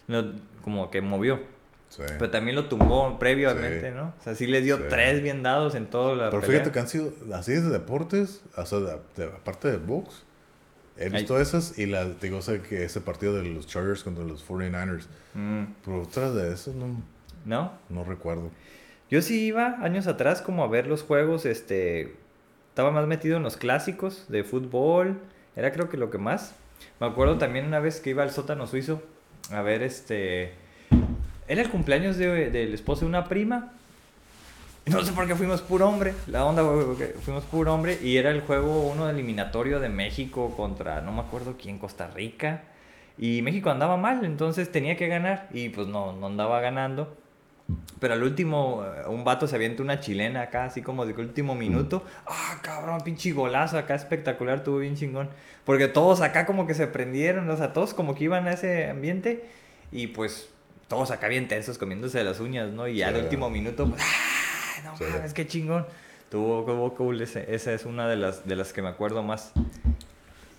No, 0.08 0.32
como 0.62 0.90
que 0.90 1.00
movió. 1.00 1.40
Pero 1.96 2.30
también 2.30 2.54
lo 2.54 2.66
tumbó 2.66 3.18
previamente. 3.18 3.90
¿no? 3.90 4.14
O 4.20 4.22
sea, 4.22 4.34
sí 4.34 4.46
le 4.46 4.60
dio 4.62 4.78
tres 4.88 5.22
bien 5.22 5.42
dados 5.42 5.74
en 5.74 5.86
toda 5.86 6.14
la 6.14 6.30
Pero 6.30 6.40
pelea. 6.42 6.58
fíjate 6.60 6.72
que 6.72 6.78
han 6.78 6.88
sido 6.88 7.12
así 7.34 7.52
de 7.52 7.62
deportes, 7.62 8.42
o 8.56 8.64
sea, 8.64 8.78
de- 8.78 8.98
de- 9.16 9.24
aparte 9.24 9.70
de 9.72 9.76
box. 9.78 10.22
He 10.96 11.04
Ay. 11.04 11.10
visto 11.10 11.40
esas 11.40 11.78
y 11.78 11.86
la, 11.86 12.04
digo, 12.04 12.42
sé 12.42 12.60
que 12.60 12.84
ese 12.84 13.00
partido 13.00 13.34
de 13.34 13.42
los 13.44 13.66
Chargers 13.66 14.04
contra 14.04 14.22
los 14.24 14.42
49ers. 14.46 15.06
Mm, 15.34 15.64
Pero 15.84 16.02
otras 16.02 16.34
de 16.34 16.52
esas 16.52 16.74
no, 16.74 17.02
¿No? 17.44 17.72
no 17.88 18.04
recuerdo. 18.04 18.50
Yo 19.10 19.22
sí 19.22 19.44
iba 19.46 19.76
años 19.82 20.06
atrás 20.06 20.40
como 20.40 20.62
a 20.64 20.68
ver 20.68 20.86
los 20.86 21.02
juegos, 21.02 21.46
este... 21.46 22.14
Estaba 22.68 22.92
más 22.92 23.06
metido 23.08 23.36
en 23.36 23.42
los 23.42 23.56
clásicos 23.56 24.26
de 24.28 24.44
fútbol. 24.44 25.18
Era 25.56 25.72
creo 25.72 25.88
que 25.88 25.96
lo 25.96 26.10
que 26.10 26.18
más. 26.18 26.54
Me 27.00 27.06
acuerdo 27.08 27.36
también 27.36 27.66
una 27.66 27.80
vez 27.80 28.00
que 28.00 28.10
iba 28.10 28.22
al 28.22 28.30
sótano 28.30 28.66
suizo 28.66 29.02
a 29.50 29.60
ver 29.62 29.82
este... 29.82 30.52
Era 31.48 31.62
el 31.62 31.68
cumpleaños 31.68 32.16
de- 32.16 32.50
del 32.50 32.72
esposo 32.72 33.00
de 33.00 33.06
una 33.08 33.24
prima. 33.24 33.72
No 34.86 35.02
sé 35.04 35.12
por 35.12 35.26
qué 35.26 35.34
fuimos 35.34 35.60
puro 35.60 35.88
hombre. 35.88 36.14
La 36.28 36.44
onda 36.44 36.62
fuimos 37.24 37.42
puro 37.44 37.74
hombre. 37.74 37.98
Y 38.00 38.16
era 38.16 38.30
el 38.30 38.40
juego 38.42 38.88
uno 38.88 39.10
eliminatorio 39.10 39.80
de 39.80 39.88
México 39.88 40.54
contra 40.56 41.00
no 41.00 41.10
me 41.12 41.20
acuerdo 41.20 41.56
quién, 41.60 41.78
Costa 41.78 42.08
Rica. 42.14 42.62
Y 43.18 43.42
México 43.42 43.68
andaba 43.70 43.96
mal, 43.96 44.24
entonces 44.24 44.70
tenía 44.70 44.96
que 44.96 45.08
ganar. 45.08 45.48
Y 45.52 45.70
pues 45.70 45.88
no, 45.88 46.12
no 46.12 46.28
andaba 46.28 46.60
ganando. 46.60 47.16
Pero 48.00 48.14
al 48.14 48.22
último, 48.22 48.84
eh, 48.84 49.06
un 49.08 49.24
vato 49.24 49.46
se 49.46 49.56
avienta 49.56 49.82
una 49.82 50.00
chilena 50.00 50.42
acá, 50.42 50.64
así 50.64 50.82
como 50.82 51.04
de 51.06 51.14
que 51.14 51.20
último 51.20 51.54
minuto. 51.54 52.04
Ah, 52.26 52.58
cabrón, 52.62 53.00
pinche 53.02 53.32
golazo 53.32 53.76
acá 53.78 53.94
espectacular, 53.94 54.64
tuvo 54.64 54.78
bien 54.78 54.96
chingón. 54.96 55.28
Porque 55.64 55.86
todos 55.88 56.20
acá 56.22 56.46
como 56.46 56.66
que 56.66 56.74
se 56.74 56.86
prendieron, 56.86 57.48
o 57.50 57.56
sea, 57.56 57.72
todos 57.72 57.92
como 57.94 58.14
que 58.14 58.24
iban 58.24 58.46
a 58.48 58.52
ese 58.52 58.88
ambiente. 58.88 59.44
Y 59.92 60.08
pues 60.08 60.48
todos 60.88 61.10
acá 61.10 61.28
bien 61.28 61.46
tensos 61.48 61.78
comiéndose 61.78 62.22
las 62.24 62.40
uñas, 62.40 62.70
¿no? 62.70 62.88
Y 62.88 63.02
al 63.02 63.16
último 63.16 63.50
minuto, 63.50 63.86
pues, 63.88 64.02
¡ah! 64.02 64.80
No 64.84 64.96
Sí. 64.96 65.04
mames, 65.12 65.34
qué 65.34 65.46
chingón. 65.46 65.86
Tuvo, 66.30 66.64
tuvo 66.64 66.94
cool, 66.94 67.20
ese- 67.20 67.54
esa 67.54 67.72
es 67.72 67.84
una 67.84 68.08
de 68.08 68.16
las, 68.16 68.46
de 68.46 68.56
las 68.56 68.72
que 68.72 68.82
me 68.82 68.88
acuerdo 68.88 69.22
más. 69.22 69.52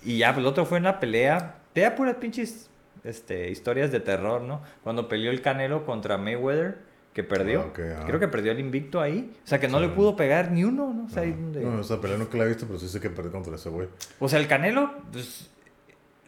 Y 0.04 0.18
ya, 0.18 0.28
pues 0.32 0.38
el 0.40 0.46
otro 0.46 0.64
fue 0.66 0.78
una 0.78 1.00
pelea. 1.00 1.56
Te 1.72 1.80
da 1.82 1.94
puras 1.94 2.16
pinches 2.16 2.68
este, 3.04 3.50
historias 3.50 3.90
de 3.90 4.00
terror, 4.00 4.42
¿no? 4.42 4.62
Cuando 4.84 5.08
peleó 5.08 5.30
el 5.30 5.42
Canelo 5.42 5.84
contra 5.84 6.18
Mayweather, 6.18 6.78
que 7.12 7.22
perdió. 7.22 7.70
Ah, 7.76 7.94
ajá. 7.96 8.06
Creo 8.06 8.18
que 8.20 8.28
perdió 8.28 8.52
el 8.52 8.60
invicto 8.60 9.00
ahí. 9.00 9.32
O 9.44 9.46
sea, 9.46 9.60
que 9.60 9.68
no 9.68 9.78
Sí. 9.78 9.84
le 9.86 9.90
pudo 9.90 10.16
pegar 10.16 10.50
ni 10.50 10.64
uno, 10.64 10.92
¿no? 10.94 11.04
O 11.04 11.08
sea, 11.08 11.22
ahí 11.22 11.30
No, 11.30 11.36
donde- 11.42 11.60
no, 11.60 11.80
esa 11.80 12.00
pelea 12.00 12.16
nunca 12.16 12.38
la 12.38 12.44
he 12.44 12.48
visto, 12.48 12.66
pero 12.66 12.78
sí 12.78 12.88
sé 12.88 13.00
que 13.00 13.10
perdí 13.10 13.30
contra 13.30 13.54
ese 13.54 13.68
güey. 13.68 13.88
o 14.18 14.28
sea, 14.28 14.38
el 14.38 14.46
Canelo, 14.48 14.90
pues, 15.12 15.50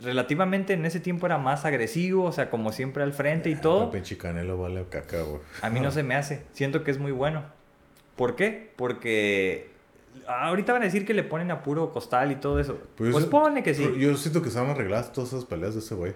relativamente 0.01 0.75
en 0.75 0.85
ese 0.85 1.01
tiempo 1.01 1.27
era 1.27 1.39
más 1.39 1.65
agresivo, 1.65 2.25
o 2.25 2.33
sea, 2.33 2.51
como 2.51 2.73
siempre 2.73 3.03
al 3.03 3.13
frente 3.13 3.49
y 3.51 3.55
todo. 3.57 3.85
El 3.85 3.91
pinche 3.91 4.19
canelo 4.19 4.59
vale 4.59 4.85
caca, 4.91 5.23
güey. 5.23 5.41
A 5.63 5.71
mí 5.71 5.81
no 5.81 5.91
se 5.91 6.03
me 6.03 6.15
hace. 6.17 6.43
Siento 6.53 6.83
que 6.85 6.91
es 6.91 6.99
muy 6.99 7.13
bueno. 7.13 7.45
¿Por 8.17 8.37
qué? 8.37 8.73
Porque 8.77 9.71
ah, 10.29 10.49
ahorita 10.49 10.73
van 10.73 10.83
a 10.83 10.85
decir 10.85 11.07
que 11.07 11.15
le 11.15 11.23
ponen 11.23 11.51
a 11.51 11.63
puro 11.63 11.93
costal 11.93 12.31
y 12.33 12.37
todo 12.37 12.59
eso. 12.61 12.79
Pues, 12.97 13.13
Pues, 13.13 13.25
pone 13.27 13.63
que 13.63 13.73
sí. 13.75 13.89
Yo 13.99 14.17
siento 14.17 14.43
que 14.43 14.49
estaban 14.49 14.71
arregladas 14.71 15.13
todas 15.13 15.33
esas 15.33 15.45
peleas 15.45 15.75
de 15.75 15.81
ese 15.81 15.95
güey. 15.95 16.13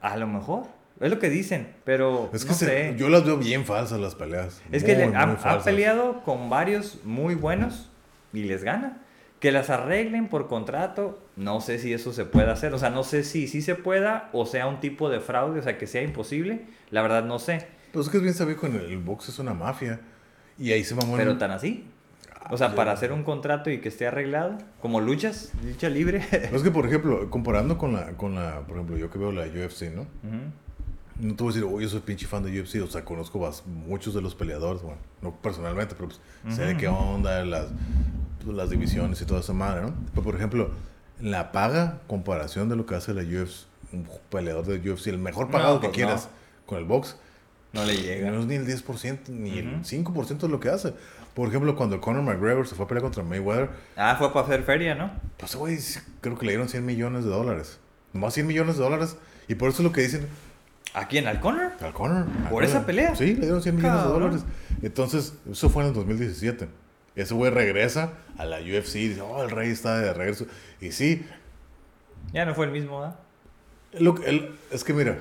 A 0.00 0.16
lo 0.16 0.26
mejor. 0.26 0.62
Es 1.00 1.10
lo 1.10 1.18
que 1.18 1.30
dicen, 1.30 1.68
pero 1.84 2.28
Es 2.32 2.42
que 2.44 2.50
no 2.50 2.54
se- 2.56 2.66
sé. 2.66 2.94
yo 2.98 3.08
las 3.08 3.24
veo 3.24 3.36
bien 3.36 3.64
falsas 3.64 4.00
las 4.00 4.14
peleas. 4.16 4.60
Es 4.72 4.82
que 4.84 4.96
le- 4.96 5.04
ha, 5.14 5.60
peleado 5.64 6.22
con 6.24 6.50
varios 6.50 6.98
muy 7.04 7.34
buenos 7.34 7.88
y 8.32 8.42
les 8.44 8.64
gana. 8.64 9.02
Que 9.40 9.52
las 9.52 9.70
arreglen 9.70 10.26
por 10.28 10.48
contrato, 10.48 11.20
no 11.36 11.60
sé 11.60 11.78
si 11.78 11.92
eso 11.92 12.12
se 12.12 12.24
puede 12.24 12.50
hacer. 12.50 12.74
O 12.74 12.78
sea, 12.80 12.90
no 12.90 13.04
sé 13.04 13.22
si 13.22 13.46
sí 13.46 13.62
se 13.62 13.76
pueda 13.76 14.28
o 14.32 14.46
sea 14.46 14.66
un 14.66 14.80
tipo 14.80 15.08
de 15.08 15.20
fraude, 15.20 15.60
o 15.60 15.62
sea, 15.62 15.78
que 15.78 15.86
sea 15.86 16.02
imposible. 16.02 16.62
La 16.90 17.02
verdad 17.02 17.22
no 17.24 17.38
sé. 17.38 17.68
Pues 17.92 18.06
es 18.06 18.10
que 18.10 18.16
es 18.18 18.22
bien 18.24 18.34
sabido 18.34 18.60
que 18.60 18.66
en 18.66 18.74
el 18.74 18.98
box 18.98 19.28
es 19.28 19.38
una 19.38 19.54
mafia. 19.54 20.00
Y 20.58 20.72
ahí 20.72 20.82
se 20.82 20.96
mamó 20.96 21.12
en- 21.12 21.18
Pero 21.18 21.38
tan 21.38 21.52
así. 21.52 21.86
O 22.50 22.56
sea, 22.56 22.68
Ah, 22.68 22.74
para 22.74 22.90
hacer 22.92 23.12
un 23.12 23.22
contrato 23.22 23.70
y 23.70 23.78
que 23.80 23.88
esté 23.90 24.06
arreglado, 24.08 24.58
como 24.80 25.00
luchas, 25.00 25.52
lucha 25.64 25.88
libre. 25.88 26.24
Es 26.32 26.62
que, 26.62 26.70
por 26.72 26.86
ejemplo, 26.88 27.30
comparando 27.30 27.78
con 27.78 27.92
la, 27.92 28.14
con 28.16 28.34
la, 28.34 28.62
por 28.62 28.76
ejemplo, 28.76 28.96
yo 28.96 29.08
que 29.10 29.18
veo 29.18 29.30
la 29.30 29.42
UFC, 29.42 29.90
¿no? 29.94 30.02
Ujú. 30.02 30.50
No 31.20 31.34
te 31.34 31.42
voy 31.42 31.52
a 31.52 31.54
decir, 31.56 31.70
oh, 31.72 31.80
yo 31.80 31.88
soy 31.88 32.00
pinche 32.00 32.26
fan 32.26 32.42
de 32.44 32.60
UFC, 32.60 32.76
o 32.82 32.86
sea, 32.86 33.04
conozco 33.04 33.40
muchos 33.66 34.14
de 34.14 34.22
los 34.22 34.34
peleadores, 34.36 34.82
bueno, 34.82 34.98
no 35.20 35.34
personalmente, 35.34 35.94
pero 35.96 36.08
pues, 36.08 36.54
sé 36.54 36.62
de 36.64 36.76
qué 36.76 36.86
onda, 36.88 37.44
las, 37.44 37.66
pues, 38.44 38.56
las 38.56 38.70
divisiones 38.70 39.20
y 39.20 39.24
toda 39.24 39.40
esa 39.40 39.52
madre, 39.52 39.82
¿no? 39.82 39.94
Pero, 40.12 40.22
por 40.22 40.36
ejemplo, 40.36 40.70
la 41.20 41.50
paga 41.50 41.98
comparación 42.06 42.68
de 42.68 42.76
lo 42.76 42.86
que 42.86 42.94
hace 42.94 43.14
la 43.14 43.22
UFC, 43.22 43.66
un 43.92 44.06
peleador 44.30 44.64
de 44.66 44.90
UFC, 44.92 45.08
el 45.08 45.18
mejor 45.18 45.50
pagado 45.50 45.74
No, 45.76 45.80
que 45.80 45.88
pues, 45.88 45.96
quieras 45.96 46.24
no. 46.30 46.66
con 46.66 46.78
el 46.78 46.84
box, 46.84 47.16
No 47.72 47.84
le 47.84 47.96
llega. 47.96 48.30
no 48.30 48.38
es 48.40 48.46
ni 48.46 48.54
el 48.54 48.66
10%, 48.66 49.28
ni 49.28 49.58
el 49.58 49.68
Ujú. 49.80 49.84
5% 49.84 50.38
de 50.46 50.48
lo 50.48 50.60
que 50.60 50.68
hace. 50.68 50.94
Por 51.34 51.48
ejemplo, 51.48 51.74
cuando 51.74 52.00
Conor 52.00 52.22
McGregor 52.22 52.66
se 52.68 52.74
fue 52.76 52.84
a 52.84 52.88
pelear 52.88 53.02
contra 53.02 53.24
Mayweather, 53.24 53.70
Ah, 53.96 54.14
fue 54.18 54.32
para 54.32 54.46
hacer 54.46 54.62
feria, 54.62 54.94
¿no? 54.94 55.10
pues, 55.36 55.56
güey, 55.56 55.78
creo 56.20 56.38
que 56.38 56.46
le 56.46 56.52
dieron 56.52 56.68
100 56.68 56.86
millones 56.86 57.24
de 57.24 57.30
dólares. 57.30 57.78
Nomás 58.12 58.34
100 58.34 58.46
millones 58.46 58.76
de 58.76 58.84
dólares. 58.84 59.16
Y 59.48 59.54
por 59.56 59.68
eso 59.70 59.78
es 59.78 59.84
lo 59.84 59.92
que 59.92 60.00
dicen, 60.02 60.26
¿A 60.94 61.06
quién? 61.08 61.26
¿Al 61.26 61.40
Conor? 61.40 61.72
Al 61.80 61.92
Conor. 61.92 62.26
¿Por 62.50 62.64
esa 62.64 62.84
pelea? 62.86 63.14
Sí, 63.14 63.34
le 63.34 63.42
dieron 63.42 63.62
100 63.62 63.76
millones 63.76 64.02
de 64.02 64.08
dólares. 64.08 64.44
Entonces, 64.82 65.34
eso 65.50 65.68
fue 65.70 65.82
en 65.82 65.88
el 65.90 65.94
2017. 65.94 66.68
Ese 67.14 67.34
güey 67.34 67.50
regresa 67.50 68.12
a 68.36 68.44
la 68.44 68.58
UFC 68.58 68.96
y 68.96 69.08
dice, 69.08 69.20
oh, 69.20 69.42
el 69.42 69.50
rey 69.50 69.70
está 69.70 69.98
de 69.98 70.12
regreso. 70.14 70.46
Y 70.80 70.92
sí, 70.92 71.26
Ya 72.32 72.44
no 72.44 72.54
fue 72.54 72.66
el 72.66 72.72
mismo, 72.72 73.02
¿ah? 73.02 73.16
él- 73.92 74.54
es 74.70 74.84
que 74.84 74.92
mira, 74.92 75.18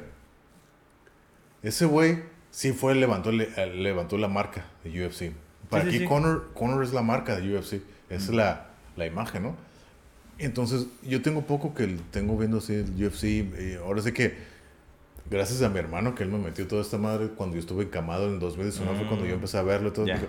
ese 1.64 1.86
güey 1.86 2.24
sí 2.52 2.72
fue, 2.74 2.96
levantó, 2.96 3.32
le- 3.32 3.50
eh, 3.58 3.74
levantó 3.76 4.18
la 4.18 4.28
marca 4.28 4.66
de 4.84 5.06
UFC. 5.06 5.32
Para 5.70 5.84
Sí, 5.84 5.90
sí, 5.90 5.96
aquí 5.96 6.04
sí. 6.04 6.06
Conor, 6.10 6.50
Conor 6.54 6.84
es 6.84 6.94
la 6.94 7.02
marca 7.02 7.36
de 7.36 7.56
UFC. 7.58 7.82
Es 8.10 8.30
la, 8.30 8.68
la 8.96 9.06
imagen, 9.06 9.44
¿no? 9.44 9.56
Entonces, 10.38 10.86
yo 11.04 11.22
tengo 11.22 11.42
poco 11.48 11.74
que 11.74 11.88
tengo 12.12 12.38
viendo 12.38 12.60
así 12.60 12.74
el 12.76 13.06
UFC. 13.06 13.24
Y 13.24 13.76
ahora 13.84 14.02
sé 14.02 14.14
que, 14.14 14.38
gracias 15.30 15.62
a 15.62 15.70
mi 15.70 15.80
hermano, 15.80 16.16
que 16.16 16.24
él 16.24 16.30
me 16.30 16.38
metió 16.38 16.68
toda 16.68 16.82
esta 16.82 16.98
madre 16.98 17.30
cuando 17.36 17.56
yo 17.56 17.62
estuve 17.62 17.84
encamado 17.84 18.28
en 18.28 18.40
2019, 18.40 18.98
fue 18.98 19.08
cuando 19.08 19.26
yo 19.26 19.32
Mm. 19.32 19.36
empecé 19.36 19.58
a 19.58 19.64
verlo 19.64 19.90
y 19.90 19.92
todo. 19.92 20.06
Ya. 20.06 20.20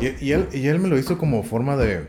Y, 0.00 0.24
y 0.26 0.32
él, 0.32 0.48
y 0.52 0.66
él 0.68 0.78
me 0.78 0.88
lo 0.88 0.98
hizo 0.98 1.16
como 1.18 1.42
forma 1.42 1.76
de, 1.76 2.08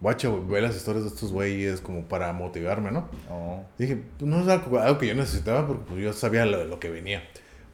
guacha, 0.00 0.28
ver 0.48 0.62
las 0.62 0.76
historias 0.76 1.04
de 1.04 1.10
estos 1.10 1.32
güeyes, 1.32 1.80
como 1.80 2.04
para 2.04 2.32
motivarme, 2.32 2.90
¿no? 2.90 3.08
Oh. 3.30 3.62
Dije, 3.78 4.00
pues 4.18 4.30
no 4.30 4.40
es 4.40 4.48
algo, 4.48 4.98
que 4.98 5.06
yo 5.08 5.14
necesitaba 5.14 5.66
porque 5.66 5.82
pues, 5.88 6.00
yo 6.02 6.12
sabía 6.12 6.46
lo, 6.46 6.64
lo 6.64 6.80
que 6.80 6.88
venía. 6.90 7.22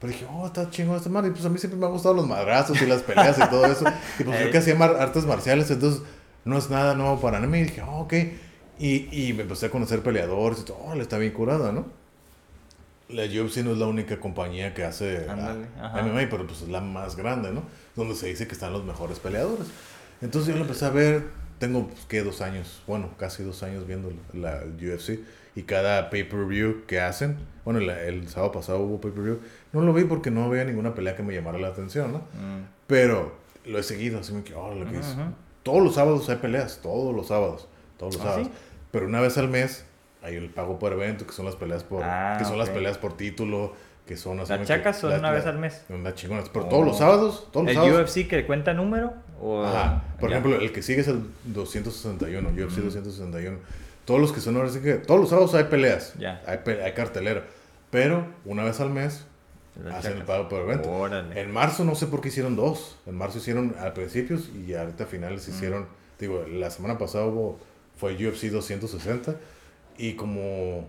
Pero 0.00 0.12
dije, 0.12 0.26
oh, 0.30 0.46
está 0.46 0.68
chingón 0.68 0.96
esta 0.96 1.08
madre. 1.08 1.28
Y 1.28 1.32
pues 1.32 1.44
a 1.46 1.48
mí 1.48 1.58
siempre 1.58 1.78
me 1.80 1.86
han 1.86 1.92
gustado 1.92 2.14
los 2.14 2.26
madrazos 2.26 2.80
y 2.82 2.86
las 2.86 3.02
peleas 3.02 3.38
y 3.38 3.48
todo 3.48 3.64
eso. 3.66 3.84
Y 4.18 4.24
pues 4.24 4.38
yo 4.40 4.44
Ey. 4.46 4.50
que 4.52 4.58
hacía 4.58 4.74
mar- 4.74 4.96
artes 4.98 5.24
marciales, 5.24 5.70
entonces 5.70 6.02
no 6.44 6.58
es 6.58 6.68
nada 6.68 6.94
nuevo 6.94 7.18
para 7.20 7.40
mí. 7.40 7.58
Y 7.60 7.62
dije, 7.62 7.80
oh, 7.82 8.00
ok. 8.00 8.12
Y, 8.78 9.08
y 9.28 9.32
me 9.32 9.42
empecé 9.42 9.66
a 9.66 9.70
conocer 9.70 10.00
peleadores 10.02 10.60
y 10.60 10.64
todo, 10.64 10.76
oh, 10.84 10.94
le 10.94 11.00
está 11.00 11.16
bien 11.16 11.32
curada, 11.32 11.72
¿no? 11.72 11.86
La 13.08 13.22
UFC 13.24 13.58
no 13.58 13.72
es 13.72 13.78
la 13.78 13.86
única 13.86 14.18
compañía 14.18 14.74
que 14.74 14.84
hace 14.84 15.26
ajá. 15.28 15.54
MMA, 16.02 16.28
pero 16.28 16.46
pues 16.46 16.62
es 16.62 16.68
la 16.68 16.80
más 16.80 17.14
grande, 17.16 17.52
¿no? 17.52 17.62
Donde 17.94 18.14
se 18.14 18.26
dice 18.26 18.46
que 18.46 18.52
están 18.54 18.72
los 18.72 18.84
mejores 18.84 19.20
peleadores. 19.20 19.66
Entonces 20.20 20.48
yo 20.52 20.56
lo 20.56 20.62
empecé 20.62 20.86
a 20.86 20.90
ver, 20.90 21.24
tengo, 21.58 21.86
pues, 21.86 22.04
¿qué? 22.08 22.22
Dos 22.22 22.40
años, 22.40 22.82
bueno, 22.86 23.10
casi 23.16 23.44
dos 23.44 23.62
años 23.62 23.86
viendo 23.86 24.12
la, 24.32 24.62
UFC. 24.80 25.20
Y 25.54 25.62
cada 25.62 26.10
pay-per-view 26.10 26.84
que 26.86 27.00
hacen, 27.00 27.36
bueno, 27.64 27.80
la- 27.80 28.02
el 28.02 28.28
sábado 28.28 28.52
pasado 28.52 28.80
hubo 28.80 29.00
pay-per-view, 29.00 29.38
no 29.72 29.80
lo 29.82 29.92
vi 29.94 30.04
porque 30.04 30.30
no 30.30 30.44
había 30.44 30.64
ninguna 30.64 30.94
pelea 30.94 31.16
que 31.16 31.22
me 31.22 31.32
llamara 31.32 31.58
la 31.58 31.68
atención, 31.68 32.12
¿no? 32.12 32.18
Mm. 32.18 32.66
Pero 32.86 33.36
lo 33.64 33.78
he 33.78 33.82
seguido, 33.82 34.18
así 34.18 34.32
me 34.34 34.42
oh, 34.54 34.74
lo 34.74 34.90
que 34.90 34.98
es. 34.98 35.06
ujú. 35.12 35.22
Todos 35.62 35.82
los 35.82 35.94
sábados 35.94 36.28
hay 36.28 36.36
peleas, 36.36 36.80
todos 36.82 37.14
los 37.14 37.28
sábados, 37.28 37.68
todos 37.98 38.16
los 38.16 38.22
¿Ah, 38.22 38.24
sábados. 38.30 38.48
sí? 38.48 38.52
Pero 38.90 39.06
una 39.06 39.20
vez 39.20 39.38
al 39.38 39.48
mes 39.48 39.85
hay 40.26 40.34
el 40.36 40.50
pago 40.50 40.78
por 40.78 40.92
evento, 40.92 41.26
que 41.26 41.32
son 41.32 41.44
las 41.46 41.56
peleas 41.56 41.84
por, 41.84 42.02
Ah, 42.04 42.36
que 42.38 42.44
son 42.44 42.58
las 42.58 42.68
ok. 42.68 42.74
peleas 42.74 42.98
por 42.98 43.16
título, 43.16 43.72
que 44.06 44.16
son 44.16 44.36
Las 44.38 44.48
chacas 44.64 44.98
son 44.98 45.10
las- 45.10 45.18
una 45.20 45.30
vez 45.30 45.44
las- 45.44 45.54
al 45.54 45.58
mes. 45.60 45.84
Una 45.88 46.14
chingonas. 46.14 46.48
Pero 46.48 46.66
Oh. 46.66 46.68
todos 46.68 46.84
los 46.84 46.98
sábados, 46.98 47.48
todos 47.52 47.66
los 47.66 47.70
¿El 47.70 47.76
sábados. 47.82 48.10
UFC 48.16 48.28
que 48.28 48.46
cuenta 48.46 48.72
número? 48.74 49.14
O... 49.40 49.64
Ajá. 49.64 50.02
Por 50.20 50.30
Ya. 50.30 50.38
ejemplo, 50.38 50.60
el 50.60 50.72
que 50.72 50.82
sigue 50.82 51.00
es 51.00 51.08
el 51.08 51.22
261, 51.44 52.48
UFC 52.50 52.80
261. 52.82 53.58
Todos 54.04 54.20
los 54.20 54.32
que 54.32 54.40
son 54.40 54.56
ahora 54.56 54.68
sí 54.68 54.80
que 54.80 54.94
todos 54.94 55.20
los 55.20 55.30
sábados 55.30 55.54
hay 55.54 55.64
peleas, 55.64 56.14
Ya. 56.18 56.40
hay, 56.46 56.58
pe- 56.58 56.82
hay 56.82 56.92
cartelera, 56.92 57.42
pero 57.90 58.26
una 58.44 58.62
vez 58.64 58.80
al 58.80 58.90
mes 58.90 59.24
Las 59.84 59.96
hacen 59.96 60.12
el 60.12 60.18
chacas. 60.20 60.36
pago 60.36 60.48
por 60.48 60.60
evento. 60.62 60.90
Órale. 60.90 61.40
En 61.40 61.50
marzo 61.52 61.84
no 61.84 61.94
sé 61.96 62.06
por 62.06 62.20
qué 62.20 62.28
hicieron 62.28 62.54
dos. 62.56 62.96
En 63.06 63.16
marzo 63.16 63.38
hicieron 63.38 63.74
al 63.80 63.92
principios 63.92 64.48
y 64.50 64.74
ahorita 64.74 65.04
a 65.04 65.06
finales 65.08 65.46
Mm. 65.46 65.50
hicieron, 65.50 65.86
digo, 66.20 66.44
la 66.48 66.70
semana 66.70 66.96
pasada 66.98 67.26
hubo, 67.26 67.58
fue 67.98 68.12
UFC 68.14 68.48
260 68.50 69.34
y 69.98 70.14
como 70.14 70.86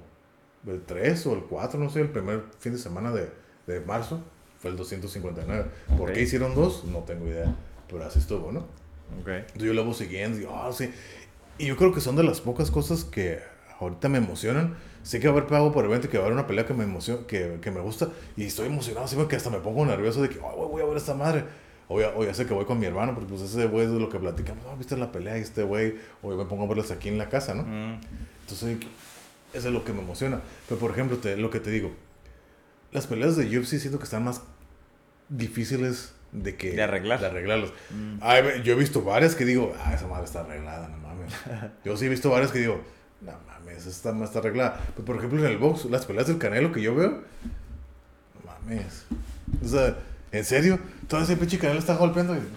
el 0.67 0.81
3 0.85 1.25
o 1.27 1.33
el 1.33 1.41
4, 1.43 1.79
no 1.79 1.89
sé, 1.89 2.01
el 2.01 2.09
primer 2.09 2.43
fin 2.59 2.73
de 2.73 2.77
semana 2.79 3.11
de, 3.11 3.29
de 3.67 3.79
marzo 3.81 4.21
fue 4.59 4.71
el 4.71 4.77
259. 4.77 5.65
¿Por 5.97 6.09
Ok. 6.09 6.15
qué 6.15 6.21
hicieron 6.23 6.55
dos? 6.55 6.83
No 6.85 6.99
tengo 6.99 7.27
idea, 7.27 7.55
pero 7.89 8.03
así 8.05 8.19
estuvo, 8.19 8.51
¿no? 8.51 8.59
Ok. 9.21 9.27
Entonces 9.27 9.63
yo 9.63 9.73
lo 9.73 9.85
voy 9.85 9.93
siguiendo 9.93 10.39
y 10.39 10.45
"Ah, 10.49 10.69
sí. 10.73 10.91
Y 11.57 11.67
yo 11.67 11.77
creo 11.77 11.93
que 11.93 12.01
son 12.01 12.15
de 12.15 12.23
las 12.23 12.41
pocas 12.41 12.69
cosas 12.71 13.03
que 13.05 13.39
ahorita 13.79 14.09
me 14.09 14.17
emocionan. 14.17 14.75
Sé 15.03 15.19
que 15.21 15.27
va 15.27 15.35
a 15.35 15.37
haber 15.37 15.49
pago 15.49 15.71
por 15.71 15.85
evento 15.85 16.09
que 16.09 16.17
va 16.17 16.23
a 16.25 16.27
haber 16.27 16.37
una 16.37 16.47
pelea 16.47 16.65
que 16.65 16.73
me 16.73 16.83
emociona, 16.83 17.25
que, 17.27 17.59
que 17.61 17.71
me 17.71 17.79
gusta. 17.79 18.09
Y 18.35 18.43
estoy 18.45 18.67
emocionado, 18.67 19.05
así 19.05 19.15
que 19.29 19.35
hasta 19.37 19.49
me 19.49 19.59
pongo 19.59 19.85
nervioso 19.85 20.21
de 20.21 20.29
que, 20.29 20.35
"Ay, 20.35 20.55
güey, 20.55 20.69
voy 20.69 20.81
a 20.81 20.85
ver 20.85 20.97
esta 20.97 21.13
madre. 21.13 21.45
O 21.87 22.01
ya, 22.01 22.11
o 22.17 22.25
ya 22.25 22.33
sé 22.33 22.45
que 22.45 22.53
voy 22.53 22.65
con 22.65 22.77
mi 22.79 22.85
hermano, 22.85 23.13
porque 23.15 23.29
pues 23.29 23.41
ese 23.41 23.65
güey 23.67 23.85
es 23.85 23.91
de 23.93 23.99
lo 23.99 24.09
que 24.09 24.19
platicamos. 24.19 24.65
Ah, 24.69 24.75
¿viste 24.77 24.97
la 24.97 25.09
pelea 25.13 25.37
y 25.37 25.41
este 25.41 25.63
güey? 25.63 25.95
O 26.21 26.31
yo 26.31 26.37
me 26.37 26.43
pongo 26.43 26.65
a 26.65 26.67
verlas 26.67 26.91
aquí 26.91 27.07
en 27.07 27.17
la 27.17 27.29
casa, 27.29 27.53
¿no? 27.53 27.63
Mm. 27.63 28.01
Entonces, 28.49 28.77
eso 29.53 29.67
es 29.67 29.73
lo 29.73 29.83
que 29.83 29.91
me 29.93 30.01
emociona. 30.01 30.41
Pero, 30.69 30.79
por 30.79 30.91
ejemplo, 30.91 31.17
te, 31.17 31.35
lo 31.35 31.49
que 31.49 31.59
te 31.59 31.69
digo, 31.69 31.91
las 32.91 33.07
peleas 33.07 33.35
de 33.35 33.45
UFC 33.59 33.77
siento 33.79 33.97
que 33.97 34.05
están 34.05 34.23
más 34.23 34.41
difíciles 35.29 36.13
de 36.31 36.55
que... 36.55 36.71
De 36.71 36.83
arreglar. 36.83 37.19
De 37.19 37.25
arreglarlas. 37.27 37.71
Mm. 37.89 38.19
Ay, 38.21 38.61
yo 38.63 38.73
he 38.73 38.75
visto 38.77 39.01
varias 39.01 39.35
que 39.35 39.43
digo, 39.45 39.75
ah, 39.83 39.93
esa 39.93 40.07
madre 40.07 40.25
está 40.25 40.41
arreglada, 40.41 40.87
no 40.87 40.97
mames. 40.97 41.33
Yo 41.85 41.97
sí 41.97 42.05
he 42.05 42.09
visto 42.09 42.29
varias 42.29 42.51
que 42.51 42.59
digo, 42.59 42.81
No 43.21 43.33
mames, 43.47 43.79
esa 43.79 43.89
está 43.89 44.13
más 44.13 44.33
arreglada. 44.35 44.79
Pero, 44.95 45.05
por 45.05 45.17
ejemplo, 45.17 45.39
en 45.39 45.51
el 45.51 45.57
box, 45.57 45.85
las 45.85 46.05
peleas 46.05 46.27
del 46.27 46.37
Canelo 46.37 46.71
que 46.71 46.81
yo 46.81 46.95
veo, 46.95 47.09
no 47.11 48.45
mames. 48.45 49.03
O 49.63 49.67
sea, 49.67 49.97
¿en 50.31 50.45
serio? 50.45 50.79
Todo 51.09 51.21
ese 51.21 51.35
pinche 51.35 51.57
Canelo 51.59 51.79
está 51.79 51.95
golpeando 51.95 52.35
y... 52.35 52.39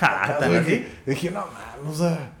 Ja, 0.00 0.36
¿tan 0.38 0.50
Dije- 0.50 0.60
así? 0.60 0.86
Dije, 1.06 1.30
no 1.30 1.46
mames, 1.46 1.94
o 1.94 1.94
sea... 1.94 2.32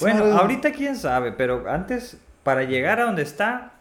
Bueno, 0.00 0.20
madre- 0.24 0.32
ahorita 0.38 0.72
quién 0.72 0.96
sabe, 0.96 1.32
pero 1.32 1.68
antes, 1.70 2.16
para 2.42 2.64
llegar 2.64 3.00
a 3.00 3.04
donde 3.04 3.22
está, 3.22 3.72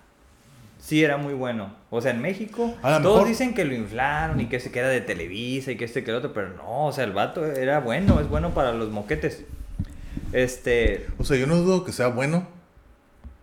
sí 0.80 1.04
era 1.04 1.18
muy 1.18 1.34
bueno. 1.34 1.74
O 1.90 2.02
sea, 2.02 2.12
en 2.12 2.22
México, 2.22 2.76
todos 2.82 3.02
mejor- 3.02 3.28
dicen 3.28 3.54
que 3.54 3.66
lo 3.66 3.74
inflaron 3.74 4.40
y 4.42 4.48
que 4.48 4.60
se 4.60 4.72
queda 4.72 4.88
de 4.90 5.02
Televisa 5.02 5.72
y 5.72 5.78
que 5.78 5.86
este 5.86 6.04
que 6.04 6.12
el 6.12 6.18
otro, 6.18 6.34
pero 6.34 6.50
no, 6.50 6.88
o 6.88 6.92
sea, 6.92 7.04
el 7.04 7.12
vato 7.14 7.46
era 7.46 7.80
bueno, 7.80 8.20
es 8.20 8.28
bueno 8.30 8.54
para 8.54 8.72
los 8.74 8.90
moquetes. 8.90 9.44
Este, 10.34 11.08
O 11.18 11.24
sea, 11.26 11.38
yo 11.38 11.48
no 11.48 11.56
dudo 11.58 11.84
que 11.84 11.92
sea 11.92 12.08
bueno, 12.08 12.48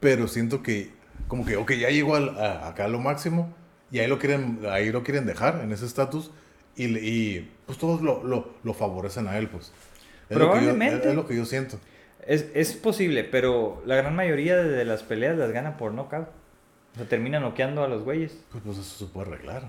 pero 0.01 0.27
siento 0.28 0.62
que 0.62 0.90
como 1.27 1.45
que, 1.45 1.57
ok, 1.57 1.73
ya 1.73 1.90
llegó 1.90 2.16
al- 2.16 2.39
a- 2.39 2.69
acá 2.69 2.86
a 2.86 2.89
lo 2.89 2.99
máximo 3.01 3.53
y 3.90 3.99
ahí 3.99 4.07
lo 4.07 4.19
quieren, 4.19 4.61
ahí 4.70 4.90
lo 4.90 5.03
quieren 5.05 5.27
dejar 5.27 5.61
en 5.62 5.73
ese 5.73 5.85
estatus 5.85 6.31
y, 6.77 6.86
y 6.99 7.51
pues 7.66 7.77
todos 7.78 8.01
lo, 8.01 8.23
lo, 8.24 8.51
lo 8.65 8.73
favorecen 8.74 9.28
a 9.28 9.36
él, 9.36 9.49
pues. 9.49 9.73
Es 10.31 10.36
lo 10.39 10.47
que 10.47 10.47
yo- 10.47 10.51
Probablemente. 10.53 10.97
es, 11.01 11.07
es 11.07 11.15
lo 11.15 11.27
que 11.27 11.36
yo 11.36 11.45
siento. 11.45 11.78
Es, 12.28 12.46
es 12.55 12.74
posible, 12.74 13.24
pero 13.24 13.82
la 13.86 13.96
gran 13.96 14.14
mayoría 14.14 14.56
de 14.56 14.84
las 14.84 15.02
peleas 15.02 15.36
las 15.36 15.50
gana 15.50 15.76
por 15.76 15.92
knockout. 15.92 16.28
O 16.94 16.96
sea, 16.98 17.06
termina 17.09 17.40
noqueando 17.40 17.82
a 17.82 17.88
los 17.88 18.02
güeyes. 18.05 18.38
Pues, 18.52 18.62
pues 18.64 18.78
eso 18.78 19.06
se 19.06 19.12
puede 19.12 19.28
arreglar. 19.28 19.62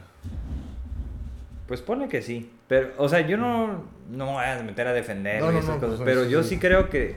Pues 1.68 1.82
pone 1.82 2.08
que 2.08 2.22
sí. 2.22 2.50
Pero, 2.68 2.90
o 2.98 3.10
sea, 3.10 3.22
yo 3.22 3.38
no, 3.38 3.84
no 4.10 4.26
me 4.26 4.32
voy 4.34 4.44
a 4.44 4.64
meter 4.64 4.88
a 4.88 4.94
defender 4.94 5.42
No, 5.42 5.52
no, 5.52 5.60
esas 5.60 5.76
no, 5.76 5.80
cosas. 5.82 5.98
pues, 5.98 6.06
pero 6.06 6.26
yo 6.28 6.44
sí. 6.44 6.50
sí 6.50 6.58
creo 6.60 6.90
que, 6.90 7.16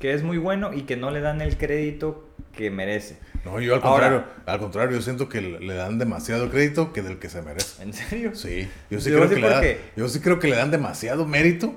que 0.00 0.12
es 0.14 0.22
muy 0.22 0.38
bueno 0.38 0.72
y 0.72 0.82
que 0.82 0.96
no 0.96 1.10
le 1.10 1.20
dan 1.20 1.40
el 1.40 1.56
crédito 1.56 2.28
que 2.56 2.70
merece. 2.70 3.18
No, 3.44 3.60
yo 3.60 3.74
al 3.74 3.82
Ahora- 3.82 4.08
contrario, 4.08 4.24
al 4.46 4.58
contrario, 4.58 4.96
yo 4.96 5.02
siento 5.02 5.28
que 5.28 5.40
le 5.40 5.74
dan 5.74 5.98
demasiado 5.98 6.50
crédito 6.50 6.92
que 6.92 7.02
del 7.02 7.18
que 7.18 7.28
se 7.28 7.42
merece. 7.42 7.82
¿En 7.82 7.92
serio? 7.92 8.34
Sí, 8.34 8.68
yo 8.90 9.00
sí, 9.00 9.10
Yo 9.10 9.16
creo 9.18 9.28
sí 9.28 9.34
que 9.36 9.40
le 9.40 9.48
da- 9.48 9.62
yo 9.96 10.08
sí 10.08 10.20
creo 10.20 10.38
que 10.38 10.48
le 10.48 10.56
dan 10.56 10.70
demasiado 10.70 11.26
mérito 11.26 11.74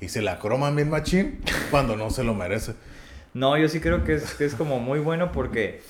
y 0.00 0.08
se 0.08 0.22
la 0.22 0.38
croman 0.38 0.74
bien 0.76 0.90
machín 0.90 1.40
cuando 1.70 1.96
no 1.96 2.10
se 2.10 2.24
lo 2.24 2.34
merece. 2.34 2.74
No, 3.34 3.56
yo 3.56 3.68
sí 3.68 3.80
creo 3.80 4.02
que 4.04 4.14
es, 4.14 4.34
que 4.34 4.44
es 4.44 4.54
como 4.54 4.80
muy 4.80 4.98
bueno 4.98 5.30
porque, 5.32 5.82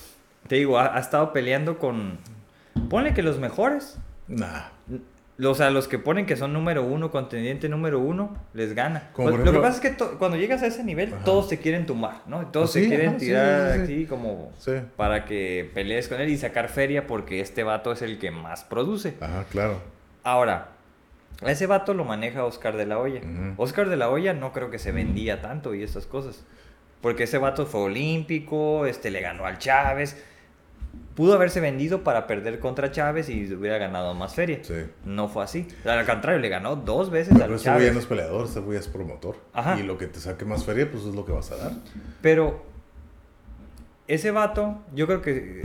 te 0.49 0.57
digo, 0.57 0.79
ha, 0.79 0.97
ha 0.97 1.01
estado 1.01 1.33
peleando 1.33 1.79
con... 1.79 2.19
Ponle 2.89 3.15
que 3.15 3.23
los 3.23 3.39
mejores, 3.39 3.99
Nah. 4.29 4.69
o 5.45 5.55
sea, 5.55 5.71
los 5.71 5.89
que 5.89 5.99
ponen 5.99 6.27
que 6.27 6.37
son 6.37 6.53
número 6.53 6.85
uno, 6.85 7.11
contendiente 7.11 7.69
número 7.69 7.99
uno, 7.99 8.37
les 8.53 8.75
gana. 8.75 9.09
Como 9.13 9.31
Lo- 9.31 9.53
que 9.53 9.59
pasa 9.59 9.75
es 9.77 9.81
que 9.81 9.91
to- 9.91 10.19
cuando 10.19 10.37
llegas 10.37 10.63
a 10.63 10.67
ese 10.67 10.85
nivel, 10.85 11.15
Ajá. 11.15 11.25
todos 11.25 11.49
te 11.49 11.59
quieren 11.59 11.87
tumbar, 11.87 12.23
¿no? 12.27 12.47
Todos 12.49 12.71
Ah, 12.71 12.73
se 12.75 12.83
sí, 12.83 12.89
quieren 12.89 13.09
ajá, 13.11 13.19
sí, 13.19 13.27
tirar 13.27 13.73
sí, 13.73 13.77
sí. 13.79 13.83
así 13.95 14.07
como... 14.07 14.53
Para 14.97 15.25
que 15.25 15.71
pelees 15.75 16.09
con 16.09 16.21
él 16.21 16.29
y 16.29 16.37
sacar 16.37 16.69
feria 16.69 17.07
porque 17.07 17.41
este 17.41 17.65
vato 17.65 17.91
es 17.93 18.03
el 18.03 18.19
que 18.19 18.31
más 18.31 18.65
produce. 18.65 19.15
Ajá, 19.21 19.45
claro. 19.51 19.81
Ahora, 20.23 20.69
a 21.43 21.51
ese 21.51 21.67
vato 21.67 21.95
lo 21.95 22.05
maneja 22.05 22.45
Oscar 22.45 22.77
de 22.77 22.87
la 22.87 22.99
Hoya. 22.99 23.21
Oscar 23.57 23.89
de 23.89 23.97
la 23.97 24.11
Hoya 24.11 24.35
no 24.35 24.53
creo 24.53 24.71
que 24.71 24.79
se 24.79 24.93
vendía 24.93 25.41
tanto 25.41 25.75
y 25.75 25.83
estas 25.83 26.07
cosas. 26.07 26.45
Porque 27.01 27.25
ese 27.25 27.39
vato 27.39 27.65
fue 27.67 27.81
olímpico, 27.83 28.85
este 28.87 29.11
le 29.11 29.21
ganó 29.21 29.47
al 29.47 29.59
Chávez. 29.59 30.23
Pudo 31.15 31.35
haberse 31.35 31.61
vendido 31.61 32.03
para 32.03 32.27
perder 32.27 32.59
contra 32.61 32.91
Chávez 32.91 33.29
y 33.29 33.53
hubiera 33.55 33.79
ganado 33.79 34.13
más 34.15 34.35
feria. 34.35 34.59
Sí. 34.63 34.75
No 35.05 35.29
fue 35.29 35.45
así. 35.45 35.67
Al 35.85 36.05
contrario, 36.07 36.41
le 36.41 36.49
ganó 36.49 36.77
dos 36.77 37.11
veces 37.11 37.33
Pero 37.35 37.45
al 37.47 37.55
ese 37.55 37.65
Chávez. 37.65 37.93
no 37.95 38.01
es 38.01 38.07
peleador, 38.07 38.47
ese 38.47 38.61
güey 38.61 38.79
es 38.79 38.89
promotor. 38.89 39.37
Ajá. 39.53 39.79
Y 39.79 39.83
lo 39.83 39.97
que 39.99 40.07
te 40.07 40.19
saque 40.21 40.45
más 40.45 40.65
feria, 40.65 40.91
pues 40.91 41.05
es 41.05 41.15
lo 41.15 41.25
que 41.25 41.33
vas 41.33 41.51
a 41.53 41.57
dar. 41.57 41.73
Pero 42.21 42.65
ese 44.07 44.31
vato, 44.31 44.79
yo 44.95 45.07
creo 45.07 45.23
que. 45.23 45.63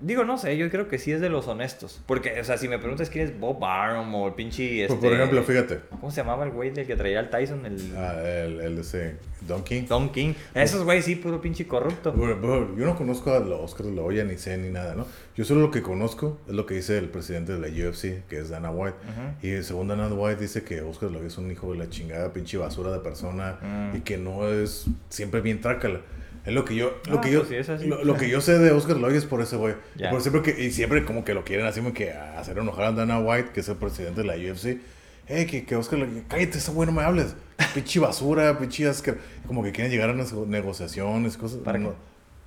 Digo, 0.00 0.24
no 0.24 0.38
sé, 0.38 0.56
yo 0.56 0.70
creo 0.70 0.86
que 0.86 0.96
sí 0.98 1.10
es 1.10 1.20
de 1.20 1.28
los 1.28 1.48
honestos. 1.48 2.00
Porque, 2.06 2.40
o 2.40 2.44
sea, 2.44 2.56
si 2.56 2.68
me 2.68 2.78
preguntas 2.78 3.10
quién 3.10 3.26
es 3.26 3.40
Bob 3.40 3.58
Barum 3.58 4.14
o 4.14 4.28
el 4.28 4.34
pinche. 4.34 4.84
Este, 4.84 4.96
por 4.96 5.12
ejemplo, 5.12 5.42
fíjate, 5.42 5.80
¿Cómo 5.90 6.12
se 6.12 6.20
llamaba 6.20 6.44
el 6.44 6.52
güey 6.52 6.70
del 6.70 6.86
que 6.86 6.94
traía 6.94 7.18
al 7.18 7.30
Tyson? 7.30 7.66
El. 7.66 7.94
ah, 7.96 8.22
el, 8.22 8.60
el 8.60 8.78
ese 8.78 9.16
Don 9.40 9.64
King. 9.64 9.84
Tom 9.88 10.10
King. 10.10 10.34
Esos 10.54 10.84
güeyes 10.84 11.04
sí, 11.04 11.16
puro 11.16 11.40
pinche 11.40 11.66
corrupto. 11.66 12.12
Bro, 12.12 12.40
bro, 12.40 12.76
yo 12.76 12.86
no 12.86 12.96
conozco 12.96 13.32
a 13.32 13.40
los 13.40 13.60
Oscar 13.60 13.86
de 13.86 13.92
la 13.94 14.02
Hoya, 14.02 14.24
ni 14.24 14.36
sé 14.36 14.56
ni 14.56 14.68
nada, 14.68 14.94
¿no? 14.94 15.06
Yo 15.36 15.44
solo 15.44 15.60
lo 15.62 15.70
que 15.70 15.82
conozco 15.82 16.38
es 16.46 16.54
lo 16.54 16.64
que 16.66 16.74
dice 16.74 16.96
el 16.98 17.08
presidente 17.08 17.56
de 17.56 17.58
la 17.58 17.68
UFC, 17.68 18.26
que 18.28 18.38
es 18.38 18.50
Dana 18.50 18.70
White. 18.70 18.96
Ujú. 19.02 19.46
Y 19.46 19.62
según 19.62 19.88
Dana 19.88 20.06
White 20.08 20.40
dice 20.40 20.62
que 20.62 20.80
Oscar 20.82 21.08
de 21.08 21.14
la 21.14 21.18
Hoya 21.20 21.28
es 21.28 21.38
un 21.38 21.50
hijo 21.50 21.72
de 21.72 21.78
la 21.78 21.88
chingada, 21.88 22.32
pinche 22.32 22.56
basura 22.56 22.92
de 22.92 23.00
persona 23.00 23.58
y 23.94 24.00
que 24.00 24.16
no 24.16 24.48
es 24.48 24.86
siempre 25.08 25.40
bien 25.40 25.60
trácala. 25.60 26.00
Es 26.48 26.54
lo 26.54 26.64
que 26.64 26.74
yo, 26.74 26.98
lo 27.08 27.18
Ah, 27.18 27.20
que 27.20 27.30
yo, 27.30 27.44
pues 27.46 27.66
sí, 27.66 27.86
lo, 27.86 28.02
lo 28.04 28.16
que 28.16 28.28
yo 28.28 28.40
sé 28.40 28.58
de 28.58 28.70
Oscar 28.72 28.96
Hoya 28.96 29.18
es 29.18 29.24
por 29.26 29.40
ese 29.42 29.56
güey. 29.56 29.74
Y 29.96 30.00
Ya. 30.00 30.10
por 30.10 30.20
siempre 30.22 30.42
que, 30.42 30.60
y 30.64 30.70
siempre 30.70 31.04
como 31.04 31.24
que 31.24 31.34
lo 31.34 31.44
quieren 31.44 31.66
así 31.66 31.80
como 31.80 31.92
que 31.94 32.10
hacer 32.12 32.58
enojar 32.58 32.86
a 32.86 32.92
Dana 32.92 33.18
White, 33.20 33.50
que 33.52 33.60
es 33.60 33.68
el 33.68 33.76
presidente 33.76 34.22
de 34.22 34.26
la 34.26 34.34
UFC. 34.34 34.80
Hey, 35.26 35.44
que, 35.46 35.64
que 35.66 35.76
Oscar, 35.76 35.98
le- 35.98 36.22
cállate, 36.26 36.56
ese 36.58 36.70
güey 36.70 36.86
no 36.86 36.92
me 36.92 37.02
hables. 37.02 37.36
Pinche 37.74 38.00
basura, 38.00 38.58
pinche 38.58 38.88
ascar. 38.88 39.16
Como 39.46 39.62
que 39.62 39.72
quieren 39.72 39.92
llegar 39.92 40.08
a 40.10 40.14
nego- 40.14 40.46
negociaciones, 40.46 41.36
cosas. 41.36 41.58
¿Para 41.58 41.78
no, 41.78 41.90
qué? 41.90 41.96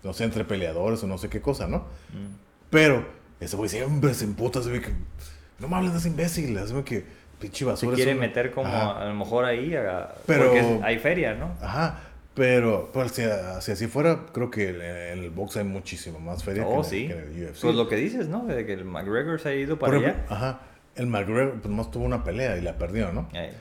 no 0.03 0.13
sé, 0.13 0.23
entre 0.23 0.43
peleadores 0.45 1.03
o 1.03 1.07
no 1.07 1.17
sé 1.19 1.29
qué 1.29 1.41
cosa, 1.41 1.67
¿no? 1.67 1.77
Mm. 2.09 2.35
Pero 2.71 3.05
ese 3.39 3.55
güey 3.55 3.69
siempre 3.69 4.13
se 4.15 4.25
emputa, 4.25 4.59
así 4.59 4.69
que 4.71 4.89
no 5.59 5.67
me 5.67 5.75
hables 5.75 5.91
de 5.93 5.99
ese 5.99 6.07
imbécil, 6.07 6.57
así 6.57 6.73
que 6.83 7.03
pinche 7.39 7.59
Se 7.59 7.65
basura. 7.65 7.95
quiere 7.95 8.11
es 8.11 8.15
un- 8.15 8.21
meter 8.21 8.51
como 8.51 8.67
Ajá, 8.67 8.99
a 9.01 9.05
lo 9.05 9.13
mejor 9.13 9.45
ahí. 9.45 9.75
a- 9.75 10.15
Pero- 10.25 10.45
Porque 10.45 10.59
es- 10.59 10.83
hay 10.83 10.97
feria, 10.97 11.35
¿no? 11.35 11.55
ajá, 11.61 11.99
pero, 12.33 12.89
pero 12.93 13.09
si, 13.09 13.23
si 13.61 13.71
así 13.71 13.87
fuera, 13.87 14.25
creo 14.31 14.49
que 14.49 14.69
en 14.69 15.19
el 15.19 15.29
box 15.31 15.57
hay 15.57 15.63
muchísimo 15.65 16.19
más 16.19 16.43
feria 16.43 16.63
que, 16.63 16.69
Oh, 16.69 16.73
en 16.73 16.79
el- 16.79 16.85
sí. 16.85 17.07
que 17.07 17.13
en 17.13 17.19
el 17.19 17.49
UFC. 17.49 17.61
Pues 17.61 17.75
lo 17.75 17.87
que 17.89 17.95
dices, 17.97 18.27
¿no? 18.29 18.45
De 18.45 18.65
que 18.65 18.73
el 18.73 18.85
McGregor 18.85 19.39
se 19.39 19.49
ha 19.49 19.55
ido 19.55 19.77
para 19.77 19.97
allá. 19.97 20.25
ajá, 20.29 20.61
el 20.95 21.07
McGregor 21.07 21.59
pues 21.61 21.73
más 21.73 21.91
tuvo 21.91 22.05
una 22.05 22.23
pelea 22.23 22.57
y 22.57 22.61
la 22.61 22.77
perdió, 22.77 23.11
¿no? 23.11 23.27
Eh, 23.33 23.51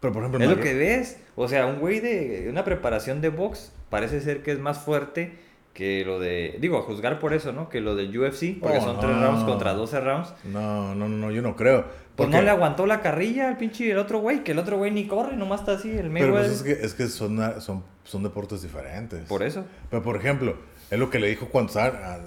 Pero 0.00 0.12
por 0.12 0.22
ejemplo, 0.22 0.42
Es 0.44 0.50
lo 0.50 0.60
que 0.62 0.74
ves. 0.74 1.18
O 1.34 1.48
sea, 1.48 1.66
un 1.66 1.80
güey 1.80 1.98
de 2.00 2.46
una 2.50 2.64
preparación 2.64 3.20
de 3.20 3.30
box 3.30 3.72
parece 3.90 4.20
ser 4.20 4.42
que 4.42 4.52
es 4.52 4.58
más 4.58 4.78
fuerte 4.78 5.32
que 5.74 6.04
lo 6.06 6.18
de. 6.20 6.56
Digo, 6.60 6.78
a 6.78 6.82
juzgar 6.82 7.18
por 7.18 7.34
eso, 7.34 7.52
¿no? 7.52 7.68
Que 7.68 7.80
lo 7.80 7.94
del 7.96 8.16
UFC, 8.16 8.58
porque 8.60 8.78
Oh, 8.78 8.82
son 8.84 8.94
no. 8.96 9.00
3 9.00 9.16
rounds 9.20 9.44
contra 9.44 9.74
12 9.74 10.00
rounds. 10.00 10.32
No, 10.44 10.94
no, 10.94 11.08
no, 11.08 11.16
no, 11.16 11.30
yo 11.30 11.42
no 11.42 11.56
creo. 11.56 11.82
Pues 11.82 12.28
Porque- 12.28 12.36
no 12.36 12.42
le 12.42 12.50
aguantó 12.50 12.86
la 12.86 13.00
carrilla 13.02 13.48
al 13.48 13.56
pinche 13.58 13.90
el 13.90 13.98
otro 13.98 14.20
güey, 14.20 14.44
que 14.44 14.52
el 14.52 14.60
otro 14.60 14.76
güey 14.78 14.92
ni 14.92 15.06
corre, 15.08 15.36
nomás 15.36 15.60
está 15.60 15.72
así, 15.72 15.90
el 15.90 15.96
Pero 16.12 16.32
Mayweather. 16.32 16.46
pues 16.46 16.52
es 16.52 16.62
que, 16.62 16.86
es 16.86 16.94
que 16.94 17.08
son, 17.08 17.60
son, 17.60 17.82
son 18.04 18.22
deportes 18.22 18.62
diferentes. 18.62 19.24
Por 19.26 19.42
eso. 19.42 19.64
Pero 19.90 20.00
por 20.02 20.16
ejemplo, 20.16 20.56
es 20.92 20.98
lo 20.98 21.10
que 21.10 21.18
le 21.18 21.26
dijo 21.26 21.48
cuando 21.48 21.72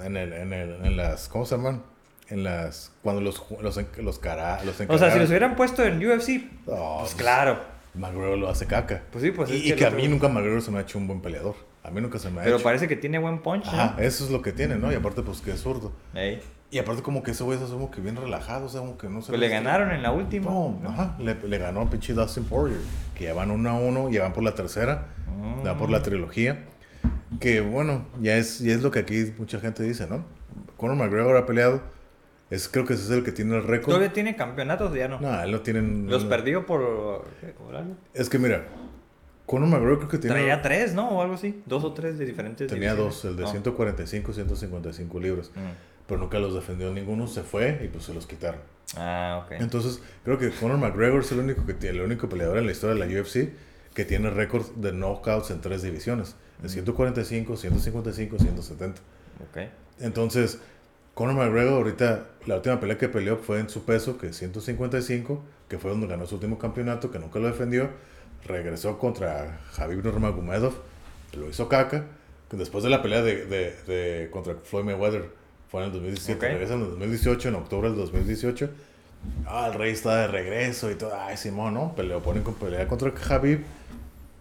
en, 0.03 0.17
el, 0.17 0.33
en, 0.33 0.51
el, 0.51 0.85
en 0.85 0.97
las, 0.97 1.29
¿cómo 1.29 1.45
se 1.45 1.55
llaman? 1.55 1.83
En 2.27 2.43
las, 2.43 2.91
cuando 3.01 3.21
los, 3.21 3.41
los, 3.61 3.79
los, 3.99 4.19
cara, 4.19 4.61
los 4.65 4.77
O 4.89 4.97
sea, 4.97 5.09
si 5.11 5.19
los 5.19 5.29
hubieran 5.29 5.55
puesto 5.55 5.85
en 5.85 6.05
UFC, 6.05 6.41
Oh, 6.65 6.97
pues 6.99 7.13
pues, 7.13 7.15
claro. 7.15 7.57
McGregor 7.93 8.37
lo 8.37 8.49
hace 8.49 8.65
caca. 8.67 9.03
Pues 9.09 9.23
sí, 9.23 9.31
pues 9.31 9.49
y, 9.49 9.55
es 9.69 9.73
que 9.73 9.75
que 9.75 9.85
a 9.85 9.91
mí 9.91 10.05
nunca 10.09 10.27
McGregor 10.27 10.61
se 10.61 10.69
me 10.69 10.79
ha 10.79 10.81
hecho 10.81 10.97
un 10.97 11.07
buen 11.07 11.21
peleador. 11.21 11.55
A 11.87 11.91
mí 11.91 12.01
nunca 12.01 12.19
se 12.19 12.29
me 12.29 12.41
ha 12.41 12.43
Pero 12.43 12.57
hecho. 12.57 12.63
parece 12.63 12.87
que 12.87 12.95
tiene 12.97 13.17
buen 13.17 13.39
punch, 13.39 13.65
Ajá, 13.67 13.95
¿no? 13.97 14.03
eso 14.03 14.25
es 14.25 14.29
lo 14.31 14.41
que 14.41 14.51
tiene, 14.51 14.75
¿no? 14.75 14.91
Y 14.91 14.95
aparte, 14.95 15.21
pues 15.23 15.39
que 15.41 15.51
es 15.51 15.61
zurdo. 15.61 15.93
Ey. 16.13 16.41
Y 16.69 16.79
aparte, 16.79 17.01
como 17.01 17.23
que 17.23 17.31
ese 17.31 17.45
güey 17.45 17.57
es 17.57 17.69
como 17.69 17.89
que 17.89 18.01
bien 18.01 18.17
relajado, 18.17 18.65
o 18.65 18.69
sea, 18.69 18.81
como 18.81 18.97
que 18.97 19.07
no 19.07 19.21
se 19.21 19.29
Pues 19.29 19.39
le 19.39 19.47
ganaron 19.47 19.91
en 19.91 20.03
la 20.03 20.11
última. 20.11 20.51
Pum, 20.51 20.85
ajá, 20.85 21.15
le, 21.17 21.35
le 21.35 21.57
ganó 21.57 21.79
a 21.81 21.89
pinche 21.89 22.13
Dustin 22.13 22.43
Poirier, 22.43 22.81
que 23.15 23.23
ya 23.23 23.33
van 23.33 23.51
uno 23.51 23.69
a 23.69 23.75
uno, 23.75 24.09
ya 24.09 24.23
van 24.23 24.33
por 24.33 24.43
la 24.43 24.53
tercera, 24.53 25.05
Mm. 25.37 25.63
ya 25.63 25.77
por 25.77 25.89
la 25.89 26.01
trilogía. 26.01 26.65
Que 27.39 27.61
bueno, 27.61 28.05
ya 28.21 28.35
es, 28.37 28.59
ya 28.59 28.73
es 28.73 28.81
lo 28.81 28.91
que 28.91 28.99
aquí 28.99 29.33
mucha 29.37 29.59
gente 29.59 29.83
dice, 29.83 30.07
¿no? 30.07 30.25
Conor 30.75 30.97
McGregor 30.97 31.37
ha 31.37 31.45
peleado, 31.45 31.81
es, 32.49 32.67
creo 32.69 32.85
que 32.85 32.93
ese 32.93 33.03
es 33.03 33.11
el 33.11 33.23
que 33.23 33.31
tiene 33.31 33.55
el 33.55 33.63
récord. 33.63 33.87
¿Todavía 33.93 34.11
tiene 34.11 34.35
campeonatos? 34.35 34.93
Ya 34.93 35.07
no. 35.07 35.19
No, 35.21 35.41
él 35.41 35.51
no 35.51 35.61
tiene. 35.61 35.81
Los 36.09 36.23
no. 36.23 36.29
perdió 36.29 36.65
por... 36.65 37.25
¿qué? 37.41 37.47
¿Por 37.47 37.75
algo? 37.75 37.95
Es 38.13 38.29
que 38.29 38.39
mira, 38.39 38.65
Conor 39.47 39.69
McGregor 39.69 39.97
creo 39.97 40.09
que 40.09 40.17
tiene. 40.19 40.35
Traía 40.35 40.61
tres, 40.61 40.93
¿no? 40.93 41.09
O 41.09 41.21
algo 41.21 41.33
así. 41.33 41.63
Dos 41.65 41.83
o 41.83 41.93
tres 41.93 42.19
de 42.19 42.25
diferentes 42.25 42.67
tenía 42.67 42.91
divisiones. 42.91 43.15
dos, 43.15 43.25
el 43.25 43.37
de 43.37 43.43
No. 43.43 43.49
145 43.49 44.31
y 44.31 44.33
155 44.35 45.19
libras. 45.19 45.51
Mm. 45.55 46.05
Pero 46.05 46.19
nunca 46.19 46.37
los 46.37 46.53
defendió 46.53 46.93
ninguno, 46.93 47.27
se 47.27 47.41
fue 47.43 47.81
y 47.83 47.87
pues 47.87 48.03
se 48.03 48.13
los 48.13 48.27
quitaron. 48.27 48.59
Ah, 48.95 49.43
ok. 49.45 49.53
Entonces, 49.59 50.01
creo 50.23 50.37
que 50.37 50.51
Conor 50.51 50.77
McGregor 50.77 51.21
es 51.21 51.31
el 51.31 51.39
único 51.39 51.65
que 51.65 51.73
tiene, 51.73 51.97
el 51.97 52.03
único 52.03 52.29
peleador 52.29 52.57
en 52.57 52.65
la 52.65 52.71
historia 52.73 52.93
de 52.95 53.11
la 53.13 53.21
UFC 53.21 53.49
que 53.93 54.05
tiene 54.05 54.29
récord 54.29 54.65
de 54.75 54.91
knockouts 54.91 55.49
en 55.51 55.61
tres 55.61 55.81
divisiones: 55.81 56.35
de 56.61 56.69
145, 56.69 57.55
155, 57.57 58.39
170. 58.39 59.01
Ok. 59.49 59.69
Entonces, 60.01 60.59
Conor 61.13 61.35
McGregor 61.35 61.73
ahorita, 61.73 62.25
la 62.45 62.57
última 62.57 62.79
pelea 62.79 62.97
que 62.97 63.09
peleó 63.09 63.37
fue 63.37 63.59
en 63.59 63.69
su 63.69 63.85
peso, 63.85 64.17
que 64.17 64.27
es 64.27 64.37
155, 64.37 65.41
que 65.69 65.77
fue 65.77 65.89
donde 65.91 66.07
ganó 66.07 66.27
su 66.27 66.35
último 66.35 66.59
campeonato, 66.59 67.11
que 67.11 67.17
nunca 67.19 67.39
lo 67.39 67.47
defendió. 67.47 67.89
Regresó 68.47 68.97
contra 68.97 69.59
Javib 69.73 70.03
Nurmagomedov, 70.03 70.73
lo 71.33 71.49
hizo 71.49 71.67
caca. 71.67 72.05
Después 72.51 72.83
de 72.83 72.89
la 72.89 73.01
pelea 73.01 73.21
de, 73.21 73.45
de, 73.45 73.75
de- 73.87 74.29
contra 74.31 74.55
Floyd 74.63 74.85
Mayweather, 74.85 75.29
fue 75.69 75.81
en 75.81 75.87
el 75.87 75.91
2017. 75.93 76.37
Ok. 76.45 76.51
Regresa 76.53 76.73
en 76.75 76.81
el 76.81 76.89
2018, 76.91 77.49
en 77.49 77.55
octubre 77.55 77.89
del 77.89 77.97
2018. 77.97 78.69
Ah, 79.45 79.67
el 79.71 79.77
rey 79.77 79.91
está 79.91 80.15
de 80.21 80.27
regreso 80.27 80.89
y 80.89 80.95
todo. 80.95 81.13
Ay, 81.19 81.35
Simón, 81.35 81.73
¿no? 81.73 81.93
Peleó, 81.95 82.21
ponen 82.21 82.43
con 82.43 82.53
pelea 82.53 82.87
contra 82.87 83.11
Javib. 83.11 83.65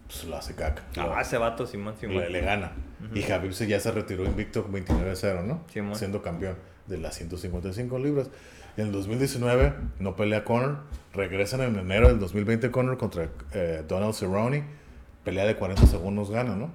pues 0.07 0.23
lo 0.23 0.37
hace 0.37 0.55
caca. 0.55 0.83
Ah, 0.95 1.07
Lo- 1.07 1.19
ese 1.19 1.37
vato, 1.37 1.67
Simón, 1.67 1.95
Simón. 1.99 2.17
le, 2.19 2.29
le 2.29 2.41
gana. 2.41 2.71
Y 3.13 3.29
Habib 3.29 3.51
se, 3.53 3.67
ya 3.67 3.79
se 3.81 3.91
retiró 3.91 4.23
invicto 4.23 4.63
con 4.63 4.71
29-0, 4.73 5.43
¿no? 5.43 5.63
Simón. 5.73 5.95
Siendo 5.97 6.21
campeón 6.21 6.55
de 6.87 6.97
las 6.97 7.15
155 7.15 7.99
libras. 7.99 8.29
En 8.77 8.85
el 8.87 8.91
2019 8.93 9.73
no 9.99 10.15
pelea 10.15 10.45
Conor. 10.45 10.77
Regresan 11.17 11.61
en 11.61 11.75
enero 11.77 12.09
del 12.09 12.19
2020 12.19 12.69
Conor 12.69 12.99
contra 12.99 13.27
eh, 13.51 13.83
Donald 13.87 14.13
Cerrone. 14.13 14.63
Pelea 15.23 15.45
de 15.45 15.55
40 15.55 15.87
segundos 15.87 16.29
gana, 16.29 16.55
¿no? 16.55 16.69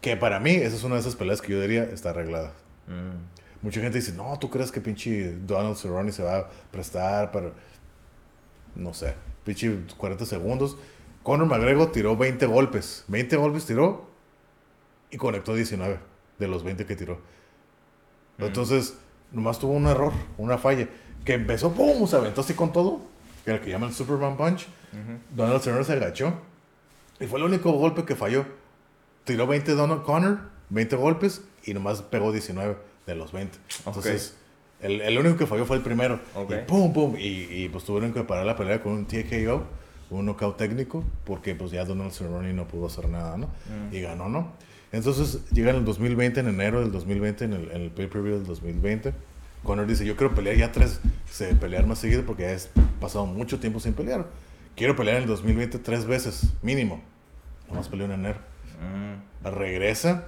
Que 0.00 0.16
para 0.16 0.40
mí 0.40 0.52
esa 0.52 0.74
es 0.74 0.84
una 0.84 0.94
de 0.94 1.02
esas 1.02 1.16
peleas 1.16 1.42
que 1.42 1.52
yo 1.52 1.60
diría 1.60 1.84
está 1.84 2.10
arreglada. 2.10 2.54
Mm. 2.86 3.64
Mucha 3.64 3.82
gente 3.82 3.98
dice, 3.98 4.12
no, 4.12 4.38
¿tú 4.38 4.48
crees 4.48 4.72
que 4.72 4.80
pinche 4.80 5.36
Donald 5.46 5.76
Cerrone 5.76 6.12
se 6.12 6.22
va 6.22 6.38
a 6.38 6.48
prestar 6.70 7.30
para... 7.30 7.52
No 8.74 8.94
sé, 8.94 9.14
pinche 9.44 9.80
40 9.98 10.24
segundos. 10.24 10.78
Conor 11.22 11.46
McGregor 11.46 11.92
tiró 11.92 12.16
20 12.16 12.46
golpes. 12.46 13.04
20 13.08 13.36
golpes 13.36 13.66
tiró 13.66 14.08
y 15.10 15.18
conectó 15.18 15.54
19 15.54 15.98
de 16.38 16.48
los 16.48 16.64
20 16.64 16.86
que 16.86 16.96
tiró. 16.96 17.20
Entonces, 18.38 18.96
nomás 19.30 19.58
tuvo 19.58 19.72
un 19.72 19.88
error, 19.88 20.14
una 20.38 20.56
falla. 20.56 20.88
Que 21.26 21.34
empezó, 21.34 21.72
¡pum! 21.72 22.06
Se 22.06 22.16
aventó 22.16 22.40
así 22.40 22.54
con 22.54 22.72
todo. 22.72 23.02
Que 23.48 23.52
era 23.52 23.60
el 23.60 23.64
que 23.64 23.70
llaman 23.70 23.94
Superman 23.94 24.36
Punch. 24.36 24.66
Donald 25.34 25.62
Cerrone 25.62 25.82
se 25.82 25.94
agachó. 25.94 26.34
Y 27.18 27.24
fue 27.24 27.38
el 27.38 27.46
único 27.46 27.72
golpe 27.72 28.04
que 28.04 28.14
falló. 28.14 28.44
Tiró 29.24 29.46
20 29.46 29.72
Donald 29.72 30.02
Connor, 30.02 30.40
20 30.68 30.96
golpes 30.96 31.40
y 31.64 31.72
nomás 31.72 32.02
pegó 32.02 32.30
19 32.30 32.76
de 33.06 33.14
los 33.14 33.32
20. 33.32 33.56
Entonces, 33.86 34.36
el, 34.82 35.00
el 35.00 35.18
único 35.18 35.38
que 35.38 35.46
falló 35.46 35.64
fue 35.64 35.78
el 35.78 35.82
primero. 35.82 36.20
Ok. 36.34 36.52
Y 36.52 36.66
pum, 36.66 36.92
pum. 36.92 37.16
Y, 37.16 37.46
y, 37.64 37.68
pues 37.70 37.84
tuvieron 37.84 38.12
que 38.12 38.22
parar 38.22 38.44
la 38.44 38.54
pelea 38.54 38.82
con 38.82 38.92
un 38.92 39.06
TKO, 39.06 39.62
un 40.10 40.26
knockout 40.26 40.58
técnico, 40.58 41.02
porque 41.24 41.54
pues 41.54 41.70
ya 41.70 41.86
Donald 41.86 42.12
Cerrone 42.12 42.52
no 42.52 42.68
pudo 42.68 42.88
hacer 42.88 43.08
nada, 43.08 43.38
¿no? 43.38 43.48
Y 43.90 44.02
ganó, 44.02 44.28
¿no? 44.28 44.52
Entonces 44.92 45.50
llega 45.52 45.70
en 45.70 45.76
el 45.76 45.84
2020, 45.86 46.40
en 46.40 46.48
enero 46.48 46.80
del 46.80 46.92
2020, 46.92 47.46
en 47.46 47.52
el, 47.54 47.70
en 47.70 47.80
el 47.80 47.90
pay-per-view 47.92 48.34
del 48.34 48.44
2020. 48.44 49.14
Conor 49.64 49.86
dice, 49.86 50.04
yo 50.06 50.16
quiero 50.16 50.34
pelear 50.34 50.56
ya 50.56 50.72
tres, 50.72 51.00
se 51.30 51.54
pelear 51.54 51.86
más 51.86 51.98
seguido 51.98 52.24
porque 52.24 52.42
ya 52.44 52.52
he 52.52 52.58
pasado 53.00 53.26
mucho 53.26 53.58
tiempo 53.60 53.80
sin 53.80 53.92
pelear. 53.94 54.26
Quiero 54.76 54.94
pelear 54.96 55.16
en 55.16 55.22
el 55.24 55.28
2020 55.28 55.78
tres 55.80 56.06
veces, 56.06 56.52
mínimo. 56.62 57.02
Nomás 57.68 57.88
peleó 57.88 58.06
en 58.06 58.12
enero. 58.12 58.38
Mm. 58.80 59.46
Regresa. 59.48 60.24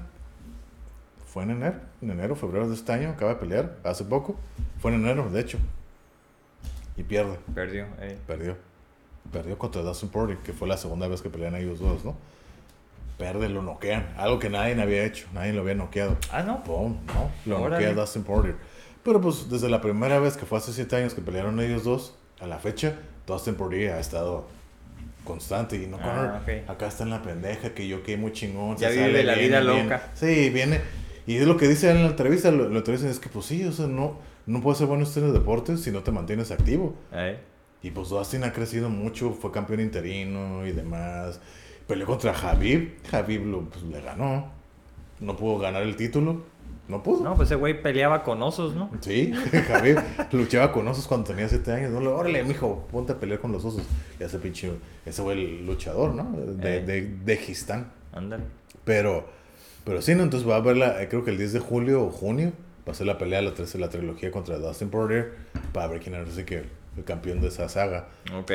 Fue 1.27 1.45
en 1.45 1.51
enero, 1.53 1.79
en 2.03 2.11
enero, 2.11 2.35
febrero 2.35 2.69
de 2.69 2.75
este 2.75 2.91
año, 2.93 3.11
acaba 3.11 3.35
de 3.35 3.39
pelear, 3.41 3.77
hace 3.85 4.05
poco. 4.05 4.35
Fue 4.81 4.93
en 4.93 5.01
enero, 5.05 5.31
de 5.31 5.41
hecho. 5.41 5.59
Y 6.97 7.05
pierde, 7.05 7.39
Perdió. 7.55 7.87
eh. 8.01 8.19
perdió. 8.27 8.57
Perdió 9.33 9.57
contra 9.57 9.81
Dustin 9.83 10.09
Poirier, 10.09 10.39
que 10.39 10.53
fue 10.53 10.67
la 10.67 10.77
segunda 10.77 11.07
vez 11.07 11.23
que 11.23 11.31
pelean 11.31 11.55
ellos 11.55 11.79
dos, 11.79 12.05
¿no? 12.05 12.17
Perde, 13.17 13.49
lo 13.49 13.63
noquean. 13.63 14.13
Algo 14.17 14.39
que 14.41 14.51
nadie 14.51 14.81
había 14.81 15.05
hecho, 15.05 15.29
nadie 15.33 15.53
lo 15.53 15.61
había 15.61 15.75
noqueado. 15.75 16.17
Ah, 16.33 16.43
no. 16.43 16.65
Pum, 16.65 16.97
no, 17.07 17.31
lo 17.47 17.63
Órale. 17.63 17.87
noquea 17.87 18.03
Dustin 18.03 18.25
Poirier. 18.25 18.57
Pero 19.03 19.21
pues 19.21 19.49
desde 19.51 19.69
la 19.69 19.81
primera 19.81 20.19
vez 20.21 20.37
que 20.37 20.47
fue 20.47 20.59
hace 20.59 20.73
siete 20.73 20.97
años 20.97 21.15
que 21.15 21.23
pelearon 21.23 21.59
ellos 21.61 21.85
dos, 21.85 22.15
a 22.41 22.47
la 22.47 22.59
fecha, 22.59 22.99
Dustin 23.27 23.55
Poirier 23.55 23.93
ha 23.93 24.01
estado 24.01 24.47
constante 25.25 25.77
y 25.77 25.87
no 25.87 25.99
Ah, 26.01 26.41
Conor, 26.43 26.63
acá 26.69 26.87
está 26.89 27.05
en 27.05 27.11
la 27.11 27.23
pendeja 27.23 27.75
que 27.75 27.87
yo 27.87 28.03
que 28.03 28.17
muy 28.17 28.33
chingón 28.33 28.77
Ya 28.77 28.89
se 28.89 28.95
vive 28.97 29.07
sale, 29.07 29.25
la 29.25 29.35
viene, 29.35 29.49
vida 29.49 29.61
viene. 29.61 29.83
loca. 29.85 30.11
sí 30.15 30.51
viene. 30.51 30.81
Y 31.27 31.37
es 31.37 31.47
lo 31.47 31.57
que 31.57 31.69
dice 31.69 31.91
en 31.91 32.03
la 32.03 32.09
entrevista 32.09 32.51
lo, 32.51 32.69
lo 32.69 32.79
entrevistan 32.79 33.11
es 33.11 33.19
que 33.19 33.29
pues 33.29 33.47
sí 33.47 33.65
o 33.65 33.73
sea 33.73 33.87
no 33.87 34.19
no 34.47 34.61
puedes 34.61 34.79
ser 34.79 34.87
bueno 34.87 35.07
en 35.15 35.25
el 35.25 35.33
deporte 35.33 35.77
si 35.77 35.91
no 35.91 36.01
te 36.03 36.11
mantienes 36.11 36.51
activo. 36.51 36.95
Eh. 37.13 37.39
y 37.83 37.91
pues 37.91 38.09
Dustin 38.09 38.45
ha 38.45 38.53
crecido 38.53 38.89
mucho 38.89 39.33
fue 39.33 39.53
campeón 39.53 39.81
interino 39.81 40.67
y 40.67 40.73
demás. 40.73 41.41
Peleó 41.87 42.07
contra 42.07 42.33
Javib 42.35 42.99
Javib 43.11 43.47
lo, 43.47 43.63
pues, 43.69 43.83
le 43.85 44.01
ganó. 44.01 44.51
No 45.21 45.37
pudo 45.37 45.59
ganar 45.59 45.83
el 45.83 45.97
título 45.97 46.43
no 46.91 47.03
pudo 47.03 47.23
No, 47.25 47.35
pues 47.37 47.49
ese 47.49 47.55
güey 47.57 47.81
peleaba 47.81 48.23
con 48.23 48.43
osos, 48.43 48.75
¿no? 48.75 48.91
Sí, 49.01 49.33
Javier 49.69 50.03
luchaba 50.33 50.73
con 50.73 50.87
osos 50.89 51.07
cuando 51.07 51.29
tenía 51.29 51.49
7 51.49 51.73
años. 51.73 51.91
No, 51.93 52.11
órale, 52.11 52.43
mijo, 52.45 52.87
ponte 52.91 53.13
a 53.13 53.19
pelear 53.19 53.41
con 53.41 53.53
los 53.53 53.65
osos. 53.65 53.83
Y 54.19 54.23
ese 54.23 54.39
pinche, 54.39 54.73
ese 55.07 55.23
fue 55.23 55.33
el 55.35 55.65
luchador, 55.67 56.15
¿no? 56.15 56.31
De, 56.57 56.77
Eh. 56.79 56.81
de, 56.83 57.03
de 57.25 57.37
Gistán. 57.37 57.93
Ándale. 58.13 58.45
Pero, 58.85 59.27
pero 59.85 60.03
sí, 60.03 60.15
¿no? 60.15 60.23
Entonces 60.25 60.49
va 60.49 60.55
a 60.57 60.59
haber 60.59 60.77
la, 60.77 61.09
creo 61.09 61.25
que 61.25 61.31
el 61.31 61.39
10 61.39 61.53
de 61.55 61.61
julio 61.61 62.03
o 62.05 62.11
junio, 62.11 62.53
va 62.87 62.93
a 62.93 62.95
ser 62.95 63.07
la 63.07 63.19
pelea, 63.19 63.41
la, 63.43 63.53
la 63.75 63.89
trilogía 63.89 64.31
contra 64.31 64.59
Dustin 64.59 64.91
Poirier, 64.91 65.35
para 65.73 65.87
ver 65.87 66.01
quién 66.01 66.15
es 66.17 66.45
que 66.45 66.65
el 66.97 67.05
campeón 67.05 67.41
de 67.41 67.49
esa 67.49 67.69
saga. 67.69 68.09
Ok. 68.35 68.53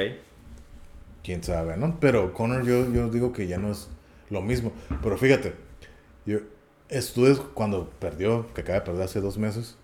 Quién 1.23 1.43
sabe, 1.43 1.77
¿no? 1.77 1.97
Pero 1.99 2.33
Conor, 2.33 2.65
yo, 2.65 2.91
yo 2.93 3.09
digo 3.09 3.33
que 3.33 3.47
ya 3.47 3.57
no 3.57 3.71
es 3.71 3.89
lo 4.29 4.41
mismo. 4.41 4.71
Pero 5.01 5.17
fíjate, 5.17 5.53
yo 6.25 6.39
estuve 6.89 7.35
cuando 7.53 7.89
perdió, 7.99 8.53
que 8.53 8.61
acaba 8.61 8.79
de 8.79 8.85
perder 8.85 9.03
hace 9.03 9.21
dos 9.21 9.37
meses, 9.37 9.77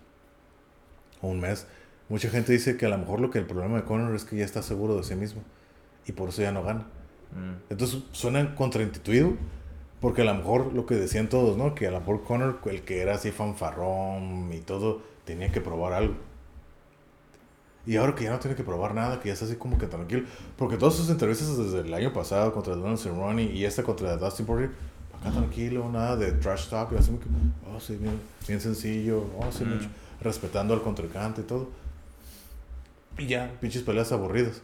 o 1.21 1.27
un 1.27 1.39
mes, 1.39 1.67
mucha 2.09 2.29
gente 2.29 2.51
dice 2.51 2.77
que 2.77 2.85
a 2.85 2.89
lo 2.89 2.97
mejor 2.97 3.19
lo 3.19 3.29
que 3.29 3.39
el 3.39 3.45
problema 3.45 3.77
de 3.77 3.83
Conor 3.83 4.15
es 4.15 4.25
que 4.25 4.35
ya 4.35 4.45
está 4.45 4.61
seguro 4.61 4.97
de 4.97 5.03
sí 5.03 5.15
mismo 5.15 5.41
y 6.05 6.11
por 6.11 6.29
eso 6.29 6.41
ya 6.41 6.51
no 6.51 6.63
gana. 6.63 6.87
Mm. 7.31 7.71
Entonces 7.71 8.03
suena 8.11 8.55
contraintuitivo, 8.55 9.37
porque 9.99 10.23
a 10.23 10.25
lo 10.25 10.33
mejor 10.33 10.73
lo 10.73 10.85
que 10.85 10.95
decían 10.95 11.29
todos, 11.29 11.57
¿no? 11.57 11.75
Que 11.75 11.87
a 11.87 11.91
lo 11.91 11.99
mejor 11.99 12.23
Conor, 12.23 12.59
el 12.65 12.81
que 12.81 13.01
era 13.01 13.15
así 13.15 13.31
fanfarrón 13.31 14.51
y 14.51 14.59
todo, 14.59 15.01
tenía 15.25 15.51
que 15.51 15.61
probar 15.61 15.93
algo. 15.93 16.15
Y 17.85 17.95
ahora 17.95 18.13
que 18.13 18.25
ya 18.25 18.31
no 18.31 18.39
tiene 18.39 18.55
que 18.55 18.63
probar 18.63 18.93
nada, 18.93 19.19
que 19.19 19.27
ya 19.27 19.33
está 19.33 19.45
así 19.45 19.55
como 19.55 19.77
que 19.77 19.87
tranquilo. 19.87 20.27
Porque 20.57 20.77
todas 20.77 20.95
sus 20.95 21.09
entrevistas 21.09 21.57
desde 21.57 21.79
el 21.81 21.93
año 21.93 22.13
pasado 22.13 22.53
contra 22.53 22.75
Donald 22.75 22.99
Cerrone 22.99 23.43
y 23.43 23.65
esta 23.65 23.83
contra 23.83 24.17
Dustin 24.17 24.45
Poirier, 24.45 24.71
acá 25.21 25.31
tranquilo, 25.31 25.89
nada 25.89 26.15
de 26.17 26.31
trash 26.33 26.67
talk, 26.67 26.91
así 26.97 27.11
que, 27.11 27.25
oh, 27.73 27.79
sí, 27.79 27.95
bien, 27.95 28.19
bien 28.47 28.59
sencillo, 28.59 29.25
oh, 29.39 29.51
sí, 29.51 29.63
Mm. 29.63 29.73
mucho, 29.75 29.87
respetando 30.21 30.73
al 30.73 30.81
contrincante 30.81 31.41
y 31.41 31.43
todo. 31.45 31.69
Y 33.17 33.27
ya, 33.27 33.51
pinches 33.61 33.83
peleas 33.83 34.11
aburridas. 34.11 34.61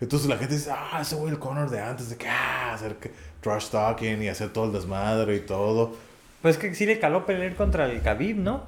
Entonces 0.00 0.28
la 0.28 0.36
gente 0.36 0.54
dice, 0.54 0.70
ah, 0.72 0.98
ese 1.00 1.14
güey 1.14 1.32
el 1.32 1.38
Conor 1.38 1.70
de 1.70 1.80
antes, 1.80 2.08
de 2.10 2.16
que, 2.16 2.28
ah, 2.28 2.74
hacer 2.74 2.96
trash 3.40 3.68
talking 3.68 4.22
y 4.22 4.28
hacer 4.28 4.52
todo 4.52 4.64
el 4.66 4.72
desmadre 4.72 5.36
y 5.36 5.40
todo. 5.40 5.94
Pues 6.40 6.58
que 6.58 6.74
sí 6.74 6.86
le 6.86 6.98
caló 6.98 7.24
pelear 7.24 7.54
contra 7.54 7.86
el 7.86 8.02
Khabib, 8.02 8.36
¿no? 8.36 8.64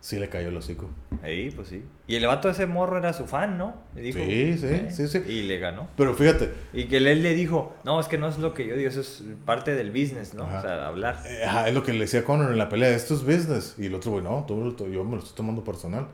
Sí 0.00 0.18
le 0.18 0.30
cayó 0.30 0.48
el 0.48 0.56
hocico. 0.56 0.88
Ahí, 1.22 1.50
pues 1.50 1.68
sí. 1.68 1.84
Y 2.06 2.16
el 2.16 2.26
vato 2.26 2.48
de 2.48 2.54
ese 2.54 2.64
morro 2.66 2.96
era 2.96 3.12
su 3.12 3.26
fan, 3.26 3.58
¿no? 3.58 3.74
Le 3.94 4.00
dijo, 4.00 4.18
Sí, 4.18 4.56
sí, 4.56 4.66
eh, 4.66 4.88
sí, 4.90 5.08
sí. 5.08 5.18
Y 5.28 5.42
le 5.42 5.58
ganó. 5.58 5.88
Pero 5.96 6.14
fíjate, 6.14 6.50
Y 6.72 6.84
que 6.86 6.96
él 6.96 7.04
le 7.22 7.34
dijo, 7.34 7.74
no, 7.84 8.00
es 8.00 8.06
que 8.08 8.16
no 8.16 8.26
es 8.28 8.38
lo 8.38 8.54
que 8.54 8.66
yo 8.66 8.76
digo, 8.76 8.88
eso 8.88 9.02
es 9.02 9.22
parte 9.44 9.74
del 9.74 9.90
business, 9.90 10.32
¿no? 10.32 10.44
Ajá. 10.44 10.58
O 10.58 10.62
sea, 10.62 10.86
hablar. 10.86 11.22
eh, 11.26 11.44
ajá, 11.44 11.68
es 11.68 11.74
lo 11.74 11.82
que 11.82 11.92
le 11.92 12.00
decía 12.00 12.24
Conor 12.24 12.50
en 12.50 12.56
la 12.58 12.70
pelea, 12.70 12.88
esto 12.90 13.12
es 13.14 13.24
business. 13.24 13.74
Y 13.78 13.86
el 13.86 13.94
otro 13.94 14.12
güey, 14.12 14.24
no, 14.24 14.44
tú- 14.48 14.72
tú- 14.72 14.88
yo 14.88 15.04
me 15.04 15.12
lo 15.16 15.18
estoy 15.18 15.34
tomando 15.36 15.62
personal. 15.62 16.06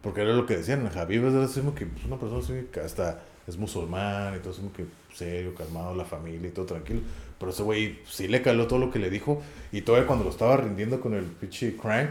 Porque 0.00 0.22
era 0.22 0.32
lo 0.32 0.46
que 0.46 0.56
decían, 0.56 0.88
Javier 0.88 1.24
es 1.24 1.50
que 1.74 1.86
pues, 1.86 2.04
una 2.06 2.16
persona 2.18 2.40
así 2.40 2.68
que 2.72 2.80
hasta 2.80 3.20
es 3.46 3.56
musulmán 3.58 4.36
y 4.36 4.38
todo 4.38 4.52
así 4.52 4.62
que 4.74 4.84
serio, 5.12 5.54
calmado, 5.54 5.94
la 5.94 6.04
familia 6.04 6.48
y 6.48 6.52
todo 6.52 6.64
tranquilo. 6.66 7.00
Pero 7.38 7.50
ese 7.52 7.62
güey 7.62 7.98
sí 8.06 8.26
le 8.28 8.40
caló 8.40 8.66
todo 8.68 8.78
lo 8.78 8.90
que 8.90 8.98
le 9.00 9.10
dijo. 9.10 9.42
Y 9.72 9.82
todavía 9.82 10.06
cuando 10.06 10.24
lo 10.24 10.30
estaba 10.30 10.56
rindiendo 10.56 11.00
con 11.00 11.14
el 11.14 11.24
pinche 11.24 11.76
crank, 11.76 12.10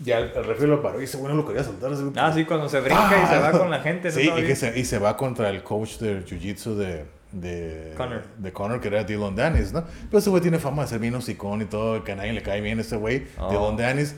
ya 0.00 0.18
el, 0.18 0.32
el 0.34 0.44
referee 0.44 0.68
lo 0.70 0.82
paró 0.82 1.00
y 1.00 1.04
ese 1.04 1.16
güey 1.16 1.30
no 1.32 1.36
lo 1.42 1.46
quería 1.46 1.62
como 1.64 1.78
que- 1.78 2.20
Ah, 2.20 2.32
sí, 2.34 2.44
cuando 2.44 2.68
se 2.68 2.80
brinca 2.80 3.22
y 3.22 3.26
se 3.28 3.38
va 3.38 3.48
Ah, 3.48 3.52
con 3.52 3.70
la 3.70 3.80
gente. 3.80 4.10
Sí, 4.10 4.30
y, 4.36 4.42
que 4.42 4.56
se, 4.56 4.78
y 4.78 4.84
se 4.84 4.98
va 4.98 5.16
contra 5.16 5.48
el 5.50 5.62
coach 5.62 5.98
de 5.98 6.24
Jiu-Jitsu 6.24 6.74
de, 6.74 7.04
de, 7.32 7.94
Conor. 7.96 8.22
de 8.38 8.52
Conor, 8.52 8.80
que 8.80 8.88
era 8.88 9.04
Dylan 9.04 9.34
Dennis, 9.36 9.72
¿no? 9.72 9.84
Pero 10.08 10.18
ese 10.18 10.30
güey 10.30 10.42
tiene 10.42 10.58
fama 10.58 10.82
de 10.82 10.88
ser 10.88 10.98
bien 10.98 11.14
hocicón 11.14 11.62
y 11.62 11.66
todo, 11.66 12.02
que 12.04 12.12
a 12.12 12.16
nadie 12.16 12.32
le 12.32 12.42
cae 12.42 12.60
bien 12.60 12.80
ese 12.80 12.96
güey, 12.96 13.26
Oh. 13.38 13.50
Dylan 13.50 13.76
Dennis. 13.76 14.14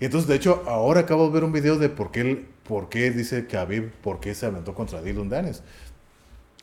Y 0.00 0.06
entonces, 0.06 0.28
de 0.28 0.34
hecho, 0.36 0.62
ahora 0.66 1.00
acabo 1.00 1.26
de 1.26 1.32
ver 1.32 1.44
un 1.44 1.52
video 1.52 1.78
de 1.78 1.88
por 1.88 2.10
qué, 2.10 2.20
él- 2.20 2.46
por 2.64 2.88
qué 2.88 3.10
dice 3.10 3.46
que 3.46 3.56
Aviv, 3.56 3.92
por 4.02 4.20
qué 4.20 4.34
se 4.34 4.46
aventó 4.46 4.74
contra 4.74 5.00
Dylan 5.02 5.28
Dennis. 5.28 5.62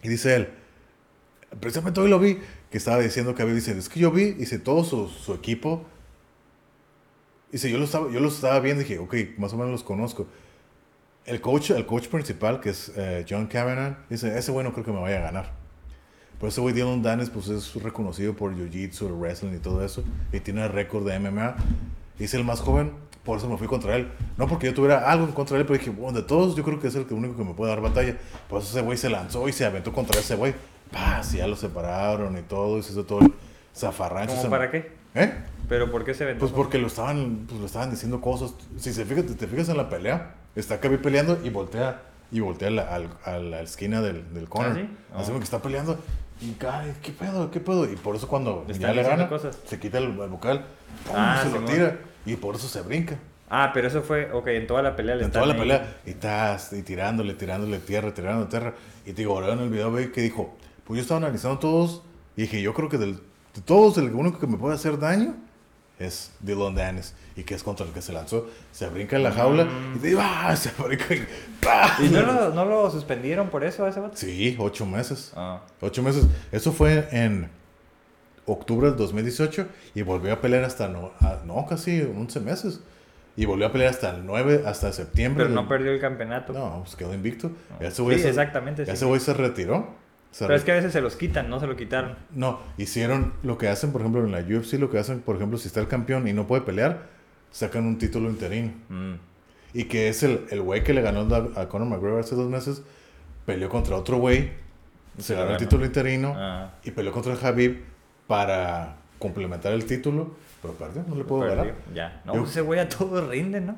Y 0.03 0.09
dice 0.09 0.35
él, 0.35 0.49
precisamente 1.59 1.99
hoy 1.99 2.09
lo 2.09 2.19
vi, 2.19 2.39
que 2.69 2.77
estaba 2.77 2.99
diciendo 2.99 3.35
que 3.35 3.41
Aviv 3.43 3.55
dice, 3.55 3.77
es 3.77 3.89
que 3.89 3.99
yo 3.99 4.11
vi, 4.11 4.31
dice, 4.31 4.59
todo 4.59 4.83
su, 4.83 5.07
su 5.07 5.33
equipo, 5.33 5.83
dice, 7.51 7.69
yo 7.69 7.77
lo 7.77 7.85
estaba, 7.85 8.11
yo 8.11 8.19
los 8.19 8.35
estaba 8.35 8.59
viendo 8.59 8.81
y 8.81 8.85
dije, 8.85 8.99
ok, 8.99 9.15
más 9.37 9.53
o 9.53 9.57
menos 9.57 9.71
los 9.71 9.83
conozco. 9.83 10.27
El 11.25 11.39
coach, 11.41 11.71
el 11.71 11.85
coach 11.85 12.07
principal, 12.07 12.59
que 12.59 12.69
es 12.71 12.91
eh, 12.95 13.25
John 13.29 13.47
Cameron, 13.47 13.97
dice, 14.09 14.37
ese 14.37 14.51
güey 14.51 14.63
no 14.65 14.73
creo 14.73 14.83
que 14.85 14.91
me 14.91 14.99
vaya 14.99 15.17
a 15.19 15.21
ganar. 15.21 15.51
Por 16.39 16.49
ese 16.49 16.59
güey 16.59 16.73
Dylan 16.73 17.03
Danes 17.03 17.29
pues 17.29 17.47
es 17.49 17.75
reconocido 17.75 18.33
por 18.35 18.55
Jiu-Jitsu, 18.55 19.15
wrestling 19.19 19.53
y 19.55 19.59
todo 19.59 19.85
eso. 19.85 20.03
Y 20.33 20.39
tiene 20.39 20.63
el 20.63 20.69
récord 20.69 21.07
de 21.07 21.19
MMA. 21.19 21.55
Y 22.17 22.23
es 22.23 22.33
el 22.33 22.43
más 22.43 22.59
joven, 22.59 22.91
por 23.23 23.37
eso 23.37 23.47
me 23.47 23.57
fui 23.57 23.67
contra 23.67 23.95
él. 23.95 24.11
No 24.37 24.47
porque 24.47 24.65
yo 24.65 24.73
tuviera 24.73 25.11
algo 25.11 25.25
en 25.27 25.33
contra 25.33 25.55
de 25.57 25.61
él, 25.61 25.67
pero 25.67 25.77
dije, 25.77 25.91
bueno, 25.91 26.19
de 26.19 26.25
todos 26.25 26.55
yo 26.55 26.63
creo 26.63 26.79
que 26.79 26.87
es 26.87 26.95
el 26.95 27.05
único 27.11 27.35
que 27.37 27.43
me 27.43 27.53
puede 27.53 27.69
dar 27.71 27.81
batalla. 27.81 28.17
Por 28.49 28.59
eso 28.61 28.71
ese 28.71 28.81
güey 28.81 28.97
se 28.97 29.09
lanzó 29.11 29.47
y 29.47 29.53
se 29.53 29.63
aventó 29.65 29.93
contra 29.93 30.19
ese 30.19 30.35
güey. 30.35 30.55
Paz, 30.91 31.35
y 31.35 31.37
ya 31.37 31.45
lo 31.47 31.55
separaron 31.55 32.35
y 32.37 32.41
todo, 32.41 32.79
y 32.79 32.83
se 32.83 32.91
hizo 32.91 33.05
todo 33.05 33.19
el 33.21 33.31
zafarrancho. 33.75 34.31
¿Cómo 34.31 34.41
se- 34.41 34.49
para 34.49 34.71
qué? 34.71 34.91
¿Eh? 35.15 35.33
¿Pero 35.69 35.91
por 35.91 36.03
qué 36.03 36.13
se 36.13 36.23
aventó? 36.23 36.39
Pues 36.41 36.51
porque 36.51 36.77
lo 36.77 36.87
estaban, 36.87 37.45
pues 37.47 37.59
lo 37.59 37.65
estaban 37.65 37.91
diciendo 37.91 38.19
cosas. 38.21 38.53
Si 38.77 38.93
se 38.93 39.05
fijas, 39.05 39.25
te 39.25 39.47
fijas 39.47 39.69
en 39.69 39.77
la 39.77 39.89
pelea, 39.89 40.35
está 40.55 40.79
Khabib 40.79 41.01
peleando 41.01 41.39
y 41.43 41.49
voltea 41.49 42.01
y 42.31 42.39
voltea 42.39 42.67
a 42.69 42.71
la, 42.71 42.81
al- 42.95 43.17
a 43.25 43.37
la 43.39 43.61
esquina 43.61 44.01
del, 44.01 44.33
del 44.33 44.47
corner. 44.49 44.85
¿Ah, 44.85 44.87
sí? 44.87 45.15
Así 45.17 45.25
como 45.27 45.39
que 45.39 45.45
está 45.45 45.61
peleando. 45.61 45.97
Y 46.41 46.53
cae, 46.53 46.93
¿qué 47.03 47.11
pedo? 47.11 47.51
¿Qué 47.51 47.59
pedo? 47.59 47.89
Y 47.91 47.95
por 47.95 48.15
eso 48.15 48.27
cuando 48.27 48.65
Le 48.67 48.73
ya 48.73 48.93
le 48.93 49.03
gana, 49.03 49.29
cosas. 49.29 49.57
se 49.65 49.79
quita 49.79 49.99
el, 49.99 50.05
el 50.19 50.29
vocal, 50.29 50.65
¡pum! 51.05 51.15
Ah, 51.15 51.39
se 51.43 51.51
lo 51.51 51.63
tira. 51.65 51.97
Y 52.25 52.35
por 52.35 52.55
eso 52.55 52.67
se 52.67 52.81
brinca. 52.81 53.15
Ah, 53.49 53.71
pero 53.73 53.87
eso 53.89 54.01
fue, 54.01 54.31
ok, 54.31 54.47
en 54.47 54.65
toda 54.65 54.81
la 54.81 54.95
pelea 54.95 55.15
le 55.15 55.25
En 55.25 55.31
toda 55.31 55.45
la 55.45 55.53
ahí. 55.53 55.59
pelea. 55.59 55.97
Y 56.05 56.11
estás 56.11 56.73
y 56.73 56.81
tirándole, 56.83 57.33
tirándole 57.35 57.77
tierra, 57.79 58.13
tirándole 58.13 58.49
tierra. 58.49 58.73
Y 59.05 59.11
te 59.13 59.21
digo, 59.21 59.33
ahora 59.35 59.53
en 59.53 59.59
el 59.59 59.69
video 59.69 59.91
ve 59.91 60.11
que 60.11 60.21
dijo, 60.21 60.55
pues 60.85 60.97
yo 60.97 61.01
estaba 61.01 61.19
analizando 61.19 61.59
todos. 61.59 62.01
Y 62.35 62.41
dije, 62.43 62.61
yo 62.61 62.73
creo 62.73 62.89
que 62.89 62.97
del- 62.97 63.19
de 63.55 63.61
todos, 63.61 63.97
el 63.97 64.13
único 64.13 64.39
que 64.39 64.47
me 64.47 64.57
puede 64.57 64.75
hacer 64.75 64.97
daño 64.99 65.35
es 65.99 66.31
Dylan 66.39 66.73
Dennis. 66.75 67.13
Y 67.35 67.43
que 67.43 67.55
es 67.55 67.63
contra 67.63 67.85
el 67.85 67.93
que 67.93 68.01
se 68.01 68.11
lanzó. 68.11 68.47
Se 68.71 68.87
brinca 68.89 69.15
en 69.15 69.23
la 69.23 69.31
jaula. 69.31 69.67
Y 69.95 69.99
te 69.99 70.15
¡ah! 70.19 70.53
Se 70.55 70.69
brinca 70.81 71.13
y 71.15 71.25
¡pah! 71.63 71.95
¿Y 72.03 72.09
no 72.09 72.21
lo, 72.23 72.49
no 72.53 72.65
lo 72.65 72.91
suspendieron 72.91 73.49
por 73.49 73.63
eso 73.63 73.85
a 73.85 73.89
ese 73.89 73.99
vato? 74.01 74.17
Sí, 74.17 74.55
ocho 74.59 74.85
meses. 74.85 75.31
Ah. 75.35 75.61
Ocho 75.79 76.03
meses. 76.03 76.25
Eso 76.51 76.71
fue 76.73 77.07
en 77.11 77.49
octubre 78.45 78.87
del 78.89 78.97
2018 78.97 79.65
y 79.95 80.01
volvió 80.01 80.33
a 80.33 80.41
pelear 80.41 80.63
hasta, 80.65 80.87
no, 80.89 81.11
a- 81.21 81.39
no 81.45 81.65
casi 81.67 82.01
11 82.01 82.39
meses. 82.41 82.81
Y 83.37 83.45
volvió 83.45 83.67
a 83.67 83.71
pelear 83.71 83.91
hasta 83.91 84.09
el 84.13 84.25
9, 84.25 84.63
hasta 84.65 84.91
septiembre. 84.91 85.45
Pero 85.45 85.55
no 85.55 85.61
del- 85.61 85.69
perdió 85.69 85.91
el 85.93 86.01
campeonato. 86.01 86.51
No, 86.51 86.81
pues 86.83 86.97
quedó 86.97 87.13
invicto. 87.13 87.49
No. 87.79 87.87
Ese 87.87 88.01
güey 88.01 88.17
Sí, 88.17 88.23
se- 88.23 88.29
exactamente, 88.29 88.85
sí. 88.85 88.91
Ese 88.91 89.05
güey 89.05 89.21
se 89.21 89.33
retiró. 89.33 89.87
Se 90.31 90.45
Pero 90.45 90.55
es 90.57 90.63
que 90.63 90.71
a 90.71 90.75
veces 90.75 90.93
se 90.93 91.01
los 91.01 91.15
quitan, 91.17 91.49
no 91.49 91.59
se 91.59 91.67
lo 91.67 91.75
quitaron. 91.75 92.15
No, 92.31 92.59
hicieron 92.77 93.33
lo 93.43 93.57
que 93.57 93.67
hacen, 93.67 93.91
por 93.91 94.01
ejemplo, 94.01 94.23
en 94.23 94.31
la 94.31 94.39
UFC, 94.39 94.73
lo 94.79 94.89
que 94.89 94.97
hacen, 94.97 95.19
por 95.19 95.35
ejemplo, 95.35 95.57
si 95.57 95.67
está 95.67 95.81
el 95.81 95.87
campeón 95.89 96.27
y 96.27 96.33
no 96.33 96.47
puede 96.47 96.61
pelear, 96.61 97.07
sacan 97.51 97.85
un 97.85 97.97
título 97.97 98.29
interino. 98.29 98.71
Mm. 98.89 99.13
Y 99.73 99.83
que 99.85 100.07
es 100.09 100.23
el 100.23 100.45
el 100.51 100.61
güey 100.61 100.83
que 100.83 100.93
le 100.93 101.01
ganó 101.01 101.21
a, 101.33 101.61
a 101.61 101.67
Conor 101.69 101.87
McGregor 101.89 102.19
hace 102.21 102.35
dos 102.35 102.49
meses, 102.49 102.81
peleó 103.45 103.67
contra 103.69 103.95
otro 103.97 104.17
güey, 104.17 104.51
se 105.17 105.35
ganó 105.35 105.51
el 105.51 105.57
título 105.57 105.85
interino 105.85 106.33
Ah, 106.37 106.71
y 106.83 106.91
peleó 106.91 107.11
contra 107.11 107.33
Habib 107.35 107.81
para 108.27 108.95
complementar 109.19 109.73
el 109.73 109.85
título, 109.85 110.31
pero 110.61 110.73
perdió, 110.75 111.03
no 111.07 111.15
le 111.15 111.23
puedo 111.25 111.41
perdió. 111.43 111.57
ganar. 111.57 111.75
Ya. 111.93 112.21
No, 112.25 112.33
Yo- 112.35 112.39
pues 112.41 112.51
ese 112.51 112.61
güey 112.61 112.79
a 112.79 112.87
todos 112.89 113.27
rinde, 113.27 113.59
¿no? 113.61 113.75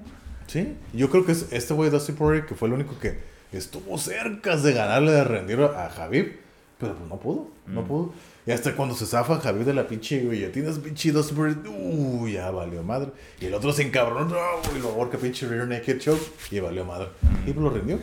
Sí, 0.47 0.75
yo 0.93 1.09
creo 1.09 1.25
que 1.25 1.31
es 1.31 1.51
este 1.51 1.73
güey 1.73 1.89
Dusty 1.89 2.11
Poirier 2.11 2.45
que 2.45 2.53
fue 2.53 2.67
el 2.67 2.73
único 2.75 2.99
que 2.99 3.17
estuvo 3.51 3.97
cerca 3.97 4.55
de 4.57 4.73
ganarle 4.73 5.11
de 5.11 5.23
rendir 5.23 5.59
a 5.61 5.89
Javib, 5.89 6.37
pero 6.83 6.95
pues 6.95 7.09
no 7.09 7.19
pudo, 7.19 7.47
no 7.67 7.81
Mm. 7.81 7.87
pudo. 7.87 8.13
Y 8.45 8.51
hasta 8.51 8.75
cuando 8.75 8.93
se 8.93 9.05
zafa 9.05 9.39
Javib 9.39 9.65
de 9.65 9.73
la 9.73 9.87
pinche 9.87 10.19
guillotina, 10.29 10.69
pinche 10.83 11.11
Poirier, 11.13 11.57
uh, 11.67 12.27
ya 12.27 12.51
valió 12.51 12.83
madre. 12.83 13.09
Y 13.39 13.45
el 13.45 13.53
otro 13.53 13.71
se 13.73 13.83
encabronó, 13.83 14.25
no, 14.25 14.77
y 14.77 14.81
lo 14.81 14.89
ahorca 14.89 15.17
pinche 15.17 15.47
rear 15.47 15.67
naked 15.67 15.99
choke 15.99 16.21
y 16.51 16.59
valió 16.59 16.83
madre. 16.85 17.07
Y 17.45 17.51
pues 17.53 17.57
lo 17.63 17.69
rindió. 17.69 17.99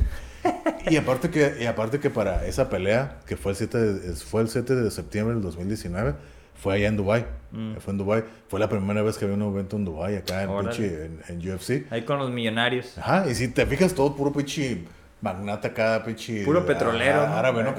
y 0.91 0.97
aparte 0.97 1.29
que 1.31 1.57
y 1.61 1.67
aparte 1.67 2.01
que 2.01 2.09
para 2.09 2.47
esa 2.47 2.71
pelea 2.71 3.21
que 3.27 3.37
fue 3.37 3.53
el 3.53 3.57
7 3.59 3.79
de, 3.79 4.17
fue 4.17 4.41
el 4.41 4.49
7 4.49 4.75
de 4.75 4.91
septiembre 4.91 5.35
del 5.35 5.43
2019 5.43 6.15
fue 6.55 6.75
allá 6.75 6.89
en 6.89 6.97
Dubai. 6.97 7.27
Mm. 7.53 7.77
Fue 7.77 7.93
en 7.93 7.99
Dubai. 7.99 8.25
Fue 8.49 8.59
la 8.61 8.69
primera 8.69 9.03
vez 9.03 9.17
que 9.19 9.25
había 9.27 9.37
un 9.37 9.43
evento 9.43 9.77
en 9.77 9.85
Dubai 9.85 10.17
acá 10.17 10.43
en, 10.43 10.59
pinche, 10.61 11.05
en, 11.07 11.21
en 11.29 11.51
UFC. 11.55 11.87
Ahí 11.91 12.03
con 12.03 12.19
los 12.19 12.31
millonarios. 12.31 12.97
Ajá, 12.99 13.27
y 13.31 13.35
si 13.35 13.49
te 13.49 13.65
fijas, 13.67 13.95
todo 13.95 14.15
puro 14.17 14.33
pinche 14.33 14.85
magnata 15.21 15.69
acá, 15.69 16.03
pinche. 16.05 16.45
Puro 16.45 16.65
petrolero. 16.67 17.23
Árabe, 17.23 17.63
¿no? 17.63 17.75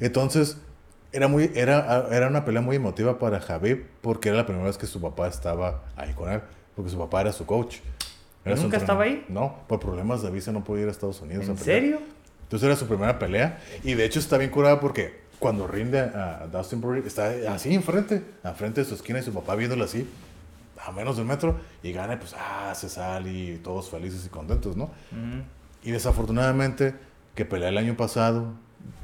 Entonces, 0.00 0.58
era, 1.12 1.28
muy, 1.28 1.50
era, 1.54 2.06
era 2.10 2.28
una 2.28 2.44
pelea 2.44 2.60
muy 2.60 2.76
emotiva 2.76 3.18
para 3.18 3.40
Javib 3.40 3.86
porque 4.02 4.28
era 4.28 4.38
la 4.38 4.46
primera 4.46 4.66
vez 4.66 4.76
que 4.76 4.86
su 4.86 5.00
papá 5.00 5.28
estaba 5.28 5.82
ahí 5.96 6.12
con 6.12 6.30
él, 6.30 6.40
porque 6.74 6.90
su 6.90 6.98
papá 6.98 7.22
era 7.22 7.32
su 7.32 7.46
coach. 7.46 7.76
¿Y 8.44 8.48
Era 8.48 8.56
su 8.56 8.64
nunca 8.64 8.76
estaba 8.76 9.04
ahí? 9.04 9.24
No, 9.28 9.56
por 9.66 9.80
problemas 9.80 10.22
de 10.22 10.30
visa 10.30 10.52
no 10.52 10.62
podía 10.62 10.82
ir 10.82 10.88
a 10.88 10.92
Estados 10.92 11.20
Unidos. 11.20 11.48
¿En 11.48 11.56
serio? 11.56 12.00
Entonces 12.42 12.66
era 12.66 12.76
su 12.76 12.86
primera 12.86 13.18
pelea. 13.18 13.58
Y 13.82 13.94
de 13.94 14.04
hecho 14.04 14.20
está 14.20 14.38
bien 14.38 14.50
curada 14.50 14.78
porque 14.78 15.26
cuando 15.38 15.66
rinde 15.66 16.00
a 16.00 16.46
Dustin 16.52 16.80
Poirier 16.80 17.06
está 17.06 17.32
así 17.52 17.74
enfrente, 17.74 18.22
enfrente 18.44 18.82
de 18.82 18.86
su 18.86 18.94
esquina 18.94 19.18
y 19.18 19.22
su 19.22 19.32
papá 19.32 19.56
viéndolo 19.56 19.84
así, 19.84 20.08
a 20.86 20.92
menos 20.92 21.16
de 21.16 21.22
un 21.22 21.28
metro, 21.28 21.56
y 21.82 21.92
gana, 21.92 22.14
y 22.14 22.16
pues, 22.16 22.34
ah, 22.38 22.72
se 22.74 22.88
sale 22.88 23.30
y 23.30 23.56
todos 23.58 23.90
felices 23.90 24.24
y 24.24 24.28
contentos, 24.28 24.76
¿no? 24.76 24.86
Mm. 25.10 25.40
Y 25.82 25.90
desafortunadamente, 25.90 26.94
que 27.34 27.44
pelea 27.44 27.68
el 27.68 27.78
año 27.78 27.96
pasado, 27.96 28.54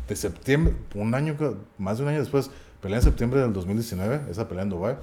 de 0.08 0.16
septiembre, 0.16 0.74
un 0.94 1.14
año, 1.14 1.36
más 1.78 1.98
de 1.98 2.04
un 2.04 2.10
año 2.10 2.20
después, 2.20 2.50
pelea 2.80 2.98
en 2.98 3.04
septiembre 3.04 3.40
del 3.40 3.52
2019, 3.52 4.30
esa 4.30 4.48
pelea 4.48 4.64
en 4.64 4.70
Dubai, 4.70 4.96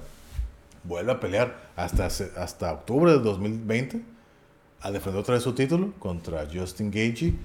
vuelve 0.84 1.12
a 1.12 1.20
pelear 1.20 1.70
hasta, 1.76 2.06
hasta 2.06 2.72
octubre 2.72 3.12
del 3.12 3.22
2020, 3.22 4.02
a 4.82 4.90
defender 4.90 5.20
otra 5.20 5.34
vez 5.34 5.42
su 5.42 5.54
título 5.54 5.92
contra 5.98 6.46
Justin 6.52 6.90
Gagey, 6.90 7.38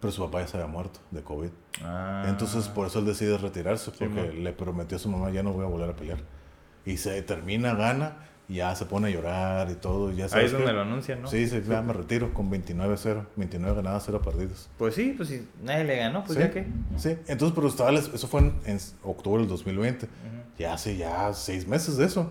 pero 0.00 0.12
su 0.12 0.24
papá 0.24 0.40
ya 0.40 0.48
se 0.48 0.56
había 0.56 0.68
muerto 0.68 1.00
de 1.10 1.22
COVID. 1.22 1.50
Ah. 1.84 2.24
Entonces, 2.28 2.68
por 2.68 2.86
eso 2.86 3.00
él 3.00 3.04
decide 3.04 3.36
retirarse, 3.36 3.90
porque 3.90 4.08
mon. 4.08 4.44
le 4.44 4.52
prometió 4.52 4.96
a 4.96 5.00
su 5.00 5.10
mamá, 5.10 5.30
ya 5.30 5.42
no 5.42 5.52
voy 5.52 5.64
a 5.64 5.68
volver 5.68 5.90
a 5.90 5.96
pelear. 5.96 6.18
Y 6.86 6.96
se 6.96 7.20
termina, 7.22 7.74
gana, 7.74 8.16
y 8.50 8.54
ya 8.56 8.74
se 8.74 8.84
pone 8.84 9.06
a 9.06 9.10
llorar 9.10 9.70
y 9.70 9.74
todo. 9.76 10.10
y 10.10 10.16
Ya 10.16 10.26
Ahí 10.32 10.46
es 10.46 10.52
donde 10.52 10.66
qué. 10.66 10.72
lo 10.72 10.80
anuncian, 10.82 11.22
¿no? 11.22 11.28
Sí, 11.28 11.46
sí, 11.46 11.62
ya 11.68 11.80
me 11.82 11.92
retiro 11.92 12.34
con 12.34 12.50
29-0. 12.50 13.26
29 13.36 13.76
ganadas, 13.76 14.02
0 14.06 14.20
perdidos. 14.22 14.68
Pues 14.76 14.94
sí, 14.96 15.14
pues 15.16 15.28
si 15.28 15.46
nadie 15.62 15.84
le 15.84 15.96
ganó, 15.96 16.24
pues 16.24 16.34
sí, 16.36 16.40
ya 16.44 16.50
que. 16.50 16.66
Sí, 16.96 17.16
entonces, 17.28 17.52
pero 17.54 17.68
estaba, 17.68 17.92
eso 17.92 18.26
fue 18.28 18.40
en, 18.40 18.54
en 18.66 18.78
octubre 19.04 19.40
del 19.40 19.48
2020. 19.48 20.08
Ya 20.58 20.74
hace 20.74 20.96
ya 20.96 21.32
seis 21.32 21.66
meses 21.68 21.96
de 21.96 22.06
eso. 22.06 22.30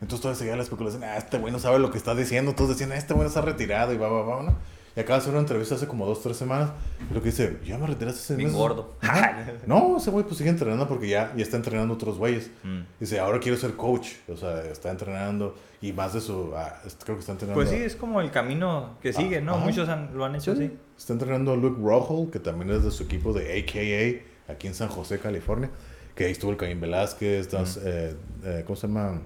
Entonces 0.00 0.22
todavía 0.22 0.38
seguía 0.38 0.56
la 0.56 0.62
especulación, 0.62 1.04
ah, 1.04 1.18
este 1.18 1.36
güey 1.38 1.52
no 1.52 1.58
sabe 1.58 1.78
lo 1.78 1.90
que 1.90 1.98
está 1.98 2.14
diciendo. 2.14 2.54
Todos 2.54 2.70
decían, 2.70 2.90
"Ah, 2.92 2.96
este 2.96 3.12
güey 3.12 3.24
no 3.24 3.28
está 3.28 3.42
retirado 3.42 3.92
y 3.92 3.98
va, 3.98 4.08
va, 4.08 4.22
va, 4.22 4.42
¿no? 4.42 4.56
Y 5.00 5.02
acaba 5.02 5.16
de 5.16 5.22
hacer 5.22 5.32
una 5.32 5.40
entrevista 5.40 5.74
hace 5.76 5.86
como 5.86 6.04
dos, 6.04 6.22
tres 6.22 6.36
semanas. 6.36 6.70
Y 7.10 7.14
lo 7.14 7.20
que 7.22 7.30
dice, 7.30 7.58
ya 7.64 7.78
me 7.78 7.86
retiré 7.86 8.10
hace 8.10 8.20
seis 8.20 8.36
Bien 8.36 8.48
meses. 8.50 8.60
gordo. 8.60 8.94
No, 9.66 9.96
ese 9.96 10.10
güey 10.10 10.24
pues 10.24 10.36
sigue 10.36 10.50
entrenando 10.50 10.86
porque 10.86 11.08
ya, 11.08 11.32
ya 11.36 11.42
está 11.42 11.56
entrenando 11.56 11.94
otros 11.94 12.18
güeyes. 12.18 12.50
Mm. 12.62 12.80
Dice, 13.00 13.18
ahora 13.18 13.40
quiero 13.40 13.56
ser 13.56 13.74
coach. 13.76 14.08
O 14.28 14.36
sea, 14.36 14.62
está 14.64 14.90
entrenando 14.90 15.56
y 15.80 15.92
más 15.92 16.12
de 16.12 16.20
su... 16.20 16.52
ah, 16.54 16.80
creo 17.04 17.16
que 17.16 17.20
está 17.20 17.32
entrenando... 17.32 17.54
Pues 17.60 17.70
sí, 17.70 17.76
es 17.76 17.96
como 17.96 18.20
el 18.20 18.30
camino 18.30 18.98
que 19.00 19.12
sigue, 19.12 19.40
¿no? 19.40 19.54
ajá. 19.54 19.64
Muchos 19.64 19.88
han- 19.88 20.10
lo 20.14 20.24
han 20.26 20.34
hecho 20.34 20.54
Sí, 20.54 20.64
así. 20.64 20.76
Está 20.98 21.14
entrenando 21.14 21.52
a 21.52 21.56
Luke 21.56 21.80
Rojo, 21.82 22.30
que 22.30 22.38
también 22.38 22.70
es 22.70 22.84
de 22.84 22.90
su 22.90 23.04
equipo 23.04 23.32
de 23.32 23.58
AKA, 23.60 24.52
aquí 24.52 24.66
en 24.66 24.74
San 24.74 24.88
José, 24.88 25.18
California. 25.18 25.70
Que 26.14 26.26
ahí 26.26 26.32
estuvo 26.32 26.50
el 26.50 26.58
Caín 26.58 26.80
Velázquez, 26.80 27.48
eh, 27.82 28.14
eh, 28.44 28.62
¿cómo 28.66 28.76
se 28.76 28.86
llama? 28.88 29.22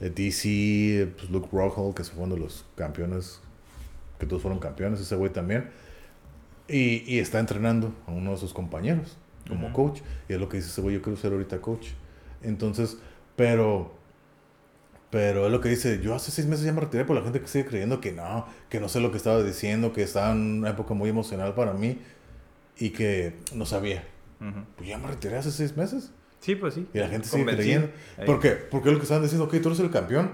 Eh, 0.00 0.10
DC, 0.10 1.12
pues 1.16 1.30
Luke 1.30 1.48
Rojo, 1.52 1.94
que 1.94 2.02
se 2.02 2.12
fue 2.12 2.24
uno 2.24 2.34
de 2.34 2.40
los 2.40 2.64
campeones, 2.74 3.40
que 4.20 4.26
todos 4.26 4.42
fueron 4.42 4.60
campeones, 4.60 5.00
ese 5.00 5.16
güey 5.16 5.32
también. 5.32 5.70
Y, 6.68 7.02
y 7.12 7.18
está 7.18 7.40
entrenando 7.40 7.92
a 8.06 8.12
uno 8.12 8.30
de 8.30 8.36
sus 8.36 8.52
compañeros 8.52 9.16
como 9.48 9.66
Ujú. 9.68 9.74
coach. 9.74 10.02
Y 10.28 10.34
es 10.34 10.38
lo 10.40 10.48
que 10.48 10.58
dice 10.58 10.68
ese 10.68 10.80
güey, 10.80 10.94
yo 10.94 11.02
quiero 11.02 11.18
ser 11.18 11.32
ahorita 11.32 11.60
coach. 11.60 11.88
Entonces, 12.42 12.98
pero... 13.34 13.98
Pero 15.10 15.46
es 15.46 15.50
lo 15.50 15.60
que 15.60 15.68
dice, 15.68 16.00
yo 16.00 16.14
hace 16.14 16.30
seis 16.30 16.46
meses 16.46 16.64
ya 16.64 16.72
me 16.72 16.80
retiré 16.80 17.04
por 17.04 17.16
la 17.16 17.22
gente 17.22 17.40
que 17.40 17.48
sigue 17.48 17.66
creyendo 17.66 18.00
que 18.00 18.12
no, 18.12 18.46
que 18.68 18.78
no 18.78 18.88
sé 18.88 19.00
lo 19.00 19.10
que 19.10 19.16
estaba 19.16 19.42
diciendo, 19.42 19.92
que 19.92 20.04
estaba 20.04 20.30
en 20.30 20.58
una 20.60 20.70
época 20.70 20.94
muy 20.94 21.10
emocional 21.10 21.52
para 21.54 21.72
mí 21.72 21.98
y 22.78 22.90
que 22.90 23.34
no 23.52 23.66
sabía. 23.66 24.04
Ujú. 24.40 24.60
Pues 24.76 24.88
ya 24.88 24.98
me 24.98 25.08
retiré 25.08 25.36
hace 25.36 25.50
seis 25.50 25.76
meses. 25.76 26.12
Sí, 26.38 26.54
pues 26.54 26.74
sí. 26.74 26.86
Y 26.94 26.98
la 26.98 27.08
gente 27.08 27.26
sigue 27.26 27.44
creyendo. 27.44 27.88
¿Por 28.24 28.38
qué? 28.38 28.50
Porque 28.50 28.88
es 28.90 28.92
lo 28.92 29.00
que 29.00 29.02
estaban 29.02 29.24
diciendo, 29.24 29.46
ok, 29.46 29.56
tú 29.60 29.70
eres 29.70 29.80
el 29.80 29.90
campeón, 29.90 30.30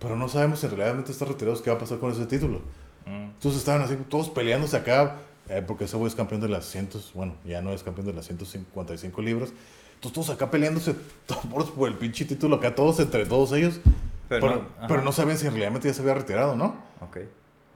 pero 0.00 0.16
no 0.16 0.28
sabemos 0.28 0.58
si 0.58 0.66
realmente 0.66 1.12
estás 1.12 1.28
retirado, 1.28 1.62
qué 1.62 1.70
va 1.70 1.76
a 1.76 1.78
pasar 1.78 1.98
con 1.98 2.10
ese 2.10 2.26
título. 2.26 2.62
Mm. 3.06 3.30
Entonces 3.34 3.60
estaban 3.60 3.82
así, 3.82 3.96
todos 4.08 4.28
peleándose 4.30 4.76
acá, 4.76 5.16
eh, 5.48 5.62
porque 5.66 5.84
ese 5.84 5.96
güey 5.96 6.08
es 6.08 6.14
campeón 6.14 6.40
de 6.40 6.48
las 6.48 6.64
cientos, 6.66 7.12
bueno, 7.14 7.34
ya 7.44 7.62
no 7.62 7.72
es 7.72 7.82
campeón 7.82 8.06
de 8.06 8.12
las 8.12 8.26
155 8.26 9.22
libras. 9.22 9.50
Entonces 9.94 10.12
todos 10.12 10.30
acá 10.30 10.50
peleándose 10.50 10.94
todos 11.26 11.70
por 11.70 11.88
el 11.88 11.94
pinche 11.96 12.24
título 12.24 12.56
acá, 12.56 12.74
todos 12.74 12.98
entre 13.00 13.24
todos 13.26 13.52
ellos. 13.52 13.80
Pero 14.28 14.40
Pero, 14.48 14.54
no- 14.56 14.68
ajá. 14.78 14.86
pero 14.88 15.02
no 15.02 15.12
sabían 15.12 15.38
si 15.38 15.48
realmente 15.48 15.86
ya 15.88 15.94
se 15.94 16.02
había 16.02 16.14
retirado, 16.14 16.56
¿no? 16.56 16.74
Ok. 17.00 17.18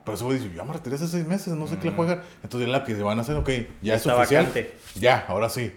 Pero 0.05 0.15
ese 0.15 0.25
güey 0.25 0.39
dice, 0.41 0.53
ya 0.55 0.65
me 0.65 0.73
retiré 0.73 0.97
hace 0.97 1.07
seis 1.07 1.27
meses, 1.27 1.55
no 1.55 1.67
sé 1.69 1.77
qué 1.79 1.85
le 1.85 1.91
Mm. 1.93 1.97
juegan. 1.97 2.23
Entonces 2.43 2.67
ya 2.69 2.73
la 2.79 2.85
que 2.85 2.95
van 2.95 3.19
a 3.19 3.23
hacer, 3.23 3.37
ok, 3.37 3.49
ya 3.83 3.95
es 3.95 4.01
Está 4.01 4.17
oficial. 4.17 4.47
vacante. 4.47 4.75
Ya, 4.97 5.25
ahora 5.29 5.49
sí. 5.49 5.73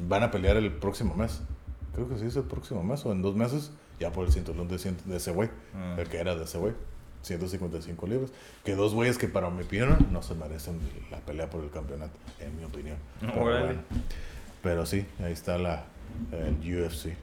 Van 0.00 0.22
a 0.24 0.30
pelear 0.32 0.56
el 0.56 0.72
próximo 0.72 1.14
mes. 1.14 1.40
Creo 1.94 2.08
que 2.08 2.18
sí 2.18 2.26
es 2.26 2.34
el 2.36 2.44
próximo 2.44 2.82
mes 2.82 3.04
o 3.06 3.12
en 3.12 3.22
dos 3.22 3.36
meses. 3.36 3.70
Ya 4.00 4.10
por 4.12 4.26
el 4.26 4.32
cinturón 4.32 4.66
de, 4.68 4.76
de 5.04 5.16
ese 5.16 5.30
güey. 5.32 5.50
Mm. 5.74 6.00
El 6.00 6.08
que 6.08 6.16
era 6.18 6.34
de 6.34 6.44
ese 6.44 6.58
güey. 6.58 6.72
155 7.28 8.06
libras. 8.06 8.30
Que 8.64 8.74
dos 8.74 8.94
güeyes 8.94 9.18
que 9.18 9.28
para 9.28 9.48
mi 9.50 9.62
opinión 9.62 9.96
no 10.10 10.22
se 10.22 10.34
merecen 10.34 10.78
la 11.10 11.18
pelea 11.18 11.48
por 11.48 11.62
el 11.62 11.70
campeonato. 11.70 12.12
En 12.40 12.56
mi 12.56 12.64
opinión. 12.64 12.96
Pero, 13.20 13.40
Órale. 13.42 13.64
bueno. 13.66 13.80
Pero 14.62 14.86
sí, 14.86 15.06
ahí 15.22 15.32
está 15.32 15.56
la, 15.58 15.84
el 16.32 16.54
UFC. 16.84 17.14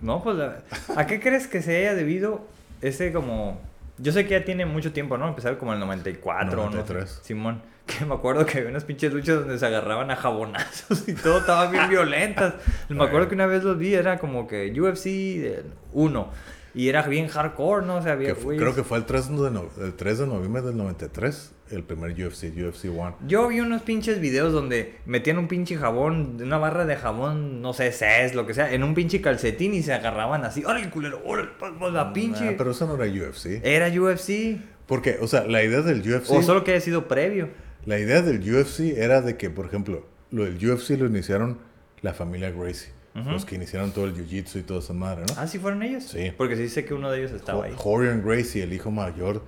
No, 0.00 0.22
pues, 0.22 0.36
la- 0.36 0.62
¿a 0.96 1.06
qué 1.06 1.20
crees 1.20 1.46
que 1.46 1.62
se 1.62 1.76
haya 1.76 1.94
debido 1.94 2.44
ese 2.80 3.12
como... 3.12 3.60
Yo 3.98 4.10
sé 4.10 4.24
que 4.24 4.30
ya 4.30 4.44
tiene 4.44 4.66
mucho 4.66 4.92
tiempo, 4.92 5.16
¿no? 5.16 5.28
Empezar 5.28 5.58
como 5.58 5.72
en 5.72 5.78
el 5.80 5.86
94, 5.86 6.56
93. 6.56 7.04
¿no? 7.18 7.24
Simón. 7.24 7.62
Que 7.86 8.04
me 8.04 8.14
acuerdo 8.14 8.46
que 8.46 8.58
había 8.58 8.70
unas 8.70 8.84
pinches 8.84 9.12
luchas 9.12 9.40
donde 9.40 9.58
se 9.58 9.66
agarraban 9.66 10.10
a 10.10 10.16
jabonazos 10.16 11.08
y 11.08 11.14
todo, 11.14 11.38
estaban 11.38 11.70
bien 11.72 11.88
violentas. 11.88 12.54
Me 12.88 13.02
acuerdo 13.04 13.28
que 13.28 13.34
una 13.34 13.46
vez 13.46 13.64
los 13.64 13.76
vi, 13.76 13.94
era 13.94 14.18
como 14.20 14.46
que 14.46 14.70
UFC 14.80 15.64
1. 15.92 16.28
Y 16.74 16.88
era 16.88 17.02
bien 17.02 17.28
hardcore, 17.28 17.84
¿no? 17.86 17.96
O 17.96 18.02
sea, 18.02 18.12
había 18.12 18.28
Que 18.28 18.34
fue- 18.34 18.56
creo 18.56 18.74
que 18.74 18.82
fue 18.82 18.96
el 18.98 19.04
3, 19.04 19.28
de 19.28 19.50
no- 19.50 19.68
el 19.80 19.92
3 19.94 20.18
de 20.18 20.26
noviembre 20.26 20.62
del 20.62 20.76
93, 20.76 21.52
el 21.70 21.82
primer 21.84 22.12
UFC, 22.12 22.50
UFC 22.50 22.88
1. 22.88 23.16
Yo 23.26 23.48
vi 23.48 23.60
unos 23.60 23.82
pinches 23.82 24.20
videos 24.20 24.52
donde 24.52 24.96
metían 25.04 25.36
un 25.38 25.48
pinche 25.48 25.76
jabón, 25.76 26.38
una 26.42 26.56
barra 26.58 26.86
de 26.86 26.96
jabón, 26.96 27.60
no 27.60 27.72
sé, 27.74 27.92
CES, 27.92 28.34
lo 28.34 28.46
que 28.46 28.54
sea, 28.54 28.72
en 28.72 28.84
un 28.84 28.94
pinche 28.94 29.20
calcetín 29.20 29.74
y 29.74 29.82
se 29.82 29.92
agarraban 29.92 30.44
así. 30.44 30.64
¡Órale, 30.64 30.88
culero! 30.90 31.20
¡Órale, 31.26 31.50
pues, 31.58 31.72
pues, 31.78 31.92
la 31.92 32.12
pinche! 32.12 32.48
Ah, 32.48 32.54
pero 32.56 32.70
eso 32.70 32.86
no 32.86 32.94
era 33.02 33.04
UFC. 33.12 33.60
Era 33.64 33.88
UFC. 33.88 34.58
Porque, 34.86 35.18
o 35.20 35.28
sea, 35.28 35.44
la 35.46 35.62
idea 35.62 35.80
del 35.82 36.00
UFC... 36.00 36.30
O 36.30 36.42
solo 36.42 36.64
que 36.64 36.72
haya 36.72 36.80
sido 36.80 37.06
previo. 37.06 37.48
La 37.84 37.98
idea 37.98 38.20
del 38.22 38.40
UFC 38.40 38.96
era 38.96 39.20
de 39.20 39.36
que, 39.36 39.48
por 39.50 39.66
ejemplo, 39.66 40.06
lo 40.30 40.44
del 40.44 40.56
UFC 40.56 40.90
lo 40.98 41.06
iniciaron 41.06 41.58
la 42.00 42.12
familia 42.14 42.50
Gracie. 42.50 42.92
Los 43.14 43.44
que 43.44 43.56
iniciaron 43.56 43.92
todo 43.92 44.06
el 44.06 44.14
jiu-jitsu 44.14 44.60
y 44.60 44.62
toda 44.62 44.80
esa 44.80 44.94
madre, 44.94 45.24
¿no? 45.28 45.34
Ah, 45.36 45.46
¿sí 45.46 45.58
fueron 45.58 45.82
ellos? 45.82 46.04
Sí. 46.04 46.32
Porque 46.36 46.56
sí 46.56 46.68
sé 46.70 46.84
que 46.86 46.94
uno 46.94 47.10
de 47.10 47.18
ellos 47.18 47.32
estaba 47.32 47.66
ahí. 47.66 47.74
Horion 47.84 48.22
Gracie, 48.24 48.62
el 48.62 48.72
hijo 48.72 48.90
mayor 48.90 49.42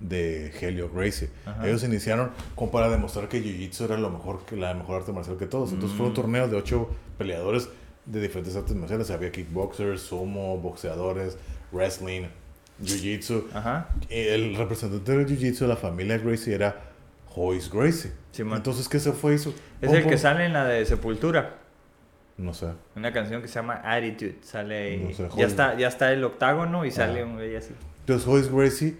de 0.00 0.52
Helio 0.60 0.90
Gracie. 0.92 1.30
Ellos 1.62 1.84
iniciaron 1.84 2.30
como 2.56 2.72
para 2.72 2.88
demostrar 2.90 3.28
que 3.28 3.40
Jiu-Jitsu 3.42 3.84
era 3.84 3.96
lo 3.98 4.10
mejor, 4.10 4.44
que 4.44 4.56
la 4.56 4.74
mejor 4.74 5.00
arte 5.00 5.12
marcial 5.12 5.36
que 5.36 5.46
todos. 5.46 5.72
Entonces 5.72 5.96
fue 5.96 6.06
un 6.06 6.12
Mm. 6.12 6.16
torneo 6.16 6.48
de 6.48 6.56
ocho 6.56 6.90
peleadores 7.16 7.68
de 8.04 8.20
diferentes 8.20 8.56
artes 8.56 8.74
marciales. 8.74 9.10
Había 9.12 9.30
kickboxers, 9.30 10.00
sumo, 10.02 10.58
boxeadores, 10.58 11.38
wrestling, 11.72 12.24
Jiu-Jitsu. 12.82 13.44
El 14.10 14.56
representante 14.56 15.12
del 15.16 15.26
Jiu-Jitsu 15.26 15.60
de 15.60 15.68
la 15.68 15.76
familia 15.76 16.18
Gracie 16.18 16.52
era 16.54 16.80
Hoyce 17.34 17.70
Gracie. 17.72 18.10
Simón. 18.32 18.56
Entonces, 18.56 18.88
¿qué 18.88 18.98
se 18.98 19.12
fue? 19.12 19.34
Hizo? 19.34 19.54
Es 19.80 19.92
el 19.92 20.04
que 20.06 20.18
sale 20.18 20.44
en 20.46 20.52
la 20.52 20.64
de 20.66 20.84
Sepultura. 20.84 21.58
No 22.36 22.52
sé. 22.52 22.66
Una 22.96 23.12
canción 23.12 23.40
que 23.42 23.48
se 23.48 23.54
llama 23.54 23.80
Attitude. 23.84 24.38
Sale 24.42 24.76
ahí. 24.76 24.98
No 24.98 25.12
sé, 25.14 25.28
ya, 25.36 25.46
está, 25.46 25.76
ya 25.78 25.88
está 25.88 26.12
el 26.12 26.24
octágono 26.24 26.84
y 26.84 26.90
sale 26.90 27.22
un 27.24 27.34
güey 27.34 27.54
así. 27.56 27.72
Entonces, 28.00 28.26
Hoyce 28.28 28.50
Gracie. 28.52 28.96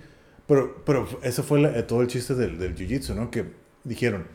Pero, 0.46 0.82
pero 0.84 1.08
ese 1.22 1.42
fue 1.42 1.60
la- 1.60 1.76
eh, 1.76 1.82
todo 1.82 2.02
el 2.02 2.06
chiste 2.08 2.34
del, 2.34 2.58
del 2.58 2.76
Jiu-Jitsu, 2.76 3.14
¿no? 3.14 3.30
Que 3.30 3.46
dijeron, 3.82 4.26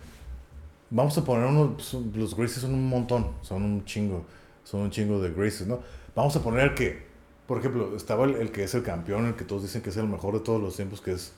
vamos 0.90 1.18
a 1.18 1.24
poner 1.24 1.46
unos. 1.46 1.84
son- 1.84 2.12
los 2.16 2.36
Gracies 2.36 2.62
son 2.62 2.74
un 2.74 2.88
montón, 2.90 3.32
son 3.42 3.64
un 3.64 3.86
chingo. 3.86 4.26
Son 4.64 4.82
un 4.82 4.90
chingo 4.92 5.22
de 5.22 5.32
Gracies, 5.32 5.68
¿no? 5.68 5.80
Vamos 6.16 6.36
a 6.36 6.42
poner 6.44 6.76
que, 6.76 7.04
por 7.48 7.60
ejemplo, 7.60 7.96
estaba 7.96 8.26
el, 8.26 8.36
el 8.36 8.52
que 8.52 8.64
es 8.64 8.74
el 8.76 8.84
campeón, 8.84 9.28
el 9.28 9.36
que 9.36 9.46
todos 9.46 9.62
dicen 9.64 9.82
que 9.82 9.90
es 9.92 9.98
el 9.98 10.08
mejor 10.08 10.34
de 10.34 10.40
todos 10.42 10.62
los 10.62 10.76
tiempos, 10.76 11.00
que 11.02 11.12
es 11.14 11.32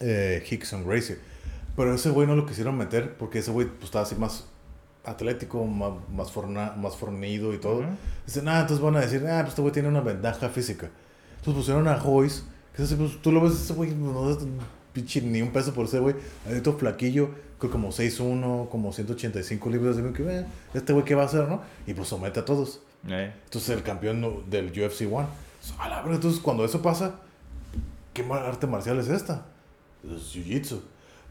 eh, 0.00 0.44
Hickson 0.50 0.86
Gracie. 0.86 1.18
Pero 1.76 1.94
ese 1.94 2.10
güey 2.10 2.26
no 2.26 2.34
lo 2.34 2.44
quisieron 2.46 2.76
meter 2.76 3.14
porque 3.16 3.38
ese 3.40 3.50
güey 3.50 3.66
pues, 3.68 3.84
estaba 3.84 4.04
así 4.04 4.14
más 4.16 4.46
atlético, 5.06 5.64
más, 5.64 5.92
más, 6.14 6.30
forna- 6.30 6.74
más 6.76 6.96
fornido 6.96 7.54
y 7.54 7.58
todo. 7.58 7.78
Ujú. 7.80 7.88
Dicen, 8.26 8.44
nada, 8.44 8.60
entonces 8.62 8.84
van 8.84 8.96
a 8.96 9.00
decir, 9.00 9.24
ah, 9.26 9.38
pues 9.40 9.50
este 9.50 9.62
güey 9.62 9.72
tiene 9.72 9.88
una 9.88 10.00
ventaja 10.00 10.48
física. 10.48 10.90
Entonces 11.38 11.54
pusieron 11.62 11.86
a 11.88 11.96
Joyce, 11.98 12.42
que 12.74 12.82
es 12.82 12.88
así, 12.92 12.96
pues 12.96 13.20
tú 13.22 13.32
lo 13.32 13.40
ves, 13.40 13.52
ese 13.54 13.72
güey 13.72 13.92
no 13.94 14.28
da 14.30 14.36
pinche 14.92 15.20
ni 15.20 15.42
un 15.42 15.50
peso 15.52 15.72
por 15.74 15.86
ese 15.86 15.98
güey, 16.00 16.14
todo 16.62 16.76
flaquillo, 16.78 17.28
creo 17.58 17.70
como 17.70 17.90
6'1, 17.92 18.68
como 18.70 18.92
185 18.92 19.70
libras. 19.70 19.96
Digo 19.96 20.12
que, 20.12 20.22
"Eh, 20.40 20.46
este 20.74 20.92
güey, 20.92 21.04
¿qué 21.04 21.14
va 21.14 21.22
a 21.22 21.26
hacer, 21.26 21.48
no? 21.48 21.62
Y 21.86 21.94
pues 21.94 22.08
somete 22.08 22.40
a 22.40 22.44
todos. 22.44 22.80
Eh. 23.08 23.32
Entonces 23.44 23.70
el 23.76 23.82
campeón 23.82 24.44
del 24.50 24.72
UFC 24.72 25.06
One. 25.06 25.28
A 25.78 25.88
la 25.88 25.96
verdad, 25.96 26.14
entonces 26.16 26.40
cuando 26.40 26.64
eso 26.64 26.80
pasa, 26.82 27.16
¿qué 28.14 28.24
arte 28.30 28.66
marcial 28.66 28.98
es 28.98 29.08
esta? 29.08 29.44
Es 30.04 30.34
Jiu-Jitsu. 30.34 30.80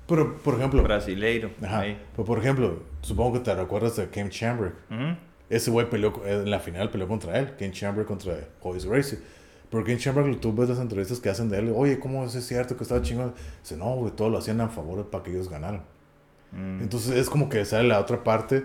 Pero, 0.08 0.38
por 0.38 0.56
ejemplo, 0.56 0.84
Brasileiro. 0.84 1.50
ajá, 1.64 1.80
ahí. 1.80 2.00
pero 2.16 2.26
por 2.26 2.38
ejemplo, 2.40 2.84
supongo 3.02 3.34
que 3.34 3.40
te 3.40 3.56
recuerdas 3.56 3.96
de 3.96 4.08
Ken 4.10 4.30
Chamberlain. 4.30 4.76
Ujú. 4.92 5.18
Ese 5.50 5.72
güey 5.72 5.90
peleó, 5.90 6.14
co- 6.14 6.26
en 6.26 6.50
la 6.50 6.60
final 6.60 6.90
peleó 6.90 7.08
contra 7.08 7.38
él, 7.40 7.56
Ken 7.58 7.72
Chamberlain 7.72 8.08
contra 8.08 8.36
Hoyce 8.62 8.88
Gracie. 8.88 9.20
Pero 9.70 9.84
Ken 9.84 9.98
Chamberlain, 9.98 10.40
tú 10.40 10.54
ves 10.54 10.70
las 10.70 10.80
entrevistas 10.80 11.20
que 11.20 11.30
hacen 11.30 11.50
de 11.50 11.58
él, 11.60 11.74
oye, 11.76 12.00
¿cómo 12.00 12.24
es 12.24 12.34
cierto 12.46 12.78
que 12.78 12.84
estaba 12.84 13.02
chingón? 13.02 13.34
Dice, 13.62 13.76
no, 13.78 13.96
güey, 13.96 14.12
todo 14.16 14.30
lo 14.30 14.38
hacían 14.38 14.62
a 14.62 14.70
favor 14.70 15.10
para 15.10 15.24
que 15.24 15.32
ellos 15.32 15.50
ganaran. 15.50 15.82
Mm. 16.52 16.82
Entonces 16.82 17.16
es 17.16 17.30
como 17.30 17.50
que 17.50 17.66
sale 17.66 17.88
la 17.88 18.00
otra 18.00 18.24
parte, 18.24 18.64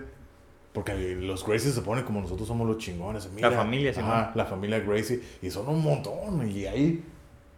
porque 0.73 0.93
los 1.15 1.45
Gracie 1.45 1.71
se 1.71 1.81
ponen 1.81 2.03
como 2.05 2.21
nosotros 2.21 2.47
somos 2.47 2.67
los 2.67 2.77
chingones. 2.77 3.27
Mira, 3.35 3.49
La 3.49 3.57
familia, 3.57 3.93
Simón. 3.93 4.11
Ajá, 4.11 4.31
la 4.35 4.45
familia 4.45 4.79
Gracie, 4.79 5.21
y 5.41 5.49
son 5.49 5.67
un 5.69 5.81
montón, 5.83 6.49
y 6.49 6.65
ahí, 6.65 7.03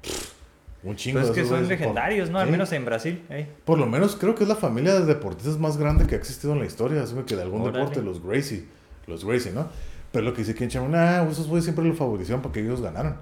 pff, 0.02 0.33
un 0.84 0.96
chingo 0.96 1.20
Pues 1.20 1.30
es 1.30 1.36
que 1.36 1.46
son 1.46 1.68
legendarios, 1.68 2.30
¿no? 2.30 2.40
Al 2.40 2.50
menos 2.52 2.72
en 2.74 2.84
Brasil. 2.86 3.24
eh. 3.30 3.48
Por 3.66 3.78
lo 3.80 3.86
menos 3.86 4.16
creo 4.16 4.36
que 4.36 4.44
es 4.44 4.50
la 4.50 4.56
familia 4.56 4.94
de 5.00 5.06
deportistas 5.06 5.58
más 5.58 5.78
grande 5.78 6.06
que 6.08 6.16
ha 6.16 6.18
existido 6.18 6.54
en 6.54 6.60
la 6.60 6.66
historia. 6.66 7.02
Así 7.04 7.16
que 7.26 7.36
de 7.36 7.42
algún 7.42 7.62
Órale. 7.62 7.80
deporte, 7.80 8.02
los 8.02 8.22
Gracie. 8.24 8.66
Los 9.08 9.26
Gracie, 9.26 9.52
¿no? 9.52 9.68
Pero 10.12 10.26
lo 10.26 10.34
que 10.34 10.40
dice 10.42 10.54
Ken 10.56 10.70
Chamberlain, 10.70 11.24
nah, 11.26 11.32
esos 11.32 11.48
güeyes 11.48 11.64
siempre 11.64 11.84
lo 11.86 11.94
favorecieron 11.96 12.42
para 12.42 12.54
que 12.54 12.60
ellos 12.62 12.82
ganaran. 12.82 13.18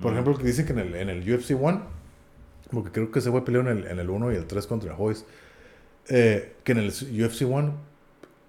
Por 0.00 0.10
Mm. 0.12 0.14
ejemplo, 0.14 0.36
que 0.38 0.44
dicen 0.44 0.64
que 0.66 0.72
en 0.72 0.78
el, 0.78 0.94
en 0.94 1.08
el 1.10 1.20
UFC 1.34 1.50
1, 1.54 1.82
porque 2.70 2.90
creo 2.90 3.10
que 3.10 3.18
ese 3.18 3.28
güey 3.30 3.44
peleó 3.44 3.60
en 3.60 3.68
el, 3.68 3.86
en 3.86 3.98
el 3.98 4.08
1 4.08 4.32
y 4.32 4.36
el 4.36 4.46
3 4.46 4.66
contra 4.66 4.94
Hoyce, 4.96 5.24
eh, 6.08 6.54
que 6.64 6.72
en 6.72 6.78
el 6.78 6.88
UFC 6.88 7.42
1, 7.42 7.74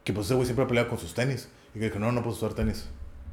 que 0.04 0.14
pues 0.14 0.28
ese 0.28 0.36
güey 0.36 0.46
siempre 0.46 0.66
ha 0.66 0.68
peleado 0.68 0.88
con 0.90 0.98
sus 0.98 1.14
tenis. 1.14 1.50
Y 1.76 1.80
que 1.80 2.00
no, 2.00 2.12
no 2.12 2.22
puedo 2.22 2.36
usar 2.36 2.54
tenis. 2.54 2.88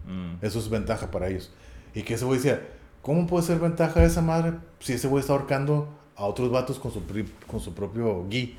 Mm. 0.07 0.45
Eso 0.45 0.59
es 0.59 0.69
ventaja 0.71 1.11
para 1.11 1.29
ellos. 1.29 1.51
Y 1.95 2.03
que 2.03 2.15
ese 2.15 2.25
güey 2.25 2.39
decía, 2.39 2.61
¿cómo 3.09 3.27
puede 3.27 3.43
ser 3.43 3.59
ventaja 3.59 4.05
esa 4.05 4.21
madre 4.21 4.53
si 4.81 4.93
ese 4.93 5.09
güey 5.09 5.23
está 5.23 5.33
ahorcando 5.33 5.89
a 6.15 6.27
otros 6.27 6.51
vatos 6.51 6.79
con 6.79 6.93
su, 6.93 7.01
con 7.47 7.59
su 7.59 7.73
propio 7.73 8.25
gui? 8.25 8.55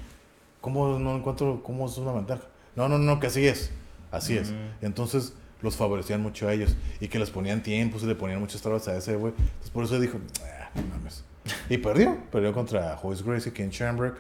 ¿Cómo 0.60 0.98
no 0.98 1.18
encuentro 1.18 1.62
cómo 1.62 1.86
es 1.86 1.96
una 2.00 2.14
ventaja? 2.14 2.42
No, 2.76 2.90
no, 2.90 2.98
no, 2.98 3.20
que 3.20 3.28
así 3.28 3.46
es. 3.46 3.70
Así 4.10 4.36
es. 4.36 4.50
Ujú. 4.50 4.58
Entonces 4.82 5.34
los 5.62 5.76
favorecían 5.76 6.24
mucho 6.24 6.48
a 6.48 6.54
ellos 6.54 6.76
y 7.00 7.10
que 7.10 7.20
les 7.20 7.30
ponían 7.30 7.62
tiempos 7.62 8.02
y 8.02 8.08
le 8.08 8.16
ponían 8.16 8.40
muchas 8.40 8.60
trabas 8.64 8.88
a 8.88 8.98
ese 8.98 9.18
güey. 9.18 9.34
Entonces 9.38 9.70
por 9.70 9.84
eso 9.84 10.00
dijo, 10.00 10.18
"Ah, 10.44 10.70
no 10.74 10.82
mames. 10.98 11.24
Y 11.70 11.78
perdió. 11.78 12.18
Perdió 12.32 12.52
contra 12.52 12.98
Hoyce 13.00 13.24
Gracie, 13.24 13.54
Ken 13.54 13.70
Shamrock. 13.70 14.16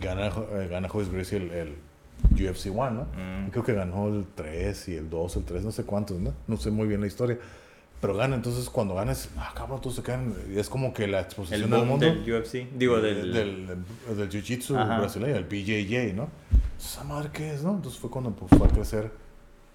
Gana, 0.00 0.32
eh, 0.52 0.66
gana 0.68 0.88
Hoyce 0.92 1.12
Gracie 1.12 1.38
el, 1.38 1.50
el 1.52 2.50
UFC 2.50 2.70
1, 2.70 2.90
¿no? 2.90 3.02
Mm. 3.02 3.50
Creo 3.50 3.62
que 3.62 3.74
ganó 3.74 4.08
el 4.08 4.26
3 4.34 4.88
y 4.88 4.96
el 4.96 5.08
2, 5.08 5.36
el 5.36 5.44
3, 5.44 5.62
no 5.62 5.70
sé 5.70 5.84
cuántos, 5.84 6.18
¿no? 6.18 6.34
No 6.48 6.56
sé 6.56 6.72
muy 6.72 6.88
bien 6.88 7.00
la 7.00 7.06
historia. 7.06 7.38
Pero 8.00 8.14
gana, 8.16 8.34
entonces 8.34 8.70
cuando 8.70 8.94
ganas, 8.94 9.28
ah, 9.36 9.52
cabrón, 9.54 9.80
todos 9.80 9.96
se 9.96 10.02
quedan. 10.02 10.34
Es 10.54 10.68
como 10.70 10.94
que 10.94 11.06
la 11.06 11.18
El 11.18 11.24
exposición 11.26 11.70
del 11.70 11.84
mundo. 11.84 12.06
del 12.06 12.18
UFC. 12.32 12.66
Digo, 12.74 12.98
del... 13.00 13.30
del, 13.32 13.66
del, 13.66 14.16
del 14.16 14.30
jiu-jitsu 14.30 14.74
Ajá. 14.76 14.98
brasileño, 15.00 15.36
el 15.36 15.44
BJJ, 15.44 16.14
¿no? 16.14 16.28
¿Esa 16.78 17.04
madre 17.04 17.28
qué 17.32 17.52
es, 17.52 17.62
no? 17.62 17.72
Entonces 17.74 18.00
fue 18.00 18.08
cuando 18.10 18.30
pues, 18.30 18.50
fue 18.56 18.66
a 18.66 18.70
crecer 18.70 19.10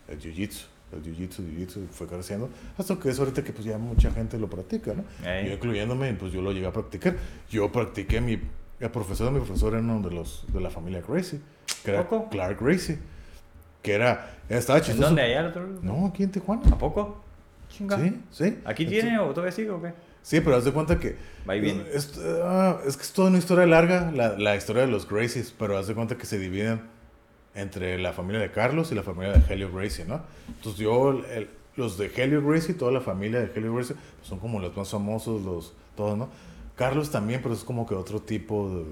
el 0.08 0.20
jiu-jitsu. 0.20 0.66
El 0.92 1.04
jiu-jitsu, 1.04 1.38
jiu-jitsu 1.44 1.88
fue 1.92 2.08
creciendo. 2.08 2.50
Hasta 2.78 2.96
que 2.98 3.10
es 3.10 3.20
ahorita 3.20 3.44
que 3.44 3.54
pues 3.54 3.66
ya 3.66 3.78
mucha 3.78 4.10
gente 4.12 4.40
lo 4.40 4.50
practica, 4.50 4.94
¿no? 4.96 5.04
Ey. 5.28 5.48
Yo 5.48 5.54
incluyéndome, 5.54 6.12
pues 6.16 6.32
yo 6.34 6.42
lo 6.42 6.52
llegué 6.52 6.66
a 6.66 6.74
practicar. 6.74 7.16
Yo 7.52 7.72
practiqué 7.72 8.22
mi... 8.22 8.40
El 8.80 8.90
profesor 8.92 9.28
de 9.32 9.40
mi 9.40 9.46
profesor 9.46 9.74
era 9.74 9.82
uno 9.82 10.08
de 10.08 10.14
los 10.16 10.46
de 10.52 10.60
la 10.62 10.70
familia 10.70 11.02
Gracie, 11.08 11.40
que 11.84 11.92
era 11.92 12.08
¿Poco? 12.08 12.30
Clark 12.30 12.60
Gracie, 12.60 12.98
que 13.84 13.94
era... 13.94 14.32
Estaba 14.50 14.80
¿En 14.80 14.86
chistoso. 14.86 15.08
dónde? 15.08 15.22
¿Allá? 15.22 15.54
No, 15.82 16.08
aquí 16.08 16.24
en 16.24 16.32
Tijuana. 16.32 16.62
¿A 16.72 16.78
poco? 16.78 17.24
Chinga. 17.78 17.98
Sí, 17.98 18.22
sí. 18.32 18.58
¿Aquí 18.66 18.84
Entonces- 18.84 19.04
tiene 19.04 19.20
o 19.20 19.30
todavía 19.30 19.52
sigue 19.52 19.70
o 19.70 19.82
qué? 19.82 19.94
Sí, 20.22 20.42
pero 20.42 20.56
haz 20.56 20.66
de 20.66 20.72
cuenta 20.72 21.00
que... 21.00 21.16
Va 21.48 21.56
y 21.56 21.60
viene. 21.62 21.84
Es, 21.94 22.20
ah, 22.44 22.80
es 22.88 22.98
que 22.98 23.04
es 23.04 23.14
toda 23.14 23.28
una 23.30 23.38
historia 23.38 23.66
larga, 23.68 24.12
la, 24.12 24.38
la 24.38 24.56
historia 24.56 24.82
de 24.84 24.88
los 24.92 25.08
Gracies, 25.08 25.54
pero 25.58 25.78
haz 25.78 25.86
de 25.88 25.94
cuenta 25.94 26.18
que 26.18 26.26
se 26.26 26.40
dividen 26.40 26.82
entre 27.54 27.98
la 28.00 28.12
familia 28.12 28.42
de 28.42 28.50
Carlos 28.52 28.92
y 28.92 28.96
la 28.96 29.04
familia 29.04 29.34
de 29.34 29.54
Helio 29.54 29.72
Gracie, 29.72 30.04
¿no? 30.06 30.22
Entonces 30.48 30.80
yo, 30.82 31.12
el- 31.32 31.50
los 31.76 31.98
de 31.98 32.12
Helio 32.16 32.42
Gracie, 32.46 32.74
toda 32.74 32.92
la 32.92 33.02
familia 33.02 33.40
de 33.42 33.52
Helio 33.56 33.76
Gracie, 33.76 33.96
pues 34.18 34.28
son 34.28 34.40
como 34.40 34.60
los 34.60 34.76
más 34.76 34.90
famosos, 34.90 35.44
los 35.44 35.74
todos, 35.96 36.18
¿no? 36.18 36.30
Carlos 36.76 37.12
también, 37.12 37.42
pero 37.44 37.54
es 37.54 37.64
como 37.64 37.86
que 37.86 37.94
otro 37.96 38.20
tipo, 38.22 38.84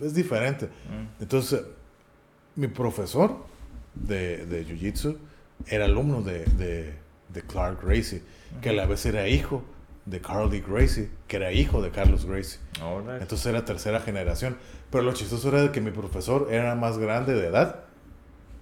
de- 0.00 0.06
es 0.06 0.14
diferente. 0.14 0.66
Mm. 0.66 1.22
Entonces, 1.22 1.62
mi 2.54 2.68
profesor 2.68 3.36
de, 3.94 4.46
de 4.46 4.64
Jiu-Jitsu 4.66 5.16
era 5.66 5.86
alumno 5.86 6.22
de, 6.22 6.44
de, 6.44 6.94
de 7.28 7.42
Clark 7.42 7.82
Gracie, 7.84 8.22
que 8.60 8.70
a 8.70 8.72
la 8.72 8.86
vez 8.86 9.04
era 9.06 9.28
hijo 9.28 9.62
de 10.04 10.20
Carl 10.20 10.48
D. 10.50 10.62
Gracie, 10.66 11.10
que 11.26 11.36
era 11.36 11.52
hijo 11.52 11.82
de 11.82 11.90
Carlos 11.90 12.24
Gracie. 12.26 12.58
Entonces 13.20 13.46
era 13.46 13.64
tercera 13.64 14.00
generación. 14.00 14.56
Pero 14.90 15.02
lo 15.02 15.12
chistoso 15.12 15.48
era 15.56 15.72
que 15.72 15.80
mi 15.80 15.90
profesor 15.90 16.48
era 16.50 16.74
más 16.76 16.98
grande 16.98 17.34
de 17.34 17.48
edad 17.48 17.80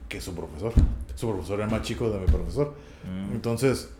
que 0.09 0.21
su 0.21 0.35
profesor. 0.35 0.73
Su 1.15 1.31
profesor 1.31 1.61
era 1.61 1.69
más 1.69 1.83
chico 1.83 2.11
de 2.11 2.19
mi 2.19 2.27
profesor. 2.27 2.75
Mm. 3.05 3.35
Entonces, 3.35 3.91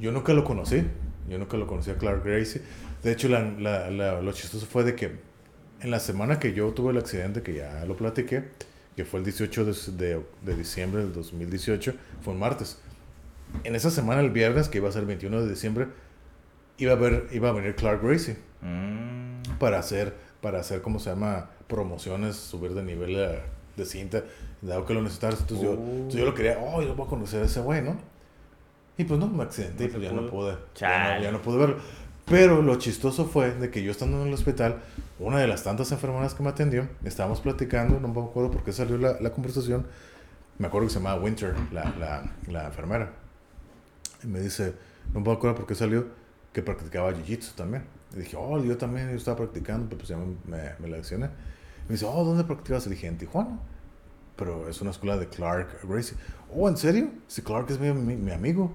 yo 0.00 0.10
nunca 0.12 0.32
lo 0.32 0.44
conocí. 0.44 0.82
Yo 1.28 1.38
nunca 1.38 1.56
lo 1.58 1.66
conocí 1.66 1.90
a 1.90 1.98
Clark 1.98 2.24
Gracie. 2.24 2.62
De 3.02 3.12
hecho, 3.12 3.28
la- 3.28 3.42
la- 3.42 3.90
la- 3.90 4.22
lo 4.22 4.32
chistoso 4.32 4.64
fue 4.66 4.82
de 4.84 4.94
que 4.94 5.18
en 5.80 5.90
la 5.90 6.00
semana 6.00 6.38
que 6.40 6.54
yo 6.54 6.72
tuve 6.72 6.92
el 6.92 6.98
accidente, 6.98 7.42
que 7.42 7.54
ya 7.54 7.84
lo 7.84 7.96
platiqué, 7.96 8.44
que 8.96 9.04
fue 9.04 9.20
el 9.20 9.24
18 9.24 9.64
de, 9.66 9.72
de- 9.92 10.22
de 10.42 10.56
diciembre 10.56 11.02
del 11.02 11.12
2018, 11.12 11.94
fue 12.22 12.32
un 12.32 12.40
martes. 12.40 12.78
En 13.64 13.74
esa 13.74 13.90
semana, 13.90 14.20
el 14.20 14.30
viernes, 14.30 14.68
que 14.68 14.78
iba 14.78 14.88
a 14.88 14.92
ser 14.92 15.00
el 15.02 15.06
21 15.06 15.42
de 15.42 15.48
diciembre, 15.48 15.88
iba 16.78 16.92
a, 16.92 16.96
ver, 16.96 17.26
iba 17.32 17.48
a 17.48 17.52
venir 17.52 17.74
Clark 17.74 18.02
Gracie 18.02 18.36
Mm. 18.60 19.58
para 19.58 19.78
hacer, 19.78 20.14
para 20.40 20.58
hacer, 20.60 20.82
¿cómo 20.82 20.98
se 20.98 21.10
llama? 21.10 21.50
Promociones, 21.68 22.36
subir 22.36 22.74
de 22.74 22.82
nivel 22.82 23.14
de, 23.14 23.40
de 23.76 23.84
cinta, 23.84 24.24
dado 24.62 24.84
que 24.84 24.94
lo 24.94 25.02
necesitabas. 25.02 25.40
Entonces, 25.40 25.64
yo, 25.66 25.72
Uh. 25.74 25.90
entonces 25.96 26.20
yo 26.20 26.26
lo 26.26 26.34
quería, 26.34 26.58
oh, 26.60 26.82
yo 26.82 26.94
voy 26.94 27.06
a 27.06 27.08
conocer 27.10 27.42
a 27.42 27.46
ese 27.46 27.60
güey, 27.60 27.82
¿no? 27.82 27.96
Y 28.96 29.04
pues 29.04 29.20
no, 29.20 29.28
me 29.28 29.44
accidenté 29.44 29.84
y 29.84 29.86
No 29.88 29.92
pues 29.92 30.02
ya 30.04 30.12
no 30.12 30.26
pude. 30.26 30.56
Ya 30.74 31.16
no, 31.18 31.22
ya 31.22 31.30
no 31.32 31.40
pude 31.42 31.56
verlo. 31.58 31.76
Pero 32.26 32.60
lo 32.62 32.76
chistoso 32.76 33.24
fue 33.26 33.52
de 33.52 33.70
que 33.70 33.82
yo 33.82 33.90
estando 33.92 34.20
en 34.20 34.28
el 34.28 34.34
hospital, 34.34 34.80
una 35.18 35.38
de 35.38 35.46
las 35.46 35.62
tantas 35.62 35.90
enfermeras 35.92 36.34
que 36.34 36.42
me 36.42 36.50
atendió, 36.50 36.88
estábamos 37.04 37.40
platicando, 37.40 38.00
no 38.00 38.08
me 38.08 38.20
acuerdo 38.20 38.50
por 38.50 38.64
qué 38.64 38.72
salió 38.72 38.98
la, 38.98 39.16
la 39.20 39.30
conversación, 39.30 39.86
me 40.58 40.66
acuerdo 40.66 40.88
que 40.88 40.92
se 40.94 40.98
llamaba 40.98 41.22
Winter, 41.22 41.54
la, 41.72 41.84
la, 41.98 42.24
la 42.48 42.66
enfermera. 42.66 43.12
Y 44.22 44.26
me 44.26 44.40
dice, 44.40 44.74
no 45.12 45.20
me 45.20 45.32
acuerdo 45.32 45.56
por 45.56 45.66
qué 45.66 45.74
salió, 45.74 46.06
que 46.52 46.62
practicaba 46.62 47.12
jiu-jitsu 47.12 47.54
también. 47.54 47.84
Y 48.14 48.20
dije, 48.20 48.36
oh, 48.38 48.62
yo 48.62 48.76
también 48.76 49.10
yo 49.10 49.16
estaba 49.16 49.36
practicando, 49.36 49.86
pero 49.88 49.98
pues 49.98 50.08
ya 50.08 50.16
me, 50.16 50.74
me, 50.78 50.88
leccioné. 50.88 51.26
Y 51.26 51.88
me 51.88 51.92
dice, 51.92 52.06
oh, 52.06 52.24
¿dónde 52.24 52.44
practicabas? 52.44 52.86
Y 52.86 52.90
dije, 52.90 53.06
en 53.06 53.18
Tijuana. 53.18 53.58
Pero 54.36 54.68
es 54.68 54.80
una 54.80 54.90
escuela 54.90 55.16
de 55.16 55.28
Clark 55.28 55.80
Gracie. 55.82 56.16
Oh, 56.54 56.68
¿en 56.68 56.76
serio? 56.76 57.10
Si 57.26 57.42
Clark 57.42 57.70
es 57.70 57.78
mi, 57.78 57.92
mi, 57.92 58.16
mi 58.16 58.32
amigo. 58.32 58.72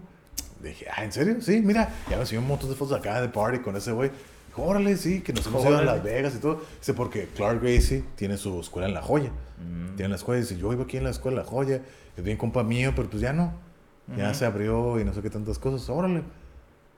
Dije, 0.62 0.86
ah, 0.96 1.04
¿en 1.04 1.12
serio? 1.12 1.42
Sí, 1.42 1.62
mira, 1.62 1.90
ya 2.10 2.16
me 2.16 2.22
enseñó 2.22 2.42
un 2.42 2.48
montón 2.48 2.70
de 2.70 2.76
fotos 2.76 2.98
acá 2.98 3.22
de 3.22 3.30
party 3.30 3.60
con 3.60 3.76
ese 3.76 3.92
güey. 3.92 4.12
Órale, 4.56 4.98
sí, 4.98 5.22
que 5.22 5.34
nos 5.34 5.48
hemos 5.48 5.66
ido 5.66 5.78
a. 5.78 5.84
Las 5.84 6.04
Vegas 6.04 6.36
y 6.36 6.40
todo. 6.40 6.62
Dice, 6.80 6.94
porque 6.94 7.28
Clark 7.36 7.62
Gracie 7.62 8.04
tiene 8.16 8.38
su 8.38 8.60
escuela 8.60 8.88
en 8.88 8.94
La 8.94 9.02
Joya. 9.02 9.32
Mm. 9.60 9.96
Tiene 9.96 10.10
la 10.10 10.16
escuela. 10.16 10.42
Dice, 10.42 10.58
yo 10.58 10.72
iba 10.72 10.84
aquí 10.84 10.98
en 10.98 11.06
la 11.06 11.10
escuela 11.10 11.40
en 11.40 11.46
La 11.46 11.50
Joya. 11.50 11.82
Es 12.16 12.24
bien 12.24 12.38
compa 12.38 12.64
mío, 12.64 12.94
pero 12.96 13.10
pues 13.10 13.22
ya 13.22 13.34
no. 13.34 13.54
Ya 14.18 14.34
se 14.34 14.46
abrió 14.46 15.00
y 15.00 15.06
no 15.06 15.14
sé 15.14 15.22
qué 15.22 15.30
tantas 15.30 15.60
cosas. 15.60 15.90
Órale. 15.90 16.24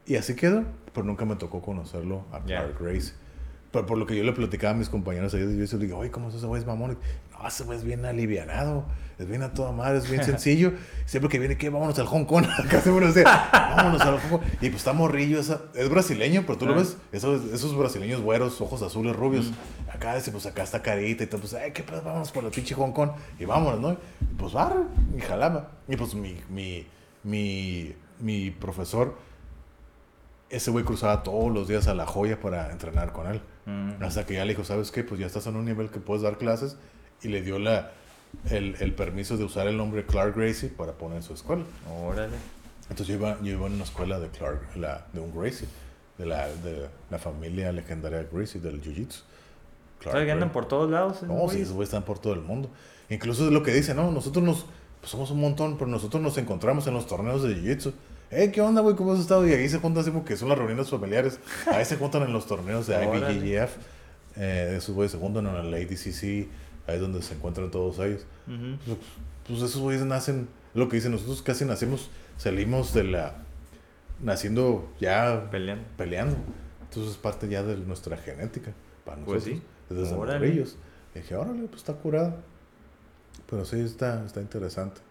Y 0.07 0.15
así 0.15 0.35
quedó. 0.35 0.63
Pero 0.93 1.05
nunca 1.05 1.25
me 1.25 1.35
tocó 1.35 1.61
conocerlo 1.61 2.23
a. 2.31 2.39
Clark 2.39 2.77
Gracie. 2.79 3.13
Pero 3.71 3.85
por 3.85 3.97
lo 3.97 4.05
que 4.05 4.15
yo 4.15 4.23
le 4.23 4.31
platicaba 4.31 4.73
a 4.73 4.77
mis 4.77 4.87
compañeros 4.87 5.33
yo 5.33 5.39
les 5.39 5.79
digo, 5.79 5.97
oye, 5.97 6.09
¿cómo 6.09 6.29
es 6.29 6.35
ese 6.35 6.45
güey 6.45 6.61
es 6.61 6.65
mamón? 6.67 6.97
No, 7.33 7.45
ese 7.45 7.65
güey 7.65 7.77
es 7.77 7.83
bien 7.83 8.05
alivianado, 8.05 8.85
es 9.19 9.27
bien 9.27 9.43
a 9.43 9.51
toda 9.53 9.73
madre, 9.73 9.97
es 9.97 10.09
bien 10.09 10.23
sencillo. 10.23 10.71
Siempre 11.05 11.27
que 11.29 11.39
viene, 11.39 11.57
¿qué? 11.57 11.69
Vámonos 11.69 11.99
al 11.99 12.05
Hong 12.05 12.23
Kong. 12.23 12.45
Nos 13.01 13.13
decía, 13.13 13.49
vámonos 13.51 13.99
al 14.01 14.17
Hong 14.21 14.29
Kong. 14.29 14.41
Y 14.61 14.69
pues 14.69 14.75
está 14.75 14.93
morrillo, 14.93 15.41
esa- 15.41 15.63
es 15.73 15.89
brasileño, 15.89 16.43
pero 16.47 16.57
tú 16.57 16.65
lo 16.67 16.73
Ah. 16.73 16.77
ves, 16.77 16.95
esos, 17.11 17.51
esos 17.51 17.77
brasileños 17.77 18.21
güeros, 18.21 18.61
ojos 18.61 18.81
azules, 18.81 19.13
rubios. 19.13 19.47
Mm. 19.51 19.89
Acá 19.93 20.15
dice, 20.15 20.31
pues 20.31 20.45
acá 20.45 20.63
está 20.63 20.81
carita 20.81 21.25
y 21.25 21.27
todo, 21.27 21.41
pues, 21.41 21.53
ay, 21.55 21.71
¿qué 21.73 21.83
pedo? 21.83 22.01
Vámonos 22.01 22.31
por 22.31 22.45
la 22.45 22.51
pinche 22.51 22.75
Hong 22.75 22.93
Kong. 22.93 23.09
Y 23.37 23.43
vámonos, 23.43 23.81
¿no? 23.81 23.91
Y 23.91 23.97
pues, 24.37 24.53
barre, 24.53 24.83
y 25.17 25.19
jalaba. 25.19 25.71
Y 25.89 25.97
pues 25.97 26.15
mi, 26.15 26.37
mi, 26.49 26.87
mi, 27.25 27.93
mi 28.19 28.51
profesor, 28.51 29.15
ese 30.49 30.71
güey 30.71 30.85
cruzaba 30.85 31.23
todos 31.23 31.51
los 31.51 31.67
días 31.67 31.87
a 31.87 31.93
La 31.93 32.05
Joya 32.05 32.39
para 32.39 32.71
entrenar 32.71 33.11
con 33.11 33.27
él. 33.27 33.41
Mm. 33.65 34.03
Hasta 34.03 34.25
que 34.25 34.35
ya 34.35 34.45
le 34.45 34.53
dijo, 34.53 34.63
¿sabes 34.63 34.91
qué? 34.91 35.03
Pues 35.03 35.19
ya 35.19 35.25
estás 35.25 35.47
en 35.47 35.55
un 35.57 35.65
nivel 35.65 35.89
que 35.89 35.99
puedes 35.99 36.23
dar 36.23 36.37
clases. 36.37 36.77
Y 37.21 37.29
le 37.29 37.41
dio 37.41 37.59
la, 37.59 37.91
el, 38.49 38.75
el 38.79 38.93
permiso 38.93 39.37
de 39.37 39.43
usar 39.43 39.67
el 39.67 39.75
nombre 39.75 40.05
Clark 40.05 40.35
Gracie 40.37 40.69
para 40.69 40.93
poner 40.93 41.17
en 41.17 41.23
su 41.23 41.33
escuela. 41.33 41.63
Órale. 42.07 42.35
Entonces 42.89 43.07
yo 43.07 43.15
iba, 43.15 43.37
yo 43.41 43.53
iba 43.53 43.65
en 43.67 43.73
una 43.73 43.83
escuela 43.83 44.19
de 44.19 44.29
Clark, 44.29 44.75
la, 44.75 45.07
de 45.11 45.19
un 45.19 45.33
Gracie, 45.35 45.67
de 46.19 46.25
la, 46.27 46.47
de 46.47 46.87
la 47.09 47.17
familia 47.17 47.71
legendaria 47.71 48.27
Gracie 48.31 48.61
del 48.61 48.81
Jiu-Jitsu. 48.81 49.23
Clark 49.99 50.11
¿Sabes 50.11 50.25
que 50.27 50.31
andan 50.31 50.51
por 50.51 50.67
todos 50.67 50.91
lados? 50.91 51.23
No, 51.23 51.49
sí, 51.49 51.61
esos 51.61 51.73
güeyes 51.73 51.89
están 51.89 52.03
por 52.03 52.19
todo 52.19 52.33
el 52.33 52.41
mundo. 52.41 52.69
Incluso 53.09 53.45
es 53.45 53.51
lo 53.51 53.63
que 53.63 53.73
dicen, 53.73 53.95
¿no? 53.95 54.11
Nosotros 54.11 54.43
nos, 54.45 54.65
pues 55.05 55.11
somos 55.11 55.29
un 55.29 55.39
montón, 55.39 55.77
pero 55.77 55.85
nosotros 55.85 56.19
nos 56.19 56.35
encontramos 56.39 56.87
en 56.87 56.95
los 56.95 57.05
torneos 57.05 57.43
de 57.43 57.55
Jiu-Jitsu. 57.55 57.93
Eh, 58.31 58.49
¿qué 58.51 58.59
onda, 58.59 58.81
güey? 58.81 58.95
¿Cómo 58.95 59.13
has 59.13 59.19
estado? 59.19 59.47
Y 59.47 59.53
ahí 59.53 59.69
se 59.69 59.77
juntan 59.77 60.01
así 60.01 60.09
como 60.09 60.25
que 60.25 60.35
son 60.35 60.49
las 60.49 60.57
reuniones 60.57 60.89
familiares. 60.89 61.39
Ahí 61.67 61.85
se 61.85 61.95
juntan 61.97 62.23
en 62.23 62.33
los 62.33 62.47
torneos 62.47 62.87
de. 62.87 62.95
IBJJF. 63.05 63.75
Eh, 64.35 64.73
esos 64.77 64.95
güeyes 64.95 65.11
se 65.11 65.19
juntan 65.19 65.45
en 65.45 65.69
la 65.69 65.77
ADCC. 65.77 66.49
Ahí 66.87 66.95
es 66.95 67.01
donde 67.01 67.21
se 67.21 67.35
encuentran 67.35 67.69
todos 67.69 67.99
ellos. 67.99 68.25
Pues, 68.47 68.97
pues 69.47 69.61
esos 69.61 69.79
güeyes 69.79 70.03
nacen, 70.05 70.47
lo 70.73 70.89
que 70.89 70.95
dicen, 70.95 71.11
nosotros 71.11 71.43
casi 71.43 71.65
nacimos, 71.65 72.09
salimos 72.37 72.91
de 72.95 73.03
la, 73.03 73.35
naciendo 74.23 74.91
ya 74.99 75.51
Peleando. 75.51 75.85
peleando. 75.97 76.35
Entonces 76.81 77.11
es 77.11 77.17
parte 77.19 77.47
ya 77.47 77.61
de 77.61 77.77
nuestra 77.77 78.17
genética 78.17 78.73
para 79.05 79.17
nosotros. 79.17 79.43
Pues 79.43 79.55
sí. 79.55 79.61
Desde 79.87 80.01
dije, 81.13 81.35
órale, 81.35 81.67
pues 81.67 81.77
está 81.81 81.93
curado. 81.93 82.37
Pero 83.49 83.65
sí, 83.65 83.79
está, 83.79 84.25
está 84.25 84.41
interesante. 84.41 85.01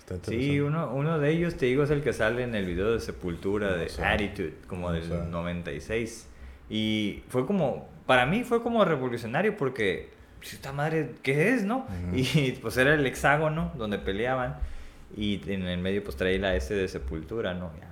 Está 0.00 0.14
interesante. 0.14 0.52
Sí, 0.52 0.60
uno, 0.60 0.92
uno 0.94 1.18
de 1.18 1.30
ellos, 1.30 1.56
te 1.56 1.66
digo, 1.66 1.82
es 1.82 1.90
el 1.90 2.02
que 2.02 2.12
sale 2.12 2.42
en 2.42 2.54
el 2.54 2.66
video 2.66 2.92
de 2.92 3.00
Sepultura 3.00 3.76
de 3.76 3.90
Attitude, 4.02 4.54
como 4.66 4.92
del 4.92 5.04
sea. 5.04 5.24
96. 5.24 6.26
Y 6.68 7.22
fue 7.28 7.46
como, 7.46 7.88
para 8.06 8.26
mí 8.26 8.44
fue 8.44 8.62
como 8.62 8.84
revolucionario 8.84 9.56
porque, 9.56 10.10
pues, 10.38 10.54
esta 10.54 10.72
madre, 10.72 11.14
¿qué 11.22 11.54
es, 11.54 11.64
no? 11.64 11.86
Y 12.14 12.52
pues 12.52 12.76
era 12.76 12.94
el 12.94 13.04
hexágono 13.06 13.72
donde 13.76 13.98
peleaban. 13.98 14.58
Y 15.16 15.40
en 15.50 15.62
el 15.62 15.80
medio 15.80 16.04
pues 16.04 16.16
traía 16.16 16.38
la 16.38 16.54
S 16.54 16.72
de 16.72 16.86
Sepultura, 16.86 17.52
¿no? 17.52 17.72
Ya, 17.80 17.89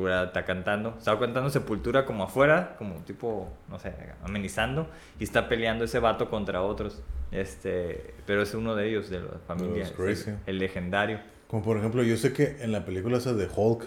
pues 0.00 0.26
está 0.26 0.46
cantando. 0.46 0.94
Estaba 0.96 1.20
cantando 1.20 1.50
Sepultura 1.50 2.06
como 2.06 2.24
afuera, 2.24 2.74
como 2.78 2.94
tipo, 3.04 3.52
no 3.68 3.78
sé, 3.78 3.92
amenizando. 4.24 4.88
Y 5.18 5.24
está 5.24 5.46
peleando 5.46 5.84
ese 5.84 5.98
vato 5.98 6.30
contra 6.30 6.62
otros. 6.62 7.02
Este, 7.30 8.14
pero 8.26 8.40
es 8.42 8.54
uno 8.54 8.74
de 8.74 8.88
ellos, 8.88 9.10
de 9.10 9.20
la 9.20 9.38
familia. 9.46 9.86
el, 9.98 10.38
el 10.46 10.58
legendario. 10.58 11.20
Como 11.48 11.62
por 11.62 11.76
ejemplo, 11.76 12.02
yo 12.02 12.16
sé 12.16 12.32
que 12.32 12.56
en 12.60 12.72
la 12.72 12.86
película 12.86 13.18
esa 13.18 13.34
de 13.34 13.46
Hulk, 13.54 13.86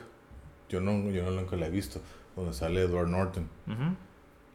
yo 0.70 0.82
no, 0.82 1.10
yo 1.10 1.24
no 1.24 1.32
nunca 1.32 1.56
la 1.56 1.66
he 1.66 1.72
visto, 1.72 2.00
donde 2.36 2.54
sale 2.54 2.82
Edward 2.82 3.08
Norton. 3.08 3.50
Ujú. 3.66 3.96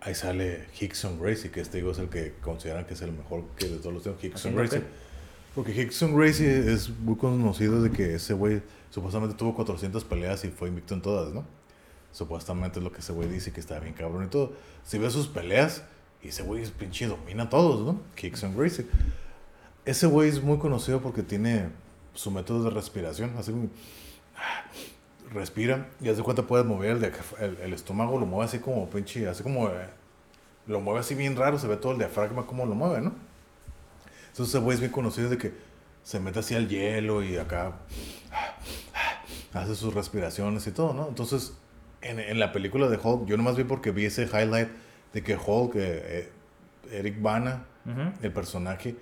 Ahí 0.00 0.15
sale 0.15 0.66
Hickson 0.78 1.20
Gracie, 1.20 1.50
que 1.50 1.60
este 1.60 1.78
digo 1.78 1.91
es 1.91 1.99
el 1.99 2.08
que 2.08 2.34
consideran 2.41 2.84
que 2.84 2.94
es 2.94 3.02
el 3.02 3.10
mejor 3.10 3.42
que 3.57 3.66
de 3.66 3.78
todos 3.78 3.94
los 3.94 4.02
tiempos. 4.05 4.23
Hickson 4.23 4.52
¿Haciendo 4.52 4.60
Gracie. 4.60 4.83
Porque 5.57 5.73
Hickson 5.73 6.16
Gracie 6.16 6.73
es 6.73 6.89
muy 6.89 7.16
conocido 7.16 7.83
de 7.83 7.91
que 7.91 8.15
ese 8.15 8.33
güey 8.33 8.62
supuestamente 8.91 9.36
tuvo 9.36 9.55
400 9.55 10.05
peleas 10.05 10.44
y 10.44 10.49
fue 10.49 10.68
invicto 10.68 10.94
en 10.94 11.02
todas, 11.02 11.33
¿no? 11.33 11.44
Supuestamente 12.12 12.78
es 12.78 12.84
lo 12.84 12.92
que 12.92 13.00
ese 13.00 13.12
güey 13.12 13.28
dice 13.28 13.52
que 13.52 13.60
está 13.60 13.78
bien 13.81 13.94
cabrón 13.94 14.25
y 14.25 14.28
todo. 14.28 14.52
Si 14.84 14.99
ves 14.99 15.12
sus 15.12 15.28
peleas, 15.28 15.83
y 16.23 16.28
ese 16.28 16.42
güey 16.42 16.62
es 16.62 16.70
pinche 16.70 17.07
domina 17.07 17.44
a 17.44 17.49
todos, 17.49 17.86
¿no? 17.86 18.00
Hickson 18.20 18.57
Gracie. 18.57 18.86
Ese 19.84 20.07
güey 20.07 20.28
es 20.28 20.42
muy 20.42 20.58
conocido 20.58 21.00
porque 21.00 21.23
tiene 21.23 21.68
su 22.15 22.31
método 22.31 22.65
de 22.65 22.70
respiración, 22.70 23.34
así 23.39 23.52
como 23.52 23.68
respira 25.33 25.89
y 26.00 26.08
haz 26.08 26.17
de 26.17 26.23
cuenta 26.23 26.42
puedes 26.42 26.67
mover 26.67 26.97
el, 26.97 27.05
el, 27.05 27.58
el 27.58 27.73
estómago, 27.73 28.18
lo 28.18 28.26
mueve 28.26 28.47
así 28.47 28.58
como 28.58 28.89
pinche, 28.89 29.28
así 29.28 29.42
como 29.42 29.68
eh, 29.68 29.89
lo 30.67 30.81
mueve 30.81 31.00
así 31.00 31.15
bien 31.15 31.36
raro, 31.36 31.58
se 31.58 31.67
ve 31.67 31.76
todo 31.76 31.92
el 31.92 31.99
diafragma 31.99 32.47
como 32.47 32.67
lo 32.67 32.75
mueve, 32.75 33.00
¿no? 33.00 33.12
Entonces 34.28 34.55
ese 34.55 34.58
güey 34.58 34.75
es 34.75 34.81
bien 34.81 34.92
conocido 34.92 35.28
de 35.28 35.39
que 35.39 35.52
se 36.09 36.20
mete 36.20 36.39
así 36.39 36.55
al 36.55 36.69
hielo 36.69 37.23
y 37.23 37.37
acá 37.37 37.73
hace 39.53 39.75
sus 39.75 39.93
respiraciones 39.95 40.67
y 40.67 40.70
todo, 40.73 40.95
¿no? 40.95 41.07
Entonces 41.09 41.53
en, 42.01 42.19
en 42.19 42.39
la 42.39 42.53
película 42.53 42.89
de 42.89 42.97
Hulk, 43.03 43.27
yo 43.27 43.37
nomás 43.37 43.57
vi 43.57 43.65
porque 43.65 43.91
vi 43.91 44.07
ese 44.07 44.25
highlight 44.25 44.69
de 45.12 45.23
que 45.23 45.37
Hulk, 45.37 45.75
eh, 45.75 45.81
eh, 45.81 46.33
Eric 46.93 47.20
Bana, 47.20 47.65
el 48.23 48.33
personaje 48.33 48.97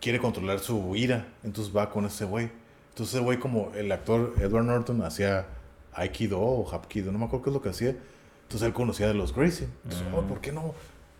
quiere 0.00 0.18
controlar 0.20 0.58
su 0.60 0.94
ira, 0.96 1.26
entonces 1.44 1.76
va 1.76 1.90
con 1.90 2.06
ese 2.06 2.24
güey. 2.24 2.50
Entonces 2.90 3.14
ese 3.16 3.24
güey 3.24 3.38
como 3.38 3.70
el 3.74 3.90
actor 3.92 4.34
Edward 4.40 4.64
Norton 4.64 5.02
hacía 5.02 5.46
Aikido 5.92 6.40
o 6.40 6.68
Hapkido, 6.72 7.10
no 7.12 7.18
me 7.18 7.24
acuerdo 7.26 7.44
qué 7.44 7.50
es 7.50 7.54
lo 7.54 7.62
que 7.62 7.68
hacía. 7.70 7.96
Entonces 8.42 8.66
él 8.66 8.72
conocía 8.72 9.06
de 9.08 9.14
los 9.14 9.34
Gracie. 9.34 9.68
Entonces. 9.84 10.06
"Oh, 10.14 10.22
¿por 10.22 10.40
qué 10.40 10.50
no? 10.52 10.74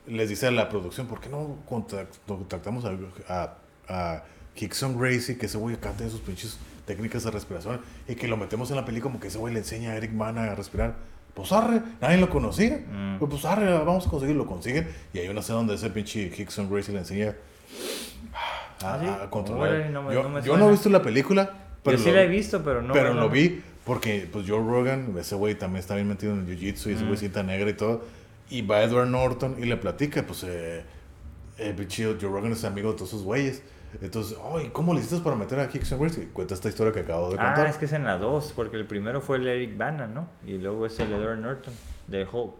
Les 0.06 0.28
dice 0.28 0.46
a 0.48 0.50
la 0.50 0.68
producción, 0.68 1.06
¿por 1.06 1.20
qué 1.20 1.28
no 1.28 1.58
contact- 1.68 2.18
contactamos 2.26 2.84
a, 2.84 2.96
a, 3.28 3.54
a 3.88 4.22
Hickson 4.56 4.98
Gracie, 4.98 5.36
que 5.38 5.46
ese 5.46 5.58
güey 5.58 5.76
acá 5.76 5.92
tiene 5.92 6.10
sus 6.12 6.20
pinches 6.20 6.58
técnicas 6.86 7.24
de 7.24 7.30
respiración, 7.30 7.80
y 8.08 8.14
que 8.14 8.28
lo 8.28 8.36
metemos 8.36 8.70
en 8.70 8.76
la 8.76 8.84
película 8.84 9.10
como 9.12 9.20
que 9.20 9.28
ese 9.28 9.38
güey 9.38 9.52
le 9.54 9.60
enseña 9.60 9.90
a 9.92 9.96
Eric 9.96 10.16
Bana 10.16 10.44
a 10.50 10.54
respirar? 10.54 10.94
Pues 11.34 11.50
arre, 11.52 11.80
nadie 12.00 12.18
lo 12.18 12.28
conocía. 12.28 12.76
Mm. 12.92 13.18
Pues, 13.18 13.30
pues 13.30 13.44
arre, 13.46 13.72
vamos 13.72 14.06
a 14.06 14.10
conseguirlo, 14.10 14.44
lo 14.44 14.48
consiguen. 14.50 14.86
Y 15.14 15.18
hay 15.20 15.28
una 15.28 15.40
escena 15.40 15.58
donde 15.58 15.74
ese 15.76 15.88
pinche 15.90 16.30
Hickson 16.36 16.68
Gracie 16.70 16.92
le 16.92 17.00
enseña 17.00 17.34
a, 18.82 18.94
¿Ah, 18.94 18.98
sí? 19.00 19.06
a 19.08 19.30
controlar. 19.30 19.90
No 19.90 20.02
me- 20.02 20.14
yo 20.14 20.28
no 20.28 20.40
yo 20.40 20.56
no 20.56 20.68
he 20.68 20.70
visto 20.72 20.88
la 20.90 21.02
película, 21.02 21.50
pero, 21.82 21.96
Yo 21.96 22.02
sí 22.04 22.10
lo, 22.10 22.16
la 22.16 22.22
he 22.22 22.28
visto, 22.28 22.62
pero 22.62 22.82
no. 22.82 22.92
pero 22.92 23.14
lo 23.14 23.28
vi 23.30 23.62
porque 23.84 24.28
pues 24.30 24.44
Joe 24.48 24.58
Rogan, 24.58 25.14
ese 25.18 25.34
güey 25.34 25.54
también 25.54 25.80
está 25.80 25.94
bien 25.94 26.06
metido 26.08 26.32
en 26.34 26.40
el 26.40 26.46
jiu-jitsu 26.58 26.90
y 26.90 26.92
ese 26.94 27.04
güey 27.04 27.14
Mm. 27.16 27.20
cinta 27.20 27.42
negra 27.42 27.70
y 27.70 27.74
todo. 27.74 28.04
Y 28.50 28.62
va 28.62 28.82
Edward 28.82 29.08
Norton 29.08 29.56
y 29.58 29.64
le 29.64 29.76
platica, 29.78 30.22
pues 30.26 30.44
eh, 30.46 30.82
el 31.58 31.74
pinche 31.74 32.04
Joe 32.04 32.28
Rogan 32.30 32.52
es 32.52 32.64
amigo 32.64 32.90
de 32.90 32.96
todos 32.96 33.08
esos 33.10 33.22
güeyes. 33.22 33.62
Entonces, 34.00 34.38
ay, 34.54 34.70
¿cómo 34.72 34.94
le 34.94 35.00
hiciste 35.00 35.22
para 35.22 35.36
meter 35.36 35.58
a 35.60 35.68
Hickson 35.72 36.00
Gracie? 36.00 36.28
Cuenta 36.32 36.54
esta 36.54 36.68
historia 36.68 36.92
que 36.92 37.00
acabo 37.00 37.30
de 37.30 37.36
contar. 37.36 37.66
Ah, 37.66 37.68
es 37.68 37.76
que 37.76 37.84
es 37.84 37.92
en 37.92 38.04
la 38.04 38.16
2, 38.18 38.52
porque 38.56 38.76
el 38.76 38.86
primero 38.86 39.20
fue 39.20 39.36
el 39.36 39.46
Eric 39.46 39.76
Bana, 39.76 40.06
¿no? 40.06 40.28
Y 40.46 40.58
luego 40.58 40.86
es 40.86 40.98
el 40.98 41.12
Edward 41.12 41.38
Norton, 41.38 41.74
de 42.06 42.24
Hulk. 42.24 42.54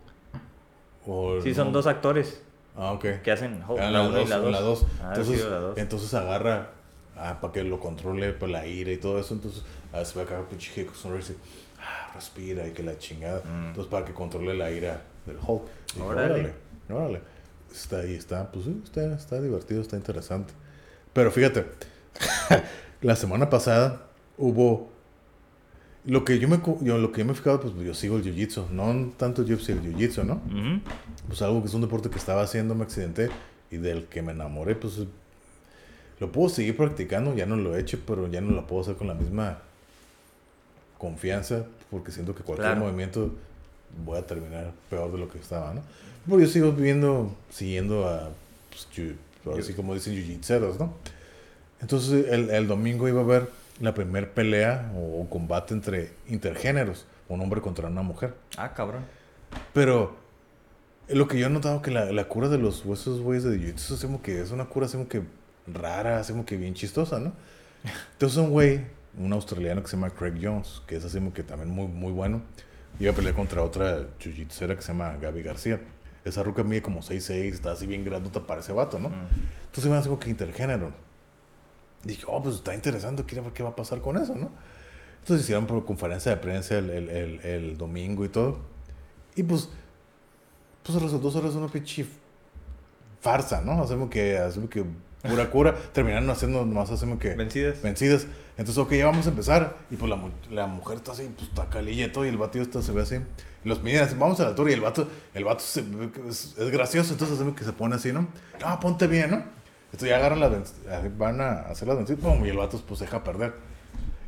Sí, 1.43 1.49
no. 1.51 1.55
son 1.55 1.73
dos 1.73 1.87
actores 1.87 2.43
Ah, 2.77 2.93
ok. 2.93 3.23
que 3.23 3.33
hacen 3.33 3.63
Hulk, 3.67 3.81
Ah, 3.81 3.91
la 3.91 4.03
1 4.03 4.21
y 4.21 4.27
la 4.27 4.39
2. 4.39 4.53
la 4.53 4.61
dos. 4.61 4.87
Ah, 5.03 5.09
entonces, 5.17 5.47
entonces 5.77 6.15
agarra 6.15 6.71
ah, 7.17 7.39
para 7.41 7.53
que 7.53 7.65
lo 7.65 7.81
controle 7.81 8.33
por 8.33 8.49
la 8.49 8.67
ira 8.67 8.93
y 8.93 8.99
todo 8.99 9.19
eso. 9.19 9.35
Entonces 9.35 9.65
ah, 9.93 10.05
se 10.05 10.17
ve 10.19 10.25
acá 10.25 10.43
pinche 10.49 10.81
Hickson 10.81 11.13
Gracie. 11.13 11.37
Ah, 11.81 12.13
respira 12.15 12.67
y 12.69 12.73
que 12.73 12.83
la 12.83 12.97
chingada. 12.99 13.41
Mm. 13.41 13.67
Entonces 13.69 13.91
para 13.91 14.05
que 14.05 14.13
controle 14.13 14.55
la 14.55 14.71
ira 14.71 15.03
del 15.27 15.37
Hulk. 15.45 15.63
Órale. 16.01 16.33
órale. 16.35 16.55
Órale. 16.91 17.21
Está 17.73 18.01
ahí, 18.01 18.15
está, 18.15 18.53
pues 18.53 18.67
sí, 18.67 18.81
está, 18.85 19.15
está 19.15 19.41
divertido, 19.41 19.81
está 19.81 19.97
interesante. 19.97 20.53
Pero 21.13 21.31
fíjate, 21.31 21.65
la 23.03 23.17
semana 23.17 23.51
pasada 23.51 24.03
hubo 24.39 24.91
Lo 26.05 26.25
que 26.25 26.39
yo 26.41 26.49
me, 26.49 26.61
yo, 26.81 26.99
lo 26.99 27.13
que 27.13 27.21
yo 27.21 27.25
me 27.25 27.33
he 27.33 27.35
fijado, 27.37 27.61
pues 27.61 27.75
yo 27.77 27.95
sigo 27.95 28.17
el 28.17 28.25
jiu-jitsu. 28.25 28.71
No 28.71 29.13
tanto 29.17 29.43
el 29.43 29.53
UFC, 29.55 29.69
el 29.71 29.83
jiu-jitsu, 29.83 30.25
¿no? 30.25 30.41
Pues 31.29 31.41
algo 31.43 31.61
que 31.63 31.69
es 31.69 31.75
un 31.75 31.81
deporte 31.83 32.11
que 32.11 32.19
estaba 32.19 32.43
haciendo, 32.43 32.75
me 32.75 32.83
accidenté 32.85 33.31
y 33.71 33.77
del 33.77 34.07
que 34.07 34.21
me 34.21 34.33
enamoré, 34.33 34.75
pues 34.75 34.99
lo 36.19 36.33
puedo 36.33 36.49
seguir 36.49 36.77
practicando. 36.77 37.35
Ya 37.37 37.47
no 37.47 37.57
lo 37.57 37.77
he 37.77 37.81
hecho, 37.81 37.99
pero 38.07 38.27
ya 38.29 38.41
no 38.41 38.51
lo 38.51 38.67
puedo 38.67 38.83
hacer 38.83 38.97
con 38.97 39.07
la 39.07 39.15
misma 39.15 39.59
confianza 40.99 41.65
porque 41.91 42.11
siento 42.13 42.35
que 42.35 42.43
cualquier 42.43 42.71
Claro. 42.73 42.85
movimiento 42.87 43.33
voy 44.05 44.19
a 44.19 44.27
terminar 44.27 44.73
peor 44.89 45.13
de 45.13 45.19
lo 45.19 45.29
que 45.29 45.39
estaba, 45.39 45.75
¿no? 45.75 45.83
Porque 46.29 46.47
yo 46.47 46.51
sigo 46.51 46.73
viendo, 46.73 47.35
siguiendo 47.51 48.09
a, 48.09 48.31
pues, 48.71 48.89
jiu- 49.45 49.59
así 49.59 49.75
como 49.75 49.95
dicen, 49.95 50.15
jiu-jitseros, 50.15 50.79
¿no? 50.79 50.95
Entonces 51.81 52.27
el, 52.29 52.51
el 52.51 52.69
domingo 52.69 53.09
iba 53.09 53.21
a 53.21 53.25
haber 53.25 53.49
la 53.81 53.95
primer 53.95 54.33
pelea 54.33 54.93
o, 54.95 55.27
combate 55.29 55.75
entre 55.75 56.13
intergéneros, 56.29 57.07
un 57.29 57.41
hombre 57.41 57.61
contra 57.61 57.89
una 57.89 58.03
mujer. 58.03 58.35
Ah, 58.57 58.73
cabrón. 58.75 59.05
Pero 59.73 60.15
lo 61.09 61.27
que 61.27 61.39
yo 61.39 61.47
he 61.47 61.51
notado 61.51 61.83
que 61.83 61.91
la, 61.91 62.13
la 62.13 62.25
cura 62.29 62.49
de 62.49 62.59
los 62.59 62.85
huesos, 62.85 63.21
güeyes, 63.21 63.45
de 63.45 63.59
jiu-jitsu 63.59 63.95
es 63.95 64.03
como 64.03 64.23
que 64.23 64.41
es 64.41 64.51
una 64.51 64.67
cura 64.67 64.87
así 64.87 64.97
como 64.97 65.09
que 65.09 65.23
rara, 65.67 66.19
así 66.21 66.33
como 66.33 66.45
que 66.47 66.57
bien 66.57 66.75
chistosa, 66.75 67.19
¿no? 67.19 67.33
Entonces 68.13 68.39
un 68.39 68.51
güey, 68.51 68.83
un 69.19 69.33
australiano 69.33 69.83
que 69.83 69.89
se 69.89 69.97
llama 69.97 70.11
Craig 70.11 70.39
Jones, 70.41 70.83
que 70.87 70.97
es 70.97 71.05
así 71.05 71.19
como 71.19 71.33
que 71.33 71.43
también 71.43 71.71
muy, 71.71 71.89
muy 71.89 72.13
bueno, 72.13 72.43
iba 73.01 73.11
a 73.11 73.15
pelear 73.15 73.35
contra 73.35 73.63
otra 73.63 74.07
jiu-jitsera 74.21 74.77
que 74.77 74.83
se 74.83 74.89
llama 74.89 75.17
Gaby 75.21 75.43
García. 75.43 75.81
Esa 76.25 76.43
ruca 76.43 76.63
mide 76.63 76.83
como 76.83 77.01
6'6", 77.01 77.53
está 77.53 77.73
así 77.73 77.87
bien 77.87 78.05
grandota 78.05 78.47
para 78.47 78.61
ese 78.61 78.73
vato, 78.73 78.99
¿no? 78.99 79.09
Mm. 79.09 79.29
Entonces 79.67 79.87
iban 79.87 79.99
así 79.99 80.09
como 80.09 80.21
que 80.21 80.31
intergénero. 80.31 80.93
Dije, 82.05 82.25
oh, 82.27 82.43
pues 82.43 82.57
está 82.57 82.75
interesante, 82.75 83.25
quiero 83.25 83.45
ver 83.45 83.53
qué 83.53 83.63
va 83.63 83.71
a 83.71 83.77
pasar 83.77 84.01
con 84.01 84.17
eso, 84.17 84.35
¿no? 84.35 84.51
Entonces 85.21 85.45
hicieron 85.45 85.67
por 85.67 85.85
conferencia 85.85 86.33
de 86.33 86.37
prensa 86.39 86.79
el, 86.79 86.91
el, 86.91 87.09
el, 87.09 87.41
el 87.41 87.79
domingo 87.79 88.25
y 88.25 88.29
todo. 88.29 88.59
Y 89.37 89.43
pues, 89.45 89.69
pues 90.83 91.01
resultó 91.01 91.31
ser 91.31 91.45
una 91.45 91.69
pinche 91.69 92.07
farsa, 93.21 93.61
¿no? 93.61 93.81
Hacemos 93.83 94.11
que, 94.11 94.37
hacemos 94.39 94.69
que 94.69 94.85
pura 95.23 95.49
cura. 95.51 95.77
Terminaron 95.93 96.29
haciendo 96.31 96.67
nomás 96.67 96.91
hacemos 96.91 97.19
que 97.19 97.35
¿Vencidas? 97.35 97.81
vencidas. 97.83 98.27
Entonces, 98.59 98.79
ok, 98.79 98.93
ya 98.95 99.07
vamos 99.07 99.27
a 99.27 99.31
empezar. 99.31 99.77
Y 99.91 99.97
pues 99.97 100.11
la, 100.11 100.21
la 100.51 100.67
mujer 100.67 100.97
está 100.99 101.13
así, 101.13 101.31
pues 101.37 101.49
está 101.49 101.69
calilla 101.71 102.07
y 102.07 102.13
todo. 102.13 102.27
Y 102.27 102.29
el 102.29 102.37
vato 102.37 102.61
está, 102.61 102.83
se 102.83 102.93
ve 102.93 103.03
así. 103.03 103.17
Los 103.65 103.83
miden 103.83 104.03
así, 104.05 104.15
vamos 104.19 104.39
a 104.41 104.45
la 104.45 104.49
altura. 104.51 104.71
Y 104.71 104.75
el 104.75 104.81
vato, 104.81 105.09
el 105.35 105.45
vato 105.45 105.61
se 105.61 105.85
es, 106.29 106.55
es 106.59 106.71
gracioso. 106.71 107.13
Entonces, 107.13 107.39
que 107.57 107.65
se 107.65 107.73
pone 107.73 107.95
así, 107.97 108.13
¿no? 108.13 108.27
No, 108.61 108.81
ponte 108.81 109.07
bien, 109.07 109.31
¿no? 109.31 109.43
Entonces 109.87 110.09
ya 110.09 110.17
agarran 110.17 110.41
las 110.41 110.51
van 111.19 111.41
a 111.41 111.53
hacer 111.71 111.87
las 111.87 111.97
vencidas. 111.99 112.23
pum, 112.23 112.45
Y 112.45 112.49
el 112.49 112.57
vato, 112.57 112.83
pues, 112.87 112.99
se 112.99 113.05
deja 113.05 113.23
perder. 113.23 113.53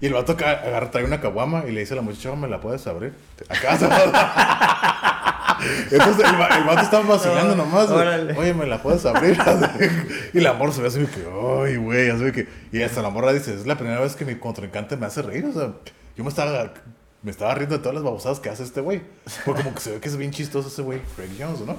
Y 0.01 0.07
el 0.07 0.13
vato 0.13 0.33
agarra, 0.33 0.91
trae 0.91 1.05
una 1.05 1.21
caguama 1.21 1.65
y 1.67 1.73
le 1.73 1.81
dice 1.81 1.95
a 1.95 1.97
la 1.97 2.03
muchacha, 2.03 2.35
¿me 2.37 2.49
la 2.49 2.61
puedes 2.61 2.87
abrir? 2.87 3.15
Acá 3.49 3.79
se 3.79 3.87
Entonces 5.91 6.27
el, 6.27 6.35
el 6.35 6.65
vato 6.65 6.83
estaba 6.83 7.07
vacilando 7.07 7.55
No, 7.57 7.65
nomás. 7.65 7.89
órale. 7.89 8.37
Oye, 8.37 8.53
¿me 8.55 8.67
la 8.67 8.83
puedes 8.83 9.05
abrir? 9.07 9.39
y 10.35 10.41
la 10.41 10.53
morra 10.53 10.73
se 10.73 10.83
ve 10.83 10.89
así 10.89 10.99
que, 11.07 11.25
ay, 11.65 11.77
güey, 11.77 12.11
así 12.11 12.33
que... 12.33 12.47
Y 12.73 12.83
hasta 12.83 13.01
la 13.03 13.09
morra 13.11 13.33
dice, 13.33 13.55
es 13.55 13.67
la 13.67 13.77
primera 13.77 14.01
vez 14.01 14.15
que 14.17 14.25
mi 14.25 14.35
contrincante 14.35 14.97
me 14.97 15.07
hace 15.07 15.23
reír. 15.23 15.47
O 15.47 15.53
sea, 15.53 15.73
yo 16.17 16.25
me 16.25 16.29
estaba, 16.31 16.73
me 17.25 17.31
estaba 17.33 17.55
riendo 17.55 17.77
de 17.77 17.83
todas 17.83 17.95
las 17.95 18.05
babosadas 18.05 18.39
que 18.39 18.51
hace 18.51 18.63
este 18.63 18.81
güey. 18.81 19.03
Porque 19.45 19.63
como 19.63 19.75
que 19.75 19.81
se 19.81 19.93
ve 19.93 20.01
que 20.01 20.09
es 20.09 20.17
bien 20.17 20.31
chistoso 20.31 20.69
ese 20.69 20.83
güey, 20.83 21.01
Craig 21.17 21.31
Jones, 21.39 21.61
¿no? 21.63 21.77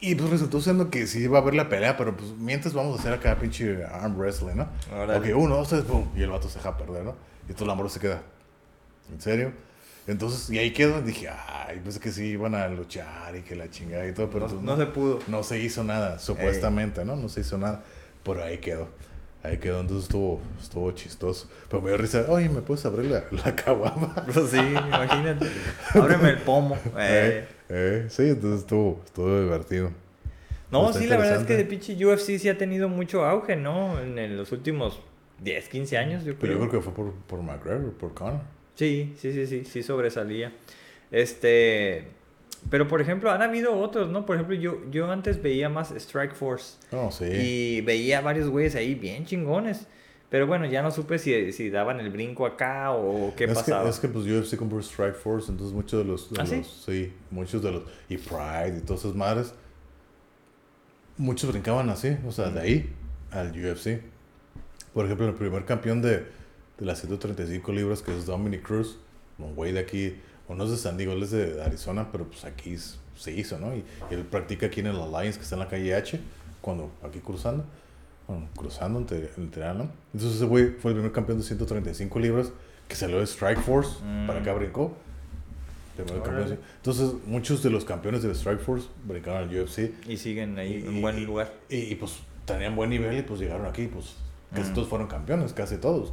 Y 0.00 0.14
pues 0.14 0.30
resultó 0.30 0.60
siendo 0.60 0.90
que 0.90 1.06
sí 1.06 1.20
iba 1.24 1.38
a 1.38 1.42
haber 1.42 1.54
la 1.54 1.68
pelea, 1.68 1.96
pero 1.96 2.16
pues 2.16 2.30
mientras 2.38 2.74
vamos 2.74 2.96
a 2.96 3.00
hacer 3.00 3.12
acá 3.12 3.38
pinche 3.38 3.84
arm 3.84 4.16
wrestling, 4.18 4.54
¿no? 4.56 4.68
Órale. 4.92 5.32
Ok, 5.32 5.38
uno, 5.38 5.56
dos, 5.56 5.68
tres, 5.68 5.82
pum. 5.82 6.08
Y 6.16 6.22
el 6.22 6.30
vato 6.30 6.48
se 6.48 6.58
deja 6.58 6.76
perder, 6.76 7.04
¿no? 7.04 7.12
Y 7.46 7.50
entonces 7.52 7.66
la 7.66 7.74
morra 7.74 7.88
se 7.88 8.00
queda. 8.00 8.22
¿En 9.12 9.20
serio? 9.20 9.52
Entonces, 10.06 10.50
y 10.50 10.58
ahí 10.58 10.72
quedó. 10.72 11.00
Dije, 11.00 11.28
ay, 11.30 11.80
pensé 11.82 12.00
que 12.00 12.12
sí 12.12 12.24
iban 12.26 12.54
a 12.54 12.68
luchar 12.68 13.34
y 13.36 13.42
que 13.42 13.56
la 13.56 13.70
chingada 13.70 14.06
y 14.06 14.12
todo, 14.12 14.28
pero 14.28 14.46
No, 14.46 14.52
pues 14.52 14.62
no 14.62 14.76
se 14.76 14.86
pudo. 14.86 15.18
no 15.28 15.42
se 15.42 15.58
hizo 15.60 15.82
nada, 15.84 16.18
supuestamente, 16.18 17.04
¿no? 17.04 17.16
No 17.16 17.28
se 17.30 17.40
hizo 17.40 17.56
nada. 17.56 17.82
Pero 18.22 18.44
ahí 18.44 18.58
quedó. 18.58 18.88
Ahí 19.44 19.58
quedó, 19.58 19.80
entonces 19.80 20.06
estuvo, 20.06 20.40
estuvo 20.58 20.90
chistoso. 20.92 21.50
Pero 21.68 21.82
me 21.82 21.90
dio 21.90 21.98
risa, 21.98 22.24
oye, 22.30 22.48
¿me 22.48 22.62
puedes 22.62 22.86
abrir 22.86 23.10
la, 23.10 23.24
la 23.44 23.54
caguama? 23.54 24.14
Pues 24.32 24.48
sí, 24.48 24.56
imagínate. 24.56 25.50
Ábreme 25.92 26.30
el 26.30 26.38
pomo. 26.38 26.78
Eh. 26.98 27.44
Eh, 27.44 27.46
eh, 27.68 28.06
sí, 28.08 28.22
entonces 28.22 28.60
estuvo, 28.60 29.02
estuvo 29.04 29.42
divertido. 29.42 29.90
No, 30.70 30.88
Está 30.88 30.98
sí, 30.98 31.06
la 31.06 31.18
verdad 31.18 31.42
es 31.42 31.46
que 31.46 31.56
de 31.56 31.66
pinche 31.66 31.94
UFC 31.94 32.38
sí 32.38 32.48
ha 32.48 32.56
tenido 32.56 32.88
mucho 32.88 33.22
auge, 33.26 33.54
¿no? 33.54 34.00
En, 34.00 34.18
en 34.18 34.34
los 34.34 34.50
últimos 34.50 35.00
10, 35.42 35.68
15 35.68 35.98
años, 35.98 36.24
yo 36.24 36.36
creo. 36.36 36.40
Pero 36.40 36.52
yo 36.54 36.58
creo 36.60 36.70
que 36.70 36.80
fue 36.80 36.94
por, 36.94 37.12
por 37.12 37.42
McGregor, 37.42 37.92
por 37.92 38.14
Conor. 38.14 38.40
Sí, 38.76 39.14
sí, 39.18 39.30
sí, 39.32 39.46
sí, 39.46 39.64
sí 39.66 39.82
sobresalía. 39.82 40.52
Este, 41.10 42.08
pero 42.70 42.88
por 42.88 43.00
ejemplo, 43.00 43.30
han 43.30 43.42
habido 43.42 43.76
otros, 43.78 44.10
¿no? 44.10 44.24
Por 44.26 44.36
ejemplo, 44.36 44.54
yo, 44.56 44.78
yo 44.90 45.10
antes 45.10 45.40
veía 45.42 45.68
más 45.68 45.90
Strike 45.92 46.34
Force 46.34 46.78
No, 46.92 47.10
sí. 47.10 47.24
y 47.26 47.80
veía 47.82 48.20
varios 48.20 48.48
güeyes 48.48 48.74
ahí 48.74 48.94
bien 48.94 49.24
chingones. 49.26 49.86
Pero 50.30 50.48
bueno, 50.48 50.66
ya 50.66 50.82
no 50.82 50.90
supe 50.90 51.18
si, 51.18 51.52
si 51.52 51.70
daban 51.70 52.00
el 52.00 52.10
brinco 52.10 52.44
acá 52.44 52.90
o 52.90 53.32
qué 53.36 53.44
es 53.44 53.54
pasaba. 53.54 53.84
Que, 53.84 53.90
es 53.90 54.00
que 54.00 54.08
pues 54.08 54.26
UFC 54.26 54.56
compró 54.56 54.80
Strike 54.80 55.14
Force, 55.14 55.50
entonces 55.52 55.72
muchos 55.74 56.00
de 56.02 56.04
los, 56.10 56.32
de 56.32 56.40
¿Ah, 56.42 56.46
sí? 56.46 56.56
los- 56.56 56.82
sí, 56.84 57.12
muchos 57.30 57.62
de 57.62 57.70
los, 57.70 57.82
y 58.08 58.16
Pride 58.16 58.78
y 58.78 58.80
todas 58.80 59.04
esas 59.04 59.14
madres, 59.14 59.54
muchos 61.16 61.50
brincaban 61.52 61.88
así, 61.90 62.16
o 62.26 62.32
sea, 62.32 62.50
de 62.50 62.60
ahí 62.60 62.92
al 63.30 63.50
UFC. 63.52 64.00
Por 64.92 65.04
ejemplo, 65.04 65.28
el 65.28 65.34
primer 65.34 65.64
campeón 65.64 66.02
de, 66.02 66.18
de 66.18 66.84
las 66.84 67.00
135 67.00 67.72
libras, 67.72 68.02
que 68.02 68.16
es 68.16 68.26
Dominic 68.26 68.62
Cruz, 68.62 68.98
un 69.38 69.54
güey 69.54 69.72
de 69.72 69.80
aquí, 69.80 70.16
o 70.48 70.54
no 70.54 70.64
es 70.64 70.70
de 70.70 70.76
San 70.76 70.96
Diego, 70.96 71.12
él 71.12 71.22
es 71.22 71.30
de 71.30 71.62
Arizona, 71.62 72.08
pero 72.12 72.24
pues 72.26 72.44
aquí 72.44 72.76
se 73.16 73.32
hizo, 73.32 73.58
¿no? 73.58 73.74
Y, 73.74 73.84
y 74.10 74.14
él 74.14 74.22
practica 74.24 74.66
aquí 74.66 74.80
en 74.80 74.86
el 74.88 74.96
Alliance, 75.00 75.38
que 75.38 75.44
está 75.44 75.54
en 75.56 75.60
la 75.60 75.68
calle 75.68 75.94
H, 75.94 76.20
cuando 76.60 76.90
aquí 77.02 77.20
cruzando, 77.20 77.64
bueno, 78.26 78.48
cruzando 78.56 78.98
entre 78.98 79.28
¿no? 79.74 79.88
Entonces 80.12 80.36
ese 80.36 80.44
güey 80.46 80.70
fue 80.78 80.90
el 80.92 80.96
primer 80.96 81.12
campeón 81.12 81.38
de 81.38 81.44
135 81.44 82.18
libras, 82.18 82.52
que 82.88 82.96
salió 82.96 83.18
de 83.18 83.24
Strike 83.26 83.60
Force, 83.60 83.98
Mm. 84.04 84.26
para 84.26 84.40
acá 84.40 84.52
brincó. 84.54 84.94
Entonces, 85.96 87.12
muchos 87.26 87.62
de 87.62 87.70
los 87.70 87.84
campeones 87.84 88.22
de 88.22 88.32
Strike 88.34 88.60
Force 88.60 88.88
brincaron 89.06 89.48
al 89.48 89.54
UFC. 89.62 89.92
Y 90.08 90.16
siguen 90.16 90.58
ahí 90.58 90.82
Y- 90.84 90.88
en 90.88 91.00
buen 91.00 91.24
lugar. 91.24 91.52
Y, 91.68 91.76
y, 91.76 91.94
pues 91.94 92.18
tenían 92.44 92.74
buen 92.76 92.90
nivel 92.90 93.16
y 93.18 93.22
pues 93.22 93.40
llegaron 93.40 93.66
aquí, 93.66 93.86
pues 93.86 94.16
casi 94.52 94.70
Mm. 94.70 94.74
todos 94.74 94.88
fueron 94.88 95.06
campeones, 95.06 95.52
casi 95.52 95.76
todos. 95.76 96.12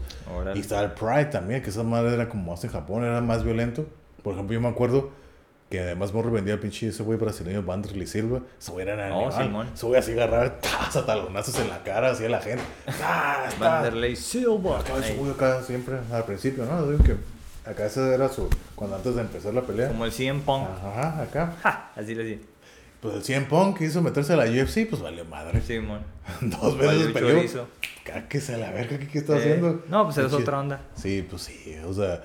Y 0.55 0.59
está 0.59 0.83
el 0.83 0.91
Pride 0.91 1.25
también, 1.25 1.61
que 1.61 1.69
esa 1.71 1.83
madre 1.83 2.13
era 2.13 2.29
como 2.29 2.51
más 2.51 2.63
en 2.63 2.69
Japón, 2.69 3.03
era 3.03 3.19
más 3.21 3.43
violento. 3.43 3.85
Por 4.23 4.33
ejemplo, 4.33 4.53
yo 4.53 4.61
me 4.61 4.67
acuerdo 4.69 5.09
que 5.69 5.79
además 5.79 6.13
Morro 6.13 6.31
vendía 6.31 6.55
el 6.55 6.59
pinche 6.59 6.87
ese 6.89 7.01
güey 7.01 7.17
brasileño 7.17 7.63
Vanderlei 7.63 8.05
Silva. 8.05 8.41
Ese 8.59 8.71
güey 8.71 8.87
era 8.87 9.15
Oh, 9.15 9.31
animal. 9.31 9.69
Ese 9.73 9.85
güey 9.85 9.99
así 9.99 10.11
agarrar 10.11 10.59
¡tas! 10.59 10.95
a 10.97 11.05
talonazos 11.05 11.57
en 11.59 11.69
la 11.69 11.81
cara, 11.83 12.11
así 12.11 12.25
a 12.25 12.29
la 12.29 12.41
gente. 12.41 12.63
Vanderlei 13.59 14.15
Silva. 14.15 14.79
Acá 14.79 14.97
ese 14.97 15.15
güey 15.15 15.31
acá 15.31 15.61
siempre, 15.63 15.95
al 16.11 16.25
principio, 16.25 16.65
¿no? 16.65 16.85
Digo 16.91 17.03
que 17.03 17.15
acá 17.69 17.85
ese 17.85 18.13
era 18.13 18.27
su, 18.29 18.49
cuando 18.75 18.97
antes 18.97 19.15
de 19.15 19.21
empezar 19.21 19.53
la 19.53 19.61
pelea. 19.61 19.87
Como 19.89 20.05
el 20.05 20.11
CM 20.11 20.41
Punk. 20.41 20.67
Ajá, 20.69 21.21
acá. 21.21 21.55
Ja, 21.63 21.91
así 21.95 22.15
le 22.15 22.23
decía. 22.23 22.45
Pues 23.01 23.15
el 23.15 23.23
100 23.23 23.45
Punk 23.47 23.79
quiso 23.79 23.99
meterse 24.03 24.33
a 24.33 24.35
la 24.35 24.43
UFC, 24.45 24.87
pues 24.87 25.01
valió 25.01 25.25
madre. 25.25 25.59
Simón. 25.61 26.01
Dos 26.41 26.77
Valió 26.77 26.91
veces 26.91 27.07
el 27.07 27.13
peleó. 27.13 27.67
Cáquese 28.03 28.53
a 28.55 28.57
la 28.59 28.69
verga, 28.71 28.99
¿qué, 28.99 29.07
qué 29.07 29.17
está 29.17 29.37
Eh, 29.37 29.39
haciendo? 29.39 29.83
No, 29.89 30.03
pues 30.05 30.17
es 30.19 30.31
otra 30.31 30.59
onda. 30.59 30.81
Sí, 30.93 31.25
pues 31.27 31.41
sí, 31.41 31.75
o 31.83 31.93
sea, 31.93 32.21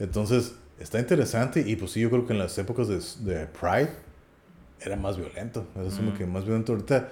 entonces 0.00 0.54
está 0.80 0.98
interesante 0.98 1.62
y 1.66 1.76
pues 1.76 1.90
sí, 1.92 2.00
yo 2.00 2.10
creo 2.10 2.26
que 2.26 2.32
en 2.32 2.38
las 2.38 2.56
épocas 2.58 2.88
de, 2.88 3.00
de 3.32 3.46
Pride 3.46 3.90
era 4.80 4.96
más 4.96 5.16
violento, 5.16 5.66
era 5.74 5.88
como 5.90 6.10
Mm. 6.12 6.14
que 6.14 6.26
más 6.26 6.44
violento 6.44 6.72
ahorita. 6.72 7.08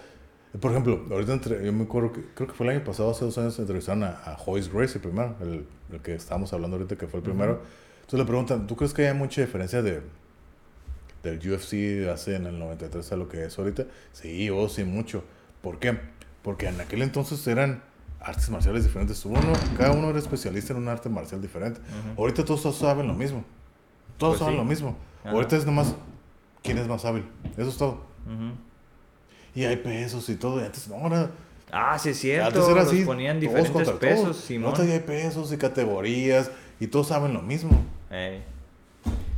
Por 0.60 0.70
ejemplo, 0.70 1.04
ahorita 1.10 1.32
entre, 1.32 1.64
yo 1.64 1.72
me 1.72 1.84
acuerdo 1.84 2.12
que 2.12 2.22
creo 2.34 2.46
que 2.48 2.54
fue 2.54 2.66
el 2.66 2.76
año 2.76 2.84
pasado, 2.84 3.10
hace 3.10 3.24
dos 3.24 3.36
años, 3.38 3.58
entrevistaron 3.58 4.04
a, 4.04 4.10
a 4.24 4.36
Joyce 4.36 4.70
Gracie 4.72 5.00
primero, 5.00 5.34
el, 5.40 5.66
el 5.90 6.00
que 6.00 6.14
estábamos 6.14 6.52
hablando 6.52 6.76
ahorita 6.76 6.96
que 6.96 7.06
fue 7.08 7.18
el 7.18 7.24
primero. 7.24 7.60
Entonces 7.96 8.18
le 8.20 8.24
preguntan, 8.26 8.66
¿tú 8.66 8.76
crees 8.76 8.92
que 8.94 9.08
hay 9.08 9.14
mucha 9.14 9.40
diferencia 9.40 9.82
de 9.82 10.02
del 11.22 11.38
UFC 11.38 12.06
hace 12.12 12.36
en 12.36 12.46
el 12.46 12.58
93 12.58 13.12
a 13.12 13.16
lo 13.16 13.28
que 13.28 13.44
es 13.44 13.58
ahorita? 13.58 13.86
Sí, 14.12 14.50
oh, 14.50 14.68
sí, 14.68 14.84
mucho. 14.84 15.24
¿Por 15.62 15.78
qué? 15.78 15.98
Porque 16.42 16.68
en 16.68 16.78
aquel 16.80 17.00
entonces 17.02 17.44
eran 17.46 17.82
artes 18.20 18.50
marciales 18.50 18.84
diferentes. 18.84 19.24
Uno, 19.24 19.40
cada 19.78 19.92
uno 19.92 20.10
era 20.10 20.18
especialista 20.18 20.72
en 20.74 20.80
un 20.80 20.88
arte 20.88 21.08
marcial 21.08 21.40
diferente. 21.40 21.80
Ahorita 22.18 22.44
todos 22.44 22.76
saben 22.76 23.06
lo 23.08 23.14
mismo. 23.14 23.42
Todos 24.18 24.32
Pues 24.34 24.38
saben 24.40 24.54
sí. 24.54 24.58
lo 24.58 24.64
mismo. 24.64 24.96
Ajá. 25.22 25.32
Ahorita 25.34 25.56
es 25.56 25.66
nomás 25.66 25.94
quién 26.62 26.78
es 26.78 26.86
más 26.88 27.04
hábil. 27.04 27.24
Eso 27.56 27.68
es 27.70 27.76
todo. 27.76 28.00
Y 29.54 29.64
hay 29.64 29.76
pesos 29.76 30.28
y 30.28 30.36
todo. 30.36 30.60
Y 30.60 30.64
antes 30.64 30.88
no, 30.88 30.96
ahora. 30.96 31.30
Ah, 31.70 31.98
sí 31.98 32.10
es 32.10 32.18
cierto. 32.18 32.46
antes 32.46 32.64
era 32.68 32.82
los 32.82 32.88
así. 32.92 33.04
ponían 33.04 33.40
diferentes 33.40 33.90
pesos. 33.92 34.36
Simón. 34.36 34.70
Ahorita 34.70 34.84
ya 34.86 34.94
hay 34.94 35.00
pesos 35.00 35.52
y 35.52 35.56
categorías. 35.56 36.50
Y 36.80 36.86
todos 36.88 37.08
saben 37.08 37.32
lo 37.32 37.42
mismo. 37.42 37.70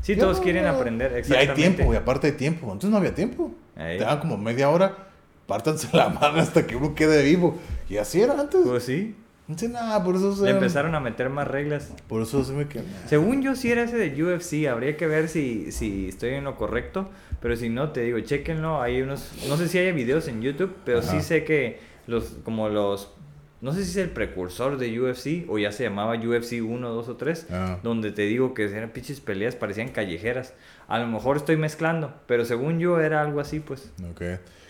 Sí, 0.02 0.16
todos 0.16 0.40
quieren 0.40 0.66
aprender, 0.66 1.10
Y 1.10 1.14
hay 1.14 1.20
exactamente. 1.20 1.54
tiempo, 1.54 1.92
y 1.92 1.96
aparte 1.96 2.28
hay 2.28 2.32
tiempo. 2.34 2.70
Antes 2.70 2.88
no 2.88 2.96
había 2.96 3.14
tiempo. 3.14 3.50
Ey. 3.76 3.98
Te 3.98 4.04
dan 4.04 4.20
como 4.20 4.36
media 4.36 4.70
hora. 4.70 5.08
Pártanse 5.46 5.88
la 5.96 6.08
mano 6.08 6.38
hasta 6.40 6.66
que 6.66 6.76
uno 6.76 6.94
quede 6.94 7.22
vivo. 7.24 7.58
Y 7.88 7.96
así 7.96 8.20
era 8.20 8.38
antes. 8.40 8.60
Pues 8.64 8.84
sí. 8.84 9.16
Sí, 9.54 9.68
nada, 9.68 10.02
por 10.02 10.16
eso 10.16 10.36
Le 10.44 10.50
empezaron 10.50 10.94
a 10.96 11.00
meter 11.00 11.30
más 11.30 11.46
reglas. 11.46 11.92
Por 12.08 12.22
eso 12.22 12.42
se 12.42 12.52
me 12.52 12.66
quedó. 12.66 12.82
Según 13.06 13.42
yo, 13.42 13.54
si 13.54 13.70
era 13.70 13.82
ese 13.82 13.96
de 13.96 14.22
UFC. 14.22 14.66
Habría 14.68 14.96
que 14.96 15.06
ver 15.06 15.28
si, 15.28 15.70
si 15.70 16.08
estoy 16.08 16.30
en 16.30 16.44
lo 16.44 16.56
correcto. 16.56 17.08
Pero 17.40 17.54
si 17.54 17.68
no, 17.68 17.90
te 17.90 18.00
digo, 18.00 18.18
chequenlo. 18.18 18.82
Hay 18.82 19.02
unos. 19.02 19.32
No 19.48 19.56
sé 19.56 19.68
si 19.68 19.78
hay 19.78 19.92
videos 19.92 20.26
en 20.26 20.42
YouTube, 20.42 20.74
pero 20.84 21.00
sí 21.00 21.10
Ajá. 21.10 21.20
sé 21.20 21.44
que 21.44 21.78
los. 22.08 22.38
Como 22.42 22.68
los. 22.68 23.12
No 23.60 23.72
sé 23.72 23.84
si 23.84 23.90
es 23.90 23.96
el 23.98 24.10
precursor 24.10 24.78
de 24.78 25.00
UFC 25.00 25.48
o 25.48 25.58
ya 25.58 25.72
se 25.72 25.84
llamaba 25.84 26.14
UFC 26.14 26.60
1, 26.62 26.88
2 26.88 27.08
o 27.08 27.16
3. 27.16 27.46
Ah. 27.50 27.78
Donde 27.82 28.10
te 28.10 28.22
digo 28.22 28.52
que 28.52 28.64
eran 28.64 28.90
pinches 28.90 29.20
peleas, 29.20 29.54
parecían 29.54 29.88
callejeras. 29.88 30.54
A 30.88 30.98
lo 30.98 31.06
mejor 31.06 31.36
estoy 31.36 31.56
mezclando, 31.56 32.14
pero 32.26 32.44
según 32.44 32.80
yo 32.80 33.00
era 33.00 33.22
algo 33.22 33.40
así, 33.40 33.60
pues. 33.60 33.92
Ok. 34.10 34.22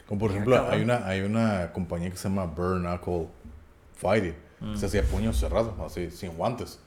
Como 0.07 0.21
por 0.21 0.31
ejemplo, 0.31 0.69
hay 0.71 0.83
una, 0.83 1.07
hay 1.07 1.23
una 1.23 1.73
compañía 1.73 2.11
que 2.11 2.17
se 2.17 2.29
llama 2.29 2.45
Burn 2.45 2.83
Knuckle 2.83 3.27
Fighting. 3.95 4.46
Mm. 4.61 4.77
Se 4.77 4.87
hacía 4.87 5.03
puño 5.03 5.33
cerrado, 5.33 5.75
así, 5.85 6.11
sin 6.11 6.33
guantes. 6.37 6.79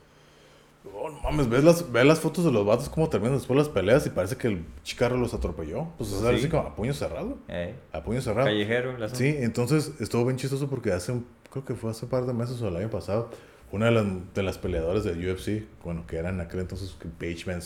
Oh, 0.96 1.10
no 1.10 1.20
mames, 1.22 1.50
¿ves 1.50 1.64
las, 1.64 1.92
ves 1.92 2.06
las 2.06 2.20
fotos 2.20 2.46
de 2.46 2.52
los 2.52 2.66
vatos 2.66 2.88
cómo 2.90 3.10
terminan 3.10 3.36
después 3.38 3.58
las 3.58 3.68
peleas 3.68 4.06
y 4.08 4.10
parece 4.12 4.38
que 4.38 4.48
el 4.48 4.66
chicarro 4.84 5.18
los 5.18 5.34
atropelló. 5.34 5.88
Pues 5.98 6.12
es 6.12 6.20
Sí. 6.22 6.26
así 6.28 6.50
como 6.50 6.64
a 6.64 6.76
puño 6.76 6.94
cerrado. 6.94 7.38
Eh, 7.50 7.76
A 7.92 8.02
puño 8.02 8.22
cerrado. 8.22 8.48
callejero, 8.48 8.92
asunto. 8.92 9.16
Sí, 9.16 9.36
entonces 9.40 9.92
estuvo 10.00 10.26
bien 10.26 10.38
chistoso 10.38 10.70
porque 10.70 10.92
hace, 10.94 11.12
un- 11.12 11.26
creo 11.52 11.66
que 11.66 11.76
fue 11.76 11.92
hace 11.92 12.06
un 12.06 12.12
par 12.12 12.26
de 12.26 12.34
meses 12.34 12.62
o 12.62 12.68
el 12.70 12.76
año 12.78 12.90
pasado, 12.90 13.30
una 13.72 13.88
de 13.88 13.92
las, 13.92 14.06
de 14.34 14.42
las 14.44 14.58
peleadoras 14.58 15.04
del 15.04 15.20
UFC, 15.30 15.68
bueno, 15.84 16.06
que 16.08 16.16
era 16.16 16.30
en 16.30 16.40
aquel 16.40 16.62
entonces 16.62 16.96
Paige 17.20 17.44
Van 17.46 17.62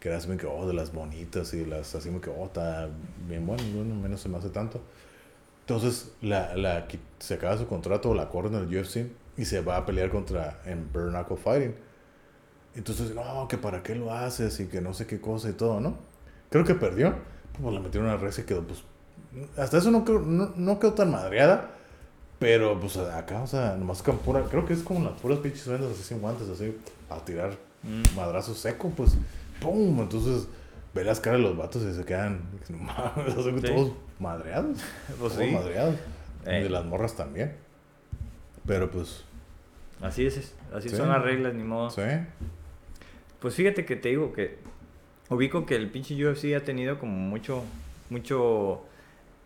que 0.00 0.08
era 0.08 0.18
así 0.18 0.26
como 0.26 0.38
que, 0.38 0.46
oh, 0.46 0.66
de 0.66 0.74
las 0.74 0.92
bonitas 0.92 1.52
y 1.54 1.64
las 1.66 1.94
así 1.94 2.08
como 2.08 2.20
que, 2.20 2.30
oh, 2.30 2.46
está 2.46 2.88
bien 3.28 3.46
bueno, 3.46 3.62
bueno, 3.74 3.94
menos 3.94 4.20
se 4.22 4.28
me 4.28 4.38
hace 4.38 4.48
tanto. 4.48 4.80
Entonces, 5.60 6.12
la, 6.22 6.54
la, 6.56 6.86
se 7.18 7.34
acaba 7.34 7.56
su 7.58 7.66
contrato, 7.66 8.14
la 8.14 8.28
corren 8.28 8.52
del 8.52 8.64
UFC 8.80 9.06
y 9.36 9.44
se 9.44 9.60
va 9.60 9.76
a 9.76 9.86
pelear 9.86 10.10
contra 10.10 10.60
en 10.64 10.90
Bare 10.92 11.10
Knuckle 11.10 11.36
Fighting. 11.36 11.74
Entonces, 12.74 13.14
no, 13.14 13.46
que 13.48 13.56
para 13.58 13.82
qué 13.82 13.94
lo 13.94 14.12
haces 14.12 14.60
y 14.60 14.66
que 14.66 14.80
no 14.80 14.92
sé 14.94 15.06
qué 15.06 15.20
cosa 15.20 15.48
y 15.48 15.52
todo, 15.54 15.80
¿no? 15.80 15.96
Creo 16.50 16.64
que 16.64 16.74
perdió. 16.74 17.14
Pues 17.60 17.72
la 17.74 17.80
metieron 17.80 18.08
a 18.10 18.16
red 18.16 18.32
y 18.36 18.42
quedó, 18.42 18.62
pues. 18.66 18.82
Hasta 19.56 19.78
eso 19.78 19.90
no, 19.90 20.04
creo- 20.04 20.20
no, 20.20 20.52
no 20.56 20.78
quedó 20.78 20.92
tan 20.92 21.10
madreada. 21.10 21.70
Pero, 22.38 22.78
pues 22.78 22.98
acá, 22.98 23.40
o 23.42 23.46
sea, 23.46 23.76
nomás 23.76 24.02
con 24.02 24.18
pura. 24.18 24.42
Creo 24.44 24.66
que 24.66 24.74
es 24.74 24.82
como 24.82 25.02
las 25.08 25.18
puras 25.20 25.38
pinches 25.38 25.66
vendas 25.66 25.90
así 25.92 26.02
sin 26.02 26.20
guantes, 26.20 26.48
así, 26.50 26.76
a 27.08 27.18
tirar 27.24 27.52
Mm. 27.82 28.16
madrazo 28.16 28.54
seco, 28.54 28.90
pues. 28.90 29.16
¡Pum! 29.60 30.00
Entonces, 30.00 30.46
ve 30.94 31.02
las 31.04 31.18
caras 31.20 31.40
de 31.40 31.44
los 31.48 31.56
vatos 31.56 31.82
y 31.82 31.94
se 31.94 32.04
quedan. 32.04 32.40
No 32.68 32.76
mames, 32.78 33.34
Sí. 33.34 33.72
todos 33.74 33.92
madreados. 34.18 34.76
Pues 35.18 35.18
todos 35.18 35.32
sí. 35.34 35.50
madreados. 35.50 35.94
Eh. 36.44 36.60
Y 36.60 36.62
de 36.64 36.68
las 36.70 36.84
morras 36.84 37.14
también. 37.16 37.54
Pero, 38.66 38.90
pues. 38.90 39.24
Así 40.02 40.26
es, 40.26 40.54
así 40.74 40.88
Sí. 40.88 40.96
son 40.96 41.08
las 41.08 41.22
reglas, 41.22 41.54
ni 41.54 41.62
modo. 41.64 41.90
Sí. 41.90 42.02
Pues 43.40 43.54
fíjate 43.54 43.84
que 43.84 43.96
te 43.96 44.10
digo 44.10 44.32
que 44.32 44.58
ubico 45.28 45.66
que 45.66 45.76
el 45.76 45.90
pinche 45.90 46.14
UFC 46.14 46.54
ha 46.56 46.64
tenido 46.64 46.98
como 46.98 47.12
mucho, 47.16 47.62
mucho 48.10 48.82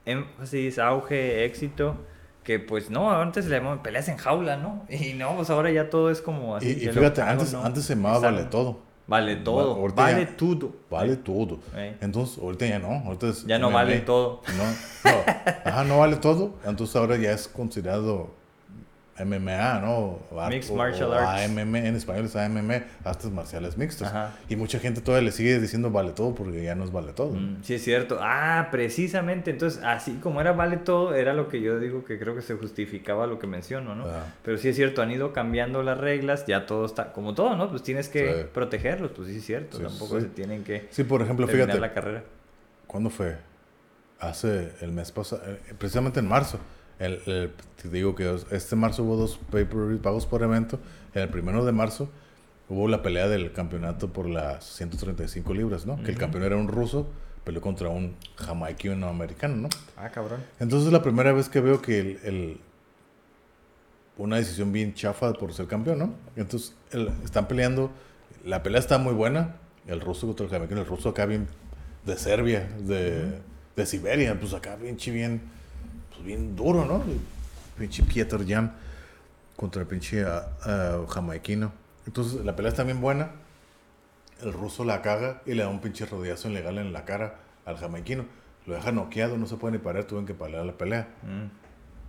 énfasis, 0.06 0.78
auge, 0.78 1.44
éxito. 1.44 1.96
Que 2.44 2.58
pues 2.58 2.90
no, 2.90 3.12
antes 3.12 3.46
le 3.46 3.56
llamaban 3.58 3.82
peleas 3.82 4.08
en 4.08 4.16
jaula, 4.16 4.56
¿no? 4.56 4.84
Y 4.88 5.12
no, 5.12 5.36
pues 5.36 5.50
ahora 5.50 5.70
ya 5.70 5.90
todo 5.90 6.10
es 6.10 6.20
como 6.22 6.56
así. 6.56 6.68
Y, 6.68 6.70
y 6.72 6.88
fíjate, 6.88 7.20
hago, 7.22 7.32
antes, 7.32 7.52
¿no? 7.52 7.62
antes 7.64 7.84
se 7.84 7.94
llamaba 7.94 8.18
Vale 8.18 8.44
Todo. 8.44 8.90
Vale 9.06 9.34
todo, 9.36 9.74
ahorita 9.74 10.02
vale 10.02 10.24
ya- 10.24 10.36
todo. 10.36 10.72
Vale 10.88 11.16
todo. 11.16 11.58
Eh. 11.74 11.96
Entonces, 12.00 12.38
ahorita 12.38 12.64
ya 12.66 12.78
no. 12.78 13.02
Ahorita 13.04 13.26
es 13.28 13.44
Ya 13.44 13.58
no 13.58 13.66
MMA. 13.68 13.74
vale 13.74 13.98
todo. 14.02 14.40
No, 14.56 15.10
no. 15.10 15.16
Ajá, 15.64 15.82
no 15.82 15.98
vale 15.98 16.14
todo. 16.16 16.54
Entonces 16.64 16.94
ahora 16.94 17.16
ya 17.16 17.32
es 17.32 17.48
considerado 17.48 18.30
MMA, 19.24 19.80
¿no? 19.80 19.96
O- 20.30 20.48
Mixed 20.48 20.70
o- 20.72 20.76
Martial 20.76 21.10
o 21.10 21.14
Arts. 21.14 21.42
AMM, 21.50 21.76
en 21.76 21.96
español 21.96 22.24
es 22.26 22.36
AMM, 22.36 22.82
artes 23.04 23.30
marciales 23.30 23.76
mixtas. 23.76 24.08
Ajá. 24.08 24.32
Y 24.48 24.56
mucha 24.56 24.78
gente 24.78 25.00
todavía 25.00 25.26
le 25.26 25.32
sigue 25.32 25.58
diciendo 25.60 25.90
vale 25.90 26.12
todo 26.12 26.34
porque 26.34 26.62
ya 26.62 26.74
no 26.74 26.84
es 26.84 26.92
vale 26.92 27.12
todo. 27.12 27.34
Mm, 27.34 27.62
sí, 27.62 27.74
es 27.74 27.82
cierto. 27.84 28.18
Ah, 28.20 28.68
precisamente. 28.70 29.50
Entonces, 29.50 29.82
así 29.84 30.14
como 30.22 30.40
era 30.40 30.52
vale 30.52 30.76
todo, 30.78 31.14
era 31.14 31.32
lo 31.34 31.48
que 31.48 31.60
yo 31.60 31.78
digo 31.80 32.04
que 32.04 32.18
creo 32.18 32.34
que 32.34 32.42
se 32.42 32.54
justificaba 32.54 33.26
lo 33.26 33.38
que 33.38 33.46
menciono, 33.46 33.94
¿no? 33.94 34.04
Ah. 34.06 34.24
Pero 34.44 34.58
sí 34.58 34.68
es 34.68 34.76
cierto, 34.76 35.02
han 35.02 35.10
ido 35.10 35.32
cambiando 35.32 35.82
las 35.82 35.98
reglas, 35.98 36.46
ya 36.46 36.66
todo 36.66 36.84
está, 36.86 37.12
como 37.12 37.34
todo, 37.34 37.56
¿no? 37.56 37.70
Pues 37.70 37.82
tienes 37.82 38.08
que 38.08 38.28
Sí. 38.42 38.46
protegerlos, 38.52 39.10
pues 39.12 39.28
sí 39.28 39.36
es 39.38 39.44
cierto. 39.44 39.76
Sí, 39.78 39.82
Tampoco 39.82 40.16
sí. 40.16 40.22
se 40.22 40.28
tienen 40.28 40.64
que 40.64 40.88
Sí, 40.90 41.04
por 41.04 41.22
ejemplo, 41.22 41.46
terminar 41.46 41.68
fíjate, 41.68 41.80
la 41.80 41.92
carrera. 41.92 42.22
¿cuándo 42.86 43.10
fue? 43.10 43.36
Hace 44.18 44.72
el 44.82 44.92
mes 44.92 45.10
pasado, 45.12 45.42
eh, 45.46 45.58
precisamente 45.78 46.20
en 46.20 46.28
marzo. 46.28 46.58
El, 47.00 47.20
el- 47.26 47.50
te 47.82 47.88
digo 47.88 48.14
que 48.14 48.38
este 48.52 48.76
marzo 48.76 49.02
hubo 49.02 49.16
dos 49.16 49.38
pay-per-view 49.50 49.98
pagos 50.00 50.26
por 50.26 50.42
evento. 50.44 50.78
En 51.14 51.22
el 51.22 51.28
primero 51.30 51.64
de 51.64 51.72
marzo 51.72 52.08
hubo 52.68 52.86
la 52.86 53.02
pelea 53.02 53.26
del 53.26 53.52
campeonato 53.52 54.12
por 54.12 54.28
las 54.28 54.64
135 54.76 55.52
libras, 55.54 55.86
¿no? 55.86 56.00
Que 56.02 56.12
el 56.12 56.18
campeón 56.18 56.44
era 56.44 56.56
un 56.56 56.68
ruso, 56.68 57.08
peleó 57.44 57.60
contra 57.60 57.88
un 57.88 58.14
jamaiquino 58.36 59.08
americano, 59.08 59.56
¿no? 59.56 59.68
Ah, 59.96 60.10
cabrón. 60.10 60.40
Entonces 60.60 60.86
es 60.86 60.92
la 60.92 61.02
primera 61.02 61.32
vez 61.32 61.48
que 61.48 61.60
veo 61.60 61.82
que 61.82 61.98
el, 61.98 62.18
el- 62.22 62.60
una 64.18 64.36
decisión 64.36 64.70
bien 64.72 64.92
chafa 64.94 65.32
por 65.32 65.54
ser 65.54 65.66
campeón, 65.66 65.98
¿no? 65.98 66.14
Entonces 66.36 66.74
el- 66.92 67.08
están 67.24 67.48
peleando, 67.48 67.90
la 68.44 68.62
pelea 68.62 68.78
está 68.80 68.98
muy 68.98 69.14
buena, 69.14 69.56
el 69.86 70.00
ruso 70.00 70.26
contra 70.26 70.44
el 70.44 70.52
jamaicano, 70.52 70.82
el 70.82 70.86
ruso 70.86 71.08
acá 71.08 71.24
bien 71.26 71.48
de 72.04 72.16
Serbia, 72.18 72.68
de, 72.80 73.38
de 73.76 73.86
Siberia, 73.86 74.38
pues 74.38 74.52
acá 74.52 74.76
bien 74.76 74.96
chi 74.98 75.10
bien, 75.10 75.40
pues 76.20 76.26
bien 76.26 76.54
duro, 76.56 76.84
¿no? 76.84 77.02
Pinche 77.78 78.02
Pieter 78.02 78.46
Jan 78.46 78.74
contra 79.56 79.82
el 79.82 79.88
pinche 79.88 80.24
ah, 80.24 80.48
ah, 80.64 80.98
jamaiquino. 81.08 81.72
Entonces 82.06 82.44
la 82.44 82.56
pelea 82.56 82.70
está 82.70 82.82
bien 82.84 83.00
buena, 83.00 83.30
el 84.42 84.52
ruso 84.52 84.84
la 84.84 85.02
caga 85.02 85.42
y 85.46 85.54
le 85.54 85.62
da 85.62 85.68
un 85.68 85.80
pinche 85.80 86.06
rodillazo 86.06 86.48
ilegal 86.50 86.78
en 86.78 86.92
la 86.92 87.04
cara 87.04 87.36
al 87.64 87.76
jamaiquino. 87.76 88.24
Lo 88.66 88.74
deja 88.74 88.92
noqueado, 88.92 89.36
no 89.38 89.46
se 89.46 89.56
puede 89.56 89.72
ni 89.72 89.78
parar, 89.78 90.04
tuvieron 90.04 90.26
que 90.26 90.34
parar 90.34 90.64
la 90.66 90.72
pelea. 90.76 91.08
Mm. 91.22 91.50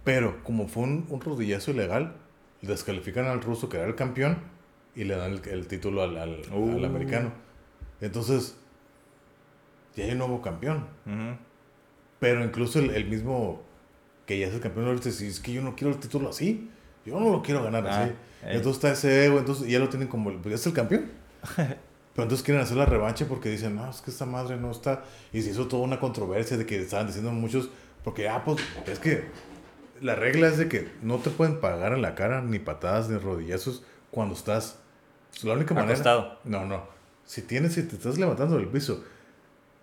Pero 0.03 0.43
como 0.43 0.67
fue 0.67 0.83
un, 0.83 1.05
un 1.09 1.21
rodillazo 1.21 1.71
ilegal, 1.71 2.15
descalifican 2.61 3.25
al 3.25 3.41
ruso 3.41 3.69
que 3.69 3.77
era 3.77 3.85
el 3.85 3.95
campeón 3.95 4.37
y 4.95 5.05
le 5.05 5.15
dan 5.15 5.31
el, 5.33 5.47
el 5.47 5.67
título 5.67 6.03
al, 6.03 6.17
al- 6.17 6.41
Uh. 6.53 6.77
al 6.77 6.85
americano. 6.85 7.31
Entonces, 8.01 8.57
ya 9.95 10.05
hay 10.05 10.11
un 10.11 10.17
nuevo 10.17 10.41
campeón. 10.41 10.85
Pero 12.19 12.43
incluso 12.43 12.79
el, 12.79 12.91
el 12.91 13.05
mismo 13.07 13.61
que 14.31 14.39
ya 14.39 14.47
es 14.47 14.53
el 14.53 14.61
campeón 14.61 14.87
ahorita 14.87 15.09
dice, 15.09 15.27
es 15.27 15.39
que 15.39 15.51
yo 15.51 15.61
no 15.61 15.75
quiero 15.75 15.93
el 15.93 15.99
título 15.99 16.29
así. 16.29 16.69
Yo 17.05 17.19
no 17.19 17.29
lo 17.31 17.41
quiero 17.41 17.63
ganar 17.63 17.85
Ah, 17.87 18.03
así. 18.03 18.11
eh. 18.11 18.15
Entonces 18.55 18.73
está 18.77 18.91
ese 18.93 19.25
ego, 19.25 19.39
entonces 19.39 19.67
ya 19.67 19.79
lo 19.79 19.89
tienen 19.89 20.07
como, 20.07 20.31
pues 20.31 20.45
ya 20.49 20.55
es 20.55 20.65
el 20.67 20.73
campeón. 20.73 21.11
Pero 21.57 22.23
entonces 22.23 22.43
quieren 22.43 22.61
hacer 22.63 22.77
la 22.77 22.85
revancha 22.85 23.25
porque 23.27 23.49
dicen, 23.49 23.75
no, 23.75 23.89
es 23.89 24.01
que 24.01 24.11
esta 24.11 24.25
madre 24.25 24.57
no 24.57 24.71
está. 24.71 25.03
Y 25.33 25.41
se 25.41 25.49
hizo 25.51 25.67
toda 25.67 25.83
una 25.83 25.99
controversia 25.99 26.57
de 26.57 26.65
que 26.65 26.79
estaban 26.79 27.07
diciendo 27.07 27.31
muchos, 27.31 27.69
porque, 28.03 28.29
ah, 28.29 28.43
pues, 28.45 28.59
es 28.87 28.99
que 28.99 29.25
la 30.01 30.15
regla 30.15 30.47
es 30.47 30.57
de 30.57 30.67
que 30.67 30.89
no 31.01 31.17
te 31.17 31.29
pueden 31.29 31.59
pagar 31.59 31.93
en 31.93 32.01
la 32.01 32.15
cara 32.15 32.41
ni 32.41 32.59
patadas 32.59 33.09
ni 33.09 33.17
rodillazos 33.17 33.83
cuando 34.11 34.35
estás. 34.35 34.77
La 35.43 35.53
única 35.53 35.73
manera. 35.73 35.93
Acostado. 35.93 36.39
No, 36.43 36.65
no. 36.65 36.83
Si 37.25 37.41
tienes, 37.41 37.73
si 37.73 37.83
te 37.83 37.95
estás 37.95 38.17
levantando 38.17 38.57
del 38.57 38.67
piso, 38.67 39.03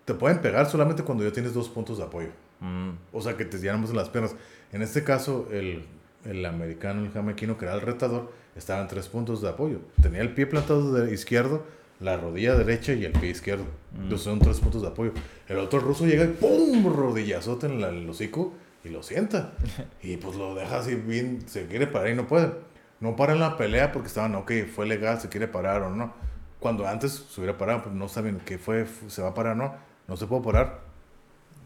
te 0.05 0.15
pueden 0.15 0.41
pegar 0.41 0.69
solamente 0.71 1.03
cuando 1.03 1.25
ya 1.25 1.33
tienes 1.33 1.55
dos 1.55 1.69
puntos 1.69 1.99
de 1.99 2.05
apoyo. 2.05 2.29
Mm. 2.61 2.91
O 3.13 3.21
sea, 3.21 3.37
que 3.37 3.45
te 3.45 3.57
en 3.91 3.97
las 3.97 4.09
piernas. 4.09 4.35
En 4.73 4.83
este 4.83 5.05
caso, 5.05 5.49
el, 5.53 5.85
el 6.25 6.45
americano, 6.45 7.05
el 7.05 7.11
jamaiquino, 7.11 7.57
que 7.59 7.65
era 7.65 7.75
el 7.75 7.81
retador, 7.81 8.33
estaba 8.57 8.81
en 8.83 8.89
tres 8.89 9.09
puntos 9.09 9.41
de 9.43 9.49
apoyo. 9.49 9.79
Tenía 10.03 10.21
el 10.21 10.35
pie 10.35 10.47
plantado 10.47 10.93
de 10.93 11.13
izquierdo, 11.15 11.65
la 12.01 12.17
rodilla 12.17 12.55
derecha 12.57 12.93
y 12.93 13.05
el 13.05 13.13
pie 13.13 13.31
izquierdo. 13.31 13.65
Mm. 13.93 14.03
Entonces 14.03 14.25
son 14.25 14.39
tres 14.41 14.61
puntos 14.61 14.83
de 14.83 14.89
apoyo. 14.89 15.13
El 15.49 15.59
otro 15.59 15.81
ruso 15.81 16.07
llega 16.07 16.25
y 16.25 16.29
¡pum! 16.29 16.93
Rodillazote 16.95 17.67
en 17.67 17.81
la- 17.81 17.89
el 17.89 18.09
hocico 18.09 18.53
y 18.85 18.89
lo 18.91 19.03
sienta. 19.03 19.53
Y 20.03 20.17
pues 20.17 20.37
lo 20.37 20.55
deja 20.55 20.79
así 20.79 20.95
bien, 20.95 21.43
se 21.47 21.67
quiere 21.67 21.87
parar 21.87 22.11
y 22.11 22.15
no 22.15 22.27
puede. 22.27 22.53
No 23.01 23.15
para 23.17 23.33
en 23.33 23.41
la 23.41 23.57
pelea 23.57 23.93
porque 23.93 24.09
estaban, 24.09 24.35
ok, 24.35 24.51
fue 24.75 24.85
legal, 24.87 25.21
se 25.21 25.29
quiere 25.29 25.47
parar 25.49 25.83
o 25.83 25.91
no. 25.91 26.13
Cuando 26.59 26.87
antes 26.89 27.13
se 27.31 27.41
hubiera 27.41 27.57
parado, 27.57 27.85
pues 27.85 27.95
no 27.95 28.09
saben 28.09 28.41
qué 28.45 28.59
fue, 28.59 28.85
fu- 28.85 29.09
se 29.09 29.23
va 29.23 29.29
a 29.29 29.35
parar 29.35 29.53
o 29.53 29.57
no. 29.57 29.75
No 30.09 30.17
se 30.17 30.27
puede 30.27 30.43
parar. 30.43 30.81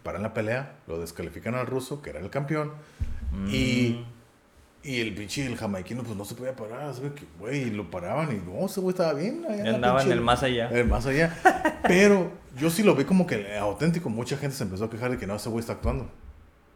Paran 0.03 0.23
la 0.23 0.35
pelea, 0.35 0.77
lo 0.87 1.01
descalifican 1.01 1.55
al 1.55 1.67
ruso, 1.67 2.03
que 2.03 2.11
era 2.11 2.21
el 2.21 2.31
campeón. 2.31 2.73
Y, 3.49 4.05
y 4.83 5.01
el 5.01 5.15
pinche, 5.15 5.47
el 5.47 5.57
jamaiquino, 5.57 6.03
pues 6.03 6.17
no 6.17 6.25
se 6.25 6.35
podía 6.35 6.55
parar, 6.55 6.93
¿sabes? 6.95 7.13
Que, 7.13 7.25
güey, 7.39 7.71
lo 7.71 7.91
paraban 7.91 8.31
y 8.33 8.39
no, 8.45 8.67
ese 8.67 8.81
güey 8.81 8.93
estaba 8.93 9.15
bien. 9.15 9.45
allá 9.49 9.69
en 9.69 9.75
andaba 9.77 10.03
en 10.03 10.09
pinche- 10.09 10.13
el 10.13 10.21
más 10.21 10.43
allá. 10.43 10.69
el 10.71 10.87
más 10.87 11.07
allá. 11.07 11.35
Pero 11.87 12.31
yo 12.59 12.69
sí 12.69 12.83
lo 12.83 12.95
vi 12.95 13.05
como 13.05 13.27
que 13.27 13.57
auténtico. 13.57 14.11
Mucha 14.11 14.37
gente 14.37 14.57
se 14.57 14.65
empezó 14.65 14.85
a 14.85 14.91
quejar 14.91 15.11
de 15.13 15.19
que 15.19 15.27
no, 15.27 15.37
ese 15.37 15.49
güey 15.49 15.61
está 15.61 15.75
actuando. 15.75 16.11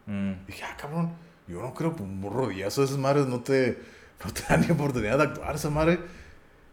Mm. 0.06 0.46
Dije, 0.46 0.62
ah, 0.64 0.76
cabrón, 0.80 1.10
yo 1.48 1.60
no 1.60 1.74
creo, 1.74 1.92
pues 1.94 2.08
un 2.08 2.22
rodillazo 2.22 2.80
de 2.80 2.86
esas 2.86 2.98
madres 2.98 3.26
no 3.26 3.40
te, 3.40 3.78
no 4.24 4.32
te 4.32 4.42
dan 4.48 4.60
ni 4.62 4.70
oportunidad 4.70 5.18
de 5.18 5.24
actuar, 5.24 5.54
esa 5.56 5.68
madre. 5.70 5.98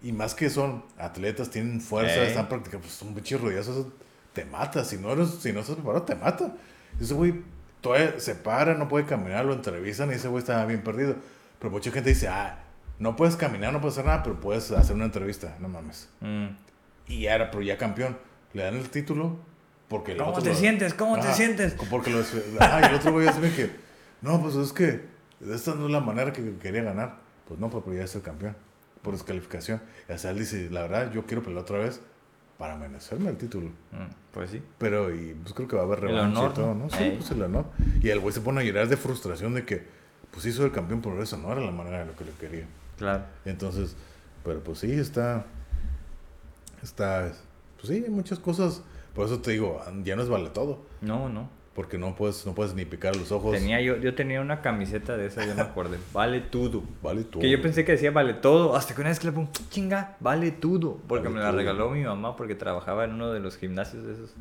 Y 0.01 0.11
más 0.11 0.35
que 0.35 0.49
son 0.49 0.83
atletas, 0.98 1.49
tienen 1.49 1.82
fuerza, 1.82 2.23
están 2.23 2.48
practicando, 2.48 2.85
pues 2.85 3.01
un 3.01 3.14
pinche 3.15 3.38
rodillazo 3.38 3.72
eso 3.72 3.93
te 4.34 4.45
mata. 4.45 4.84
Si 4.84 4.98
no, 4.98 5.12
eres, 5.12 5.30
si 5.42 5.53
no 5.53 5.62
estás 5.62 5.76
preparado, 5.76 6.03
te 6.03 6.16
mata. 6.16 6.53
Ese 7.00 7.14
güey 7.14 7.42
todavía 7.82 8.20
se 8.20 8.36
para, 8.36 8.74
no 8.76 8.88
puede 8.88 9.06
caminar, 9.06 9.45
lo 9.45 9.53
entrevistan 9.53 10.12
y 10.12 10.16
ese 10.16 10.28
güey 10.28 10.42
está 10.42 10.66
bien 10.66 10.84
perdido. 10.84 11.16
Pero 11.60 11.72
mucha 11.72 11.92
gente 11.92 12.10
dice, 12.10 12.28
ah, 12.28 12.60
no 13.00 13.16
puedes 13.16 13.36
caminar, 13.36 13.72
no 13.74 13.80
puedes 13.82 13.95
hacer 13.98 14.06
nada, 14.06 14.24
pero 14.24 14.40
puedes 14.40 14.72
hacer 14.72 14.95
una 14.95 15.06
entrevista, 15.06 15.56
no 15.60 15.70
mames. 15.70 16.10
Mm. 16.22 16.48
Y 17.08 17.22
ya 17.22 17.36
era, 17.36 17.52
pero 17.52 17.64
ya 17.64 17.78
campeón. 17.78 18.18
Le 18.53 18.64
dan 18.64 18.76
el 18.76 18.90
título 18.90 19.38
porque 19.88 20.12
el 20.14 20.18
¿Cómo 20.20 20.32
otro 20.32 20.44
te 20.44 20.50
lo- 20.50 20.56
sientes? 20.56 20.94
¿Cómo 20.94 21.20
te 21.20 21.34
sientes? 21.34 21.76
Porque 21.90 22.12
lo, 22.12 22.20
ajá, 22.60 22.82
y 22.82 22.86
el 22.86 22.95
otro 22.95 23.12
güey 23.12 23.28
así 23.28 23.42
que, 23.42 23.72
no, 24.22 24.42
pues 24.42 24.56
es 24.56 24.72
que 24.74 25.06
esta 25.52 25.76
no 25.76 25.88
es 25.88 25.92
la 25.92 26.00
manera 26.00 26.32
que 26.34 26.58
quería 26.58 26.84
ganar. 26.84 27.18
Pues 27.48 27.60
no, 27.60 27.70
pues 27.70 27.84
pero 27.86 27.98
ya 27.98 28.03
es 28.06 28.16
el 28.16 28.22
campeón, 28.22 28.56
por 29.02 29.14
descalificación. 29.14 29.82
Y 30.08 30.14
hasta 30.14 30.30
él 30.30 30.40
dice, 30.40 30.70
la 30.72 30.84
verdad, 30.84 31.12
yo 31.12 31.26
quiero 31.26 31.44
pelear 31.44 31.64
otra 31.64 31.80
vez 31.80 32.00
para 32.57 32.75
merecerme 32.75 33.30
el 33.30 33.38
título. 33.38 33.67
Mm, 33.91 34.14
Pues 34.33 34.51
sí. 34.51 34.61
Pero, 34.77 35.14
y 35.14 35.33
pues 35.41 35.53
creo 35.53 35.67
que 35.67 35.75
va 35.75 35.82
a 35.83 35.85
haber 35.85 36.01
revancha 36.01 36.40
honor, 36.40 36.51
y 36.51 36.53
todo, 36.56 36.73
¿no? 36.75 36.90
Sí, 36.90 37.03
Ey. 37.03 37.17
pues 37.17 37.32
el 37.32 37.41
honor. 37.41 37.65
Y 38.01 38.09
el 38.09 38.19
güey 38.19 38.33
se 38.33 38.41
pone 38.41 38.61
a 38.61 38.64
llorar 38.64 38.88
de 38.88 38.98
frustración 38.98 39.53
de 39.53 39.65
que, 39.65 39.85
pues 40.32 40.43
sí, 40.43 40.51
soy 40.51 40.65
el 40.65 40.72
campeón, 40.72 41.01
pero 41.01 41.22
eso 41.22 41.38
no 41.38 41.51
era 41.51 41.61
la 41.61 41.72
manera 41.72 41.99
de 41.99 42.06
lo 42.06 42.15
que 42.15 42.25
le 42.25 42.32
quería. 42.32 42.65
Claro. 42.98 43.23
Entonces, 43.45 43.95
pero 44.43 44.64
pues 44.64 44.80
sí, 44.80 44.91
está. 44.91 45.45
Está. 46.82 47.32
Pues 47.80 47.88
sí, 47.88 48.03
hay 48.03 48.09
muchas 48.09 48.40
cosas. 48.40 48.82
Por 49.14 49.25
eso 49.27 49.40
te 49.41 49.51
digo, 49.51 49.82
ya 50.03 50.15
no 50.15 50.23
es 50.23 50.30
vale 50.30 50.49
todo. 50.49 50.85
No, 51.01 51.30
no. 51.30 51.49
Porque 51.76 51.98
no 51.98 52.16
puedes, 52.16 52.45
no 52.45 52.53
puedes 52.53 52.76
ni 52.76 52.85
picar 52.85 53.16
los 53.16 53.32
ojos. 53.32 53.52
Tenía 53.53 53.82
yo, 53.82 53.98
yo 53.98 54.14
tenía 54.14 54.42
una 54.42 54.61
camiseta 54.61 55.18
de 55.18 55.26
esa, 55.26 55.43
yo 55.45 55.56
me 55.56 55.61
acuerdo. 55.64 55.95
Vale 56.14 56.40
todo. 56.40 56.84
Vale 57.02 57.24
todo. 57.24 57.42
Que 57.42 57.50
yo 57.50 57.61
pensé 57.64 57.84
que 57.84 57.93
decía 57.93 58.11
vale 58.11 58.35
todo, 58.35 58.76
hasta 58.76 58.93
que 58.93 59.02
una 59.02 59.10
vez 59.10 59.19
que 59.19 59.26
le 59.27 59.34
pongo, 59.34 59.50
chinga, 59.72 60.16
vale 60.19 60.52
todo. 60.52 61.00
Porque 61.08 61.24
Vale 61.30 61.35
me 61.38 61.42
la 61.42 61.50
todo. 61.50 61.58
regaló 61.58 61.90
mi 61.90 62.03
mamá 62.03 62.35
porque 62.35 62.53
trabajaba 62.56 63.06
en 63.06 63.14
uno 63.14 63.32
de 63.34 63.40
los 63.40 63.58
gimnasios 63.58 64.06
de 64.06 64.14
esos. 64.14 64.34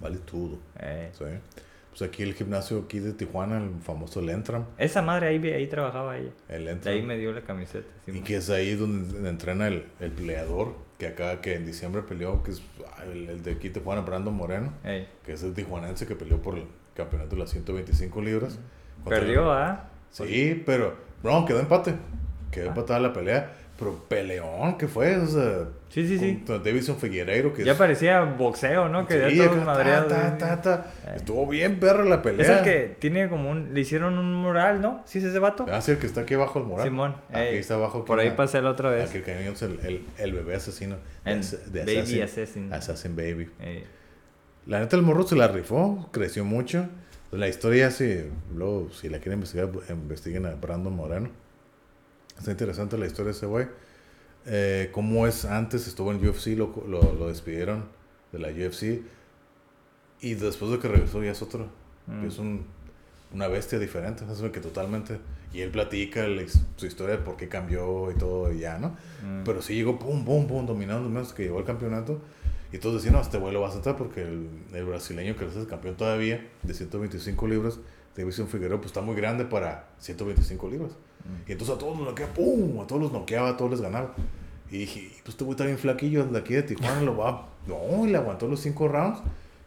Vale 0.00 0.18
todo. 0.18 0.58
Eh, 0.80 1.10
Sí. 1.16 1.24
Pues 1.98 2.10
aquí 2.10 2.22
el 2.24 2.34
gimnasio 2.34 2.82
aquí 2.84 2.98
de 2.98 3.14
Tijuana, 3.14 3.56
el 3.56 3.70
famoso 3.82 4.20
el 4.20 4.28
Entram. 4.28 4.66
Esa 4.76 5.00
madre 5.00 5.28
ahí, 5.28 5.42
ahí 5.50 5.66
trabajaba 5.66 6.18
ella. 6.18 6.28
El 6.50 6.66
De 6.66 6.72
Entram. 6.72 6.94
ahí 6.94 7.00
me 7.00 7.16
dio 7.16 7.32
la 7.32 7.40
camiseta. 7.40 7.86
sí, 8.04 8.10
Y 8.10 8.14
man. 8.16 8.22
que 8.24 8.36
es 8.36 8.50
ahí 8.50 8.74
donde 8.74 9.26
entrena 9.30 9.68
el, 9.68 9.86
el 10.00 10.10
peleador. 10.10 10.74
Que 10.98 11.08
acá, 11.08 11.40
que 11.40 11.54
en 11.54 11.66
diciembre 11.66 12.02
peleó, 12.02 12.42
que 12.42 12.52
es 12.52 12.62
ah, 12.86 13.04
el, 13.04 13.28
el 13.28 13.42
de 13.42 13.52
aquí 13.52 13.70
Tijuana, 13.70 14.00
Brandon 14.00 14.34
Moreno. 14.34 14.72
Ey. 14.82 15.08
Que 15.24 15.32
es 15.32 15.42
el 15.42 15.52
tijuanense 15.52 16.06
que 16.06 16.14
peleó 16.14 16.40
por 16.40 16.56
el 16.56 16.64
campeonato 16.94 17.36
de 17.36 17.42
las 17.42 17.50
125 17.50 18.22
libras. 18.22 18.58
Perdió, 19.06 19.52
¿ah? 19.52 19.90
Sí, 20.10 20.62
pero 20.64 20.96
no, 21.22 21.44
quedó 21.44 21.60
empate. 21.60 21.94
Quedó 22.50 22.68
empatada 22.68 23.00
la 23.00 23.12
pelea. 23.12 23.54
Pero 23.78 24.04
peleón, 24.08 24.78
que 24.78 24.88
fue? 24.88 25.16
O 25.18 25.26
sea, 25.26 25.68
Sí, 25.90 26.06
sí, 26.06 26.18
sí. 26.18 26.42
Davison 26.46 26.96
Figueiredo, 26.98 27.52
que 27.52 27.64
Ya 27.64 27.72
es- 27.72 27.78
parecía 27.78 28.22
boxeo, 28.22 28.88
¿no? 28.88 29.06
Que 29.06 29.30
Sí, 29.30 29.36
ya 29.36 29.48
todos 29.50 29.64
madreados. 29.64 30.08
ta, 30.08 30.36
ta, 30.38 30.60
ta, 30.62 30.82
ta. 31.04 31.14
Estuvo 31.14 31.46
bien 31.46 31.78
perra 31.78 32.04
la 32.04 32.22
pelea. 32.22 32.42
Es 32.44 32.58
el 32.58 32.64
que 32.64 32.96
tiene 32.98 33.28
como 33.28 33.50
un. 33.50 33.72
Le 33.74 33.80
hicieron 33.80 34.18
un 34.18 34.32
mural, 34.34 34.80
¿no? 34.80 35.02
¿Sí 35.06 35.18
es 35.18 35.24
ese 35.24 35.38
vato? 35.38 35.66
Ah, 35.70 35.80
sí, 35.80 35.92
el 35.92 35.98
que 35.98 36.06
está 36.06 36.22
aquí 36.22 36.34
abajo 36.34 36.58
el 36.58 36.64
mural. 36.66 36.84
Simón. 36.86 37.16
Aquí 37.30 37.38
ey. 37.38 37.56
está 37.58 37.74
abajo. 37.74 38.04
Por 38.04 38.18
ahí 38.18 38.30
pasé 38.32 38.60
la 38.62 38.70
otra 38.70 38.90
vez. 38.90 39.08
Aquí 39.10 39.18
el 39.30 40.04
el, 40.18 40.32
bebé 40.32 40.54
asesino. 40.54 40.96
de 41.24 41.84
Baby 41.84 42.20
Assassin. 42.22 42.72
Assassin 42.72 43.14
Baby. 43.16 43.48
Ey. 43.60 43.84
La 44.66 44.80
neta, 44.80 44.96
el 44.96 45.02
morro 45.02 45.22
se 45.22 45.36
la 45.36 45.48
rifó, 45.48 46.08
creció 46.12 46.44
mucho. 46.44 46.88
La 47.30 47.48
historia, 47.48 47.90
sí, 47.90 48.24
luego, 48.54 48.90
si 48.90 49.08
la 49.08 49.18
quieren 49.18 49.34
investigar, 49.34 49.68
investiguen 49.90 50.46
a 50.46 50.54
Brandon 50.54 50.94
Moreno. 50.94 51.28
Está 52.38 52.50
interesante 52.50 52.98
la 52.98 53.06
historia 53.06 53.32
de 53.32 53.36
ese 53.38 53.46
güey. 53.46 53.66
Eh, 54.46 54.90
cómo 54.92 55.26
es 55.26 55.44
antes, 55.44 55.86
estuvo 55.88 56.12
en 56.12 56.26
UFC, 56.26 56.48
lo, 56.56 56.72
lo, 56.86 57.12
lo 57.14 57.28
despidieron 57.28 57.84
de 58.32 58.38
la 58.38 58.48
UFC. 58.48 59.02
Y 60.20 60.34
después 60.34 60.70
de 60.70 60.78
que 60.78 60.88
regresó, 60.88 61.22
ya 61.22 61.32
es 61.32 61.42
otro. 61.42 61.68
Mm. 62.06 62.26
Es 62.26 62.38
un, 62.38 62.64
una 63.32 63.48
bestia 63.48 63.78
diferente. 63.78 64.24
Es 64.30 64.40
que 64.50 64.60
totalmente. 64.60 65.18
Y 65.52 65.60
él 65.60 65.70
platica 65.70 66.26
la 66.28 66.42
his- 66.42 66.60
su 66.76 66.86
historia 66.86 67.16
de 67.16 67.22
por 67.22 67.36
qué 67.36 67.48
cambió 67.48 68.10
y 68.10 68.14
todo, 68.14 68.52
y 68.52 68.60
ya, 68.60 68.78
¿no? 68.78 68.90
Mm. 69.24 69.44
Pero 69.44 69.62
sí 69.62 69.74
llegó, 69.74 69.98
pum, 69.98 70.24
pum, 70.24 70.46
pum, 70.46 70.66
dominando, 70.66 71.08
menos 71.08 71.32
que 71.32 71.44
llegó 71.44 71.58
al 71.58 71.64
campeonato. 71.64 72.20
Y 72.72 72.78
todos 72.78 72.96
decían, 72.96 73.14
no, 73.14 73.20
este 73.20 73.38
güey 73.38 73.52
lo 73.52 73.60
va 73.60 73.68
a 73.68 73.72
saltar 73.72 73.96
porque 73.96 74.22
el, 74.22 74.48
el 74.74 74.84
brasileño 74.84 75.36
que 75.36 75.46
es 75.46 75.54
el 75.56 75.66
campeón 75.66 75.96
todavía, 75.96 76.46
de 76.62 76.74
125 76.74 77.46
libras, 77.46 77.78
Davison 78.16 78.48
Figueroa, 78.48 78.78
pues 78.78 78.88
está 78.88 79.02
muy 79.02 79.14
grande 79.14 79.44
para 79.44 79.88
125 79.98 80.68
libras. 80.68 80.92
Y 81.46 81.52
entonces 81.52 81.76
a 81.76 81.78
todos 81.78 81.96
los 81.96 82.06
noqueaba, 82.06 82.32
pum, 82.32 82.80
a 82.80 82.86
todos 82.86 83.02
los 83.02 83.12
noqueaba, 83.12 83.50
a 83.50 83.56
todos 83.56 83.72
les 83.72 83.80
ganaba. 83.80 84.14
Y 84.70 84.78
dije, 84.78 85.10
pues 85.22 85.30
este 85.34 85.44
güey 85.44 85.54
está 85.54 85.64
bien 85.64 85.78
flaquillo, 85.78 86.24
de 86.24 86.38
aquí 86.38 86.54
de 86.54 86.62
Tijuana 86.62 87.02
lo 87.02 87.16
va. 87.16 87.48
No, 87.66 88.06
y 88.06 88.10
le 88.10 88.18
aguantó 88.18 88.48
los 88.48 88.60
5 88.60 88.88
rounds. 88.88 89.20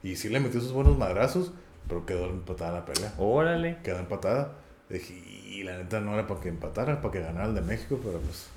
Y 0.03 0.15
sí 0.15 0.29
le 0.29 0.39
metió 0.39 0.61
sus 0.61 0.71
buenos 0.71 0.97
madrazos, 0.97 1.51
pero 1.88 2.05
quedó 2.05 2.25
empatada 2.25 2.73
la 2.73 2.85
pelea. 2.85 3.13
Órale. 3.17 3.77
Quedó 3.83 3.99
empatada. 3.99 4.53
Dije, 4.89 5.13
y 5.13 5.63
la 5.63 5.77
neta 5.77 5.99
no 5.99 6.13
era 6.13 6.27
para 6.27 6.39
que 6.39 6.49
empatara, 6.49 7.01
para 7.01 7.11
que 7.11 7.19
ganara 7.21 7.47
el 7.47 7.55
de 7.55 7.61
México, 7.61 7.99
pero 8.03 8.19
pues. 8.19 8.49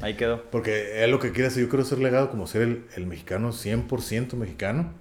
Ahí 0.00 0.16
quedó. 0.16 0.42
Porque 0.50 1.04
él 1.04 1.10
lo 1.10 1.18
que 1.18 1.32
quiere 1.32 1.48
hacer, 1.48 1.62
yo 1.62 1.68
quiero 1.68 1.84
ser 1.84 1.98
legado 1.98 2.30
como 2.30 2.46
ser 2.46 2.62
el, 2.62 2.84
el 2.96 3.06
mexicano 3.06 3.50
100% 3.50 4.34
mexicano 4.34 4.92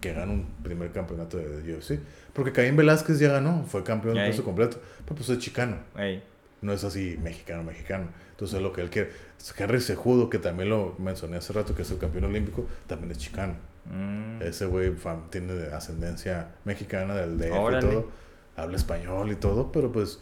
que 0.00 0.12
gana 0.12 0.32
un 0.32 0.46
primer 0.62 0.92
campeonato 0.92 1.38
de, 1.38 1.74
UFC. 1.74 1.98
Porque 2.32 2.52
Caín 2.52 2.76
Velázquez 2.76 3.18
ya 3.18 3.32
ganó, 3.32 3.64
fue 3.64 3.82
campeón 3.82 4.14
de 4.14 4.26
peso 4.26 4.44
completo, 4.44 4.80
pero 5.04 5.16
pues 5.16 5.28
es 5.28 5.38
chicano, 5.38 5.76
Ey. 5.96 6.22
No 6.62 6.72
es 6.72 6.84
así 6.84 7.18
mexicano, 7.22 7.62
mexicano. 7.62 8.08
Entonces 8.30 8.56
es 8.56 8.62
lo 8.62 8.72
que 8.72 8.80
él 8.80 8.90
quiere. 8.90 9.10
Henry 9.56 9.80
Sejudo, 9.80 10.30
que 10.30 10.38
también 10.38 10.70
lo 10.70 10.94
mencioné 10.98 11.36
hace 11.36 11.52
rato, 11.52 11.74
que 11.74 11.82
es 11.82 11.90
el 11.90 11.98
campeón 11.98 12.24
olímpico, 12.24 12.66
también 12.86 13.12
es 13.12 13.18
chicano. 13.18 13.54
Mm. 13.86 14.42
Ese 14.42 14.66
güey 14.66 14.92
tiene 15.30 15.54
de 15.54 15.74
ascendencia 15.74 16.48
mexicana 16.64 17.14
del 17.14 17.38
DF 17.38 17.52
Órale. 17.52 17.86
y 17.86 17.90
todo, 17.90 18.10
habla 18.56 18.76
español 18.76 19.32
y 19.32 19.36
todo, 19.36 19.72
pero 19.72 19.90
pues 19.90 20.20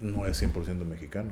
no 0.00 0.26
es 0.26 0.42
100% 0.42 0.84
mexicano. 0.84 1.30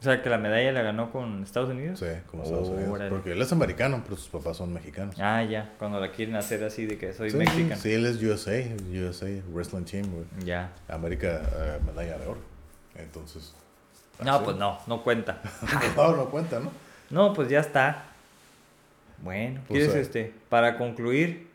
O 0.00 0.02
sea, 0.02 0.22
que 0.22 0.30
la 0.30 0.38
medalla 0.38 0.72
la 0.72 0.80
ganó 0.80 1.12
con 1.12 1.42
Estados 1.42 1.68
Unidos. 1.68 1.98
Sí, 1.98 2.06
como 2.26 2.44
Estados 2.44 2.70
Unidos. 2.70 3.02
Porque 3.10 3.32
él 3.32 3.42
es 3.42 3.52
americano, 3.52 4.00
pero 4.02 4.16
sus 4.16 4.28
papás 4.28 4.56
son 4.56 4.72
mexicanos. 4.72 5.14
Ah, 5.20 5.44
ya. 5.44 5.74
Cuando 5.78 6.00
la 6.00 6.10
quieren 6.10 6.36
hacer 6.36 6.64
así 6.64 6.86
de 6.86 6.96
que 6.96 7.12
soy 7.12 7.30
sí, 7.30 7.36
mexicano. 7.36 7.78
Sí, 7.78 7.92
él 7.92 8.06
es 8.06 8.22
USA, 8.22 8.62
USA 8.94 9.26
Wrestling 9.52 9.84
Team, 9.84 10.06
güey. 10.10 10.24
Ya. 10.46 10.72
América, 10.88 11.42
eh, 11.54 11.80
medalla 11.84 12.16
de 12.16 12.26
oro. 12.26 12.49
Entonces. 12.94 13.54
No, 14.22 14.34
así. 14.36 14.44
pues 14.44 14.56
no, 14.56 14.78
no 14.86 15.02
cuenta. 15.02 15.40
no, 15.96 16.16
no 16.16 16.24
cuenta, 16.26 16.60
¿no? 16.60 16.70
No, 17.10 17.32
pues 17.32 17.48
ya 17.48 17.60
está. 17.60 18.04
Bueno, 19.22 19.60
Pues, 19.68 19.86
¿quieres 19.86 19.96
este? 20.06 20.32
Para 20.48 20.76
concluir. 20.78 21.48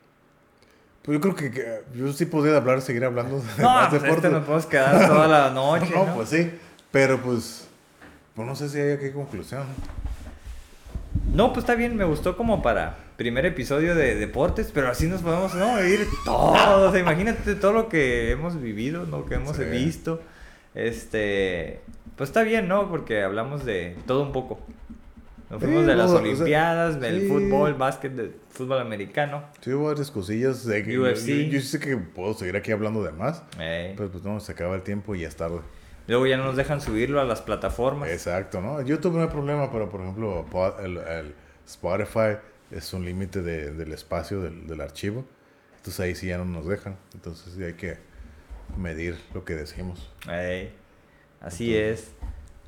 Pues 1.02 1.16
yo 1.16 1.20
creo 1.20 1.34
que, 1.36 1.50
que 1.50 1.82
yo 1.94 2.12
sí 2.12 2.26
podría 2.26 2.56
hablar, 2.56 2.80
seguir 2.82 3.04
hablando 3.04 3.38
de 3.38 3.44
No, 3.62 3.70
más 3.70 3.88
pues 3.90 4.02
deporte. 4.02 4.26
este 4.26 4.36
nos 4.36 4.44
podemos 4.44 4.66
quedar 4.66 5.06
toda 5.08 5.28
la 5.28 5.50
noche. 5.54 5.90
no, 5.94 6.06
¿no? 6.06 6.14
pues 6.14 6.28
sí. 6.28 6.50
Pero 6.90 7.20
pues, 7.22 7.66
pues 8.34 8.46
no 8.46 8.54
sé 8.56 8.68
si 8.68 8.78
hay 8.78 8.92
aquí 8.92 9.10
conclusión. 9.12 9.64
No, 11.32 11.52
pues 11.52 11.64
está 11.64 11.74
bien, 11.74 11.96
me 11.96 12.04
gustó 12.04 12.36
como 12.36 12.62
para 12.62 12.96
primer 13.16 13.46
episodio 13.46 13.94
de 13.94 14.14
deportes, 14.16 14.70
pero 14.72 14.88
así 14.90 15.06
nos 15.06 15.22
podemos, 15.22 15.54
¿no? 15.54 15.82
Ir 15.84 16.06
todo, 16.24 16.88
o 16.88 16.92
sea, 16.92 17.00
imagínate 17.00 17.54
todo 17.54 17.72
lo 17.72 17.88
que 17.88 18.30
hemos 18.30 18.60
vivido, 18.60 19.04
¿no? 19.06 19.24
Que 19.26 19.34
hemos 19.36 19.56
Sí. 19.56 19.64
visto. 19.64 20.20
Este, 20.76 21.80
pues 22.16 22.28
está 22.30 22.42
bien, 22.42 22.68
¿no? 22.68 22.88
Porque 22.90 23.22
hablamos 23.22 23.64
de 23.64 23.96
todo 24.06 24.22
un 24.22 24.32
poco. 24.32 24.60
Nos 25.50 25.60
Sí, 25.60 25.66
fuimos 25.66 25.86
de 25.86 25.94
las 25.96 26.10
no, 26.10 26.16
o 26.16 26.20
sea, 26.20 26.28
Olimpiadas, 26.32 27.00
del 27.00 27.20
sí. 27.22 27.28
fútbol, 27.28 27.74
básquet, 27.74 28.12
del 28.12 28.34
fútbol 28.50 28.78
americano. 28.80 29.44
Sí, 29.60 29.72
hubo 29.72 29.86
varias 29.86 30.10
cosillas. 30.10 30.66
De 30.66 30.82
que 30.84 30.98
UFC. 30.98 31.26
Yo, 31.26 31.34
yo, 31.36 31.42
yo 31.52 31.60
sé 31.60 31.80
que 31.80 31.96
puedo 31.96 32.34
seguir 32.34 32.56
aquí 32.56 32.72
hablando 32.72 33.02
de 33.02 33.12
más. 33.12 33.42
Pero 33.56 34.10
pues 34.10 34.22
no, 34.22 34.38
se 34.40 34.52
acaba 34.52 34.74
el 34.74 34.82
tiempo 34.82 35.14
y 35.14 35.20
ya 35.20 35.28
es 35.28 35.36
tarde. 35.36 35.60
Luego 36.08 36.26
ya 36.26 36.36
no 36.36 36.44
nos 36.44 36.56
dejan 36.56 36.80
subirlo 36.80 37.20
a 37.20 37.24
las 37.24 37.40
plataformas. 37.42 38.10
Exacto, 38.10 38.60
¿no? 38.60 38.80
YouTube 38.82 39.14
no 39.16 39.22
hay 39.22 39.28
problema, 39.28 39.72
pero 39.72 39.88
por 39.88 40.02
ejemplo, 40.02 40.44
el, 40.82 40.98
el 40.98 41.34
Spotify 41.66 42.38
es 42.70 42.92
un 42.92 43.04
límite 43.04 43.40
de- 43.42 43.72
del 43.72 43.92
espacio 43.92 44.40
del, 44.40 44.66
del 44.66 44.80
archivo. 44.80 45.24
Entonces 45.76 46.00
ahí 46.00 46.14
sí 46.14 46.26
ya 46.28 46.38
no 46.38 46.44
nos 46.44 46.66
dejan. 46.66 46.96
Entonces 47.14 47.54
sí 47.56 47.62
hay 47.62 47.74
que 47.74 47.98
medir 48.76 49.18
lo 49.34 49.44
que 49.44 49.54
decimos. 49.54 50.10
Ey, 50.30 50.72
así 51.40 51.76
Entonces, 51.76 51.76
es. 51.76 52.12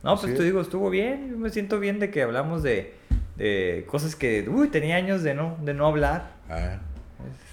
No, 0.04 0.14
pues 0.14 0.26
así 0.26 0.34
te 0.34 0.38
es. 0.40 0.44
digo, 0.44 0.60
estuvo 0.60 0.90
bien. 0.90 1.30
Yo 1.30 1.38
me 1.38 1.50
siento 1.50 1.80
bien 1.80 1.98
de 1.98 2.10
que 2.10 2.22
hablamos 2.22 2.62
de, 2.62 2.94
de 3.36 3.84
cosas 3.88 4.14
que, 4.16 4.48
uy, 4.48 4.68
tenía 4.68 4.96
años 4.96 5.22
de 5.22 5.34
no, 5.34 5.56
de 5.62 5.74
no 5.74 5.86
hablar. 5.86 6.32
Ah, 6.48 6.78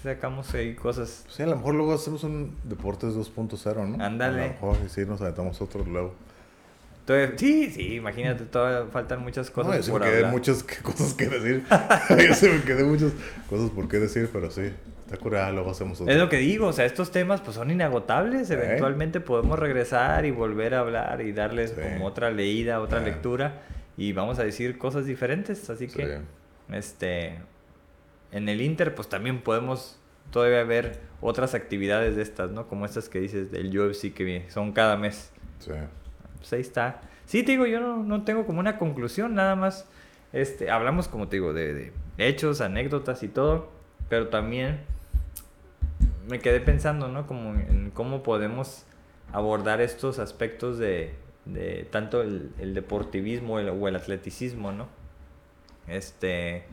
Sacamos 0.02 0.54
ahí 0.54 0.74
cosas. 0.74 1.22
pues 1.24 1.34
sí, 1.36 1.42
a 1.42 1.46
lo 1.46 1.56
mejor 1.56 1.74
luego 1.74 1.92
hacemos 1.94 2.22
un 2.24 2.56
Deportes 2.64 3.14
2.0, 3.14 3.86
¿no? 3.96 4.04
Ándale. 4.04 4.42
A 4.42 4.46
lo 4.46 4.52
mejor 4.52 4.76
sí 4.88 5.04
nos 5.04 5.20
aventamos 5.20 5.60
otro 5.60 5.84
luego. 5.84 6.14
Entonces, 7.00 7.38
sí, 7.40 7.70
sí, 7.70 7.94
imagínate, 7.94 8.44
todavía 8.46 8.90
faltan 8.90 9.22
muchas 9.22 9.48
No, 9.48 9.54
cosas 9.54 9.76
yo 9.78 9.82
sí 9.82 9.90
por 9.90 10.00
me 10.00 10.06
quedé 10.06 10.16
hablar. 10.18 10.32
muchas 10.32 10.62
cosas 10.82 11.14
que 11.14 11.26
decir. 11.28 11.64
yo 12.28 12.34
sí 12.34 12.48
me 12.48 12.62
quedé 12.62 12.84
muchas 12.84 13.12
cosas 13.48 13.70
por 13.70 13.88
qué 13.88 13.98
decir, 13.98 14.30
pero 14.32 14.50
sí. 14.50 14.72
Está 15.06 15.18
curada, 15.18 15.52
luego 15.52 15.70
hacemos 15.70 16.00
otro. 16.00 16.12
Es 16.12 16.18
lo 16.18 16.28
que 16.28 16.38
digo, 16.38 16.66
o 16.66 16.72
sea, 16.72 16.84
estos 16.84 17.12
temas 17.12 17.40
pues 17.40 17.54
son 17.56 17.70
inagotables. 17.70 18.50
Eventualmente 18.50 19.20
podemos 19.20 19.56
regresar 19.58 20.24
y 20.26 20.32
volver 20.32 20.74
a 20.74 20.80
hablar 20.80 21.20
y 21.20 21.32
darles 21.32 21.72
como 21.72 22.06
otra 22.06 22.30
leída, 22.30 22.80
otra 22.80 22.98
lectura 23.00 23.62
y 23.96 24.12
vamos 24.12 24.38
a 24.40 24.44
decir 24.44 24.78
cosas 24.78 25.06
diferentes. 25.06 25.70
Así 25.70 25.88
Sí. 25.88 25.96
que, 25.96 26.18
este, 26.72 27.38
en 28.32 28.48
el 28.48 28.60
Inter 28.60 28.96
pues 28.96 29.08
también 29.08 29.42
podemos 29.42 29.98
todavía 30.32 30.64
ver 30.64 30.98
otras 31.20 31.54
actividades 31.54 32.16
de 32.16 32.22
estas, 32.22 32.50
¿no? 32.50 32.66
Como 32.66 32.84
estas 32.84 33.08
que 33.08 33.20
dices 33.20 33.52
del 33.52 33.68
UFC 33.78 34.12
que 34.12 34.44
son 34.48 34.72
cada 34.72 34.96
mes. 34.96 35.30
Sí. 35.60 35.70
Pues 36.38 36.52
ahí 36.52 36.60
está. 36.62 37.00
Sí, 37.26 37.44
te 37.44 37.52
digo, 37.52 37.66
yo 37.66 37.78
no, 37.78 38.02
no 38.02 38.24
tengo 38.24 38.44
como 38.44 38.58
una 38.58 38.76
conclusión, 38.76 39.36
nada 39.36 39.54
más. 39.54 39.86
Este, 40.32 40.68
hablamos, 40.68 41.06
como 41.06 41.28
te 41.28 41.36
digo, 41.36 41.52
de, 41.52 41.74
de 41.74 41.92
hechos, 42.18 42.60
anécdotas 42.60 43.22
y 43.22 43.28
todo, 43.28 43.70
pero 44.08 44.28
también 44.28 44.80
me 46.28 46.40
quedé 46.40 46.60
pensando, 46.60 47.08
¿no? 47.08 47.26
Como 47.26 47.54
en 47.54 47.90
cómo 47.94 48.22
podemos 48.22 48.84
abordar 49.32 49.80
estos 49.80 50.18
aspectos 50.18 50.78
de, 50.78 51.14
de 51.44 51.86
tanto 51.90 52.22
el, 52.22 52.52
el 52.58 52.74
deportivismo 52.74 53.58
el- 53.58 53.68
o 53.70 53.88
el 53.88 53.96
atleticismo, 53.96 54.72
¿no? 54.72 54.88
Este, 55.88 56.64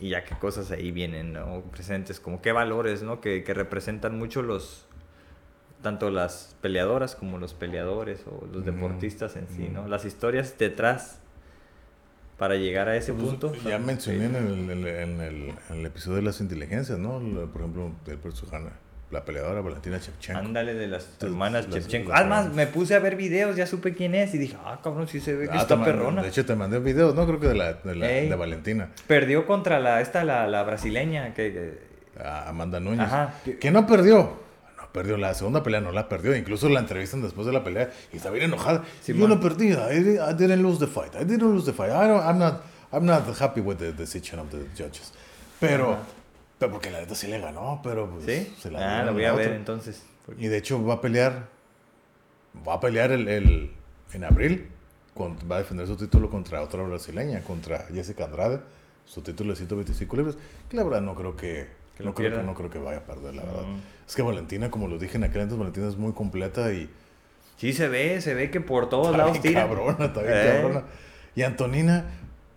y 0.00 0.10
ya 0.10 0.24
qué 0.24 0.34
cosas 0.36 0.70
ahí 0.70 0.90
vienen, 0.90 1.32
¿no? 1.32 1.62
Presentes, 1.70 2.20
como 2.20 2.42
qué 2.42 2.52
valores, 2.52 3.02
¿no? 3.02 3.20
Que, 3.20 3.44
que 3.44 3.54
representan 3.54 4.18
mucho 4.18 4.42
los, 4.42 4.86
tanto 5.82 6.10
las 6.10 6.56
peleadoras 6.60 7.14
como 7.14 7.38
los 7.38 7.54
peleadores 7.54 8.24
o 8.26 8.46
los 8.52 8.64
deportistas 8.64 9.36
en 9.36 9.48
sí, 9.48 9.68
¿no? 9.72 9.88
Las 9.88 10.04
historias 10.04 10.56
detrás 10.58 11.20
para 12.42 12.56
llegar 12.56 12.88
a 12.88 12.96
ese 12.96 13.12
Pues, 13.12 13.24
punto. 13.24 13.52
Ya 13.64 13.76
son- 13.76 13.86
mencioné 13.86 14.24
en 14.24 14.34
el, 14.34 14.46
en 14.52 14.70
el- 14.70 14.86
en 14.88 15.20
el- 15.20 15.54
en 15.70 15.76
el 15.78 15.86
episodio 15.86 16.16
de 16.16 16.22
las 16.22 16.40
inteligencias, 16.40 16.98
¿no? 16.98 17.20
Por 17.52 17.60
ejemplo, 17.60 17.92
del 18.04 18.18
personaje, 18.18 18.66
la 19.12 19.24
peleadora 19.24 19.60
Valentina 19.60 19.98
Shevchenko. 19.98 20.40
Ándale 20.40 20.74
de 20.74 20.88
las 20.88 21.08
hermanas 21.22 21.66
las- 21.66 21.74
Shevchenko. 21.76 22.10
las 22.10 22.18
Además, 22.18 22.46
hermanas. 22.46 22.56
me 22.56 22.66
puse 22.66 22.96
a 22.96 22.98
ver 22.98 23.14
videos, 23.14 23.54
ya 23.54 23.64
supe 23.68 23.94
quién 23.94 24.16
es 24.16 24.34
y 24.34 24.38
dije, 24.38 24.56
ah, 24.64 24.80
cabrón, 24.82 25.06
sí 25.06 25.20
se 25.20 25.34
ve 25.36 25.46
que 25.46 25.56
Ah, 25.56 25.62
está 25.62 25.76
mandé- 25.76 25.92
perrona. 25.92 26.20
De 26.22 26.30
hecho, 26.30 26.44
te 26.44 26.56
mandé 26.56 26.80
videos, 26.80 27.14
¿no? 27.14 27.24
Creo 27.28 27.38
que 27.38 27.46
de 27.46 27.54
la, 27.54 27.74
de, 27.74 27.94
la- 27.94 28.06
de 28.08 28.34
Valentina. 28.34 28.88
Perdió 29.06 29.46
contra 29.46 29.78
la, 29.78 30.00
esta, 30.00 30.24
la, 30.24 30.48
la 30.48 30.64
brasileña, 30.64 31.34
que, 31.34 31.52
que- 31.52 32.20
a 32.20 32.48
Amanda 32.48 32.80
Núñez. 32.80 33.02
Ajá. 33.06 33.34
Que, 33.44 33.56
que 33.56 33.70
no 33.70 33.86
perdió. 33.86 34.32
Perdió. 34.92 35.16
La 35.16 35.34
segunda 35.34 35.62
pelea 35.62 35.80
no 35.80 35.90
la 35.92 36.08
perdió. 36.08 36.36
Incluso 36.36 36.68
la 36.68 36.80
entrevistan 36.80 37.22
después 37.22 37.46
de 37.46 37.52
la 37.52 37.64
pelea 37.64 37.90
y 38.12 38.16
está 38.18 38.30
bien 38.30 38.44
enojada. 38.44 38.84
Sí, 39.00 39.14
Yo 39.14 39.26
no 39.28 39.40
perdí. 39.40 39.68
I, 39.72 40.18
I 40.18 40.34
didn't 40.36 40.62
lose 40.62 40.78
the 40.78 40.86
fight. 40.86 41.14
I 41.14 41.24
didn't 41.24 41.42
lose 41.42 41.64
the 41.64 41.72
fight. 41.72 41.90
I 41.90 42.06
don't- 42.08 42.22
I'm, 42.24 42.38
not, 42.38 42.62
I'm 42.92 43.04
not 43.06 43.22
happy 43.40 43.60
with 43.60 43.76
the 43.78 43.92
decision 43.92 44.38
of 44.40 44.50
the 44.50 44.58
judges. 44.76 45.12
Pero, 45.60 45.96
pero 46.58 46.72
porque 46.72 46.90
la 46.90 47.00
neta 47.00 47.14
sí 47.14 47.26
le 47.28 47.40
ganó, 47.40 47.80
pero 47.82 48.08
pues, 48.10 48.24
¿Sí? 48.26 48.54
se 48.60 48.70
la 48.70 49.00
Ah, 49.00 49.04
lo 49.04 49.12
voy 49.14 49.24
a 49.24 49.30
a 49.30 49.34
ver 49.34 49.46
otro. 49.48 49.56
entonces. 49.58 50.02
Y 50.38 50.48
de 50.48 50.56
hecho 50.58 50.84
va 50.84 50.94
a 50.94 51.00
pelear. 51.00 51.48
Va 52.66 52.74
a 52.74 52.80
pelear 52.80 53.12
el, 53.12 53.28
el- 53.28 53.72
en 54.12 54.24
abril. 54.24 54.68
con- 55.14 55.36
va 55.50 55.56
a 55.56 55.58
defender 55.58 55.86
su 55.86 55.96
título 55.96 56.30
contra 56.30 56.62
otra 56.62 56.82
brasileña, 56.82 57.42
contra 57.42 57.86
Jessica 57.92 58.24
Andrade. 58.24 58.60
Su 59.04 59.20
título 59.20 59.50
de 59.50 59.56
125 59.56 60.16
libras. 60.16 60.36
Que 60.70 60.76
la 60.76 60.84
verdad 60.84 61.00
no 61.02 61.14
creo 61.14 61.36
que. 61.36 61.68
Que 61.96 62.04
no, 62.04 62.14
creo 62.14 62.36
que 62.38 62.42
no 62.42 62.54
creo 62.54 62.70
que 62.70 62.78
vaya 62.78 62.98
a 62.98 63.02
perder, 63.04 63.34
la 63.34 63.42
verdad. 63.44 63.62
Mm. 63.62 63.80
Es 64.08 64.16
que 64.16 64.22
Valentina, 64.22 64.70
como 64.70 64.88
lo 64.88 64.98
dije 64.98 65.16
en 65.18 65.24
aquel 65.24 65.42
entonces, 65.42 65.58
Valentina 65.58 65.88
es 65.88 65.96
muy 65.96 66.12
completa 66.12 66.72
y. 66.72 66.88
Sí 67.56 67.72
se 67.72 67.88
ve, 67.88 68.20
se 68.20 68.34
ve 68.34 68.50
que 68.50 68.60
por 68.60 68.88
todos 68.88 69.06
Está 69.06 69.18
lados 69.18 69.32
bien 69.34 69.42
tira. 69.42 69.62
cabrona, 69.68 70.04
está 70.06 70.20
bien 70.22 70.32
Eh. 70.34 70.50
cabrona. 70.60 70.82
Y 71.36 71.42
Antonina, 71.42 72.04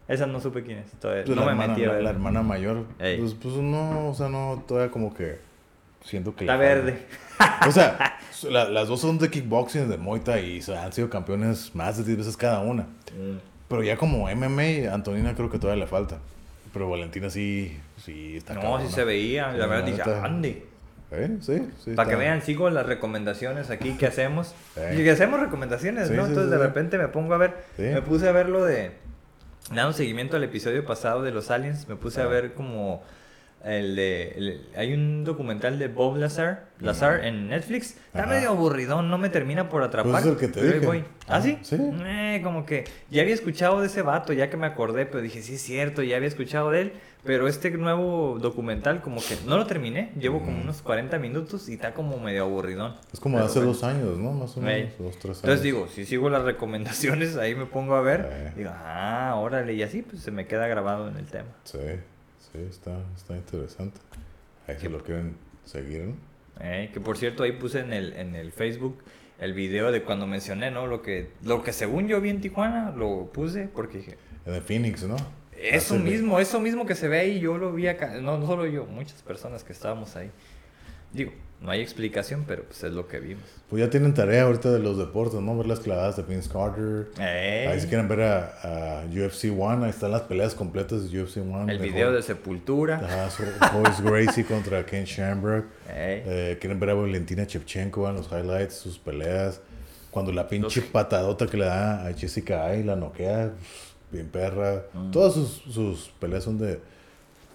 Esa 0.07 0.25
no 0.25 0.39
supe 0.39 0.63
quién 0.63 0.79
es. 0.79 0.91
todavía. 0.99 1.23
pues, 1.25 1.35
no 1.35 1.41
la, 1.45 1.47
me 1.47 1.51
hermana, 1.63 1.73
metí 1.73 1.85
a 1.85 1.93
la- 1.93 2.01
la 2.01 2.09
hermana 2.09 2.41
mayor, 2.43 2.85
Ey. 2.99 3.19
pues, 3.19 3.33
pues 3.35 3.55
no, 3.55 4.09
o 4.09 4.13
sea, 4.13 4.29
no, 4.29 4.63
todavía 4.67 4.91
como 4.91 5.13
que 5.13 5.37
siento 6.03 6.35
que... 6.35 6.45
Está 6.45 6.55
verde. 6.57 7.05
O 7.67 7.71
sea, 7.71 8.17
la- 8.49 8.69
las 8.69 8.87
dos 8.87 9.01
son 9.01 9.17
de 9.17 9.29
kickboxing, 9.29 9.89
de 9.89 9.97
Muay 9.97 10.21
Thai 10.21 10.57
y 10.65 10.71
han 10.71 10.93
sido 10.93 11.09
campeones 11.09 11.73
más 11.75 11.97
de 11.97 12.03
10 12.03 12.17
veces 12.19 12.37
cada 12.37 12.59
una. 12.61 12.83
Mm. 12.83 13.37
Pero 13.67 13.83
ya 13.83 13.97
como 13.97 14.27
MMA, 14.29 14.93
Antonina 14.93 15.35
creo 15.35 15.49
que 15.49 15.57
todavía 15.59 15.83
le 15.83 15.87
falta. 15.89 16.19
Pero 16.75 16.89
Valentina 16.89 17.29
sí, 17.29 17.79
sí 18.03 18.35
está 18.35 18.53
No, 18.53 18.81
sí 18.81 18.93
se 18.93 19.05
veía. 19.05 19.53
Sí, 19.53 19.57
La 19.59 19.65
verdad 19.65 19.85
dije, 19.85 19.97
neta. 19.99 20.25
Andy. 20.25 20.61
¿Eh? 21.11 21.37
Sí, 21.39 21.61
sí. 21.81 21.93
Para 21.95 22.09
que 22.09 22.15
está- 22.15 22.17
vean, 22.17 22.41
sigo 22.41 22.69
las 22.69 22.85
recomendaciones 22.85 23.69
aquí 23.69 23.93
que 23.93 24.07
hacemos. 24.07 24.53
Eh. 24.75 24.97
Y 24.99 25.03
que 25.05 25.11
hacemos 25.11 25.39
recomendaciones, 25.39 26.09
Sí, 26.09 26.13
¿no? 26.13 26.23
sí, 26.23 26.29
Entonces 26.31 26.51
de 26.51 26.57
repente 26.57 26.97
me 26.97 27.07
pongo 27.07 27.33
a 27.33 27.37
ver. 27.37 27.53
Me 27.77 28.01
puse 28.01 28.27
a 28.27 28.33
ver 28.33 28.49
lo 28.49 28.65
de. 28.65 28.91
Dando 29.73 29.93
seguimiento 29.93 30.35
al 30.35 30.43
episodio 30.43 30.83
pasado 30.85 31.23
de 31.23 31.31
los 31.31 31.49
aliens, 31.49 31.87
me 31.87 31.95
puse 31.95 32.19
a 32.21 32.25
Ah. 32.25 32.27
ver 32.27 32.53
como. 32.53 33.01
El 33.65 33.95
de. 33.95 34.27
el- 34.37 34.61
hay 34.77 34.93
un 34.93 35.23
documental 35.23 35.79
de 35.79 35.87
Bob 35.87 36.17
Lazar, 36.17 36.65
Lazar 36.79 37.25
en 37.25 37.47
Netflix. 37.49 37.97
Está 38.07 38.23
Ajá. 38.25 38.33
medio 38.33 38.49
aburridón, 38.49 39.09
no 39.09 39.17
me 39.17 39.29
termina 39.29 39.69
por 39.69 39.81
atrapar. 39.81 40.11
Pues 40.11 40.25
es 40.25 40.31
el 40.31 40.37
que 40.37 40.47
te 40.49 40.63
dije. 40.63 40.85
voy. 40.85 41.03
¿Ah, 41.27 41.41
sí? 41.41 41.57
sí. 41.63 41.75
Eh, 42.05 42.41
como 42.43 42.63
que 42.65 42.83
ya 43.09 43.23
había 43.23 43.33
escuchado 43.33 43.81
de 43.81 43.87
ese 43.87 44.03
vato, 44.03 44.33
ya 44.33 44.51
que 44.51 44.57
me 44.57 44.67
acordé, 44.67 45.07
pero 45.07 45.21
dije, 45.21 45.41
sí 45.41 45.55
es 45.55 45.61
cierto, 45.63 46.03
ya 46.03 46.17
había 46.17 46.27
escuchado 46.27 46.69
de 46.69 46.81
él. 46.81 46.93
Pero 47.23 47.47
este 47.47 47.71
nuevo 47.71 48.37
documental, 48.39 49.01
como 49.01 49.19
que 49.19 49.35
no 49.47 49.57
lo 49.57 49.65
terminé, 49.65 50.11
llevo 50.19 50.43
como 50.43 50.61
unos 50.61 50.83
40 50.83 51.17
minutos 51.17 51.67
y 51.67 51.73
está 51.73 51.95
como 51.95 52.19
medio 52.19 52.43
aburridón. 52.43 52.95
Es 53.11 53.19
como 53.19 53.37
Pero 53.37 53.47
hace 53.47 53.57
bueno. 53.59 53.73
dos 53.73 53.83
años, 53.83 54.17
¿no? 54.19 54.31
Más 54.31 54.55
o 54.55 54.61
menos, 54.61 54.91
dos, 54.99 55.13
tres 55.17 55.25
años. 55.25 55.37
Entonces 55.39 55.63
digo, 55.63 55.87
si 55.87 56.05
sigo 56.05 56.29
las 56.29 56.43
recomendaciones, 56.43 57.35
ahí 57.37 57.55
me 57.55 57.65
pongo 57.65 57.95
a 57.95 58.01
ver. 58.01 58.53
Digo, 58.55 58.69
ah, 58.75 59.33
órale, 59.37 59.73
y 59.73 59.81
así 59.81 60.03
pues 60.03 60.21
se 60.21 60.29
me 60.29 60.45
queda 60.45 60.67
grabado 60.67 61.07
en 61.09 61.17
el 61.17 61.25
tema. 61.25 61.47
Sí, 61.63 61.79
está, 62.59 62.97
está 63.15 63.35
interesante. 63.35 63.99
Ahí 64.67 64.77
se 64.79 64.89
lo 64.89 65.03
quieren 65.03 65.35
seguir, 65.65 66.03
¿no? 66.03 66.15
Eh, 66.59 66.89
que 66.93 66.99
por 66.99 67.17
cierto, 67.17 67.43
ahí 67.43 67.51
puse 67.51 67.79
en 67.79 67.93
el, 67.93 68.13
en 68.13 68.35
el 68.35 68.51
Facebook 68.51 68.97
el 69.39 69.53
video 69.53 69.91
de 69.91 70.03
cuando 70.03 70.27
mencioné, 70.27 70.71
¿no? 70.71 70.87
Lo 70.87 71.01
que, 71.01 71.29
lo 71.43 71.63
que 71.63 71.73
según 71.73 72.07
yo 72.07 72.21
vi 72.21 72.29
en 72.29 72.41
Tijuana, 72.41 72.91
lo 72.91 73.29
puse 73.31 73.67
porque 73.67 73.97
dije, 73.97 74.17
En 74.45 74.53
el 74.53 74.61
Phoenix, 74.61 75.03
¿no? 75.03 75.17
eso 75.57 75.95
mismo, 75.97 76.39
eso 76.39 76.59
mismo 76.59 76.85
que 76.85 76.95
se 76.95 77.07
ve 77.07 77.19
ahí, 77.19 77.39
yo 77.39 77.57
lo 77.57 77.71
vi 77.71 77.87
acá, 77.87 78.19
no, 78.21 78.37
no 78.37 78.45
solo 78.45 78.65
yo, 78.65 78.85
muchas 78.85 79.21
personas 79.21 79.63
que 79.63 79.73
estábamos 79.73 80.15
ahí. 80.15 80.29
Digo, 81.13 81.31
no 81.61 81.71
hay 81.71 81.81
explicación, 81.81 82.43
pero 82.47 82.63
pues 82.63 82.83
es 82.83 82.91
lo 82.91 83.07
que 83.07 83.19
vimos. 83.19 83.43
Pues 83.69 83.81
ya 83.83 83.89
tienen 83.89 84.13
tarea 84.13 84.43
ahorita 84.43 84.71
de 84.71 84.79
los 84.79 84.97
deportes, 84.97 85.39
¿no? 85.41 85.57
Ver 85.57 85.65
las 85.67 85.79
clavadas 85.79 86.17
de 86.17 86.23
Vince 86.23 86.49
Carter. 86.51 87.07
Eh, 87.19 87.67
Ahí 87.71 87.79
si 87.79 87.87
quieren 87.87 88.07
ver 88.07 88.21
a, 88.21 89.01
a 89.01 89.05
UFC 89.05 89.45
One, 89.57 89.85
ahí 89.85 89.89
están 89.89 90.11
las 90.11 90.21
peleas 90.23 90.53
completas 90.53 91.09
de 91.09 91.23
UFC 91.23 91.37
One. 91.37 91.71
el 91.73 91.79
de 91.79 91.87
video 91.87 92.11
de 92.11 92.21
Sepultura. 92.21 92.97
Ajá, 92.97 93.29
Gracie 94.03 94.45
contra 94.47 94.85
Ken 94.85 95.05
Shamrock. 95.05 95.65
Eh, 95.89 96.23
Eh, 96.27 96.57
quieren 96.59 96.79
ver 96.79 96.91
a 96.91 96.93
Valentina 96.93 97.45
Shevchenko 97.45 98.07
en 98.09 98.15
los 98.17 98.27
highlights, 98.31 98.75
sus 98.75 98.99
peleas. 98.99 99.61
Cuando 100.11 100.31
la 100.31 100.47
pinche 100.47 100.81
Los- 100.81 100.89
patadota 100.91 101.47
que 101.47 101.57
le 101.57 101.65
da 101.65 102.05
a 102.07 102.13
Jessica 102.13 102.65
Ay 102.67 102.83
la 102.83 102.95
noquea, 102.95 103.51
bien 104.11 104.27
perra. 104.27 104.83
Mm. 104.93 105.11
Todas 105.11 105.33
sus, 105.33 105.63
sus 105.73 106.09
peleas 106.19 106.43
son 106.43 106.57
de, 106.59 106.79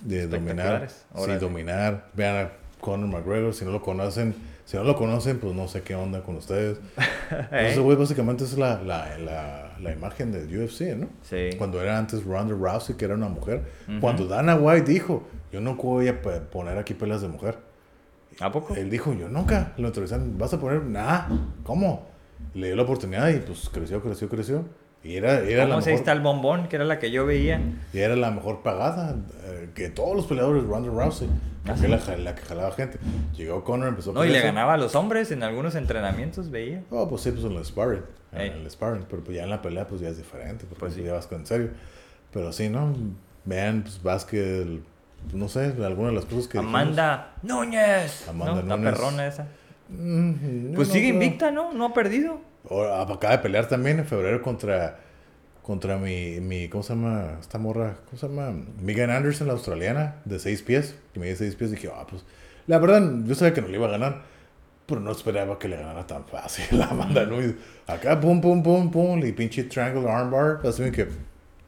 de 0.00 0.26
dominar. 0.26 0.88
Sí, 0.90 1.32
dominar. 1.40 2.08
Vean 2.14 2.46
a 2.46 2.50
Conor 2.80 3.08
McGregor, 3.08 3.54
si 3.54 3.64
no 3.64 3.70
lo 3.70 3.82
conocen. 3.82 4.34
Si 4.64 4.76
no 4.76 4.84
lo 4.84 4.94
conocen, 4.94 5.38
pues 5.38 5.52
no 5.54 5.66
sé 5.66 5.82
qué 5.82 5.96
onda 5.96 6.22
con 6.22 6.36
ustedes. 6.36 6.78
Ese 7.52 7.80
güey 7.80 7.96
básicamente 7.96 8.44
es 8.44 8.56
la, 8.56 8.80
la, 8.82 9.18
la, 9.18 9.76
la 9.80 9.92
imagen 9.92 10.30
del 10.30 10.46
UFC, 10.46 10.96
¿no? 10.96 11.08
sí. 11.22 11.50
Cuando 11.58 11.82
era 11.82 11.98
antes 11.98 12.24
Ronda 12.24 12.54
Rousey, 12.54 12.96
que 12.96 13.04
era 13.04 13.14
una 13.14 13.28
mujer. 13.28 13.64
Ujú. 13.88 14.00
Cuando 14.00 14.26
Dana 14.26 14.54
White 14.54 14.90
dijo, 14.90 15.24
yo 15.52 15.60
no 15.60 15.74
voy 15.74 16.06
a 16.08 16.22
poner 16.22 16.78
aquí 16.78 16.94
peleas 16.94 17.20
de 17.22 17.28
mujer. 17.28 17.58
¿A 18.38 18.52
poco? 18.52 18.74
Él 18.76 18.90
dijo, 18.90 19.12
yo 19.12 19.28
nunca. 19.28 19.72
Lo 19.76 19.88
entrevistaron, 19.88 20.38
¿vas 20.38 20.54
a 20.54 20.60
poner? 20.60 20.84
Nah, 20.84 21.26
¿cómo? 21.64 22.08
Le 22.54 22.68
dio 22.68 22.76
la 22.76 22.82
oportunidad 22.82 23.28
y 23.28 23.38
pues 23.40 23.68
creció, 23.70 24.00
creció, 24.00 24.28
creció. 24.28 24.64
Y 25.02 25.16
era, 25.16 25.40
era, 25.40 25.64
la 25.64 25.70
¿Cómo 25.76 25.82
se 25.82 25.90
mejor, 25.90 26.00
está 26.00 26.12
el 26.12 26.20
bombón? 26.20 26.68
Que 26.68 26.76
era 26.76 26.84
la 26.84 26.98
que 26.98 27.10
yo 27.10 27.24
veía. 27.24 27.60
y 27.92 27.98
era 27.98 28.16
la 28.16 28.30
mejor 28.30 28.62
pagada 28.62 29.16
eh, 29.46 29.70
que 29.74 29.88
todos 29.88 30.14
los 30.14 30.26
peleadores 30.26 30.64
Ronda 30.64 30.90
Rousey. 30.90 31.26
¿Ah, 31.64 31.74
Porque 31.74 31.80
sí? 31.82 31.88
la, 31.88 32.16
la 32.18 32.34
que 32.34 32.42
jalaba 32.42 32.70
gente. 32.72 32.98
Llegó 33.36 33.64
Conor, 33.64 33.88
empezó 33.88 34.10
a 34.10 34.14
No, 34.14 34.24
y 34.24 34.28
le 34.28 34.40
ganaba 34.40 34.74
a 34.74 34.76
los 34.76 34.94
hombres 34.94 35.30
en 35.30 35.42
algunos 35.42 35.74
entrenamientos, 35.74 36.50
veía. 36.50 36.82
Oh, 36.90 37.08
pues 37.08 37.22
sí, 37.22 37.30
pues 37.30 37.44
en 37.44 37.52
el 37.52 37.64
sparring. 37.64 38.02
En 38.32 38.40
Ey. 38.40 38.50
el 38.62 38.70
sparring. 38.70 39.04
Pero 39.08 39.24
pues 39.24 39.36
ya 39.36 39.44
en 39.44 39.50
la 39.50 39.62
pelea, 39.62 39.86
pues 39.86 40.00
ya 40.02 40.08
es 40.08 40.18
diferente. 40.18 40.66
Porque 40.68 40.80
Pues 40.80 40.92
pues 40.92 41.02
sí. 41.02 41.02
ya 41.08 41.14
vas 41.14 41.26
con 41.26 41.40
en 41.40 41.46
serio. 41.46 41.70
Pero 42.32 42.52
sí, 42.52 42.68
¿no? 42.68 42.94
Vean, 43.46 43.82
pues 43.82 44.02
básquet, 44.02 44.66
no 45.32 45.48
sé, 45.48 45.74
algunas 45.82 46.12
de 46.12 46.16
las 46.16 46.24
cosas 46.26 46.46
que. 46.46 46.58
dijimos. 46.58 46.74
Amanda 46.82 47.32
Núñez. 47.42 48.28
Amanda 48.28 48.62
¿no? 48.62 48.68
La 48.68 48.76
Núñez. 48.76 48.92
perrona 48.92 49.26
esa. 49.26 49.46
Mm, 49.88 50.74
Pues 50.74 50.88
no 50.88 50.94
sigue 50.94 51.08
invicta, 51.08 51.50
¿no? 51.50 51.72
No 51.72 51.86
ha 51.86 51.94
perdido. 51.94 52.40
Acaba 52.64 53.36
de 53.36 53.38
pelear 53.38 53.66
también 53.68 53.98
en 54.00 54.06
febrero 54.06 54.42
contra 54.42 54.98
contra 55.62 55.98
mi, 55.98 56.40
mi 56.40 56.68
¿cómo 56.68 56.82
se 56.82 56.94
llama? 56.94 57.36
Esta 57.40 57.58
morra, 57.58 57.96
¿cómo 58.06 58.18
se 58.18 58.26
llama? 58.28 58.52
Megan 58.82 59.10
Anderson, 59.10 59.46
la 59.46 59.52
australiana, 59.52 60.16
de 60.24 60.38
seis 60.38 60.62
pies. 60.62 60.96
Que 61.12 61.20
me 61.20 61.26
dio 61.26 61.36
seis 61.36 61.54
pies. 61.54 61.70
Dije, 61.70 61.90
ah, 61.94 62.06
pues, 62.08 62.24
la 62.66 62.78
verdad, 62.78 63.02
yo 63.24 63.34
sabía 63.34 63.54
que 63.54 63.60
no 63.62 63.68
le 63.68 63.76
iba 63.76 63.86
a 63.86 63.90
ganar. 63.90 64.22
Pero 64.86 65.00
no 65.00 65.12
esperaba 65.12 65.58
que 65.58 65.68
le 65.68 65.76
ganara 65.76 66.04
tan 66.06 66.24
fácil 66.24 66.64
la 66.78 66.86
Amanda 66.86 67.24
Nunes. 67.24 67.54
Acá, 67.86 68.18
pum, 68.18 68.40
pum, 68.40 68.62
pum, 68.62 68.90
pum, 68.90 69.24
y 69.24 69.30
pinche 69.32 69.64
triangle 69.64 70.10
armbar. 70.10 70.58
Así 70.66 70.90
que, 70.90 71.08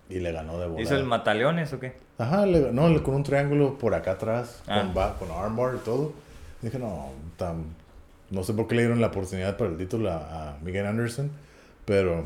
y 0.08 0.18
le 0.18 0.32
ganó 0.32 0.58
de 0.58 0.66
volada. 0.66 0.82
¿Hizo 0.82 0.96
el 0.96 1.04
mataleones 1.04 1.72
o 1.72 1.78
qué? 1.78 1.92
Ajá, 2.18 2.44
le 2.46 2.60
ganó 2.60 2.88
le- 2.88 3.02
con 3.02 3.14
un 3.14 3.22
triángulo 3.22 3.78
por 3.78 3.94
acá 3.94 4.12
atrás, 4.12 4.62
Ah. 4.66 4.90
con, 5.18 5.28
con 5.28 5.36
armbar 5.38 5.74
y 5.76 5.84
todo. 5.84 6.12
Dije, 6.60 6.78
no, 6.80 7.10
tan, 7.36 7.64
no 8.32 8.42
sé 8.42 8.52
por 8.54 8.66
qué 8.66 8.74
le 8.74 8.82
dieron 8.82 9.00
la 9.00 9.08
oportunidad 9.08 9.56
para 9.56 9.70
el 9.70 9.76
título 9.76 10.10
a, 10.10 10.52
a 10.54 10.58
Megan 10.62 10.86
Anderson, 10.86 11.30
pero 11.84 12.24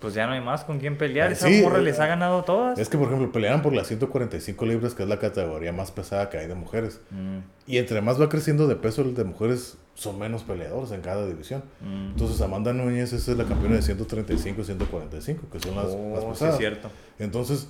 Pues 0.00 0.14
ya 0.14 0.26
no 0.26 0.32
hay 0.32 0.40
más 0.40 0.64
con 0.64 0.78
quién 0.78 0.96
pelear. 0.96 1.30
Esa 1.32 1.48
sí, 1.48 1.60
morra 1.62 1.78
eh, 1.78 1.82
les 1.82 1.98
ha 2.00 2.06
ganado 2.06 2.42
todas. 2.44 2.78
Es 2.78 2.88
que, 2.88 2.96
por 2.98 3.08
ejemplo, 3.08 3.30
pelearon 3.32 3.62
por 3.62 3.72
las 3.74 3.88
145 3.88 4.64
libras, 4.66 4.94
que 4.94 5.02
es 5.02 5.08
la 5.08 5.18
categoría 5.18 5.72
más 5.72 5.90
pesada 5.90 6.30
que 6.30 6.38
hay 6.38 6.46
de 6.48 6.54
mujeres. 6.54 7.00
Mm, 7.10 7.38
Y 7.66 7.78
entre 7.78 8.00
más 8.00 8.20
va 8.20 8.28
creciendo 8.28 8.66
de 8.68 8.76
peso 8.76 9.02
el 9.02 9.14
de 9.14 9.24
mujeres, 9.24 9.76
son 9.94 10.16
menos 10.18 10.44
peleadores 10.44 10.92
en 10.92 11.00
cada 11.00 11.26
división. 11.26 11.62
mm. 11.80 12.10
Entonces, 12.12 12.40
Amanda 12.40 12.72
Núñez 12.72 13.12
esa 13.12 13.32
es 13.32 13.36
la 13.36 13.44
campeona 13.44 13.74
de 13.76 13.82
135 13.82 14.60
y 14.60 14.64
145, 14.64 15.48
que 15.50 15.58
son 15.60 15.74
las, 15.74 15.86
Oh, 15.86 16.14
sí, 16.14 16.18
es 16.18 16.24
pesadas. 16.26 16.58
cierto. 16.58 16.90
Entonces, 17.18 17.66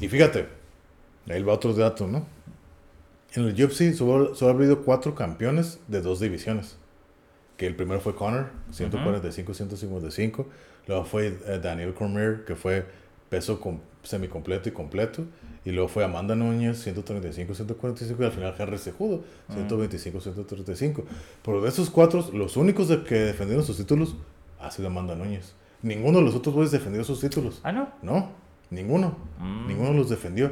y 0.00 0.06
fíjate, 0.08 0.46
ahí 1.30 1.42
va 1.42 1.54
otro 1.54 1.72
dato, 1.72 2.06
¿no? 2.06 2.26
En 3.34 3.44
el 3.44 3.64
UFC 3.64 3.94
solo, 3.94 4.34
solo 4.34 4.50
ha 4.52 4.54
habido 4.54 4.82
cuatro 4.82 5.14
campeones 5.14 5.78
de 5.88 6.00
dos 6.02 6.20
divisiones. 6.20 6.76
Que 7.60 7.66
el 7.66 7.76
primero 7.76 8.00
fue 8.00 8.14
Conor, 8.14 8.46
145-155. 8.72 10.46
Luego 10.88 11.04
fue 11.04 11.38
eh, 11.46 11.60
Daniel 11.62 11.92
Cormier, 11.94 12.44
que 12.46 12.54
fue 12.56 12.86
peso 13.28 13.60
com- 13.60 13.80
semicompleto 14.02 14.68
y 14.70 14.72
completo. 14.72 15.24
Y 15.64 15.72
luego 15.72 15.88
fue 15.88 16.02
Amanda 16.04 16.34
Núñez, 16.34 16.86
135-145. 16.86 18.16
Y 18.18 18.24
al 18.24 18.32
final 18.32 18.54
Henry 18.58 18.78
Cejudo, 18.78 19.22
125-135. 19.54 21.02
Pero 21.44 21.60
de 21.60 21.68
esos 21.68 21.90
cuatro, 21.90 22.24
los 22.32 22.56
únicos 22.56 22.88
de 22.88 23.02
que 23.04 23.14
defendieron 23.16 23.64
sus 23.64 23.76
títulos 23.76 24.16
ha 24.58 24.70
sido 24.70 24.88
Amanda 24.88 25.14
Núñez. 25.14 25.52
Ninguno 25.82 26.18
de 26.18 26.24
los 26.24 26.34
otros 26.34 26.54
güeyes 26.54 26.72
defendió 26.72 27.04
sus 27.04 27.20
títulos. 27.20 27.60
Ah, 27.62 27.72
no. 27.72 27.88
No, 28.02 28.30
ninguno. 28.70 29.16
Mm. 29.38 29.66
Ninguno 29.68 29.92
los 29.92 30.08
defendió. 30.08 30.50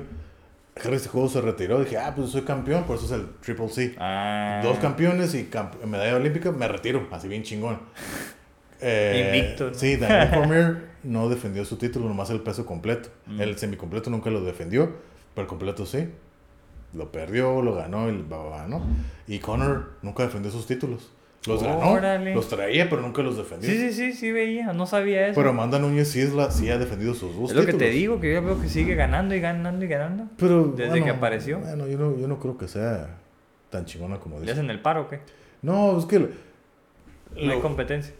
Henry 0.83 0.99
Cejudo 0.99 1.29
se 1.29 1.41
retiró. 1.41 1.81
Dije, 1.81 1.99
ah, 1.99 2.13
pues 2.15 2.31
soy 2.31 2.43
campeón, 2.43 2.85
por 2.85 2.97
eso 2.97 3.07
es 3.07 3.13
el 3.13 3.27
Triple 3.41 3.69
C. 3.69 3.95
Ah. 3.99 4.61
Dos 4.63 4.79
campeones 4.79 5.35
y 5.35 5.45
camp- 5.45 5.83
medalla 5.85 6.17
olímpica, 6.17 6.51
me 6.53 6.67
retiro, 6.69 7.07
así 7.11 7.29
bien 7.29 7.43
chingón. 7.43 7.79
Eh, 8.81 9.33
Invicto, 9.35 9.69
¿no? 9.71 9.75
Sí, 9.75 9.97
Daniel 9.97 10.31
Cormier 10.35 10.89
no 11.03 11.29
defendió 11.29 11.65
su 11.65 11.77
título, 11.77 12.09
nomás 12.09 12.31
el 12.31 12.41
peso 12.41 12.65
completo. 12.67 13.09
Mm. 13.27 13.41
El 13.41 13.59
semicompleto 13.59 14.11
nunca 14.11 14.31
lo 14.31 14.43
defendió, 14.43 14.93
pero 15.35 15.43
el 15.45 15.49
completo 15.49 15.87
sí. 15.87 16.09
Lo 16.95 17.13
perdió, 17.13 17.61
lo 17.61 17.75
ganó, 17.75 18.07
ba, 18.29 18.39
ba, 18.45 18.67
¿no? 18.67 18.81
Y 19.27 19.41
Conor 19.41 19.93
nunca 20.03 20.23
defendió 20.23 20.51
sus 20.51 20.67
títulos. 20.67 21.11
Los 21.49 21.63
Órale. 21.63 22.25
ganó, 22.27 22.37
los 22.37 22.49
traía, 22.49 22.89
pero 22.91 23.03
nunca 23.03 23.23
los 23.23 23.37
defendió. 23.37 23.69
Sí, 23.71 23.77
sí, 23.79 23.93
sí, 23.93 24.13
sí 24.13 24.31
veía. 24.33 24.73
No 24.73 24.87
sabía 24.87 25.27
eso. 25.27 25.35
Pero 25.41 25.51
Amanda 25.51 25.79
Núñez 25.79 26.09
sí, 26.11 26.21
ha 26.71 26.79
defendido 26.79 27.15
sus 27.15 27.35
dos 27.37 27.51
es 27.51 27.57
lo 27.57 27.67
que 27.67 27.73
te 27.73 27.91
digo, 27.91 28.21
que 28.21 28.33
yo 28.35 28.43
veo 28.43 28.61
que 28.61 28.69
sigue 28.69 28.95
ganando 28.95 29.35
y 29.35 29.41
ganando 29.41 29.85
y 29.85 29.89
ganando. 29.89 30.25
Pero, 30.37 30.65
Desde 30.69 30.91
bueno, 30.91 31.05
que 31.07 31.11
apareció. 31.11 31.59
Bueno, 31.59 31.87
yo 31.89 31.99
no, 31.99 32.17
yo 32.19 32.29
no 32.29 32.39
creo 32.39 32.57
que 32.59 32.69
sea 32.69 33.17
tan 33.71 33.85
chingona 33.85 34.19
como 34.19 34.37
¿Le 34.37 34.43
dice. 34.43 34.53
hacen 34.53 34.71
el 34.71 34.81
paro 34.81 35.03
o 35.03 35.09
qué? 35.09 35.21
No, 35.63 35.99
es 35.99 36.05
que... 36.05 36.19
No 36.21 37.53
hay 37.53 37.61
competencia. 37.61 38.15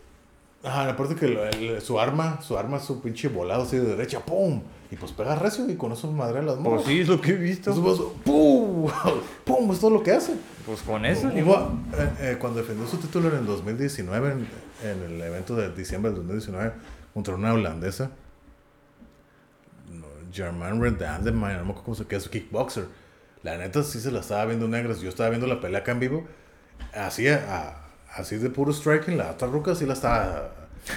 Ajá, 0.63 0.91
aparte 0.91 1.15
que 1.15 1.29
lo- 1.29 1.45
el- 1.49 1.81
su 1.81 1.99
arma, 2.01 2.41
su 2.43 2.59
arma 2.59 2.79
es 2.79 2.85
su 2.85 3.01
pinche 3.01 3.29
volado 3.29 3.63
así 3.63 3.77
de 3.79 3.85
derecha, 3.97 4.21
¡pum! 4.21 4.61
Y 4.91 4.97
pues 4.97 5.13
pega 5.13 5.35
recio 5.35 5.69
y 5.69 5.77
con 5.77 5.93
eso 5.93 6.11
madre 6.11 6.43
las 6.43 6.55
Pues 6.57 6.65
morras. 6.65 6.85
sí, 6.87 7.01
es 7.01 7.09
lo 7.09 7.21
que 7.21 7.33
he 7.33 7.37
visto. 7.37 7.71
Entonces, 7.73 8.05
pues, 8.07 8.23
¡pum! 8.25 8.91
¡pum! 9.45 9.71
Es 9.73 9.81
todo 9.81 9.91
lo 9.91 10.03
que 10.03 10.13
hace. 10.13 10.35
Pues 10.65 10.81
con 10.83 11.05
eso. 11.05 11.29
Hubo, 11.29 11.73
eh, 11.97 12.11
eh, 12.21 12.37
cuando 12.41 12.61
defendió 12.61 12.87
su 12.87 12.97
título 12.97 13.29
en 13.29 13.37
el 13.37 13.47
2019, 13.47 14.33
en, 14.33 14.49
en 14.89 15.03
el 15.03 15.21
evento 15.21 15.55
de 15.57 15.71
diciembre 15.75 16.11
del 16.11 16.21
2019, 16.21 16.73
contra 17.13 17.35
una 17.35 17.53
holandesa, 17.53 18.11
no, 19.93 20.07
Germain 20.33 20.81
Redandemeyer, 20.81 21.59
no 21.59 21.65
me 21.65 21.71
acuerdo 21.73 21.85
cómo 21.85 21.95
se 21.95 22.07
que 22.07 22.17
es 22.17 22.29
kickboxer. 22.29 22.87
La 23.43 23.57
neta 23.57 23.83
sí 23.83 24.01
se 24.01 24.11
la 24.11 24.21
estaba 24.21 24.45
viendo 24.47 24.69
negras. 24.69 25.01
Yo 25.01 25.09
estaba 25.11 25.29
viendo 25.29 25.47
la 25.47 25.61
pelea 25.61 25.81
acá 25.81 25.93
en 25.93 26.01
vivo. 26.01 26.25
Así, 26.95 27.29
a- 27.29 27.85
así 28.15 28.37
de 28.37 28.51
puro 28.51 28.73
striking, 28.73 29.17
la 29.19 29.31
otra 29.33 29.49
ruca 29.49 29.75
sí 29.75 29.87
la 29.87 29.93
estaba. 29.95 30.55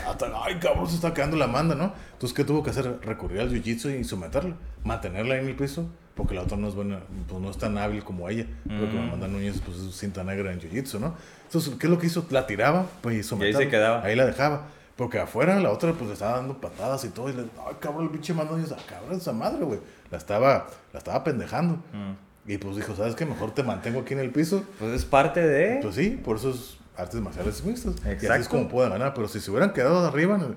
Hasta- 0.07 0.31
ay, 0.43 0.55
cabrón, 0.59 0.87
se 0.87 0.95
está 0.95 1.13
quedando 1.13 1.37
la 1.37 1.47
manda, 1.47 1.75
¿no? 1.75 1.93
Entonces, 2.13 2.35
¿qué 2.35 2.43
tuvo 2.43 2.63
que 2.63 2.69
hacer? 2.71 2.99
Recurrir 3.01 3.41
al 3.41 3.49
jiu-jitsu 3.51 3.99
y 3.99 4.03
someterla, 4.03 4.55
mantenerla 4.83 5.35
ahí 5.35 5.41
en 5.41 5.47
el 5.47 5.55
piso, 5.55 5.87
porque 6.15 6.35
la 6.35 6.41
otra 6.41 6.57
no 6.57 6.67
es 6.67 6.75
buena, 6.75 6.99
pues 7.27 7.41
no 7.41 7.49
es 7.49 7.57
tan 7.57 7.77
hábil 7.77 8.03
como 8.03 8.29
ella. 8.29 8.45
Creo 8.67 8.89
que 8.91 8.97
Mm. 8.97 9.03
Amanda 9.07 9.27
Núñez, 9.27 9.61
pues 9.65 9.77
es 9.77 9.95
cinta 9.95 10.23
negra 10.23 10.51
en 10.51 10.59
jiu-jitsu, 10.59 10.99
¿no? 10.99 11.15
Entonces, 11.45 11.73
¿qué 11.79 11.87
es 11.87 11.91
lo 11.91 11.97
que 11.99 12.07
hizo? 12.07 12.25
La 12.29 12.47
tiraba, 12.47 12.85
pues 13.01 13.17
y 13.17 13.23
someterla. 13.23 13.59
se 13.59 13.69
quedaba. 13.69 14.03
Ahí 14.03 14.15
la 14.15 14.25
dejaba. 14.25 14.67
Porque 14.95 15.17
afuera 15.19 15.59
la 15.59 15.71
otra 15.71 15.93
pues 15.93 16.07
le 16.07 16.13
estaba 16.13 16.37
dando 16.37 16.59
patadas 16.61 17.03
y 17.05 17.09
todo. 17.09 17.29
Y 17.29 17.33
le, 17.33 17.41
ay, 17.43 17.75
cabrón, 17.79 18.03
el 18.05 18.09
pinche 18.11 18.33
Amanda 18.33 18.51
Núñez, 18.51 18.71
ah, 18.71 18.77
cabrón, 18.87 19.17
esa 19.17 19.33
madre, 19.33 19.63
güey. 19.65 19.79
La 20.11 20.17
estaba, 20.17 20.67
la 20.93 20.99
estaba 20.99 21.23
pendejando. 21.23 21.75
Mm. 21.75 22.49
Y 22.51 22.57
pues 22.57 22.75
dijo, 22.75 22.95
¿sabes 22.95 23.15
qué? 23.15 23.25
Mejor 23.25 23.51
te 23.51 23.63
mantengo 23.63 24.01
aquí 24.01 24.13
en 24.13 24.19
el 24.19 24.29
piso. 24.31 24.63
Pues 24.79 24.91
es 24.91 25.05
parte 25.05 25.41
de. 25.41 25.79
Pues 25.81 25.95
sí, 25.95 26.19
por 26.23 26.35
eso 26.37 26.51
es 26.51 26.77
artes 26.97 27.19
marciales 27.21 27.63
mixtas. 27.63 27.93
Y 27.95 27.99
así 27.99 28.09
es 28.17 28.23
Exacto. 28.23 28.49
como 28.49 28.67
pueden 28.69 28.91
ganar. 28.91 29.13
Pero 29.13 29.27
si 29.27 29.39
se 29.39 29.49
hubieran 29.51 29.73
quedado 29.73 30.05
arriba, 30.05 30.35
en 30.35 30.41
el- 30.41 30.47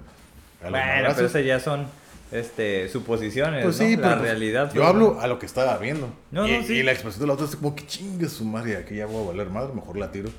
a 0.67 0.71
bueno, 0.71 0.79
madrazos, 0.87 1.15
pero 1.17 1.27
esas 1.29 1.45
ya 1.45 1.61
son 1.61 1.87
este, 2.33 2.89
suposiciones. 2.89 3.63
pues 3.65 3.79
¿no? 3.81 3.87
sí, 3.87 3.97
La 3.97 4.03
pero 4.03 4.19
pues, 4.19 4.31
realidad. 4.31 4.67
Yo 4.73 4.81
fue- 4.81 4.87
hablo 4.91 5.21
a 5.21 5.27
lo 5.27 5.39
que 5.39 5.47
estaba 5.47 5.77
viendo. 5.79 6.09
No, 6.31 6.47
y, 6.49 6.59
no, 6.59 6.67
sí. 6.67 6.75
y 6.75 6.83
la 6.83 6.93
expresión 6.93 7.21
de 7.21 7.27
la 7.29 7.33
otra 7.35 7.47
es 7.47 7.55
como 7.57 7.75
que 7.77 7.87
chingue 7.87 8.29
su 8.29 8.45
madre, 8.45 8.77
aquí 8.77 8.97
ya 8.97 9.07
voy 9.07 9.25
a 9.25 9.29
valer 9.29 9.51
madre, 9.51 9.73
mejor 9.75 9.97
la 9.99 10.11
tiro. 10.11 10.31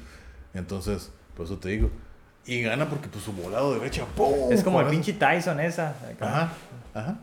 Entonces, 0.54 1.12
por 1.36 1.46
eso 1.46 1.58
te 1.58 1.70
digo. 1.70 1.90
Y 2.46 2.62
gana 2.62 2.88
porque 2.90 3.08
pues 3.08 3.24
su 3.24 3.34
volado 3.34 3.74
de 3.74 3.80
derecha, 3.80 4.06
¡pum! 4.16 4.52
Es 4.52 4.64
como 4.64 4.80
el 4.82 4.88
pinche 4.88 5.14
Tyson 5.14 5.60
esa. 5.60 5.96
Ajá, 6.20 6.52
ajá. 6.94 7.18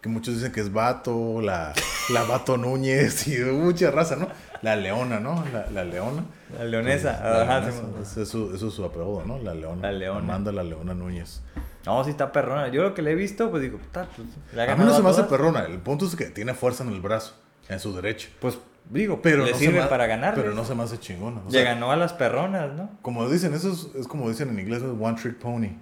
Que 0.00 0.08
muchos 0.08 0.34
dicen 0.34 0.52
que 0.52 0.60
es 0.60 0.72
Vato, 0.72 1.40
la, 1.40 1.72
la 2.10 2.22
Vato 2.24 2.56
Núñez 2.56 3.26
y 3.28 3.38
mucha 3.44 3.90
raza, 3.90 4.16
¿no? 4.16 4.28
La 4.62 4.76
Leona, 4.76 5.20
¿no? 5.20 5.44
La, 5.52 5.70
la 5.70 5.84
Leona. 5.84 6.24
La 6.58 6.64
leonesa. 6.64 7.20
La 7.22 7.42
Ajá, 7.42 7.60
leonesa, 7.60 7.82
sí, 7.82 8.02
es- 8.02 8.16
eso, 8.28 8.54
eso 8.54 8.68
es 8.68 8.74
su 8.74 8.84
apodo, 8.84 9.24
¿no? 9.26 9.38
La 9.38 9.54
Leona. 9.54 9.82
La 9.82 9.92
Leona. 9.92 10.18
Amanda 10.20 10.52
la 10.52 10.62
Leona 10.62 10.94
Núñez. 10.94 11.42
No, 11.84 12.02
sí 12.04 12.10
está 12.10 12.32
perrona. 12.32 12.68
Yo 12.68 12.82
lo 12.82 12.94
que 12.94 13.02
le 13.02 13.12
he 13.12 13.14
visto, 13.14 13.50
pues 13.50 13.62
digo, 13.62 13.78
puta, 13.78 14.08
pues, 14.16 14.28
le 14.54 14.62
ha 14.62 14.72
A 14.72 14.76
mí 14.76 14.84
no 14.84 14.94
se 14.94 15.02
me 15.02 15.10
hace 15.10 15.24
perrona. 15.24 15.64
El 15.64 15.78
punto 15.78 16.06
es 16.06 16.16
que 16.16 16.26
tiene 16.26 16.54
fuerza 16.54 16.82
en 16.84 16.90
el 16.90 17.00
brazo, 17.00 17.34
en 17.68 17.78
su 17.78 17.94
derecho. 17.94 18.28
Pues 18.40 18.58
digo, 18.90 19.20
Pero 19.22 19.44
le 19.44 19.52
no 19.52 19.56
se 19.58 19.64
sirve 19.66 19.80
me- 19.82 19.86
para 19.86 20.06
ganar. 20.06 20.34
Pero 20.34 20.52
no 20.52 20.64
se 20.64 20.74
me 20.74 20.82
hace 20.82 20.98
chingona. 20.98 21.40
O 21.46 21.50
Le 21.50 21.62
ganó 21.62 21.92
a 21.92 21.96
las 21.96 22.12
perronas, 22.12 22.72
¿no? 22.72 22.90
como 23.02 23.28
dicen, 23.28 23.54
eso 23.54 23.70
es, 23.72 23.88
es 23.94 24.08
como 24.08 24.28
dicen 24.28 24.48
en 24.50 24.58
inglés, 24.58 24.82
es 24.82 24.88
one 25.00 25.16
trick 25.20 25.36
pony. 25.38 25.76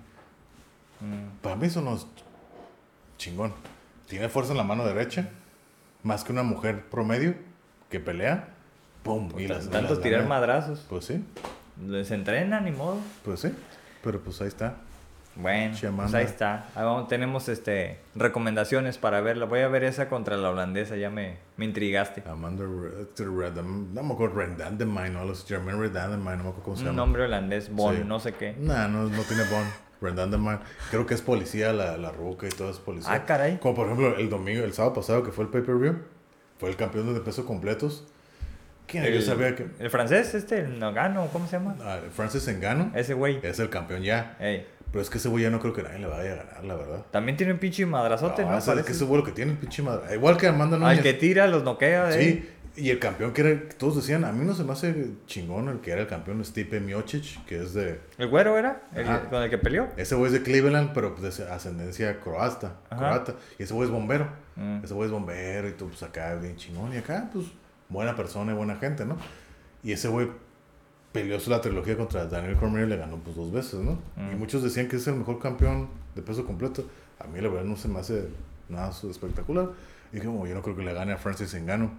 Mm. 1.00 1.40
Para 1.42 1.56
mí 1.56 1.66
eso 1.66 1.80
no 1.80 1.94
es 1.94 2.06
chingón. 3.18 3.52
Tiene 4.06 4.28
fuerza 4.28 4.52
en 4.52 4.58
la 4.58 4.64
mano 4.64 4.84
derecha, 4.84 5.28
más 6.02 6.24
que 6.24 6.32
una 6.32 6.42
mujer 6.42 6.84
promedio 6.90 7.34
que 7.90 8.00
pelea. 8.00 8.48
¡Pum! 9.04 9.30
Y 9.38 9.46
las- 9.46 9.70
Tanto 9.70 9.94
las 9.94 10.02
tirar 10.02 10.26
madrazos. 10.26 10.84
Pues 10.90 11.04
sí, 11.04 11.22
Les 11.86 12.10
entrenan, 12.10 12.64
ni 12.64 12.72
modo. 12.72 12.96
pues 13.24 13.40
sí. 13.40 13.54
Pero 14.02 14.18
pues 14.20 14.40
ahí 14.40 14.48
está. 14.48 14.74
Bueno, 15.36 15.76
pues 15.96 16.14
ahí 16.14 16.24
está. 16.24 16.68
Ahí 16.76 16.84
vamos, 16.84 17.08
tenemos 17.08 17.48
este 17.48 17.98
recomendaciones 18.14 18.98
para 18.98 19.20
verla. 19.20 19.46
Voy 19.46 19.60
a 19.60 19.68
ver 19.68 19.82
esa 19.82 20.08
contra 20.08 20.36
la 20.36 20.50
holandesa, 20.50 20.94
ya 20.96 21.10
me, 21.10 21.38
me 21.56 21.64
intrigaste. 21.64 22.22
Amanda 22.28 22.64
Red, 22.64 23.08
Red- 23.18 23.62
no 23.64 24.02
me 24.04 24.14
acuerdo, 24.14 24.36
Redandemine, 24.36 25.10
no, 25.10 25.24
los 25.24 25.44
German 25.44 25.80
Redandemine, 25.80 26.36
no 26.36 26.44
me 26.44 26.48
acuerdo 26.50 26.62
cómo 26.62 26.76
se 26.76 26.82
Un 26.82 26.86
llama. 26.90 26.96
nombre 26.98 27.24
holandés, 27.24 27.68
Bon, 27.74 27.96
Sí. 27.96 28.02
no 28.06 28.20
sé 28.20 28.34
qué. 28.34 28.54
Nah, 28.60 28.86
no, 28.86 29.04
no 29.08 29.22
tiene 29.22 29.42
Bond. 29.44 29.66
Redandemine. 30.00 30.58
Creo 30.90 31.04
que 31.06 31.14
es 31.14 31.22
policía, 31.22 31.72
la, 31.72 31.96
la 31.96 32.12
ruca 32.12 32.46
y 32.46 32.50
todo 32.50 32.70
es 32.70 32.78
policía. 32.78 33.12
Ah, 33.12 33.24
caray. 33.24 33.58
Como 33.58 33.74
por 33.74 33.86
ejemplo 33.86 34.16
el 34.16 34.30
domingo, 34.30 34.62
el 34.64 34.72
sábado 34.72 34.94
pasado 34.94 35.24
que 35.24 35.32
fue 35.32 35.44
el 35.44 35.50
pay-per-view, 35.50 35.96
fue 36.60 36.68
el 36.68 36.76
campeón 36.76 37.12
de 37.12 37.20
peso 37.20 37.44
completos. 37.44 38.06
¿Quién? 38.86 39.04
Yo 39.04 39.10
El, 39.10 39.22
sabía 39.22 39.54
que 39.56 39.66
el 39.78 39.90
francés, 39.90 40.34
este, 40.34 40.60
el 40.60 40.78
Nogano, 40.78 41.28
¿cómo 41.32 41.46
se 41.46 41.52
llama? 41.58 41.76
ah, 41.82 41.98
Francis 42.14 42.46
Engano 42.48 42.92
Ese 42.94 43.14
güey. 43.14 43.40
es 43.42 43.58
el 43.58 43.70
campeón 43.70 44.02
ya. 44.02 44.36
Ey, 44.38 44.66
Pero 44.92 45.02
es 45.02 45.10
que 45.10 45.18
ese 45.18 45.28
güey 45.28 45.42
ya 45.42 45.50
no 45.50 45.58
creo 45.60 45.72
que 45.72 45.82
nadie 45.82 45.98
le 45.98 46.06
vaya 46.06 46.32
a 46.32 46.36
ganar, 46.36 46.64
la 46.64 46.74
verdad. 46.76 47.04
También 47.10 47.36
tiene 47.36 47.52
un 47.52 47.58
pinche 47.58 47.84
madrazote, 47.86 48.42
¿no? 48.44 48.50
No, 48.52 48.58
es 48.58 48.64
que 48.84 48.92
ese 48.92 49.04
güey 49.04 49.20
lo 49.20 49.26
que 49.26 49.32
tiene, 49.32 49.52
el 49.52 49.58
pinche 49.58 49.82
madre. 49.82 50.14
Igual 50.14 50.36
que 50.36 50.46
Amanda 50.46 50.76
Núñez. 50.78 50.98
Al 50.98 51.02
que 51.02 51.14
tira, 51.14 51.46
los 51.46 51.62
noquea. 51.64 52.12
Sí, 52.12 52.20
eh. 52.20 52.50
y 52.76 52.90
el 52.90 52.98
campeón 52.98 53.32
que 53.32 53.40
era, 53.40 53.60
todos 53.78 53.96
decían, 53.96 54.24
a 54.24 54.32
mí 54.32 54.44
no 54.44 54.52
se 54.54 54.64
me 54.64 54.72
hace 54.72 55.06
chingón 55.26 55.68
el 55.68 55.80
que 55.80 55.92
era 55.92 56.02
el 56.02 56.06
campeón 56.08 56.44
Stipe 56.44 56.78
Miocic, 56.80 57.44
que 57.46 57.62
es 57.62 57.72
de, 57.72 58.00
¿El 58.18 58.28
güero 58.28 58.58
era? 58.58 58.82
El, 58.94 59.06
con 59.30 59.42
el 59.42 59.48
que 59.50 59.58
peleó. 59.58 59.88
ese 59.96 60.14
güey 60.14 60.26
es 60.26 60.32
de 60.32 60.42
Cleveland, 60.42 60.90
pero 60.92 61.14
pues 61.14 61.38
de 61.38 61.44
ascendencia 61.50 62.20
croata, 62.20 62.74
croata, 62.90 63.34
y 63.58 63.62
ese 63.62 63.72
güey 63.74 63.86
es 63.86 63.92
bombero, 63.92 64.28
Mm. 64.56 64.84
ese 64.84 64.94
güey 64.94 65.06
es 65.06 65.12
bombero 65.12 65.68
y 65.68 65.72
tú 65.72 65.88
pues 65.88 66.00
acá 66.04 66.36
bien 66.36 66.54
chingón, 66.56 66.92
y 66.94 66.98
acá 66.98 67.28
pues 67.32 67.46
buena 67.88 68.16
persona 68.16 68.52
y 68.52 68.54
buena 68.54 68.76
gente, 68.76 69.04
¿no? 69.04 69.16
Y 69.82 69.92
ese 69.92 70.08
güey 70.08 70.28
peleó 71.12 71.38
la 71.46 71.60
trilogía 71.60 71.96
contra 71.96 72.26
Daniel 72.26 72.56
Cormier 72.56 72.86
y 72.86 72.90
le 72.90 72.96
ganó 72.96 73.18
pues 73.18 73.36
dos 73.36 73.52
veces, 73.52 73.80
¿no? 73.80 73.98
Mm. 74.16 74.32
Y 74.32 74.34
muchos 74.36 74.62
decían 74.62 74.88
que 74.88 74.96
es 74.96 75.06
el 75.06 75.14
mejor 75.14 75.38
campeón 75.38 75.88
de 76.14 76.22
peso 76.22 76.44
completo, 76.44 76.84
a 77.20 77.26
mí 77.26 77.40
la 77.40 77.48
verdad 77.48 77.64
no 77.64 77.76
se 77.76 77.88
me 77.88 78.00
hace 78.00 78.28
nada 78.68 78.90
espectacular, 78.90 79.70
y 80.12 80.16
dije, 80.16 80.26
como 80.26 80.46
yo 80.46 80.54
no 80.54 80.62
creo 80.62 80.76
que 80.76 80.82
le 80.82 80.92
gane 80.92 81.12
a 81.12 81.16
Francis 81.16 81.54
Engano, 81.54 81.92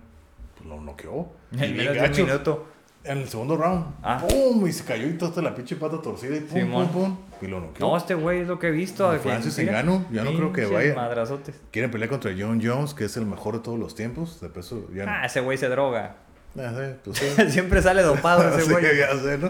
pues 0.57 0.69
lo 0.69 0.81
noqueó. 0.81 1.31
En 1.51 1.77
menos 1.77 1.93
de 1.93 2.21
un 2.21 2.27
minuto. 2.27 2.65
En 3.05 3.19
el 3.19 3.29
segundo 3.29 3.55
round, 3.55 3.85
Ah. 4.01 4.19
¡pum! 4.27 4.65
Y 4.67 4.71
se 4.71 4.83
cayó 4.83 5.07
y 5.07 5.13
toda 5.13 5.41
la 5.41 5.53
pinche 5.53 5.75
pata 5.75 6.01
torcida 6.01 6.35
y 6.35 6.39
pum, 6.41 6.59
Simón. 6.59 6.87
pum, 6.89 7.03
pum. 7.15 7.17
Y 7.41 7.47
lo 7.47 7.59
noqueó. 7.61 7.87
No, 7.87 7.95
este 7.97 8.15
güey 8.15 8.39
es 8.41 8.47
lo 8.47 8.57
que 8.57 8.67
he 8.67 8.71
visto. 8.71 9.11
que 9.11 9.19
Francis 9.19 9.57
Ngannou, 9.59 10.05
ya 10.11 10.23
no 10.23 10.33
creo 10.33 10.51
que 10.51 10.65
vaya. 10.65 10.95
madrazotes. 10.95 11.55
Quieren 11.71 11.91
pelear 11.91 12.09
contra 12.09 12.31
John 12.37 12.59
Jones, 12.63 12.93
que 12.93 13.05
es 13.05 13.15
el 13.17 13.25
mejor 13.25 13.53
de 13.55 13.59
todos 13.59 13.77
los 13.77 13.93
tiempos. 13.95 14.41
De 14.41 14.49
peso, 14.49 14.87
ya 14.93 15.05
no. 15.05 15.11
Ah, 15.11 15.25
ese 15.25 15.39
güey 15.41 15.57
se 15.57 15.69
droga. 15.69 16.15
Ya 16.55 16.73
sé, 16.73 16.95
pues 17.03 17.17
sí. 17.19 17.25
Siempre 17.49 17.81
sale 17.81 18.01
dopado 18.01 18.47
ese 18.57 18.65
Sí, 18.65 18.71
güey. 18.71 18.97
ya 18.97 19.15
sé, 19.19 19.37
¿no? 19.37 19.49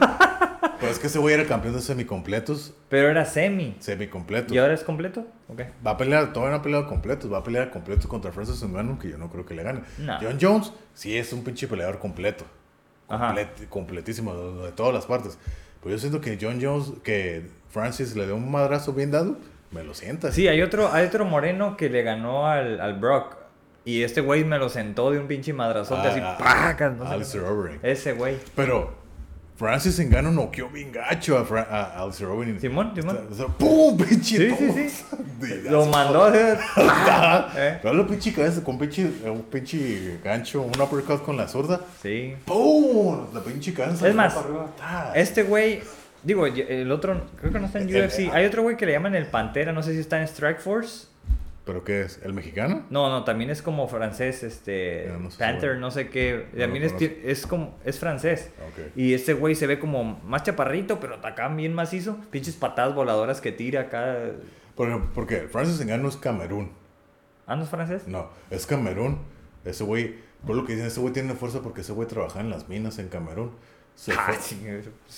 Pues 0.80 0.92
es 0.94 1.00
que 1.00 1.08
ese 1.08 1.20
güey 1.20 1.36
era 1.36 1.46
campeón 1.46 1.76
de 1.76 1.82
semicompletos. 1.82 2.74
Pero 2.90 3.08
era 3.10 3.24
semi. 3.26 3.78
Semicompletos. 3.80 4.52
¿Y 4.52 4.58
ahora 4.58 4.74
es 4.74 4.84
completo? 4.84 5.26
Ok. 5.48 5.62
Va 5.86 5.92
a 5.92 5.98
pelear, 5.98 6.34
todavía 6.34 6.52
no 6.56 6.60
ha 6.60 6.62
peleado 6.62 6.88
completos. 6.88 7.32
Va 7.32 7.38
a 7.38 7.44
pelear 7.44 7.72
completos 7.72 8.08
contra 8.08 8.32
Francis 8.34 8.62
Ngannou, 8.64 8.98
que 9.00 9.10
yo 9.10 9.18
no 9.18 9.30
creo 9.30 9.46
que 9.46 9.54
le 9.54 9.64
gane. 9.64 9.82
No. 10.00 10.18
John 10.22 10.38
Jones 10.42 10.74
sí 10.94 11.18
es 11.18 11.32
un 11.32 11.44
pinche 11.44 11.68
peleador 11.68 12.00
completo. 12.00 12.44
Complet- 13.08 13.68
completísimo, 13.70 14.34
de, 14.34 14.64
de 14.68 14.72
todas 14.72 14.94
las 14.94 15.06
partes. 15.06 15.38
Pero 15.82 15.96
yo 15.96 16.00
siento 16.00 16.22
que 16.22 16.38
John 16.42 16.60
Jones, 16.62 16.94
que 17.04 17.48
Francis 17.70 18.16
le 18.16 18.26
dio 18.26 18.36
un 18.36 18.50
madrazo 18.50 18.94
bien 18.94 19.12
dado, 19.12 19.38
me 19.72 19.84
lo 19.84 19.94
sienta. 19.94 20.32
Sí, 20.32 20.48
hay 20.48 20.62
otro, 20.62 20.92
hay 20.92 21.06
otro 21.06 21.26
moreno 21.26 21.78
que 21.78 21.90
le 21.90 22.02
ganó 22.04 22.48
al, 22.48 22.80
al 22.82 23.00
Brock. 23.00 23.36
Y 23.84 24.02
este 24.02 24.22
güey 24.22 24.44
me 24.44 24.58
lo 24.58 24.70
sentó 24.70 25.12
de 25.12 25.20
un 25.20 25.28
pinche 25.28 25.54
madrazote 25.54 26.08
Ah, 26.08 26.12
así. 26.12 26.20
ah, 26.24 26.38
¡pacas! 26.40 26.98
No 26.98 27.06
sé. 27.24 27.40
Ese 27.84 28.14
güey. 28.14 28.38
Pero 28.56 28.96
Francis 29.58 29.98
Ngannou 30.00 30.34
noqueó 30.34 30.68
bien 30.70 30.92
gacho 30.92 31.38
a, 31.38 31.46
Fra- 31.46 31.68
a. 31.70 32.12
Simón, 32.12 32.92
Simón. 32.94 33.20
O 33.32 33.34
sea, 33.36 33.48
¡Pum! 33.48 33.98
Pinche 33.98 34.50
Sí, 34.50 34.56
sí, 34.74 34.90
sí. 34.90 35.62
Lo 35.70 35.86
mandó 35.86 36.26
a 36.26 36.30
hacer. 36.30 36.60
¿Eh? 37.58 37.80
Pero 37.82 37.94
lo 37.94 38.06
pinche 38.06 38.34
cabeza 38.34 38.64
con 38.64 38.78
pinche, 38.78 39.10
un 39.26 39.44
pinche 39.44 40.20
gancho, 40.24 40.62
un 40.62 40.80
uppercut 40.80 41.24
con 41.24 41.38
la 41.38 41.48
zurda. 41.48 41.80
Sí. 42.02 42.36
¡Pum! 42.46 43.28
La 43.34 43.40
pinche 43.42 43.74
cabeza. 43.74 44.08
Es 44.08 44.14
más. 44.16 44.36
¡Ta! 44.78 45.14
Este 45.16 45.44
güey, 45.44 45.82
digo, 46.24 46.46
el 46.46 46.92
otro, 46.92 47.22
creo 47.40 47.54
que 47.54 47.60
no 47.60 47.68
está 47.68 47.80
en 47.80 47.88
UFC. 47.88 48.30
Hay 48.34 48.46
otro 48.46 48.62
güey 48.64 48.76
que 48.76 48.86
le 48.86 48.92
llaman 48.92 49.16
el 49.16 49.28
Pantera, 49.28 49.72
no 49.72 49.82
sé 49.84 49.94
si 49.94 50.00
está 50.00 50.18
en 50.20 50.28
Strike 50.28 50.60
Force. 50.60 51.08
¿Pero 51.66 51.84
qué 51.84 52.02
es? 52.02 52.20
¿El 52.24 52.34
mexicano? 52.34 52.86
No, 52.92 53.10
no, 53.10 53.24
también 53.24 53.50
es 53.50 53.64
como 53.64 53.88
francés, 53.88 54.44
este, 54.44 55.06
Ya, 55.08 55.18
no 55.18 55.32
sé, 55.32 55.40
Panther, 55.40 55.78
no 55.78 55.90
sé 55.90 56.10
qué. 56.10 56.46
No 56.54 56.60
También 56.60 56.84
es, 56.84 56.94
es 57.02 57.48
como, 57.48 57.80
es 57.84 58.00
francés. 58.00 58.52
Ok. 58.70 58.96
Y 58.96 59.16
este 59.16 59.34
güey 59.34 59.56
se 59.56 59.66
ve 59.66 59.80
como 59.80 60.04
más 60.24 60.44
chaparrito, 60.44 61.00
pero 61.00 61.16
acá 61.16 61.48
bien 61.48 61.74
macizo. 61.74 62.18
Pinches 62.30 62.56
patadas 62.56 62.94
voladoras 62.94 63.42
que 63.42 63.52
tira 63.52 63.82
acá. 63.82 64.16
Por 64.76 64.90
ejemplo, 64.90 65.10
porque 65.16 65.48
Francis 65.52 65.84
Ngannou 65.84 66.10
es 66.10 66.18
Camerún. 66.18 66.72
¿Ah, 67.48 67.56
no 67.56 67.64
es 67.64 67.70
francés? 67.70 68.08
No, 68.08 68.30
es 68.52 68.68
Camerún. 68.68 69.20
Ese 69.64 69.84
güey, 69.84 70.16
por 70.46 70.56
lo 70.56 70.66
que 70.66 70.74
dicen, 70.74 70.88
ese 70.88 71.00
güey 71.00 71.14
tiene 71.14 71.34
fuerza 71.34 71.62
porque 71.64 71.82
ese 71.82 71.94
güey 71.94 72.08
trabajaba 72.08 72.42
en 72.42 72.52
las 72.52 72.70
minas 72.70 73.00
en 73.00 73.10
Camerún. 73.10 73.52
Se 73.96 74.12
Ah, 74.12 74.34
sí, 74.40 74.56
sí, 74.60 74.62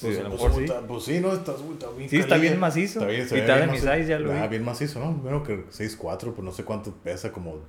Pues, 0.06 0.19
pues, 0.39 0.56
sí. 0.56 0.64
está- 0.64 0.81
pues 0.81 1.03
sí, 1.03 1.19
¿no? 1.19 1.33
Está, 1.33 1.53
está 1.53 1.89
bien 1.97 2.09
Sí, 2.09 2.17
está 2.19 2.38
bien 2.38 2.59
macizo. 2.59 2.99
Está 2.99 3.11
bien, 3.11 3.27
se 3.27 3.35
ve 3.35 3.41
Mitad 3.41 3.56
bien 3.56 3.67
de 3.67 3.73
macizo. 3.73 3.93
size, 3.93 4.06
ya 4.07 4.19
lo 4.19 4.31
Ah, 4.31 4.47
bien 4.47 4.64
macizo, 4.64 4.99
¿no? 4.99 5.11
Bueno, 5.14 5.43
que 5.43 5.65
6'4", 5.72 6.33
pues 6.33 6.45
no 6.45 6.51
sé 6.51 6.64
cuánto 6.64 6.91
pesa, 6.93 7.31
como 7.31 7.59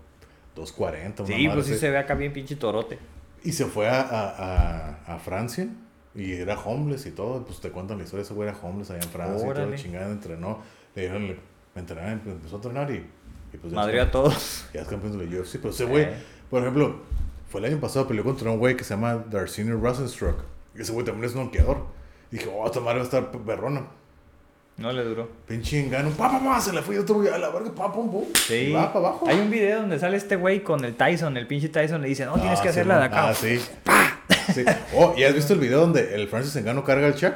2'40". 0.55 1.21
una 1.23 1.27
Sí, 1.27 1.33
madre 1.49 1.55
pues 1.55 1.67
sí 1.67 1.77
se 1.79 1.91
ve 1.91 1.99
acá 1.99 2.15
bien 2.15 2.33
pinche 2.33 2.57
torote. 2.57 2.99
Y 3.43 3.53
se 3.53 3.65
fue 3.67 3.89
a, 3.89 4.01
a, 4.03 4.29
a, 5.07 5.15
a 5.15 5.19
Francia 5.19 5.69
y 6.15 6.33
era 6.35 6.59
homeless 6.59 7.07
y 7.07 7.13
todo. 7.13 7.45
Pues 7.45 7.61
te 7.61 7.71
cuentan 7.71 7.99
la 7.99 8.05
historia, 8.05 8.23
ese 8.25 8.35
güey 8.35 8.49
era 8.49 8.59
homeless 8.61 8.91
allá 8.91 9.01
en 9.03 9.09
Francia 9.09 9.49
y 9.49 9.55
todo, 9.55 9.75
chingada, 9.77 10.11
entrenó. 10.11 10.59
Le 10.95 11.03
dijeron, 11.03 11.27
le, 11.27 11.35
me 11.75 11.81
entrenaron, 11.81 12.19
pues, 12.21 12.35
empezó 12.37 12.57
a 12.57 12.59
entrenar 12.59 12.91
y, 12.91 13.07
y 13.53 13.57
pues 13.57 13.73
Madre 13.73 14.01
a 14.01 14.11
todos. 14.11 14.67
ya 14.75 14.83
es 14.83 14.89
campeón 14.89 15.17
de 15.19 15.41
UFC. 15.41 15.53
Pero 15.59 15.71
ese 15.71 15.85
güey, 15.87 16.07
por 16.51 16.61
ejemplo, 16.61 17.01
fue 17.49 17.61
el 17.61 17.67
año 17.73 17.81
pasado, 17.81 18.07
peleó 18.09 18.25
contra 18.25 18.51
un 18.51 18.59
güey 18.59 18.77
que 18.77 18.85
se 18.85 18.91
llama 18.95 19.25
Darcini 19.31 19.71
Rosenstruck. 19.73 20.41
Ese 20.79 20.93
güey 20.93 21.05
también 21.05 21.25
es 21.29 21.35
noqueador. 21.35 21.87
Dije, 22.31 22.49
oh, 22.55 22.67
esta 22.67 22.81
madre 22.81 22.99
va 22.99 23.03
a 23.03 23.05
estar 23.05 23.31
berrona. 23.45 23.87
No 24.77 24.93
le 24.93 25.03
duró. 25.03 25.29
Pinche 25.47 25.81
engano, 25.81 26.11
pa, 26.11 26.31
pa, 26.31 26.39
pa, 26.39 26.61
se 26.61 26.73
le 26.73 26.83
fue 26.83 26.99
otro 27.01 27.17
güey 27.17 27.29
a 27.29 27.39
la 27.39 27.49
verga, 27.51 27.73
pa, 27.75 27.93
pum, 27.93 28.09
pum. 28.11 28.25
Sí. 28.47 28.71
Va 28.73 28.93
para 28.93 29.09
abajo. 29.09 29.27
Hay 29.29 29.41
un 29.41 29.51
video 29.51 29.81
donde 29.81 29.99
sale 29.99 30.17
este 30.17 30.37
güey 30.37 30.63
con 30.63 30.85
el 30.85 30.95
Tyson. 30.95 31.37
El 31.37 31.49
pinche 31.49 31.69
Tyson 31.69 32.01
le 32.01 32.09
dice, 32.09 32.25
no, 32.27 32.35
tienes 32.35 32.61
Ah, 32.61 32.63
que 32.63 32.69
sí, 32.69 32.73
hacerla 32.73 32.99
de 32.99 33.05
acá. 33.07 33.29
Ah, 33.31 33.35
sí. 33.35 33.59
sí. 34.55 34.65
Oh, 34.95 35.15
¿y 35.17 35.25
has 35.25 35.35
visto 35.35 35.53
el 35.55 35.59
video 35.59 35.81
donde 35.81 36.15
el 36.15 36.29
Francis 36.29 36.55
Engano 36.55 36.85
carga 36.85 37.07
al 37.09 37.17
Chuck? 37.17 37.35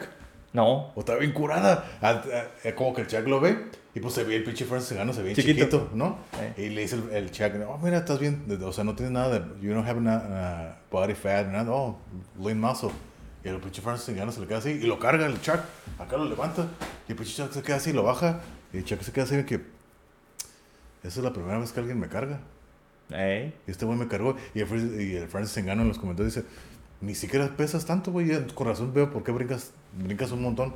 No. 0.53 0.93
O 0.95 1.01
está 1.01 1.17
bien 1.17 1.33
curada. 1.33 1.85
Ah, 2.01 2.23
ah, 2.33 2.45
eh, 2.63 2.75
como 2.75 2.95
que 2.95 3.01
el 3.01 3.07
Chuck 3.09 3.27
lo 3.27 3.41
ve. 3.41 3.57
Y 3.95 4.01
pues 4.01 4.15
se 4.15 4.23
ve 4.23 4.37
el 4.37 4.45
pinche 4.45 4.65
Francis 4.65 4.93
Engano, 4.93 5.13
se 5.13 5.19
ve 5.23 5.31
bien 5.31 5.37
Chiquito. 5.37 5.59
chiquito, 5.65 5.91
¿no? 5.95 6.19
Eh. 6.41 6.63
Y 6.67 6.69
le 6.69 6.83
dice 6.83 6.95
el, 6.97 7.11
el 7.13 7.31
Chuck, 7.33 7.53
oh, 7.69 7.77
mira, 7.83 7.99
estás 7.99 8.21
bien. 8.21 8.45
O 8.63 8.73
sea, 8.73 8.85
no 8.85 8.95
tienes 8.95 9.13
nada 9.13 9.41
de. 9.41 9.67
You 9.67 9.75
don't 9.75 9.87
have 9.89 10.01
na- 10.01 10.77
uh, 10.91 10.95
body 10.95 11.15
fat, 11.15 11.49
nada. 11.49 11.73
Oh, 11.73 11.99
lean 12.41 12.61
muscle. 12.61 12.91
Y 13.45 13.49
el 13.49 13.59
pinche 13.59 13.83
Francis 13.83 14.09
Engano 14.09 14.31
se 14.31 14.41
le 14.41 14.47
queda 14.47 14.59
así. 14.59 14.71
Y 14.71 14.87
lo 14.87 14.99
carga 14.99 15.27
el 15.27 15.41
Chuck. 15.41 15.61
Acá 15.99 16.17
lo 16.17 16.25
levanta. 16.27 16.69
Y 17.09 17.13
el 17.13 17.19
pinche 17.19 17.35
Chuck 17.35 17.53
se 17.53 17.63
queda 17.63 17.77
así 17.77 17.91
y 17.91 17.93
lo 17.93 18.03
baja. 18.03 18.41
Y 18.73 18.79
el 18.79 18.85
Chuck 18.85 19.03
se 19.03 19.13
queda 19.13 19.25
así 19.25 19.37
de 19.37 19.45
que. 19.45 19.57
Esa 21.03 21.19
es 21.19 21.25
la 21.25 21.33
primera 21.33 21.59
vez 21.59 21.73
que 21.73 21.81
alguien 21.81 21.99
me 21.99 22.09
carga. 22.09 22.41
Ey. 23.11 23.55
Y 23.67 23.71
este 23.71 23.85
güey 23.85 23.99
me 23.99 24.07
cargó. 24.09 24.37
Y 24.55 24.61
el, 24.61 25.01
y 25.01 25.17
el 25.17 25.29
Francis 25.29 25.57
Engano 25.57 25.83
en 25.83 25.89
los 25.89 25.99
comentarios 25.99 26.35
dice: 26.35 26.47
Ni 27.01 27.15
siquiera 27.15 27.57
pesas 27.57 27.85
tanto, 27.85 28.13
güey. 28.13 28.47
Con 28.55 28.69
razón 28.69 28.95
veo 28.95 29.11
por 29.11 29.25
qué 29.25 29.33
brincas, 29.33 29.73
brincas 29.99 30.31
un 30.31 30.43
montón. 30.43 30.75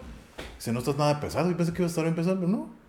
Dice: 0.57 0.73
No 0.73 0.81
estás 0.81 0.97
nada 0.97 1.20
pesado. 1.20 1.51
Y 1.51 1.55
pensé 1.55 1.73
que 1.73 1.83
iba 1.83 1.86
a 1.86 1.91
estar 1.91 2.05
bien 2.05 2.17
pesado, 2.17 2.36
pero 2.36 2.49
no. 2.49 2.85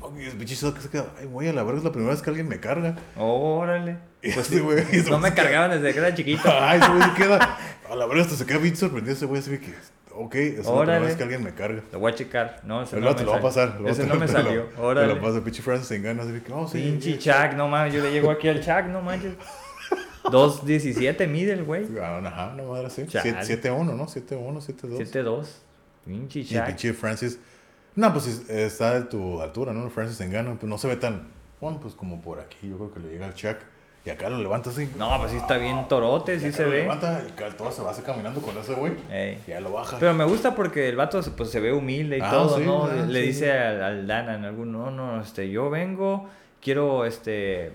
Oh, 0.00 0.12
y 0.18 0.46
se 0.48 0.88
queda: 0.90 1.06
Ay, 1.18 1.26
güey, 1.26 1.48
a 1.48 1.52
la 1.52 1.62
verga 1.62 1.78
es 1.78 1.84
la 1.84 1.92
primera 1.92 2.12
vez 2.12 2.22
que 2.22 2.30
alguien 2.30 2.48
me 2.48 2.60
carga. 2.60 2.96
Órale. 3.16 3.98
Y 4.22 4.32
Pues 4.32 4.50
este 4.50 4.62
güey- 4.62 4.84
y 4.92 4.96
no 4.98 5.08
güey 5.18 5.20
me 5.22 5.28
se 5.30 5.34
cargaban 5.34 5.70
desde 5.70 5.92
que 5.92 5.98
era 5.98 6.14
chiquito. 6.14 6.42
Ay, 6.60 6.78
ese 6.80 6.88
güey 6.90 7.02
se 7.02 7.14
queda. 7.14 7.58
A 7.90 7.96
la 7.96 8.06
verga 8.06 8.22
hasta 8.22 8.36
se 8.36 8.46
queda 8.46 8.58
bien 8.58 8.76
sorprendido 8.76 9.14
ese 9.14 9.26
güey. 9.26 9.40
Así 9.40 9.58
que, 9.58 9.74
ok, 10.12 10.34
es 10.34 10.64
la 10.64 10.70
Órale. 10.70 10.84
primera 10.84 11.00
vez 11.06 11.16
que 11.16 11.22
alguien 11.24 11.42
me 11.42 11.54
carga. 11.54 11.82
Lo 11.92 11.98
voy 11.98 12.12
a 12.12 12.14
checar. 12.14 12.60
No, 12.64 12.82
ese 12.82 12.94
Pero 12.96 13.06
no 13.10 13.16
te 13.16 13.24
lo 13.24 13.32
va 13.32 13.38
a 13.38 13.42
pasar. 13.42 13.78
Ese 13.86 14.02
te 14.02 14.08
no 14.08 14.14
me 14.16 14.26
te 14.26 14.32
salió. 14.32 14.64
Te 14.66 14.80
Órale. 14.80 15.14
lo 15.14 15.20
pasa, 15.20 15.42
pinche 15.42 15.62
Francis 15.62 15.90
Engano. 15.90 16.22
Así 16.22 16.32
de 16.32 16.42
que, 16.42 16.52
oh, 16.52 16.68
sí. 16.68 16.78
Pinche 16.78 17.18
Chuck, 17.18 17.54
no 17.56 17.68
mames. 17.68 17.92
Yo 17.94 18.02
le 18.02 18.12
llego 18.12 18.30
aquí 18.30 18.48
al 18.48 18.60
Chuck, 18.60 18.86
no 18.88 19.00
manches. 19.02 19.34
2.17 20.24 21.26
mide 21.28 21.52
el 21.52 21.64
güey. 21.64 21.86
Ah, 22.00 22.20
Ajá, 22.24 22.54
no 22.56 22.64
madre 22.70 22.86
así. 22.86 23.06
Chale. 23.06 23.32
7-1, 23.40 23.84
¿no? 23.96 24.06
7-1, 24.06 24.60
7-2. 24.60 24.98
7.2. 25.12 25.46
Pinche 26.06 26.40
Y 26.40 26.44
Chuck. 26.46 26.64
pinche 26.66 26.92
Francis. 26.92 27.38
No, 27.94 28.12
pues 28.12 28.26
es- 28.26 28.48
está 28.50 28.94
de 28.94 29.02
tu 29.06 29.40
altura, 29.40 29.72
¿no? 29.72 29.88
Francis 29.90 30.20
Engano, 30.20 30.56
pues 30.58 30.68
no 30.68 30.78
se 30.78 30.88
ve 30.88 30.96
tan. 30.96 31.28
Bueno, 31.60 31.78
pues 31.80 31.94
como 31.94 32.20
por 32.20 32.40
aquí, 32.40 32.68
yo 32.68 32.76
creo 32.76 32.92
que 32.92 33.00
le 33.00 33.08
llega 33.10 33.26
al 33.26 33.34
Chuck. 33.34 33.56
Y 34.04 34.10
acá 34.10 34.28
lo 34.28 34.38
levanta 34.38 34.70
así. 34.70 34.90
No, 34.98 35.16
pues 35.20 35.30
sí 35.30 35.36
está 35.36 35.58
bien 35.58 35.86
torote, 35.86 36.34
y 36.34 36.40
sí 36.40 36.46
acá 36.46 36.56
se 36.56 36.64
lo 36.64 36.70
ve. 36.70 36.82
levanta 36.82 37.22
y 37.24 37.30
acá 37.30 37.56
todo 37.56 37.70
se 37.70 37.82
va 37.82 37.92
así 37.92 38.02
caminando 38.02 38.40
con 38.42 38.56
ese 38.58 38.74
güey. 38.74 38.94
Ey. 39.12 39.38
Y 39.46 39.50
ya 39.50 39.60
lo 39.60 39.70
baja. 39.72 39.96
Pero 40.00 40.12
me 40.12 40.24
gusta 40.24 40.56
porque 40.56 40.88
el 40.88 40.96
vato 40.96 41.20
pues, 41.36 41.50
se 41.50 41.60
ve 41.60 41.72
humilde 41.72 42.18
y 42.18 42.20
Ah, 42.20 42.30
todo, 42.30 42.58
sí, 42.58 42.64
¿no? 42.66 42.86
ah, 42.86 42.94
Le 43.06 43.20
sí, 43.20 43.26
dice 43.28 43.52
al, 43.52 43.80
al 43.80 44.06
Dana 44.08 44.34
en 44.34 44.44
algún, 44.44 44.72
no, 44.72 44.90
no, 44.90 45.20
este, 45.20 45.48
yo 45.50 45.70
vengo, 45.70 46.28
quiero, 46.60 47.04
este, 47.04 47.70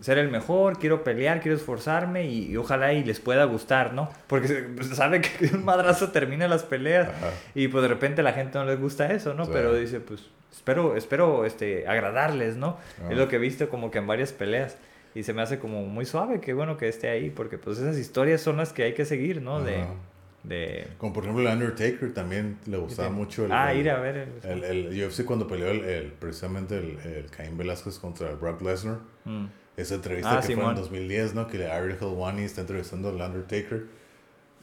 ser 0.00 0.18
el 0.18 0.30
mejor, 0.30 0.78
quiero 0.78 1.02
pelear, 1.04 1.40
quiero 1.40 1.56
esforzarme 1.56 2.26
y, 2.26 2.50
y 2.50 2.56
ojalá 2.56 2.92
y 2.92 3.02
les 3.04 3.18
pueda 3.20 3.44
gustar, 3.44 3.94
¿no? 3.94 4.10
Porque 4.26 4.48
se- 4.48 4.62
pues, 4.62 4.88
sabe 4.88 5.20
que 5.22 5.50
un 5.54 5.64
madrazo 5.64 6.10
termina 6.12 6.46
las 6.48 6.62
peleas 6.64 7.08
Ajá. 7.08 7.30
y 7.54 7.68
pues 7.68 7.82
de 7.82 7.88
repente 7.88 8.22
la 8.22 8.32
gente 8.32 8.58
no 8.58 8.64
les 8.64 8.78
gusta 8.78 9.10
eso, 9.12 9.32
¿no? 9.34 9.46
Sí. 9.46 9.50
Pero 9.54 9.74
dice, 9.74 10.00
pues, 10.00 10.24
espero, 10.52 10.96
espero, 10.96 11.44
este, 11.46 11.86
agradarles, 11.88 12.56
¿no? 12.56 12.76
Ah. 13.02 13.08
Es 13.10 13.16
lo 13.16 13.28
que 13.28 13.36
he 13.36 13.38
visto 13.38 13.68
como 13.68 13.90
que 13.90 13.98
en 13.98 14.06
varias 14.06 14.32
peleas. 14.32 14.76
Y 15.14 15.22
se 15.22 15.32
me 15.32 15.40
hace 15.40 15.58
como 15.58 15.82
muy 15.86 16.04
suave, 16.04 16.40
que 16.42 16.52
bueno 16.52 16.76
que 16.76 16.88
esté 16.88 17.08
ahí, 17.08 17.30
porque 17.30 17.56
pues 17.56 17.78
esas 17.78 17.96
historias 17.96 18.42
son 18.42 18.58
las 18.58 18.74
que 18.74 18.82
hay 18.82 18.92
que 18.92 19.06
seguir, 19.06 19.40
¿no? 19.40 19.62
De, 19.62 19.76
Ajá. 19.76 19.94
de 20.42 20.88
Como 20.98 21.14
por 21.14 21.22
ejemplo 21.24 21.48
el 21.48 21.54
Undertaker 21.56 22.12
también 22.12 22.58
le 22.66 22.76
gustaba 22.76 23.08
mucho 23.08 23.46
el, 23.46 23.52
ah, 23.52 23.72
el, 23.72 23.78
ir 23.78 23.90
a 23.90 23.98
ver. 23.98 24.28
el, 24.44 24.62
el- 24.62 24.88
el 24.92 25.06
UFC 25.06 25.24
cuando 25.24 25.46
peleó 25.48 25.68
el, 25.68 26.12
precisamente 26.12 26.76
el, 26.76 26.98
el 27.00 27.30
Caín 27.30 27.56
Velázquez 27.56 27.98
contra 27.98 28.30
Brock 28.32 28.60
Lesnar. 28.60 28.98
Mm. 29.24 29.46
Esa 29.76 29.94
entrevista 29.96 30.32
Ah, 30.32 30.40
que 30.40 30.46
fue 30.46 30.54
Simón. 30.54 30.70
en 30.70 30.80
2010, 30.82 31.34
¿no? 31.34 31.46
Que 31.46 31.66
Ariel 31.66 31.98
Helwani 32.00 32.42
está 32.42 32.62
entrevistando 32.62 33.08
al 33.10 33.16
Undertaker 33.20 33.86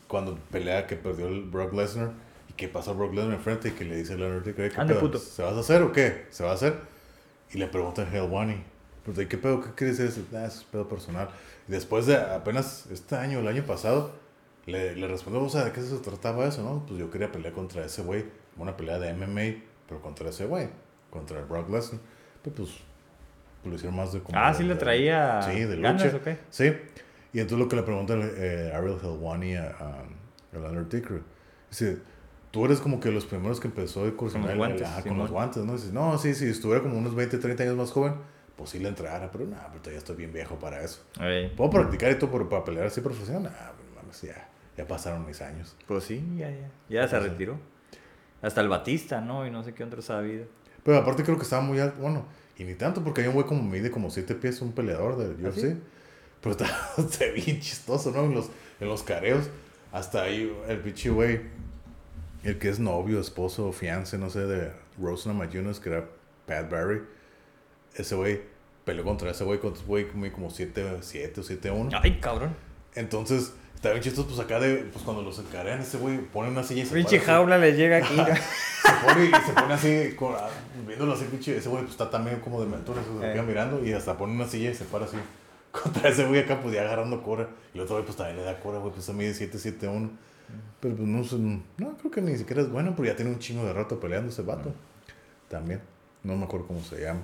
cuando 0.08 0.38
pelea 0.51 0.88
que 0.88 0.95
perdió 0.95 1.27
el 1.27 1.43
Brock 1.43 1.74
Lesnar 1.74 2.11
y 2.50 2.53
que 2.53 2.67
pasó 2.67 2.95
Brock 2.95 3.14
Lesnar 3.14 3.33
enfrente 3.33 3.69
y 3.69 3.72
que 3.72 3.85
le 3.85 3.95
dice 3.95 4.14
al 4.14 4.22
Undertaker, 4.24 4.72
¿qué 4.72 4.82
Ande, 4.82 4.93
pedo? 4.93 5.01
puto. 5.03 5.19
¿Se 5.19 5.42
vas 5.43 5.53
a 5.56 5.59
hacer 5.59 5.82
o 5.83 5.92
qué? 5.92 6.25
¿Se 6.30 6.43
va 6.43 6.51
a 6.51 6.53
hacer? 6.53 6.75
Y 7.53 7.58
le 7.58 7.67
pregunta 7.67 8.01
a 8.01 8.11
Helwani, 8.11 8.64
pues, 9.06 9.17
¿de 9.17 9.27
qué 9.27 9.38
pedo? 9.38 9.61
¿Qué 9.61 9.69
quieres 9.75 9.98
decir? 10.00 10.25
Ah, 10.33 10.45
es 10.45 10.64
pedo 10.64 10.88
personal. 10.90 11.30
Y 11.67 11.72
después 11.72 12.06
de 12.08 12.17
apenas 12.17 12.88
este 12.92 13.16
año, 13.16 13.40
el 13.40 13.48
año 13.48 13.64
pasado, 13.66 14.11
le, 14.66 14.95
le 14.95 15.08
respondió, 15.08 15.43
o 15.43 15.50
sea, 15.50 15.66
¿de 15.66 15.72
qué 15.74 15.82
se 15.82 15.95
trataba 15.98 16.45
eso, 16.48 16.64
no? 16.64 16.85
Pues 16.88 17.00
yo 17.00 17.11
quería 17.11 17.32
pelear 17.32 17.53
contra 17.53 17.85
ese 17.85 18.01
güey, 18.01 18.25
una 18.58 18.75
pelea 18.77 18.98
de 18.98 19.14
MMA, 19.14 19.61
pero 19.88 20.01
contra 20.01 20.30
ese 20.30 20.45
güey, 20.48 20.69
contra 21.11 21.42
Brock 21.42 21.69
Lesnar. 21.69 22.01
Pero 22.43 22.56
pues 22.56 22.69
lo 23.66 23.75
hicieron 23.75 23.95
más 23.95 24.11
de 24.14 24.22
como 24.22 24.38
Ah, 24.38 24.51
de- 24.51 24.58
sí 24.58 24.64
le 24.64 24.74
de- 24.74 24.80
traía 24.80 25.42
Sí, 25.42 25.64
de 25.64 25.80
ganas, 25.80 26.03
lucha. 26.06 26.17
¿o 26.17 26.22
qué? 26.22 26.38
Sí. 26.50 26.74
Y 27.33 27.40
entonces 27.40 27.59
lo 27.59 27.67
que 27.67 27.75
le 27.75 27.83
pregunta 27.83 28.14
eh, 28.16 28.72
Ariel 28.75 28.98
Helwani 29.01 29.56
a, 29.56 29.75
a, 29.80 30.58
Undertaker, 30.58 31.22
dice, 31.69 31.98
tú 32.51 32.66
eres 32.66 32.80
como 32.80 33.00
que 33.00 33.09
los 33.11 33.25
primeros 33.25 33.59
que 33.59 33.67
empezó 33.67 34.03
a 34.03 34.08
incursionar 34.08 34.50
Con 34.50 34.58
los 34.59 34.67
guantes, 34.67 34.88
ajá, 34.88 34.95
con 34.95 35.03
Simón. 35.03 35.17
los 35.19 35.32
guantes, 35.32 35.64
¿no? 35.66 35.74
Dices, 35.74 35.92
no, 35.93 36.17
sí, 36.19 36.35
si 36.35 36.48
estuviera 36.50 36.82
como 36.83 36.98
unos 36.98 37.16
20, 37.16 37.38
30 37.40 37.64
años 37.64 37.75
más 37.75 37.92
joven, 37.92 38.14
pues 38.56 38.69
sí 38.69 38.77
le 38.80 38.90
entrara, 38.90 39.32
pero 39.32 39.45
nada, 39.48 39.67
pero 39.69 39.80
todavía 39.82 39.98
estoy 39.98 40.16
bien 40.16 40.32
viejo 40.32 40.59
para 40.59 40.83
eso. 40.83 41.03
Ey, 41.19 41.50
Puedo 41.56 41.72
practicar 41.72 42.14
todo, 42.19 42.30
pero 42.32 42.48
para 42.50 42.64
pelear 42.64 42.85
así 42.85 43.01
profesional, 43.01 43.43
nah, 43.43 43.72
pues, 43.72 43.90
mames, 43.95 44.22
ya, 44.22 44.48
ya 44.77 44.88
pasaron 44.88 45.25
mis 45.25 45.42
años. 45.42 45.75
Pues 45.88 46.03
sí, 46.03 46.24
ya, 46.38 46.51
ya. 46.51 46.69
Ya 46.90 47.08
se 47.08 47.19
retiró. 47.19 47.58
Hasta 48.43 48.61
el 48.61 48.67
Batista, 48.69 49.22
¿no? 49.22 49.48
Y 49.48 49.50
no 49.51 49.64
sé 49.64 49.74
qué 49.74 49.83
otro 49.83 50.01
sabido. 50.03 50.45
Pero 50.83 50.98
aparte 50.98 51.24
creo 51.24 51.38
que 51.38 51.43
estaba 51.43 51.64
muy 51.64 51.80
alto, 51.80 52.00
bueno, 52.00 52.25
y 52.57 52.64
ni 52.64 52.75
tanto, 52.75 53.03
porque 53.03 53.22
hay 53.22 53.27
un 53.27 53.33
güey 53.33 53.45
como 53.45 53.64
mide 53.64 53.90
como 53.91 54.09
7 54.09 54.35
pies, 54.35 54.61
un 54.61 54.73
peleador 54.73 55.17
del 55.17 55.45
¿Ah, 55.45 55.49
UFC. 55.49 55.59
sí? 55.61 55.77
Pero 56.41 56.51
está, 56.51 56.91
ve 57.19 57.32
bien 57.32 57.59
chistoso, 57.59 58.11
¿no? 58.11 58.25
En 58.25 58.33
los, 58.35 58.49
en 58.80 58.88
los 58.88 59.03
careos. 59.03 59.49
Hasta 59.91 60.23
ahí 60.23 60.51
el 60.67 60.80
pinche 60.80 61.09
güey 61.09 61.41
el 62.43 62.59
que 62.59 62.69
es 62.69 62.80
novio, 62.80 63.19
esposo, 63.19 63.72
fiance, 63.72 64.17
no 64.17 64.30
sé, 64.30 64.40
de 64.40 64.72
Rose 64.99 65.30
Namajunas, 65.30 65.80
que 65.80 65.90
era 65.90 66.06
Pat 66.45 66.69
Barry. 66.69 67.01
Ese 67.95 68.15
güey 68.15 68.41
peleó 68.83 69.03
contra 69.06 69.32
ese 69.32 69.43
güey, 69.45 69.59
contra 69.59 69.80
ese 69.82 69.88
güey 69.88 70.07
como, 70.07 70.30
como 70.32 70.49
7 70.49 70.98
7 71.01 71.40
o 71.40 71.43
7 71.43 71.72
1. 71.72 71.99
Ay, 72.01 72.19
cabrón. 72.19 72.53
Entonces, 72.95 73.53
está 73.75 73.91
bien 73.91 74.03
chistoso, 74.03 74.27
pues 74.27 74.40
acá 74.40 74.59
de, 74.59 74.77
pues 74.91 75.06
cuando 75.06 75.22
los 75.23 75.40
encarean, 75.40 75.80
ese 75.80 75.98
güey 75.98 76.17
pone 76.19 76.49
una 76.49 76.64
silla 76.64 76.83
y 76.83 76.85
se 76.85 76.95
Pinche 76.95 77.19
jaula 77.19 77.57
le 77.57 77.73
llega 77.73 77.98
aquí. 77.98 78.15
Se 78.83 78.91
pone 79.07 79.25
y 79.27 79.32
se 79.32 79.53
pone 79.53 79.73
así, 79.73 80.15
con- 80.17 80.35
viéndolo 80.95 81.13
así, 81.13 81.25
pinche, 81.25 81.57
ese 81.57 81.69
güey 81.69 81.81
pues 81.81 81.91
está 81.91 82.09
también 82.09 82.39
como 82.39 82.61
de 82.61 82.67
mentura, 82.67 83.01
se 83.03 83.09
Eh. 83.30 83.33
queda 83.33 83.43
mirando 83.43 83.83
y 83.85 83.93
hasta 83.93 84.17
pone 84.17 84.33
una 84.33 84.47
silla 84.47 84.72
y 84.72 84.75
se 84.75 84.85
para 84.85 85.05
así. 85.05 85.17
Contra 85.72 86.09
ese 86.09 86.25
güey 86.25 86.41
acá, 86.41 86.59
pues 86.61 86.73
ya 86.73 86.81
agarrando 86.81 87.22
cora. 87.23 87.49
Y 87.73 87.77
el 87.77 87.83
otro 87.83 87.95
güey 87.95 88.05
pues 88.05 88.17
también 88.17 88.38
le 88.38 88.43
da 88.43 88.59
cora, 88.59 88.80
güey, 88.80 88.93
pues 88.93 89.09
a 89.09 89.13
mí 89.13 89.25
de 89.25 89.33
7 89.33 89.57
7 89.59 89.88
1. 89.88 90.09
Pero 90.80 90.95
pues 90.95 91.07
no 91.07 91.23
sé, 91.23 91.38
no, 91.38 91.97
creo 91.97 92.11
que 92.11 92.22
ni 92.22 92.38
siquiera 92.38 92.61
es 92.61 92.69
bueno, 92.69 92.93
porque 92.95 93.09
ya 93.11 93.15
tiene 93.15 93.31
un 93.31 93.39
chingo 93.39 93.65
de 93.65 93.73
rato 93.73 93.99
peleando 93.99 94.30
ese 94.30 94.41
vato. 94.43 94.72
También. 95.49 95.81
No 96.23 96.35
me 96.38 96.45
acuerdo 96.45 96.67
cómo 96.67 96.81
se 96.81 97.01
llama, 97.01 97.22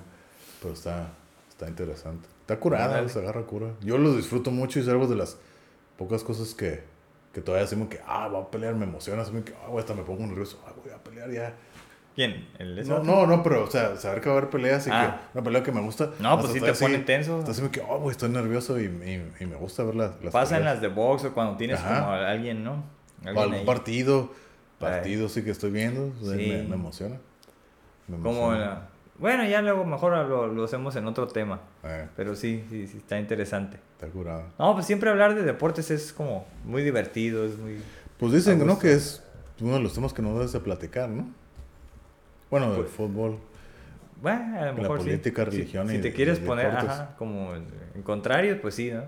pero 0.60 0.74
está, 0.74 1.08
está 1.48 1.68
interesante. 1.68 2.28
Está 2.40 2.58
curada, 2.58 3.08
se 3.08 3.18
agarra 3.18 3.42
cura. 3.46 3.68
Yo 3.82 3.96
lo 3.98 4.14
disfruto 4.14 4.50
mucho 4.50 4.78
y 4.78 4.82
es 4.82 4.88
algo 4.88 5.06
de 5.06 5.16
las 5.16 5.36
pocas 5.96 6.22
cosas 6.24 6.54
que, 6.54 6.82
que 7.32 7.40
todavía 7.40 7.64
hacemos 7.64 7.88
que, 7.88 8.00
ah, 8.06 8.28
va 8.28 8.40
a 8.40 8.50
pelear, 8.50 8.74
me 8.74 8.84
emociona, 8.84 9.22
así 9.22 9.32
que, 9.42 9.54
ah, 9.54 9.68
güey, 9.68 9.78
hasta 9.80 9.94
me 9.94 10.02
pongo 10.02 10.26
nervioso, 10.26 10.60
ah, 10.66 10.72
voy 10.82 10.92
a 10.92 10.98
pelear 11.02 11.30
ya. 11.30 11.54
¿Quién? 12.14 12.48
¿El 12.58 12.86
No, 12.88 13.02
no, 13.02 13.26
no, 13.26 13.42
pero, 13.42 13.64
o 13.64 13.70
sea, 13.70 13.96
saber 13.96 14.20
que 14.20 14.28
va 14.28 14.34
a 14.34 14.38
haber 14.38 14.50
peleas 14.50 14.86
y 14.86 14.90
Ah. 14.92 15.20
que 15.32 15.38
una 15.38 15.44
pelea 15.44 15.62
que 15.62 15.72
me 15.72 15.80
gusta. 15.80 16.10
No, 16.18 16.38
pues 16.40 16.52
sí 16.52 16.60
te 16.60 16.72
pone 16.74 16.96
así, 16.96 17.04
tenso. 17.04 17.38
Entonces 17.38 17.62
me 17.62 17.70
que, 17.70 17.80
oh, 17.80 17.98
güey, 18.00 18.10
estoy 18.10 18.30
nervioso 18.30 18.78
y, 18.80 18.84
y, 18.84 19.32
y 19.40 19.46
me 19.46 19.56
gusta 19.56 19.84
ver 19.84 19.94
las, 19.94 20.20
las 20.22 20.32
Pasa 20.32 20.56
en 20.56 20.60
peleas. 20.62 20.74
las 20.74 20.82
de 20.82 20.88
box 20.88 21.24
o 21.24 21.32
cuando 21.34 21.56
tienes 21.56 21.78
Ajá. 21.80 22.00
como 22.00 22.12
a 22.12 22.28
alguien, 22.30 22.64
¿no? 22.64 22.72
O 22.72 23.28
Alguien 23.28 23.38
algún 23.38 23.54
ahí. 23.60 23.64
partido, 23.64 24.32
partido 24.78 25.28
sí 25.28 25.42
que 25.44 25.50
estoy 25.50 25.70
viendo, 25.70 26.12
Sí. 26.20 26.26
me, 26.48 26.62
me 26.64 26.74
emociona. 26.74 27.16
Me 28.08 28.16
Como 28.16 28.30
emociona. 28.52 28.58
la- 28.66 28.88
Bueno, 29.18 29.44
ya 29.46 29.62
luego 29.62 29.84
mejor 29.84 30.12
lo, 30.26 30.46
lo 30.48 30.64
hacemos 30.64 30.96
en 30.96 31.06
otro 31.06 31.28
tema. 31.28 31.60
Eh, 31.84 32.08
Pero 32.16 32.34
sí, 32.34 32.64
sí, 32.70 32.86
sí, 32.88 32.96
está 32.98 33.18
interesante. 33.20 33.78
está 33.92 34.08
curado. 34.08 34.44
No, 34.58 34.72
pues 34.74 34.86
siempre 34.86 35.10
hablar 35.10 35.34
de 35.34 35.42
deportes 35.42 35.90
es 35.90 36.12
como 36.12 36.46
muy 36.64 36.82
divertido, 36.82 37.44
es 37.44 37.56
muy... 37.58 37.76
Pues 38.18 38.32
dicen, 38.32 38.66
¿no? 38.66 38.78
Que 38.78 38.94
es 38.94 39.22
uno 39.60 39.74
de 39.74 39.80
los 39.80 39.92
temas 39.94 40.12
que 40.14 40.22
no 40.22 40.32
debes 40.34 40.52
de 40.52 40.60
platicar, 40.60 41.08
¿no? 41.10 41.28
Bueno, 42.50 42.72
del 42.72 42.80
Pues, 42.82 42.90
fútbol. 42.92 43.38
Bueno, 44.20 44.58
a 44.58 44.60
lo 44.60 44.66
La 44.66 44.72
mejor 44.72 44.98
sí. 45.00 45.06
política, 45.06 45.44
Si- 45.44 45.50
religión 45.50 45.88
Si, 45.88 45.96
y- 45.96 46.00
te 46.00 46.12
quieres 46.12 46.38
poner, 46.40 46.66
ajá, 46.66 47.14
como 47.16 47.54
en, 47.54 48.02
contrario, 48.02 48.60
pues 48.60 48.74
sí, 48.74 48.90
¿no? 48.90 49.04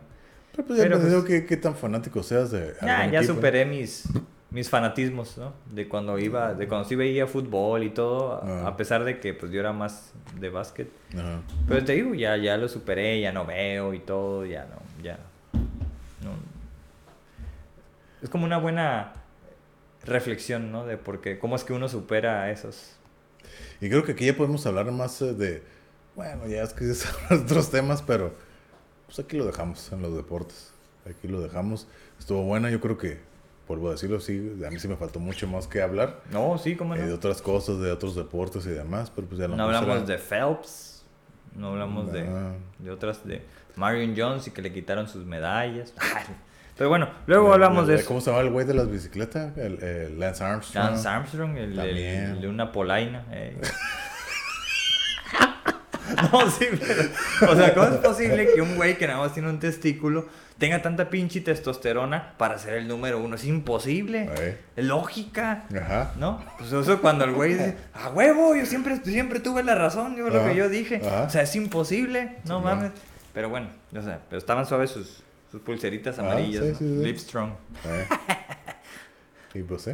Pero 0.52 0.66
pues 0.66 0.78
ya 0.78 0.84
Pero, 0.84 1.00
pues, 1.00 1.24
qué, 1.24 1.46
qué 1.46 1.56
tan 1.56 1.74
fanático 1.74 2.22
seas 2.22 2.50
de 2.50 2.74
Ya, 2.80 3.06
ya 3.10 3.18
equipo. 3.18 3.34
superé 3.34 3.64
mis, 3.66 4.08
mis 4.50 4.68
fanatismos, 4.70 5.36
¿no? 5.38 5.52
De 5.70 5.88
cuando 5.88 6.18
iba, 6.18 6.54
de 6.54 6.68
cuando 6.68 6.86
sí 6.88 6.94
veía 6.94 7.26
fútbol 7.26 7.82
y 7.84 7.90
todo, 7.90 8.34
a- 8.34 8.64
Ah. 8.64 8.68
a 8.68 8.76
pesar 8.76 9.04
de 9.04 9.18
que 9.18 9.34
pues 9.34 9.50
yo 9.52 9.60
era 9.60 9.72
más 9.72 10.12
de 10.38 10.48
básquet. 10.50 10.88
Ajá. 11.14 11.40
Pero 11.68 11.84
te 11.84 11.92
digo, 11.92 12.14
ya, 12.14 12.36
ya 12.36 12.56
lo 12.56 12.68
superé, 12.68 13.20
ya 13.20 13.32
no 13.32 13.44
veo 13.46 13.92
y 13.94 13.98
todo, 13.98 14.44
ya 14.46 14.64
no, 14.66 15.02
ya. 15.02 15.18
No. 16.22 16.30
Es 18.22 18.28
como 18.30 18.44
una 18.44 18.58
buena 18.58 19.12
reflexión, 20.04 20.70
¿no? 20.72 20.86
De 20.86 20.96
por 20.96 21.20
qué, 21.20 21.38
cómo 21.38 21.56
es 21.56 21.64
que 21.64 21.72
uno 21.72 21.88
supera 21.88 22.50
esos. 22.50 22.96
Y 23.82 23.88
creo 23.88 24.04
que 24.04 24.12
aquí 24.12 24.26
ya 24.26 24.36
podemos 24.36 24.64
hablar 24.64 24.92
más 24.92 25.20
eh, 25.22 25.34
de, 25.34 25.60
bueno, 26.14 26.46
ya 26.46 26.62
es 26.62 26.72
que 26.72 26.88
es 26.88 27.04
de 27.30 27.34
otros 27.34 27.68
temas, 27.68 28.00
pero 28.00 28.32
pues 29.06 29.18
aquí 29.18 29.36
lo 29.36 29.44
dejamos 29.44 29.90
en 29.90 30.02
los 30.02 30.14
deportes. 30.14 30.72
Aquí 31.04 31.26
lo 31.26 31.40
dejamos. 31.40 31.88
Estuvo 32.16 32.44
buena, 32.44 32.70
yo 32.70 32.80
creo 32.80 32.96
que, 32.96 33.18
vuelvo 33.66 33.88
a 33.88 33.92
decirlo, 33.92 34.20
sí, 34.20 34.56
a 34.64 34.70
mí 34.70 34.78
sí 34.78 34.86
me 34.86 34.94
faltó 34.94 35.18
mucho 35.18 35.48
más 35.48 35.66
que 35.66 35.82
hablar. 35.82 36.20
No, 36.30 36.58
sí, 36.58 36.76
cómo 36.76 36.94
eh, 36.94 37.00
de 37.00 37.08
no. 37.08 37.16
otras 37.16 37.42
cosas, 37.42 37.80
de 37.80 37.90
otros 37.90 38.14
deportes 38.14 38.64
y 38.66 38.70
demás, 38.70 39.10
pero 39.12 39.26
pues 39.26 39.40
ya 39.40 39.48
No 39.48 39.56
no 39.56 39.64
hablamos 39.64 40.06
de 40.06 40.16
Phelps, 40.16 41.04
no 41.56 41.70
hablamos 41.70 42.12
de, 42.12 42.24
de 42.78 42.90
otras, 42.92 43.26
de 43.26 43.42
Marion 43.74 44.14
Jones 44.16 44.46
y 44.46 44.52
que 44.52 44.62
le 44.62 44.72
quitaron 44.72 45.08
sus 45.08 45.24
medallas. 45.24 45.92
Pero 46.82 46.88
bueno, 46.88 47.08
luego 47.26 47.52
hablamos 47.52 47.86
de 47.86 47.94
eso. 47.94 48.08
¿Cómo 48.08 48.20
se 48.20 48.30
llama 48.32 48.42
el 48.42 48.50
güey 48.50 48.66
de 48.66 48.74
las 48.74 48.90
bicicletas? 48.90 49.56
El, 49.56 49.80
el 49.84 50.18
Lance 50.18 50.42
Armstrong. 50.42 50.84
Lance 50.84 51.08
Armstrong, 51.08 51.56
el, 51.56 51.76
de 52.40 52.48
una 52.48 52.72
polaina. 52.72 53.24
eh. 53.30 53.56
no, 56.32 56.50
sí, 56.50 56.66
pero. 56.80 57.52
O 57.52 57.54
sea, 57.54 57.72
¿cómo 57.72 57.86
es 57.86 57.96
posible 57.98 58.48
que 58.52 58.60
un 58.60 58.74
güey 58.74 58.98
que 58.98 59.06
nada 59.06 59.20
más 59.20 59.32
tiene 59.32 59.48
un 59.48 59.60
testículo 59.60 60.26
tenga 60.58 60.82
tanta 60.82 61.08
pinche 61.08 61.40
testosterona 61.40 62.32
para 62.36 62.58
ser 62.58 62.74
el 62.74 62.88
número 62.88 63.20
uno? 63.20 63.36
Es 63.36 63.44
imposible. 63.44 64.28
Eh, 64.40 64.58
lógica. 64.74 65.66
Ajá. 65.80 66.10
¿No? 66.16 66.44
Pues 66.58 66.72
eso 66.72 67.00
cuando 67.00 67.24
el 67.24 67.30
güey 67.30 67.52
dice, 67.52 67.76
a 67.94 68.08
huevo, 68.10 68.56
yo 68.56 68.66
siempre, 68.66 68.96
siempre 69.04 69.38
tuve 69.38 69.62
la 69.62 69.76
razón, 69.76 70.16
yo 70.16 70.28
lo 70.28 70.44
que 70.44 70.56
yo 70.56 70.68
dije. 70.68 71.00
ajá. 71.06 71.22
O 71.22 71.30
sea, 71.30 71.42
es 71.42 71.54
imposible, 71.54 72.38
no 72.44 72.58
Sí, 72.58 72.64
mames. 72.64 72.90
Pero 73.32 73.48
bueno, 73.50 73.68
o 73.96 74.02
sea, 74.02 74.18
pero 74.28 74.38
estaban 74.38 74.66
suaves 74.66 74.90
sus, 74.90 75.22
sus 75.52 75.60
pulseritas 75.60 76.18
Ah, 76.18 76.22
amarillas, 76.22 76.76
sí, 76.78 76.84
¿no? 76.84 77.02
sí. 77.04 77.26
Eh. 77.84 78.06
Y 79.54 79.62
pues 79.62 79.82
sí. 79.82 79.92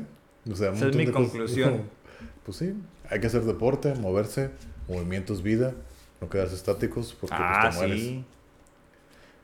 O 0.50 0.54
sea, 0.54 0.72
Esa 0.72 0.86
es 0.88 0.96
mi 0.96 1.06
cosas. 1.06 1.30
conclusión. 1.30 1.82
Pues 2.44 2.56
sí, 2.56 2.72
hay 3.10 3.20
que 3.20 3.26
hacer 3.26 3.42
deporte, 3.42 3.94
moverse, 3.94 4.50
movimientos 4.88 5.42
vida, 5.42 5.74
no 6.22 6.30
quedarse 6.30 6.54
estáticos 6.54 7.14
porque 7.20 7.36
Ah, 7.38 7.58
pues, 7.64 7.74
te 7.74 7.78
mueres. 7.86 8.00
sí. 8.02 8.24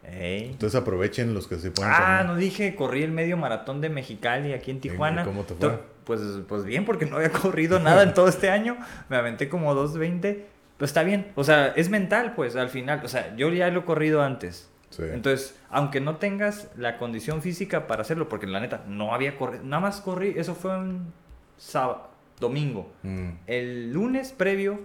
Ey. 0.04 0.44
Entonces 0.52 0.80
aprovechen 0.80 1.34
los 1.34 1.46
que 1.46 1.56
se 1.58 1.70
pueden. 1.70 1.90
Ah, 1.94 2.24
no 2.26 2.36
dije, 2.36 2.74
corrí 2.76 3.02
el 3.02 3.10
medio 3.12 3.36
maratón 3.36 3.80
de 3.82 3.90
Mexicali 3.90 4.52
aquí 4.54 4.70
en 4.70 4.80
Tijuana. 4.80 5.22
y 5.22 5.24
cómo 5.26 5.44
te 5.44 5.54
fue? 5.54 5.80
Pues, 6.04 6.20
pues 6.48 6.64
bien, 6.64 6.84
porque 6.86 7.04
no 7.06 7.16
había 7.16 7.30
corrido 7.32 7.78
nada 7.80 8.02
en 8.04 8.14
todo 8.14 8.28
este 8.28 8.48
año. 8.50 8.76
Me 9.10 9.16
aventé 9.16 9.48
como 9.50 9.74
2.20. 9.74 10.42
Pues 10.78 10.90
está 10.90 11.02
bien. 11.04 11.30
O 11.36 11.44
sea, 11.44 11.68
es 11.68 11.88
mental, 11.90 12.32
pues, 12.34 12.56
al 12.56 12.68
final. 12.70 13.00
O 13.04 13.08
sea, 13.08 13.34
yo 13.36 13.50
ya 13.50 13.68
lo 13.68 13.80
he 13.80 13.84
corrido 13.84 14.22
antes. 14.22 14.70
Sí. 14.96 15.02
Entonces, 15.12 15.58
aunque 15.70 16.00
no 16.00 16.16
tengas 16.16 16.68
la 16.76 16.98
condición 16.98 17.42
física 17.42 17.86
para 17.86 18.02
hacerlo, 18.02 18.28
porque 18.28 18.46
la 18.46 18.60
neta 18.60 18.84
no 18.86 19.12
había 19.14 19.36
corrido, 19.36 19.64
nada 19.64 19.80
más 19.80 20.00
corrí, 20.00 20.34
eso 20.36 20.54
fue 20.54 20.76
un 20.78 21.12
sábado, 21.56 22.10
domingo. 22.38 22.92
Mm, 23.02 23.28
El 23.46 23.92
lunes 23.92 24.32
previo 24.32 24.80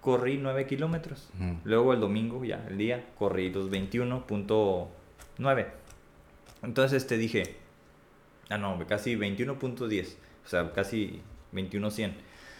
corrí 0.00 0.38
9 0.38 0.66
kilómetros. 0.66 1.28
ujú. 1.38 1.56
Luego 1.64 1.92
el 1.92 2.00
domingo, 2.00 2.44
ya, 2.44 2.64
el 2.68 2.78
día, 2.78 3.04
corrí 3.18 3.50
los 3.50 3.70
21.9. 3.70 5.66
Entonces 6.62 7.02
este 7.02 7.18
dije, 7.18 7.56
ah 8.48 8.58
no, 8.58 8.78
casi 8.86 9.16
21.10, 9.16 10.14
o 10.44 10.48
sea, 10.48 10.72
casi 10.72 11.20
21.100. 11.52 12.12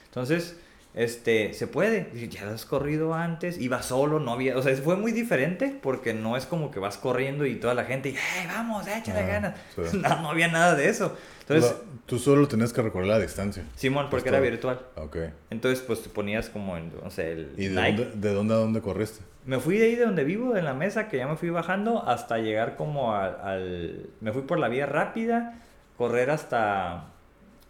Entonces, 0.06 0.60
este, 0.96 1.52
se 1.54 1.66
puede. 1.68 2.10
Ya 2.28 2.44
lo 2.46 2.52
has 2.52 2.64
corrido 2.64 3.14
antes, 3.14 3.60
iba 3.60 3.82
solo, 3.82 4.18
no 4.18 4.32
había, 4.32 4.56
o 4.56 4.62
sea, 4.62 4.74
fue 4.76 4.96
muy 4.96 5.12
diferente 5.12 5.78
porque 5.80 6.12
no 6.14 6.36
es 6.36 6.46
como 6.46 6.70
que 6.72 6.80
vas 6.80 6.96
corriendo 6.98 7.46
y 7.46 7.56
toda 7.56 7.74
la 7.74 7.84
gente, 7.84 8.14
hey, 8.16 8.46
vamos, 8.48 8.86
échale 8.88 9.20
Ah, 9.20 9.26
ganas. 9.26 9.54
sí. 9.74 9.82
No, 9.98 10.22
no 10.22 10.30
había 10.30 10.48
nada 10.48 10.74
de 10.74 10.88
eso. 10.88 11.16
Entonces, 11.40 11.76
tú 12.06 12.18
solo 12.18 12.48
tenías 12.48 12.72
que 12.72 12.82
recorrer 12.82 13.06
la 13.06 13.20
distancia. 13.20 13.62
Simón, 13.76 14.06
porque 14.10 14.30
Pues 14.30 14.34
era 14.34 14.40
virtual. 14.40 14.80
Ok. 14.96 15.16
Entonces, 15.50 15.80
pues 15.86 16.02
te 16.02 16.08
ponías 16.08 16.48
como 16.48 16.76
en, 16.76 16.90
no 17.00 17.08
sé, 17.10 17.32
el 17.32 17.52
¿Y 17.56 17.68
de 17.68 17.80
Nike. 17.80 18.02
dónde, 18.04 18.28
de 18.28 18.34
dónde 18.34 18.54
a 18.54 18.56
dónde 18.56 18.80
corriste? 18.80 19.20
Me 19.44 19.60
fui 19.60 19.78
de 19.78 19.84
ahí 19.86 19.94
de 19.94 20.06
donde 20.06 20.24
vivo, 20.24 20.54
de 20.54 20.62
la 20.62 20.74
mesa, 20.74 21.06
que 21.08 21.18
ya 21.18 21.28
me 21.28 21.36
fui 21.36 21.50
bajando, 21.50 22.02
hasta 22.08 22.38
llegar 22.38 22.74
como 22.74 23.14
al... 23.14 23.36
al- 23.42 24.10
me 24.20 24.32
fui 24.32 24.42
por 24.42 24.58
la 24.58 24.66
vía 24.68 24.86
rápida, 24.86 25.62
correr 25.96 26.30
hasta... 26.30 27.12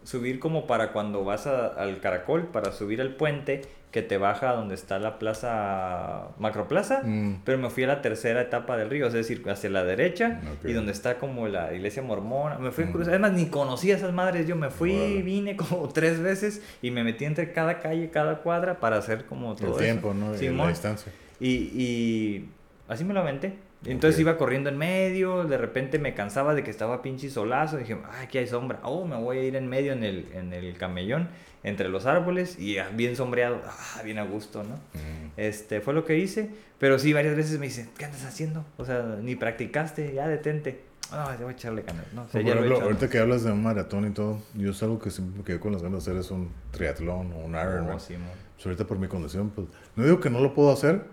Subir 0.07 0.39
como 0.39 0.67
para 0.67 0.93
cuando 0.93 1.25
vas 1.25 1.47
a- 1.47 1.67
al 1.67 1.99
caracol, 2.01 2.47
para 2.47 2.71
subir 2.73 3.01
al 3.01 3.11
puente 3.17 3.63
que 3.91 4.03
te 4.03 4.19
baja 4.19 4.53
donde 4.53 4.75
está 4.75 4.99
la 4.99 5.19
plaza, 5.19 6.29
Macroplaza. 6.39 7.01
Mm, 7.03 7.41
Pero 7.45 7.59
me 7.59 7.71
fui 7.71 7.85
a 7.85 7.87
la 7.89 8.03
tercera 8.03 8.41
etapa 8.43 8.77
del 8.77 8.91
río, 8.91 9.07
es 9.07 9.13
decir, 9.15 9.43
hacia 9.49 9.71
la 9.71 9.85
derecha 9.85 10.41
y 10.65 10.73
donde 10.75 10.93
está 10.93 11.17
como 11.19 11.49
la 11.49 11.73
iglesia 11.75 12.03
mormona. 12.03 12.59
Me 12.59 12.71
fui 12.73 12.85
Mm. 12.85 12.93
cruzar, 12.93 13.15
además 13.15 13.33
ni 13.33 13.47
conocía 13.47 13.97
esas 13.97 14.13
madres, 14.13 14.47
yo 14.47 14.55
me 14.55 14.71
fui, 14.71 15.23
vine 15.23 15.57
como 15.57 15.89
tres 15.95 16.21
veces 16.21 16.63
y 16.83 16.91
me 16.91 17.05
metí 17.05 17.25
entre 17.25 17.53
cada 17.53 17.81
calle, 17.81 18.11
cada 18.11 18.37
cuadra 18.39 18.79
para 18.81 18.99
hacer 18.99 19.25
como 19.25 19.57
todo 19.57 19.67
el 19.69 19.73
eso. 19.73 19.83
tiempo, 19.83 20.15
¿no? 20.15 20.35
Y 20.37 20.49
la 20.51 20.69
distancia. 20.69 21.11
Y, 21.41 21.49
y 21.49 22.49
así 22.89 23.03
me 23.05 23.13
lo 23.15 23.21
aventé. 23.21 23.55
Entonces 23.85 24.21
iba 24.21 24.37
corriendo 24.37 24.71
en 24.71 24.79
medio, 24.79 25.45
de 25.45 25.59
repente 25.59 25.99
me 25.99 26.15
cansaba 26.15 26.55
de 26.55 26.65
que 26.65 26.71
estaba 26.71 27.03
pinche 27.03 27.31
solazo, 27.31 27.77
dije, 27.77 27.97
ah, 28.05 28.23
aquí 28.23 28.39
hay 28.39 28.47
sombra, 28.47 28.81
oh, 28.83 29.07
me 29.07 29.17
voy 29.17 29.39
a 29.39 29.43
ir 29.43 29.55
en 29.55 29.69
medio 29.69 29.93
en 29.93 30.03
el, 30.03 30.27
en 30.35 30.53
el 30.53 30.77
camellón, 30.77 31.29
entre 31.63 31.89
los 31.89 32.07
árboles, 32.07 32.59
y 32.59 32.79
ah, 32.79 32.89
bien 32.93 33.17
sombreado, 33.17 33.61
ah, 33.65 34.03
bien 34.03 34.19
a 34.19 34.25
gusto, 34.25 34.65
¿no? 34.65 34.75
Mm. 34.75 35.33
Este, 35.37 35.81
fue 35.81 35.95
lo 35.95 36.05
que 36.05 36.19
hice, 36.19 36.51
pero 36.79 36.99
sí, 36.99 37.13
varias 37.13 37.37
veces 37.37 37.59
me 37.59 37.67
dicen, 37.67 37.89
¿qué 37.97 38.07
andas 38.07 38.25
haciendo? 38.25 38.65
O 38.77 38.85
sea, 38.85 39.19
ni 39.21 39.37
practicaste, 39.37 40.15
ya 40.15 40.27
detente. 40.27 40.85
No, 41.13 41.29
te 41.37 41.45
voy 41.45 41.53
a 41.53 41.57
echarle 41.57 41.83
ganas, 41.83 42.05
¿no? 42.13 42.23
O 42.23 42.29
sea, 42.29 42.43
Por 42.43 42.51
ejemplo, 42.51 42.81
ahorita 42.81 43.09
que 43.09 43.19
hablas 43.19 43.45
de 43.45 43.53
un 43.53 43.63
maratón 43.63 44.09
y 44.09 44.11
todo, 44.11 44.43
yo 44.55 44.73
es 44.73 44.83
algo 44.83 44.99
que 44.99 45.11
siempre 45.11 45.39
me 45.39 45.45
quedé 45.45 45.61
con 45.61 45.73
las 45.73 45.83
ganas 45.83 46.05
de 46.05 46.11
hacer 46.11 46.21
es 46.21 46.31
un 46.33 46.51
triatlón 46.73 47.33
o 47.33 47.39
un 47.45 47.53
Ironman. 47.53 47.97
Oh, 47.97 48.01
Simón. 48.01 48.47
Pues 48.57 48.67
ahorita 48.67 48.87
por 48.87 48.99
mi 48.99 49.07
condición, 49.07 49.51
pues 49.51 49.69
no 49.95 50.03
digo 50.03 50.19
que 50.19 50.31
no 50.31 50.41
lo 50.41 50.53
puedo 50.53 50.73
hacer, 50.73 51.05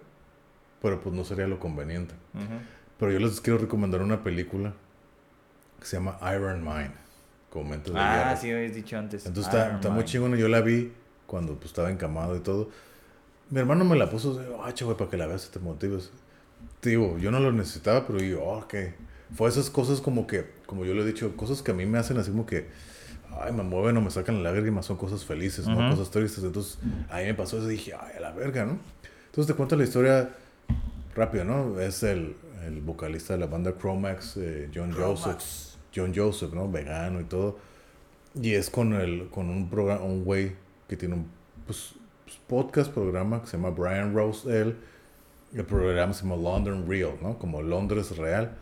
pero 0.84 1.00
pues 1.00 1.16
no 1.16 1.24
sería 1.24 1.48
lo 1.48 1.60
conveniente. 1.60 2.14
Ujú. 2.34 2.60
Pero 3.00 3.12
yo 3.14 3.20
les 3.20 3.40
quiero 3.40 3.58
recomendar 3.58 4.02
una 4.02 4.22
película 4.22 4.74
que 5.80 5.86
se 5.86 5.96
llama 5.96 6.20
Iron 6.36 6.62
Mine, 6.62 6.92
como 7.50 7.70
mentes 7.70 7.94
de 7.94 8.00
Ah, 8.00 8.36
sí, 8.36 8.52
habéis 8.52 8.76
dicho 8.76 8.98
antes. 8.98 9.26
Entonces 9.26 9.52
está, 9.52 9.66
Iron 9.68 9.76
está 9.78 9.90
muy 9.90 10.04
chingona. 10.04 10.36
Yo 10.38 10.50
la 10.50 10.60
vi 10.60 10.92
cuando 11.26 11.56
pues, 11.56 11.68
estaba 11.68 11.90
encamado 11.90 12.36
y 12.36 12.42
todo. 12.42 12.70
Mi 13.50 13.62
hermano 13.62 13.86
me 13.86 13.96
la 13.96 14.10
puso, 14.10 14.42
ah, 14.62 14.74
güey, 14.78 14.98
para 14.98 15.10
que 15.10 15.16
la 15.16 15.26
veas 15.26 15.48
y 15.48 15.54
te 15.54 15.60
motives. 15.60 16.12
Digo, 16.82 17.18
yo 17.18 17.32
no 17.32 17.40
lo 17.40 17.54
necesitaba, 17.54 18.06
pero 18.06 18.20
yo, 18.20 18.44
oh, 18.44 18.58
ok. 18.60 18.76
Fue 19.36 19.48
esas 19.48 19.70
cosas 19.70 20.02
como 20.02 20.28
que, 20.28 20.52
como 20.66 20.84
yo 20.84 20.94
le 20.94 21.04
he 21.04 21.06
dicho, 21.06 21.38
cosas 21.38 21.62
que 21.62 21.72
a 21.72 21.74
mí 21.74 21.86
me 21.86 21.98
hacen 21.98 22.18
así 22.18 22.30
como 22.30 22.46
que, 22.46 22.68
ay, 23.40 23.54
me 23.54 23.64
mueven 23.64 23.96
o 23.96 24.02
me 24.02 24.12
sacan 24.12 24.44
la 24.44 24.52
lágrimas, 24.52 24.86
son 24.86 24.98
cosas 24.98 25.24
felices, 25.24 25.66
no 25.66 25.80
Ujú. 25.80 25.96
cosas 25.96 26.12
tristes. 26.12 26.44
Entonces, 26.44 26.78
a 27.10 27.20
mí 27.20 27.24
me 27.24 27.34
pasó 27.36 27.58
eso 27.58 27.72
y 27.72 27.76
dije, 27.76 27.94
ay, 27.98 28.18
a 28.18 28.20
la 28.20 28.34
verga, 28.34 28.66
¿no? 28.66 28.80
Entonces 29.28 29.48
te 29.48 29.54
cuento 29.56 29.78
la 29.78 29.86
historia 29.86 30.30
rápido, 31.16 31.44
¿no? 31.46 31.80
Es 31.80 32.04
el, 32.04 32.36
el 32.66 32.82
vocalista 32.82 33.34
de 33.34 33.40
la 33.40 33.48
banda 33.48 33.76
Chromax, 33.78 34.38
eh, 34.38 34.70
John 34.74 34.92
Joseph. 34.92 35.42
John 35.96 36.12
Joseph, 36.16 36.54
¿no? 36.54 36.70
Vegano 36.70 37.22
y 37.22 37.26
todo. 37.26 37.58
Y 38.42 38.54
es 38.54 38.70
con 38.70 38.94
el 38.94 39.30
con 39.30 39.50
un 39.50 39.70
programa, 39.70 40.02
un 40.04 40.24
güey 40.24 40.54
que 40.88 40.98
tiene 40.98 41.16
un 41.16 41.28
pues, 41.68 41.94
pues, 42.26 42.38
podcast, 42.48 42.92
programa 42.92 43.42
que 43.42 43.48
se 43.48 43.58
llama 43.58 43.70
Brian 43.70 44.14
Rose. 44.16 44.50
Él, 44.62 44.76
el 45.54 45.66
programa 45.66 46.14
se 46.14 46.24
llama 46.24 46.36
London 46.42 46.88
Real, 46.90 47.14
¿no? 47.22 47.38
Como 47.38 47.62
Londres 47.62 48.18
Real. 48.18 48.56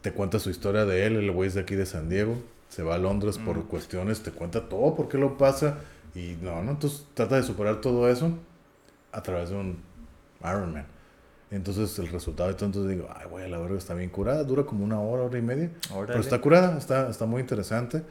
Te 0.00 0.12
cuenta 0.12 0.38
su 0.38 0.48
historia 0.48 0.86
de 0.86 1.04
él. 1.06 1.16
El 1.16 1.30
güey 1.32 1.48
es 1.48 1.54
de 1.54 1.60
aquí 1.60 1.74
de 1.74 1.84
San 1.84 2.08
Diego. 2.08 2.36
Se 2.70 2.82
va 2.82 2.94
a 2.94 2.98
Londres 2.98 3.36
por 3.36 3.58
Mm. 3.58 3.62
cuestiones. 3.64 4.22
Te 4.22 4.30
cuenta 4.30 4.68
todo, 4.68 4.94
por 4.94 5.08
qué 5.08 5.18
lo 5.18 5.36
pasa. 5.36 5.78
Y 6.14 6.36
no, 6.40 6.62
¿no? 6.62 6.70
Entonces 6.70 7.06
trata 7.14 7.36
de 7.36 7.42
superar 7.42 7.80
todo 7.82 8.08
eso 8.08 8.32
a 9.12 9.22
través 9.22 9.50
de 9.50 9.56
un 9.56 9.78
Ironman. 10.40 10.86
Entonces 11.50 11.98
el 11.98 12.08
resultado 12.08 12.48
de 12.48 12.54
todo, 12.54 12.66
entonces 12.66 12.90
digo, 12.96 13.08
ay, 13.14 13.26
güey, 13.28 13.50
la 13.50 13.58
verga 13.58 13.76
está 13.76 13.94
bien 13.94 14.10
curada. 14.10 14.44
Dura 14.44 14.64
como 14.64 14.84
una 14.84 15.00
hora, 15.00 15.24
hora 15.24 15.38
y 15.38 15.42
media. 15.42 15.70
Órale. 15.90 16.06
Pero 16.06 16.20
está 16.20 16.40
curada, 16.40 16.78
está, 16.78 17.10
está 17.10 17.26
muy 17.26 17.40
interesante. 17.40 18.02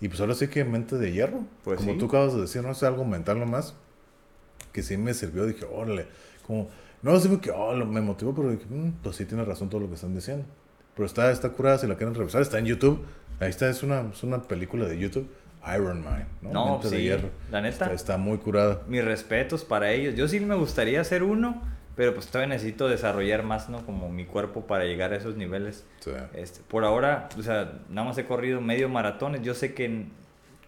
Y 0.00 0.08
pues 0.08 0.20
ahora 0.20 0.34
sí 0.34 0.46
que 0.46 0.64
mente 0.64 0.96
de 0.96 1.10
hierro. 1.10 1.40
Pues 1.64 1.78
como 1.78 1.92
sí. 1.92 1.98
tú 1.98 2.06
acabas 2.06 2.34
de 2.34 2.42
decir, 2.42 2.62
no 2.62 2.70
es 2.70 2.82
algo 2.84 3.04
mental 3.04 3.40
nomás. 3.40 3.74
Que 4.72 4.82
sí 4.82 4.96
me 4.96 5.12
sirvió. 5.12 5.44
Dije, 5.44 5.64
órale. 5.64 6.06
Como, 6.46 6.68
no 7.02 7.12
así 7.12 7.28
que 7.38 7.50
oh, 7.50 7.74
me 7.84 8.00
motivó, 8.00 8.34
pero 8.34 8.50
dije, 8.50 8.64
"Mm, 8.70 8.92
pues 9.02 9.16
sí 9.16 9.24
tiene 9.24 9.44
razón 9.44 9.68
todo 9.68 9.80
lo 9.80 9.88
que 9.88 9.94
están 9.94 10.14
diciendo. 10.14 10.44
Pero 10.94 11.06
está, 11.06 11.30
está 11.32 11.50
curada, 11.50 11.78
si 11.78 11.86
la 11.88 11.96
quieren 11.96 12.14
revisar, 12.14 12.42
está 12.42 12.58
en 12.58 12.66
YouTube. 12.66 13.04
Ahí 13.40 13.50
está, 13.50 13.68
es 13.68 13.82
una, 13.82 14.00
es 14.12 14.22
una 14.22 14.42
película 14.42 14.86
de 14.86 14.98
YouTube. 14.98 15.28
Iron 15.74 16.02
Man, 16.04 16.26
¿no? 16.42 16.52
No, 16.52 16.72
Mente 16.72 16.90
de 16.90 16.96
sí, 16.96 17.02
hierro. 17.02 17.30
la 17.50 17.60
neta. 17.60 17.84
Está, 17.86 17.92
está 17.94 18.16
muy 18.16 18.38
curada. 18.38 18.82
Mis 18.88 19.04
respetos 19.04 19.64
para 19.64 19.90
ellos. 19.90 20.14
Yo 20.14 20.28
sí 20.28 20.38
me 20.40 20.54
gustaría 20.54 21.00
hacer 21.00 21.22
uno, 21.24 21.60
pero 21.98 22.14
pues 22.14 22.28
todavía 22.28 22.54
necesito 22.54 22.86
desarrollar 22.88 23.42
más, 23.42 23.68
¿no? 23.68 23.84
Como 23.84 24.08
mi 24.08 24.24
cuerpo 24.24 24.68
para 24.68 24.84
llegar 24.84 25.12
a 25.12 25.16
esos 25.16 25.34
niveles. 25.34 25.84
Sí. 25.98 26.12
Este, 26.32 26.60
por 26.68 26.84
ahora, 26.84 27.28
o 27.36 27.42
sea, 27.42 27.72
nada 27.90 28.06
más 28.06 28.16
he 28.18 28.24
corrido 28.24 28.60
medio 28.60 28.88
maratón. 28.88 29.34
Yo 29.42 29.52
sé 29.52 29.74
que 29.74 30.04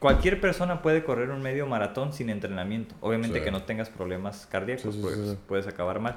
cualquier 0.01 0.41
persona 0.41 0.83
puede 0.83 1.05
correr 1.05 1.31
un 1.31 1.41
medio 1.41 1.69
maratón 1.69 2.13
sin 2.13 2.31
entrenamiento. 2.31 2.97
Obviamente 3.01 3.39
Sí. 3.39 3.45
que 3.45 3.53
no 3.53 3.63
tengas 3.63 3.89
problemas 3.91 4.49
cardíacos, 4.51 4.93
Sí, 4.97 5.01
pues 5.01 5.37
puedes 5.47 5.69
acabar 5.69 6.01
mal. 6.01 6.17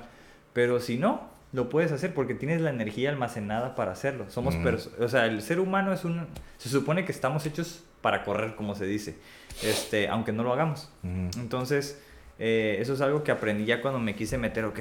Pero 0.52 0.80
si 0.80 0.98
no, 0.98 1.30
lo 1.52 1.70
puedes 1.70 1.92
hacer 1.92 2.16
porque 2.16 2.34
tienes 2.34 2.62
la 2.62 2.72
energía 2.72 3.12
almacenada 3.12 3.76
para 3.76 3.92
hacerlo. 3.92 4.26
Somos 4.32 4.56
perso- 4.56 4.90
o 5.00 5.08
sea, 5.10 5.28
el 5.28 5.44
ser 5.44 5.60
humano 5.60 5.94
es 5.94 6.06
un 6.06 6.26
se 6.58 6.70
supone 6.70 7.06
que 7.06 7.12
estamos 7.12 7.46
hechos 7.46 7.84
para 8.02 8.24
correr, 8.24 8.56
como 8.56 8.74
se 8.74 8.88
dice. 8.88 9.16
Este, 9.62 10.08
aunque 10.08 10.32
no 10.32 10.42
lo 10.42 10.52
hagamos. 10.54 10.90
Entonces, 11.38 12.02
eh, 12.40 12.78
eso 12.80 12.94
es 12.94 13.02
algo 13.02 13.24
que 13.24 13.32
aprendí 13.32 13.66
ya 13.66 13.82
cuando 13.82 14.00
me 14.00 14.16
quise 14.16 14.38
meter, 14.38 14.66
ok, 14.66 14.80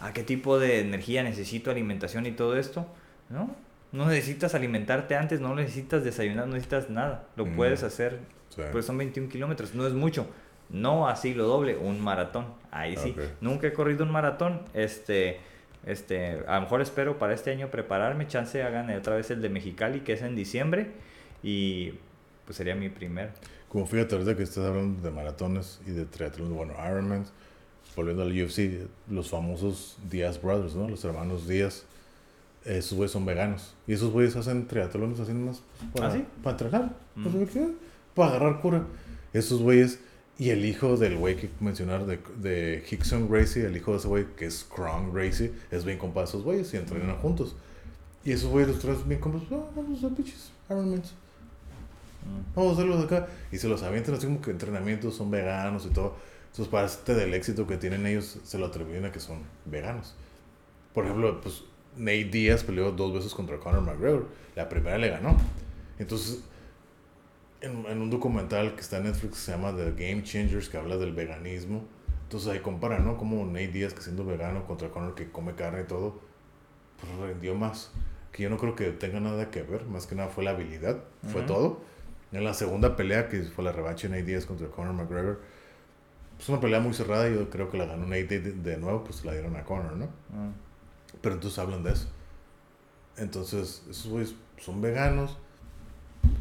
¿a 0.00 0.12
qué 0.12 0.22
tipo 0.22 0.58
de 0.58 0.80
energía 0.80 1.22
necesito 1.22 1.70
alimentación 1.70 2.26
y 2.26 2.32
todo 2.32 2.56
esto? 2.56 2.86
¿No? 3.30 3.54
No 3.92 4.06
necesitas 4.06 4.54
alimentarte 4.54 5.14
antes, 5.16 5.40
no 5.40 5.54
necesitas 5.54 6.02
desayunar, 6.02 6.46
no 6.46 6.54
necesitas 6.54 6.90
nada. 6.90 7.24
Lo 7.36 7.46
Mm. 7.46 7.54
puedes 7.56 7.82
hacer, 7.82 8.18
Sí. 8.48 8.62
pues 8.72 8.84
son 8.86 8.98
21 8.98 9.28
kilómetros, 9.28 9.74
no 9.74 9.86
es 9.86 9.92
mucho. 9.92 10.26
No 10.70 11.06
así 11.08 11.34
lo 11.34 11.46
doble, 11.46 11.76
un 11.76 12.00
maratón. 12.00 12.46
Ahí 12.70 12.96
sí. 12.96 13.14
Nunca 13.40 13.66
he 13.68 13.72
corrido 13.72 14.02
un 14.04 14.10
maratón. 14.10 14.62
Este, 14.72 15.38
este, 15.86 16.40
a 16.48 16.54
lo 16.56 16.62
mejor 16.62 16.80
espero 16.80 17.18
para 17.18 17.34
este 17.34 17.50
año 17.52 17.68
prepararme. 17.70 18.26
Chance 18.26 18.62
hagan 18.62 18.90
otra 18.96 19.14
vez 19.16 19.30
el 19.30 19.42
de 19.42 19.50
Mexicali, 19.50 20.00
que 20.00 20.14
es 20.14 20.22
en 20.22 20.34
diciembre. 20.34 20.88
Y 21.42 21.94
pues 22.46 22.56
sería 22.56 22.74
mi 22.74 22.88
primer. 22.88 23.30
Como 23.74 23.86
fíjate 23.86 24.14
ahorita 24.14 24.36
que 24.36 24.44
estás 24.44 24.64
hablando 24.64 25.02
de 25.02 25.10
maratones 25.10 25.80
y 25.84 25.90
de 25.90 26.04
triatlón, 26.04 26.54
bueno, 26.54 26.74
Ironman, 26.88 27.24
volviendo 27.96 28.22
al 28.22 28.30
UFC, 28.30 28.86
los 29.10 29.28
famosos 29.28 29.96
Díaz 30.08 30.40
Brothers, 30.40 30.76
¿no? 30.76 30.88
Los 30.88 31.04
hermanos 31.04 31.48
Díaz, 31.48 31.82
esos 32.64 32.94
güeyes 32.96 33.10
son 33.10 33.26
veganos. 33.26 33.74
Y 33.88 33.94
esos 33.94 34.12
güeyes 34.12 34.36
hacen 34.36 34.68
triatlones 34.68 35.18
así 35.18 35.32
más 35.32 35.60
para, 35.92 36.06
¿Ah, 36.06 36.12
sí? 36.12 36.24
para 36.40 36.52
entrenar, 36.52 36.96
Mm. 37.16 37.24
pues, 37.32 37.58
para 38.14 38.30
agarrar 38.36 38.60
cura. 38.60 38.86
Esos 39.32 39.60
güeyes, 39.60 39.98
y 40.38 40.50
el 40.50 40.64
hijo 40.64 40.96
del 40.96 41.16
güey 41.16 41.34
que 41.36 41.50
mencionar 41.58 42.06
de, 42.06 42.20
de 42.40 42.84
Hickson 42.88 43.28
Gracie, 43.28 43.66
el 43.66 43.76
hijo 43.76 43.90
de 43.90 43.98
ese 43.98 44.06
güey 44.06 44.26
que 44.36 44.46
es 44.46 44.62
Krong 44.72 45.12
Gracie, 45.12 45.52
es 45.72 45.84
bien 45.84 45.98
compa 45.98 46.20
de 46.20 46.26
esos 46.26 46.44
güeyes 46.44 46.72
y 46.74 46.76
entrenan 46.76 47.16
juntos. 47.16 47.56
Y 48.24 48.30
esos 48.30 48.50
güeyes 48.50 48.68
los 48.70 48.78
tres 48.78 49.04
bien 49.06 49.20
compas, 49.20 49.42
ah, 49.50 49.64
vamos 49.74 50.02
a 50.04 50.08
pinches 50.10 50.52
Ironmans. 50.70 51.12
Vamos 52.54 52.72
a 52.72 52.74
hacerlos 52.74 53.04
acá. 53.04 53.28
Y 53.52 53.58
se 53.58 53.68
los 53.68 53.82
avientan 53.82 54.14
así 54.14 54.26
como 54.26 54.40
que 54.40 54.50
entrenamientos 54.50 55.14
son 55.14 55.30
veganos 55.30 55.86
y 55.86 55.90
todo. 55.90 56.16
Entonces, 56.50 56.68
parte 56.70 57.14
del 57.14 57.34
éxito 57.34 57.66
que 57.66 57.76
tienen 57.76 58.06
ellos, 58.06 58.38
se 58.44 58.58
lo 58.58 58.66
atribuyen 58.66 59.04
a 59.04 59.12
que 59.12 59.20
son 59.20 59.40
veganos. 59.64 60.14
Por 60.92 61.04
ejemplo, 61.04 61.40
pues 61.40 61.64
Nate 61.96 62.24
Diaz 62.24 62.62
peleó 62.62 62.92
dos 62.92 63.12
veces 63.12 63.34
contra 63.34 63.58
Conor 63.58 63.82
McGregor. 63.82 64.28
La 64.54 64.68
primera 64.68 64.96
le 64.98 65.08
ganó. 65.08 65.36
Entonces, 65.98 66.44
en, 67.60 67.84
en 67.86 68.00
un 68.00 68.10
documental 68.10 68.74
que 68.74 68.80
está 68.80 68.98
en 68.98 69.04
Netflix 69.04 69.34
que 69.34 69.40
se 69.40 69.52
llama 69.52 69.74
The 69.74 69.92
Game 69.92 70.22
Changers, 70.22 70.68
que 70.68 70.76
habla 70.76 70.96
del 70.96 71.12
veganismo. 71.12 71.84
Entonces 72.24 72.50
ahí 72.50 72.60
comparan, 72.60 73.04
¿no? 73.04 73.16
Como 73.16 73.44
Nate 73.46 73.68
Diaz, 73.68 73.94
que 73.94 74.02
siendo 74.02 74.24
vegano, 74.24 74.66
contra 74.66 74.90
Conor, 74.90 75.14
que 75.14 75.30
come 75.30 75.54
carne 75.54 75.82
y 75.82 75.84
todo, 75.86 76.20
pues 77.00 77.12
rendió 77.18 77.54
más. 77.54 77.90
Que 78.32 78.44
yo 78.44 78.50
no 78.50 78.58
creo 78.58 78.74
que 78.74 78.90
tenga 78.90 79.20
nada 79.20 79.50
que 79.50 79.62
ver. 79.62 79.84
Más 79.86 80.06
que 80.06 80.14
nada 80.14 80.28
fue 80.28 80.44
la 80.44 80.50
habilidad. 80.50 81.04
Fue 81.30 81.42
Ujú. 81.42 81.52
todo. 81.52 81.80
En 82.34 82.44
la 82.44 82.52
segunda 82.52 82.96
pelea, 82.96 83.28
que 83.28 83.42
fue 83.44 83.64
la 83.64 83.72
revancha 83.72 84.08
Nate 84.08 84.24
Diaz 84.24 84.44
contra 84.44 84.66
Conor 84.66 84.92
McGregor, 84.92 85.40
pues 86.36 86.48
una 86.48 86.60
pelea 86.60 86.80
muy 86.80 86.92
cerrada. 86.92 87.28
Yo 87.28 87.48
creo 87.48 87.70
que 87.70 87.78
la 87.78 87.86
ganó 87.86 88.06
Nate 88.06 88.40
de, 88.40 88.52
de 88.52 88.76
nuevo, 88.76 89.04
pues 89.04 89.24
la 89.24 89.32
dieron 89.32 89.56
a 89.56 89.64
Conor, 89.64 89.92
¿no? 89.92 90.06
Mm. 90.06 90.52
Pero 91.20 91.36
entonces 91.36 91.58
hablan 91.60 91.84
de 91.84 91.92
eso. 91.92 92.08
Entonces, 93.16 93.84
esos 93.88 94.08
güeyes 94.08 94.34
son 94.58 94.80
veganos. 94.80 95.38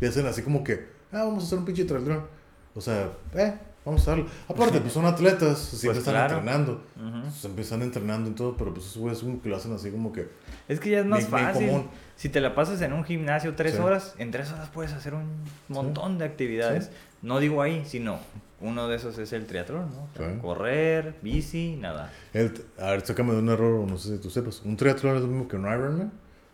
Y 0.02 0.06
hacen 0.06 0.26
así 0.26 0.42
como 0.42 0.64
que, 0.64 0.88
ah, 1.12 1.26
vamos 1.26 1.44
a 1.44 1.48
hacer 1.48 1.60
un 1.60 1.66
pinche 1.66 1.86
triatlón. 1.86 2.26
O 2.74 2.82
sea, 2.82 3.12
eh, 3.36 3.54
vamos 3.86 4.08
a 4.08 4.12
hacerlo. 4.14 4.30
Aparte, 4.48 4.80
pues 4.82 4.94
son 4.94 5.06
atletas, 5.06 5.60
siempre 5.60 5.88
Pues 5.90 5.98
están 6.00 6.14
claro. 6.14 6.38
entrenando. 6.38 6.84
Se 7.32 7.48
empiezan 7.48 7.82
entrenando 7.82 8.30
y 8.30 8.34
todo, 8.34 8.56
pero 8.58 8.74
pues 8.74 8.86
esos 8.88 8.98
güeyes 8.98 9.24
que 9.42 9.50
lo 9.50 9.56
hacen 9.56 9.74
así 9.74 9.92
como 9.92 10.12
que 10.12 10.28
Es 10.68 10.80
que 10.80 10.90
ya 10.92 11.00
es 11.00 11.06
más 11.06 11.26
fácil. 11.28 11.68
común. 11.68 11.88
Si 12.16 12.30
te 12.30 12.40
la 12.42 12.56
pasas 12.56 12.82
en 12.82 12.94
un 12.94 13.04
gimnasio 13.04 13.56
tres 13.56 13.74
Sí. 13.76 13.82
horas, 13.82 14.16
en 14.18 14.32
tres 14.32 14.52
horas 14.52 14.70
puedes 14.74 14.94
hacer 14.94 15.14
un 15.14 15.28
montón 15.68 16.18
de 16.18 16.26
actividades. 16.26 16.92
No 17.22 17.40
digo 17.40 17.62
ahí, 17.62 17.84
sino 17.86 18.20
uno 18.62 18.88
de 18.88 18.96
esos 18.96 19.18
es 19.18 19.34
el 19.34 19.46
triatlón, 19.46 19.90
¿no? 19.94 20.04
O 20.04 20.18
sea, 20.18 20.30
Sí. 20.34 20.40
Correr, 20.42 21.16
bici, 21.22 21.76
nada. 21.80 22.12
El, 22.34 22.54
a 22.80 22.92
ver, 22.92 23.06
sácame 23.06 23.34
de 23.34 23.40
un 23.40 23.50
error, 23.50 23.86
no 23.90 23.98
sé 23.98 24.16
si 24.16 24.22
tú 24.22 24.30
sepas. 24.30 24.62
¿Un 24.64 24.78
triatlón 24.78 25.16
es 25.18 25.22
lo 25.22 25.28
mismo 25.28 25.48
que 25.48 25.56
un 25.58 25.64
Ironman? 25.64 26.12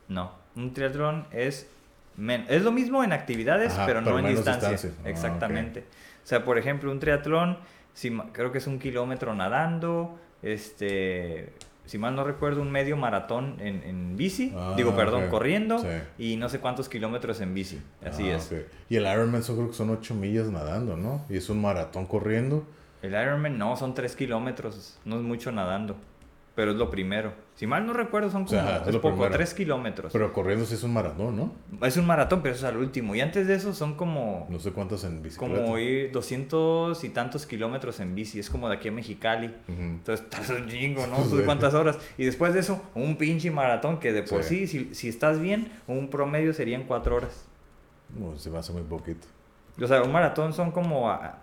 No, 0.07 0.31
un 0.55 0.73
triatlón 0.73 1.27
es 1.31 1.67
men- 2.17 2.45
es 2.49 2.63
lo 2.63 2.71
mismo 2.71 3.03
en 3.03 3.13
actividades, 3.13 3.73
Ajá, 3.73 3.85
pero 3.85 4.01
no 4.01 4.17
en 4.17 4.27
distancia. 4.27 4.69
distancia. 4.71 4.91
Ah, 5.05 5.09
Exactamente. 5.09 5.85
Sea, 6.29 6.45
por 6.45 6.57
ejemplo, 6.57 6.91
un 6.91 6.99
triatlón, 6.99 7.57
si, 7.93 8.15
creo 8.33 8.51
que 8.51 8.59
es 8.59 8.67
un 8.67 8.77
kilómetro 8.79 9.33
nadando, 9.33 10.17
este, 10.43 11.53
si 11.85 11.97
mal 11.97 12.15
no 12.15 12.23
recuerdo, 12.23 12.61
un 12.61 12.71
medio 12.71 12.95
maratón 12.97 13.55
en, 13.59 13.81
en 13.83 14.15
bici, 14.15 14.53
Ah, 14.55 14.73
digo, 14.77 14.95
perdón, 14.95 15.23
ok. 15.25 15.29
corriendo, 15.29 15.79
Sí. 15.79 15.87
y 16.17 16.35
no 16.37 16.49
sé 16.49 16.59
cuántos 16.59 16.87
kilómetros 16.89 17.41
en 17.41 17.53
bici. 17.53 17.81
Así 18.05 18.29
Ah, 18.29 18.35
es. 18.37 18.51
ok. 18.51 18.59
Y 18.89 18.95
el 18.97 19.03
Ironman 19.11 19.43
son, 19.43 19.55
creo 19.57 19.67
que 19.69 19.73
son 19.75 19.89
8 19.89 20.13
millas 20.15 20.47
nadando, 20.49 20.95
¿no? 20.95 21.25
Y 21.29 21.37
es 21.37 21.49
un 21.49 21.61
maratón 21.61 22.05
corriendo. 22.05 22.63
El 23.01 23.11
Ironman 23.13 23.57
no, 23.57 23.75
son 23.75 23.93
3 23.93 24.15
kilómetros, 24.15 24.99
no 25.05 25.15
es 25.17 25.21
mucho 25.23 25.51
nadando, 25.51 25.95
pero 26.55 26.71
es 26.71 26.77
lo 26.77 26.89
primero. 26.89 27.31
Si 27.55 27.67
mal 27.67 27.85
no 27.85 27.93
recuerdo, 27.93 28.29
son 28.29 28.43
O 28.43 28.47
sea, 28.47 28.77
como 28.79 28.87
es 28.89 28.93
lo 28.95 29.01
poco, 29.01 29.15
primero. 29.15 29.35
3 29.35 29.53
kilómetros. 29.53 30.11
Pero 30.13 30.33
corriendo 30.33 30.65
sí 30.65 30.73
es 30.75 30.83
un 30.83 30.93
maratón, 30.93 31.35
¿no? 31.35 31.53
Es 31.85 31.95
un 31.97 32.05
maratón, 32.05 32.41
pero 32.41 32.55
eso 32.55 32.65
es 32.67 32.73
al 32.73 32.77
último. 32.79 33.15
Y 33.15 33.21
antes 33.21 33.47
de 33.47 33.55
eso 33.55 33.73
son 33.73 33.95
como, 33.95 34.45
No 34.49 34.59
sé 34.59 34.71
cuántas 34.71 35.03
en 35.05 35.21
bicicleta. 35.21 35.61
como 35.63 35.77
ir 35.77 36.11
200 36.11 37.03
y 37.03 37.09
tantos 37.09 37.45
kilómetros 37.45 37.99
en 37.99 38.15
bici. 38.15 38.39
Es 38.39 38.49
como 38.49 38.67
de 38.69 38.75
aquí 38.75 38.87
a 38.89 38.91
Mexicali. 38.91 39.53
Entonces, 39.67 40.25
estás 40.29 40.49
un 40.49 40.67
chingo, 40.67 41.05
¿no? 41.07 41.17
¿Tú 41.29 41.41
¿Cuántas 41.45 41.73
horas? 41.73 41.97
Y 42.17 42.25
después 42.25 42.53
de 42.53 42.59
eso, 42.61 42.81
un 42.95 43.15
pinche 43.17 43.51
maratón 43.51 43.99
que 43.99 44.11
de 44.13 44.23
por 44.23 44.43
sí, 44.43 44.67
Sí. 44.67 44.85
si, 44.89 44.95
si 44.95 45.09
estás 45.09 45.39
bien, 45.39 45.71
un 45.87 46.09
promedio 46.09 46.53
serían 46.53 46.83
4 46.83 47.15
horas. 47.15 47.45
No, 48.17 48.35
se 48.37 48.49
me 48.49 48.57
hace 48.57 48.73
muy 48.73 48.81
poquito. 48.83 49.27
O 49.81 49.87
sea, 49.87 50.01
un 50.03 50.11
maratón 50.11 50.51
son 50.53 50.71
como... 50.71 51.09
a- 51.09 51.39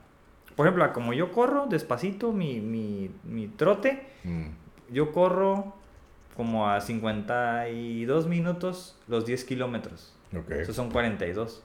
por 0.57 0.67
ejemplo, 0.67 0.85
a 0.85 0.93
como 0.95 1.13
yo 1.13 1.33
corro 1.33 1.67
despacito 1.67 2.33
mi, 2.33 2.61
mi, 2.61 3.11
mi 3.25 3.47
trote, 3.49 4.07
Mm. 4.25 4.47
Yo 4.91 5.13
corro 5.13 5.75
como 6.37 6.69
a 6.69 6.81
52 6.81 8.27
minutos 8.27 8.97
los 9.09 9.25
10 9.27 9.45
kilómetros. 9.45 10.13
Ok. 10.37 10.51
Esos 10.53 10.77
son 10.77 10.91
42. 10.91 11.63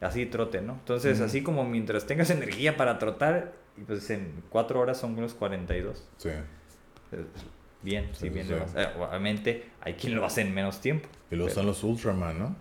así 0.00 0.26
trote, 0.26 0.60
¿no? 0.60 0.74
Entonces, 0.74 1.20
así 1.20 1.42
como 1.42 1.64
mientras 1.64 2.06
tengas 2.06 2.30
energía 2.30 2.76
para 2.76 2.98
trotar, 2.98 3.52
pues 3.86 4.08
en 4.10 4.42
cuatro 4.50 4.80
horas 4.80 4.98
son 4.98 5.16
unos 5.18 5.34
42. 5.34 6.04
Sí. 6.18 6.30
Bien, 7.82 8.08
sí, 8.12 8.20
Sí, 8.22 8.28
bien. 8.30 8.46
sí. 8.46 8.54
Eh, 8.76 8.88
obviamente, 8.98 9.70
hay 9.80 9.94
quien 9.94 10.14
lo 10.14 10.24
hace 10.24 10.40
en 10.42 10.54
menos 10.54 10.80
tiempo. 10.80 11.08
Y 11.30 11.36
luego 11.36 11.48
están 11.48 11.66
los 11.66 11.82
Ultraman, 11.84 12.38
¿no? 12.38 12.56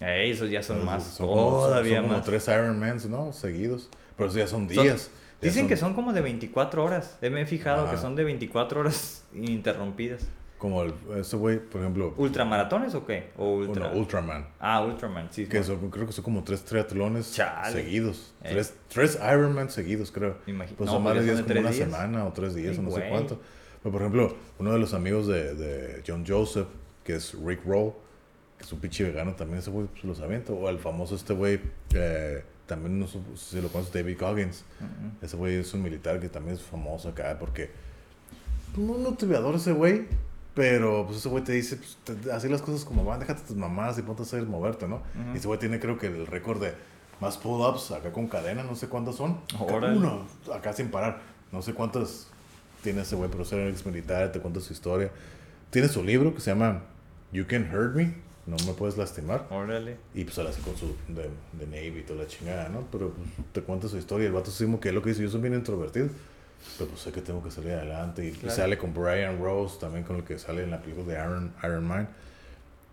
Eh, 0.00 0.30
esos 0.30 0.50
ya 0.50 0.62
son 0.62 0.76
Esos 0.78 0.86
más, 0.86 1.04
son 1.04 1.28
como- 1.28 1.50
son- 1.60 1.70
todavía 1.70 1.96
son 1.96 2.04
como 2.06 2.16
más. 2.18 2.26
tres 2.26 2.48
Ironmans, 2.48 3.06
¿no? 3.06 3.32
Seguidos. 3.32 3.88
Pero 4.16 4.28
eso 4.28 4.38
ya 4.38 4.46
son 4.46 4.66
días. 4.68 5.10
Dicen 5.40 5.68
que 5.68 5.76
son 5.76 5.94
como 5.94 6.12
de 6.12 6.20
24 6.22 6.82
horas. 6.84 7.18
Me 7.20 7.42
he 7.42 7.46
fijado 7.46 7.90
que 7.90 7.96
son 7.96 8.16
de 8.16 8.24
24 8.24 8.80
horas 8.80 9.24
ininterrumpidas. 9.34 10.26
Como 10.58 10.82
el, 10.82 10.94
ese 11.18 11.36
güey, 11.36 11.58
por 11.58 11.82
ejemplo. 11.82 12.14
¿Ultramaratones 12.16 12.94
o 12.94 13.04
qué? 13.04 13.28
O 13.36 13.56
ultra. 13.56 13.88
uno, 13.88 13.98
Ultraman. 13.98 14.46
Ah, 14.58 14.82
Ultraman, 14.82 15.28
sí. 15.30 15.44
Que 15.46 15.58
no. 15.58 15.64
son- 15.64 15.90
creo 15.90 16.06
que 16.06 16.12
son 16.12 16.24
como 16.24 16.42
tres 16.44 16.64
triatlones 16.64 17.34
Chale. 17.34 17.72
seguidos. 17.72 18.32
Eh. 18.42 18.48
Tres, 18.52 18.74
tres 18.88 19.18
Ironman 19.20 19.68
seguidos, 19.70 20.10
creo. 20.10 20.38
Imagi- 20.46 20.74
Pues 20.74 20.86
no, 20.86 20.92
son 20.92 21.02
pues 21.02 21.26
de 21.26 21.42
como 21.42 21.60
una 21.60 21.70
días. 21.70 21.74
semana 21.76 22.24
o 22.24 22.32
tres 22.32 22.54
días 22.54 22.78
o 22.78 22.82
no 22.82 22.90
sé 22.90 23.06
cuánto. 23.10 23.38
Pero, 23.82 23.92
por 23.92 24.00
ejemplo, 24.00 24.34
uno 24.58 24.72
de 24.72 24.78
los 24.78 24.94
amigos 24.94 25.26
de, 25.26 25.54
de 25.54 26.02
John 26.06 26.24
Joseph, 26.26 26.68
que 27.04 27.16
es 27.16 27.34
Rick 27.44 27.60
Roll, 27.66 27.92
que 28.56 28.64
es 28.64 28.72
un 28.72 28.80
pinche 28.80 29.04
vegano, 29.04 29.34
también 29.34 29.58
ese 29.58 29.70
güey 29.70 29.86
pues, 29.88 30.04
los 30.04 30.20
avienta. 30.22 30.54
O 30.54 30.70
el 30.70 30.78
famoso 30.78 31.14
este 31.16 31.34
güey, 31.34 31.60
eh, 31.94 32.42
también 32.66 32.98
no 32.98 33.06
sé 33.06 33.18
si 33.36 33.60
lo 33.60 33.68
conoces, 33.68 33.92
David 33.92 34.16
Goggins. 34.20 34.64
Mm, 34.80 35.24
Ese 35.24 35.36
güey 35.36 35.54
es 35.56 35.72
un 35.74 35.82
militar 35.82 36.20
que 36.20 36.28
también 36.28 36.56
es 36.56 36.62
famoso 36.62 37.08
acá 37.08 37.36
porque 37.38 37.70
pues, 38.74 38.86
no 38.86 38.94
un 38.94 39.02
motivador 39.04 39.54
ese 39.54 39.72
güey, 39.72 40.06
pero 40.54 41.04
pues 41.06 41.18
ese 41.18 41.28
güey 41.28 41.44
te 41.44 41.52
dice, 41.52 41.76
pues, 41.76 41.96
te- 42.04 42.32
así 42.32 42.48
las 42.48 42.62
cosas 42.62 42.84
como 42.84 43.04
van, 43.04 43.20
déjate 43.20 43.42
tus 43.42 43.56
mamás 43.56 43.98
y 43.98 44.02
ponte 44.02 44.22
a 44.22 44.24
hacer 44.24 44.42
moverte, 44.44 44.88
¿no? 44.88 44.96
Ujú. 44.96 45.34
Y 45.34 45.38
ese 45.38 45.46
güey 45.46 45.58
tiene 45.60 45.78
creo 45.80 45.98
que 45.98 46.06
el 46.08 46.26
récord 46.26 46.60
de 46.60 46.74
más 47.20 47.38
pull-ups 47.38 47.92
acá 47.92 48.12
con 48.12 48.26
cadena, 48.28 48.62
no 48.62 48.74
sé 48.76 48.88
cuántas 48.88 49.16
son. 49.16 49.40
Acá. 49.54 49.76
Uno, 49.86 50.26
acá 50.54 50.72
sin 50.72 50.90
parar. 50.90 51.20
No 51.52 51.62
sé 51.62 51.72
cuántas 51.74 52.26
tiene 52.82 53.02
ese 53.02 53.16
güey, 53.16 53.30
pero 53.30 53.42
es 53.42 53.52
ex 53.52 53.86
militar, 53.86 54.32
te 54.32 54.40
cuenta 54.40 54.60
su 54.60 54.72
historia. 54.72 55.10
Tiene 55.70 55.88
su 55.88 56.02
libro 56.02 56.34
que 56.34 56.40
se 56.40 56.50
llama 56.50 56.82
You 57.32 57.46
Can 57.46 57.70
Hurt 57.74 57.94
Me, 57.94 58.14
no 58.46 58.56
me 58.66 58.72
puedes 58.74 58.96
lastimar. 58.96 59.46
Órale. 59.50 59.96
Y 60.14 60.24
pues 60.24 60.38
él 60.38 60.46
hace 60.46 60.60
con 60.62 60.76
su 60.76 60.94
de, 61.08 61.28
de 61.52 61.66
Navy 61.66 62.00
y 62.00 62.02
toda 62.02 62.22
la 62.22 62.28
chingada, 62.28 62.68
¿no? 62.68 62.82
Pero 62.92 63.10
pues, 63.10 63.28
te 63.52 63.62
cuenta 63.62 63.88
su 63.88 63.98
historia. 63.98 64.26
El 64.26 64.32
vato 64.32 64.50
como 64.58 64.78
que 64.80 64.88
es 64.90 64.94
lo 64.94 65.02
que 65.02 65.10
dice, 65.10 65.22
yo 65.22 65.28
soy 65.30 65.40
bien 65.40 65.54
introvertido. 65.54 66.08
Pero 66.78 66.90
pues 66.90 67.02
sé 67.02 67.12
que 67.12 67.20
tengo 67.20 67.42
que 67.42 67.50
salir 67.50 67.72
adelante. 67.72 68.24
Y, 68.24 68.28
y 68.28 68.32
Claro. 68.32 68.54
sale 68.54 68.78
con 68.78 68.94
Brian 68.94 69.38
Rose, 69.40 69.78
también 69.80 70.04
con 70.04 70.16
el 70.16 70.24
que 70.24 70.38
sale 70.38 70.62
en 70.64 70.70
la 70.70 70.80
película 70.80 71.06
de 71.06 71.14
Iron, 71.14 71.52
Iron 71.62 71.84
Man. 71.84 72.08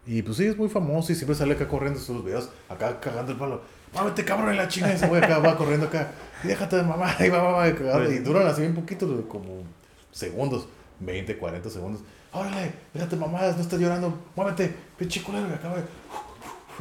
Y 0.06 0.22
pues 0.22 0.38
sí, 0.38 0.46
es 0.46 0.58
muy 0.58 0.68
famoso 0.70 1.12
y 1.14 1.16
siempre 1.16 1.36
sale 1.36 1.54
acá 1.54 1.68
corriendo 1.68 1.98
en 1.98 2.06
sus 2.06 2.26
videos, 2.26 2.50
acá 2.68 3.00
cagando 3.00 3.32
el 3.32 3.38
palo. 3.38 3.62
Mámete 3.94 4.26
cabrón 4.26 4.50
en 4.50 4.58
la 4.58 4.68
chinga 4.68 4.92
ese 4.92 5.08
güey 5.08 5.24
acá 5.24 5.38
va 5.40 5.56
corriendo 5.58 5.86
acá. 5.86 6.12
Y 6.44 6.48
déjate 6.48 6.76
de 6.78 6.84
mamá, 6.84 7.16
y 7.26 7.30
va, 7.30 7.42
va, 7.42 7.52
va, 7.54 7.74
cagando. 7.76 8.12
Y 8.12 8.20
duran 8.20 8.46
así 8.48 8.64
un 8.64 8.74
poquito, 8.76 9.28
como 9.30 9.64
segundos, 10.12 10.68
20, 11.00 11.38
40 11.38 11.70
segundos. 11.70 12.02
Órale, 12.34 12.74
déjate 12.94 13.16
mamadas, 13.16 13.56
no 13.56 13.62
estás 13.62 13.80
llorando, 13.80 14.18
muévete, 14.36 14.76
pinche 15.04 15.22
culero, 15.22 15.48
y 15.50 15.54
acá, 15.54 15.70
güey. 15.70 15.84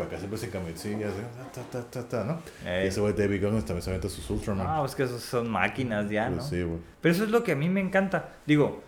Acá 0.06 0.16
siempre 0.16 0.38
se 0.38 0.48
camisilla, 0.48 1.08
así, 1.08 1.16
ta, 1.52 1.62
ta, 1.70 1.90
ta, 1.90 2.08
ta, 2.08 2.24
¿no? 2.24 2.40
Ey. 2.66 2.84
Y 2.84 2.88
ese 2.88 3.00
güey 3.00 3.12
David 3.12 3.42
Goggins 3.42 3.64
también 3.66 3.82
se 3.82 3.90
avienta 3.90 4.08
sus 4.08 4.28
Ultraman. 4.30 4.66
Ah, 4.66 4.78
pues 4.80 4.94
que 4.94 5.02
esos 5.02 5.20
son 5.22 5.50
máquinas 5.50 6.08
ya, 6.08 6.28
Pues 6.28 6.36
¿no? 6.36 6.42
sí, 6.48 6.62
güey. 6.62 6.78
Pero 7.02 7.14
eso 7.14 7.24
es 7.24 7.30
lo 7.30 7.44
que 7.44 7.52
a 7.52 7.56
mí 7.56 7.68
me 7.68 7.80
encanta. 7.80 8.30
Digo, 8.46 8.80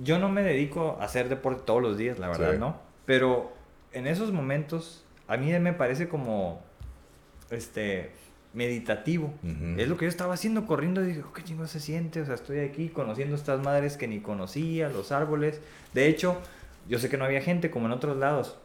yo 0.00 0.18
no 0.20 0.28
me 0.28 0.42
dedico 0.42 0.96
a 1.00 1.04
hacer 1.06 1.28
deporte 1.28 1.62
todos 1.66 1.82
los 1.82 1.98
días, 1.98 2.18
la 2.20 2.28
verdad, 2.28 2.52
Sí. 2.52 2.58
¿no? 2.58 2.76
Pero 3.04 3.52
en 3.92 4.06
esos 4.06 4.32
momentos, 4.32 5.04
a 5.26 5.36
mí 5.36 5.50
me 5.58 5.72
parece 5.72 6.08
como, 6.08 6.62
este, 7.50 8.12
meditativo. 8.54 9.34
Ujú. 9.42 9.80
Es 9.80 9.88
lo 9.88 9.96
que 9.96 10.04
yo 10.04 10.08
estaba 10.08 10.34
haciendo, 10.34 10.66
corriendo, 10.66 11.02
y 11.02 11.06
dije, 11.08 11.22
oh, 11.28 11.32
qué 11.32 11.42
chingo 11.42 11.66
se 11.66 11.80
siente, 11.80 12.20
o 12.20 12.26
sea, 12.26 12.34
estoy 12.36 12.60
aquí 12.60 12.90
conociendo 12.90 13.34
estas 13.34 13.60
madres 13.60 13.96
que 13.96 14.06
ni 14.06 14.20
conocía, 14.20 14.88
los 14.88 15.10
árboles. 15.10 15.60
De 15.94 16.06
hecho, 16.06 16.38
yo 16.88 16.98
sé 16.98 17.08
que 17.08 17.16
no 17.16 17.24
había 17.24 17.40
gente 17.40 17.70
como 17.70 17.86
en 17.86 17.92
otros 17.92 18.16
lados. 18.16 18.58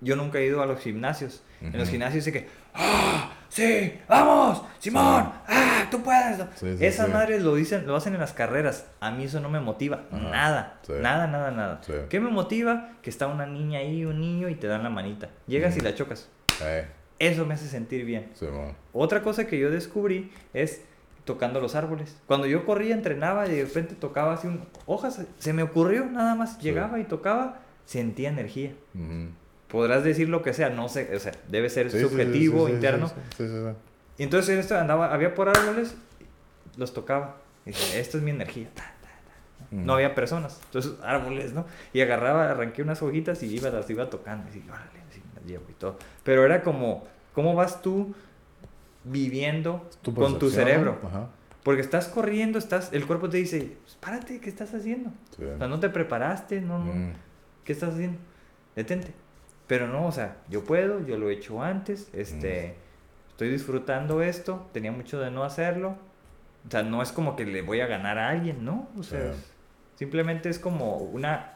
Yo 0.00 0.16
nunca 0.16 0.38
he 0.38 0.46
ido 0.46 0.62
a 0.62 0.66
los 0.66 0.80
gimnasios. 0.80 1.44
En 1.60 1.78
los 1.78 1.88
gimnasios 1.88 2.24
dice 2.24 2.32
que, 2.36 2.48
¡ah! 2.74 3.32
¡Sí! 3.48 4.00
¡Vamos! 4.08 4.64
¡Simón! 4.80 5.30
¡Ah! 5.46 5.86
¡Tú 5.90 6.02
puedes! 6.02 6.38
Sí, 6.56 6.76
sí, 6.76 6.84
Esas 6.84 7.08
madres 7.10 7.42
lo 7.42 7.54
dicen, 7.54 7.86
lo 7.86 7.94
hacen 7.94 8.14
en 8.14 8.20
las 8.20 8.32
carreras. 8.32 8.88
A 8.98 9.12
mí 9.12 9.24
eso 9.24 9.38
no 9.38 9.48
me 9.48 9.60
motiva. 9.60 10.06
Ajá. 10.10 10.30
Nada. 10.30 10.80
Nada, 10.88 11.26
nada, 11.28 11.50
nada. 11.52 11.80
¿Qué 12.08 12.18
me 12.18 12.30
motiva? 12.30 12.88
Que 13.00 13.10
está 13.10 13.28
una 13.28 13.46
niña 13.46 13.78
ahí, 13.78 14.04
un 14.04 14.20
niño, 14.20 14.48
y 14.48 14.56
te 14.56 14.66
dan 14.66 14.82
la 14.82 14.90
manita. 14.90 15.28
Llegas 15.46 15.76
y 15.76 15.80
la 15.80 15.94
chocas. 15.94 16.28
Eso 17.20 17.46
me 17.46 17.54
hace 17.54 17.68
sentir 17.68 18.04
bien. 18.04 18.32
Otra 18.92 19.22
cosa 19.22 19.46
que 19.46 19.56
yo 19.56 19.70
descubrí 19.70 20.32
es 20.52 20.82
tocando 21.24 21.60
los 21.60 21.74
árboles. 21.74 22.16
Cuando 22.26 22.46
yo 22.46 22.64
corría, 22.64 22.94
entrenaba 22.94 23.46
y 23.46 23.54
de 23.56 23.64
repente 23.64 23.94
tocaba 23.94 24.34
así 24.34 24.46
un 24.48 24.64
hojas, 24.86 25.20
se 25.38 25.52
me 25.52 25.62
ocurrió 25.62 26.04
nada 26.06 26.34
más, 26.34 26.54
Sí. 26.56 26.62
llegaba 26.62 26.98
y 26.98 27.04
tocaba, 27.04 27.60
sentía 27.84 28.28
energía. 28.30 28.72
Ujú. 28.94 29.28
Podrás 29.68 30.04
decir 30.04 30.28
lo 30.28 30.42
que 30.42 30.52
sea, 30.52 30.68
no 30.70 30.88
sé, 30.88 31.14
o 31.16 31.18
sea, 31.18 31.32
debe 31.48 31.70
ser 31.70 31.90
Sí, 31.90 31.98
sí, 31.98 32.04
subjetivo, 32.04 32.58
sí, 32.58 32.64
sí, 32.64 32.68
sí, 32.68 32.74
interno. 32.74 33.08
Sí, 33.08 33.14
sí, 33.36 33.46
sí, 33.48 33.54
sí. 33.54 33.76
Y 34.18 34.22
entonces 34.24 34.50
en 34.54 34.58
esto 34.60 34.76
andaba, 34.78 35.12
había 35.14 35.34
por 35.34 35.48
árboles, 35.48 35.94
los 36.76 36.92
tocaba. 36.92 37.36
Y 37.64 37.70
dije, 37.70 38.00
esto 38.00 38.18
es 38.18 38.22
mi 38.24 38.30
energía. 38.32 38.68
No 39.70 39.94
había 39.94 40.14
personas, 40.14 40.60
entonces 40.66 40.92
árboles, 41.02 41.54
¿no? 41.54 41.64
Y 41.94 42.02
agarraba, 42.02 42.50
arranqué 42.50 42.82
unas 42.82 43.00
hojitas 43.00 43.42
y 43.42 43.46
iba, 43.46 43.70
las 43.70 43.88
iba 43.88 44.10
tocando. 44.10 44.50
Y 44.50 44.54
dije, 44.56 44.70
órale, 44.70 44.90
sí, 45.10 45.22
las 45.34 45.44
llevo 45.46 45.64
y 45.70 45.72
todo. 45.72 45.96
Pero 46.24 46.44
era 46.44 46.62
como, 46.62 47.04
¿cómo 47.32 47.54
vas 47.54 47.80
tú 47.80 48.14
viviendo 49.04 49.88
Tu 50.02 50.14
con 50.14 50.38
tu 50.38 50.50
cerebro? 50.50 50.98
Porque 51.62 51.80
estás 51.80 52.08
corriendo, 52.08 52.58
estás, 52.58 52.92
el 52.92 53.06
cuerpo 53.06 53.28
te 53.28 53.36
dice, 53.36 53.76
"Pues, 53.82 53.96
párate, 54.00 54.40
¿qué 54.40 54.48
estás 54.48 54.74
haciendo? 54.74 55.10
Sí. 55.36 55.44
O 55.44 55.58
sea, 55.58 55.68
no 55.68 55.78
te 55.78 55.88
preparaste, 55.90 56.60
no, 56.60 56.78
no, 56.78 56.92
Mm. 56.92 57.12
¿qué 57.64 57.72
estás 57.72 57.94
haciendo? 57.94 58.18
Detente. 58.74 59.14
Pero 59.68 59.86
no, 59.86 60.06
o 60.06 60.12
sea, 60.12 60.38
yo 60.50 60.64
puedo, 60.64 61.06
yo 61.06 61.16
lo 61.18 61.30
he 61.30 61.34
hecho 61.34 61.62
antes, 61.62 62.10
este, 62.12 62.74
estoy 63.28 63.48
disfrutando 63.50 64.22
esto, 64.22 64.68
tenía 64.72 64.90
mucho 64.90 65.20
de 65.20 65.30
no 65.30 65.44
hacerlo. 65.44 65.96
O 66.66 66.70
sea, 66.70 66.82
no 66.82 67.00
es 67.00 67.12
como 67.12 67.36
que 67.36 67.44
le 67.46 67.62
voy 67.62 67.80
a 67.80 67.86
ganar 67.86 68.18
a 68.18 68.28
alguien, 68.30 68.64
¿no? 68.64 68.88
O 68.98 69.02
sea, 69.04 69.20
Sí. 69.20 69.26
es- 69.38 69.52
simplemente 69.96 70.48
es 70.48 70.58
como 70.58 70.96
una 70.96 71.54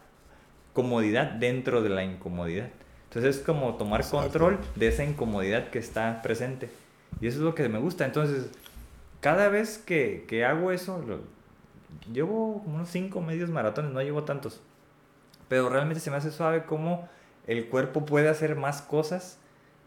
comodidad 0.73 1.33
dentro 1.33 1.83
de 1.83 1.89
la 1.89 2.05
incomodidad. 2.05 2.69
Entonces 3.09 3.37
es 3.39 3.43
como 3.43 3.75
tomar 3.77 4.01
Exacto. 4.01 4.23
control 4.23 4.59
de 4.77 4.89
esa 4.89 5.05
incomodidad 5.05 5.71
que 5.71 5.79
está 5.79 6.23
presente. 6.23 6.69
Y 7.21 7.27
eso 7.29 7.39
es 7.39 7.45
lo 7.45 7.55
que 7.55 7.69
me 7.69 7.79
gusta. 7.79 8.05
Entonces, 8.05 8.51
cada 9.21 9.49
vez 9.49 9.79
que, 9.79 10.25
que 10.29 10.45
hago 10.45 10.71
eso, 10.73 11.03
lo- 11.07 11.21
llevo 12.13 12.63
como 12.63 12.77
unos 12.77 12.89
cinco 12.91 13.21
medios 13.21 13.51
maratones, 13.51 13.93
no 13.93 14.01
llevo 14.03 14.25
tantos. 14.25 14.61
Pero 15.49 15.69
realmente 15.69 16.01
se 16.01 16.11
me 16.11 16.17
hace 16.17 16.31
suave 16.31 16.65
cómo 16.65 17.09
el 17.47 17.67
cuerpo 17.69 18.05
puede 18.05 18.29
hacer 18.29 18.57
más 18.57 18.83
cosas 18.83 19.39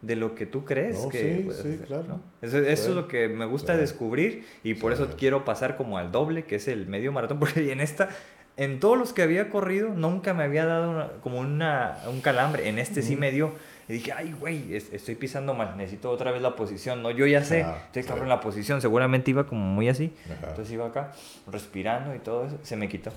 de 0.01 0.15
lo 0.15 0.33
que 0.33 0.45
tú 0.45 0.63
crees 0.63 1.03
No, 1.03 1.09
que 1.09 1.19
sí, 1.37 1.43
puedes 1.45 1.61
sí, 1.61 1.67
hacer, 1.73 1.85
claro. 1.87 2.03
¿no? 2.07 2.21
Eso, 2.41 2.57
es 2.59 2.87
lo 2.87 3.07
que 3.09 3.27
me 3.27 3.45
gusta 3.45 3.75
descubrir 3.75 4.45
y 4.63 4.75
por 4.75 4.93
eso 4.93 5.09
quiero 5.17 5.43
pasar 5.43 5.75
como 5.75 5.97
al 5.97 6.11
doble, 6.13 6.45
que 6.45 6.55
es 6.55 6.69
el 6.69 6.87
medio 6.87 7.11
maratón, 7.11 7.37
porque 7.39 7.71
en 7.73 7.81
esta, 7.81 8.07
en 8.55 8.79
todos 8.79 8.97
los 8.97 9.11
que 9.11 9.21
había 9.23 9.49
corrido, 9.49 9.89
nunca 9.89 10.33
me 10.33 10.43
había 10.45 10.65
dado 10.65 10.89
una- 10.91 11.07
como 11.21 11.39
una, 11.39 11.97
un 12.09 12.21
calambre. 12.21 12.69
En 12.69 12.79
este 12.79 13.01
sí 13.01 13.15
me 13.17 13.31
dio. 13.31 13.51
Y 13.89 13.93
dije, 13.93 14.11
ay, 14.13 14.33
güey, 14.39 14.75
es- 14.75 14.93
estoy 14.93 15.15
pisando 15.15 15.53
mal, 15.55 15.75
necesito 15.75 16.11
otra 16.11 16.31
vez 16.31 16.41
la 16.43 16.55
posición. 16.55 17.01
No, 17.01 17.09
yo 17.09 17.25
ya 17.25 17.43
sé, 17.43 17.63
Ah, 17.63 17.81
estoy 17.87 18.03
cabrón 18.03 18.25
en 18.25 18.29
la 18.29 18.39
posición. 18.39 18.79
Seguramente 18.81 19.31
iba 19.31 19.47
como 19.47 19.65
muy 19.65 19.89
así. 19.89 20.13
Ajá. 20.25 20.49
Entonces 20.49 20.71
iba 20.71 20.85
acá, 20.85 21.11
respirando 21.51 22.13
y 22.13 22.19
todo 22.19 22.45
eso, 22.45 22.57
se 22.61 22.75
me 22.77 22.87
quitó. 22.87 23.09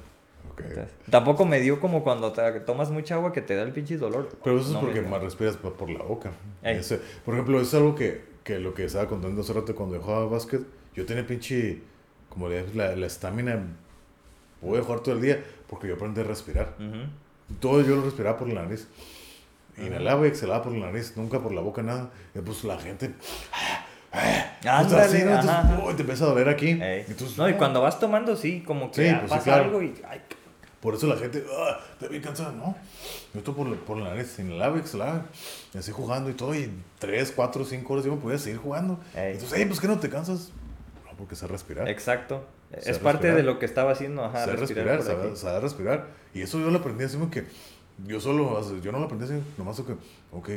Ok. 0.50 0.60
Entonces, 0.60 0.92
tampoco 1.10 1.44
me 1.44 1.60
dio 1.60 1.78
como 1.78 2.02
cuando 2.02 2.32
te 2.32 2.60
tomas 2.60 2.90
mucha 2.90 3.16
agua 3.16 3.32
que 3.32 3.42
te 3.42 3.54
da 3.54 3.62
el 3.62 3.72
pinche 3.72 3.98
dolor. 3.98 4.30
Pero 4.42 4.56
eso 4.56 4.66
es 4.68 4.72
No 4.72 4.80
porque 4.80 5.02
más 5.02 5.22
respiras 5.22 5.56
por, 5.58 5.88
la 5.90 6.02
boca. 6.02 6.30
Ese- 6.62 7.00
por 7.24 7.34
ejemplo, 7.34 7.60
es 7.60 7.72
algo 7.74 7.94
que, 7.94 8.24
que 8.42 8.58
lo 8.58 8.72
que 8.72 8.84
estaba 8.84 9.06
contando 9.06 9.42
hace 9.42 9.52
rato 9.52 9.74
cuando 9.74 10.00
jugaba 10.00 10.24
básquet, 10.26 10.62
yo 10.94 11.04
tenía 11.04 11.26
pinche, 11.26 11.80
como 12.30 12.48
le 12.48 12.66
la 12.74 13.06
estamina, 13.06 13.62
a 14.80 14.82
jugar 14.82 15.00
todo 15.00 15.14
el 15.16 15.20
día 15.20 15.42
porque 15.68 15.88
yo 15.88 15.94
aprendí 15.96 16.22
a 16.22 16.24
respirar. 16.24 16.74
Ujú. 16.78 17.58
Todo 17.60 17.82
yo 17.82 17.96
lo 17.96 18.02
respiraba 18.04 18.38
por 18.38 18.48
la 18.48 18.62
nariz. 18.62 18.88
Inhalaba 19.78 20.26
y 20.26 20.30
exhalaba 20.30 20.62
por 20.62 20.72
la 20.72 20.86
nariz, 20.86 21.14
nunca 21.16 21.40
por 21.40 21.52
la 21.52 21.60
boca 21.60 21.82
nada. 21.82 22.10
Y 22.34 22.40
pues 22.40 22.64
la 22.64 22.78
gente... 22.78 23.14
Ándale, 24.12 25.02
así, 25.02 25.22
¿no? 25.24 25.30
Entonces, 25.40 25.86
uy, 25.86 25.94
te 25.94 26.02
empieza 26.02 26.24
a 26.24 26.28
doler 26.28 26.48
aquí. 26.48 26.78
Entonces, 26.80 27.36
no, 27.38 27.48
y 27.48 27.52
ah, 27.52 27.58
cuando 27.58 27.80
vas 27.80 27.98
tomando, 27.98 28.36
sí, 28.36 28.62
como 28.66 28.90
que 28.90 29.02
Sí, 29.02 29.08
ah, 29.08 29.20
pues 29.20 29.30
sí, 29.32 29.38
pasa 29.38 29.44
claro. 29.44 29.64
algo 29.64 29.82
y. 29.82 29.94
ay, 30.08 30.20
Por 30.80 30.94
eso 30.94 31.06
la 31.06 31.16
gente, 31.16 31.44
ah, 31.50 31.80
te 31.98 32.08
vi 32.08 32.20
cansada, 32.20 32.52
¿no? 32.52 32.76
Yo 33.32 33.38
estoy 33.38 33.54
por 33.54 33.66
la, 33.66 33.76
por 33.76 33.96
la 33.96 34.10
nariz, 34.10 34.38
inhalaba, 34.38 34.78
exhalaba, 34.78 35.24
y 35.72 35.78
así 35.78 35.92
jugando 35.92 36.28
y 36.28 36.34
todo, 36.34 36.54
y 36.54 36.70
3, 36.98 37.32
4, 37.34 37.64
5 37.64 37.92
horas 37.92 38.04
yo 38.04 38.14
me 38.14 38.20
podía 38.20 38.38
seguir 38.38 38.58
jugando. 38.58 39.00
Ey. 39.14 39.32
Entonces, 39.32 39.58
hey, 39.58 39.64
pues 39.66 39.80
que 39.80 39.88
no 39.88 39.98
te 39.98 40.10
cansas. 40.10 40.50
No, 41.06 41.16
porque 41.16 41.34
sé 41.34 41.46
respirar. 41.46 41.88
exacto. 41.88 42.44
Sé 42.78 42.90
es 42.90 42.98
parte 42.98 43.28
respirar. 43.28 43.36
de 43.36 43.42
lo 43.42 43.58
que 43.58 43.66
estaba 43.66 43.92
haciendo. 43.92 44.24
Ajá, 44.24 44.44
sé 44.44 44.56
respirar, 44.56 44.96
respirar, 44.96 45.02
saber, 45.02 45.36
saber 45.36 45.62
respirar. 45.62 46.06
Y 46.34 46.42
eso 46.42 46.58
yo 46.58 46.70
lo 46.70 46.78
aprendí 46.78 47.04
así 47.04 47.16
como 47.16 47.30
que 47.30 47.44
Yo 48.06 48.20
solo, 48.20 48.60
yo 48.80 48.92
no 48.92 48.98
lo 48.98 49.04
aprendí 49.04 49.24
así, 49.26 49.42
nomás 49.58 49.80
que, 49.80 49.92
ok, 50.32 50.48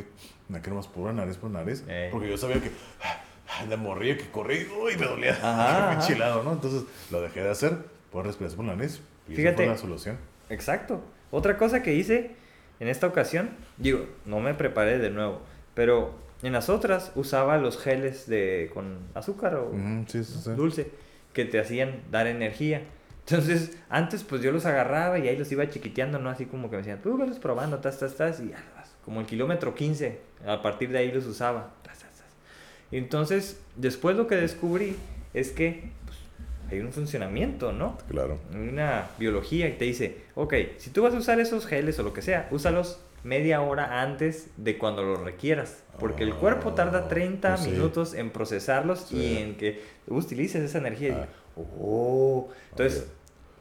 aquí 0.54 0.70
nomás 0.70 0.88
por 0.88 1.12
nariz 1.14 1.36
por 1.36 1.50
nariz, 1.50 1.84
Ey. 1.88 2.10
porque 2.10 2.28
yo 2.28 2.36
sabía 2.36 2.60
que 2.60 2.70
ah, 3.02 3.64
de 3.66 3.76
morría 3.76 4.16
que 4.16 4.28
corrí 4.30 4.66
uy, 4.82 4.96
me 4.96 5.06
dolía, 5.06 5.32
Ajá, 5.32 5.90
ajá. 5.92 6.00
chilado, 6.06 6.42
¿no? 6.42 6.52
Entonces 6.52 6.82
lo 7.10 7.20
dejé 7.20 7.42
de 7.42 7.50
hacer, 7.50 7.76
por 8.10 8.26
respirar 8.26 8.52
por 8.54 8.64
la 8.64 8.74
nariz, 8.74 9.00
y 9.28 9.32
esa 9.32 9.36
Fíjate. 9.42 9.56
fue 9.56 9.66
la 9.66 9.78
solución. 9.78 10.16
Exacto. 10.50 11.00
Otra 11.30 11.56
cosa 11.58 11.82
que 11.82 11.94
hice 11.94 12.36
en 12.80 12.88
esta 12.88 13.06
ocasión, 13.06 13.50
digo, 13.76 14.06
no 14.24 14.40
me 14.40 14.54
preparé 14.54 14.98
de 14.98 15.10
nuevo, 15.10 15.40
pero 15.74 16.14
en 16.42 16.52
las 16.52 16.68
otras 16.68 17.12
usaba 17.14 17.58
los 17.58 17.78
geles 17.78 18.26
de 18.28 18.70
con 18.74 18.98
azúcar 19.14 19.54
o 19.56 19.68
Ujú, 19.70 20.04
sí, 20.08 20.24
sí, 20.24 20.38
sí. 20.44 20.50
dulce 20.50 20.90
que 21.32 21.44
te 21.44 21.58
hacían 21.60 22.02
dar 22.10 22.26
energía. 22.26 22.82
Entonces, 23.28 23.76
antes 23.88 24.22
pues 24.22 24.40
yo 24.42 24.52
los 24.52 24.66
agarraba 24.66 25.18
y 25.18 25.26
ahí 25.28 25.36
los 25.36 25.50
iba 25.50 25.68
chiquiteando, 25.68 26.18
¿no? 26.20 26.30
Así 26.30 26.46
como 26.46 26.70
que 26.70 26.76
me 26.76 26.82
decían, 26.82 27.00
tú 27.02 27.18
los 27.18 27.38
probando, 27.40 27.78
tas, 27.78 27.98
tas, 27.98 28.14
tas, 28.16 28.40
y 28.40 28.50
ya, 28.50 28.58
como 29.04 29.20
el 29.20 29.26
kilómetro 29.26 29.74
15, 29.74 30.18
a 30.46 30.62
partir 30.62 30.90
de 30.90 30.98
ahí 30.98 31.10
los 31.10 31.26
usaba. 31.26 31.72
tas, 31.82 31.98
tas, 31.98 32.10
tas. 32.12 32.26
Y 32.92 32.98
entonces, 32.98 33.60
después 33.74 34.16
lo 34.16 34.28
que 34.28 34.36
descubrí 34.36 34.96
es 35.34 35.50
que 35.50 35.90
pues, 36.04 36.18
hay 36.70 36.78
un 36.78 36.92
funcionamiento, 36.92 37.72
¿no? 37.72 37.98
Claro. 38.08 38.38
una 38.54 39.06
biología 39.18 39.66
que 39.72 39.76
te 39.76 39.84
dice, 39.86 40.18
ok, 40.36 40.54
si 40.78 40.90
tú 40.90 41.02
vas 41.02 41.12
a 41.14 41.18
usar 41.18 41.40
esos 41.40 41.66
geles 41.66 41.98
o 41.98 42.04
lo 42.04 42.12
que 42.12 42.22
sea, 42.22 42.46
úsalos 42.52 43.00
media 43.24 43.60
hora 43.60 44.02
antes 44.02 44.50
de 44.56 44.78
cuando 44.78 45.02
los 45.02 45.20
requieras. 45.20 45.82
Porque 45.98 46.22
el 46.22 46.32
cuerpo 46.34 46.74
tarda 46.74 47.08
30 47.08 47.48
pues 47.56 47.60
sí. 47.62 47.70
minutos 47.72 48.14
en 48.14 48.30
procesarlos 48.30 49.00
Sí. 49.08 49.16
y 49.16 49.36
en 49.38 49.56
que 49.56 49.82
utilices 50.06 50.62
esa 50.62 50.78
energía. 50.78 51.24
Ah. 51.24 51.42
Oh, 51.56 52.48
entonces, 52.70 53.12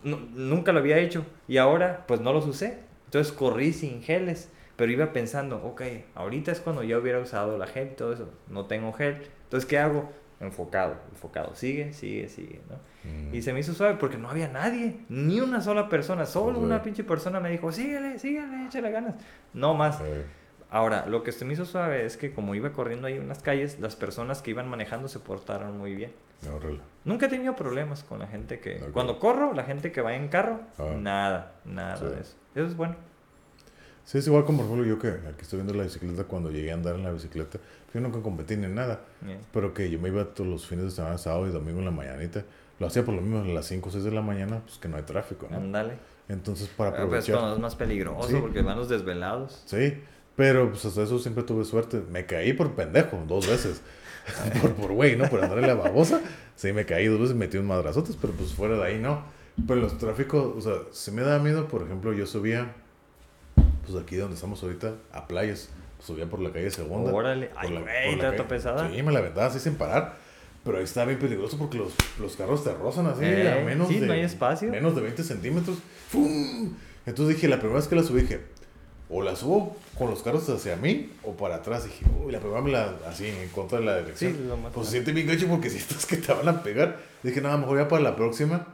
nu- 0.04 0.28
nunca 0.34 0.72
lo 0.72 0.80
había 0.80 0.98
hecho. 1.00 1.26
Y 1.48 1.58
ahora, 1.58 2.04
pues 2.08 2.22
no 2.22 2.34
los 2.34 2.46
usé. 2.46 2.80
Entonces 3.06 3.34
corrí 3.34 3.74
sin 3.74 4.02
geles. 4.02 4.50
Pero 4.76 4.92
iba 4.92 5.14
pensando, 5.14 5.64
ok, 5.64 5.82
ahorita 6.16 6.52
es 6.52 6.60
cuando 6.60 6.84
ya 6.84 6.98
hubiera 6.98 7.20
usado 7.20 7.58
la 7.58 7.66
gel 7.66 7.90
y 7.94 7.96
todo 7.96 8.12
eso. 8.14 8.30
No 8.50 8.66
tengo 8.66 8.92
gel. 8.92 9.22
Entonces, 9.44 9.66
¿qué 9.70 9.80
hago? 9.80 10.10
Enfocado, 10.42 10.98
enfocado. 11.12 11.56
Sigue, 11.56 11.94
sigue, 11.94 12.28
sigue, 12.28 12.60
¿no? 12.70 12.76
Mm. 13.10 13.34
Y 13.34 13.42
se 13.42 13.54
me 13.54 13.62
hizo 13.62 13.74
suave 13.74 13.96
porque 13.98 14.18
no 14.18 14.30
había 14.30 14.50
nadie, 14.50 14.98
ni 15.08 15.40
una 15.40 15.62
sola 15.62 15.88
persona, 15.88 16.26
solo 16.26 16.60
una 16.60 16.84
pinche 16.84 17.06
persona 17.06 17.40
me 17.40 17.50
dijo, 17.52 17.72
síguele, 17.72 18.20
síguele, 18.20 18.66
échale 18.66 18.92
ganas. 18.92 19.16
No 19.54 19.76
más. 19.76 20.02
Ahora, 20.76 21.06
lo 21.08 21.24
que 21.24 21.32
se 21.32 21.46
me 21.46 21.54
hizo 21.54 21.64
suave 21.64 22.06
es 22.06 22.18
que 22.18 22.34
como 22.34 22.54
iba 22.54 22.74
corriendo 22.74 23.08
ahí 23.08 23.14
en 23.14 23.30
las 23.30 23.42
calles, 23.42 23.80
las 23.80 23.96
personas 23.96 24.42
que 24.42 24.52
iban 24.52 24.68
manejando 24.70 25.08
se 25.08 25.20
portaron 25.20 25.78
muy 25.78 25.96
bien. 25.96 26.12
órale. 26.54 26.82
Nunca 27.06 27.28
he 27.28 27.30
tenido 27.30 27.56
problemas 27.56 28.04
con 28.04 28.20
la 28.20 28.28
gente 28.28 28.60
que... 28.60 28.84
Ok. 28.84 28.92
Cuando 28.92 29.18
corro, 29.18 29.54
la 29.54 29.64
gente 29.64 29.94
que 29.94 30.02
va 30.02 30.16
en 30.16 30.28
carro, 30.28 30.60
Ah. 30.78 30.94
nada, 31.00 31.54
nada 31.64 31.96
Sí. 31.96 32.06
de 32.08 32.20
eso. 32.20 32.36
Eso 32.56 32.66
es 32.68 32.76
bueno. 32.76 32.96
Sí, 34.04 34.18
es 34.18 34.28
igual 34.28 34.44
como 34.44 34.58
por 34.64 34.66
ejemplo 34.68 34.86
yo 34.86 35.00
que 35.00 35.08
aquí 35.30 35.44
estoy 35.44 35.60
viendo 35.62 35.74
la 35.74 35.84
bicicleta 35.84 36.26
cuando 36.26 36.52
llegué 36.52 36.72
a 36.72 36.74
andar 36.74 36.96
en 36.96 37.04
la 37.04 37.12
bicicleta. 37.12 37.58
Yo 37.94 38.02
nunca 38.02 38.22
competí 38.22 38.58
ni 38.58 38.68
nada, 38.68 39.00
Bien. 39.22 39.40
pero 39.54 39.74
que 39.74 39.90
yo 39.90 39.98
me 39.98 40.10
iba 40.10 40.26
todos 40.26 40.50
los 40.50 40.68
fines 40.68 40.84
de 40.84 40.92
semana, 40.92 41.18
sábado 41.18 41.48
y 41.48 41.52
domingo 41.52 41.80
en 41.80 41.86
la 41.86 41.92
mañanita. 41.92 42.44
Lo 42.80 42.88
hacía 42.88 43.06
por 43.06 43.14
lo 43.16 43.22
mismo 43.22 43.40
a 43.40 43.46
las 43.46 43.66
5 43.66 43.88
o 43.88 43.92
6 43.94 44.04
de 44.04 44.12
la 44.12 44.22
mañana, 44.22 44.60
pues 44.66 44.78
que 44.78 44.90
no 44.90 44.98
hay 44.98 45.04
tráfico, 45.04 45.48
¿no? 45.50 45.56
Ándale. 45.56 45.94
Entonces, 46.28 46.68
para 46.68 46.90
Ah, 46.90 46.94
Pues 46.94 47.04
aprovechar. 47.06 47.36
cuando 47.38 47.56
es 47.56 47.62
más 47.62 47.76
peligroso 47.76 48.28
Sí. 48.28 48.36
porque 48.42 48.62
van 48.62 48.78
los 48.78 48.90
desvelados. 48.90 49.64
Sí, 49.66 50.04
pero 50.36 50.70
pues 50.72 50.86
hasta 50.86 51.04
eso 51.04 51.20
siempre 51.20 51.44
tuve 51.44 51.64
suerte. 51.66 52.02
Me 52.12 52.26
caí 52.26 52.54
por 52.54 52.74
pendejo 52.74 53.22
dos 53.28 53.48
veces. 53.48 53.82
por 54.62 54.74
por 54.74 54.92
güey, 54.94 55.16
¿no? 55.16 55.30
Por 55.30 55.44
andar 55.44 55.60
en 55.60 55.68
la 55.68 55.76
babosa. 55.76 56.22
Sí, 56.56 56.74
me 56.74 56.86
caí 56.86 57.06
dos 57.08 57.20
veces, 57.20 57.36
metí 57.36 57.58
un 57.58 57.68
madrazotes, 57.68 58.18
pero 58.20 58.34
pues 58.34 58.54
fuera 58.54 58.76
de 58.78 58.84
ahí 58.84 59.00
no. 59.00 59.24
Pero 59.68 59.80
los 59.80 59.98
tráficos, 59.98 60.54
o 60.58 60.62
sea, 60.62 60.74
si 60.92 61.12
me 61.12 61.22
da 61.22 61.40
miedo, 61.40 61.68
por 61.68 61.84
ejemplo, 61.84 62.12
yo 62.12 62.26
subía, 62.26 62.74
pues 63.86 64.02
aquí 64.02 64.16
donde 64.18 64.36
estamos 64.36 64.62
ahorita, 64.64 64.94
a 65.14 65.28
playas. 65.28 65.70
Subía 66.04 66.26
por 66.28 66.40
la 66.40 66.52
calle 66.52 66.70
Segunda. 66.70 67.12
Órale. 67.12 67.50
Ay, 67.56 67.72
la- 67.72 67.82
güey, 67.82 68.06
por 68.06 68.14
la 68.16 68.20
¿trato 68.20 68.38
calle- 68.44 68.50
pesada? 68.50 68.92
Sí, 68.92 69.02
me 69.02 69.12
la 69.12 69.20
aventaba 69.20 69.48
así 69.48 69.60
sin 69.60 69.76
parar. 69.76 70.18
Pero 70.64 70.78
ahí 70.80 70.84
está 70.84 71.06
bien 71.06 71.20
peligroso 71.20 71.58
porque 71.58 71.78
los, 71.78 71.94
los 72.20 72.36
carros 72.36 72.64
te 72.64 72.74
rozan 72.74 73.06
así 73.08 73.24
a 73.24 73.60
Eh, 73.62 73.64
menos 73.64 73.88
sí, 73.88 74.00
de... 74.00 74.08
no 74.08 74.14
hay 74.14 74.22
espacio. 74.22 74.70
Menos 74.72 74.96
de 74.96 75.02
20 75.02 75.24
centímetros. 75.24 75.78
¡Fum! 76.10 76.74
Entonces 77.06 77.36
dije, 77.36 77.48
la 77.48 77.58
primera 77.60 77.78
vez 77.80 77.88
que 77.88 77.96
la 77.96 78.02
subí, 78.04 78.22
dije, 78.22 78.42
o 79.10 79.22
la 79.22 79.36
subo 79.36 79.76
con 79.98 80.10
los 80.10 80.24
carros 80.24 80.50
hacia 80.50 80.76
mí 80.76 81.12
o 81.24 81.34
para 81.34 81.56
atrás. 81.56 81.84
Dije, 81.86 82.06
uy, 82.24 82.32
la 82.32 82.40
la 82.40 82.96
así 83.10 83.28
en 83.28 83.50
contra 83.50 83.80
de 83.80 83.86
la 83.86 83.98
dirección. 84.00 84.34
Sí, 84.34 84.44
lo 84.48 84.58
más 84.58 84.74
pues 84.74 84.88
se 84.88 84.94
siente 84.94 85.12
bien 85.12 85.28
gacho 85.28 85.48
porque 85.48 85.70
si 85.72 85.78
estás 85.78 86.06
que 86.06 86.18
te 86.18 86.34
van 86.34 86.48
a 86.48 86.64
pegar. 86.64 86.98
Dije, 87.24 87.42
nada, 87.42 87.58
mejor 87.58 87.78
ya 87.78 87.88
para 87.88 88.02
la 88.04 88.16
próxima, 88.16 88.68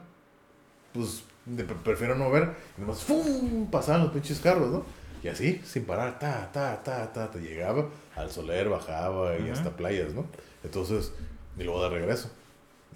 pues 0.92 1.22
de- 1.46 1.64
prefiero 1.64 2.14
no 2.16 2.30
ver. 2.30 2.50
Y 2.78 2.80
nomás, 2.80 3.02
¡fum! 3.02 3.66
Pasaban 3.70 4.02
los 4.04 4.12
pinches 4.12 4.40
carros, 4.40 4.70
¿no? 4.70 4.84
Y 5.22 5.28
así, 5.28 5.60
sin 5.64 5.84
parar, 5.84 6.18
ta, 6.18 6.50
ta, 6.52 6.82
ta, 6.82 7.12
ta, 7.12 7.30
te 7.30 7.38
llegaba 7.38 7.86
al 8.16 8.30
Soler, 8.30 8.68
bajaba 8.68 9.36
y 9.38 9.42
Ujú. 9.42 9.52
hasta 9.52 9.70
playas, 9.76 10.12
¿no? 10.14 10.26
Entonces, 10.64 11.12
y 11.58 11.62
luego 11.62 11.82
de 11.84 11.90
regreso. 11.90 12.30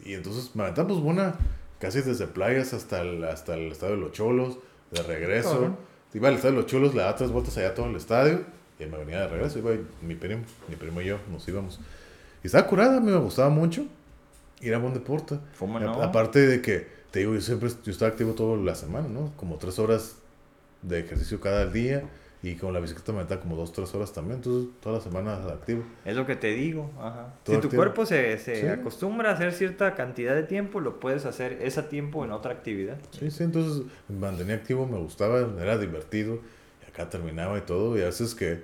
Y 0.04 0.14
entonces 0.14 0.50
me 0.54 0.64
aventamos 0.64 1.00
buena, 1.00 1.36
casi 1.78 2.00
desde 2.02 2.26
playas 2.26 2.72
hasta 2.74 3.00
el, 3.02 3.22
hasta 3.24 3.54
el 3.54 3.70
estadio 3.72 3.94
de 3.94 4.00
los 4.00 4.12
Cholos, 4.12 4.58
de 4.90 5.02
regreso. 5.04 5.52
Cabrón. 5.52 5.76
Iba 6.16 6.28
al 6.28 6.34
estadio 6.36 6.54
de 6.56 6.62
los 6.62 6.70
Cholos, 6.70 6.94
le 6.94 7.00
daba 7.02 7.14
tres 7.14 7.30
vueltas 7.30 7.56
allá 7.58 7.74
todo 7.74 7.86
el 7.86 7.96
estadio 7.96 8.40
y 8.78 8.86
me 8.86 8.96
venía 8.96 9.20
de 9.20 9.28
regreso. 9.28 9.58
Iba 9.58 9.72
mi 10.00 10.14
primo, 10.14 10.42
mi 10.68 10.74
primo 10.76 11.00
y 11.02 11.04
yo 11.06 11.18
nos 11.30 11.46
íbamos. 11.46 11.78
Y 12.42 12.46
estaba 12.46 12.66
curada, 12.66 12.96
a 12.96 13.00
mí 13.00 13.10
me 13.10 13.18
gustaba 13.18 13.50
mucho. 13.50 13.84
Y 14.62 14.68
era 14.68 14.78
buen 14.78 14.94
deporte. 14.94 15.38
¿Cómo 15.58 15.78
Y 15.78 15.82
a- 15.82 15.86
no? 15.86 16.02
Aparte 16.02 16.38
de 16.46 16.62
que, 16.62 16.86
te 17.10 17.18
digo, 17.18 17.34
yo 17.34 17.40
siempre 17.42 17.68
yo 17.84 17.92
estaba 17.92 18.10
activo 18.10 18.32
toda 18.32 18.56
la 18.56 18.74
semana, 18.74 19.08
¿no? 19.08 19.32
Como 19.36 19.56
tres 19.56 19.78
horas 19.78 20.16
de 20.80 21.00
ejercicio 21.00 21.38
cada 21.40 21.66
día. 21.66 22.02
Y 22.42 22.54
con 22.54 22.72
la 22.72 22.80
bicicleta 22.80 23.12
me 23.12 23.24
da 23.24 23.40
como 23.40 23.56
dos, 23.56 23.72
tres 23.72 23.92
horas 23.94 24.12
también. 24.12 24.36
Entonces, 24.36 24.70
toda 24.80 24.96
la 24.98 25.00
semana 25.02 25.34
activo. 25.48 25.82
Es 26.04 26.14
lo 26.14 26.26
que 26.26 26.36
te 26.36 26.48
digo. 26.48 26.90
Ajá. 27.00 27.34
Si 27.44 27.52
tu 27.52 27.58
activo. 27.58 27.74
cuerpo 27.76 28.06
se, 28.06 28.38
se 28.38 28.60
Sí. 28.60 28.66
acostumbra 28.66 29.30
a 29.30 29.34
hacer 29.34 29.52
cierta 29.52 29.94
cantidad 29.94 30.34
de 30.34 30.42
tiempo, 30.44 30.80
lo 30.80 31.00
puedes 31.00 31.24
hacer 31.24 31.54
ese 31.62 31.82
tiempo 31.82 32.24
en 32.24 32.30
otra 32.32 32.52
actividad. 32.52 32.98
Sí, 33.18 33.30
sí, 33.30 33.42
entonces 33.42 33.82
me 34.08 34.18
mantenía 34.18 34.54
activo, 34.56 34.86
me 34.86 34.98
gustaba, 34.98 35.40
era 35.60 35.78
divertido. 35.78 36.38
Y 36.86 36.88
acá 36.90 37.08
terminaba 37.08 37.56
y 37.58 37.62
todo. 37.62 37.96
Y 37.98 38.02
a 38.02 38.06
veces 38.06 38.34
que 38.34 38.62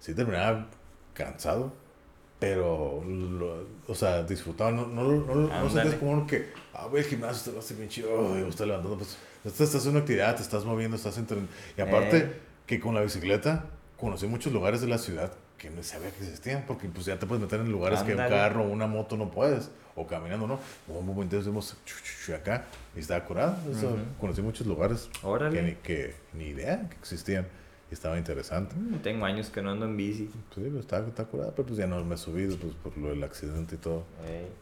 sí 0.00 0.14
terminaba 0.14 0.66
cansado. 1.14 1.72
Pero, 2.40 3.04
lo- 3.04 3.66
o 3.86 3.94
sea, 3.94 4.22
disfrutaba. 4.22 4.70
No, 4.72 4.86
no, 4.86 5.02
no, 5.12 5.34
no, 5.34 5.70
sentías 5.70 5.94
como 5.96 6.12
uno 6.12 6.26
que, 6.26 6.46
ah, 6.72 6.86
voy 6.90 7.00
al 7.00 7.06
gimnasio, 7.06 7.44
te 7.44 7.52
lo 7.52 7.58
hace 7.58 7.74
bien 7.74 7.90
chido. 7.90 8.08
Ay, 8.34 8.42
me 8.42 8.48
está 8.48 8.64
levantando. 8.64 8.96
Pues, 8.96 9.18
estás, 9.44 9.60
estás 9.60 9.80
haciendo 9.82 10.00
actividad, 10.00 10.34
te 10.36 10.42
estás 10.42 10.64
moviendo, 10.64 10.96
estás 10.96 11.18
entrenando. 11.18 11.52
Y 11.76 11.80
aparte, 11.82 12.16
Eh. 12.16 12.32
Que 12.70 12.78
con 12.78 12.94
la 12.94 13.00
bicicleta 13.00 13.64
conocí 13.96 14.28
muchos 14.28 14.52
lugares 14.52 14.80
de 14.80 14.86
la 14.86 14.96
ciudad 14.98 15.32
que 15.58 15.70
no 15.70 15.82
sabía 15.82 16.12
que 16.12 16.22
existían. 16.22 16.62
Porque 16.68 16.88
pues 16.88 17.04
ya 17.04 17.18
te 17.18 17.26
puedes 17.26 17.42
meter 17.42 17.58
en 17.58 17.68
lugares 17.72 18.00
que 18.04 18.12
un 18.12 18.18
carro 18.18 18.62
o 18.62 18.68
una 18.68 18.86
moto 18.86 19.16
no 19.16 19.28
puedes. 19.28 19.72
O 19.96 20.06
caminando, 20.06 20.46
¿no? 20.46 20.60
Un 20.86 21.04
momento 21.04 21.36
estuvimos 21.36 21.76
acá 22.32 22.66
y 22.94 23.00
estaba 23.00 23.24
curado. 23.24 23.56
Eso. 23.72 23.98
Conocí 24.20 24.40
muchos 24.40 24.68
lugares 24.68 25.10
que 25.50 25.62
ni, 25.62 25.74
que 25.74 26.14
ni 26.32 26.44
idea 26.44 26.88
que 26.88 26.94
existían. 26.96 27.44
Y 27.90 27.94
estaba 27.94 28.16
interesante. 28.18 28.76
Mm, 28.76 29.00
Tengo 29.02 29.24
años 29.24 29.50
que 29.50 29.60
no 29.62 29.72
ando 29.72 29.86
en 29.86 29.96
bici. 29.96 30.30
Pues 30.54 30.64
sí, 30.64 30.70
pues, 30.70 30.84
estaba, 30.84 31.08
estaba 31.08 31.28
curado, 31.28 31.52
pero 31.56 31.66
pues 31.66 31.76
ya 31.76 31.88
no 31.88 32.04
me 32.04 32.14
he 32.14 32.18
subido 32.18 32.56
pues, 32.56 32.72
por 32.74 32.96
lo 32.96 33.08
del 33.08 33.24
accidente 33.24 33.74
y 33.74 33.78
todo. 33.78 34.04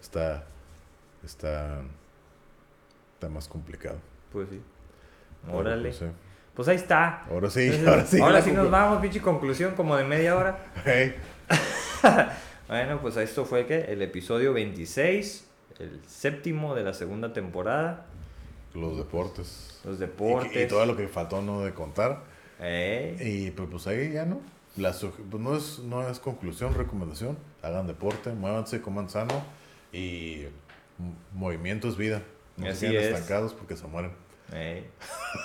Está, 0.01 0.45
está, 1.23 1.83
está 3.13 3.29
más 3.29 3.47
complicado. 3.49 3.99
pues 4.33 4.49
sí. 4.49 4.63
Pero, 5.45 5.59
Órale. 5.59 5.83
pues, 5.83 5.97
sí. 5.99 6.07
Pues 6.59 6.67
ahí 6.67 6.75
está. 6.75 7.23
Ahora 7.31 7.49
sí, 7.51 7.69
Entonces, 7.73 7.87
ahora 7.87 8.05
sí. 8.05 8.21
Ahora 8.21 8.43
sí 8.43 8.51
nos 8.51 8.69
vamos, 8.69 9.01
pinche 9.01 9.23
conclusión 9.23 9.77
como 9.77 9.97
de 9.97 10.03
media 10.03 10.37
hora. 10.37 10.59
Hey, 10.85 11.15
Bueno, 12.67 13.01
pues 13.01 13.17
esto 13.17 13.45
fue 13.45 13.65
¿qué? 13.65 13.85
el 13.93 14.03
episodio 14.03 14.53
26, 14.53 15.47
el 15.79 16.01
séptimo 16.09 16.75
de 16.75 16.83
la 16.83 16.95
segunda 16.95 17.33
temporada. 17.33 18.07
los 18.75 18.97
deportes. 18.97 19.81
Los 19.85 20.01
deportes. 20.01 20.65
y 20.65 20.67
todo 20.67 20.85
lo 20.85 20.97
que 20.97 21.07
faltó 21.07 21.43
no 21.43 21.61
de 21.61 21.73
contar. 21.75 22.25
Ey, 22.61 23.17
Y 23.21 23.51
pues, 23.53 23.69
pues 23.71 23.87
ahí 23.87 24.11
ya 24.13 24.27
no. 24.27 24.41
La 24.77 24.91
pues, 24.91 25.41
no, 25.41 25.57
es, 25.57 25.79
no 25.79 26.09
es 26.09 26.19
conclusión, 26.19 26.75
recomendación. 26.75 27.39
Hagan 27.63 27.87
deporte, 27.87 28.31
muévanse, 28.33 28.81
coman 28.81 29.09
sano. 29.09 29.45
Y 29.93 30.47
movimiento 31.33 31.89
es 31.89 31.97
vida. 31.97 32.23
No 32.57 32.65
se 32.67 32.73
Así 32.73 32.87
queden 32.89 33.01
es. 33.01 33.07
estancados 33.11 33.55
porque 33.55 33.77
se 33.77 33.87
mueren. 33.87 34.11
Ey. 34.53 34.89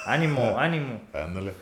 Ánimo, 0.06 0.58
ánimo. 0.58 1.02
Ándale. 1.14 1.54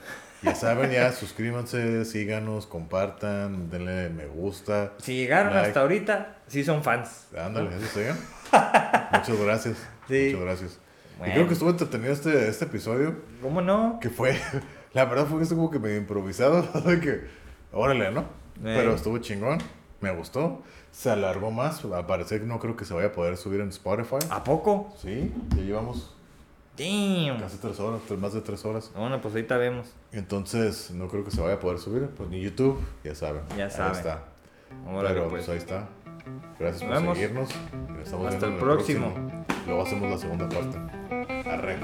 Ya 0.44 0.56
saben, 0.56 0.90
ya 0.90 1.12
suscríbanse, 1.12 2.04
síganos, 2.04 2.66
compartan, 2.66 3.70
denle 3.70 4.10
me 4.10 4.26
gusta. 4.26 4.94
Si 4.98 5.16
llegaron 5.16 5.54
Like. 5.54 5.68
hasta 5.68 5.82
ahorita, 5.82 6.38
sí 6.48 6.64
son 6.64 6.84
fans. 6.84 7.28
Ándale, 7.38 7.70
eso 7.76 7.86
sigan. 7.94 8.18
Muchas 9.12 9.40
gracias. 9.40 9.78
Sí. 10.08 10.32
Muchas 10.32 10.42
gracias. 10.46 10.80
Bueno. 11.20 11.32
Y 11.32 11.36
creo 11.36 11.48
que 11.48 11.54
estuvo 11.54 11.70
entretenido 11.70 12.12
este, 12.12 12.48
este 12.50 12.66
episodio. 12.66 13.16
¿Cómo 13.40 13.62
no? 13.62 14.00
Que 14.02 14.10
fue, 14.10 14.36
la 14.94 15.06
verdad 15.06 15.28
fue 15.28 15.38
que 15.38 15.44
estuvo 15.44 15.60
como 15.60 15.72
que 15.72 15.78
medio 15.78 15.98
improvisado. 15.98 16.68
que, 17.02 17.22
órale, 17.72 18.12
¿no? 18.12 18.26
Pero 18.64 18.96
estuvo 18.96 19.20
chingón. 19.20 19.60
Me 20.00 20.12
gustó. 20.12 20.64
Se 20.92 21.12
alargó 21.12 21.52
más. 21.52 21.86
Al 21.86 22.08
parecer 22.08 22.42
no 22.42 22.58
creo 22.60 22.76
que 22.76 22.86
se 22.86 22.96
vaya 22.96 23.10
a 23.10 23.12
poder 23.12 23.38
subir 23.38 23.62
en 23.62 23.70
Spotify. 23.70 24.18
¿A 24.32 24.44
poco? 24.44 24.92
Sí, 25.00 25.32
ya 25.56 25.62
llevamos 25.62 26.16
Damn. 26.78 27.40
Casi 27.40 27.58
tres 27.58 27.80
horas, 27.80 28.02
más 28.18 28.34
de 28.34 28.42
tres 28.42 28.64
horas. 28.66 28.92
Bueno, 28.96 29.22
pues 29.22 29.34
ahorita 29.36 29.58
vemos. 29.58 29.88
Entonces, 30.12 30.92
no 30.92 31.08
creo 31.10 31.24
que 31.24 31.32
se 31.32 31.42
vaya 31.42 31.56
a 31.56 31.60
poder 31.60 31.80
subir. 31.80 32.08
Pues 32.10 32.30
ni 32.30 32.42
YouTube, 32.42 32.80
ya 33.04 33.14
saben. 33.14 33.42
Ya 33.58 33.66
Ahí 33.66 33.72
saben. 33.72 33.98
está. 33.98 34.24
Órale, 34.88 35.10
Pero 35.16 35.30
pues. 35.30 35.46
pues 35.46 35.50
ahí 35.50 35.58
está. 35.58 35.90
Gracias 36.60 36.84
por 36.84 36.94
vemos. 36.94 37.18
seguirnos. 37.18 37.50
estamos 38.04 38.28
Hasta 38.34 38.46
el 38.48 38.54
en 38.54 38.60
próximo. 38.60 39.14
Luego 39.68 39.84
hacemos 39.84 40.10
la 40.10 40.18
segunda 40.18 40.50
parte. 40.50 40.78
Arre. 41.50 41.78